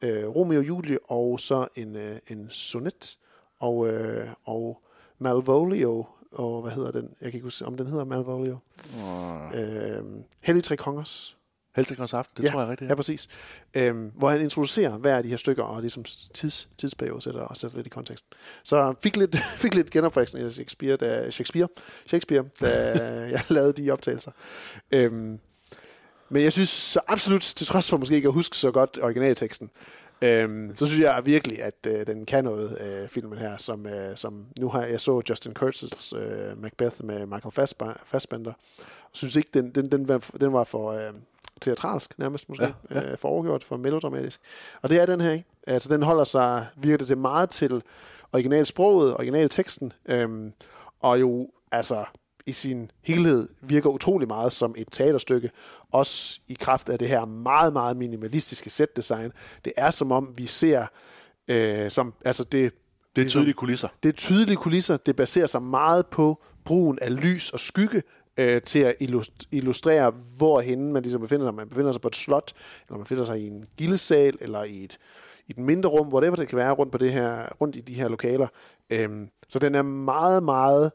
øh, 0.03 0.27
Romeo 0.27 0.60
og 0.60 0.68
Julie, 0.68 0.98
og 1.10 1.40
så 1.40 1.68
en, 1.76 1.95
øh, 1.95 2.15
en 2.27 2.48
sonnet, 2.52 3.18
og, 3.60 3.88
øh, 3.88 4.27
og 4.45 4.81
Malvolio, 5.19 6.06
og 6.31 6.61
hvad 6.61 6.72
hedder 6.72 6.91
den? 6.91 7.03
Jeg 7.22 7.31
kan 7.31 7.38
ikke 7.38 7.44
huske, 7.44 7.65
om 7.65 7.77
den 7.77 7.88
hedder 7.88 8.06
Malvolio. 8.06 8.57
Øh, 9.56 10.03
Hellig 10.41 10.64
Tre 10.64 10.77
Kongers. 10.77 11.39
Heldigårs 11.80 12.14
aften, 12.14 12.38
det 12.38 12.43
ja, 12.43 12.51
tror 12.51 12.61
jeg 12.61 12.69
rigtigt. 12.69 12.89
Ja, 12.89 12.95
præcis. 12.95 13.27
Øhm, 13.73 14.11
hvor 14.15 14.30
han 14.30 14.41
introducerer 14.41 14.97
hver 14.97 15.18
af 15.18 15.23
de 15.23 15.30
her 15.30 15.38
stykker, 15.38 15.64
og 15.64 15.81
ligesom 15.81 16.03
tids, 16.34 16.69
tidsperiode 16.77 17.22
sætter, 17.22 17.41
og 17.41 17.57
sætter 17.57 17.77
lidt 17.77 17.88
i 17.88 17.89
kontekst. 17.89 18.26
Så 18.64 18.93
fik 19.03 19.18
lidt, 19.18 19.38
fik 19.64 19.76
lidt 19.76 19.89
genopfriskning 19.91 20.45
af 20.45 20.51
Shakespeare, 20.51 20.95
da, 20.95 21.31
Shakespeare, 21.31 21.68
Shakespeare, 22.06 22.45
da 22.61 22.69
jeg 23.35 23.41
lavede 23.49 23.73
de 23.73 23.91
optagelser. 23.91 24.31
Øhm, 24.91 25.39
men 26.30 26.43
jeg 26.43 26.51
synes 26.51 26.69
så 26.69 26.99
absolut, 27.07 27.41
til 27.41 27.68
trods 27.68 27.89
for 27.89 27.97
måske 27.97 28.15
ikke 28.15 28.27
at 28.27 28.34
huske 28.34 28.57
så 28.57 28.72
godt 28.72 28.99
originalteksten, 29.01 29.69
øhm, 30.22 30.76
så 30.76 30.85
synes 30.88 31.01
jeg 31.01 31.22
virkelig, 31.26 31.64
at 31.64 31.76
øh, 31.88 32.07
den 32.07 32.26
kan 32.26 32.43
noget, 32.43 32.77
øh, 32.81 33.10
filmen 33.10 33.38
her, 33.38 33.57
som, 33.57 33.85
øh, 33.85 34.18
som 34.18 34.45
nu 34.60 34.69
har 34.69 34.84
jeg 34.84 35.01
så 35.01 35.22
Justin 35.30 35.53
Kurtz's 35.60 36.18
øh, 36.18 36.61
Macbeth 36.61 37.06
med 37.06 37.26
Michael 37.26 37.53
Fassb- 37.60 38.03
Fassbender, 38.06 38.53
og 38.80 39.18
synes 39.18 39.35
ikke, 39.35 39.49
den, 39.53 39.72
den, 39.76 39.91
den, 39.91 40.07
var, 40.07 40.26
den 40.41 40.53
var 40.53 40.64
for 40.64 40.91
øh, 40.91 41.14
teatralsk 41.60 42.19
nærmest 42.19 42.49
måske, 42.49 42.64
ja, 42.64 42.99
ja. 42.99 43.11
Øh, 43.11 43.18
for 43.18 43.30
overgjort, 43.30 43.64
for 43.64 43.77
melodramatisk. 43.77 44.40
Og 44.81 44.90
det 44.90 45.02
er 45.02 45.06
den 45.06 45.22
her, 45.22 45.31
ikke? 45.31 45.45
Altså 45.68 45.94
den 45.94 46.03
holder 46.03 46.23
sig, 46.23 46.68
virker 46.77 46.98
det 46.98 47.07
til 47.07 47.18
meget 47.18 47.49
til 47.49 47.81
originalsproget, 48.34 49.14
originalteksten, 49.14 49.94
øhm, 50.06 50.53
og 51.02 51.19
jo 51.19 51.49
altså 51.72 52.06
i 52.45 52.52
sin 52.52 52.91
helhed 53.03 53.49
virker 53.61 53.90
utrolig 53.90 54.27
meget 54.27 54.53
som 54.53 54.76
et 54.77 54.88
teaterstykke, 54.91 55.52
også 55.91 56.40
i 56.48 56.53
kraft 56.60 56.90
af 56.90 56.99
det 56.99 57.07
her 57.07 57.26
meget, 57.26 57.73
meget 57.73 57.98
minimalistiske 57.98 58.69
setdesign. 58.69 59.31
Det 59.65 59.73
er 59.77 59.91
som 59.91 60.11
om, 60.11 60.34
vi 60.38 60.45
ser, 60.45 60.86
øh, 61.48 61.91
som, 61.91 62.14
altså 62.26 62.44
det, 62.44 62.73
Det 63.15 63.26
er 63.26 63.30
tydelige 63.30 63.53
kulisser. 63.53 63.88
det 64.03 64.10
er 64.10 64.14
tydelige 64.14 64.57
kulisser. 64.57 64.98
Det 64.98 65.15
baserer 65.15 65.48
sig 65.48 65.61
meget 65.61 66.06
på 66.06 66.44
brugen 66.65 66.99
af 67.02 67.22
lys 67.22 67.49
og 67.49 67.60
skygge 67.60 68.03
øh, 68.40 68.61
til 68.61 68.80
at 68.80 68.95
illust- 69.02 69.48
illustrere, 69.52 70.11
hvorhen 70.38 70.94
man 70.94 71.03
ligesom 71.03 71.22
befinder 71.22 71.48
sig. 71.48 71.53
Man 71.56 71.70
befinder 71.70 71.91
sig 71.91 72.02
på 72.02 72.07
et 72.07 72.16
slot, 72.16 72.53
eller 72.88 72.98
man 72.98 73.03
befinder 73.03 73.26
sig 73.26 73.40
i 73.40 73.48
en 73.48 73.66
gildesal, 73.78 74.38
eller 74.41 74.64
i 74.64 74.84
et, 74.84 74.98
i 75.48 75.52
et 75.52 75.57
mindre 75.57 75.90
rum, 75.90 76.14
whatever 76.14 76.36
det 76.36 76.48
kan 76.48 76.57
være 76.57 76.72
rundt, 76.72 76.91
på 76.91 76.98
det 76.98 77.11
her, 77.14 77.45
rundt 77.61 77.76
i 77.76 77.82
de 77.82 77.94
her 77.94 78.07
lokaler. 78.07 78.48
Øhm, 78.90 79.30
så 79.49 79.60
den 79.60 79.76
er 79.76 79.82
meget, 79.82 80.44
meget 80.44 80.91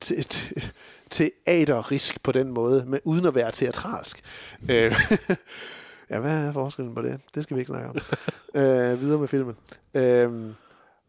te- 0.00 0.22
te- 0.22 0.70
teaterisk 1.10 2.22
på 2.22 2.32
den 2.32 2.52
måde, 2.52 2.84
men 2.86 3.00
uden 3.04 3.26
at 3.26 3.34
være 3.34 3.52
teatralsk. 3.52 4.22
Øh, 4.70 4.92
ja, 6.10 6.18
hvad 6.20 6.46
er 6.46 6.52
forskellen 6.52 6.94
på 6.94 7.02
det? 7.02 7.20
Det 7.34 7.42
skal 7.42 7.56
vi 7.56 7.60
ikke 7.60 7.68
snakke 7.70 7.88
om. 7.88 7.96
øh, 8.60 9.00
videre 9.00 9.18
med 9.18 9.28
filmen. 9.28 9.54
Øh, 9.94 10.30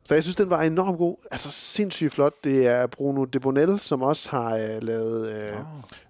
så 0.08 0.14
jeg 0.14 0.24
synes, 0.24 0.36
den 0.36 0.50
var 0.50 0.62
enormt 0.64 0.98
god. 0.98 1.16
Altså 1.32 1.52
sindssygt 1.52 2.14
flot. 2.14 2.44
Det 2.44 2.68
er 2.68 2.88
Bruno 2.88 3.26
de 3.26 3.40
Bonel, 3.40 3.80
som 3.80 4.02
også 4.02 4.30
har 4.30 4.56
øh, 4.58 4.84
lavet, 4.84 5.32
øh, 5.32 5.60
oh. 5.60 5.66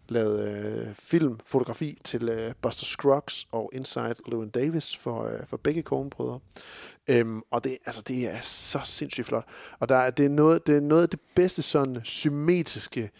lavet 0.10 0.48
øh, 0.48 0.88
film, 0.94 1.40
fotografi 1.46 2.02
til 2.04 2.30
øh, 2.30 2.52
Buster 2.62 2.86
Scruggs 2.86 3.48
og 3.52 3.70
Inside 3.74 4.16
Llewyn 4.28 4.50
Davis 4.50 4.98
for, 4.98 5.24
øh, 5.24 5.40
for 5.48 5.58
begge 5.58 5.82
Coen-brødre. 5.82 6.40
Øhm, 7.08 7.42
og 7.52 7.64
det, 7.64 7.78
altså, 7.86 8.02
det 8.08 8.28
er 8.34 8.40
så 8.42 8.80
sindssygt 8.86 9.28
flot. 9.28 9.46
Og 9.80 9.90
der, 9.90 9.96
er- 9.96 10.10
det, 10.10 10.26
er 10.26 10.30
noget, 10.30 10.68
det 10.68 10.76
er 10.78 10.82
noget 10.82 11.04
af 11.04 11.10
det 11.10 11.20
bedste 11.36 11.62
sådan 11.62 12.02
symmetriske 12.04 13.12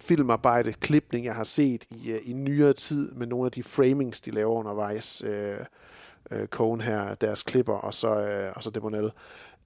filmarbejde, 0.00 0.72
klipning, 0.72 1.24
jeg 1.24 1.34
har 1.34 1.44
set 1.44 1.84
i, 1.90 2.10
øh, 2.10 2.20
i 2.24 2.32
nyere 2.32 2.72
tid 2.72 3.12
med 3.12 3.26
nogle 3.26 3.46
af 3.46 3.52
de 3.52 3.62
framings, 3.62 4.20
de 4.20 4.30
laver 4.30 4.52
undervejs. 4.52 5.22
Øh, 5.26 5.56
øh, 6.30 6.46
Cohen 6.46 6.80
her, 6.80 7.14
deres 7.14 7.42
klipper, 7.42 7.74
og 7.74 7.94
så, 7.94 8.20
øh, 8.20 8.52
og 8.56 8.62
så 8.62 8.70
Debonel. 8.70 9.10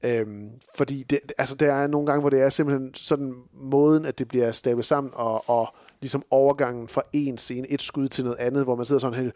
Øhm, 0.05 0.51
fordi 0.77 1.03
det, 1.03 1.19
altså, 1.39 1.55
der 1.55 1.73
er 1.73 1.87
nogle 1.87 2.07
gange, 2.07 2.21
hvor 2.21 2.31
det 2.31 2.41
er 2.41 2.49
simpelthen 2.49 2.95
sådan 2.95 3.35
måden, 3.53 4.07
at 4.07 4.19
det 4.19 4.29
bliver 4.29 4.53
stablet 4.53 4.85
sammen, 4.85 5.13
og, 5.17 5.49
og 5.49 5.75
ligesom 6.01 6.23
overgangen 6.31 6.89
fra 6.89 7.03
en 7.13 7.39
scene, 7.39 7.69
et 7.69 7.83
skud 7.83 8.09
til 8.09 8.25
noget 8.25 8.39
andet, 8.39 8.65
hvor 8.65 8.77
man 8.77 8.87
sidder 8.87 9.01
sådan 9.01 9.21
helt, 9.21 9.35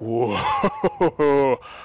wow, 0.00 0.30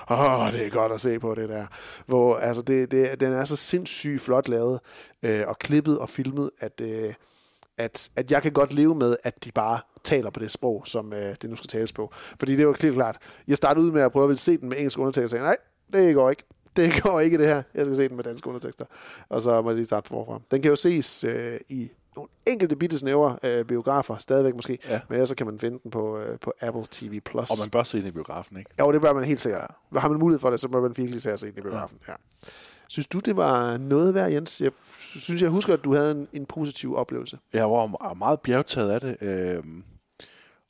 oh, 0.07 0.51
det 0.53 0.65
er 0.65 0.69
godt 0.69 0.91
at 0.91 1.01
se 1.01 1.19
på 1.19 1.35
det 1.35 1.49
der. 1.49 1.65
Hvor, 2.05 2.35
altså, 2.35 2.61
det, 2.61 2.91
det, 2.91 3.19
den 3.19 3.33
er 3.33 3.45
så 3.45 3.55
sindssygt 3.55 4.21
flot 4.21 4.47
lavet, 4.47 4.79
øh, 5.23 5.43
og 5.47 5.59
klippet 5.59 5.99
og 5.99 6.09
filmet, 6.09 6.49
at, 6.59 6.81
øh, 6.81 7.13
at, 7.77 8.09
at 8.15 8.31
jeg 8.31 8.41
kan 8.41 8.51
godt 8.51 8.73
leve 8.73 8.95
med, 8.95 9.15
at 9.23 9.43
de 9.45 9.51
bare 9.51 9.79
taler 10.03 10.29
på 10.29 10.39
det 10.39 10.51
sprog, 10.51 10.83
som 10.85 11.13
øh, 11.13 11.35
det 11.41 11.49
nu 11.49 11.55
skal 11.55 11.67
tales 11.67 11.93
på. 11.93 12.13
Fordi 12.39 12.55
det 12.55 12.67
var 12.67 12.73
klart 12.73 12.93
klart. 12.93 13.17
Jeg 13.47 13.57
startede 13.57 13.85
ud 13.85 13.91
med 13.91 14.01
at 14.01 14.11
prøve 14.11 14.23
at 14.23 14.29
ville 14.29 14.39
se 14.39 14.57
den 14.57 14.69
med 14.69 14.77
engelsk 14.77 14.99
undertekster, 14.99 15.23
og 15.23 15.29
sagde, 15.29 15.43
nej, 15.43 15.57
det 15.93 16.15
går 16.15 16.29
ikke. 16.29 16.43
Det 16.93 17.03
går 17.03 17.19
ikke 17.19 17.37
det 17.37 17.47
her. 17.47 17.63
Jeg 17.73 17.85
skal 17.85 17.95
se 17.95 18.07
den 18.09 18.15
med 18.15 18.23
danske 18.23 18.47
undertekster. 18.47 18.85
Og 19.29 19.41
så 19.41 19.61
må 19.61 19.69
jeg 19.69 19.75
lige 19.75 19.85
starte 19.85 20.09
forfra. 20.09 20.39
Den 20.51 20.61
kan 20.61 20.69
jo 20.69 20.75
ses 20.75 21.23
øh, 21.23 21.59
i 21.69 21.89
nogle 22.15 22.29
enkelte 22.47 22.75
bitte 22.75 22.97
snævre 22.97 23.37
øh, 23.43 23.65
biografer, 23.65 24.17
stadigvæk 24.17 24.55
måske. 24.55 24.77
Ja. 24.89 24.99
Men 25.09 25.13
ellers 25.15 25.29
så 25.29 25.35
kan 25.35 25.45
man 25.45 25.59
finde 25.59 25.79
den 25.83 25.91
på, 25.91 26.17
øh, 26.19 26.39
på 26.39 26.53
Apple 26.61 26.83
TV+. 26.91 27.19
Plus. 27.19 27.49
Og 27.51 27.57
man 27.61 27.69
bør 27.69 27.83
se 27.83 27.97
den 27.97 28.07
i 28.07 28.11
biografen, 28.11 28.57
ikke? 28.57 28.71
Jo, 28.79 28.91
det 28.91 29.01
bør 29.01 29.13
man 29.13 29.23
helt 29.23 29.41
sikkert. 29.41 29.71
Har 29.97 30.09
man 30.09 30.19
mulighed 30.19 30.39
for 30.39 30.49
det, 30.49 30.59
så 30.59 30.67
bør 30.67 30.81
man 30.81 30.97
virkelig 30.97 31.21
se 31.21 31.31
den 31.37 31.49
i 31.57 31.61
biografen. 31.61 31.97
Ja. 32.07 32.13
Synes 32.87 33.07
du, 33.07 33.19
det 33.19 33.37
var 33.37 33.77
noget 33.77 34.13
værd, 34.13 34.31
Jens? 34.31 34.61
Jeg 34.61 34.71
synes, 35.15 35.41
jeg 35.41 35.49
husker, 35.49 35.73
at 35.73 35.83
du 35.83 35.93
havde 35.93 36.11
en, 36.11 36.27
en 36.33 36.45
positiv 36.45 36.95
oplevelse. 36.95 37.37
Jeg 37.53 37.69
var 37.71 37.87
me- 37.87 38.13
meget 38.17 38.39
bjergtaget 38.39 38.91
af 38.91 39.01
det. 39.01 39.17
øhm, 39.21 39.83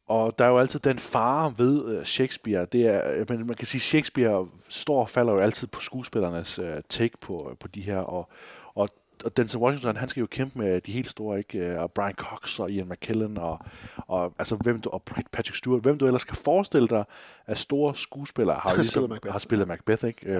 og 0.09 0.39
der 0.39 0.45
er 0.45 0.49
jo 0.49 0.59
altid 0.59 0.79
den 0.79 0.99
fare 0.99 1.53
ved 1.57 1.85
øh, 1.85 2.05
Shakespeare. 2.05 2.65
Det 2.65 2.87
er, 2.87 3.25
men 3.29 3.47
man 3.47 3.55
kan 3.55 3.67
sige, 3.67 3.81
Shakespeare 3.81 4.47
står 4.69 5.01
og 5.01 5.09
falder 5.09 5.33
jo 5.33 5.39
altid 5.39 5.67
på 5.67 5.81
skuespillernes 5.81 6.59
øh, 6.59 6.81
take 6.89 7.17
på, 7.21 7.55
på 7.59 7.67
de 7.67 7.81
her. 7.81 7.97
Og, 7.97 8.29
og 8.75 8.89
og 9.23 9.37
Denzel 9.37 9.59
Washington, 9.59 9.95
han 9.95 10.09
skal 10.09 10.21
jo 10.21 10.27
kæmpe 10.27 10.59
med 10.59 10.81
de 10.81 10.91
helt 10.91 11.09
store, 11.09 11.37
ikke? 11.37 11.79
Og 11.79 11.91
Brian 11.91 12.13
Cox 12.15 12.59
og 12.59 12.71
Ian 12.71 12.89
McKellen 12.89 13.37
og, 13.37 13.59
og, 13.97 14.33
altså, 14.39 14.55
hvem 14.55 14.81
du, 14.81 14.89
og 14.89 15.03
Patrick 15.31 15.57
Stewart, 15.57 15.81
hvem 15.81 15.97
du 15.97 16.05
ellers 16.05 16.23
kan 16.23 16.35
forestille 16.35 16.87
dig, 16.87 17.05
at 17.45 17.57
store 17.57 17.95
skuespillere 17.95 18.59
har, 18.63 18.73
ligesom, 18.75 18.91
spillet 18.91 19.09
Macbeth. 19.09 19.31
har 19.31 19.39
spillet 19.39 19.67
Macbeth, 19.67 20.05
ikke? 20.05 20.31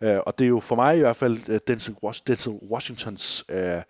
Ja. 0.00 0.14
Øh, 0.14 0.20
og 0.26 0.38
det 0.38 0.44
er 0.44 0.48
jo 0.48 0.60
for 0.60 0.76
mig 0.76 0.96
i 0.96 1.00
hvert 1.00 1.16
fald 1.16 1.38
øh, 1.48 1.60
Denzel, 1.68 1.96
Denzel 2.26 2.52
Washingtons 2.52 3.44
øh, 3.48 3.82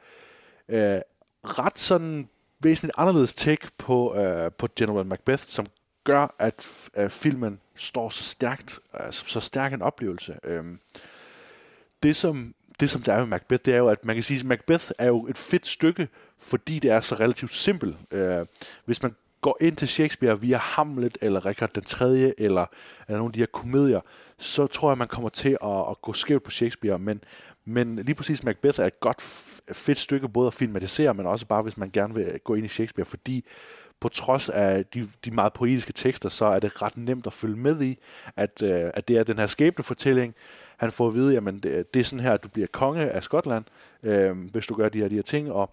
øh, 0.69 1.01
ret 1.45 1.79
sådan 1.79 2.29
væsentligt 2.67 2.95
anderledes 2.99 3.35
take 3.35 3.69
på, 3.79 4.15
øh, 4.17 4.51
på 4.59 4.69
General 4.77 5.07
Macbeth, 5.07 5.43
som 5.43 5.67
gør, 6.05 6.35
at 6.39 6.55
f- 6.61 6.89
at 6.95 7.13
filmen 7.13 7.61
står 7.77 8.09
så 8.09 8.25
stærkt, 8.25 8.81
øh, 8.95 9.13
så 9.13 9.41
stærk 9.41 9.73
en 9.73 9.83
oplevelse. 9.83 10.37
Øh, 10.45 10.65
det 12.03 12.17
som 12.17 12.55
det 12.81 12.91
som 12.91 13.03
der 13.03 13.13
er 13.13 13.19
med 13.19 13.27
Macbeth, 13.27 13.63
det 13.65 13.75
er 13.75 13.79
jo, 13.79 13.89
at 13.89 14.05
man 14.05 14.17
kan 14.17 14.23
sige, 14.23 14.41
at 14.41 14.45
Macbeth 14.47 14.91
er 14.99 15.07
jo 15.07 15.27
et 15.27 15.39
fedt 15.39 15.67
stykke, 15.67 16.09
fordi 16.39 16.79
det 16.79 16.91
er 16.91 17.01
så 17.01 17.15
relativt 17.15 17.55
simpelt. 17.55 17.97
Øh, 18.11 18.47
hvis 18.85 19.03
man 19.03 19.15
går 19.41 19.57
ind 19.61 19.77
til 19.77 19.89
Shakespeare 19.89 20.41
via 20.41 20.57
Hamlet, 20.59 21.19
eller 21.21 21.47
Richard 21.47 21.71
den 21.71 21.85
3., 21.85 22.07
eller, 22.09 22.31
eller 22.39 22.67
nogle 23.09 23.27
af 23.27 23.33
de 23.33 23.39
her 23.39 23.47
komedier, 23.47 24.01
så 24.39 24.67
tror 24.67 24.91
jeg, 24.91 24.99
man 24.99 25.09
kommer 25.09 25.29
til 25.29 25.57
at, 25.63 25.91
at 25.91 26.03
gå 26.03 26.13
skævt 26.13 26.43
på 26.43 26.51
Shakespeare. 26.51 26.99
Men, 26.99 27.25
men 27.67 27.97
lige 27.97 28.15
præcis 28.15 28.45
Macbeth 28.45 28.81
er 28.81 28.85
et 28.87 29.01
godt, 29.01 29.21
fedt 29.73 29.99
stykke, 29.99 30.29
både 30.29 30.47
at 30.47 30.55
filmatisere, 30.55 31.15
men 31.15 31.27
også 31.27 31.47
bare, 31.47 31.63
hvis 31.63 31.77
man 31.77 31.91
gerne 31.91 32.15
vil 32.15 32.41
gå 32.45 32.55
ind 32.55 32.65
i 32.65 32.69
Shakespeare, 32.69 33.07
fordi 33.07 33.45
på 34.01 34.09
trods 34.09 34.49
af 34.49 34.87
de, 34.87 35.09
de 35.25 35.31
meget 35.31 35.53
poetiske 35.53 35.93
tekster, 35.93 36.29
så 36.29 36.47
er 36.47 36.59
det 36.59 36.83
ret 36.83 36.97
nemt 36.97 37.27
at 37.27 37.33
følge 37.33 37.57
med 37.57 37.83
i, 37.83 37.99
at, 38.37 38.63
øh, 38.63 38.91
at 38.95 39.09
det 39.09 39.17
er 39.17 39.25
den 39.25 39.39
her 39.39 39.47
skæbnefortælling. 39.47 40.35
Han 40.77 40.93
får 40.93 41.09
at 41.09 41.15
vide, 41.15 41.35
jamen 41.35 41.59
det, 41.59 41.95
det 41.95 42.01
er 42.01 42.05
sådan 42.05 42.25
her, 42.25 42.33
at 42.33 42.43
du 42.43 42.49
bliver 42.49 42.69
konge 42.73 43.11
af 43.11 43.23
Skotland, 43.23 43.65
øh, 44.03 44.39
hvis 44.53 44.67
du 44.67 44.75
gør 44.75 44.89
de 44.89 44.99
her, 44.99 45.09
de 45.09 45.15
her 45.15 45.23
ting, 45.23 45.53
og 45.53 45.71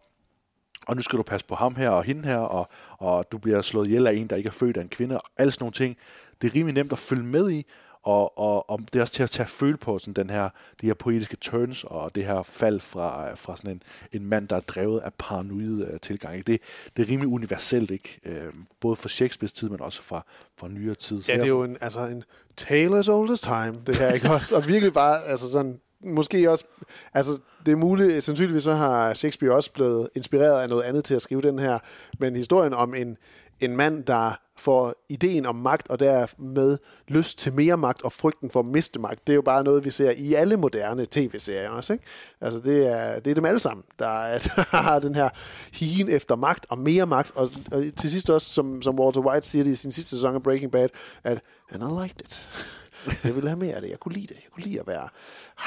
og 0.87 0.95
nu 0.95 1.01
skal 1.01 1.17
du 1.17 1.23
passe 1.23 1.45
på 1.45 1.55
ham 1.55 1.75
her 1.75 1.89
og 1.89 2.03
hende 2.03 2.23
her, 2.23 2.37
og, 2.37 2.69
og 2.97 3.31
du 3.31 3.37
bliver 3.37 3.61
slået 3.61 3.87
ihjel 3.87 4.07
af 4.07 4.13
en, 4.13 4.27
der 4.27 4.35
ikke 4.35 4.47
er 4.47 4.51
født 4.51 4.77
af 4.77 4.81
en 4.81 4.89
kvinde, 4.89 5.17
og 5.17 5.23
alle 5.37 5.51
sådan 5.51 5.63
nogle 5.63 5.73
ting. 5.73 5.97
Det 6.41 6.47
er 6.49 6.55
rimelig 6.55 6.73
nemt 6.73 6.91
at 6.91 6.97
følge 6.97 7.23
med 7.23 7.51
i, 7.51 7.65
og, 8.03 8.37
og, 8.37 8.69
og 8.69 8.79
det 8.79 8.95
er 8.95 9.01
også 9.01 9.13
til 9.13 9.23
at 9.23 9.29
tage 9.29 9.47
føle 9.47 9.77
på 9.77 9.99
sådan 9.99 10.13
den 10.13 10.29
her, 10.29 10.49
de 10.81 10.85
her 10.85 10.93
poetiske 10.93 11.35
turns, 11.35 11.83
og 11.83 12.15
det 12.15 12.25
her 12.25 12.43
fald 12.43 12.79
fra, 12.79 13.35
fra 13.35 13.57
sådan 13.57 13.71
en, 13.71 13.83
en 14.11 14.25
mand, 14.25 14.47
der 14.47 14.55
er 14.55 14.59
drevet 14.59 14.99
af 14.99 15.13
paranoid 15.17 15.87
øh, 15.91 15.99
tilgang. 15.99 16.35
ikke? 16.35 16.51
Det, 16.51 16.61
det 16.97 17.05
er 17.05 17.11
rimelig 17.11 17.33
universelt, 17.33 17.91
ikke? 17.91 18.19
Øh, 18.25 18.53
både 18.79 18.95
fra 18.95 19.09
Shakespeares 19.09 19.53
tid, 19.53 19.69
men 19.69 19.81
også 19.81 20.01
fra, 20.01 20.25
fra 20.57 20.67
nyere 20.67 20.95
tid. 20.95 21.23
Så 21.23 21.31
Ja, 21.31 21.37
det 21.37 21.43
er 21.43 21.47
jo 21.47 21.63
en, 21.63 21.77
altså 21.81 21.99
en 21.99 22.23
tale 22.57 22.97
as 22.97 23.07
old 23.07 23.31
as 23.31 23.41
time, 23.41 23.75
det 23.87 23.95
her, 23.95 24.11
ikke 24.11 24.29
også? 24.35 24.55
Og 24.55 24.67
virkelig 24.67 24.93
bare, 24.93 25.23
altså 25.25 25.51
sådan, 25.51 25.79
måske 26.03 26.51
også, 26.51 26.65
altså 27.13 27.39
det 27.65 27.71
er 27.71 27.75
muligt, 27.75 28.23
sandsynligvis 28.23 28.63
så 28.63 28.73
har 28.73 29.13
Shakespeare 29.13 29.55
også 29.55 29.71
blevet 29.71 30.09
inspireret 30.15 30.61
af 30.61 30.69
noget 30.69 30.83
andet 30.83 31.03
til 31.03 31.15
at 31.15 31.21
skrive 31.21 31.41
den 31.41 31.59
her, 31.59 31.79
men 32.19 32.35
historien 32.35 32.73
om 32.73 32.95
en, 32.95 33.17
en 33.65 33.75
mand, 33.75 34.03
der 34.03 34.39
får 34.57 34.93
ideen 35.09 35.45
om 35.45 35.55
magt, 35.55 35.89
og 35.89 35.99
dermed 35.99 36.77
lyst 37.07 37.39
til 37.39 37.53
mere 37.53 37.77
magt 37.77 38.01
og 38.01 38.13
frygten 38.13 38.49
for 38.49 38.59
at 38.59 38.65
miste 38.65 38.99
magt, 38.99 39.27
det 39.27 39.33
er 39.33 39.35
jo 39.35 39.41
bare 39.41 39.63
noget, 39.63 39.85
vi 39.85 39.89
ser 39.89 40.11
i 40.17 40.33
alle 40.33 40.57
moderne 40.57 41.05
tv-serier 41.11 41.69
også, 41.69 41.93
ikke? 41.93 42.05
Altså 42.41 42.59
det 42.59 42.87
er, 42.87 43.19
det 43.19 43.31
er 43.31 43.35
dem 43.35 43.45
alle 43.45 43.59
sammen, 43.59 43.83
der, 43.99 44.23
er, 44.23 44.39
der 44.71 44.77
har 44.77 44.99
den 44.99 45.15
her 45.15 45.29
higen 45.73 46.09
efter 46.09 46.35
magt 46.35 46.65
og 46.69 46.77
mere 46.77 47.05
magt, 47.05 47.31
og, 47.35 47.51
og 47.71 47.83
til 47.97 48.11
sidst 48.11 48.29
også, 48.29 48.53
som, 48.53 48.81
som 48.81 48.99
Walter 48.99 49.21
White 49.21 49.47
siger 49.47 49.63
det 49.63 49.71
i 49.71 49.75
sin 49.75 49.91
sidste 49.91 50.09
sæson 50.09 50.35
af 50.35 50.43
Breaking 50.43 50.71
Bad, 50.71 50.89
at 51.23 51.41
and 51.71 51.83
I 51.83 52.03
liked 52.03 52.21
it. 52.21 52.49
Jeg 53.23 53.35
ville 53.35 53.49
have 53.49 53.59
mere 53.59 53.75
af 53.75 53.81
det. 53.81 53.89
Jeg 53.89 53.99
kunne 53.99 54.13
lide 54.13 54.27
det. 54.27 54.35
Jeg 54.35 54.51
kunne 54.51 54.63
lide 54.63 54.79
at 54.79 54.87
være 54.87 55.09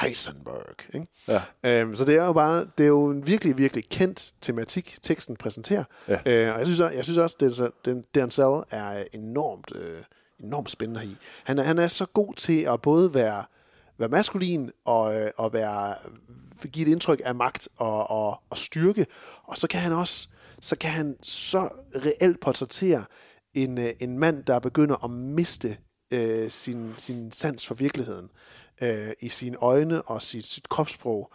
Heisenberg. 0.01 0.95
Ikke? 0.95 1.07
Ja. 1.27 1.41
Øhm, 1.81 1.95
så 1.95 2.05
det 2.05 2.15
er 2.15 2.25
jo 2.25 2.33
bare, 2.33 2.67
det 2.77 2.83
er 2.83 2.87
jo 2.87 3.09
en 3.09 3.27
virkelig, 3.27 3.57
virkelig 3.57 3.89
kendt 3.89 4.33
tematik, 4.41 4.97
teksten 5.01 5.35
præsenterer. 5.35 5.83
Ja. 6.07 6.17
Øh, 6.25 6.53
og 6.53 6.57
jeg 6.59 6.65
synes, 6.67 6.79
også- 6.79 6.95
jeg 6.95 7.03
synes 7.03 7.17
også, 7.17 7.63
at 7.65 7.71
den, 7.85 8.03
Denzel 8.15 8.63
er 8.71 9.03
enormt, 9.13 9.71
øh, 9.75 10.01
enormt 10.39 10.71
spændende 10.71 11.05
i. 11.05 11.17
Han 11.43 11.59
er, 11.59 11.63
han 11.63 11.79
er 11.79 11.87
så 11.87 12.05
god 12.05 12.33
til 12.33 12.59
at 12.61 12.81
både 12.81 13.13
være, 13.13 13.43
være 13.97 14.09
maskulin 14.09 14.71
og, 14.85 15.15
øh, 15.21 15.31
og 15.37 15.53
være, 15.53 15.95
give 16.71 16.87
et 16.87 16.91
indtryk 16.91 17.21
af 17.25 17.35
magt 17.35 17.67
og, 17.77 18.09
og, 18.09 18.39
og 18.49 18.57
styrke. 18.57 19.05
Og 19.43 19.57
så 19.57 19.67
kan 19.67 19.79
han 19.79 19.91
også 19.93 20.27
så 20.61 20.77
kan 20.77 20.89
han 20.91 21.15
så 21.21 21.69
reelt 21.95 22.39
portrættere 22.39 23.05
en, 23.53 23.77
øh, 23.77 23.89
en 23.99 24.19
mand, 24.19 24.43
der 24.43 24.59
begynder 24.59 25.03
at 25.05 25.09
miste 25.11 25.77
øh, 26.11 26.49
sin, 26.49 26.93
sin 26.97 27.31
sans 27.31 27.65
for 27.65 27.73
virkeligheden 27.73 28.29
øh, 28.81 29.11
i 29.19 29.29
sine 29.29 29.57
øjne 29.57 30.01
og 30.01 30.21
sit, 30.21 30.45
sit 30.45 30.69
kropssprog, 30.69 31.31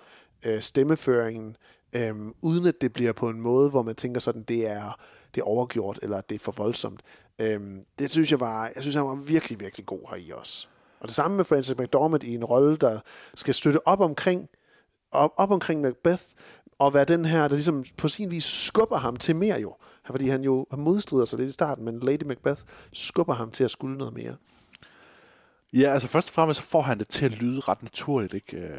øh, 0.47 0.61
stemmeføringen, 0.61 1.57
øh, 1.97 2.15
uden 2.41 2.67
at 2.67 2.81
det 2.81 2.93
bliver 2.93 3.13
på 3.13 3.29
en 3.29 3.41
måde, 3.41 3.71
hvor 3.71 3.83
man 3.83 3.95
tænker 3.95 4.21
sådan, 4.21 4.43
det 4.43 4.71
er, 4.71 5.01
det 5.35 5.41
er 5.41 5.45
overgjort, 5.45 5.99
eller 6.03 6.21
det 6.21 6.35
er 6.35 6.39
for 6.39 6.53
voldsomt. 6.53 7.03
Øh, 7.41 7.61
det 7.99 8.11
synes 8.11 8.31
jeg 8.31 8.41
var, 8.41 8.71
jeg 8.75 8.83
synes, 8.83 8.95
han 8.95 9.05
var 9.05 9.15
virkelig, 9.15 9.61
virkelig 9.61 9.87
god 9.87 10.11
her 10.11 10.17
i 10.17 10.33
os. 10.33 10.69
Og 11.01 11.09
det 11.09 11.15
samme 11.15 11.37
med 11.37 11.45
Francis 11.45 11.77
McDormand 11.79 12.25
i 12.25 12.35
en 12.35 12.45
rolle, 12.45 12.77
der 12.77 13.01
skal 13.35 13.55
støtte 13.55 13.87
op 13.87 14.01
omkring, 14.01 14.49
op, 15.11 15.31
op 15.37 15.51
omkring 15.51 15.81
Macbeth, 15.81 16.23
og 16.79 16.95
være 16.95 17.05
den 17.05 17.25
her, 17.25 17.41
der 17.41 17.49
ligesom 17.49 17.85
på 17.97 18.09
sin 18.09 18.31
vis 18.31 18.45
skubber 18.45 18.97
ham 18.97 19.17
til 19.17 19.37
mere 19.37 19.61
jo. 19.61 19.75
Fordi 20.07 20.29
han 20.29 20.45
jo 20.45 20.67
modstrider 20.77 21.25
sig 21.25 21.39
lidt 21.39 21.49
i 21.49 21.53
starten, 21.53 21.85
men 21.85 22.01
Lady 22.01 22.23
Macbeth 22.25 22.63
skubber 22.93 23.35
ham 23.35 23.51
til 23.51 23.65
at 23.65 23.71
skulle 23.71 23.99
noget 23.99 24.15
mere. 24.15 24.37
Ja, 25.73 25.93
altså 25.93 26.09
først 26.09 26.29
og 26.29 26.35
fremmest 26.35 26.61
så 26.61 26.67
får 26.67 26.83
han 26.83 26.99
det 26.99 27.09
til 27.09 27.25
at 27.25 27.33
lyde 27.43 27.61
ret 27.61 27.83
naturligt, 27.83 28.35
ikke? 28.35 28.57
Øh, 28.57 28.71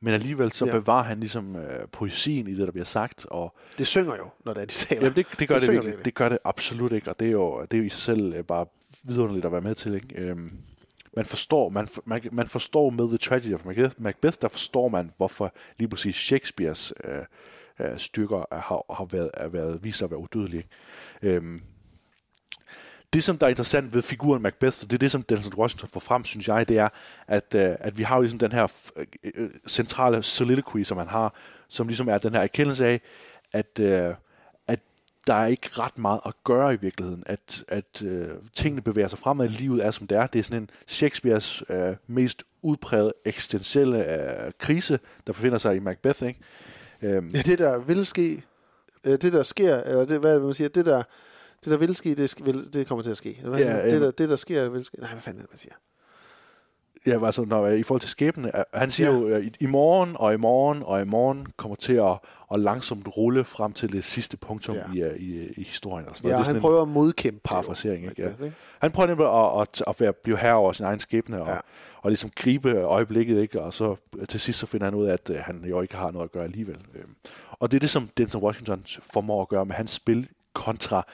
Men 0.00 0.14
alligevel 0.14 0.52
så 0.52 0.66
Ja. 0.66 0.72
bevarer 0.72 1.02
han 1.04 1.20
ligesom 1.20 1.56
øh, 1.56 1.88
poesien 1.92 2.46
i 2.48 2.50
det, 2.54 2.66
der 2.66 2.70
bliver 2.72 2.84
sagt. 2.84 3.26
Og 3.30 3.56
Det 3.78 3.86
synger 3.86 4.16
jo, 4.16 4.24
når 4.44 4.54
det 4.54 4.60
er, 4.62 4.66
de 4.66 4.72
taler. 4.72 5.02
Jamen, 5.02 5.16
det, 5.16 5.26
det 5.38 5.48
gør 5.48 5.54
det, 5.58 5.66
det, 5.68 5.72
virkelig. 5.74 6.04
Det 6.04 6.14
gør 6.14 6.28
det 6.28 6.38
absolut 6.44 6.92
ikke, 6.92 7.10
og 7.10 7.20
det 7.20 7.28
er 7.28 7.32
jo, 7.32 7.60
det 7.62 7.74
er 7.74 7.78
jo 7.78 7.84
i 7.84 7.88
sig 7.88 8.00
selv 8.00 8.34
øh, 8.34 8.44
bare 8.44 8.66
vidunderligt 9.04 9.46
at 9.46 9.52
være 9.52 9.60
med 9.60 9.74
til. 9.74 9.94
Ikke? 9.94 10.14
Øhm, 10.22 10.52
man 11.16 11.26
forstår, 11.26 11.68
man, 11.68 11.88
man, 12.04 12.20
man 12.32 12.48
forstår 12.48 12.90
med 12.90 13.08
The 13.08 13.16
Tragedy 13.18 13.54
of 13.54 13.64
Macbeth, 13.64 13.94
Macbeth, 13.98 14.36
der 14.42 14.48
forstår 14.48 14.88
man, 14.88 15.10
hvorfor 15.16 15.52
lige 15.78 15.88
præcis 15.88 16.16
Shakespeares 16.16 16.92
øh, 17.04 17.18
øh, 17.80 17.98
styrker 17.98 18.36
er- 18.50 18.60
har, 18.60 18.94
har 18.94 19.04
været, 19.04 19.30
er 19.34 19.48
været, 19.48 19.84
vist 19.84 19.98
sig 19.98 20.04
at 20.06 20.10
være 20.10 20.20
udødelige. 20.20 20.64
Øhm, 21.22 21.60
det, 23.12 23.24
som 23.24 23.38
der 23.38 23.46
er 23.46 23.50
interessant 23.50 23.94
ved 23.94 24.02
figuren 24.02 24.42
Macbeth, 24.42 24.78
og 24.82 24.90
det 24.90 24.96
er 24.96 24.98
det, 24.98 25.10
som 25.10 25.22
Denzel 25.22 25.54
Washington 25.54 25.88
får 25.92 26.00
frem, 26.00 26.24
synes 26.24 26.48
jeg, 26.48 26.68
det 26.68 26.78
er, 26.78 26.88
at, 27.26 27.54
øh, 27.54 27.74
at 27.80 27.98
vi 27.98 28.02
har 28.02 28.16
jo 28.16 28.22
ligesom 28.22 28.38
den 28.38 28.52
her 28.52 28.66
øh, 28.96 29.06
øh, 29.34 29.50
centrale 29.68 30.22
soliloquy, 30.22 30.82
som 30.82 30.98
han 30.98 31.08
har, 31.08 31.34
som 31.68 31.88
ligesom 31.88 32.08
er 32.08 32.18
den 32.18 32.34
her 32.34 32.40
erkendelse 32.40 32.86
af, 32.86 33.00
at, 33.52 33.80
øh, 33.80 34.14
at 34.66 34.80
der 35.26 35.34
er 35.34 35.46
ikke 35.46 35.68
ret 35.72 35.98
meget 35.98 36.20
at 36.26 36.32
gøre 36.44 36.74
i 36.74 36.76
virkeligheden, 36.76 37.22
at, 37.26 37.64
at 37.68 38.02
øh, 38.02 38.28
tingene 38.54 38.82
bevæger 38.82 39.08
sig 39.08 39.18
fremad, 39.18 39.48
livet 39.48 39.84
er 39.86 39.90
som 39.90 40.06
det 40.06 40.18
er. 40.18 40.26
Det 40.26 40.38
er 40.38 40.42
sådan 40.42 40.62
en 40.62 40.70
Shakespeares 40.86 41.62
øh, 41.68 41.96
mest 42.06 42.42
udpræget 42.62 43.12
eksistentielle 43.24 43.98
øh, 43.98 44.52
krise, 44.58 44.98
der 45.26 45.32
befinder 45.32 45.58
sig 45.58 45.76
i 45.76 45.78
Macbeth. 45.78 46.22
Ikke? 46.22 46.40
Øhm, 47.02 47.30
Ja, 47.34 47.42
det 47.42 47.58
der 47.58 47.78
vil 47.78 48.06
ske, 48.06 48.42
øh, 49.06 49.12
det 49.12 49.32
der 49.32 49.42
sker, 49.42 49.76
eller 49.76 50.04
det, 50.04 50.20
hvad 50.20 50.40
man 50.40 50.54
siger, 50.54 50.68
det 50.68 50.86
der, 50.86 51.02
det 51.64 51.70
der 51.70 51.76
vil 51.76 51.96
ske, 51.96 52.14
det, 52.14 52.46
vil, 52.46 52.72
det 52.72 52.86
kommer 52.86 53.02
til 53.02 53.10
at 53.10 53.16
ske. 53.16 53.38
Hvad, 53.44 53.58
Ja, 53.58 53.90
det, 53.90 54.00
der, 54.00 54.10
det 54.10 54.28
der 54.28 54.36
sker, 54.36 54.68
vil 54.68 54.84
ske. 54.84 54.96
Nej, 55.00 55.10
hvad 55.10 55.20
fanden 55.22 55.38
er 55.40 55.42
det, 55.42 55.50
man 55.52 55.58
siger? 55.58 55.74
Ja, 57.06 57.26
altså 57.26 57.44
når, 57.44 57.66
i 57.68 57.82
forhold 57.82 58.00
til 58.00 58.10
skæbne, 58.10 58.58
øh, 58.58 58.64
han 58.74 58.90
siger 58.90 59.10
Ja. 59.10 59.16
jo, 59.16 59.28
øh, 59.28 59.46
i, 59.60 59.66
morgen 59.66 60.12
og 60.16 60.34
i 60.34 60.36
morgen 60.36 60.82
og 60.82 61.02
i 61.02 61.04
morgen 61.04 61.46
kommer 61.56 61.76
til 61.76 61.92
at, 61.92 62.18
at 62.54 62.60
langsomt 62.60 63.08
rulle 63.16 63.44
frem 63.44 63.72
til 63.72 63.92
det 63.92 64.04
sidste 64.04 64.36
punktum 64.36 64.76
Ja. 64.94 65.10
i, 65.12 65.16
i, 65.18 65.48
i 65.56 65.62
historien. 65.62 66.08
Og 66.08 66.16
sådan 66.16 66.28
Ja, 66.28 66.32
noget. 66.32 66.46
Det 66.46 66.50
er 66.50 66.54
han 66.54 66.54
sådan 66.54 66.60
prøver 66.60 66.82
at 66.82 66.88
modkæmpe 66.88 67.40
parafrasering. 67.44 68.04
Ikke? 68.04 68.22
Ja. 68.22 68.28
Ikke? 68.44 68.52
Han 68.80 68.90
prøver 68.90 69.06
nemlig 69.06 69.26
at, 69.26 69.60
at, 69.60 69.84
at 69.90 70.00
være, 70.00 70.12
blive 70.12 70.38
herre 70.38 70.54
over 70.54 70.72
sin 70.72 70.84
egen 70.86 70.98
skæbne 70.98 71.40
og, 71.42 71.46
ja. 71.48 71.58
og 72.02 72.10
ligesom 72.10 72.30
gribe 72.36 72.72
øjeblikket, 72.74 73.40
ikke? 73.42 73.60
og 73.62 73.72
så 73.74 73.96
øh, 74.18 74.26
til 74.26 74.40
sidst 74.40 74.58
så 74.58 74.66
finder 74.66 74.84
han 74.86 74.94
ud 74.94 75.06
af, 75.06 75.12
at 75.12 75.30
øh, 75.30 75.36
han 75.36 75.64
jo 75.64 75.80
ikke 75.80 75.96
har 75.96 76.10
noget 76.10 76.24
at 76.24 76.32
gøre 76.32 76.44
alligevel. 76.44 76.78
Øhm, 76.94 77.14
Og 77.50 77.70
det 77.70 77.76
er 77.76 77.80
det, 77.80 77.90
som 77.90 78.08
Denzel 78.16 78.40
Washington 78.40 78.84
formår 79.00 79.42
at 79.42 79.48
gøre 79.48 79.64
med 79.66 79.74
hans 79.74 79.90
spil 79.90 80.28
kontra 80.58 81.06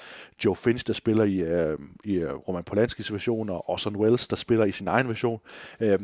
Joe 0.45 0.57
Finch, 0.57 0.87
der 0.87 0.93
spiller 0.93 1.25
i, 1.25 1.41
øh, 1.41 1.79
i 2.05 2.15
øh, 2.15 2.35
Roman 2.35 2.65
Polanskis 2.65 3.13
version, 3.13 3.51
og 3.51 3.71
Orson 3.71 3.97
Welles, 3.97 4.29
der 4.29 4.37
spiller 4.37 4.65
i 4.65 4.73
sin 4.73 4.89
egen 4.89 5.09
version. 5.09 5.41
Øh, 5.81 5.99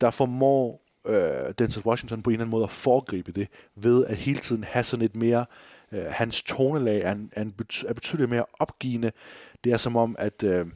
der 0.00 0.10
formår 0.10 0.84
øh, 1.06 1.54
Denzel 1.58 1.82
Washington 1.86 2.22
på 2.22 2.30
en 2.30 2.34
eller 2.34 2.44
anden 2.44 2.50
måde 2.50 2.64
at 2.64 2.70
foregribe 2.70 3.32
det, 3.32 3.48
ved 3.76 4.06
at 4.06 4.16
hele 4.16 4.38
tiden 4.38 4.64
have 4.64 4.82
sådan 4.82 5.04
et 5.04 5.16
mere, 5.16 5.46
øh, 5.92 6.04
hans 6.08 6.42
tonelag 6.42 7.00
er, 7.02 7.12
en, 7.12 7.30
er, 7.32 7.42
en 7.42 7.54
bety- 7.62 7.88
er 7.88 7.92
betydeligt 7.94 8.30
mere 8.30 8.44
opgivende. 8.58 9.12
Det 9.64 9.72
er 9.72 9.76
som 9.76 9.96
om, 9.96 10.16
at, 10.18 10.42
øh, 10.42 10.66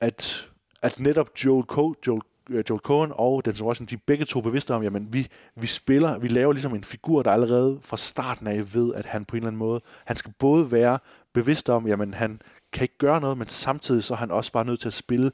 at, 0.00 0.48
at 0.82 1.00
netop 1.00 1.30
Joel, 1.44 1.64
Co- 1.72 2.00
Joel, 2.06 2.22
Joel 2.50 2.80
Cohen 2.80 3.12
og 3.14 3.44
Denzel 3.44 3.64
Washington, 3.64 3.96
de 3.96 4.00
er 4.00 4.04
begge 4.06 4.24
to 4.24 4.40
bevidste 4.40 4.74
om, 4.74 4.82
jamen 4.82 5.08
vi, 5.12 5.28
vi 5.56 5.66
spiller, 5.66 6.18
vi 6.18 6.28
laver 6.28 6.52
ligesom 6.52 6.74
en 6.74 6.84
figur, 6.84 7.22
der 7.22 7.30
allerede 7.30 7.78
fra 7.82 7.96
starten 7.96 8.46
af 8.46 8.74
ved, 8.74 8.94
at 8.94 9.06
han 9.06 9.24
på 9.24 9.36
en 9.36 9.38
eller 9.38 9.48
anden 9.48 9.58
måde, 9.58 9.80
han 10.04 10.16
skal 10.16 10.32
både 10.38 10.70
være 10.70 10.98
bevidst 11.32 11.70
om, 11.70 11.86
jamen 11.86 12.14
han 12.14 12.40
kan 12.72 12.82
ikke 12.82 12.98
gøre 12.98 13.20
noget, 13.20 13.38
men 13.38 13.48
samtidig 13.48 14.04
så 14.04 14.14
er 14.14 14.18
han 14.18 14.30
også 14.30 14.52
bare 14.52 14.64
nødt 14.64 14.80
til 14.80 14.88
at 14.88 14.94
spille 14.94 15.32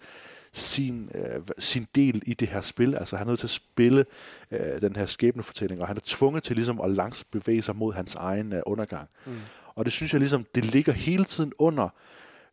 sin, 0.53 1.11
øh, 1.15 1.43
sin 1.59 1.87
del 1.95 2.23
i 2.27 2.35
det 2.35 2.49
her 2.49 2.61
spil. 2.61 2.95
Altså 2.95 3.17
han 3.17 3.27
er 3.27 3.31
nødt 3.31 3.41
til 3.41 3.47
at 3.47 3.51
spille 3.51 4.05
øh, 4.51 4.81
den 4.81 4.97
her 4.97 5.07
skæbnefortælling, 5.07 5.81
og 5.81 5.89
han 5.89 5.97
er 5.97 6.01
tvunget 6.05 6.43
til 6.43 6.57
ligesom 6.57 6.81
at 6.81 6.91
langsomt 6.91 7.31
bevæge 7.31 7.63
sig 7.63 7.77
mod 7.77 7.95
hans 7.95 8.15
egen 8.15 8.53
øh, 8.53 8.63
undergang. 8.67 9.09
Mm. 9.27 9.37
Og 9.75 9.85
det 9.85 9.93
synes 9.93 10.13
jeg 10.13 10.21
ligesom, 10.21 10.47
det 10.55 10.65
ligger 10.65 10.93
hele 10.93 11.25
tiden 11.25 11.53
under 11.59 11.89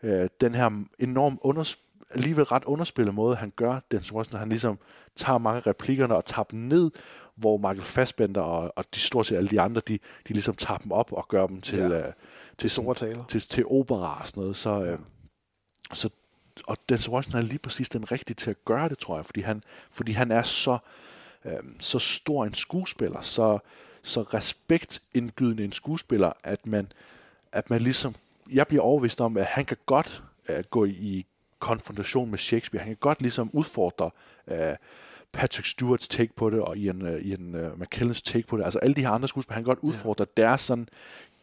øh, 0.03 0.29
den 0.41 0.55
her 0.55 0.83
enorm 0.99 1.39
unders 1.41 1.77
alligevel 2.09 2.45
ret 2.45 2.63
underspillet 2.63 3.15
måde, 3.15 3.35
han 3.35 3.53
gør 3.55 3.79
den 3.91 4.03
når 4.11 4.37
han 4.37 4.49
ligesom 4.49 4.79
tager 5.15 5.37
mange 5.37 5.59
replikkerne 5.59 6.15
og 6.15 6.25
tager 6.25 6.43
dem 6.43 6.59
ned, 6.59 6.91
hvor 7.35 7.57
Michael 7.57 7.81
Fassbender 7.81 8.41
og, 8.41 8.73
og 8.75 8.85
de 8.95 8.99
stort 8.99 9.25
set 9.25 9.37
alle 9.37 9.49
de 9.49 9.61
andre, 9.61 9.81
de, 9.87 9.99
de 10.27 10.33
ligesom 10.33 10.55
tager 10.55 10.77
dem 10.77 10.91
op 10.91 11.13
og 11.13 11.27
gør 11.27 11.47
dem 11.47 11.61
til, 11.61 11.77
ja. 11.77 12.07
øh, 12.07 12.13
til, 12.57 12.69
store 12.69 12.95
taler. 12.95 13.23
til, 13.25 13.41
til 13.41 13.65
opera 13.65 14.19
og 14.21 14.27
sådan 14.27 14.41
noget. 14.41 14.55
Så, 14.55 14.83
øh, 14.83 14.99
så 15.93 16.09
og 16.63 16.77
Denzel 16.89 17.13
Washington 17.13 17.41
er 17.41 17.45
lige 17.45 17.59
præcis 17.59 17.89
den 17.89 18.11
rigtige 18.11 18.35
til 18.35 18.49
at 18.49 18.65
gøre 18.65 18.89
det, 18.89 18.97
tror 18.97 19.15
jeg, 19.15 19.25
fordi 19.25 19.41
han, 19.41 19.63
fordi 19.91 20.11
han 20.11 20.31
er 20.31 20.41
så, 20.41 20.77
øh, 21.45 21.51
så 21.79 21.99
stor 21.99 22.45
en 22.45 22.53
skuespiller, 22.53 23.21
så, 23.21 23.59
så 24.01 24.21
respektindgydende 24.21 25.63
en 25.63 25.71
skuespiller, 25.71 26.31
at 26.43 26.65
man, 26.65 26.91
at 27.51 27.69
man 27.69 27.81
ligesom, 27.81 28.15
jeg 28.51 28.67
bliver 28.67 28.83
overvist 28.83 29.21
om, 29.21 29.37
at 29.37 29.45
han 29.45 29.65
kan 29.65 29.77
godt 29.85 30.23
uh, 30.49 30.55
gå 30.69 30.85
i 30.85 31.25
konfrontation 31.59 32.29
med 32.29 32.37
Shakespeare. 32.37 32.83
Han 32.83 32.89
kan 32.89 32.97
godt 32.99 33.21
ligesom 33.21 33.49
udfordre 33.53 34.11
uh, 34.47 34.55
Patrick 35.31 35.67
Stewarts 35.67 36.07
take 36.07 36.33
på 36.35 36.49
det, 36.49 36.61
og 36.61 36.77
Ian, 36.77 37.01
uh, 37.01 37.25
Ian 37.25 37.55
uh, 37.55 37.81
McKellens 37.81 38.21
take 38.21 38.47
på 38.47 38.57
det. 38.57 38.63
Altså 38.63 38.79
alle 38.79 38.95
de 38.95 39.01
her 39.01 39.09
andre 39.09 39.27
skuespillere, 39.27 39.55
han 39.55 39.63
kan 39.63 39.75
godt 39.75 39.79
udfordre 39.89 40.25
ja. 40.37 40.41
deres 40.41 40.61
sådan 40.61 40.87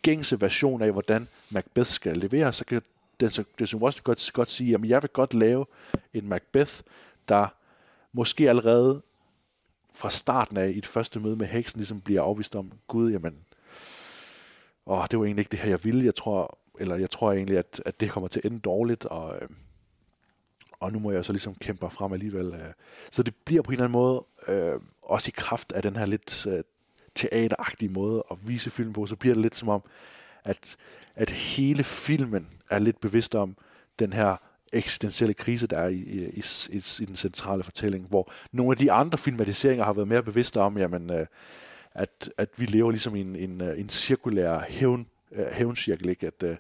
gængse 0.03 0.41
version 0.41 0.83
af, 0.83 0.93
hvordan 0.93 1.29
Macbeth 1.51 1.91
skal 1.91 2.17
levere. 2.17 2.53
Så 2.53 2.65
kan 2.65 2.83
Denzel, 3.21 3.45
Denzel 3.59 3.79
Washington 3.79 4.05
godt, 4.05 4.31
godt 4.33 4.51
sige, 4.51 4.75
at 4.75 4.81
jeg 4.85 5.03
vil 5.03 5.11
godt 5.11 5.35
lave 5.35 5.67
en 6.15 6.29
Macbeth, 6.29 6.81
der 7.29 7.47
måske 8.13 8.49
allerede 8.49 9.03
fra 9.95 10.11
starten 10.11 10.57
af 10.57 10.69
i 10.69 10.81
det 10.81 10.87
første 10.87 11.21
møde 11.21 11.37
med 11.37 11.47
heksen 11.47 11.79
ligesom 11.79 12.01
bliver 12.01 12.23
afvist 12.23 12.57
om, 12.57 12.73
gud, 12.89 13.13
jamen, 13.13 13.35
åh, 14.87 15.07
det 15.11 15.19
var 15.19 15.25
egentlig 15.25 15.41
ikke 15.41 15.51
det 15.51 15.59
her, 15.59 15.69
jeg 15.69 15.85
ville. 15.85 16.05
Jeg 16.05 16.15
tror, 16.15 16.59
eller 16.81 16.97
jeg 16.97 17.11
tror 17.11 17.33
egentlig, 17.33 17.59
at, 17.59 17.83
at 17.87 18.01
det 18.01 18.11
kommer 18.11 18.29
til 18.29 18.41
at 18.41 18.45
ende 18.45 18.61
dårligt, 18.61 19.05
og, 19.05 19.37
øh, 19.43 19.49
og 20.85 20.93
nu 20.93 20.99
må 20.99 21.11
jeg 21.11 21.25
så 21.25 21.33
ligesom 21.33 21.55
kæmpe 21.55 21.85
mig 21.85 21.93
frem 21.93 22.13
alligevel. 22.13 22.47
Øh. 22.47 22.73
Så 23.11 23.23
det 23.23 23.35
bliver 23.45 23.63
på 23.63 23.71
en 23.71 23.73
eller 23.73 23.85
anden 23.85 23.93
måde, 23.93 24.25
øh, 24.49 24.81
også 25.03 25.29
i 25.29 25.35
kraft 25.37 25.73
af 25.73 25.83
den 25.83 25.97
her 25.97 26.07
lidt 26.07 26.47
øh, 26.47 26.63
teateragtige 27.15 27.89
måde 27.89 28.25
at 28.31 28.37
vise 28.49 28.71
film 28.71 28.93
på, 28.93 29.07
så 29.07 29.17
bliver 29.17 29.35
det 29.35 29.43
lidt 29.43 29.55
som 29.55 29.69
om, 29.69 29.83
at, 30.45 30.77
at 31.15 31.31
hele 31.31 31.85
filmen 31.85 32.49
er 32.71 32.79
lidt 32.79 33.01
bevidst 33.01 33.35
om 33.35 33.57
den 33.99 34.13
her 34.13 34.37
eksistentielle 34.73 35.35
krise, 35.35 35.67
der 35.67 35.79
er 35.79 35.89
i, 35.89 35.95
i, 35.97 36.43
i, 36.69 36.77
i 37.01 37.05
den 37.05 37.17
centrale 37.17 37.63
fortælling, 37.63 38.07
hvor 38.09 38.33
nogle 38.53 38.73
af 38.73 38.79
de 38.79 38.93
andre 38.93 39.19
filmatiseringer 39.19 39.85
har 39.85 39.93
været 39.93 40.09
mere 40.09 40.23
bevidste 40.23 40.61
om, 40.61 40.79
jamen, 40.79 41.11
øh, 41.11 41.27
at, 41.93 42.31
at 42.39 42.49
vi 42.57 42.67
lever 42.67 42.91
ligesom 42.91 43.17
i 43.17 43.21
en, 43.21 43.37
en, 43.37 43.61
øh, 43.61 43.81
en 43.81 43.89
cirkulær 43.89 44.65
hævn, 44.69 45.07
øh, 45.33 45.47
hævncirkel, 45.53 46.09
ikke? 46.09 46.27
At, 46.27 46.43
øh, 46.43 46.57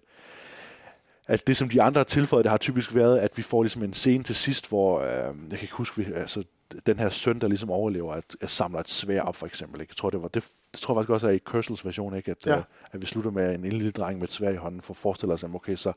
at 1.26 1.46
det, 1.46 1.56
som 1.56 1.68
de 1.68 1.82
andre 1.82 1.98
har 1.98 2.04
tilføjet, 2.04 2.44
det 2.44 2.50
har 2.50 2.58
typisk 2.58 2.94
været, 2.94 3.18
at 3.18 3.30
vi 3.36 3.42
får 3.42 3.62
ligesom 3.62 3.82
en 3.82 3.92
scene 3.92 4.24
til 4.24 4.34
sidst, 4.34 4.68
hvor, 4.68 5.00
øh, 5.00 5.08
jeg 5.50 5.58
kan 5.58 5.62
ikke 5.62 5.74
huske, 5.74 5.96
vi, 5.96 6.12
altså, 6.14 6.42
den 6.86 6.98
her 6.98 7.08
søn, 7.08 7.40
der 7.40 7.48
ligesom 7.48 7.70
overlever, 7.70 8.12
at, 8.12 8.36
at 8.40 8.50
samler 8.50 8.80
et 8.80 8.90
svær 8.90 9.22
op, 9.22 9.36
for 9.36 9.46
eksempel. 9.46 9.80
Ikke? 9.80 9.90
Jeg 9.90 9.96
tror, 9.96 10.10
det 10.10 10.22
var 10.22 10.28
det, 10.28 10.44
det 10.72 10.80
tror 10.80 10.94
jeg 10.94 10.98
faktisk 10.98 11.10
også 11.10 11.28
er 11.28 11.32
i 11.32 11.38
Cursals 11.38 11.84
version, 11.84 12.16
ikke? 12.16 12.30
At, 12.30 12.46
ja. 12.46 12.58
uh, 12.58 12.64
at 12.92 13.00
vi 13.00 13.06
slutter 13.06 13.30
med 13.30 13.54
en 13.54 13.64
lille 13.64 13.90
dreng 13.90 14.18
med 14.18 14.28
et 14.28 14.34
svær 14.34 14.50
i 14.50 14.56
hånden, 14.56 14.80
for 14.80 14.94
at 14.94 14.96
forestille 14.96 15.34
os, 15.34 15.44
at 15.44 15.50
okay, 15.54 15.76
så 15.76 15.92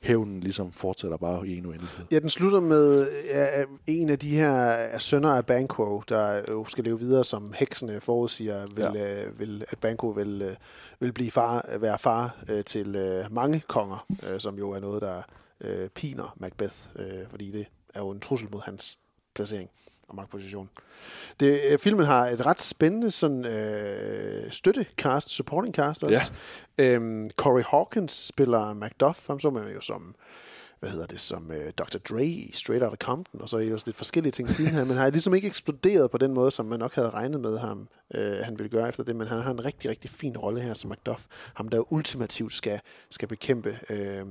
hævnen 0.00 0.40
ligesom 0.40 0.72
fortsætter 0.72 1.16
bare 1.16 1.48
i 1.48 1.56
en 1.56 1.66
uendelighed. 1.66 2.06
Ja, 2.10 2.18
den 2.18 2.30
slutter 2.30 2.60
med 2.60 3.06
ja, 3.24 3.64
en 3.86 4.10
af 4.10 4.18
de 4.18 4.28
her 4.28 4.98
sønner 4.98 5.30
af 5.30 5.46
Banquo, 5.46 6.02
der 6.08 6.42
jo 6.48 6.64
skal 6.64 6.84
leve 6.84 6.98
videre, 6.98 7.24
som 7.24 7.52
heksene 7.56 8.00
forudsiger, 8.00 8.66
vil, 8.66 8.90
ja. 8.94 9.26
øh, 9.26 9.38
vil, 9.38 9.64
at 9.68 9.78
Banquo 9.78 10.08
vil, 10.08 10.42
øh, 10.42 10.56
vil 11.00 11.12
blive 11.12 11.30
far, 11.30 11.78
være 11.78 11.98
far 11.98 12.36
øh, 12.48 12.64
til 12.64 12.96
øh, 12.96 13.24
mange 13.30 13.62
konger, 13.68 14.06
øh, 14.28 14.40
som 14.40 14.58
jo 14.58 14.70
er 14.70 14.80
noget, 14.80 15.02
der 15.02 15.22
øh, 15.60 15.88
piner 15.88 16.34
Macbeth, 16.36 16.74
øh, 16.96 17.28
fordi 17.30 17.50
det 17.50 17.66
er 17.94 18.00
jo 18.00 18.10
en 18.10 18.20
trussel 18.20 18.48
mod 18.52 18.60
hans 18.60 18.98
placering 19.34 19.70
og 20.12 20.16
magtposition. 20.16 20.70
Det, 21.40 21.60
øh, 21.70 21.78
filmen 21.78 22.06
har 22.06 22.26
et 22.26 22.46
ret 22.46 22.60
spændende 22.60 23.10
sådan, 23.10 23.46
øh, 23.46 24.50
støttecast, 24.50 25.30
supporting 25.30 25.74
cast 25.74 26.02
også. 26.04 26.32
Ja. 26.78 26.84
Øhm, 26.84 27.30
Corey 27.30 27.62
Hawkins 27.62 28.26
spiller 28.26 28.72
Macduff, 28.72 29.26
ham 29.26 29.40
så 29.40 29.50
man 29.50 29.72
jo 29.74 29.80
som 29.80 30.14
hvad 30.82 30.90
hedder 30.90 31.06
det, 31.06 31.20
som 31.20 31.50
øh, 31.52 31.72
Dr. 31.78 31.98
Dre 31.98 32.26
i 32.26 32.50
Straight 32.54 32.84
Outta 32.84 32.96
Compton, 32.96 33.40
og 33.42 33.48
så 33.48 33.56
ellers 33.56 33.86
lidt 33.86 33.96
forskellige 33.96 34.32
ting 34.32 34.50
siden 34.50 34.70
her, 34.70 34.84
men 34.84 34.96
har 34.96 35.10
ligesom 35.10 35.34
ikke 35.34 35.48
eksploderet 35.48 36.10
på 36.10 36.18
den 36.18 36.34
måde, 36.34 36.50
som 36.50 36.66
man 36.66 36.78
nok 36.78 36.94
havde 36.94 37.10
regnet 37.10 37.40
med 37.40 37.58
ham, 37.58 37.88
øh, 38.14 38.36
han 38.42 38.58
ville 38.58 38.70
gøre 38.70 38.88
efter 38.88 39.04
det, 39.04 39.16
men 39.16 39.26
han 39.26 39.42
har 39.42 39.50
en 39.50 39.64
rigtig, 39.64 39.90
rigtig 39.90 40.10
fin 40.10 40.36
rolle 40.36 40.60
her 40.60 40.74
som 40.74 40.88
Macduff, 40.88 41.22
ham 41.54 41.68
der 41.68 41.92
ultimativt 41.92 42.52
skal, 42.52 42.80
skal 43.10 43.28
bekæmpe 43.28 43.78
øh, 43.90 44.26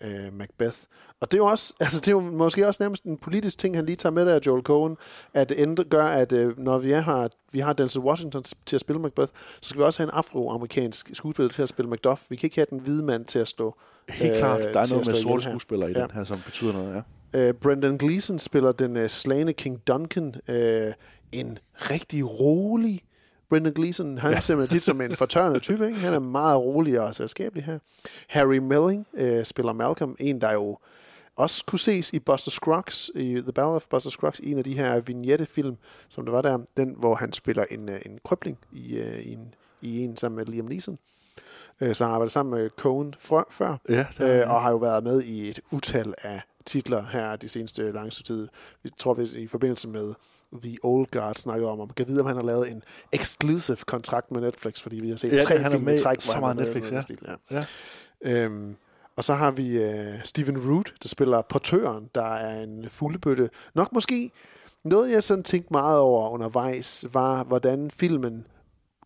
øh, 0.00 0.32
Macbeth. 0.32 0.78
Og 1.20 1.30
det 1.30 1.34
er 1.34 1.38
jo 1.38 1.46
også, 1.46 1.74
altså 1.80 2.00
det 2.00 2.08
er 2.08 2.12
jo 2.12 2.20
måske 2.20 2.66
også 2.66 2.82
nærmest 2.82 3.04
en 3.04 3.18
politisk 3.18 3.58
ting, 3.58 3.76
han 3.76 3.86
lige 3.86 3.96
tager 3.96 4.12
med 4.12 4.26
der, 4.26 4.40
Joel 4.46 4.62
Cohen, 4.62 4.96
at 5.34 5.48
det 5.48 5.90
gør, 5.90 6.04
at 6.04 6.32
øh, 6.32 6.58
når 6.58 6.78
vi, 6.78 6.90
har, 6.90 7.30
vi 7.52 7.60
har 7.60 7.72
Denzel 7.72 8.00
Washington 8.00 8.44
til 8.66 8.76
at 8.76 8.80
spille 8.80 9.02
Macbeth, 9.02 9.32
så 9.60 9.68
skal 9.68 9.78
vi 9.78 9.84
også 9.84 9.98
have 9.98 10.08
en 10.08 10.14
afroamerikansk 10.14 11.10
skuespiller 11.12 11.50
til 11.50 11.62
at 11.62 11.68
spille 11.68 11.90
Macduff. 11.90 12.22
Vi 12.28 12.36
kan 12.36 12.46
ikke 12.46 12.56
have 12.56 12.66
den 12.70 12.78
hvide 12.78 13.02
mand 13.02 13.24
til 13.24 13.38
at 13.38 13.48
stå 13.48 13.74
Helt 14.08 14.32
øh, 14.32 14.38
klart, 14.38 14.60
der 14.60 14.80
er 14.80 14.90
noget 14.90 15.06
med 15.06 15.16
sorte 15.16 15.42
skuespillere 15.42 15.90
i 15.90 15.94
ja. 15.96 16.02
den 16.02 16.10
her, 16.10 16.24
som 16.24 16.40
betyder 16.44 16.72
noget, 16.72 16.94
ja. 16.94 17.02
Øh, 17.48 17.54
Brendan 17.54 17.96
Gleeson 17.96 18.38
spiller 18.38 18.72
den 18.72 18.96
uh, 18.96 19.06
slane 19.06 19.52
King 19.52 19.86
Duncan, 19.86 20.34
øh, 20.48 20.92
en 21.32 21.58
rigtig 21.74 22.40
rolig 22.40 23.02
Brendan 23.48 23.72
Gleeson, 23.72 24.18
han 24.18 24.30
ja. 24.30 24.36
er 24.36 24.40
simpelthen 24.40 24.76
tit 24.76 24.84
som 24.84 25.00
en 25.00 25.16
fortørnet 25.16 25.62
type. 25.62 25.86
Ikke? 25.86 25.98
Han 25.98 26.14
er 26.14 26.18
meget 26.18 26.58
rolig 26.58 27.00
og 27.00 27.14
selskabelig 27.14 27.64
her. 27.64 27.78
Harry 28.28 28.56
Melling 28.56 29.06
øh, 29.14 29.44
spiller 29.44 29.72
Malcolm, 29.72 30.16
en 30.18 30.40
der 30.40 30.52
jo 30.52 30.78
også 31.36 31.64
kunne 31.66 31.78
ses 31.78 32.12
i 32.12 32.18
Buster 32.18 32.50
Scruggs, 32.50 33.10
i 33.14 33.34
The 33.34 33.52
Battle 33.52 33.74
of 33.76 33.86
Buster 33.90 34.10
Scruggs, 34.10 34.40
en 34.40 34.58
af 34.58 34.64
de 34.64 34.74
her 34.74 35.00
vignette-film, 35.00 35.76
som 36.08 36.24
der 36.24 36.32
var 36.32 36.42
der, 36.42 36.58
den 36.76 36.94
hvor 36.98 37.14
han 37.14 37.32
spiller 37.32 37.64
en, 37.70 37.88
øh, 37.88 38.00
en 38.06 38.18
krøbling 38.24 38.58
i, 38.72 38.96
øh, 38.96 39.18
i, 39.18 39.32
en, 39.32 39.54
i 39.82 40.04
en 40.04 40.16
sammen 40.16 40.36
med 40.36 40.46
Liam 40.46 40.64
Neeson. 40.64 40.98
Øh, 41.80 41.94
så 41.94 42.04
har 42.04 42.12
arbejdet 42.12 42.32
sammen 42.32 42.60
med 42.60 42.70
Cohen 42.70 43.14
før, 43.50 43.78
ja, 43.88 44.06
øh, 44.20 44.50
og 44.50 44.62
har 44.62 44.70
jo 44.70 44.76
været 44.76 45.04
med 45.04 45.22
i 45.22 45.50
et 45.50 45.60
utal 45.70 46.14
af 46.22 46.42
titler 46.66 47.06
her 47.06 47.36
de 47.36 47.48
seneste 47.48 47.92
lange 47.92 48.10
tid. 48.10 48.48
Vi 48.82 48.90
tror, 48.98 49.14
vi 49.14 49.28
i 49.34 49.46
forbindelse 49.46 49.88
med 49.88 50.14
The 50.62 50.76
Old 50.82 51.06
Guard 51.10 51.34
snakkede 51.34 51.70
om, 51.70 51.80
om 51.80 51.90
kan 51.90 52.08
vide, 52.08 52.20
om 52.20 52.26
han 52.26 52.36
har 52.36 52.42
lavet 52.42 52.70
en 52.70 52.82
exclusive 53.12 53.76
kontrakt 53.76 54.30
med 54.30 54.40
Netflix, 54.40 54.80
fordi 54.80 55.00
vi 55.00 55.10
har 55.10 55.16
set 55.16 55.32
ja, 55.32 55.42
tre 55.42 55.58
han 55.58 55.72
film 55.72 55.88
i 55.88 55.98
træk, 55.98 56.20
så 56.20 56.40
meget 56.40 56.56
Netflix, 56.56 56.92
ja. 56.92 57.00
Stil, 57.00 57.18
ja. 57.50 57.56
ja. 57.56 57.64
Øhm, 58.20 58.76
og 59.16 59.24
så 59.24 59.34
har 59.34 59.50
vi 59.50 59.84
uh, 59.84 60.22
Steven 60.24 60.70
Root, 60.70 60.92
der 61.02 61.08
spiller 61.08 61.42
portøren, 61.42 62.10
der 62.14 62.34
er 62.34 62.62
en 62.62 62.90
fuglebøtte. 62.90 63.50
Nok 63.74 63.92
måske 63.92 64.30
noget, 64.84 65.12
jeg 65.12 65.22
sådan 65.22 65.44
tænkte 65.44 65.68
meget 65.72 65.98
over 65.98 66.30
undervejs, 66.30 67.04
var, 67.12 67.44
hvordan 67.44 67.90
filmen 67.90 68.46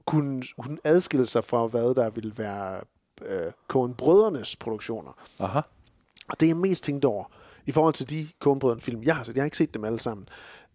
kunne, 0.07 0.43
kunne 0.63 0.79
adskille 0.85 1.27
sig 1.27 1.45
fra, 1.45 1.67
hvad 1.67 1.95
der 1.95 2.11
ville 2.11 2.33
være 2.37 2.81
uh, 3.23 3.53
Coen-brødrenes 3.69 4.57
produktioner. 4.57 5.13
Aha. 5.39 5.61
Og 6.29 6.41
det, 6.41 6.49
jeg 6.49 6.57
mest 6.57 6.85
tænkte 6.85 7.07
over, 7.07 7.25
i 7.67 7.73
forhold 7.73 7.95
til 7.95 8.11
de 8.11 8.29
Coen 8.41 8.81
film, 8.81 9.03
jeg 9.03 9.17
har 9.17 9.25
set, 9.25 9.35
jeg 9.35 9.43
har 9.43 9.45
ikke 9.45 9.57
set 9.57 9.75
dem 9.75 9.85
alle 9.85 10.01
sammen, 10.01 10.29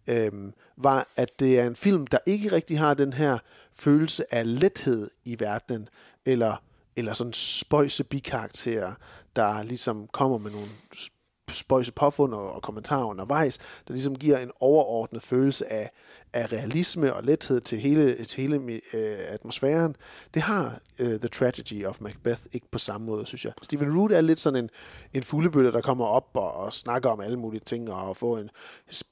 øhm, 0.08 0.52
var, 0.76 1.08
at 1.16 1.38
det 1.38 1.58
er 1.60 1.66
en 1.66 1.76
film, 1.76 2.06
der 2.06 2.18
ikke 2.26 2.52
rigtig 2.52 2.78
har 2.78 2.94
den 2.94 3.12
her 3.12 3.38
følelse 3.74 4.34
af 4.34 4.60
lethed 4.60 5.10
i 5.24 5.40
verdenen, 5.40 5.88
eller, 6.26 6.62
eller 6.96 7.12
sådan 7.12 7.32
spøjse 7.32 8.04
bikarakterer, 8.04 8.94
der 9.36 9.62
ligesom 9.62 10.06
kommer 10.06 10.38
med 10.38 10.50
nogle 10.50 10.68
spøjse 11.50 11.92
påfund 11.92 12.34
og, 12.34 12.52
og 12.52 12.62
kommentarer 12.62 13.06
undervejs, 13.06 13.58
der 13.58 13.94
ligesom 13.94 14.16
giver 14.16 14.38
en 14.38 14.50
overordnet 14.60 15.22
følelse 15.22 15.72
af, 15.72 15.90
af 16.32 16.52
realisme 16.52 17.14
og 17.14 17.22
lethed 17.24 17.60
til 17.60 17.78
hele, 17.78 18.24
til 18.24 18.40
hele 18.42 18.56
øh, 18.94 19.18
atmosfæren. 19.28 19.96
Det 20.34 20.42
har 20.42 20.80
uh, 21.00 21.06
The 21.06 21.28
Tragedy 21.28 21.86
of 21.86 22.00
Macbeth 22.00 22.40
ikke 22.52 22.66
på 22.70 22.78
samme 22.78 23.06
måde, 23.06 23.26
synes 23.26 23.44
jeg. 23.44 23.52
Stephen 23.62 23.98
Root 23.98 24.12
er 24.12 24.20
lidt 24.20 24.38
sådan 24.38 24.64
en, 24.64 24.70
en 25.14 25.22
fuglebøtte, 25.22 25.72
der 25.72 25.80
kommer 25.80 26.04
op 26.04 26.30
og, 26.34 26.52
og 26.52 26.72
snakker 26.72 27.10
om 27.10 27.20
alle 27.20 27.36
mulige 27.36 27.60
ting, 27.60 27.92
og 27.92 28.16
får 28.16 28.38
en 28.38 28.50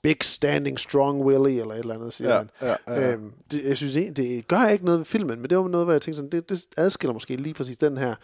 big 0.02 0.16
standing 0.22 0.80
strong 0.80 1.24
Willy, 1.24 1.60
eller 1.60 1.74
et 1.74 1.78
eller 1.78 1.94
andet, 1.94 2.12
siger 2.12 2.30
ja, 2.30 2.38
han. 2.38 2.50
Ja, 2.62 2.68
ja, 2.68 3.00
ja. 3.00 3.12
Øhm, 3.12 3.32
det, 3.50 3.64
jeg 3.64 3.76
synes 3.76 3.92
det, 3.92 4.16
det 4.16 4.48
gør 4.48 4.68
ikke 4.68 4.84
noget 4.84 4.98
ved 4.98 5.04
filmen, 5.04 5.40
men 5.40 5.50
det 5.50 5.58
var 5.58 5.68
noget, 5.68 5.86
hvor 5.86 5.92
jeg 5.92 6.02
tænkte 6.02 6.16
sådan, 6.16 6.30
det, 6.30 6.48
det 6.48 6.66
adskiller 6.76 7.14
måske 7.14 7.36
lige 7.36 7.54
præcis 7.54 7.76
den 7.76 7.96
her 7.96 8.14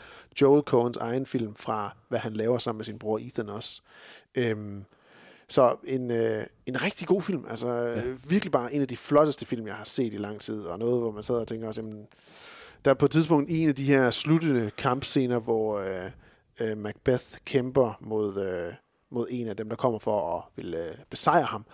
Joel 0.40 0.62
Coens 0.62 0.96
egen 0.96 1.26
film 1.26 1.54
fra, 1.54 1.96
hvad 2.08 2.18
han 2.18 2.32
laver 2.32 2.58
sammen 2.58 2.78
med 2.78 2.84
sin 2.84 2.98
bror 2.98 3.18
Ethan 3.18 3.48
også. 3.48 3.82
Øhm, 4.36 4.84
så 5.50 5.76
en, 5.84 6.10
øh, 6.10 6.46
en 6.66 6.82
rigtig 6.82 7.06
god 7.06 7.22
film. 7.22 7.44
Altså 7.50 7.72
ja. 7.72 8.02
virkelig 8.28 8.52
bare 8.52 8.74
en 8.74 8.82
af 8.82 8.88
de 8.88 8.96
flotteste 8.96 9.46
film, 9.46 9.66
jeg 9.66 9.74
har 9.74 9.84
set 9.84 10.14
i 10.14 10.16
lang 10.16 10.40
tid. 10.40 10.64
Og 10.64 10.78
noget, 10.78 11.00
hvor 11.00 11.10
man 11.10 11.22
sidder 11.22 11.40
og 11.40 11.48
tænker 11.48 11.68
også, 11.68 11.80
jamen, 11.80 12.06
der 12.84 12.90
er 12.90 12.94
på 12.94 13.04
et 13.04 13.10
tidspunkt 13.10 13.50
en 13.50 13.68
af 13.68 13.74
de 13.74 13.84
her 13.84 14.10
sluttende 14.10 14.70
kampscener, 14.78 15.38
hvor 15.38 15.78
øh, 15.78 16.10
øh, 16.60 16.78
Macbeth 16.78 17.26
kæmper 17.44 17.98
mod, 18.00 18.44
øh, 18.46 18.74
mod 19.10 19.26
en 19.30 19.48
af 19.48 19.56
dem, 19.56 19.68
der 19.68 19.76
kommer 19.76 19.98
for 19.98 20.36
at 20.36 20.42
vil 20.56 20.74
øh, 20.74 20.94
besejre 21.10 21.44
ham. 21.44 21.64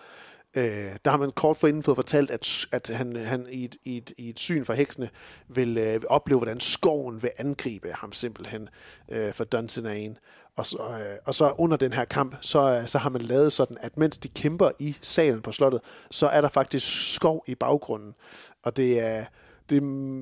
Øh, 0.57 0.95
der 1.05 1.11
har 1.11 1.17
man 1.17 1.31
kort 1.31 1.57
forinden 1.57 1.83
fået 1.83 1.97
fortalt, 1.97 2.31
at, 2.31 2.65
at 2.71 2.87
han, 2.87 3.15
han 3.15 3.47
i, 3.51 3.63
et, 3.65 3.75
i, 3.83 3.97
et, 3.97 4.13
i 4.17 4.29
et 4.29 4.39
syn 4.39 4.65
for 4.65 4.73
heksene 4.73 5.09
vil 5.47 5.77
øh, 5.77 6.01
opleve, 6.09 6.39
hvordan 6.39 6.59
skoven 6.59 7.23
vil 7.23 7.31
angribe 7.37 7.91
ham 7.91 8.11
simpelthen 8.11 8.69
øh, 9.09 9.33
for 9.33 9.43
Dunsinane. 9.43 10.15
Og 10.57 10.65
så, 10.65 10.77
øh, 10.77 11.17
og 11.25 11.35
så 11.35 11.53
under 11.57 11.77
den 11.77 11.93
her 11.93 12.05
kamp, 12.05 12.35
så, 12.41 12.79
øh, 12.79 12.87
så 12.87 12.97
har 12.97 13.09
man 13.09 13.21
lavet 13.21 13.53
sådan, 13.53 13.77
at 13.81 13.97
mens 13.97 14.17
de 14.17 14.27
kæmper 14.27 14.71
i 14.79 14.97
salen 15.01 15.41
på 15.41 15.51
slottet, 15.51 15.81
så 16.11 16.27
er 16.27 16.41
der 16.41 16.49
faktisk 16.49 17.13
skov 17.13 17.43
i 17.47 17.55
baggrunden. 17.55 18.15
Og 18.63 18.77
det 18.77 18.99
er, 18.99 19.25
det, 19.69 19.81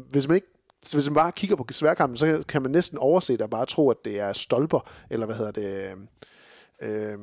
hvis 0.10 0.28
man 0.28 0.36
ikke 0.36 0.48
så 0.84 0.98
hvis 0.98 1.06
man 1.06 1.14
bare 1.14 1.32
kigger 1.32 1.56
på 1.56 1.66
sværkampen, 1.72 2.18
så 2.18 2.44
kan 2.48 2.62
man 2.62 2.72
næsten 2.72 2.98
overse 2.98 3.34
det 3.34 3.42
og 3.42 3.50
bare 3.50 3.66
tro, 3.66 3.90
at 3.90 3.98
det 4.06 4.20
er 4.20 4.34
stolper, 4.34 4.90
eller 5.10 5.26
hvad 5.26 5.36
hedder 5.36 5.52
det, 5.52 5.98
øh, 6.82 7.12
øh, 7.12 7.20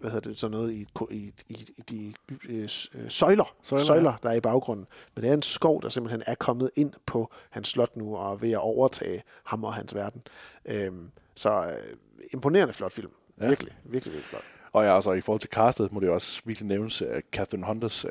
hvad 0.00 0.10
hedder 0.10 0.28
det, 0.28 0.38
sådan 0.38 0.56
noget 0.56 0.72
i, 0.72 0.86
i, 1.10 1.32
i, 1.48 1.68
i 1.78 1.82
de 1.90 2.14
øh, 2.48 2.68
søjler, 2.68 3.54
søjler, 3.62 3.84
søjler 3.84 4.10
ja. 4.10 4.16
der 4.22 4.30
er 4.30 4.34
i 4.34 4.40
baggrunden. 4.40 4.86
Men 5.14 5.22
det 5.22 5.30
er 5.30 5.34
en 5.34 5.42
skov, 5.42 5.82
der 5.82 5.88
simpelthen 5.88 6.22
er 6.26 6.34
kommet 6.34 6.70
ind 6.76 6.92
på 7.06 7.32
hans 7.50 7.68
slot 7.68 7.96
nu, 7.96 8.16
og 8.16 8.32
er 8.32 8.36
ved 8.36 8.50
at 8.50 8.58
overtage 8.58 9.22
ham 9.44 9.64
og 9.64 9.74
hans 9.74 9.94
verden. 9.94 10.22
Øh, 10.68 10.92
så 11.40 11.50
øh, 11.50 11.96
imponerende 12.32 12.74
flot 12.74 12.92
film. 12.92 13.10
Ja. 13.42 13.48
Virkelig, 13.48 13.72
virkelig, 13.84 14.12
virkelig 14.12 14.24
flot. 14.30 14.42
Og 14.72 14.84
ja, 14.84 14.94
altså 14.94 15.12
i 15.12 15.20
forhold 15.20 15.40
til 15.40 15.50
castet, 15.50 15.92
må 15.92 16.00
det 16.00 16.08
også 16.08 16.42
virkelig 16.44 16.68
nævnes, 16.68 17.02
at 17.02 17.22
Catherine 17.32 17.66
Hunters 17.66 18.04
uh, 18.04 18.10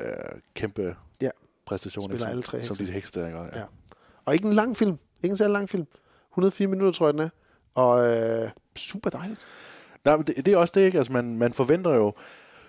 kæmpe 0.54 0.96
ja. 1.20 1.30
præstation. 1.66 2.10
Spiller 2.10 2.26
alle 2.26 2.42
tre 2.42 2.62
Som 2.62 2.76
de 2.76 2.92
hekse, 2.92 3.20
der, 3.20 3.26
ja. 3.26 3.42
ja. 3.58 3.64
Og 4.24 4.34
ikke 4.34 4.46
en 4.46 4.52
lang 4.52 4.76
film. 4.76 4.98
Ikke 5.22 5.32
en 5.32 5.36
særlig 5.36 5.52
lang 5.52 5.70
film. 5.70 5.86
104 6.32 6.66
minutter, 6.66 6.92
tror 6.92 7.06
jeg, 7.06 7.14
den 7.14 7.20
er. 7.20 7.28
Og 7.74 8.06
øh, 8.06 8.50
super 8.76 9.10
dejligt. 9.10 9.40
Nej, 10.04 10.16
men 10.16 10.26
det, 10.26 10.46
det 10.46 10.54
er 10.54 10.56
også 10.56 10.72
det, 10.76 10.80
ikke? 10.80 10.98
Altså, 10.98 11.12
man, 11.12 11.36
man 11.36 11.52
forventer 11.52 11.94
jo, 11.94 12.14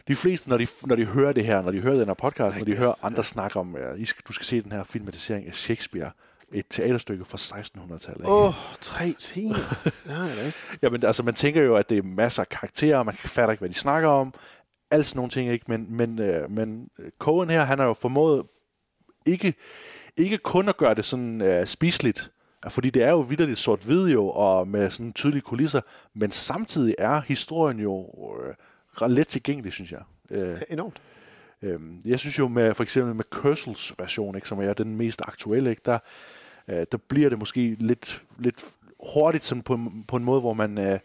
de 0.08 0.16
fleste, 0.16 0.50
når 0.50 0.58
de, 0.58 0.68
når 0.86 0.96
de 0.96 1.06
hører 1.06 1.32
det 1.32 1.46
her, 1.46 1.62
når 1.62 1.72
de 1.72 1.80
hører 1.80 1.96
den 1.96 2.08
her 2.08 2.14
podcast, 2.14 2.56
Nej, 2.56 2.60
når 2.60 2.66
de 2.66 2.76
hører 2.76 2.94
andre 3.06 3.24
snakke 3.24 3.60
om, 3.60 3.76
uh, 3.76 4.06
du 4.28 4.34
skal 4.34 4.46
se 4.46 4.62
den 4.62 4.72
her 4.72 4.84
filmatisering 4.84 5.48
af 5.48 5.56
Shakespeare, 5.56 6.12
et 6.54 6.66
teaterstykke 6.70 7.26
fra 7.26 7.38
1600-tallet. 7.38 8.28
Åh, 8.28 8.48
oh, 8.48 8.54
tre 8.82 9.14
timer. 9.20 9.56
ja, 10.10 10.46
ikke. 10.46 10.58
Jamen, 10.82 11.06
altså, 11.06 11.24
man 11.24 11.34
tænker 11.34 11.62
jo, 11.62 11.76
at 11.76 11.90
det 11.90 11.98
er 11.98 12.04
masser 12.04 12.42
af 12.42 12.50
karakterer, 12.50 13.04
man 13.04 13.16
fatter 13.16 13.52
ikke, 13.52 13.62
hvad 13.62 13.70
de 13.70 13.74
snakker 13.74 14.10
om, 14.10 14.34
alt 14.92 15.06
sådan 15.06 15.18
nogle 15.18 15.32
ting, 15.32 15.52
ikke? 15.52 15.66
Men, 15.68 15.86
men, 15.90 16.20
øh, 16.20 16.52
men 16.52 16.90
Cohen 17.20 17.50
her, 17.50 17.64
han 17.64 17.80
har 17.80 17.86
jo 17.86 17.94
formået 17.94 18.46
ikke, 19.26 19.54
ikke 20.18 20.38
kun 20.38 20.70
at 20.70 20.78
gøre 20.78 20.94
det 20.94 21.06
sådan 21.06 21.42
øh, 21.42 21.66
spiseligt, 21.66 22.32
fordi 22.70 22.90
det 22.90 23.04
er 23.04 23.10
jo 23.10 23.20
vidderligt 23.20 23.60
sort-hvid 23.60 24.08
jo, 24.08 24.30
og 24.30 24.68
med 24.68 24.90
sådan 24.90 25.14
tydelige 25.14 25.42
kulisser, 25.42 25.82
men 26.14 26.32
samtidig 26.32 26.96
er 26.98 27.22
historien 27.22 27.80
jo 27.80 28.10
øh, 29.02 29.10
let 29.10 29.28
tilgængelig, 29.28 29.74
synes 29.74 29.92
jeg. 29.92 30.02
Øh, 30.32 30.58
enormt. 30.70 31.02
Øh, 31.62 31.80
jeg 32.06 32.20
synes 32.20 32.40
jo 32.40 32.48
med, 32.48 32.74
for 32.74 32.84
eksempel 32.84 33.16
med 33.16 33.26
Cursals 33.30 33.94
version, 34.00 34.36
ikke, 34.36 34.48
som 34.48 34.60
er 34.60 34.74
den 34.74 34.96
mest 34.96 35.22
aktuelle, 35.26 35.70
ikke, 35.70 35.82
der, 35.86 36.00
øh, 36.72 36.86
der 36.92 36.98
bliver 36.98 37.30
det 37.30 37.40
måske 37.40 37.76
lidt, 37.80 38.24
lidt 38.40 38.66
hurtigt 39.14 39.44
sådan 39.44 39.64
på, 39.64 39.80
på 40.08 40.18
en 40.18 40.24
måde, 40.24 40.42
hvor 40.42 40.54
man 40.54 40.78
øh, 40.78 41.00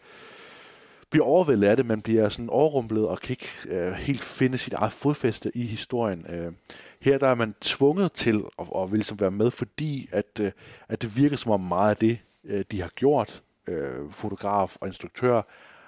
bliver 1.09 1.25
overvældet 1.25 1.67
af 1.67 1.77
det, 1.77 1.85
man 1.85 2.01
bliver 2.01 2.29
sådan 2.29 2.49
overrumplet 2.49 3.07
og 3.07 3.19
kan 3.19 3.33
ikke 3.33 3.77
øh, 3.77 3.91
helt 3.91 4.23
finde 4.23 4.57
sit 4.57 4.73
eget 4.73 4.93
fodfæste 4.93 5.51
i 5.57 5.65
historien. 5.65 6.25
Øh, 6.29 6.53
her 7.01 7.17
der 7.17 7.27
er 7.27 7.35
man 7.35 7.55
tvunget 7.61 8.11
til 8.11 8.43
at, 8.59 8.67
at 8.75 8.91
vil 8.91 8.97
ligesom 8.97 9.19
være 9.19 9.31
med, 9.31 9.51
fordi 9.51 10.09
at, 10.11 10.39
øh, 10.39 10.51
at 10.89 11.01
det 11.01 11.17
virker 11.17 11.37
som 11.37 11.51
om 11.51 11.61
meget 11.61 11.89
af 11.89 11.97
det, 11.97 12.19
øh, 12.43 12.65
de 12.71 12.81
har 12.81 12.89
gjort, 12.95 13.43
øh, 13.67 14.11
fotograf 14.11 14.77
og 14.81 14.87
instruktør, 14.87 15.41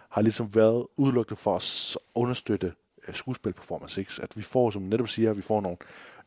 har 0.10 0.22
ligesom 0.22 0.56
været 0.56 0.88
udelukket 0.98 1.38
for 1.38 1.56
at 1.56 1.98
understøtte 2.16 2.74
skuespil 3.02 3.16
skuespilperformance. 3.16 4.02
Ikke? 4.02 4.12
At 4.22 4.38
vi 4.38 4.42
får, 4.42 4.70
som 4.70 4.82
netop 4.82 5.08
siger, 5.08 5.34
vi 5.34 5.42
får 5.42 5.62
nogle, 5.62 5.78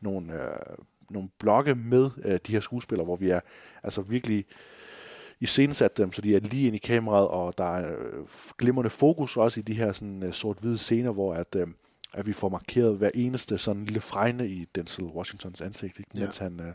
nogle, 0.01 0.33
øh, 0.33 0.77
nogle 1.09 1.29
blokke 1.39 1.75
med 1.75 2.09
øh, 2.25 2.39
de 2.47 2.51
her 2.51 2.59
skuespillere, 2.59 3.05
hvor 3.05 3.15
vi 3.15 3.29
er 3.29 3.39
altså 3.83 4.01
virkelig 4.01 4.45
iscenesat 5.39 5.97
dem, 5.97 6.13
så 6.13 6.21
de 6.21 6.35
er 6.35 6.39
lige 6.39 6.67
ind 6.67 6.75
i 6.75 6.79
kameraet, 6.79 7.27
og 7.27 7.57
der 7.57 7.77
er 7.77 7.91
øh, 7.91 8.25
glimrende 8.57 8.89
fokus 8.89 9.37
også 9.37 9.59
i 9.59 9.63
de 9.63 9.73
her 9.73 9.91
sådan, 9.91 10.23
øh, 10.23 10.33
sort-hvide 10.33 10.77
scener, 10.77 11.11
hvor 11.11 11.33
at, 11.33 11.55
øh, 11.55 11.67
at 12.13 12.27
vi 12.27 12.33
får 12.33 12.49
markeret 12.49 12.97
hver 12.97 13.09
eneste 13.13 13.57
sådan 13.57 13.85
lille 13.85 14.01
fregne 14.01 14.47
i 14.47 14.65
Denzel 14.75 15.05
Washingtons 15.05 15.61
ansigt, 15.61 15.99
ikke? 15.99 16.19
mens 16.19 16.39
ja. 16.39 16.43
han, 16.43 16.59
øh, 16.59 16.73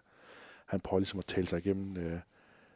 han 0.66 0.80
prøver 0.80 1.00
ligesom 1.00 1.18
at 1.18 1.26
tale 1.26 1.46
sig 1.46 1.58
igennem 1.58 1.96
øh, 1.96 2.18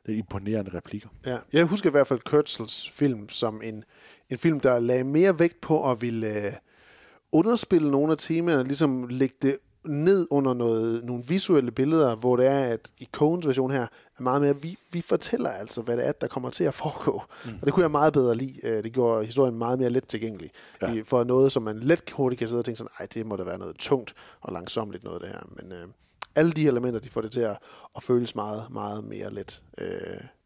det 0.07 0.15
imponerende 0.15 0.71
replikker. 0.75 1.09
Ja. 1.27 1.39
Jeg 1.53 1.65
husker 1.65 1.91
i 1.91 1.91
hvert 1.91 2.07
fald 2.07 2.21
Kurtzels 2.21 2.91
film 2.91 3.29
som 3.29 3.61
en, 3.65 3.85
en 4.31 4.39
film, 4.39 4.61
der 4.61 4.79
lagde 4.79 5.05
mere 5.05 5.39
vægt 5.39 5.61
på 5.61 5.91
at 5.91 6.03
ville 6.03 6.47
øh, 6.47 6.53
underspille 7.33 7.91
nogle 7.91 8.13
af 8.13 8.19
temaerne, 8.19 8.65
ligesom 8.65 9.09
lægge 9.09 9.35
det 9.43 9.59
ned 9.85 10.27
under 10.31 10.55
noget, 10.55 11.05
nogle 11.05 11.25
visuelle 11.29 11.71
billeder, 11.71 12.15
hvor 12.15 12.37
det 12.37 12.47
er, 12.47 12.65
at 12.65 12.93
i 12.99 13.09
Coens 13.13 13.47
version 13.47 13.71
her, 13.71 13.87
er 14.19 14.23
meget 14.23 14.43
mere, 14.43 14.63
vi, 14.63 14.79
vi 14.91 15.01
fortæller 15.01 15.51
altså, 15.51 15.83
hvad 15.83 15.97
det 15.97 16.07
er, 16.09 16.13
der 16.13 16.27
kommer 16.27 16.51
til 16.51 16.65
at 16.65 16.75
foregå. 16.75 17.23
Mm. 17.45 17.51
Og 17.61 17.67
det 17.67 17.75
kunne 17.75 17.83
jeg 17.83 17.91
meget 17.91 18.13
bedre 18.13 18.35
lide. 18.35 18.55
Øh, 18.63 18.85
det 18.85 18.93
gjorde 18.93 19.25
historien 19.25 19.59
meget 19.59 19.79
mere 19.79 19.91
let 19.91 20.09
tilgængelig. 20.09 20.51
Ja. 20.83 21.03
For 21.05 21.25
noget, 21.25 21.53
som 21.53 21.63
man 21.63 21.81
let 21.81 22.11
hurtigt 22.11 22.39
kan 22.39 22.49
sidde 22.49 22.61
og 22.61 22.65
tænke 22.65 22.79
sådan, 22.79 22.91
ej, 23.01 23.07
det 23.15 23.27
må 23.27 23.37
da 23.37 23.43
være 23.43 23.59
noget 23.59 23.77
tungt 23.77 24.15
og 24.41 24.53
langsomligt 24.53 25.05
noget, 25.05 25.23
det 25.23 25.29
her. 25.29 25.41
Men 25.57 25.73
øh, 25.73 25.87
alle 26.35 26.53
de 26.53 26.67
elementer, 26.67 27.01
de 27.01 27.09
får 27.09 27.21
det 27.21 27.33
til 27.33 27.41
at, 27.41 27.59
at 27.97 28.03
føles 28.03 28.35
meget, 28.35 28.67
meget 28.71 29.05
mere 29.05 29.35
let, 29.35 29.63
øh, 29.79 29.87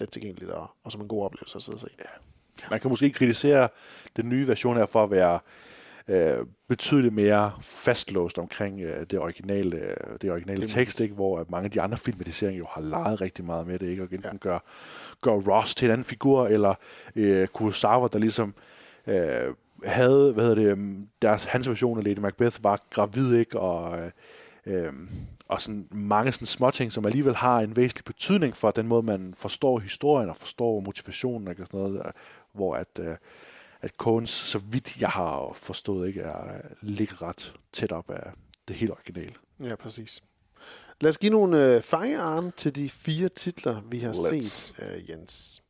let 0.01 0.11
tilgængeligt 0.11 0.51
og, 0.51 0.71
og 0.85 0.93
som 0.93 1.01
en 1.01 1.09
god 1.09 1.25
oplevelse 1.25 1.57
at 1.57 1.63
sidde 1.63 1.77
og 1.77 1.81
se. 1.81 1.89
Ja. 1.99 2.69
Man 2.71 2.81
kan 2.81 2.91
måske 2.91 3.11
kritisere 3.11 3.69
den 4.17 4.29
nye 4.29 4.47
version 4.47 4.77
her 4.77 4.87
for 4.87 5.05
at 5.05 5.11
være 5.11 5.39
øh, 6.09 6.47
betydeligt 6.69 7.15
mere 7.15 7.53
fastlåst 7.61 8.39
omkring 8.39 8.81
øh, 8.81 9.07
det 9.11 9.19
originale, 9.19 9.77
øh, 9.77 10.19
det 10.23 10.31
originale 10.31 10.63
det 10.63 10.71
tekst, 10.71 11.01
ikke? 11.01 11.15
hvor 11.15 11.47
mange 11.49 11.65
af 11.65 11.71
de 11.71 11.81
andre 11.81 11.99
filmatiseringer 11.99 12.59
jo 12.59 12.67
har 12.71 12.81
leget 12.81 13.21
rigtig 13.21 13.45
meget 13.45 13.67
med 13.67 13.79
det, 13.79 13.87
ikke? 13.87 14.03
og 14.03 14.09
enten 14.13 14.31
ja. 14.33 14.39
gør, 14.39 14.59
gør 15.21 15.33
Ross 15.33 15.75
til 15.75 15.87
en 15.87 15.93
anden 15.93 16.05
figur, 16.05 16.47
eller 16.47 16.75
øh, 17.17 17.49
Kurosawa, 17.49 18.09
der 18.13 18.19
ligesom 18.19 18.55
øh, 19.07 19.55
havde, 19.85 20.33
hvad 20.33 20.45
hedder 20.45 20.63
det, 20.63 20.71
øhm, 20.71 21.09
deres, 21.23 21.45
hans 21.45 21.69
version 21.69 21.99
af 21.99 22.05
Lady 22.05 22.19
Macbeth 22.19 22.65
var 22.65 22.81
gravid, 22.91 23.35
ikke? 23.35 23.61
og 23.61 23.99
øh, 23.99 24.11
øh, 24.67 24.93
og 25.49 25.61
sådan 25.61 25.89
mange 25.91 26.33
sådan 26.33 26.47
små 26.47 26.71
ting, 26.71 26.93
som 26.93 27.07
alligevel 27.07 27.37
har 27.37 27.61
en 27.61 27.77
væsentlig 27.77 28.05
betydning 28.05 28.57
for 28.57 28.71
den 28.71 28.89
måde, 28.89 29.03
man 29.03 29.35
forstår 29.37 29.79
historien 29.79 30.29
og 30.29 30.37
forstår 30.37 30.81
motivationen 30.81 31.49
og 31.49 31.55
sådan 31.57 31.81
noget, 31.81 32.03
hvor 32.53 32.75
at, 32.75 32.99
øh, 33.01 33.17
at 33.81 33.91
Coens, 33.91 34.31
så 34.31 34.59
vidt 34.59 34.97
jeg 35.01 35.09
har 35.09 35.53
forstået, 35.55 36.09
ikke 36.09 36.21
er 36.21 36.61
ligger 36.81 37.23
ret 37.23 37.55
tæt 37.73 37.93
op 37.93 38.11
af 38.11 38.33
det 38.69 38.77
helt 38.77 38.91
originale. 38.91 39.35
Ja, 39.61 39.77
præcis. 39.77 40.23
Lad 41.01 41.09
os 41.09 41.19
give 41.19 41.33
nogle 41.33 41.75
øh, 41.75 41.83
firearm 41.83 42.53
til 42.57 42.75
de 42.77 42.91
fire 42.91 43.29
titler, 43.29 43.83
vi 43.91 43.99
har 43.99 44.13
Let's. 44.13 44.43
set, 44.43 44.75
øh, 44.83 45.11
Jens. 45.11 45.63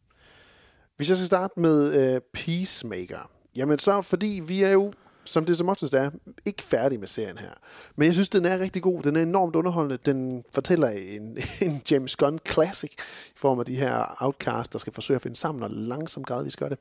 Hvis 0.96 1.08
jeg 1.08 1.16
skal 1.16 1.26
starte 1.26 1.60
med 1.60 2.14
øh, 2.14 2.20
Peacemaker, 2.32 3.30
jamen 3.56 3.78
så, 3.78 4.02
fordi 4.02 4.42
vi 4.46 4.62
er 4.62 4.70
jo 4.70 4.92
som 5.27 5.44
det 5.44 5.57
som 5.57 5.69
oftest 5.69 5.94
er, 5.94 6.11
ikke 6.44 6.62
færdig 6.62 7.01
med 7.01 7.09
serien 7.09 7.39
her. 7.39 7.51
Men 7.97 8.07
jeg 8.07 8.15
synes, 8.15 8.28
den 8.28 8.47
er 8.47 8.59
rigtig 8.59 8.82
god. 8.82 9.03
Den 9.03 9.16
er 9.16 9.23
enormt 9.23 9.57
underholdende. 9.57 9.98
Den 10.07 10.44
fortæller 10.55 10.89
en, 10.89 11.39
en 11.69 11.82
James 11.90 12.16
Gunn 12.16 12.39
classic 12.51 12.93
i 13.28 13.36
form 13.36 13.59
af 13.59 13.65
de 13.65 13.77
her 13.77 14.16
outcasts, 14.20 14.69
der 14.69 14.78
skal 14.78 14.93
forsøge 14.93 15.16
at 15.16 15.23
finde 15.23 15.36
sammen 15.36 15.62
og 15.62 15.70
langsomt 15.70 16.27
gradvist 16.27 16.59
gøre 16.59 16.69
det. 16.69 16.78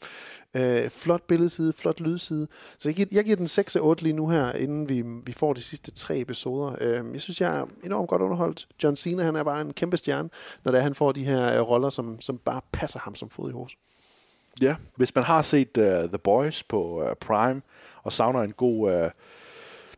Øh, 0.55 0.89
flot 0.89 1.23
billedside, 1.27 1.73
flot 1.73 1.99
lydside. 1.99 2.47
Så 2.77 2.89
jeg 2.89 2.95
giver, 2.95 3.07
jeg 3.11 3.23
giver 3.23 3.37
den 3.37 3.47
6 3.47 3.75
8 3.75 4.03
lige 4.03 4.13
nu 4.13 4.27
her, 4.27 4.51
inden 4.51 4.89
vi, 4.89 5.03
vi 5.25 5.33
får 5.33 5.53
de 5.53 5.61
sidste 5.61 5.91
tre 5.91 6.19
episoder. 6.19 6.75
Øh, 6.81 7.13
jeg 7.13 7.21
synes, 7.21 7.41
jeg 7.41 7.57
er 7.57 7.65
enormt 7.83 8.09
godt 8.09 8.21
underholdt. 8.21 8.67
John 8.83 8.95
Cena, 8.95 9.23
han 9.23 9.35
er 9.35 9.43
bare 9.43 9.61
en 9.61 9.73
kæmpe 9.73 9.97
stjerne, 9.97 10.29
når 10.63 10.71
det 10.71 10.79
er, 10.79 10.83
han 10.83 10.95
får 10.95 11.11
de 11.11 11.25
her 11.25 11.55
øh, 11.55 11.61
roller, 11.61 11.89
som, 11.89 12.21
som 12.21 12.37
bare 12.37 12.61
passer 12.71 12.99
ham 12.99 13.15
som 13.15 13.29
fod 13.29 13.49
i 13.49 13.53
hos. 13.53 13.77
Ja, 14.61 14.75
hvis 14.95 15.15
man 15.15 15.23
har 15.23 15.41
set 15.41 15.77
uh, 15.77 15.83
The 15.83 16.17
Boys 16.17 16.63
på 16.63 17.03
uh, 17.03 17.13
Prime, 17.21 17.61
og 18.05 18.13
savner 18.13 18.41
en 18.41 18.51
god 18.51 18.91
øh, 18.93 19.11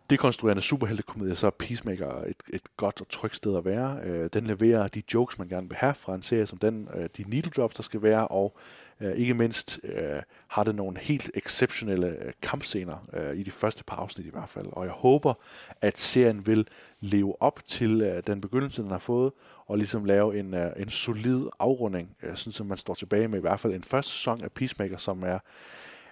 dekonstruerende 0.09 0.61
superheltekomedie, 0.61 1.35
så 1.35 1.47
er 1.47 1.51
Peacemaker 1.51 2.21
et, 2.21 2.35
et 2.53 2.61
godt 2.77 3.01
og 3.01 3.09
trygt 3.09 3.35
sted 3.35 3.57
at 3.57 3.65
være. 3.65 3.99
Øh, 4.03 4.29
den 4.34 4.47
leverer 4.47 4.88
de 4.88 5.03
jokes, 5.13 5.39
man 5.39 5.47
gerne 5.47 5.67
vil 5.69 5.77
have 5.77 5.95
fra 5.95 6.15
en 6.15 6.21
serie 6.21 6.45
som 6.45 6.57
den, 6.57 6.89
øh, 6.95 7.09
de 7.17 7.23
needle 7.27 7.51
drops, 7.55 7.75
der 7.75 7.84
skal 7.84 8.01
være, 8.01 8.27
og 8.27 8.57
øh, 9.01 9.11
ikke 9.11 9.34
mindst 9.34 9.79
øh, 9.84 10.21
har 10.47 10.63
det 10.63 10.75
nogle 10.75 10.99
helt 10.99 11.31
exceptionelle 11.35 12.07
øh, 12.07 12.31
kampscener 12.41 13.07
øh, 13.13 13.35
i 13.35 13.43
de 13.43 13.51
første 13.51 13.84
par 13.84 13.95
afsnit 13.95 14.25
i 14.25 14.29
hvert 14.29 14.49
fald. 14.49 14.67
Og 14.71 14.85
jeg 14.85 14.93
håber, 14.93 15.34
at 15.81 15.99
serien 15.99 16.47
vil 16.47 16.67
leve 16.99 17.41
op 17.41 17.59
til 17.67 18.01
øh, 18.01 18.23
den 18.27 18.41
begyndelse, 18.41 18.81
den 18.81 18.91
har 18.91 18.99
fået, 18.99 19.31
og 19.65 19.77
ligesom 19.77 20.05
lave 20.05 20.39
en, 20.39 20.53
øh, 20.53 20.71
en 20.77 20.89
solid 20.89 21.45
afrunding, 21.59 22.15
øh, 22.23 22.35
sådan 22.35 22.53
som 22.53 22.67
man 22.67 22.77
står 22.77 22.93
tilbage 22.93 23.27
med 23.27 23.39
i 23.39 23.41
hvert 23.41 23.59
fald 23.59 23.73
en 23.73 23.84
første 23.84 24.11
sæson 24.11 24.43
af 24.43 24.51
Peacemaker, 24.51 24.97
som 24.97 25.23
er 25.23 25.39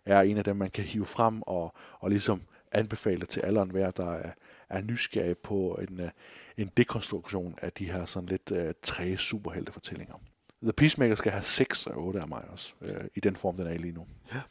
er 0.06 0.22
en 0.22 0.38
af 0.38 0.44
dem, 0.44 0.56
man 0.56 0.69
kan 0.69 0.84
hive 0.84 1.06
frem 1.06 1.41
og, 1.41 1.73
og 1.99 2.10
ligesom 2.10 2.41
anbefale 2.72 3.26
til 3.26 3.40
alle 3.40 3.64
hver, 3.64 3.91
der 3.91 4.11
er, 4.11 4.32
er 4.69 4.82
nysgerrig 4.82 5.38
på 5.38 5.80
en, 5.90 5.99
øh, 5.99 6.10
en 6.57 6.72
dekonstruktion 6.77 7.56
af 7.61 7.72
de 7.72 7.86
her 7.86 8.06
sådan 8.06 8.30
lidt 8.30 8.52
uh, 8.52 8.72
træge 8.84 9.18
superheltefortællinger. 9.18 10.15
The 10.64 10.73
Peacemaker 10.73 11.15
skal 11.15 11.32
have 11.32 11.44
6 11.44 11.88
og 11.88 12.06
8 12.06 12.19
af 12.19 12.27
mig 12.27 12.44
også, 12.52 12.73
uh, 12.82 13.06
i 13.15 13.19
den 13.19 13.36
form, 13.36 13.57
den 13.57 13.68
er 13.68 13.72
i 13.72 13.77
lige 13.77 13.94
nu. 13.94 14.06
Ja. 14.34 14.41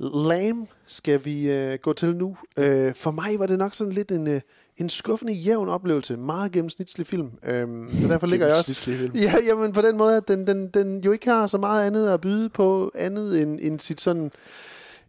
Lamb 0.00 0.68
skal 0.86 1.24
vi 1.24 1.50
øh, 1.50 1.78
gå 1.82 1.92
til 1.92 2.16
nu. 2.16 2.36
Øh, 2.58 2.94
for 2.94 3.10
mig 3.10 3.38
var 3.38 3.46
det 3.46 3.58
nok 3.58 3.74
sådan 3.74 3.92
lidt 3.92 4.10
en, 4.10 4.26
øh, 4.26 4.40
en 4.76 4.88
skuffende 4.88 5.32
jævn 5.32 5.68
oplevelse. 5.68 6.16
Meget 6.16 6.52
gennemsnitslig 6.52 7.06
film. 7.06 7.30
Øh, 7.42 7.68
så 8.00 8.08
derfor 8.08 8.26
ligger 8.26 8.46
jeg 8.46 8.56
også... 8.56 8.84
Film. 8.84 9.14
Ja, 9.14 9.34
jamen 9.48 9.72
på 9.72 9.82
den 9.82 9.96
måde, 9.96 10.16
at 10.16 10.28
den, 10.28 10.46
den, 10.46 10.68
den 10.68 11.00
jo 11.04 11.12
ikke 11.12 11.28
har 11.28 11.46
så 11.46 11.58
meget 11.58 11.86
andet 11.86 12.08
at 12.08 12.20
byde 12.20 12.48
på, 12.48 12.92
andet 12.94 13.42
end, 13.42 13.58
end 13.62 13.78
sit 13.78 14.00
sådan 14.00 14.30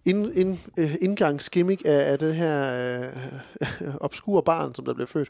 ind, 0.06 0.36
ind, 0.36 0.58
øh, 0.78 0.96
indgangsgimmick 1.02 1.82
af, 1.86 2.12
af 2.12 2.20
det 2.20 2.36
her 2.36 2.74
øh, 3.02 3.96
obskure 4.06 4.44
barn, 4.44 4.76
som 4.76 4.86
der 4.86 4.94
bliver 4.94 5.08
født. 5.08 5.30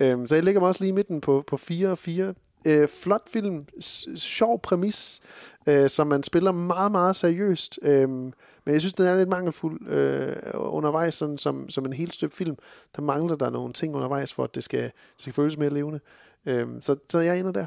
Øhm, 0.00 0.26
så 0.26 0.34
jeg 0.34 0.44
ligger 0.44 0.60
mig 0.60 0.68
også 0.68 0.80
lige 0.84 0.88
i 0.88 0.92
midten 0.92 1.20
på, 1.20 1.44
på 1.46 1.56
4 1.56 1.88
og 1.90 1.98
4. 1.98 2.34
Øh, 2.66 2.88
flot 2.88 3.28
film, 3.32 3.62
s- 3.82 4.08
sjov 4.16 4.60
præmis, 4.60 5.20
øh, 5.68 5.88
som 5.90 6.06
man 6.06 6.22
spiller 6.22 6.52
meget, 6.52 6.92
meget 6.92 7.16
seriøst. 7.16 7.78
Øh, 7.82 8.08
men 8.08 8.32
jeg 8.66 8.80
synes, 8.80 8.94
den 8.94 9.06
er 9.06 9.16
lidt 9.16 9.28
mangelfuld 9.28 9.88
øh, 9.88 10.36
undervejs, 10.54 11.14
sådan 11.14 11.38
som, 11.38 11.68
som 11.70 11.84
en 11.86 11.92
helt 11.92 12.14
støbt 12.14 12.34
film. 12.34 12.56
Der 12.96 13.02
mangler 13.02 13.36
der 13.36 13.50
nogle 13.50 13.72
ting 13.72 13.94
undervejs, 13.96 14.32
for 14.34 14.44
at 14.44 14.54
det 14.54 14.64
skal, 14.64 14.82
det 14.82 14.92
skal 15.18 15.32
føles 15.32 15.56
mere 15.58 15.70
levende. 15.70 16.00
Øh, 16.46 16.66
så, 16.80 16.96
så 17.10 17.18
jeg 17.18 17.38
ender 17.38 17.52
der. 17.52 17.66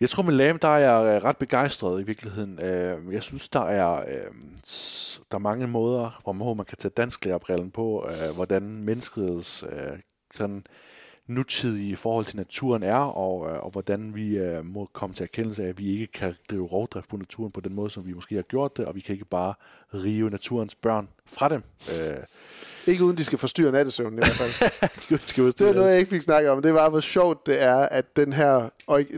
Jeg 0.00 0.10
tror 0.10 0.22
med 0.22 0.32
Lam, 0.32 0.58
der 0.58 0.68
er 0.68 0.78
jeg 0.78 1.24
ret 1.24 1.36
begejstret 1.36 2.00
i 2.00 2.04
virkeligheden. 2.04 2.58
Øh, 2.62 3.12
jeg 3.14 3.22
synes, 3.22 3.48
der 3.48 3.60
er, 3.60 3.96
øh, 3.96 4.34
der 5.30 5.36
er 5.36 5.38
mange 5.38 5.66
måder, 5.66 6.20
hvor 6.22 6.54
man 6.54 6.66
kan 6.66 6.78
tage 6.78 6.92
dansklærerbriller 6.96 7.70
på, 7.70 8.08
hvordan 8.34 8.62
menneskets 8.62 9.64
sådan 10.34 10.64
nutidige 11.26 11.96
forhold 11.96 12.24
til 12.24 12.36
naturen 12.36 12.82
er, 12.82 12.96
og, 12.96 13.40
og 13.40 13.70
hvordan 13.70 14.14
vi 14.14 14.38
må 14.64 14.88
komme 14.92 15.14
til 15.14 15.24
erkendelse 15.24 15.64
af, 15.64 15.68
at 15.68 15.78
vi 15.78 15.90
ikke 15.90 16.06
kan 16.06 16.34
drive 16.50 16.66
rovdrift 16.66 17.08
på 17.08 17.16
naturen 17.16 17.52
på 17.52 17.60
den 17.60 17.74
måde, 17.74 17.90
som 17.90 18.06
vi 18.06 18.12
måske 18.12 18.34
har 18.34 18.42
gjort 18.42 18.76
det, 18.76 18.84
og 18.84 18.94
vi 18.94 19.00
kan 19.00 19.12
ikke 19.12 19.24
bare 19.24 19.54
rive 19.94 20.30
naturens 20.30 20.74
børn 20.74 21.08
fra 21.26 21.48
dem. 21.48 21.62
Øh, 21.90 22.24
ikke 22.90 23.04
uden 23.04 23.16
de 23.16 23.24
skal 23.24 23.38
forstyrre 23.38 23.72
nattesøvnen 23.72 24.18
i 24.18 24.22
hvert 24.26 24.36
fald. 24.36 25.18
skal 25.26 25.44
Det 25.46 25.66
var 25.66 25.72
noget, 25.72 25.90
jeg 25.90 25.98
ikke 25.98 26.10
fik 26.10 26.22
snakket 26.22 26.50
om. 26.50 26.62
Det 26.62 26.74
var, 26.74 26.88
hvor 26.90 27.00
sjovt 27.00 27.46
det 27.46 27.62
er, 27.62 27.76
at 27.76 28.16
den 28.16 28.32
her, 28.32 28.68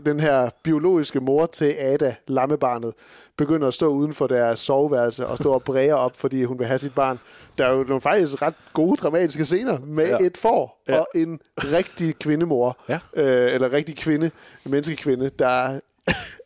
den 0.05 0.19
her 0.19 0.49
biologiske 0.63 1.19
mor 1.19 1.45
til 1.45 1.75
Ada, 1.79 2.15
lammebarnet, 2.27 2.93
begynder 3.37 3.67
at 3.67 3.73
stå 3.73 3.87
uden 3.87 4.13
for 4.13 4.27
deres 4.27 4.59
soveværelse 4.59 5.27
og 5.27 5.37
stå 5.37 5.53
og 5.53 5.63
bræger 5.63 5.93
op, 5.95 6.11
fordi 6.17 6.43
hun 6.43 6.59
vil 6.59 6.67
have 6.67 6.77
sit 6.79 6.95
barn. 6.95 7.19
Der 7.57 7.65
er 7.65 7.71
jo 7.71 7.83
nogle 7.83 8.01
faktisk 8.01 8.41
ret 8.41 8.53
gode 8.73 8.95
dramatiske 8.97 9.45
scener 9.45 9.77
med 9.79 10.07
Ja. 10.07 10.17
et 10.25 10.37
får 10.37 10.83
Ja. 10.87 10.99
og 10.99 11.07
en 11.15 11.39
rigtig 11.57 12.19
kvindemor, 12.19 12.77
Ja. 12.89 12.99
øh, 13.15 13.53
eller 13.53 13.71
rigtig 13.73 13.97
kvinde, 13.97 14.31
menneskekvinde, 14.65 15.31
der 15.39 15.79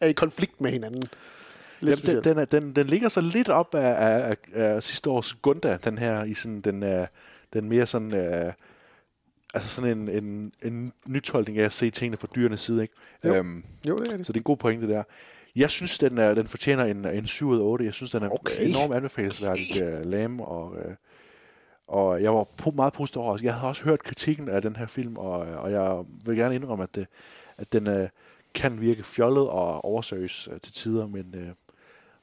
er 0.02 0.08
i 0.08 0.12
konflikt 0.12 0.62
med 0.62 0.72
hinanden. 0.72 1.04
Lidt 1.82 2.08
Jamen, 2.08 2.24
den, 2.24 2.38
den, 2.38 2.48
den, 2.52 2.76
den 2.76 2.88
ligger 2.88 3.10
så 3.10 3.22
lidt 3.22 3.50
op 3.50 3.76
af, 3.76 4.06
af, 4.08 4.30
af, 4.54 4.64
af 4.74 4.84
sidste 4.84 5.10
års 5.10 5.34
Gunda, 5.34 5.78
den 5.84 5.98
her, 5.98 6.24
i 6.24 6.34
sådan 6.34 6.62
den, 6.62 6.84
uh, 6.84 7.06
den 7.54 7.70
mere 7.70 7.86
sådan, 7.86 8.14
uh, 8.14 8.54
altså 9.54 9.70
sådan 9.70 9.98
en, 9.98 10.10
en, 10.10 10.54
en 10.64 10.94
nytolkning 11.06 11.60
af 11.60 11.66
at 11.66 11.72
se 11.72 11.90
tingene 11.90 12.18
fra 12.18 12.28
dyrenes 12.36 12.62
side, 12.62 12.82
ikke? 12.82 12.94
Jo. 13.26 13.36
Øhm, 13.36 13.64
Jo, 13.88 13.98
det 14.00 14.08
er 14.08 14.18
det. 14.18 14.26
Så 14.26 14.34
det 14.34 14.38
er 14.38 14.42
en 14.42 14.44
god 14.44 14.58
pointe 14.58 14.88
der. 14.88 15.04
Jeg 15.56 15.70
synes, 15.70 15.98
den, 15.98 16.18
er, 16.18 16.34
den 16.34 16.48
fortjener 16.48 16.86
en, 16.86 17.06
en 17.06 17.28
7 17.28 17.48
ud 17.48 17.58
af 17.60 17.64
8. 17.64 17.86
Jeg 17.86 17.94
synes, 17.94 18.12
den 18.12 18.24
er 18.24 18.30
Okay. 18.30 18.70
enormt 18.70 18.94
anbefalesværdig, 18.94 19.68
okay. 19.72 20.00
uh, 20.00 20.06
Lam, 20.12 20.40
og, 20.40 20.72
uh, 20.72 20.94
og 21.88 22.24
jeg 22.24 22.34
var 22.34 22.44
po- 22.44 22.76
meget 22.76 22.94
positiv 22.94 23.22
over. 23.22 23.38
Jeg 23.44 23.54
havde 23.54 23.70
også 23.70 23.84
hørt 23.84 24.04
kritikken 24.04 24.50
af 24.50 24.62
den 24.62 24.76
her 24.76 24.88
film, 24.88 25.18
og, 25.18 25.40
og 25.40 25.72
jeg 25.72 26.04
vil 26.26 26.38
gerne 26.38 26.56
indrømme, 26.56 26.84
at, 26.84 26.96
det, 26.96 27.08
at 27.58 27.74
den 27.74 27.88
uh, 27.88 28.08
kan 28.54 28.82
virke 28.82 29.04
fjollet 29.04 29.48
og 29.48 29.86
oversøges 29.86 30.48
uh, 30.48 30.58
til 30.64 30.74
tider, 30.74 31.08
men, 31.08 31.34
uh, 31.38 31.42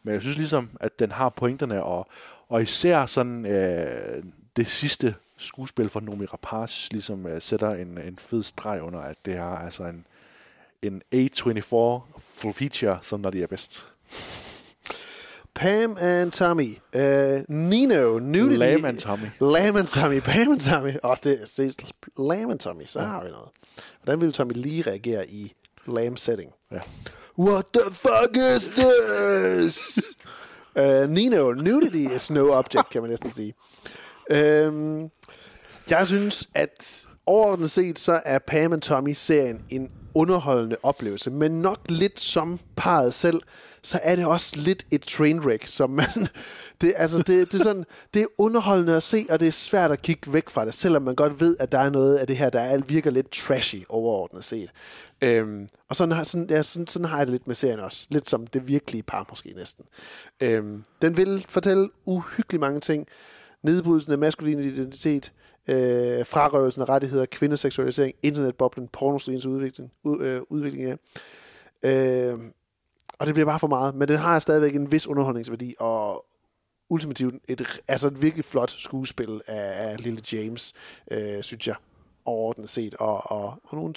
men 0.05 0.15
jeg 0.15 0.23
synes 0.23 0.37
ligesom, 0.37 0.71
at 0.81 0.99
den 0.99 1.13
har 1.13 1.29
pointerne, 1.29 1.83
og, 1.83 2.07
og 2.49 2.63
især 2.63 3.07
sådan 3.07 3.47
uh, 3.47 4.25
det 4.57 4.67
sidste 4.67 5.15
skuespil 5.39 5.89
fra 5.91 6.01
Nomi 6.01 6.25
Rapaz 6.25 6.89
ligesom 6.91 7.25
uh, 7.25 7.31
sætter 7.39 7.71
en, 7.71 7.99
en 7.99 8.19
fed 8.19 8.43
streg 8.43 8.83
under, 8.83 9.01
at 9.01 9.17
det 9.25 9.37
er 9.37 9.45
altså 9.45 9.85
en, 9.85 10.07
en 10.83 11.03
A24 11.15 11.63
full 12.19 12.55
feature, 12.55 12.99
som 13.03 13.21
når 13.21 13.31
de 13.31 13.43
er 13.43 13.47
bedst. 13.47 13.89
Pam 15.55 15.97
and 16.01 16.31
Tommy. 16.31 16.79
Uh, 16.95 17.45
Nino. 17.49 18.19
Nudity. 18.19 18.59
Lam 18.59 18.85
and 18.85 18.99
Tommy. 18.99 19.27
Lam 19.41 19.77
and 19.77 19.87
Tommy. 19.87 20.21
Pam 20.21 20.51
and 20.51 20.61
Tommy. 20.61 20.93
Åh, 21.05 21.11
oh, 21.11 21.17
det 21.25 21.49
ses. 21.49 21.77
Lam 22.19 22.51
and 22.51 22.59
Tommy. 22.59 22.85
Så 22.87 23.01
ja. 23.01 23.07
har 23.07 23.25
vi 23.25 23.31
noget. 23.31 23.49
Hvordan 24.03 24.21
ville 24.21 24.33
Tommy 24.33 24.53
lige 24.53 24.83
reagere 24.83 25.29
i 25.29 25.53
Lam 25.87 26.17
setting? 26.17 26.53
Ja. 26.73 26.81
What 27.39 27.65
the 27.73 27.91
fuck 27.91 28.37
is 28.37 28.71
this? 28.77 29.99
Øh, 30.77 31.03
uh, 31.03 31.11
Nino. 31.11 31.53
Nudity 31.53 32.15
is 32.15 32.31
no 32.31 32.51
object, 32.51 32.91
kan 32.91 33.03
man 33.03 33.11
næsten 33.11 33.31
sige. 33.31 33.55
Uh, 34.31 35.11
jeg 35.91 36.07
synes, 36.07 36.49
at 36.55 37.07
overordnet 37.27 37.71
set, 37.71 37.99
så 37.99 38.21
er 38.25 38.39
Pam 38.39 38.73
and 38.73 38.81
Tommy-serien 38.81 39.65
en 39.69 39.91
underholdende 40.15 40.77
oplevelse, 40.83 41.31
men 41.31 41.63
nok 41.63 41.79
lidt 41.89 42.21
som 42.21 42.61
parret 42.77 43.15
selv, 43.15 43.41
så 43.83 44.01
er 44.03 44.17
det 44.17 44.27
også 44.27 44.57
lidt 44.57 44.87
et 44.91 45.03
trainwreck, 45.03 45.67
som 45.67 45.91
man... 45.91 46.09
Det, 46.81 46.93
altså, 46.97 47.19
det, 47.19 47.53
det, 47.53 47.61
er 47.61 47.65
sådan, 47.65 47.85
det 48.15 48.23
er 48.23 48.27
underholdende 48.39 48.97
at 48.97 49.03
se, 49.03 49.27
og 49.31 49.41
det 49.41 49.49
er 49.49 49.53
svært 49.53 49.91
at 49.91 50.03
kigge 50.03 50.33
væk 50.33 50.51
fra 50.51 50.65
det, 50.65 50.75
selvom 50.75 51.03
man 51.03 51.15
godt 51.15 51.41
ved, 51.41 51.57
at 51.61 51.73
der 51.73 51.79
er 51.79 51.91
noget 51.91 52.17
af 52.17 52.27
det 52.27 52.37
her, 52.37 52.51
der 52.51 52.61
er, 52.61 52.79
virker 52.79 53.11
lidt 53.11 53.31
trashy 53.31 53.83
overordnet 53.89 54.45
set. 54.45 54.71
Øhm, 55.25 55.69
og 55.89 55.97
sådan 55.97 56.15
har, 56.15 56.25
sådan, 56.25 56.47
ja, 56.51 56.63
sådan, 56.63 56.87
sådan 56.87 57.09
har 57.09 57.17
jeg 57.17 57.27
det 57.27 57.33
lidt 57.33 57.47
med 57.47 57.55
serien 57.55 57.81
også. 57.81 58.07
Lidt 58.11 58.31
som 58.31 58.47
det 58.47 58.69
virkelige 58.69 59.03
par 59.03 59.27
måske 59.29 59.53
næsten. 59.57 59.85
Øhm, 60.41 60.85
den 61.03 61.17
vil 61.17 61.47
fortælle 61.49 61.89
uhyggeligt 62.05 62.61
mange 62.61 62.81
ting. 62.81 63.07
Nedbrydelsen 63.63 64.13
af 64.13 64.19
maskulin 64.19 64.59
identitet, 64.59 65.33
øh, 65.69 66.27
frarøvelsen 66.27 66.83
af 66.83 66.89
rettigheder, 66.89 67.27
kvindeseksualisering, 67.27 68.15
internetboblen, 68.23 68.89
pornostriens 68.89 69.47
udvikling, 69.47 69.93
ud, 70.03 70.21
øh, 70.21 70.41
udvikling 70.49 70.99
ja. 71.83 72.33
øh, 72.33 72.39
og 73.19 73.27
det 73.27 73.35
bliver 73.35 73.47
bare 73.47 73.59
for 73.59 73.67
meget, 73.67 73.95
men 73.95 74.09
den 74.09 74.19
har 74.19 74.39
stadigvæk 74.39 74.75
en 74.75 74.93
vis 74.93 75.07
underholdningsværdi, 75.07 75.75
og 75.79 76.27
ultimativt 76.89 77.35
et, 77.49 77.81
altså 77.89 78.09
et 78.09 78.23
virkelig 78.23 78.45
flot 78.45 78.71
skuespil 78.71 79.41
af, 79.47 79.91
af 79.91 80.05
Lille 80.05 80.21
James, 80.33 80.73
øh, 81.11 81.43
synes 81.43 81.69
jeg, 81.69 81.77
overordnet 82.25 82.69
set, 82.69 82.95
og, 82.95 83.31
og, 83.31 83.45
og 83.65 83.77
nogle, 83.77 83.95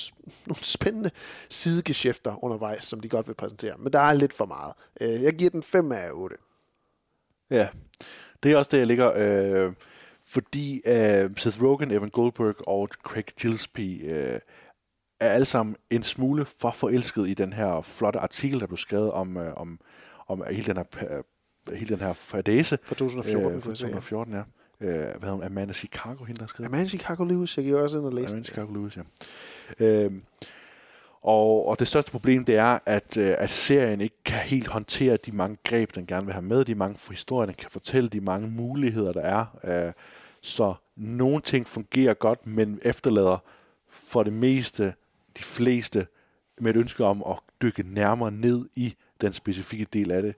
nogle 0.48 0.64
spændende 0.64 1.12
sidegeschæfter 1.50 2.44
undervejs, 2.44 2.84
som 2.84 3.00
de 3.00 3.10
godt 3.10 3.28
vil 3.28 3.34
præsentere. 3.34 3.76
Men 3.78 3.94
der 3.94 4.00
er 4.00 4.14
lidt 4.14 4.34
for 4.34 4.46
meget. 4.46 4.74
Øh, 5.02 5.24
jeg 5.24 5.34
giver 5.34 5.50
den 5.50 5.64
5 5.64 5.92
af 5.92 6.10
8. 6.14 6.36
Ja, 7.50 7.68
det 8.44 8.52
er 8.52 8.58
også 8.58 8.70
det, 8.72 8.78
jeg 8.78 8.88
ligger. 8.88 9.12
Øh, 9.16 9.74
fordi 10.26 10.82
øh, 10.86 11.30
Seth 11.38 11.64
Rogen, 11.64 11.92
Evan 11.92 12.10
Goldberg 12.10 12.68
og 12.68 12.90
Craig 13.04 13.26
Gillespie 13.26 14.04
øh, 14.04 14.40
er 15.20 15.30
alle 15.30 15.46
sammen 15.46 15.76
en 15.90 16.04
smule 16.04 16.46
for 16.46 16.72
forelsket 16.72 17.28
i 17.28 17.34
den 17.34 17.54
her 17.54 17.82
flotte 17.82 18.20
artikel, 18.20 18.60
der 18.60 18.68
blev 18.68 18.78
skrevet 18.78 19.12
om, 19.12 19.38
øh, 19.38 19.54
om, 19.54 19.80
om 20.28 20.44
hele 20.52 20.66
den 20.66 20.78
her, 20.78 20.86
øh, 21.10 21.24
hele 21.76 21.96
den 21.96 22.06
her 22.06 22.14
fadese. 22.14 22.78
Fra 22.84 22.96
2014, 22.96 23.46
Øh, 23.46 23.54
fra 23.54 23.62
kunne 23.62 23.72
jeg 23.72 23.78
se, 23.78 23.86
ja. 23.86 23.92
2014, 23.92 24.34
ja. 24.34 24.44
Øh, 24.82 24.90
hvad 24.90 25.04
hedder 25.04 25.32
hun? 25.32 25.44
Amanda 25.44 25.74
Chicago, 25.74 26.24
hende 26.24 26.38
der 26.38 26.44
har 26.44 26.48
skrevet? 26.48 26.68
Amanda 26.68 26.90
Chicago 26.90 27.24
Lewis, 27.24 27.58
jeg 27.58 27.66
gik 27.66 27.74
også 27.74 27.98
ind 27.98 28.06
og 28.06 28.14
læste 28.14 28.36
Amanda 28.36 28.48
Chicago 28.48 28.74
Lewis, 28.74 28.98
ja. 28.98 29.02
Øhm, 29.86 30.24
og, 31.22 31.68
og 31.68 31.80
det 31.80 31.88
største 31.88 32.12
problem, 32.12 32.46
det 32.46 32.56
er, 32.56 32.80
at, 32.86 33.18
øh, 33.18 33.36
at 33.38 33.50
serien 33.50 34.02
ikke 34.02 34.16
kan 34.26 34.40
helt 34.40 34.68
håndtere 34.68 35.18
de 35.18 35.32
mange 35.32 35.58
greb, 35.64 35.96
den 35.96 36.06
gerne 36.06 36.26
vil 36.26 36.34
have 36.34 36.46
med, 36.46 36.66
de 36.66 36.76
mange 36.76 36.98
historier, 37.10 37.46
den 37.46 37.56
kan 37.56 37.70
fortælle, 37.70 38.10
de 38.10 38.22
mange 38.22 38.48
muligheder, 38.48 39.14
der 39.14 39.22
er. 39.22 39.46
Øh, 39.88 39.94
så 40.42 40.74
nogle 40.96 41.42
ting 41.42 41.68
fungerer 41.68 42.14
godt, 42.14 42.48
men 42.48 42.80
efterlader 42.82 43.38
for 43.90 44.24
det 44.24 44.34
meste, 44.34 44.94
de 45.38 45.44
fleste, 45.44 46.08
med 46.60 46.76
et 46.76 46.80
ønske 46.80 47.06
om 47.06 47.24
at 47.30 47.40
dykke 47.62 47.84
nærmere 47.84 48.32
ned 48.32 48.70
i 48.76 48.96
den 49.22 49.34
specifikke 49.34 49.88
del 49.94 50.12
af 50.12 50.22
det. 50.22 50.36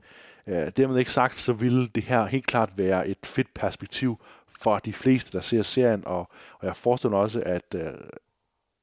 Øh, 0.47 0.67
dermed 0.77 0.97
ikke 0.97 1.11
sagt, 1.11 1.37
så 1.37 1.53
ville 1.53 1.87
det 1.87 2.03
her 2.03 2.25
helt 2.25 2.47
klart 2.47 2.69
være 2.77 3.07
et 3.07 3.25
fedt 3.25 3.53
perspektiv 3.53 4.21
for 4.61 4.79
de 4.79 4.93
fleste, 4.93 5.31
der 5.31 5.41
ser 5.41 5.61
serien, 5.61 6.03
og, 6.05 6.19
og 6.59 6.67
jeg 6.67 6.75
forestiller 6.75 7.11
mig 7.11 7.19
også, 7.19 7.43
at, 7.45 7.75
øh, 7.75 7.91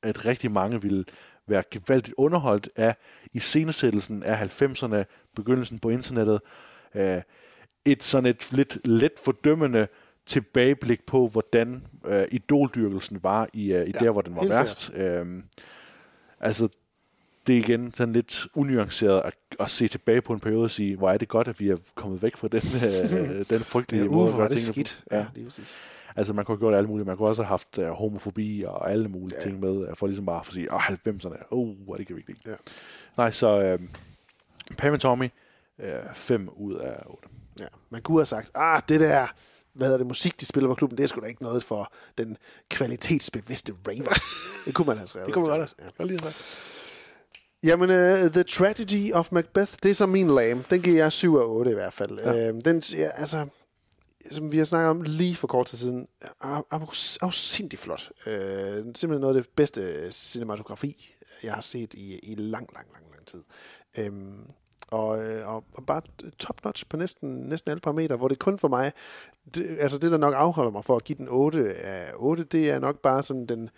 at 0.02 0.26
rigtig 0.26 0.50
mange 0.50 0.82
ville 0.82 1.04
være 1.46 1.62
gevaldigt 1.70 2.14
underholdt 2.18 2.68
af 2.76 2.96
iscenesættelsen 3.32 4.22
af 4.22 4.62
90'erne, 4.62 5.04
begyndelsen 5.36 5.78
på 5.78 5.88
internettet, 5.88 6.40
øh, 6.94 7.22
et 7.84 8.02
sådan 8.02 8.26
et 8.26 8.52
lidt 8.52 8.78
let 8.84 9.12
fordømmende 9.24 9.88
tilbageblik 10.26 11.06
på, 11.06 11.28
hvordan 11.28 11.86
øh, 12.06 12.24
idoldyrkelsen 12.32 13.22
var 13.22 13.48
i, 13.54 13.72
øh, 13.72 13.86
i 13.86 13.92
ja, 13.94 13.98
der, 13.98 14.10
hvor 14.10 14.20
den 14.20 14.36
var 14.36 14.46
værst. 14.48 14.90
Øh, 14.94 15.42
altså, 16.40 16.68
det 17.47 17.55
er 17.55 17.59
igen 17.59 17.94
sådan 17.94 18.12
lidt 18.12 18.47
unuanceret 18.55 19.20
at, 19.24 19.35
at 19.60 19.70
se 19.70 19.89
tilbage 19.89 20.20
på 20.23 20.32
en 20.32 20.40
periode 20.40 20.64
og 20.64 20.70
sige, 20.70 20.97
hvor 20.97 21.10
er 21.10 21.18
det 21.18 21.28
godt, 21.28 21.48
at 21.48 21.60
vi 21.60 21.68
er 21.68 21.77
kommet 21.94 22.23
væk 22.23 22.36
fra 22.36 22.48
den, 22.48 22.62
øh, 23.18 23.44
den 23.59 23.64
frygtelige 23.64 24.02
Ja, 24.02 24.09
uh, 24.09 24.14
måde. 24.14 24.28
at 24.28 24.35
hvor 24.35 24.44
er 24.44 24.48
det 24.48 24.59
tingene 24.59 24.70
på. 24.70 24.73
skidt. 24.73 25.05
Ja, 25.12 25.27
lige 25.35 25.44
præcis. 25.44 25.74
Altså, 26.16 26.32
man 26.32 26.44
kunne 26.44 26.55
have 26.56 26.60
gjort 26.60 26.74
alt 26.74 26.89
muligt. 26.89 27.06
Man 27.06 27.16
kunne 27.16 27.28
også 27.28 27.43
have 27.43 27.48
haft 27.48 27.78
uh, 27.78 27.85
homofobi 27.86 28.64
og 28.66 28.90
alle 28.90 29.09
mulige 29.09 29.36
Ja. 29.39 29.43
ting 29.48 29.60
med, 29.60 29.70
uh, 29.70 29.89
for 29.97 30.06
ligesom 30.06 30.27
bare 30.27 30.40
at 30.47 30.52
sige, 30.52 30.73
åh, 30.74 30.81
90'erne, 30.90 31.47
oh, 31.51 31.77
hvor 31.85 31.94
er 31.94 31.98
det 31.98 32.06
kan 32.06 32.16
vi 32.16 32.20
ikke 32.28 32.32
lide. 32.44 32.51
Ja. 32.51 32.56
Nej, 33.16 33.31
så 33.31 33.74
uh, 33.74 33.86
Pam 34.77 34.93
and 34.93 35.01
Tommy, 35.01 35.28
5 36.14 36.48
ud 36.56 36.74
af 36.74 37.02
8. 37.06 37.28
Ja, 37.60 37.66
man 37.90 38.02
kunne 38.02 38.18
have 38.18 38.27
sagt, 38.27 38.51
ah, 38.55 38.82
det 38.89 39.01
der, 39.01 39.27
hvad 39.73 39.86
hedder 39.86 39.98
det, 39.98 40.06
musik, 40.06 40.40
de 40.40 40.47
spiller 40.47 40.68
på 40.68 40.74
klubben, 40.74 40.98
det 40.98 41.02
er 41.05 41.09
sgu 41.09 41.20
da 41.20 41.27
ikke 41.27 41.43
noget 41.43 41.62
for 41.62 41.93
den 42.18 42.36
kvalitetsbevidste 42.70 43.73
raver. 43.89 44.14
det 44.66 44.74
kunne 44.74 44.86
man 44.86 44.97
have 44.97 45.06
skrevet. 45.06 45.27
Det 45.27 45.35
kunne 45.35 45.48
man 45.48 45.59
godt 45.59 45.74
Ja. 45.78 45.82
have. 45.85 45.93
Godt 45.98 46.09
lige 46.09 46.18
sagt. 46.18 46.73
Jamen, 47.64 47.90
uh, 47.90 48.30
The 48.30 48.42
Tragedy 48.42 49.12
of 49.12 49.32
Macbeth, 49.32 49.72
det 49.82 49.90
er 49.90 49.94
så 49.94 50.06
min 50.06 50.34
lame. 50.34 50.64
Den 50.70 50.82
giver 50.82 50.96
jeg 50.96 51.12
7 51.12 51.36
af 51.36 51.44
8 51.44 51.70
i 51.70 51.74
hvert 51.74 51.92
fald. 51.92 52.18
Ja. 52.18 52.50
Uh, 52.50 52.60
den, 52.64 52.82
ja, 52.92 53.08
altså, 53.14 53.46
som 54.30 54.52
vi 54.52 54.58
har 54.58 54.64
snakket 54.64 54.90
om 54.90 55.02
lige 55.02 55.36
for 55.36 55.46
kort 55.46 55.66
tid 55.66 55.78
siden, 55.78 56.06
er, 56.42 57.18
afsindig 57.22 57.78
flot. 57.78 58.10
Uh, 58.26 58.32
simpelthen 58.32 59.20
noget 59.20 59.36
af 59.36 59.42
det 59.42 59.52
bedste 59.56 60.12
cinematografi, 60.12 61.14
jeg 61.42 61.52
har 61.52 61.60
set 61.60 61.94
i, 61.94 62.18
i 62.22 62.34
lang, 62.34 62.68
lang, 62.74 62.86
lang, 62.92 63.04
lang 63.14 63.26
tid. 63.26 63.42
Um, 64.06 64.50
og, 64.90 65.24
øh, 65.24 65.48
og, 65.54 65.64
og 65.74 65.86
bare 65.86 66.02
top-notch 66.38 66.84
på 66.88 66.96
næsten, 66.96 67.30
næsten 67.30 67.70
alle 67.70 67.80
parametre, 67.80 68.16
hvor 68.16 68.28
det 68.28 68.38
kun 68.38 68.58
for 68.58 68.68
mig, 68.68 68.92
det, 69.54 69.76
altså 69.80 69.98
det, 69.98 70.10
der 70.10 70.18
nok 70.18 70.34
afholder 70.36 70.70
mig 70.70 70.84
for 70.84 70.96
at 70.96 71.04
give 71.04 71.18
den 71.18 71.28
8 71.28 71.74
af 71.74 72.12
8, 72.16 72.44
det 72.44 72.70
er 72.70 72.78
nok 72.78 72.98
bare 73.02 73.22
sådan 73.22 73.46
den, 73.46 73.70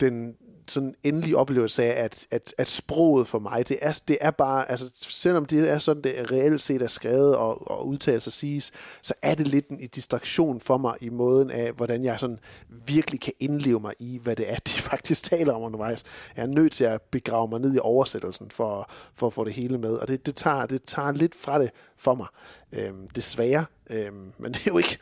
den 0.00 0.36
sådan 0.68 0.94
endelig 1.02 1.36
oplevelse 1.36 1.84
af, 1.84 2.04
at, 2.04 2.26
at, 2.30 2.54
at 2.58 2.68
sproget 2.68 3.28
for 3.28 3.38
mig, 3.38 3.68
det 3.68 3.78
er, 3.82 4.00
det 4.08 4.18
er 4.20 4.30
bare, 4.30 4.70
altså 4.70 4.90
selvom 5.00 5.46
det 5.46 5.70
er 5.70 5.78
sådan, 5.78 6.02
det 6.02 6.30
reelt 6.32 6.60
set 6.60 6.82
er 6.82 6.86
skrevet 6.86 7.36
og, 7.36 7.70
og 7.70 7.88
udtalt 7.88 8.26
og 8.26 8.32
siges, 8.32 8.72
så 9.02 9.14
er 9.22 9.34
det 9.34 9.48
lidt 9.48 9.68
en 9.68 9.88
distraktion 9.94 10.60
for 10.60 10.76
mig 10.76 10.94
i 11.00 11.08
måden 11.08 11.50
af, 11.50 11.72
hvordan 11.72 12.04
jeg 12.04 12.20
sådan 12.20 12.38
virkelig 12.86 13.20
kan 13.20 13.32
indleve 13.40 13.80
mig 13.80 13.94
i, 13.98 14.20
hvad 14.22 14.36
det 14.36 14.52
er, 14.52 14.56
de 14.56 14.70
faktisk 14.90 15.24
taler 15.24 15.52
om 15.52 15.62
undervejs. 15.62 16.04
Jeg 16.36 16.42
er 16.42 16.46
nødt 16.46 16.72
til 16.72 16.84
at 16.84 17.02
begrave 17.02 17.48
mig 17.48 17.60
ned 17.60 17.74
i 17.74 17.78
oversættelsen 17.82 18.50
for, 18.50 18.90
for 19.14 19.26
at 19.26 19.32
få 19.32 19.44
det 19.44 19.52
hele 19.52 19.78
med, 19.78 19.92
og 19.92 20.08
det, 20.08 20.26
det, 20.26 20.36
tager, 20.36 20.66
det 20.66 20.84
tager 20.84 21.12
lidt 21.12 21.34
fra 21.34 21.58
det 21.58 21.70
for 21.96 22.14
mig. 22.14 22.26
Øhm, 22.72 23.08
desværre, 23.08 23.64
øhm, 23.90 24.32
men 24.38 24.52
det 24.52 24.60
er 24.60 24.70
jo 24.70 24.78
ikke, 24.78 24.98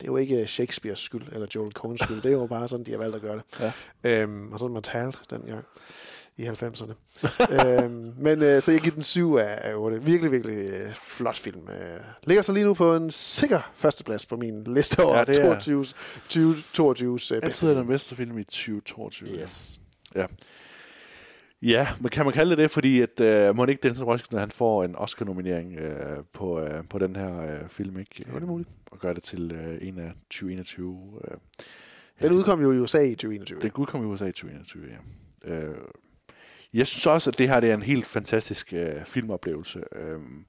det 0.00 0.06
er 0.06 0.12
jo 0.12 0.16
ikke 0.16 0.46
Shakespeares 0.46 0.98
skyld, 0.98 1.22
eller 1.32 1.46
Joel 1.54 1.72
Coens 1.72 2.00
skyld. 2.00 2.16
Det 2.22 2.26
er 2.28 2.32
jo 2.32 2.46
bare 2.46 2.68
sådan, 2.68 2.86
de 2.86 2.90
har 2.90 2.98
valgt 2.98 3.16
at 3.16 3.22
gøre 3.22 3.36
det. 3.36 3.72
Ja. 4.04 4.20
Øhm, 4.22 4.52
og 4.52 4.58
sådan 4.58 4.74
man 4.74 4.82
talt 4.82 5.18
den 5.30 5.40
gang 5.42 5.64
i 6.36 6.46
90'erne. 6.46 6.92
øhm, 7.84 8.14
men 8.18 8.42
øh, 8.42 8.62
så 8.62 8.72
jeg 8.72 8.80
giver 8.80 8.94
den 8.94 9.02
7 9.02 9.34
af, 9.34 9.58
af 9.70 9.74
8. 9.76 10.02
Virkelig, 10.04 10.32
virkelig 10.32 10.56
øh, 10.56 10.94
flot 10.94 11.36
film. 11.36 11.68
Øh, 11.68 12.00
ligger 12.24 12.42
så 12.42 12.52
lige 12.52 12.64
nu 12.64 12.74
på 12.74 12.94
en 12.96 13.10
sikker 13.10 13.70
førsteplads 13.74 14.26
på 14.26 14.36
min 14.36 14.64
liste 14.74 15.02
over 15.02 15.18
Ja, 15.18 15.24
det 15.24 15.38
er- 15.38 15.46
22, 15.48 15.84
20, 16.28 16.54
22's 16.54 16.54
øh, 16.94 17.16
bedste 17.18 17.34
Altid 17.42 17.68
er 17.70 17.74
den 17.74 17.86
bedste 17.86 18.16
film 18.16 18.38
i 18.38 18.44
2022. 18.44 19.28
Yes. 19.42 19.80
Ja. 20.14 20.26
Ja, 21.62 21.88
men 22.00 22.10
kan 22.10 22.24
man 22.24 22.34
kalde 22.34 22.50
det 22.50 22.58
det, 22.58 22.70
fordi 22.70 23.00
at 23.00 23.48
uh, 23.50 23.56
må 23.56 23.66
ikke 23.66 23.82
Denzel 23.82 24.04
Washington 24.04 24.38
han 24.38 24.50
får 24.50 24.84
en 24.84 24.96
Oscar-nominering 24.96 25.76
uh, 25.80 26.24
på, 26.32 26.60
uh, 26.60 26.68
på 26.90 26.98
den 26.98 27.16
her 27.16 27.60
uh, 27.62 27.68
film, 27.68 27.98
ikke? 27.98 28.24
Jo, 28.28 28.34
det 28.34 28.42
er 28.42 28.46
muligt. 28.46 28.68
Og 28.90 28.98
gør 28.98 29.12
det 29.12 29.22
til 29.22 29.52
uh, 29.52 29.88
en 29.88 29.98
af 29.98 30.12
2021. 30.30 30.88
Uh, 30.88 31.20
Den 32.20 32.32
udkom 32.32 32.62
jo 32.62 32.72
i 32.72 32.78
USA 32.78 33.00
i 33.00 33.10
2021. 33.14 33.60
Den 33.60 33.72
udkom 33.76 34.02
i 34.02 34.06
USA 34.06 34.24
i 34.24 34.32
2021, 34.32 34.84
ja. 34.88 35.68
Uh, 35.68 35.76
jeg 36.72 36.86
synes 36.86 37.06
også, 37.06 37.30
at 37.30 37.38
det 37.38 37.48
her 37.48 37.60
det 37.60 37.70
er 37.70 37.74
en 37.74 37.82
helt 37.82 38.06
fantastisk 38.06 38.74
uh, 38.76 39.04
filmoplevelse. 39.04 39.80
Um, 40.14 40.46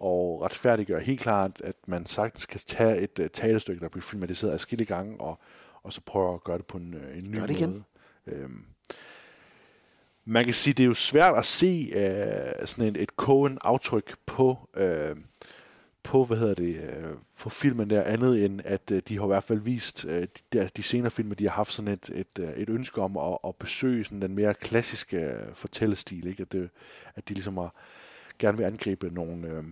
og 0.00 0.42
retfærdiggør 0.42 0.98
helt 0.98 1.20
klart, 1.20 1.60
at 1.64 1.74
man 1.86 2.06
sagtens 2.06 2.46
kan 2.46 2.60
tage 2.66 2.98
et 2.98 3.18
uh, 3.18 3.26
talestykke, 3.32 3.80
der 3.80 3.88
bliver 3.88 4.02
filmatiseret 4.02 4.52
adskillige 4.52 4.86
gange, 4.86 5.20
og, 5.20 5.38
og 5.82 5.92
så 5.92 6.00
prøve 6.06 6.34
at 6.34 6.44
gøre 6.44 6.58
det 6.58 6.66
på 6.66 6.78
en, 6.78 6.94
uh, 6.94 7.16
en 7.18 7.30
ny 7.30 7.38
Gør 7.38 7.46
det 7.46 7.54
igen. 7.56 7.70
måde. 8.26 8.44
Um, 8.44 8.64
man 10.30 10.44
kan 10.44 10.54
sige, 10.54 10.74
det 10.74 10.82
er 10.82 10.86
jo 10.86 10.94
svært 10.94 11.38
at 11.38 11.44
se 11.44 11.92
øh, 11.96 12.66
sådan 12.66 12.84
et, 12.84 13.02
et 13.02 13.08
Cohen-aftryk 13.08 14.16
på, 14.26 14.68
øh, 14.76 15.16
på, 16.02 16.24
hvad 16.24 16.36
hedder 16.36 16.54
det, 16.54 16.76
øh, 16.76 17.14
på 17.40 17.50
filmen 17.50 17.90
der, 17.90 18.02
andet 18.02 18.44
end 18.44 18.60
at 18.64 18.90
øh, 18.92 19.02
de 19.08 19.18
har 19.18 19.24
i 19.24 19.26
hvert 19.26 19.44
fald 19.44 19.58
vist, 19.58 20.04
øh, 20.04 20.26
de, 20.52 20.68
de 20.76 20.82
senere 20.82 21.10
film, 21.10 21.34
de 21.34 21.44
har 21.44 21.50
haft 21.50 21.72
sådan 21.72 21.92
et, 21.92 22.10
et, 22.14 22.38
øh, 22.40 22.48
et 22.48 22.68
ønske 22.68 23.00
om 23.00 23.16
at, 23.16 23.38
at 23.44 23.56
besøge 23.56 24.04
sådan 24.04 24.22
den 24.22 24.34
mere 24.34 24.54
klassiske 24.54 25.16
øh, 25.16 25.54
fortællestil, 25.54 26.26
ikke? 26.26 26.42
At, 26.42 26.52
det, 26.52 26.70
at 27.14 27.28
de 27.28 27.34
ligesom 27.34 27.56
har, 27.56 27.74
gerne 28.38 28.58
vil 28.58 28.64
angribe 28.64 29.14
nogle, 29.14 29.48
øh, 29.48 29.64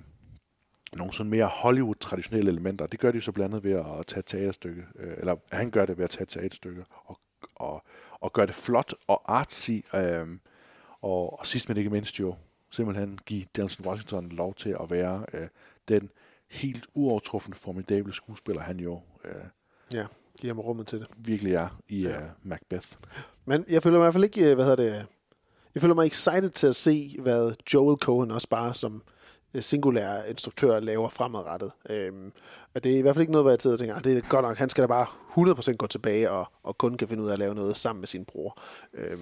nogle 0.93 1.13
sådan 1.13 1.31
mere 1.31 1.47
Hollywood-traditionelle 1.47 2.51
elementer. 2.51 2.87
Det 2.87 3.01
gør 3.01 3.11
de 3.11 3.17
jo 3.17 3.23
så 3.23 3.33
blandt 3.33 3.55
andet 3.55 3.65
ved 3.65 3.99
at 3.99 4.07
tage 4.07 4.19
et 4.19 4.27
teaterstykke, 4.27 4.83
øh, 4.99 5.15
eller 5.19 5.37
han 5.53 5.71
gør 5.71 5.87
det 5.87 5.99
ved 5.99 6.05
at 6.05 6.11
tage 6.11 6.23
et 6.23 6.29
teaterstykke 6.29 6.85
og, 7.05 7.21
og, 7.55 7.85
og 8.21 8.33
gøre 8.33 8.47
det 8.47 8.55
flot 8.55 8.95
og 9.07 9.23
artsy, 9.39 9.71
øh, 9.95 10.27
og, 11.07 11.39
og 11.41 11.47
sidst 11.47 11.69
men 11.69 11.77
ikke 11.77 11.91
mindst 11.91 12.21
jo 12.21 12.35
simpelthen 12.71 13.19
give 13.27 13.45
Denzel 13.57 13.87
Washington 13.87 14.29
lov 14.29 14.55
til 14.55 14.77
at 14.81 14.91
være 14.91 15.25
øh, 15.33 15.49
den 15.89 16.11
helt 16.51 16.87
uovertruffende 16.95 17.57
formidable 17.57 18.13
skuespiller, 18.13 18.63
han 18.63 18.81
jo 18.81 19.01
øh, 19.25 19.31
Ja, 19.95 20.07
giver 20.41 20.55
ham 20.55 20.61
rummet 20.61 20.87
til 20.87 20.99
det. 21.01 21.07
virkelig 21.17 21.55
er 21.55 21.81
i 21.89 22.03
ja. 22.03 22.17
øh, 22.21 22.29
Macbeth. 22.43 22.89
Men 23.45 23.65
jeg 23.69 23.83
føler 23.83 23.99
mig 23.99 24.03
i 24.03 24.07
hvert 24.07 24.15
fald 24.15 24.25
ikke, 24.25 24.51
øh, 24.51 24.55
hvad 24.55 24.65
hedder 24.65 24.85
det, 24.85 25.07
jeg 25.75 25.81
føler 25.81 25.95
mig 25.95 26.07
excited 26.07 26.51
til 26.51 26.67
at 26.67 26.77
se, 26.77 27.17
hvad 27.23 27.53
Joel 27.75 27.99
Cohen 27.99 28.31
også 28.31 28.49
bare 28.49 28.75
som 28.75 29.03
øh, 29.55 29.63
singulær 29.63 30.23
instruktør 30.23 30.81
laver 30.81 31.09
fremadrettet. 31.09 31.73
Øhm, 31.91 32.33
og 32.75 32.85
det 32.85 32.93
er 32.95 32.99
i 32.99 33.01
hvert 33.01 33.15
fald 33.15 33.21
ikke 33.21 33.33
noget, 33.33 33.45
hvor 33.45 33.51
jeg 33.51 33.59
tidligere 33.59 33.79
tænker, 33.79 33.95
"Ah, 33.95 34.05
det 34.05 34.17
er 34.17 34.29
godt 34.29 34.45
nok, 34.45 34.57
han 34.57 34.69
skal 34.69 34.83
da 34.83 34.87
bare 34.89 35.07
100% 35.73 35.77
gå 35.77 35.87
tilbage 35.87 36.31
og, 36.31 36.47
og 36.63 36.79
kun 36.79 36.97
kan 36.97 37.09
finde 37.09 37.23
ud 37.23 37.29
af 37.29 37.33
at 37.33 37.39
lave 37.39 37.55
noget 37.55 37.77
sammen 37.77 38.01
med 38.01 38.07
sin 38.09 38.25
bror. 38.25 38.59
Øhm, 38.95 39.21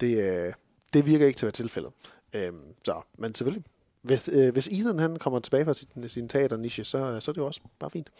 det, 0.00 0.54
det 0.98 1.06
virker 1.06 1.26
ikke 1.26 1.36
til 1.36 1.46
at 1.46 1.48
være 1.48 1.52
tilfældet. 1.52 1.92
Øhm, 2.32 2.74
så, 2.84 3.00
men 3.18 3.34
selvfølgelig, 3.34 3.64
hvis, 4.02 4.28
øh, 4.32 4.52
hvis 4.52 4.66
Ethan 4.66 4.98
han 4.98 5.16
kommer 5.16 5.40
tilbage 5.40 5.64
fra 5.64 5.74
sin, 5.74 6.08
sin 6.08 6.28
teaterniche, 6.28 6.84
så, 6.84 7.20
så 7.20 7.30
er 7.30 7.32
det 7.32 7.40
jo 7.40 7.46
også 7.46 7.60
bare 7.78 7.90
fint. 7.90 8.10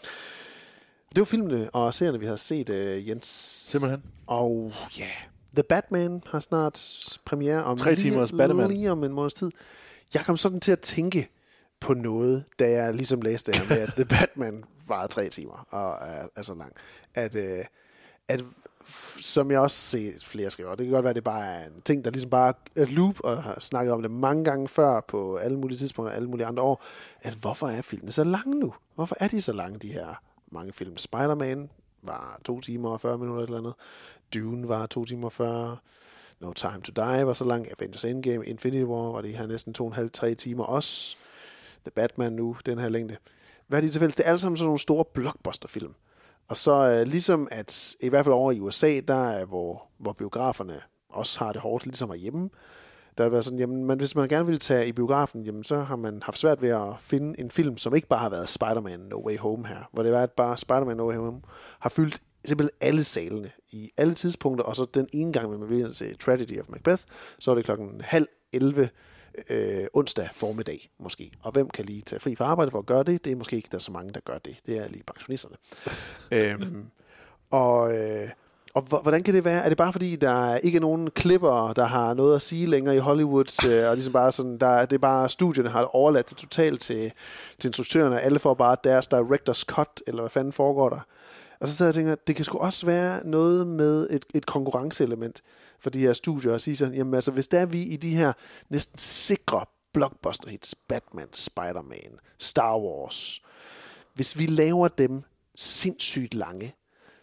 Det 1.09 1.19
var 1.19 1.25
filmene 1.25 1.71
og 1.71 1.95
serierne, 1.95 2.21
vi 2.21 2.27
har 2.27 2.37
set, 2.37 2.71
øh, 2.71 3.09
Jens. 3.09 3.27
Simpelthen. 3.71 4.03
Og 4.27 4.73
ja, 4.99 5.03
yeah. 5.03 5.11
The 5.55 5.63
Batman 5.63 6.23
har 6.27 6.41
snart 6.41 7.05
premiere 7.25 7.65
om 7.65 7.79
Tre 7.79 7.95
timers 7.95 8.33
Batman. 8.33 8.69
lige 8.71 8.91
om 8.93 9.05
en 9.05 9.13
måneds 9.13 9.35
tid. 9.35 9.51
Jeg 10.15 10.25
kom 10.25 10.37
sådan 10.37 10.61
til 10.61 10.73
at 10.73 10.81
tænke 10.81 11.29
på 11.81 11.95
noget, 11.95 12.45
da 12.59 12.71
jeg 12.71 12.95
ligesom 12.95 13.21
læste 13.21 13.53
det 13.53 13.61
her 13.61 13.69
med, 13.69 13.79
at 13.79 13.93
The 13.97 14.05
Batman 14.05 14.65
varede 14.89 15.13
tre 15.13 15.29
timer 15.29 15.67
og 15.71 16.09
er, 16.09 16.29
er 16.37 16.43
så 16.43 16.55
lang. 16.55 16.73
At, 17.15 17.35
øh, 17.35 17.65
at 18.29 18.45
som 19.21 19.51
jeg 19.51 19.61
også 19.61 19.77
ser 19.77 20.13
flere 20.21 20.51
skriver, 20.51 20.75
det 20.75 20.87
kan 20.87 20.93
godt 20.95 21.05
være, 21.05 21.11
at 21.11 21.17
det 21.17 21.25
bare 21.25 21.47
er 21.47 21.67
en 21.67 21.81
ting, 21.85 22.05
der 22.05 22.11
ligesom 22.11 22.31
bare 22.31 22.53
er 22.77 22.87
loop, 22.87 23.21
og 23.21 23.43
har 23.43 23.61
snakket 23.61 23.93
om 23.93 24.03
det 24.03 24.11
mange 24.11 24.45
gange 24.45 24.69
før 24.69 25.01
på 25.01 25.37
alle 25.37 25.59
mulige 25.59 25.79
tidspunkter, 25.79 26.17
alle 26.17 26.29
mulige 26.29 26.47
andre 26.47 26.63
år, 26.63 26.83
at 27.21 27.33
hvorfor 27.33 27.69
er 27.69 27.83
filmene 27.83 28.13
så 28.13 28.25
lange 28.25 28.55
nu? 28.55 28.75
Hvorfor 28.95 29.17
er 29.21 29.29
de 29.29 29.41
så 29.41 29.53
lange, 29.53 29.79
de 29.79 29.93
her 29.93 30.23
mange 30.53 30.73
film? 30.73 30.99
Spider-Man 30.99 31.71
var 32.03 32.41
to 32.45 32.61
timer 32.61 32.91
og 32.91 33.01
40 33.01 33.19
minutter 33.19 33.45
eller 33.45 33.59
andet. 33.59 33.75
Dune 34.35 34.69
var 34.69 34.87
to 34.87 35.05
timer 35.05 35.27
og 35.27 35.33
40. 35.33 35.77
No 36.41 36.53
Time 36.53 36.81
to 36.81 36.93
Die 36.97 37.27
var 37.27 37.33
så 37.33 37.45
lang. 37.45 37.67
Avengers 37.79 38.05
Endgame, 38.05 38.47
Infinity 38.47 38.85
War 38.85 39.13
var 39.13 39.21
de 39.21 39.29
her 39.29 39.47
næsten 39.47 39.75
to 39.75 39.85
og 39.85 39.89
en 39.89 39.95
halv, 39.95 40.11
tre 40.11 40.35
timer 40.35 40.65
også. 40.65 41.17
The 41.83 41.91
Batman 41.91 42.33
nu, 42.33 42.57
den 42.67 42.79
her 42.79 42.89
længde. 42.89 43.17
Hvad 43.67 43.79
er 43.79 43.83
de 43.83 43.89
tilfældes? 43.89 44.17
Det 44.17 44.25
er 44.25 44.29
alle 44.29 44.39
sammen 44.39 44.57
sådan 44.57 44.67
nogle 44.67 44.79
store 44.79 45.05
blockbusterfilm. 45.15 45.95
Og 46.49 46.57
så 46.57 46.73
øh, 46.73 47.07
ligesom 47.07 47.49
at, 47.51 47.95
i 48.01 48.09
hvert 48.09 48.25
fald 48.25 48.35
over 48.35 48.53
i 48.53 48.61
USA, 48.61 49.01
der 49.09 49.29
er, 49.29 49.45
hvor, 49.45 49.83
hvor 49.99 50.13
biograferne 50.13 50.81
også 51.09 51.39
har 51.39 51.53
det 51.53 51.61
hårdt, 51.61 51.87
ligesom 51.87 52.11
herhjemme, 52.11 52.51
der 53.19 53.25
har 53.25 53.31
været 53.31 53.45
sådan, 53.45 53.59
jamen, 53.59 53.85
man, 53.85 53.99
hvis 53.99 54.15
man 54.15 54.29
gerne 54.29 54.47
vil 54.47 54.59
tage 54.59 54.89
i 54.89 54.93
biografen, 54.93 55.43
jamen, 55.43 55.65
så 55.65 55.79
har 55.79 55.97
man 55.97 56.23
haft 56.23 56.39
svært 56.39 56.63
ved 56.63 56.69
at 56.69 56.95
finde 57.01 57.41
en 57.41 57.51
film, 57.51 57.79
som 57.79 57.95
ikke 57.95 58.09
bare 58.09 58.21
har 58.21 58.29
været 58.29 58.49
Spider-Man 58.49 59.01
No 59.01 59.27
Way 59.27 59.39
Home 59.39 59.67
her, 59.67 59.89
hvor 59.93 60.03
det 60.03 60.13
var, 60.13 60.23
at 60.23 60.31
bare 60.31 60.59
Spider-Man 60.59 60.97
No 60.97 61.09
Way 61.09 61.17
Home 61.17 61.41
har 61.79 61.91
fyldt 61.91 62.23
simpelthen 62.45 62.77
alle 62.81 63.05
salene 63.05 63.51
i 63.73 63.91
alle 63.97 64.15
tidspunkter, 64.15 64.65
og 64.65 64.77
så 64.77 64.87
den 64.95 65.09
ene 65.13 65.33
gang, 65.33 65.51
man 65.51 65.69
vil 65.69 65.95
se 65.95 66.17
Tragedy 66.17 66.61
of 66.61 66.69
Macbeth, 66.69 67.03
så 67.39 67.51
er 67.51 67.55
det 67.55 67.65
klokken 67.65 68.01
halv 68.01 68.27
11 68.53 68.89
øh, 69.51 69.87
onsdag 69.95 70.29
formiddag 70.35 70.91
måske. 70.99 71.33
Og 71.43 71.53
hvem 71.53 71.71
kan 71.71 71.85
lige 71.85 72.03
tage 72.03 72.21
fri 72.21 72.37
fra 72.37 72.45
arbejde 72.45 72.71
for 72.71 72.79
at 72.79 72.87
gøre 72.87 73.03
det? 73.03 73.25
Det 73.25 73.33
er 73.33 73.37
måske 73.37 73.57
ikke 73.57 73.69
der 73.73 73.79
er 73.79 73.83
så 73.83 73.93
mange, 73.93 74.13
der 74.13 74.21
gør 74.21 74.39
det. 74.39 74.57
Det 74.67 74.79
er 74.79 74.89
lige 74.89 75.03
pensionisterne. 75.07 75.57
øhm, 76.33 76.91
og, 77.51 77.97
øh, 77.97 78.29
og 78.75 78.83
hvordan 78.83 79.23
kan 79.23 79.35
det 79.35 79.45
være? 79.45 79.65
Er 79.65 79.69
det 79.69 79.79
bare 79.79 79.93
fordi, 79.93 80.17
der 80.17 80.57
ikke 80.57 80.77
er 80.77 80.81
nogen 80.81 81.11
klipper, 81.11 81.73
der 81.73 81.85
har 81.85 82.15
noget 82.15 82.37
at 82.37 82.43
sige 82.43 82.67
længere 82.67 82.97
i 82.97 82.99
Hollywood, 82.99 83.67
øh, 83.67 83.89
og 83.89 83.95
ligesom 83.95 84.13
bare 84.13 84.33
sådan, 84.33 84.59
der, 84.59 84.87
det 84.87 84.97
er 84.97 85.01
bare 85.01 85.29
studierne 85.29 85.69
har 85.69 85.85
overladt 85.85 86.31
det 86.31 86.37
totalt 86.37 86.81
til, 86.81 87.13
til 87.59 87.69
instruktørerne, 87.69 88.21
alle 88.21 88.39
får 88.39 88.55
bare 88.55 88.77
deres 88.85 89.09
director's 89.15 89.65
cut, 89.65 90.03
eller 90.07 90.23
hvad 90.23 90.31
fanden 90.31 90.53
foregår 90.53 90.89
der? 90.89 91.01
Og 91.61 91.69
så 91.69 91.77
sidder 91.77 91.89
jeg 91.89 91.91
og 91.91 91.95
tænker, 91.95 92.15
det 92.27 92.37
kan 92.37 92.45
sgu 92.45 92.59
også 92.59 92.87
være 92.87 93.27
noget 93.27 93.67
med 93.67 94.11
et, 94.11 94.25
et 94.35 94.47
konkurrenceelement 94.47 95.43
for 95.81 95.91
de 95.91 95.99
her 95.99 96.13
studier, 96.13 96.53
og 96.53 96.61
sige 96.61 96.77
sådan, 96.77 96.95
jamen 96.95 97.15
altså, 97.15 97.31
hvis 97.31 97.49
der 97.49 97.59
er 97.59 97.67
vi 97.67 97.83
i 97.83 97.97
de 97.97 98.17
her 98.17 98.33
næsten 98.69 98.99
sikre 98.99 99.65
blockbuster 99.93 100.51
hits, 100.51 100.75
Batman, 100.75 101.29
Spider-Man, 101.33 102.19
Star 102.39 102.79
Wars, 102.79 103.43
hvis 104.15 104.39
vi 104.39 104.47
laver 104.47 104.89
dem 104.89 105.23
sindssygt 105.57 106.35
lange, 106.35 106.75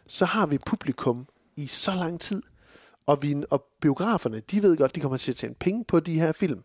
så 0.07 0.26
har 0.26 0.45
vi 0.45 0.57
publikum 0.65 1.27
i 1.56 1.68
så 1.68 1.94
lang 1.94 2.19
tid, 2.19 2.41
og, 3.06 3.22
vi, 3.22 3.44
og 3.52 3.65
biograferne, 3.82 4.40
de 4.40 4.61
ved 4.61 4.77
godt, 4.77 4.95
de 4.95 4.99
kommer 4.99 5.18
til 5.18 5.32
at 5.32 5.38
tjene 5.38 5.56
penge 5.56 5.86
på 5.86 5.99
de 5.99 6.19
her 6.19 6.32
film. 6.32 6.64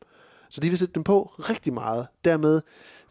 Så 0.50 0.60
de 0.60 0.68
vil 0.68 0.78
sætte 0.78 0.94
dem 0.94 1.04
på 1.04 1.32
rigtig 1.38 1.72
meget. 1.72 2.06
Dermed 2.24 2.60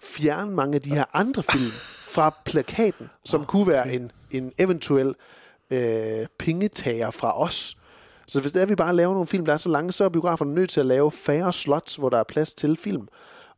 fjerne 0.01 0.51
mange 0.51 0.75
af 0.75 0.81
de 0.81 0.89
her 0.89 1.05
andre 1.13 1.43
film 1.43 1.71
fra 2.01 2.35
plakaten, 2.45 3.09
som 3.25 3.45
kunne 3.45 3.67
være 3.67 3.93
en, 3.93 4.11
en 4.31 4.51
eventuel 4.57 5.15
øh, 5.71 6.27
pengetager 6.39 7.11
fra 7.11 7.41
os. 7.41 7.77
Så 8.29 8.41
hvis 8.41 8.51
det 8.51 8.59
er, 8.59 8.63
at 8.63 8.69
vi 8.69 8.75
bare 8.75 8.95
laver 8.95 9.13
nogle 9.13 9.27
film, 9.27 9.45
der 9.45 9.53
er 9.53 9.57
så 9.57 9.69
lange, 9.69 9.91
så 9.91 10.03
er 10.05 10.09
biograferne 10.09 10.53
nødt 10.53 10.69
til 10.69 10.79
at 10.79 10.85
lave 10.85 11.11
færre 11.11 11.53
slots, 11.53 11.95
hvor 11.95 12.09
der 12.09 12.17
er 12.19 12.23
plads 12.23 12.53
til 12.53 12.77
film. 12.77 13.07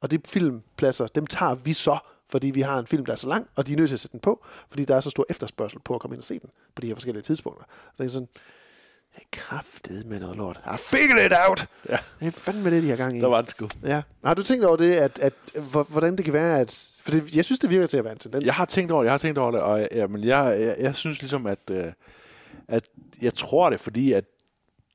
Og 0.02 0.12
de 0.12 0.20
filmpladser, 0.28 1.08
dem 1.08 1.28
tager 1.28 1.56
vi 1.56 1.74
så, 1.74 1.98
fordi 2.30 2.48
vi 2.52 2.62
har 2.62 2.80
en 2.80 2.88
film, 2.88 3.06
der 3.06 3.12
er 3.12 3.18
så 3.18 3.28
lang, 3.28 3.48
og 3.58 3.68
de 3.68 3.74
er 3.74 3.78
nødt 3.78 3.90
til 3.90 3.96
at 3.96 4.00
sætte 4.00 4.12
den 4.12 4.20
på, 4.20 4.46
fordi 4.70 4.86
der 4.86 4.96
er 4.96 5.00
så 5.02 5.10
stor 5.10 5.26
efterspørgsel 5.30 5.80
på 5.80 5.96
at 5.96 6.02
komme 6.02 6.16
ind 6.16 6.20
og 6.22 6.26
se 6.26 6.40
den 6.40 6.50
på 6.76 6.82
de 6.82 6.88
her 6.88 6.96
forskellige 6.96 7.24
tidspunkter. 7.24 7.66
Så 7.96 8.04
det 8.04 8.10
er 8.10 8.14
sådan, 8.14 8.28
jeg 9.16 9.24
kraftet 9.32 10.06
med 10.06 10.20
noget 10.20 10.38
lort. 10.38 10.60
I 10.66 10.78
figured 10.78 11.26
it 11.26 11.34
out! 11.50 11.68
Ja. 11.90 11.98
Det 12.20 12.28
er 12.28 12.32
fandme 12.32 12.72
det, 12.72 12.84
de 12.84 12.90
har 12.90 12.96
gang 12.96 13.18
i. 13.18 13.22
Der 13.22 13.28
var 13.28 13.42
det 13.42 13.50
sgu. 13.52 13.68
Ja. 13.84 14.02
Har 14.26 14.34
du 14.34 14.44
tænkt 14.44 14.66
over 14.66 14.76
det, 14.78 14.94
at, 14.94 15.20
at, 15.20 15.34
hvor- 15.72 15.84
hvordan 15.90 16.16
det 16.16 16.26
kan 16.26 16.34
være, 16.34 16.60
at... 16.60 17.00
For 17.04 17.12
det, 17.12 17.36
jeg 17.36 17.46
synes, 17.46 17.60
det 17.60 17.70
virker 17.70 17.88
til 17.88 17.98
at 17.98 18.04
være 18.04 18.14
en 18.14 18.20
tendens. 18.20 18.46
Jeg 18.46 18.54
har 18.54 18.66
tænkt 18.66 18.92
over 18.92 19.02
det, 19.04 19.06
jeg 19.06 19.14
har 19.14 19.18
tænkt 19.18 19.38
over 19.38 19.52
det, 19.52 19.60
og 19.62 19.88
ja, 19.92 20.08
men 20.08 20.24
jeg, 20.24 20.58
jeg, 20.60 20.76
jeg 20.80 20.96
synes 20.96 21.22
ligesom, 21.22 21.48
at, 21.48 21.60
øh, 21.72 21.86
at 22.68 22.84
jeg 23.22 23.34
tror 23.34 23.70
det, 23.70 23.80
fordi 23.80 24.12
at 24.12 24.24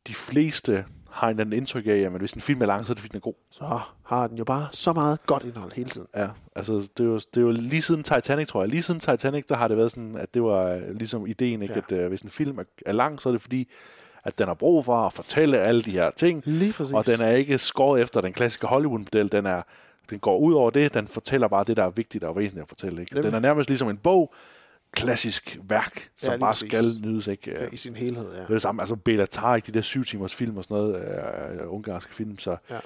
de 0.06 0.14
fleste 0.14 0.84
har 1.10 1.28
en 1.28 1.40
anden 1.40 1.52
indtryk 1.52 1.86
af, 1.86 1.90
at 1.90 2.12
hvis 2.12 2.32
en 2.32 2.40
film 2.40 2.62
er 2.62 2.66
lang, 2.66 2.86
så 2.86 2.92
er 2.92 2.94
det 2.94 3.00
fordi, 3.00 3.12
den 3.12 3.16
er 3.16 3.20
god. 3.20 3.34
Så 3.52 3.80
har 4.06 4.26
den 4.26 4.38
jo 4.38 4.44
bare 4.44 4.68
så 4.72 4.92
meget 4.92 5.26
godt 5.26 5.42
indhold 5.44 5.72
hele 5.72 5.90
tiden. 5.90 6.06
Ja, 6.16 6.28
altså 6.56 6.72
det 6.72 7.00
er, 7.00 7.04
jo, 7.04 7.14
det 7.14 7.36
er 7.36 7.40
jo 7.40 7.50
lige 7.50 7.82
siden 7.82 8.02
Titanic, 8.02 8.48
tror 8.48 8.62
jeg. 8.62 8.68
Lige 8.68 8.82
siden 8.82 9.00
Titanic, 9.00 9.44
der 9.48 9.56
har 9.56 9.68
det 9.68 9.76
været 9.76 9.90
sådan, 9.90 10.16
at 10.16 10.34
det 10.34 10.42
var 10.42 10.70
øh, 10.70 10.94
ligesom 10.94 11.26
ideen, 11.26 11.62
ikke? 11.62 11.74
Ja. 11.74 11.96
at 11.96 12.04
øh, 12.04 12.08
hvis 12.08 12.20
en 12.20 12.30
film 12.30 12.58
er, 12.58 12.64
er 12.86 12.92
lang, 12.92 13.22
så 13.22 13.28
er 13.28 13.32
det 13.32 13.40
fordi, 13.40 13.68
at 14.24 14.38
den 14.38 14.46
har 14.46 14.54
brug 14.54 14.84
for 14.84 14.96
at 14.96 15.12
fortælle 15.12 15.58
alle 15.58 15.82
de 15.82 15.90
her 15.90 16.10
ting. 16.16 16.42
Lige 16.44 16.72
præcis. 16.72 16.94
Og 16.94 17.06
den 17.06 17.20
er 17.20 17.30
ikke 17.30 17.58
skåret 17.58 18.02
efter 18.02 18.20
den 18.20 18.32
klassiske 18.32 18.66
Hollywood-model. 18.66 19.32
Den, 19.32 19.46
er, 19.46 19.62
den 20.10 20.18
går 20.18 20.38
ud 20.38 20.52
over 20.54 20.70
det. 20.70 20.94
Den 20.94 21.08
fortæller 21.08 21.48
bare 21.48 21.64
det, 21.64 21.76
der 21.76 21.84
er 21.84 21.90
vigtigt 21.90 22.24
og 22.24 22.36
væsentligt 22.36 22.62
at 22.62 22.68
fortælle. 22.68 23.00
Ikke? 23.00 23.22
Den 23.22 23.34
er 23.34 23.40
nærmest 23.40 23.68
ligesom 23.68 23.88
en 23.88 23.96
bog, 23.96 24.34
klassisk 24.96 25.58
værk, 25.68 26.08
som 26.16 26.32
Ja, 26.32 26.38
bare 26.38 26.52
præcis. 26.52 26.68
skal 26.68 26.84
nydes. 27.00 27.26
Ikke? 27.26 27.50
Ja, 27.50 27.66
I 27.72 27.76
sin 27.76 27.94
helhed, 27.94 28.32
ja. 28.34 28.40
Det 28.40 28.48
er 28.48 28.52
det 28.52 28.62
samme. 28.62 28.82
Altså 28.82 28.96
Bela 28.96 29.26
Tarek, 29.26 29.66
de 29.66 29.72
der 29.72 29.82
syv 29.82 30.04
timers 30.04 30.34
film 30.34 30.56
og 30.56 30.64
sådan 30.64 30.76
noget, 30.76 30.94
øh, 31.60 31.72
ungarske 31.74 32.14
film, 32.14 32.38
så... 32.38 32.56
Ja. 32.70 32.78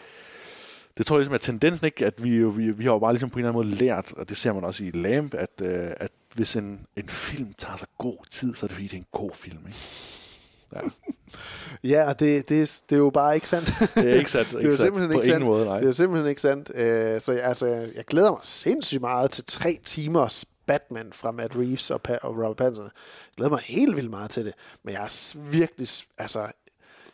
Det 0.96 1.06
tror 1.06 1.16
jeg 1.16 1.20
ligesom 1.20 1.34
er 1.34 1.38
tendensen, 1.38 1.86
ikke? 1.86 2.06
At 2.06 2.24
vi, 2.24 2.44
vi, 2.44 2.70
vi 2.70 2.84
har 2.84 2.92
jo 2.92 2.98
bare 2.98 3.12
ligesom 3.12 3.30
på 3.30 3.38
en 3.38 3.44
eller 3.44 3.52
anden 3.58 3.68
måde 3.68 3.78
lært, 3.84 4.12
og 4.16 4.28
det 4.28 4.36
ser 4.36 4.52
man 4.52 4.64
også 4.64 4.84
i 4.84 4.90
Lamp, 4.90 5.34
at, 5.34 5.50
øh, 5.62 5.90
at 5.96 6.10
hvis 6.34 6.56
en, 6.56 6.80
en 6.96 7.08
film 7.08 7.52
tager 7.58 7.76
sig 7.76 7.88
god 7.98 8.16
tid, 8.30 8.54
så 8.54 8.66
er 8.66 8.68
det 8.68 8.74
fordi, 8.74 8.86
det 8.88 8.94
er 8.94 8.98
en 8.98 9.06
god 9.12 9.30
film, 9.34 9.58
ikke? 9.66 9.78
Ja. 10.74 10.80
Ja, 11.84 12.08
og 12.08 12.20
det, 12.20 12.48
det, 12.48 12.62
er- 12.62 12.80
det 12.90 12.96
er 12.96 13.00
jo 13.00 13.10
bare 13.10 13.34
ikke 13.34 13.48
sandt. 13.48 13.74
Det 13.94 14.10
er 14.10 14.14
ikke 14.14 14.30
sandt, 14.30 14.48
det 14.52 14.56
er 14.56 14.60
ikke 14.60 14.76
simpelthen 14.76 15.10
På 15.12 15.18
ikke 15.18 15.26
sandt. 15.26 15.46
måde, 15.46 15.64
nej. 15.64 15.80
Det 15.80 15.88
er 15.88 15.92
simpelthen 15.92 16.28
ikke 16.28 16.40
sandt. 16.40 16.70
Øh, 16.74 17.20
så 17.20 17.32
jeg, 17.32 17.42
altså, 17.42 17.66
jeg 17.66 18.04
glæder 18.06 18.30
mig 18.30 18.40
sindssygt 18.42 19.00
meget 19.00 19.30
til 19.30 19.44
tre 19.46 19.78
timers 19.84 20.44
Batman 20.70 21.12
fra 21.12 21.30
Matt 21.30 21.56
Reeves 21.56 21.90
og, 21.90 22.00
pa- 22.08 22.18
og 22.22 22.36
Robert 22.36 22.56
Pattinson. 22.56 22.84
Jeg 22.84 22.92
glæder 23.36 23.50
mig 23.50 23.60
helt 23.60 23.96
vildt 23.96 24.10
meget 24.10 24.30
til 24.30 24.44
det. 24.44 24.54
Men 24.82 24.94
jeg 24.94 25.02
er 25.02 25.38
virkelig... 25.50 25.88
Altså, 26.18 26.48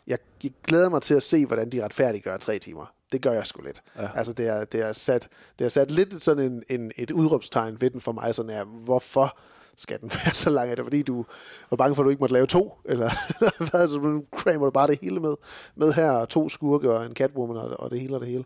jeg, 0.07 0.17
jeg 0.43 0.51
glæder 0.63 0.89
mig 0.89 1.01
til 1.01 1.13
at 1.13 1.23
se, 1.23 1.45
hvordan 1.45 1.69
de 1.69 1.83
retfærdiggør 1.83 2.37
tre 2.37 2.59
timer. 2.59 2.93
Det 3.11 3.21
gør 3.21 3.31
jeg 3.31 3.47
sgu 3.47 3.61
lidt. 3.61 3.83
Ja. 3.95 4.09
Altså, 4.15 4.33
det 4.33 4.47
er, 4.47 4.65
det, 4.65 4.81
er 4.81 4.93
sat, 4.93 5.29
det 5.59 5.65
er 5.65 5.69
sat 5.69 5.91
lidt 5.91 6.21
sådan 6.21 6.51
en, 6.51 6.63
en, 6.69 6.91
et 6.97 7.11
udråbstegn 7.11 7.81
ved 7.81 7.89
den 7.89 8.01
for 8.01 8.11
mig, 8.11 8.35
sådan 8.35 8.51
er, 8.51 8.63
hvorfor 8.63 9.37
skal 9.77 10.01
den 10.01 10.09
være 10.13 10.33
så 10.33 10.49
lang? 10.49 10.71
Er 10.71 10.75
det 10.75 10.85
fordi, 10.85 11.01
du 11.01 11.25
var 11.69 11.77
bange 11.77 11.95
for, 11.95 12.01
at 12.01 12.05
du 12.05 12.09
ikke 12.09 12.19
måtte 12.19 12.33
lave 12.33 12.47
to? 12.47 12.77
Eller 12.85 13.09
hvad? 13.69 13.89
Så 13.89 13.99
nu 13.99 14.23
cramer 14.35 14.65
du 14.65 14.71
bare 14.71 14.87
det 14.87 14.99
hele 15.01 15.19
med, 15.19 15.35
med 15.75 15.93
her, 15.93 16.25
to 16.25 16.49
skurke 16.49 16.91
og 16.91 17.05
en 17.05 17.13
Catwoman 17.13 17.57
og, 17.57 17.79
og 17.79 17.91
det 17.91 17.99
hele 17.99 18.15
og 18.15 18.21
det 18.21 18.29
hele. 18.29 18.43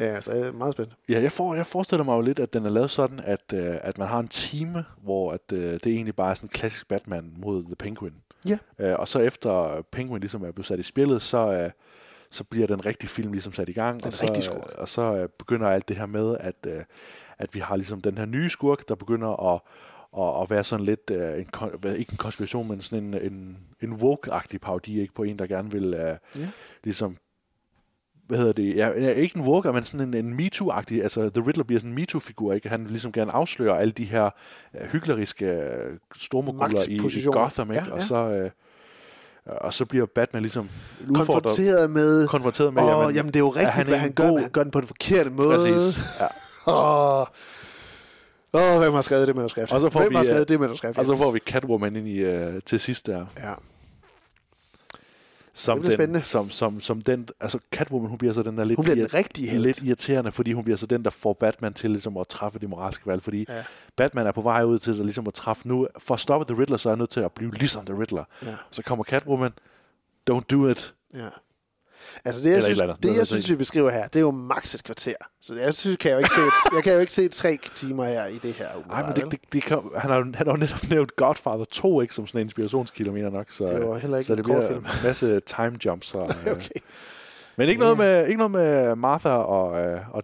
Ja, 0.00 0.20
så 0.20 0.32
er 0.32 0.52
meget 0.52 0.72
spændt. 0.72 0.92
Ja, 1.08 1.20
jeg, 1.20 1.32
får, 1.32 1.54
jeg 1.54 1.66
forestiller 1.66 2.04
mig 2.04 2.16
jo 2.16 2.20
lidt, 2.20 2.38
at 2.38 2.52
den 2.52 2.66
er 2.66 2.70
lavet 2.70 2.90
sådan, 2.90 3.20
at, 3.24 3.52
øh, 3.54 3.74
at 3.80 3.98
man 3.98 4.08
har 4.08 4.20
en 4.20 4.28
time, 4.28 4.84
hvor 5.02 5.32
at, 5.32 5.52
øh, 5.52 5.72
det 5.72 5.86
egentlig 5.86 6.16
bare 6.16 6.30
er 6.30 6.34
sådan 6.34 6.44
en 6.46 6.50
klassisk 6.50 6.88
Batman 6.88 7.32
mod 7.36 7.64
The 7.64 7.76
Penguin. 7.76 8.14
Ja. 8.48 8.58
Øh, 8.78 8.98
og 8.98 9.08
så 9.08 9.18
efter 9.18 9.82
Penguin 9.92 10.20
ligesom 10.20 10.42
er 10.42 10.52
blevet 10.52 10.66
sat 10.66 10.78
i 10.78 10.82
spillet, 10.82 11.22
så, 11.22 11.52
øh, 11.52 11.70
så 12.30 12.44
bliver 12.44 12.66
den 12.66 12.86
rigtige 12.86 13.10
film 13.10 13.32
ligesom 13.32 13.52
sat 13.52 13.68
i 13.68 13.72
gang. 13.72 14.02
Den 14.02 14.06
og 14.06 14.12
så, 14.12 14.40
skurk. 14.42 14.56
øh, 14.56 14.62
og 14.78 14.88
så 14.88 15.02
øh, 15.02 15.28
begynder 15.38 15.68
alt 15.68 15.88
det 15.88 15.96
her 15.96 16.06
med, 16.06 16.36
at, 16.40 16.66
øh, 16.66 16.84
at 17.38 17.54
vi 17.54 17.60
har 17.60 17.76
ligesom 17.76 18.00
den 18.00 18.18
her 18.18 18.26
nye 18.26 18.50
skurk, 18.50 18.88
der 18.88 18.94
begynder 18.94 19.54
at, 19.54 19.60
at, 20.18 20.42
at 20.42 20.50
være 20.50 20.64
sådan 20.64 20.86
lidt, 20.86 21.10
øh, 21.10 21.38
en, 21.38 21.46
ikke 21.96 22.12
en 22.12 22.16
konspiration, 22.18 22.68
men 22.68 22.80
sådan 22.80 23.04
en, 23.04 23.14
en, 23.32 23.58
en 23.80 23.92
woke-agtig 23.92 24.60
parodi, 24.60 25.00
ikke 25.00 25.14
på 25.14 25.22
en, 25.22 25.38
der 25.38 25.46
gerne 25.46 25.70
vil 25.70 25.94
øh, 25.94 26.16
Ja. 26.42 26.48
ligesom 26.84 27.16
hvad 28.28 28.38
hedder 28.38 28.52
det, 28.52 28.76
ja, 28.76 28.90
ikke 29.10 29.36
en 29.38 29.44
worker, 29.46 29.72
men 29.72 29.84
sådan 29.84 30.14
en, 30.14 30.14
en 30.26 30.40
MeToo-agtig, 30.40 31.02
altså 31.02 31.30
The 31.34 31.46
Riddler 31.46 31.64
bliver 31.64 31.80
sådan 31.80 31.90
en 31.90 31.94
MeToo-figur, 31.94 32.52
ikke? 32.52 32.68
Han 32.68 32.82
vil 32.82 32.90
ligesom 32.90 33.12
gerne 33.12 33.32
afsløre 33.32 33.80
alle 33.80 33.90
de 33.90 34.04
her 34.04 34.30
uh, 34.80 34.86
hykleriske 34.86 35.46
uh, 35.90 35.96
stormoguler 36.16 36.88
i, 36.88 36.94
i. 37.18 37.24
Gotham, 37.24 37.70
ikke? 37.70 37.84
Ja, 37.86 37.92
og 37.92 37.98
ja. 37.98 38.04
så... 38.06 38.42
Uh, 38.44 38.50
og 39.46 39.74
så 39.74 39.84
bliver 39.84 40.06
Batman 40.14 40.42
ligesom 40.42 40.68
Konfronteret 41.14 41.90
med... 41.90 42.28
konfronteret 42.28 42.74
med, 42.74 42.82
Åh, 42.82 42.88
jamen, 42.88 43.14
jamen, 43.14 43.28
det 43.28 43.36
er 43.36 43.40
jo 43.40 43.48
rigtigt, 43.48 43.70
han 43.72 43.86
hvad 43.86 43.98
han 43.98 44.12
gør, 44.12 44.24
god- 44.24 44.32
men 44.34 44.42
han 44.42 44.50
gør 44.50 44.62
den 44.62 44.70
på 44.70 44.80
den 44.80 44.86
forkerte 44.88 45.30
måde. 45.30 45.48
Præcis, 45.48 46.00
ja. 46.20 46.26
Åh, 48.52 48.62
oh, 48.74 48.78
hvem 48.80 48.92
har 48.92 49.02
skrevet 49.02 49.26
det 49.28 49.36
manuskript? 49.36 49.72
Og 49.72 49.80
så 49.80 49.90
får 49.90 50.00
hvem 50.00 50.10
vi, 50.10 50.14
har 50.14 50.20
øh, 50.22 50.26
skrevet 50.26 50.48
det 50.48 50.60
manuskript? 50.60 50.98
Og 50.98 51.04
så 51.04 51.16
får 51.16 51.30
vi 51.30 51.38
Catwoman 51.38 51.96
ind 51.96 52.08
i, 52.08 52.24
uh, 52.24 52.54
til 52.66 52.80
sidst 52.80 53.06
der. 53.06 53.26
Ja. 53.38 53.54
Som 55.52 55.82
Det 55.82 55.98
den, 55.98 56.22
som, 56.22 56.50
som, 56.50 56.80
som 56.80 57.02
den, 57.02 57.28
altså 57.40 57.58
Catwoman, 57.72 58.08
hun 58.08 58.18
bliver 58.18 58.34
så 58.34 58.42
den 58.42 58.58
der 58.58 58.64
lidt, 58.64 58.76
Hun 58.76 58.84
bliver 58.84 58.96
den 58.96 59.14
rigtige 59.14 59.48
helt. 59.48 59.62
lidt 59.62 59.82
irriterende, 59.82 60.32
fordi 60.32 60.52
hun 60.52 60.64
bliver 60.64 60.76
så 60.76 60.86
den, 60.86 61.04
der 61.04 61.10
får 61.10 61.32
Batman 61.32 61.74
til 61.74 61.90
ligesom 61.90 62.16
at 62.16 62.28
træffe 62.28 62.58
det 62.58 62.68
moralske 62.68 63.06
valg, 63.06 63.22
fordi 63.22 63.46
Ja. 63.48 63.64
Batman 63.96 64.26
er 64.26 64.32
på 64.32 64.40
vej 64.40 64.62
ud 64.62 64.78
til 64.78 64.90
at, 64.90 64.96
ligesom 64.96 65.26
at 65.26 65.34
træffe 65.34 65.68
nu, 65.68 65.88
for 65.98 66.14
at 66.14 66.20
stoppe 66.20 66.54
The 66.54 66.60
Riddler, 66.60 66.76
så 66.76 66.88
er 66.88 66.92
jeg 66.92 66.98
nødt 66.98 67.10
til 67.10 67.20
at 67.20 67.32
blive 67.32 67.54
ligesom 67.54 67.84
The 67.86 67.98
Riddler. 68.00 68.24
Ja. 68.46 68.54
Så 68.70 68.82
kommer 68.82 69.04
Catwoman, 69.04 69.50
don't 70.30 70.44
do 70.50 70.68
it. 70.68 70.94
Ja. 71.14 71.28
Altså 72.24 72.42
det, 72.42 72.50
jeg 72.50 72.56
Eller 72.56 72.58
et 72.58 72.64
synes, 72.64 72.80
eller 72.80 72.96
det, 72.96 73.16
jeg 73.16 73.26
synes, 73.26 73.44
det. 73.44 73.52
vi 73.52 73.56
beskriver 73.56 73.90
her, 73.90 74.06
det 74.08 74.16
er 74.16 74.20
jo 74.20 74.30
maks 74.30 74.74
et 74.74 74.84
kvarter. 74.84 75.14
Så 75.42 75.54
jeg 75.54 75.74
synes, 75.74 75.96
kan 75.96 76.10
jeg, 76.10 76.14
jo 76.14 76.18
ikke 76.18 76.30
se, 76.34 76.40
jeg 76.74 76.82
kan 76.84 76.92
jo 76.92 76.98
ikke 76.98 77.12
se 77.12 77.28
tre 77.28 77.58
timer 77.74 78.04
her 78.04 78.26
i 78.26 78.38
det 78.38 78.52
her. 78.54 78.66
Nej, 78.88 79.02
men 79.06 79.16
det, 79.16 79.30
det, 79.30 79.40
det 79.52 79.62
kan, 79.62 79.80
han, 79.96 80.10
har, 80.10 80.16
han 80.34 80.46
har 80.46 80.52
jo 80.52 80.56
netop 80.56 80.88
nævnt 80.90 81.16
Godfather 81.16 81.64
2, 81.64 82.00
ikke, 82.00 82.14
som 82.14 82.26
sådan 82.26 82.40
en 82.40 82.52
jeg 83.16 83.30
nok. 83.30 83.46
Så, 83.50 83.64
Det 83.66 83.88
var 83.88 83.98
heller 83.98 84.18
ikke 84.18 84.26
så 84.26 84.32
en 84.32 84.36
det 84.36 84.44
bliver 84.44 84.68
en 84.68 84.86
masse 85.04 85.40
time 85.40 85.78
jumps. 85.84 86.14
Og, 86.14 86.22
okay. 86.52 86.70
Men 87.56 87.68
ikke, 87.68 87.80
noget 87.80 87.98
med, 87.98 88.26
ikke 88.26 88.38
noget 88.38 88.50
med 88.50 88.96
Martha 88.96 89.28
og, 89.28 89.80
øh, 89.86 90.00
og 90.10 90.22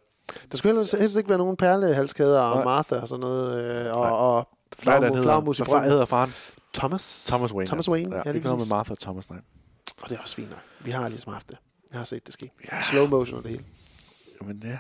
Der 0.50 0.56
skulle 0.56 0.76
helst, 0.76 0.94
helst 0.98 1.16
ikke 1.16 1.28
være 1.28 1.38
nogen 1.38 1.56
perlehalskæder 1.56 2.40
og 2.40 2.54
Nej. 2.56 2.64
Martha 2.64 2.96
og 2.96 3.08
sådan 3.08 3.20
noget. 3.20 3.64
Øh, 3.86 3.96
og, 3.96 4.18
og 4.18 4.34
Nej, 4.34 4.44
den 4.74 4.82
flagmus, 4.82 5.08
hedder- 5.08 5.22
flagmus 5.22 5.58
i 5.58 5.62
hvad 5.62 5.66
brønden. 5.66 5.90
hedder 5.90 6.04
faren? 6.04 6.34
Thomas. 6.74 7.24
Thomas 7.28 7.52
Wayne. 7.52 7.66
Thomas 7.66 7.88
ja. 7.88 7.92
Wayne, 7.92 8.10
Ja, 8.16 8.16
ja, 8.24 8.30
lige 8.30 8.34
ikke 8.36 8.46
noget 8.48 8.60
med. 8.60 8.76
Martha 8.76 8.92
og 8.92 8.98
Thomas, 8.98 9.30
nej. 9.30 9.38
Og 10.02 10.08
det 10.10 10.16
er 10.16 10.22
også 10.22 10.36
fint 10.36 10.50
nok. 10.50 10.58
Vi 10.84 10.90
har 10.90 11.08
ligesom 11.08 11.32
haft 11.32 11.48
det. 11.48 11.56
Jeg 11.94 12.00
har 12.00 12.04
set 12.04 12.26
det 12.26 12.34
ske. 12.34 12.50
Ja. 12.72 12.82
Slow 12.82 13.06
motion 13.06 13.36
og 13.38 13.42
det 13.42 13.50
hele. 13.50 13.64
Jamen 14.40 14.62
ja. 14.64 14.78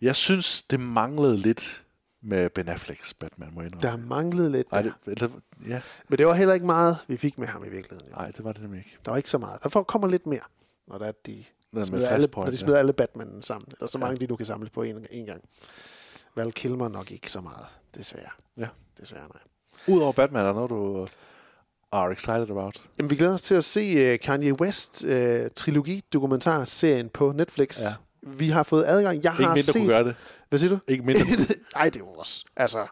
Jeg 0.00 0.16
synes, 0.16 0.62
det 0.62 0.80
manglede 0.80 1.36
lidt 1.36 1.84
med 2.22 2.50
Ben 2.50 2.68
Afflecks 2.68 3.14
Batman, 3.14 3.54
må 3.54 3.60
jeg 3.62 3.72
indrømme. 3.74 4.02
Der 4.02 4.08
manglede 4.08 4.52
lidt. 4.52 4.70
Der. 4.70 4.82
det, 4.82 4.94
eller, 5.06 5.28
ja. 5.68 5.80
Men 6.08 6.18
det 6.18 6.26
var 6.26 6.34
heller 6.34 6.54
ikke 6.54 6.66
meget, 6.66 6.98
vi 7.08 7.16
fik 7.16 7.38
med 7.38 7.46
ham 7.46 7.64
i 7.64 7.68
virkeligheden. 7.68 8.12
Nej, 8.12 8.30
det 8.30 8.44
var 8.44 8.52
det 8.52 8.62
nemlig 8.62 8.78
ikke. 8.78 8.96
Der 9.04 9.10
var 9.10 9.16
ikke 9.16 9.30
så 9.30 9.38
meget. 9.38 9.62
Der 9.62 9.82
kommer 9.82 10.08
lidt 10.08 10.26
mere, 10.26 10.40
når, 10.88 10.98
der 10.98 11.06
er 11.06 11.12
de 11.26 11.44
med 11.72 11.84
smider 11.84 12.08
alle, 12.08 12.18
Flashpoint, 12.22 12.46
når 12.46 12.50
de 12.50 12.56
ja. 12.56 12.60
smider 12.64 12.78
alle 12.78 12.92
Batman 12.92 13.42
sammen. 13.42 13.68
Eller 13.72 13.86
så 13.86 13.98
Ja. 13.98 14.04
mange, 14.04 14.20
de 14.20 14.26
du 14.26 14.36
kan 14.36 14.46
samle 14.46 14.70
på 14.70 14.82
en, 14.82 15.06
en 15.10 15.26
gang. 15.26 15.42
Val 16.34 16.52
Kilmer 16.52 16.88
nok 16.88 17.10
ikke 17.10 17.30
så 17.30 17.40
meget, 17.40 17.66
desværre. 17.94 18.30
Ja. 18.58 18.68
Desværre, 19.00 19.28
nej. 19.28 19.42
Udover 19.96 20.12
Batman, 20.12 20.42
er 20.42 20.46
der 20.46 20.54
noget, 20.54 20.70
du 20.70 21.06
are 21.92 22.12
excited 22.12 22.50
about? 22.50 22.82
Jamen, 22.98 23.10
vi 23.10 23.16
glæder 23.16 23.34
os 23.34 23.42
til 23.42 23.54
at 23.54 23.64
se 23.64 24.12
uh, 24.12 24.18
Kanye 24.18 24.60
West 24.60 25.04
uh, 25.04 25.10
trilogi-dokumentarserien 25.56 27.08
på 27.08 27.32
Netflix. 27.32 27.80
Ja. 27.80 27.86
Vi 28.22 28.48
har 28.48 28.62
fået 28.62 28.84
adgang. 28.86 29.24
Jeg 29.24 29.32
Ikke 29.32 29.44
har 29.44 29.54
mindre 29.54 29.62
set... 29.62 29.74
kunne 29.74 29.92
gøre 29.92 30.04
det. 30.04 30.14
Hvad 30.48 30.58
siger 30.58 30.70
du? 30.70 30.78
Ikke 30.88 31.04
mindre. 31.04 31.24
Nej, 31.74 31.84
det 31.90 31.96
er 31.96 31.98
jo 31.98 32.06
også... 32.06 32.44
Altså, 32.56 32.86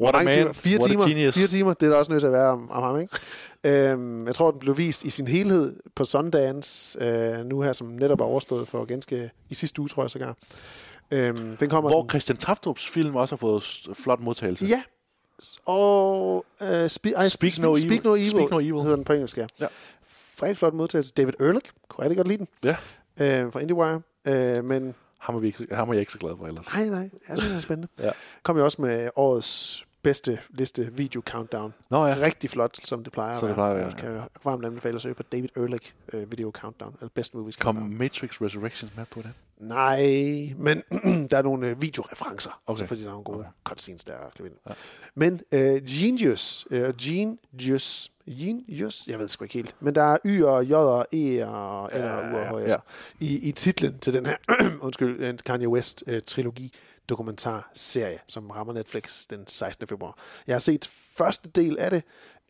What 0.00 0.16
a 0.16 0.22
man. 0.22 0.32
timer? 0.34 0.52
Fire 0.52 0.78
What 0.78 0.90
a 0.90 0.92
timer. 0.92 1.06
genius. 1.08 1.34
Fire 1.34 1.46
timer, 1.46 1.72
det 1.72 1.86
er 1.86 1.90
der 1.90 1.96
også 1.98 2.12
nødt 2.12 2.20
til 2.20 2.26
at 2.26 2.32
være 2.32 2.48
om, 2.48 2.70
om 2.70 2.82
ham, 2.82 3.00
ikke? 3.00 3.16
Øhm, 3.64 4.26
jeg 4.26 4.34
tror, 4.34 4.50
den 4.50 4.60
blev 4.60 4.76
vist 4.78 5.04
i 5.04 5.10
sin 5.10 5.28
helhed 5.28 5.76
på 5.96 6.04
Sundance, 6.04 6.98
øh, 7.04 7.44
nu 7.44 7.60
her, 7.60 7.72
som 7.72 7.86
netop 7.86 8.20
er 8.20 8.24
overstået 8.24 8.68
for 8.68 8.84
ganske 8.84 9.30
i 9.50 9.54
sidste 9.54 9.80
uge, 9.80 9.88
tror 9.88 10.02
jeg 10.02 10.10
sågar. 10.10 10.36
Øhm, 11.10 11.56
den 11.56 11.68
kommer 11.70 11.90
Hvor 11.90 12.00
den, 12.00 12.10
Christian 12.10 12.36
Taftrups 12.36 12.88
film 12.88 13.16
også 13.16 13.34
har 13.34 13.38
fået 13.38 13.88
flot 13.94 14.20
modtagelse. 14.20 14.64
Ja. 14.64 14.82
Og 15.64 16.46
uh, 16.60 16.66
spe, 16.88 17.10
ej, 17.10 17.28
Speak 17.28 17.52
Spe- 17.52 17.62
No 17.62 17.76
Speak 17.76 17.90
Evil. 17.92 18.00
No 18.04 18.14
Evil, 18.14 18.26
Speak 18.26 18.50
No 18.50 18.58
Evil. 18.58 18.80
hedder 18.82 18.96
den 18.96 19.04
på 19.04 19.12
engelsk, 19.12 19.36
ja. 19.38 19.46
Ja. 19.60 19.66
Rigtig 20.42 20.56
flot 20.56 20.74
modtagelse. 20.74 21.12
David 21.16 21.32
Ehrlich, 21.40 21.64
kunne 21.88 22.02
rigtig 22.04 22.16
godt 22.16 22.28
lide 22.28 22.38
den. 22.38 22.48
Ja. 22.64 22.76
Øh, 23.44 23.52
fra 23.52 23.60
IndieWire. 23.60 24.00
Øh, 24.24 24.64
men 24.64 24.94
Ham 25.18 25.34
er, 25.36 25.38
vi 25.40 25.46
ikke, 25.46 25.66
ham 25.74 25.88
er 25.88 25.92
jeg 25.92 26.00
ikke 26.00 26.12
så 26.12 26.18
glad 26.18 26.32
for 26.38 26.46
ellers. 26.46 26.66
nej, 26.74 26.84
nej, 26.88 27.10
jeg 27.28 27.38
synes, 27.38 27.48
det 27.48 27.56
er 27.56 27.60
spændende. 27.60 27.88
Ja. 27.98 28.10
Kom 28.42 28.56
jo 28.56 28.64
også 28.64 28.82
med 28.82 29.10
årets 29.16 29.84
bedste 30.02 30.38
liste 30.50 30.92
video 30.92 31.22
countdown. 31.26 31.74
Nå 31.90 32.06
ja. 32.06 32.14
Rigtig 32.20 32.50
flot, 32.50 32.78
som 32.84 33.04
det 33.04 33.12
plejer 33.12 33.38
Som 33.38 33.46
at 33.46 33.48
det 33.48 33.54
plejer 33.56 33.72
at 33.72 33.78
være, 33.78 33.86
Jeg 33.86 33.96
kan 33.96 34.14
jo 34.14 34.22
varmt 34.44 34.64
anbefale 34.64 34.96
at 34.96 35.02
søge 35.02 35.14
på 35.14 35.22
David 35.22 35.48
Ehrlich 35.56 35.92
uh, 36.14 36.30
video 36.32 36.50
countdown, 36.50 36.94
eller 37.00 37.10
best 37.14 37.34
movies 37.34 37.56
Kom 37.56 37.76
countdown. 37.76 37.98
Matrix 37.98 38.40
Resurrections 38.40 38.96
med 38.96 39.04
på 39.10 39.22
det? 39.22 39.30
Nej, 39.58 40.02
men 40.56 40.82
der 41.30 41.36
er 41.36 41.42
nogle 41.42 41.68
øh, 41.68 41.82
videoreferencer, 41.82 42.60
Okay. 42.66 42.86
fordi 42.86 43.00
der 43.00 43.06
er 43.06 43.10
nogle 43.10 43.24
gode 43.24 43.38
okay. 43.38 43.48
cutscenes 43.64 44.04
der. 44.04 44.12
er 44.12 44.30
klippet 44.34 44.52
ind. 44.66 44.76
Men 45.14 45.40
øh, 45.52 45.82
Genius, 45.86 46.66
øh, 46.70 46.94
Genius, 46.96 48.10
Genius, 48.28 49.06
jeg 49.08 49.18
ved 49.18 49.28
sgu 49.28 49.44
ikke 49.44 49.54
helt, 49.54 49.74
men 49.80 49.94
der 49.94 50.02
er 50.02 50.16
Y 50.24 50.42
og 50.42 50.66
J 50.66 50.72
og 50.72 51.06
E 51.12 51.46
og 51.46 51.90
L 51.94 52.02
og 52.02 52.32
U 52.32 52.36
og 52.36 52.60
H 52.60 52.62
ja. 52.62 52.68
ja. 52.68 52.76
i, 53.20 53.48
i 53.48 53.52
titlen 53.52 53.98
til 53.98 54.12
den 54.14 54.26
her, 54.26 54.36
undskyld, 54.86 55.20
øh, 55.20 55.38
Kanye 55.46 55.68
West 55.68 56.04
øh, 56.06 56.20
trilogi 56.26 56.72
dokumentarserie, 57.10 58.18
som 58.26 58.50
rammer 58.50 58.72
Netflix 58.74 59.26
den 59.30 59.46
16. 59.46 59.86
februar. 59.88 60.18
Jeg 60.46 60.54
har 60.54 60.60
set 60.60 60.90
første 61.16 61.48
del 61.48 61.78
af 61.78 61.90
det. 61.90 62.02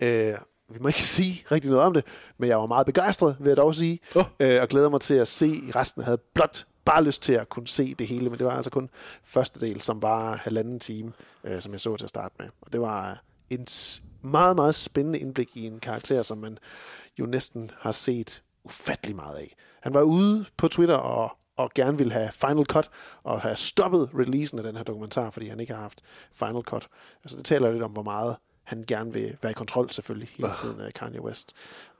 Øh, 0.03 0.35
vi 0.75 0.79
må 0.81 0.89
ikke 0.89 1.03
sige 1.17 1.45
rigtig 1.53 1.71
noget 1.71 1.87
om 1.87 1.95
det, 1.95 2.05
men 2.39 2.49
jeg 2.49 2.59
var 2.59 2.67
meget 2.67 2.87
begejstret, 2.87 3.37
vil 3.41 3.49
jeg 3.49 3.57
dog 3.57 3.75
sige, 3.75 3.99
oh. 4.17 4.25
øh, 4.41 4.63
og 4.63 4.69
glæder 4.69 4.89
mig 4.89 5.01
til 5.01 5.15
at 5.15 5.29
se 5.29 5.53
resten. 5.75 6.01
Jeg 6.01 6.07
havde 6.07 6.21
blot 6.35 6.67
bare 6.85 7.05
lyst 7.05 7.23
til 7.23 7.33
at 7.33 7.49
kunne 7.49 7.69
se 7.69 7.95
det 7.95 8.07
hele, 8.07 8.31
men 8.31 8.39
det 8.39 8.47
var 8.47 8.53
altså 8.57 8.71
kun 8.71 8.91
første 9.25 9.61
del, 9.61 9.81
som 9.81 10.03
var 10.03 10.37
halvanden 10.37 10.81
time, 10.81 11.13
øh, 11.45 11.61
som 11.61 11.73
jeg 11.73 11.81
så 11.81 11.97
til 11.97 12.05
at 12.05 12.09
starte 12.09 12.35
med. 12.39 12.49
Og 12.61 12.73
det 12.73 12.81
var 12.81 13.23
en 13.51 13.67
s- 13.67 14.03
meget, 14.23 14.57
meget 14.57 14.75
spændende 14.75 15.19
indblik 15.19 15.57
i 15.57 15.67
en 15.67 15.81
karakter, 15.81 16.23
som 16.23 16.39
man 16.39 16.59
jo 17.19 17.27
næsten 17.27 17.71
har 17.79 17.93
set 17.93 18.43
ufattelig 18.65 19.17
meget 19.17 19.37
af. 19.37 19.55
Han 19.83 19.95
var 19.95 20.03
ude 20.03 20.45
på 20.57 20.69
Twitter 20.69 20.95
og, 20.97 21.37
og 21.63 21.71
gerne 21.75 21.99
ville 21.99 22.13
have 22.13 22.31
Final 22.33 22.65
Cut, 22.67 22.91
og 23.23 23.41
have 23.41 23.57
stoppet 23.57 24.11
releasen 24.19 24.59
af 24.59 24.65
den 24.65 24.77
her 24.77 24.83
dokumentar, 24.85 25.31
fordi 25.31 25.49
han 25.49 25.61
ikke 25.61 25.73
har 25.75 25.81
haft 25.83 26.01
Final 26.33 26.63
Cut. 26.63 26.89
Altså 27.25 27.37
det 27.37 27.45
taler 27.45 27.71
lidt 27.73 27.83
om, 27.83 27.91
hvor 27.91 28.03
meget 28.03 28.37
han 28.65 28.85
gerne 28.87 29.13
vil 29.13 29.37
være 29.43 29.51
i 29.53 29.55
kontrol 29.55 29.91
selvfølgelig 29.91 30.29
hele 30.37 30.51
tiden 30.63 30.81
af 30.81 30.93
Kanye 30.93 31.23
West. 31.23 31.53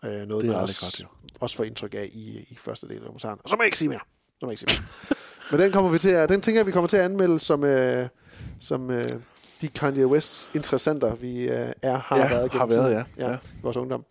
Øh, 0.05 0.11
noget, 0.11 0.29
Det 0.29 0.49
er 0.49 0.53
man 0.53 0.55
også, 0.63 0.87
godt, 0.87 1.01
jo. 1.01 1.07
også 1.41 1.57
får 1.57 1.65
indtryk 1.65 1.95
af 1.95 2.09
i, 2.13 2.47
i 2.51 2.57
første 2.59 2.87
del 2.89 2.95
af 2.97 3.01
dokumentaren. 3.03 3.39
Og 3.45 3.51
så 3.51 3.57
må 3.57 3.63
jeg 3.63 3.67
ikke 3.67 3.79
sige 3.79 3.89
mere. 3.89 4.01
Så 4.41 4.47
må 4.47 4.51
jeg 4.51 4.53
ikke 4.63 4.73
sige 4.73 4.83
mere. 4.83 5.17
Men 5.51 5.61
den 5.61 5.73
kommer 5.73 5.91
vi 5.91 5.99
til 5.99 6.09
at, 6.11 6.29
den 6.29 6.41
tænker 6.41 6.59
jeg, 6.59 6.67
vi 6.67 6.73
kommer 6.73 6.89
til 6.89 6.97
at 6.97 7.05
anmelde 7.05 7.41
som, 7.41 7.65
øh, 7.65 8.09
som 8.61 8.91
øh, 8.91 9.13
de 9.61 9.69
Kanye 9.69 10.07
Wests 10.07 10.51
interessenter, 10.55 11.15
vi 11.15 11.43
øh, 11.49 11.73
er, 11.83 11.97
har 11.99 12.17
Ja, 12.19 12.29
været 12.29 12.53
har 12.53 12.59
gennem 12.59 12.71
været, 12.79 12.91
tiden. 12.91 13.05
ja. 13.19 13.27
ja. 13.27 13.31
Ja. 13.33 13.39
vores 13.63 13.77
ungdom. 13.77 14.05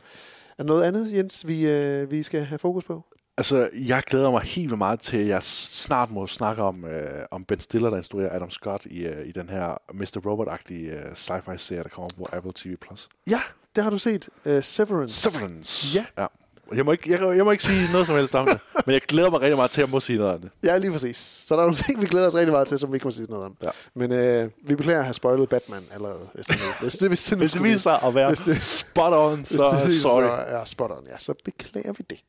Er 0.58 0.64
der 0.64 0.68
noget 0.68 0.84
andet, 0.84 1.16
Jens, 1.16 1.48
vi, 1.48 1.68
øh, 1.68 2.12
vi 2.12 2.24
skal 2.24 2.44
have 2.44 2.60
fokus 2.60 2.84
på? 2.84 3.04
Altså, 3.40 3.70
jeg 3.74 4.03
glæder 4.03 4.32
mig 4.32 4.41
helt 4.41 4.70
vildt 4.70 4.78
meget 4.78 4.99
til, 4.99 5.18
at 5.18 5.28
jeg 5.28 5.44
snart 5.44 6.11
må 6.11 6.28
snakke 6.28 6.61
om, 6.61 6.86
øh, 6.86 7.26
om 7.32 7.45
Ben 7.45 7.60
Stiller, 7.60 7.90
der 7.90 7.98
instruerer 7.98 8.36
Adam 8.36 8.52
Scott 8.52 8.86
i, 8.86 9.06
øh, 9.06 9.28
i 9.28 9.32
den 9.32 9.49
her 9.49 9.82
Mr. 9.94 10.20
Robot-agtige 10.26 10.91
øh, 10.91 11.16
sci-fi-serie, 11.16 11.84
der 11.84 11.90
kommer 11.90 12.10
på 12.18 12.26
Apple 12.34 12.52
TV+. 12.56 12.76
Plus. 12.76 13.10
Ja, 13.30 13.41
det 13.76 13.84
har 13.84 13.91
du 13.91 13.98
set. 13.98 14.30
Uh, 14.45 14.61
Severance. 14.61 15.16
Severance. 15.16 15.98
Ja. 15.98 16.06
ja. 16.18 16.28
Jeg 16.76 16.86
må, 16.86 16.91
ikke, 16.91 17.11
jeg, 17.11 17.38
jeg 17.38 17.45
må 17.45 17.52
ikke 17.52 17.64
sige 17.64 17.91
noget 17.91 18.07
som 18.07 18.16
helst 18.16 18.36
om 18.36 18.48
det, 18.48 18.60
men 18.86 18.94
jeg 18.94 19.02
glæder 19.02 19.30
mig 19.30 19.41
rigtig 19.41 19.57
meget 19.57 19.72
til, 19.72 19.82
at 19.82 19.88
jeg 19.88 19.91
må 19.91 19.99
sige 19.99 20.18
noget 20.18 20.34
om 20.34 20.41
det. 20.41 20.49
Ja, 20.64 20.78
lige 20.78 20.91
præcis. 20.91 21.18
Så 21.18 21.56
der 21.56 21.61
er 21.61 21.66
nogle 21.66 21.76
ting, 21.76 22.02
vi 22.02 22.06
glæder 22.06 22.28
os 22.28 22.36
rigtig 22.36 22.52
meget 22.52 22.68
til, 22.68 22.80
som 22.80 22.91
vi 22.91 22.95
ikke 22.95 23.07
må 23.07 23.11
sige 23.11 23.28
noget 23.30 23.45
om. 23.45 23.57
Ja. 23.64 23.70
Men 23.94 24.11
øh, 24.11 24.49
vi 24.68 24.76
beklager 24.76 24.99
at 24.99 25.06
have 25.06 25.14
spoilet 25.14 25.49
Batman 25.49 25.84
allerede. 25.94 26.28
Hvis 26.34 26.45
det, 26.45 26.57
hvis 26.82 26.94
det, 26.94 27.07
hvis 27.10 27.24
det, 27.24 27.38
Hvis 27.38 27.52
det 27.52 27.64
viser 27.64 27.78
sig 27.78 28.03
at 28.03 28.16
være 28.16 28.28
hvis 28.28 28.40
det, 28.40 28.64
spot 28.64 29.14
on, 29.14 29.38
hvis 29.38 29.48
så 29.48 29.78
det 29.80 29.88
viser 29.88 30.02
sorry. 30.02 30.24
at 30.24 30.61
er 30.61 30.66
spot 30.66 30.91
on, 30.91 31.07
ja, 31.07 31.18
så 31.18 31.34
beklager 31.45 31.94
vi 31.94 32.06
det. 32.10 32.20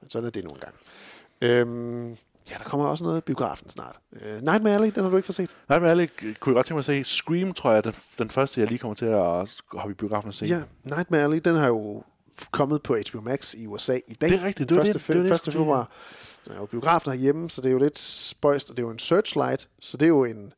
Men 0.00 0.10
sådan 0.10 0.26
er 0.26 0.30
det 0.30 0.44
nogle 0.44 0.60
gange. 0.60 0.76
Øhm, 1.42 2.08
ja, 2.50 2.54
der 2.58 2.64
kommer 2.64 2.86
også 2.86 3.04
noget 3.04 3.18
i 3.18 3.20
biografen 3.20 3.68
snart. 3.68 3.98
Øh, 4.22 4.42
Nightmare 4.42 4.74
Alley, 4.74 4.90
den 4.94 5.02
har 5.02 5.10
du 5.10 5.16
ikke 5.16 5.26
fået 5.26 5.34
set. 5.36 5.56
Nej, 5.68 5.78
men 5.78 5.88
ærligt, 5.88 6.16
kunne 6.16 6.26
jeg 6.32 6.54
godt 6.54 6.66
tænke 6.66 6.74
mig 6.74 6.78
at 6.98 7.04
se 7.04 7.04
Scream, 7.04 7.52
tror 7.52 7.72
jeg, 7.72 7.84
den, 7.84 7.94
den 8.18 8.30
første, 8.30 8.60
jeg 8.60 8.68
lige 8.68 8.78
kommer 8.78 8.94
til 8.94 9.04
at 9.06 9.18
hoppe 9.72 9.90
i 9.90 9.94
biografen 9.94 10.28
og 10.28 10.34
se. 10.34 10.46
Ja, 10.46 10.62
Nightmare 10.84 11.22
Alley, 11.22 11.40
den 11.44 11.54
har 11.56 11.68
jo 11.68 12.02
kommet 12.50 12.82
på 12.82 12.96
HBO 13.10 13.20
Max 13.20 13.54
i 13.54 13.66
USA 13.66 13.98
i 14.08 14.14
dag. 14.14 14.30
Det 14.30 14.40
er 14.40 14.44
rigtigt, 14.44 14.68
det 14.68 14.76
første, 14.76 14.92
det- 14.92 15.06
det 15.06 15.14
det, 15.16 15.22
jeg 15.22 15.28
første 15.28 15.44
skulle 15.50 15.52
sige. 15.52 15.60
februar. 15.64 15.90
Den 16.44 16.52
er 16.52 16.56
jo 16.56 16.66
biografen 16.66 17.12
herhjemme, 17.12 17.50
så 17.50 17.60
det 17.60 17.68
er 17.68 17.72
jo 17.72 17.78
lidt 17.78 17.98
spøjst, 17.98 18.70
og 18.70 18.76
det 18.76 18.82
er 18.82 18.86
jo 18.86 18.92
en 18.92 18.98
searchlight, 18.98 19.68
så 19.80 19.96
det 19.96 20.06
er 20.06 20.08
jo 20.08 20.24
en... 20.24 20.52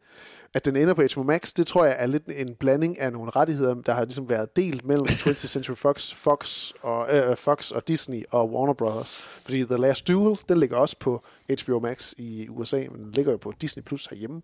At 0.55 0.65
den 0.65 0.77
ender 0.77 0.95
på 0.95 1.03
HBO 1.15 1.23
Max, 1.23 1.53
det 1.53 1.66
tror 1.66 1.85
jeg 1.85 1.97
er 1.99 2.07
lidt 2.07 2.23
en 2.37 2.55
blanding 2.55 2.99
af 3.01 3.12
nogle 3.12 3.31
rettigheder, 3.31 3.74
der 3.74 3.93
har 3.93 4.05
ligesom 4.05 4.29
været 4.29 4.57
delt 4.57 4.85
mellem 4.85 5.07
20th 5.23 5.35
Century 5.47 5.74
Fox, 5.74 6.15
Fox 6.15 6.73
og, 6.83 7.16
øh, 7.16 7.37
Fox 7.37 7.70
og 7.70 7.89
Disney 7.89 8.23
og 8.33 8.53
Warner 8.53 8.73
Brothers. 8.74 9.16
Fordi 9.16 9.65
The 9.65 9.77
Last 9.77 10.09
Duel, 10.09 10.39
den 10.49 10.59
ligger 10.59 10.77
også 10.77 10.97
på 11.01 11.24
HBO 11.65 11.79
Max 11.81 12.12
i 12.19 12.49
USA, 12.49 12.85
men 12.91 13.01
den 13.01 13.12
ligger 13.12 13.33
jo 13.33 13.39
på 13.39 13.53
Disney 13.61 13.83
Plus 13.83 14.07
herhjemme. 14.07 14.43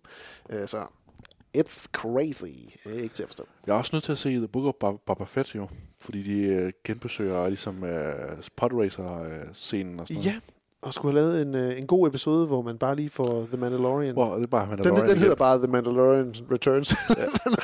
Øh, 0.49 0.67
så 0.67 0.85
it's 1.57 1.85
crazy. 1.91 2.43
Det 2.83 2.97
er 2.99 3.01
ikke 3.03 3.15
til 3.15 3.23
at 3.23 3.29
forstå. 3.29 3.43
Jeg 3.67 3.73
er 3.73 3.77
også 3.77 3.89
nødt 3.93 4.03
til 4.03 4.11
at 4.11 4.17
se 4.17 4.29
The 4.29 4.47
Book 4.47 4.65
of 4.65 4.73
Bob- 4.83 5.03
Boba 5.05 5.23
Fett, 5.23 5.55
jo. 5.55 5.67
Fordi 6.01 6.23
de 6.23 6.39
øh, 6.47 6.71
genbesøger 6.83 7.47
ligesom 7.47 7.83
øh, 7.83 8.13
podracer-scenen 8.55 9.99
og 9.99 10.07
sådan 10.07 10.23
Ja, 10.23 10.35
og 10.81 10.93
skulle 10.93 11.19
have 11.19 11.31
lavet 11.31 11.41
en, 11.41 11.55
øh, 11.55 11.79
en 11.79 11.87
god 11.87 12.07
episode, 12.07 12.47
hvor 12.47 12.61
man 12.61 12.77
bare 12.77 12.95
lige 12.95 13.09
får 13.09 13.45
The 13.45 13.57
Mandalorian. 13.57 14.13
Hvor 14.13 14.35
det 14.35 14.43
er 14.43 14.47
bare 14.47 14.61
den, 14.61 14.69
Mandalorian 14.69 15.07
den 15.07 15.17
hedder 15.17 15.35
bare 15.35 15.57
The 15.57 15.67
Mandalorian 15.67 16.35
Returns. 16.51 16.95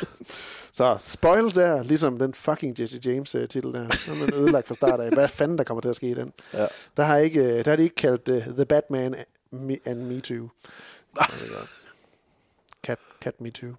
så 0.78 0.96
spoil 1.00 1.56
der, 1.56 1.84
ligesom 1.84 2.20
den 2.20 2.34
fucking 2.34 2.80
Jesse 2.80 3.00
James 3.06 3.36
uh, 3.36 3.42
titel 3.42 3.74
der. 3.74 3.88
Den 3.88 4.34
er 4.34 4.36
ødelagt 4.36 4.68
fra 4.68 4.74
start 4.74 5.00
af. 5.00 5.12
Hvad 5.12 5.28
fanden 5.28 5.58
der 5.58 5.64
kommer 5.64 5.82
til 5.82 5.90
at 5.90 5.96
ske 5.96 6.10
i 6.10 6.14
den? 6.14 6.34
Ja. 6.54 6.66
Der 6.98 7.04
har, 7.04 7.18
ikke, 7.18 7.40
øh, 7.40 7.66
der 7.66 7.72
har 7.72 7.76
de 7.76 7.84
ikke 7.84 7.96
kaldt 7.96 8.30
uh, 8.30 8.54
The 8.56 8.66
Batman 8.66 9.16
and 9.86 10.00
Me 10.00 10.20
Too. 10.20 10.50
Ah. 11.20 11.30
Cat, 12.84 13.00
cat 13.22 13.42
Me 13.42 13.52
Too. 13.52 13.70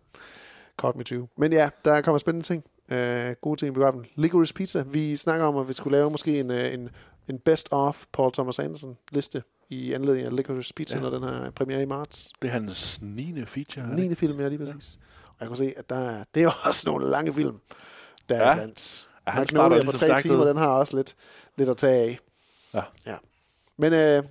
Caught 0.78 0.96
Me 0.96 1.04
Too. 1.04 1.26
Men 1.36 1.52
ja, 1.52 1.68
der 1.84 2.00
kommer 2.00 2.18
spændende 2.18 2.46
ting. 2.46 2.64
Uh, 2.92 3.32
gode 3.40 3.60
ting 3.60 3.68
i 3.68 3.70
biografen. 3.70 4.06
Licorice 4.14 4.54
Pizza. 4.54 4.84
Vi 4.86 5.16
snakker 5.16 5.46
om, 5.46 5.56
at 5.56 5.68
vi 5.68 5.72
skulle 5.72 5.96
lave 5.96 6.10
måske 6.10 6.40
en, 6.40 6.50
uh, 6.50 6.72
en, 6.74 6.90
en 7.28 7.38
best 7.38 7.68
of 7.70 8.04
Paul 8.12 8.32
Thomas 8.32 8.58
Anderson 8.58 8.96
liste 9.12 9.42
i 9.70 9.92
anledning 9.92 10.26
af 10.26 10.36
Licorice 10.36 10.74
Pizza, 10.74 10.96
Ja. 10.98 11.04
ja. 11.04 11.10
når 11.10 11.18
den 11.18 11.28
har 11.28 11.50
premiere 11.50 11.82
i 11.82 11.86
marts. 11.86 12.30
Det 12.42 12.48
er 12.48 12.52
hans 12.52 12.98
9. 13.02 13.44
feature. 13.46 13.84
er 13.84 13.88
det 13.88 13.96
9. 13.96 14.02
ikke? 14.02 14.16
film, 14.16 14.40
ja, 14.40 14.48
lige 14.48 14.58
præcis. 14.58 14.98
Og 15.28 15.36
jeg 15.40 15.48
kan 15.48 15.56
se, 15.56 15.72
at 15.76 15.90
der 15.90 15.96
er, 15.96 16.24
det 16.34 16.42
er 16.42 16.50
også 16.66 16.82
nogle 16.90 17.10
lange 17.10 17.34
film, 17.34 17.60
der 18.28 18.36
Ja. 18.36 18.42
er 18.50 18.54
blandt. 18.54 19.08
Ja, 19.26 19.30
han 19.32 19.46
starter 19.46 19.84
på 19.84 19.92
tre 19.92 20.22
timer, 20.22 20.44
den 20.44 20.56
har 20.56 20.68
også 20.68 20.96
lidt, 20.96 21.14
lidt 21.56 21.68
at 21.68 21.76
tage 21.76 21.94
af. 21.94 22.18
Ja. 22.74 22.82
ja. 23.06 23.16
Men 23.78 23.92
øh, 23.92 24.22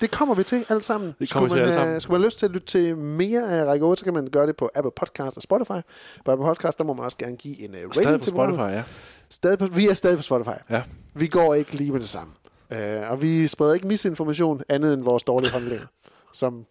det 0.00 0.10
kommer 0.10 0.34
vi 0.34 0.42
til 0.44 0.64
alt 0.68 0.84
sammen. 0.84 1.14
Det 1.18 1.30
kommer 1.30 1.48
skulle, 1.48 1.48
til 1.48 1.54
man 1.54 1.58
alle 1.60 1.72
have, 1.72 1.84
sammen. 1.86 2.00
skulle 2.00 2.12
man 2.14 2.20
have 2.20 2.26
lyst 2.26 2.38
til 2.38 2.46
at 2.46 2.52
lytte 2.52 2.66
til 2.66 2.96
mere 2.96 3.50
af 3.52 3.64
Række 3.66 3.86
8, 3.86 3.98
så 4.00 4.04
kan 4.04 4.14
man 4.14 4.26
gøre 4.30 4.46
det 4.46 4.56
på 4.56 4.70
Apple 4.74 4.92
Podcast 4.96 5.36
og 5.36 5.42
Spotify. 5.42 5.80
På 6.24 6.30
Apple 6.32 6.46
Podcast, 6.46 6.78
der 6.78 6.84
må 6.84 6.92
man 6.92 7.04
også 7.04 7.18
gerne 7.18 7.36
give 7.36 7.60
en 7.60 7.70
uh, 7.70 7.76
rating 7.96 8.22
til. 8.22 8.30
Spotify, 8.30 8.58
ja. 8.60 8.82
Stadig 9.30 9.58
på, 9.58 9.66
vi 9.66 9.88
er 9.88 9.94
stadig 9.94 10.16
på 10.16 10.22
Spotify. 10.22 10.58
Ja. 10.70 10.82
Vi 11.14 11.26
går 11.26 11.54
ikke 11.54 11.74
lige 11.74 11.92
med 11.92 12.00
det 12.00 12.08
samme. 12.08 12.32
Uh, 12.70 13.10
og 13.10 13.22
vi 13.22 13.46
spreder 13.46 13.74
ikke 13.74 13.86
misinformation 13.86 14.62
andet 14.68 14.94
end 14.94 15.02
vores 15.02 15.22
dårlige 15.22 15.52
håndlægger. 15.52 15.86
Som, 16.32 16.66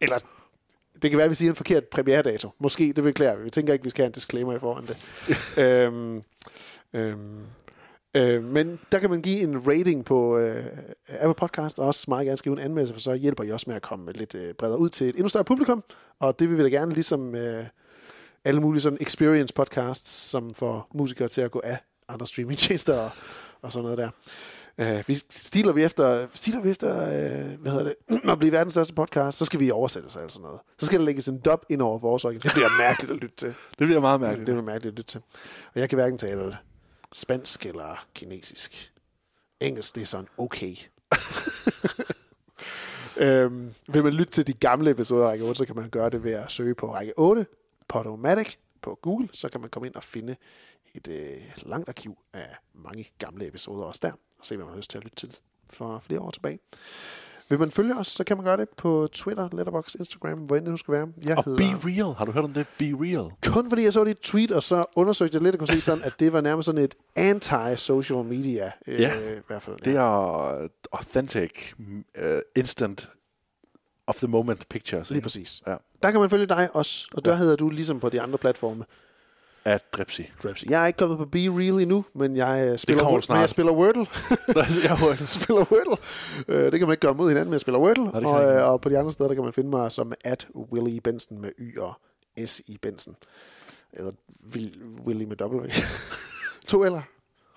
eller 0.00 0.18
det 1.02 1.10
kan 1.10 1.16
være, 1.16 1.24
at 1.24 1.30
vi 1.30 1.34
siger 1.34 1.50
en 1.50 1.56
forkert 1.56 1.84
premieredato. 1.84 2.50
Måske, 2.58 2.92
det 2.96 3.04
beklager 3.04 3.36
vi. 3.36 3.44
Vi 3.44 3.50
tænker 3.50 3.72
ikke, 3.72 3.84
vi 3.84 3.90
skal 3.90 4.02
have 4.02 4.06
en 4.06 4.12
disclaimer 4.12 4.56
i 4.56 4.58
foran 4.58 4.86
det. 4.90 4.96
øhm, 5.58 6.22
øhm, 6.92 7.40
øh, 8.16 8.44
men 8.44 8.80
der 8.92 8.98
kan 8.98 9.10
man 9.10 9.22
give 9.22 9.40
en 9.40 9.66
rating 9.66 10.04
på 10.04 10.38
øh, 10.38 10.64
Apple 11.08 11.34
Podcast, 11.34 11.78
og 11.78 11.86
også 11.86 12.04
meget 12.08 12.26
gerne 12.26 12.36
skrive 12.36 12.56
en 12.56 12.62
anmeldelse, 12.64 12.94
for 12.94 13.00
så 13.00 13.14
hjælper 13.14 13.44
I 13.44 13.50
også 13.50 13.64
med 13.68 13.76
at 13.76 13.82
komme 13.82 14.12
lidt 14.12 14.34
øh, 14.34 14.54
bredere 14.54 14.78
ud 14.78 14.88
til 14.88 15.08
et 15.08 15.14
endnu 15.14 15.28
større 15.28 15.44
publikum. 15.44 15.84
Og 16.20 16.38
det 16.38 16.48
vil 16.48 16.58
vi 16.58 16.62
da 16.62 16.68
gerne, 16.68 16.92
ligesom 16.92 17.34
øh, 17.34 17.64
alle 18.44 18.60
mulige 18.60 18.80
sådan 18.80 18.98
experience 19.00 19.54
podcasts, 19.54 20.10
som 20.10 20.54
får 20.54 20.88
musikere 20.94 21.28
til 21.28 21.40
at 21.40 21.50
gå 21.50 21.60
af 21.64 21.78
andre 22.08 22.26
streamingtjenester 22.26 22.98
og, 22.98 23.10
og 23.62 23.72
sådan 23.72 23.82
noget 23.82 23.98
der. 23.98 24.10
Uh, 24.78 25.08
vi 25.08 25.14
stiler 25.30 25.72
vi 25.72 25.82
efter, 25.82 26.26
stiler 26.34 26.60
vi 26.60 26.70
efter 26.70 26.88
uh, 26.88 27.60
hvad 27.60 27.72
hedder 27.72 27.84
det, 27.84 28.20
at 28.32 28.38
blive 28.38 28.52
verdens 28.52 28.74
største 28.74 28.94
podcast, 28.94 29.38
så 29.38 29.44
skal 29.44 29.60
vi 29.60 29.70
oversætte 29.70 30.10
sig 30.10 30.22
altså 30.22 30.40
noget. 30.40 30.60
Så 30.78 30.86
skal 30.86 30.98
der 30.98 31.04
lægges 31.04 31.28
en 31.28 31.38
dub 31.38 31.64
ind 31.70 31.82
over 31.82 31.98
vores 31.98 32.24
øjne. 32.24 32.38
Det 32.38 32.52
bliver 32.52 32.78
mærkeligt 32.78 33.12
at 33.12 33.18
lytte 33.18 33.36
til. 33.36 33.54
Det 33.78 33.86
bliver 33.86 34.00
meget 34.00 34.20
mærkeligt. 34.20 34.46
Det 34.46 34.54
bliver 34.54 34.66
mærkeligt 34.66 34.92
at 34.92 34.98
lytte 34.98 35.12
til. 35.12 35.20
Og 35.74 35.80
jeg 35.80 35.88
kan 35.88 35.96
hverken 35.96 36.18
tale 36.18 36.56
spansk 37.12 37.66
eller 37.66 38.06
kinesisk. 38.14 38.92
Engelsk, 39.60 39.94
det 39.94 40.00
er 40.00 40.06
sådan 40.06 40.28
okay. 40.38 40.76
øhm, 43.26 43.74
vil 43.88 44.04
man 44.04 44.12
lytte 44.12 44.32
til 44.32 44.46
de 44.46 44.52
gamle 44.52 44.90
episoder 44.90 45.24
af 45.24 45.30
Række 45.30 45.44
8, 45.44 45.58
så 45.58 45.64
kan 45.64 45.76
man 45.76 45.90
gøre 45.90 46.10
det 46.10 46.24
ved 46.24 46.32
at 46.32 46.50
søge 46.50 46.74
på 46.74 46.94
Række 46.94 47.12
8, 47.16 47.46
Podomatic 47.92 48.54
på 48.82 48.98
Google, 49.02 49.28
så 49.32 49.48
kan 49.48 49.60
man 49.60 49.70
komme 49.70 49.86
ind 49.86 49.94
og 49.94 50.02
finde 50.02 50.36
et 50.94 51.08
øh, 51.08 51.68
langt 51.68 51.88
arkiv 51.88 52.18
af 52.32 52.56
mange 52.74 53.08
gamle 53.18 53.46
episoder 53.48 53.84
også 53.84 54.00
der, 54.02 54.12
og 54.12 54.46
se, 54.46 54.56
hvad 54.56 54.64
man 54.64 54.72
har 54.72 54.76
lyst 54.78 54.90
til 54.90 54.98
at 54.98 55.04
lytte 55.04 55.16
til 55.16 55.36
for 55.72 55.98
flere 56.06 56.20
år 56.20 56.30
tilbage. 56.30 56.58
Vil 57.48 57.58
man 57.58 57.70
følge 57.70 57.96
os, 57.96 58.06
så 58.08 58.24
kan 58.24 58.36
man 58.36 58.44
gøre 58.46 58.56
det 58.56 58.68
på 58.76 59.08
Twitter, 59.12 59.48
Letterboxd, 59.52 59.96
Instagram, 59.98 60.38
hvor 60.38 60.56
end 60.56 60.64
det 60.64 60.70
nu 60.70 60.76
skal 60.76 60.92
være. 60.94 61.08
Jeg 61.24 61.38
Og 61.38 61.44
hedder... 61.44 61.58
Be 61.80 61.88
Real. 61.88 62.14
Har 62.14 62.24
du 62.24 62.32
hørt 62.32 62.44
om 62.44 62.52
det? 62.52 62.66
Be 62.78 62.84
Real. 62.84 63.30
Kun 63.46 63.68
fordi 63.68 63.82
jeg 63.84 63.92
så 63.92 64.04
dit 64.04 64.16
tweet, 64.18 64.52
og 64.52 64.62
så 64.62 64.84
undersøgte 64.96 65.34
jeg 65.34 65.42
lidt 65.42 65.54
og 65.54 65.58
kunne 65.58 65.68
se 65.68 65.80
sådan, 65.80 66.04
at 66.04 66.14
det 66.20 66.32
var 66.32 66.40
nærmest 66.40 66.66
sådan 66.66 66.80
et 66.84 66.94
anti-social 67.16 68.24
media. 68.24 68.72
Øh, 68.88 69.00
Ja, 69.00 69.36
i 69.38 69.40
hvert 69.46 69.62
fald. 69.62 69.76
det 69.84 69.96
er 69.96 70.68
authentic, 70.92 71.72
uh, 71.78 72.38
instant, 72.56 73.10
of 74.06 74.16
the 74.16 74.26
moment 74.28 74.68
pictures. 74.68 75.10
Lige 75.10 75.16
ikke? 75.18 75.24
præcis. 75.24 75.62
Ja. 75.66 75.76
Der 76.02 76.10
kan 76.10 76.20
man 76.20 76.30
følge 76.30 76.46
dig 76.46 76.68
også, 76.72 77.08
og 77.14 77.24
der 77.24 77.30
ja. 77.30 77.36
hedder 77.36 77.56
du 77.56 77.70
ligesom 77.70 78.00
på 78.00 78.08
de 78.08 78.20
andre 78.20 78.38
platforme. 78.38 78.84
af 79.64 79.80
Dripsy. 79.92 80.20
Dripsy. 80.42 80.64
Jeg 80.68 80.82
er 80.82 80.86
ikke 80.86 80.96
kommet 80.96 81.18
på 81.18 81.24
Be 81.24 81.38
Real 81.38 81.80
endnu, 81.80 82.04
men 82.14 82.36
jeg 82.36 82.68
øh, 82.72 82.78
spiller, 82.78 83.04
Word- 83.04 83.22
snart. 83.22 83.36
men 83.36 83.40
jeg 83.40 83.48
spiller 83.48 83.72
Wordle. 83.72 84.06
jeg 84.88 84.98
Wordle. 85.02 85.26
spiller 85.26 85.64
Wordle. 85.72 85.96
Øh, 86.48 86.64
det 86.72 86.78
kan 86.78 86.88
man 86.88 86.92
ikke 86.92 87.00
gøre 87.00 87.14
mod 87.14 87.28
hinanden, 87.28 87.48
men 87.48 87.52
jeg 87.52 87.60
spiller 87.60 87.78
Wordle. 87.78 88.04
det 88.04 88.12
kan 88.12 88.24
og, 88.24 88.42
jeg 88.42 88.56
øh, 88.62 88.68
og 88.68 88.80
på 88.80 88.88
de 88.88 88.98
andre 88.98 89.12
steder, 89.12 89.28
der 89.28 89.34
kan 89.34 89.44
man 89.44 89.52
finde 89.52 89.70
mig 89.70 89.92
som 89.92 90.12
at 90.24 90.46
Willy 90.72 90.98
Benson 91.04 91.40
med 91.40 91.50
Y 91.58 91.78
og 91.78 91.92
S 92.46 92.60
i 92.66 92.78
Benson. 92.82 93.16
Eller 93.92 94.12
Will, 94.54 94.72
Willy 95.06 95.24
med 95.24 95.36
W. 95.42 95.66
to 96.68 96.84
eller? 96.84 97.00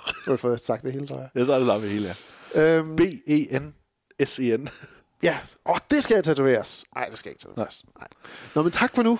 Nu 0.08 0.14
har 0.26 0.32
jeg 0.32 0.40
fået 0.40 0.60
sagt 0.60 0.84
det 0.84 0.92
hele, 0.94 1.08
tror 1.08 1.18
jeg. 1.18 1.30
Jeg 1.36 1.46
så 1.46 1.54
er 1.54 1.60
det 1.80 1.90
hele, 1.90 2.16
ja. 2.56 2.78
Øhm, 2.78 2.92
E 2.94 2.96
B-E-N-S-E-N. 2.96 4.70
Ja, 5.24 5.38
åh, 5.66 5.78
det 5.92 6.04
skal 6.04 6.16
jeg 6.16 6.24
tatoveres. 6.24 6.86
Nej, 6.96 7.06
det 7.10 7.18
skal 7.18 7.30
jeg 7.30 7.34
ikke 7.34 7.42
tatoveres. 7.42 7.86
Nej. 8.00 8.08
Nå, 8.56 8.64
men 8.64 8.72
tak 8.72 8.96
for 8.96 9.04
nu. 9.04 9.20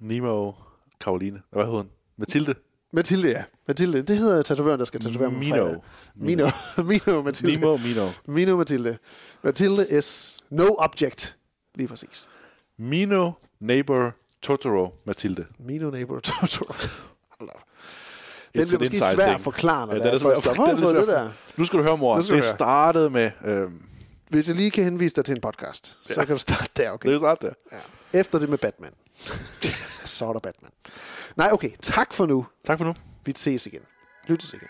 Nemo 0.00 0.52
Karoline. 1.00 1.42
Hvad 1.52 1.64
hedder 1.64 1.76
hun? 1.76 1.88
Mathilde. 2.16 2.54
Mathilde, 2.92 3.28
ja. 3.28 3.44
Mathilde, 3.68 4.02
det 4.02 4.18
hedder 4.18 4.42
tatovøren, 4.42 4.78
der 4.78 4.84
skal 4.86 5.00
tatovere 5.00 5.30
mig 5.30 5.38
Mino. 5.40 5.56
fredag. 5.56 5.80
Mino. 6.14 6.46
Mino 6.90 7.22
Mathilde. 7.22 7.54
Nemo, 7.60 7.76
Mino. 7.76 8.08
Mino 8.26 8.56
Mathilde. 8.56 8.98
Mathilde 9.42 9.98
is 9.98 10.38
no 10.50 10.66
object. 10.78 11.36
Lige 11.74 11.88
præcis. 11.88 12.28
Mino, 12.78 13.32
Neighbor, 13.60 14.12
Totoro, 14.42 14.94
Mathilde. 15.06 15.46
Mino 15.58 15.90
Neighbor 15.90 16.20
Totoro. 16.20 16.72
Hold 17.38 17.50
op. 17.54 17.60
Den 18.54 18.66
bliver 18.66 18.78
måske 18.78 19.00
svær 19.14 19.34
at 19.34 19.40
forklare, 19.40 19.86
når 19.86 19.94
Ja, 19.94 19.98
ja, 20.06 20.10
den 20.12 20.20
der 20.20 20.26
er 20.26 20.30
er 20.36 20.40
svær- 20.40 20.42
folk, 20.42 20.56
der 20.56 20.64
den 20.64 20.70
er 20.72 20.76
har 20.76 20.82
fået 20.82 20.90
svær- 20.90 21.00
det 21.00 21.08
der. 21.08 21.30
Nu 21.56 21.64
skal 21.64 21.78
du 21.78 21.82
høre, 21.84 21.96
mor. 21.96 22.16
Hvis 24.28 24.48
jeg 24.48 24.56
lige 24.56 24.70
kan 24.70 24.84
henvise 24.84 25.16
dig 25.16 25.24
til 25.24 25.34
en 25.34 25.40
podcast, 25.40 25.98
så 26.02 26.14
kan 26.26 26.34
du 26.34 26.38
starte 26.38 26.70
der, 26.76 26.90
okay? 26.90 27.08
det 27.08 27.14
er 27.14 27.18
snart 27.18 27.42
der. 27.42 27.52
Ja. 27.72 28.20
Efter 28.20 28.38
det 28.38 28.48
med 28.48 28.58
Batman. 28.58 28.92
så 30.04 30.26
er 30.26 30.32
der 30.32 30.40
Batman. 30.40 30.70
Nej, 31.36 31.48
okay. 31.52 31.70
Tak 31.82 32.14
for 32.14 32.26
nu. 32.26 32.46
Tak 32.66 32.78
for 32.78 32.84
nu. 32.84 32.94
Vi 33.24 33.32
ses 33.36 33.66
igen. 33.66 33.82
Lyttes 34.26 34.52
igen. 34.52 34.68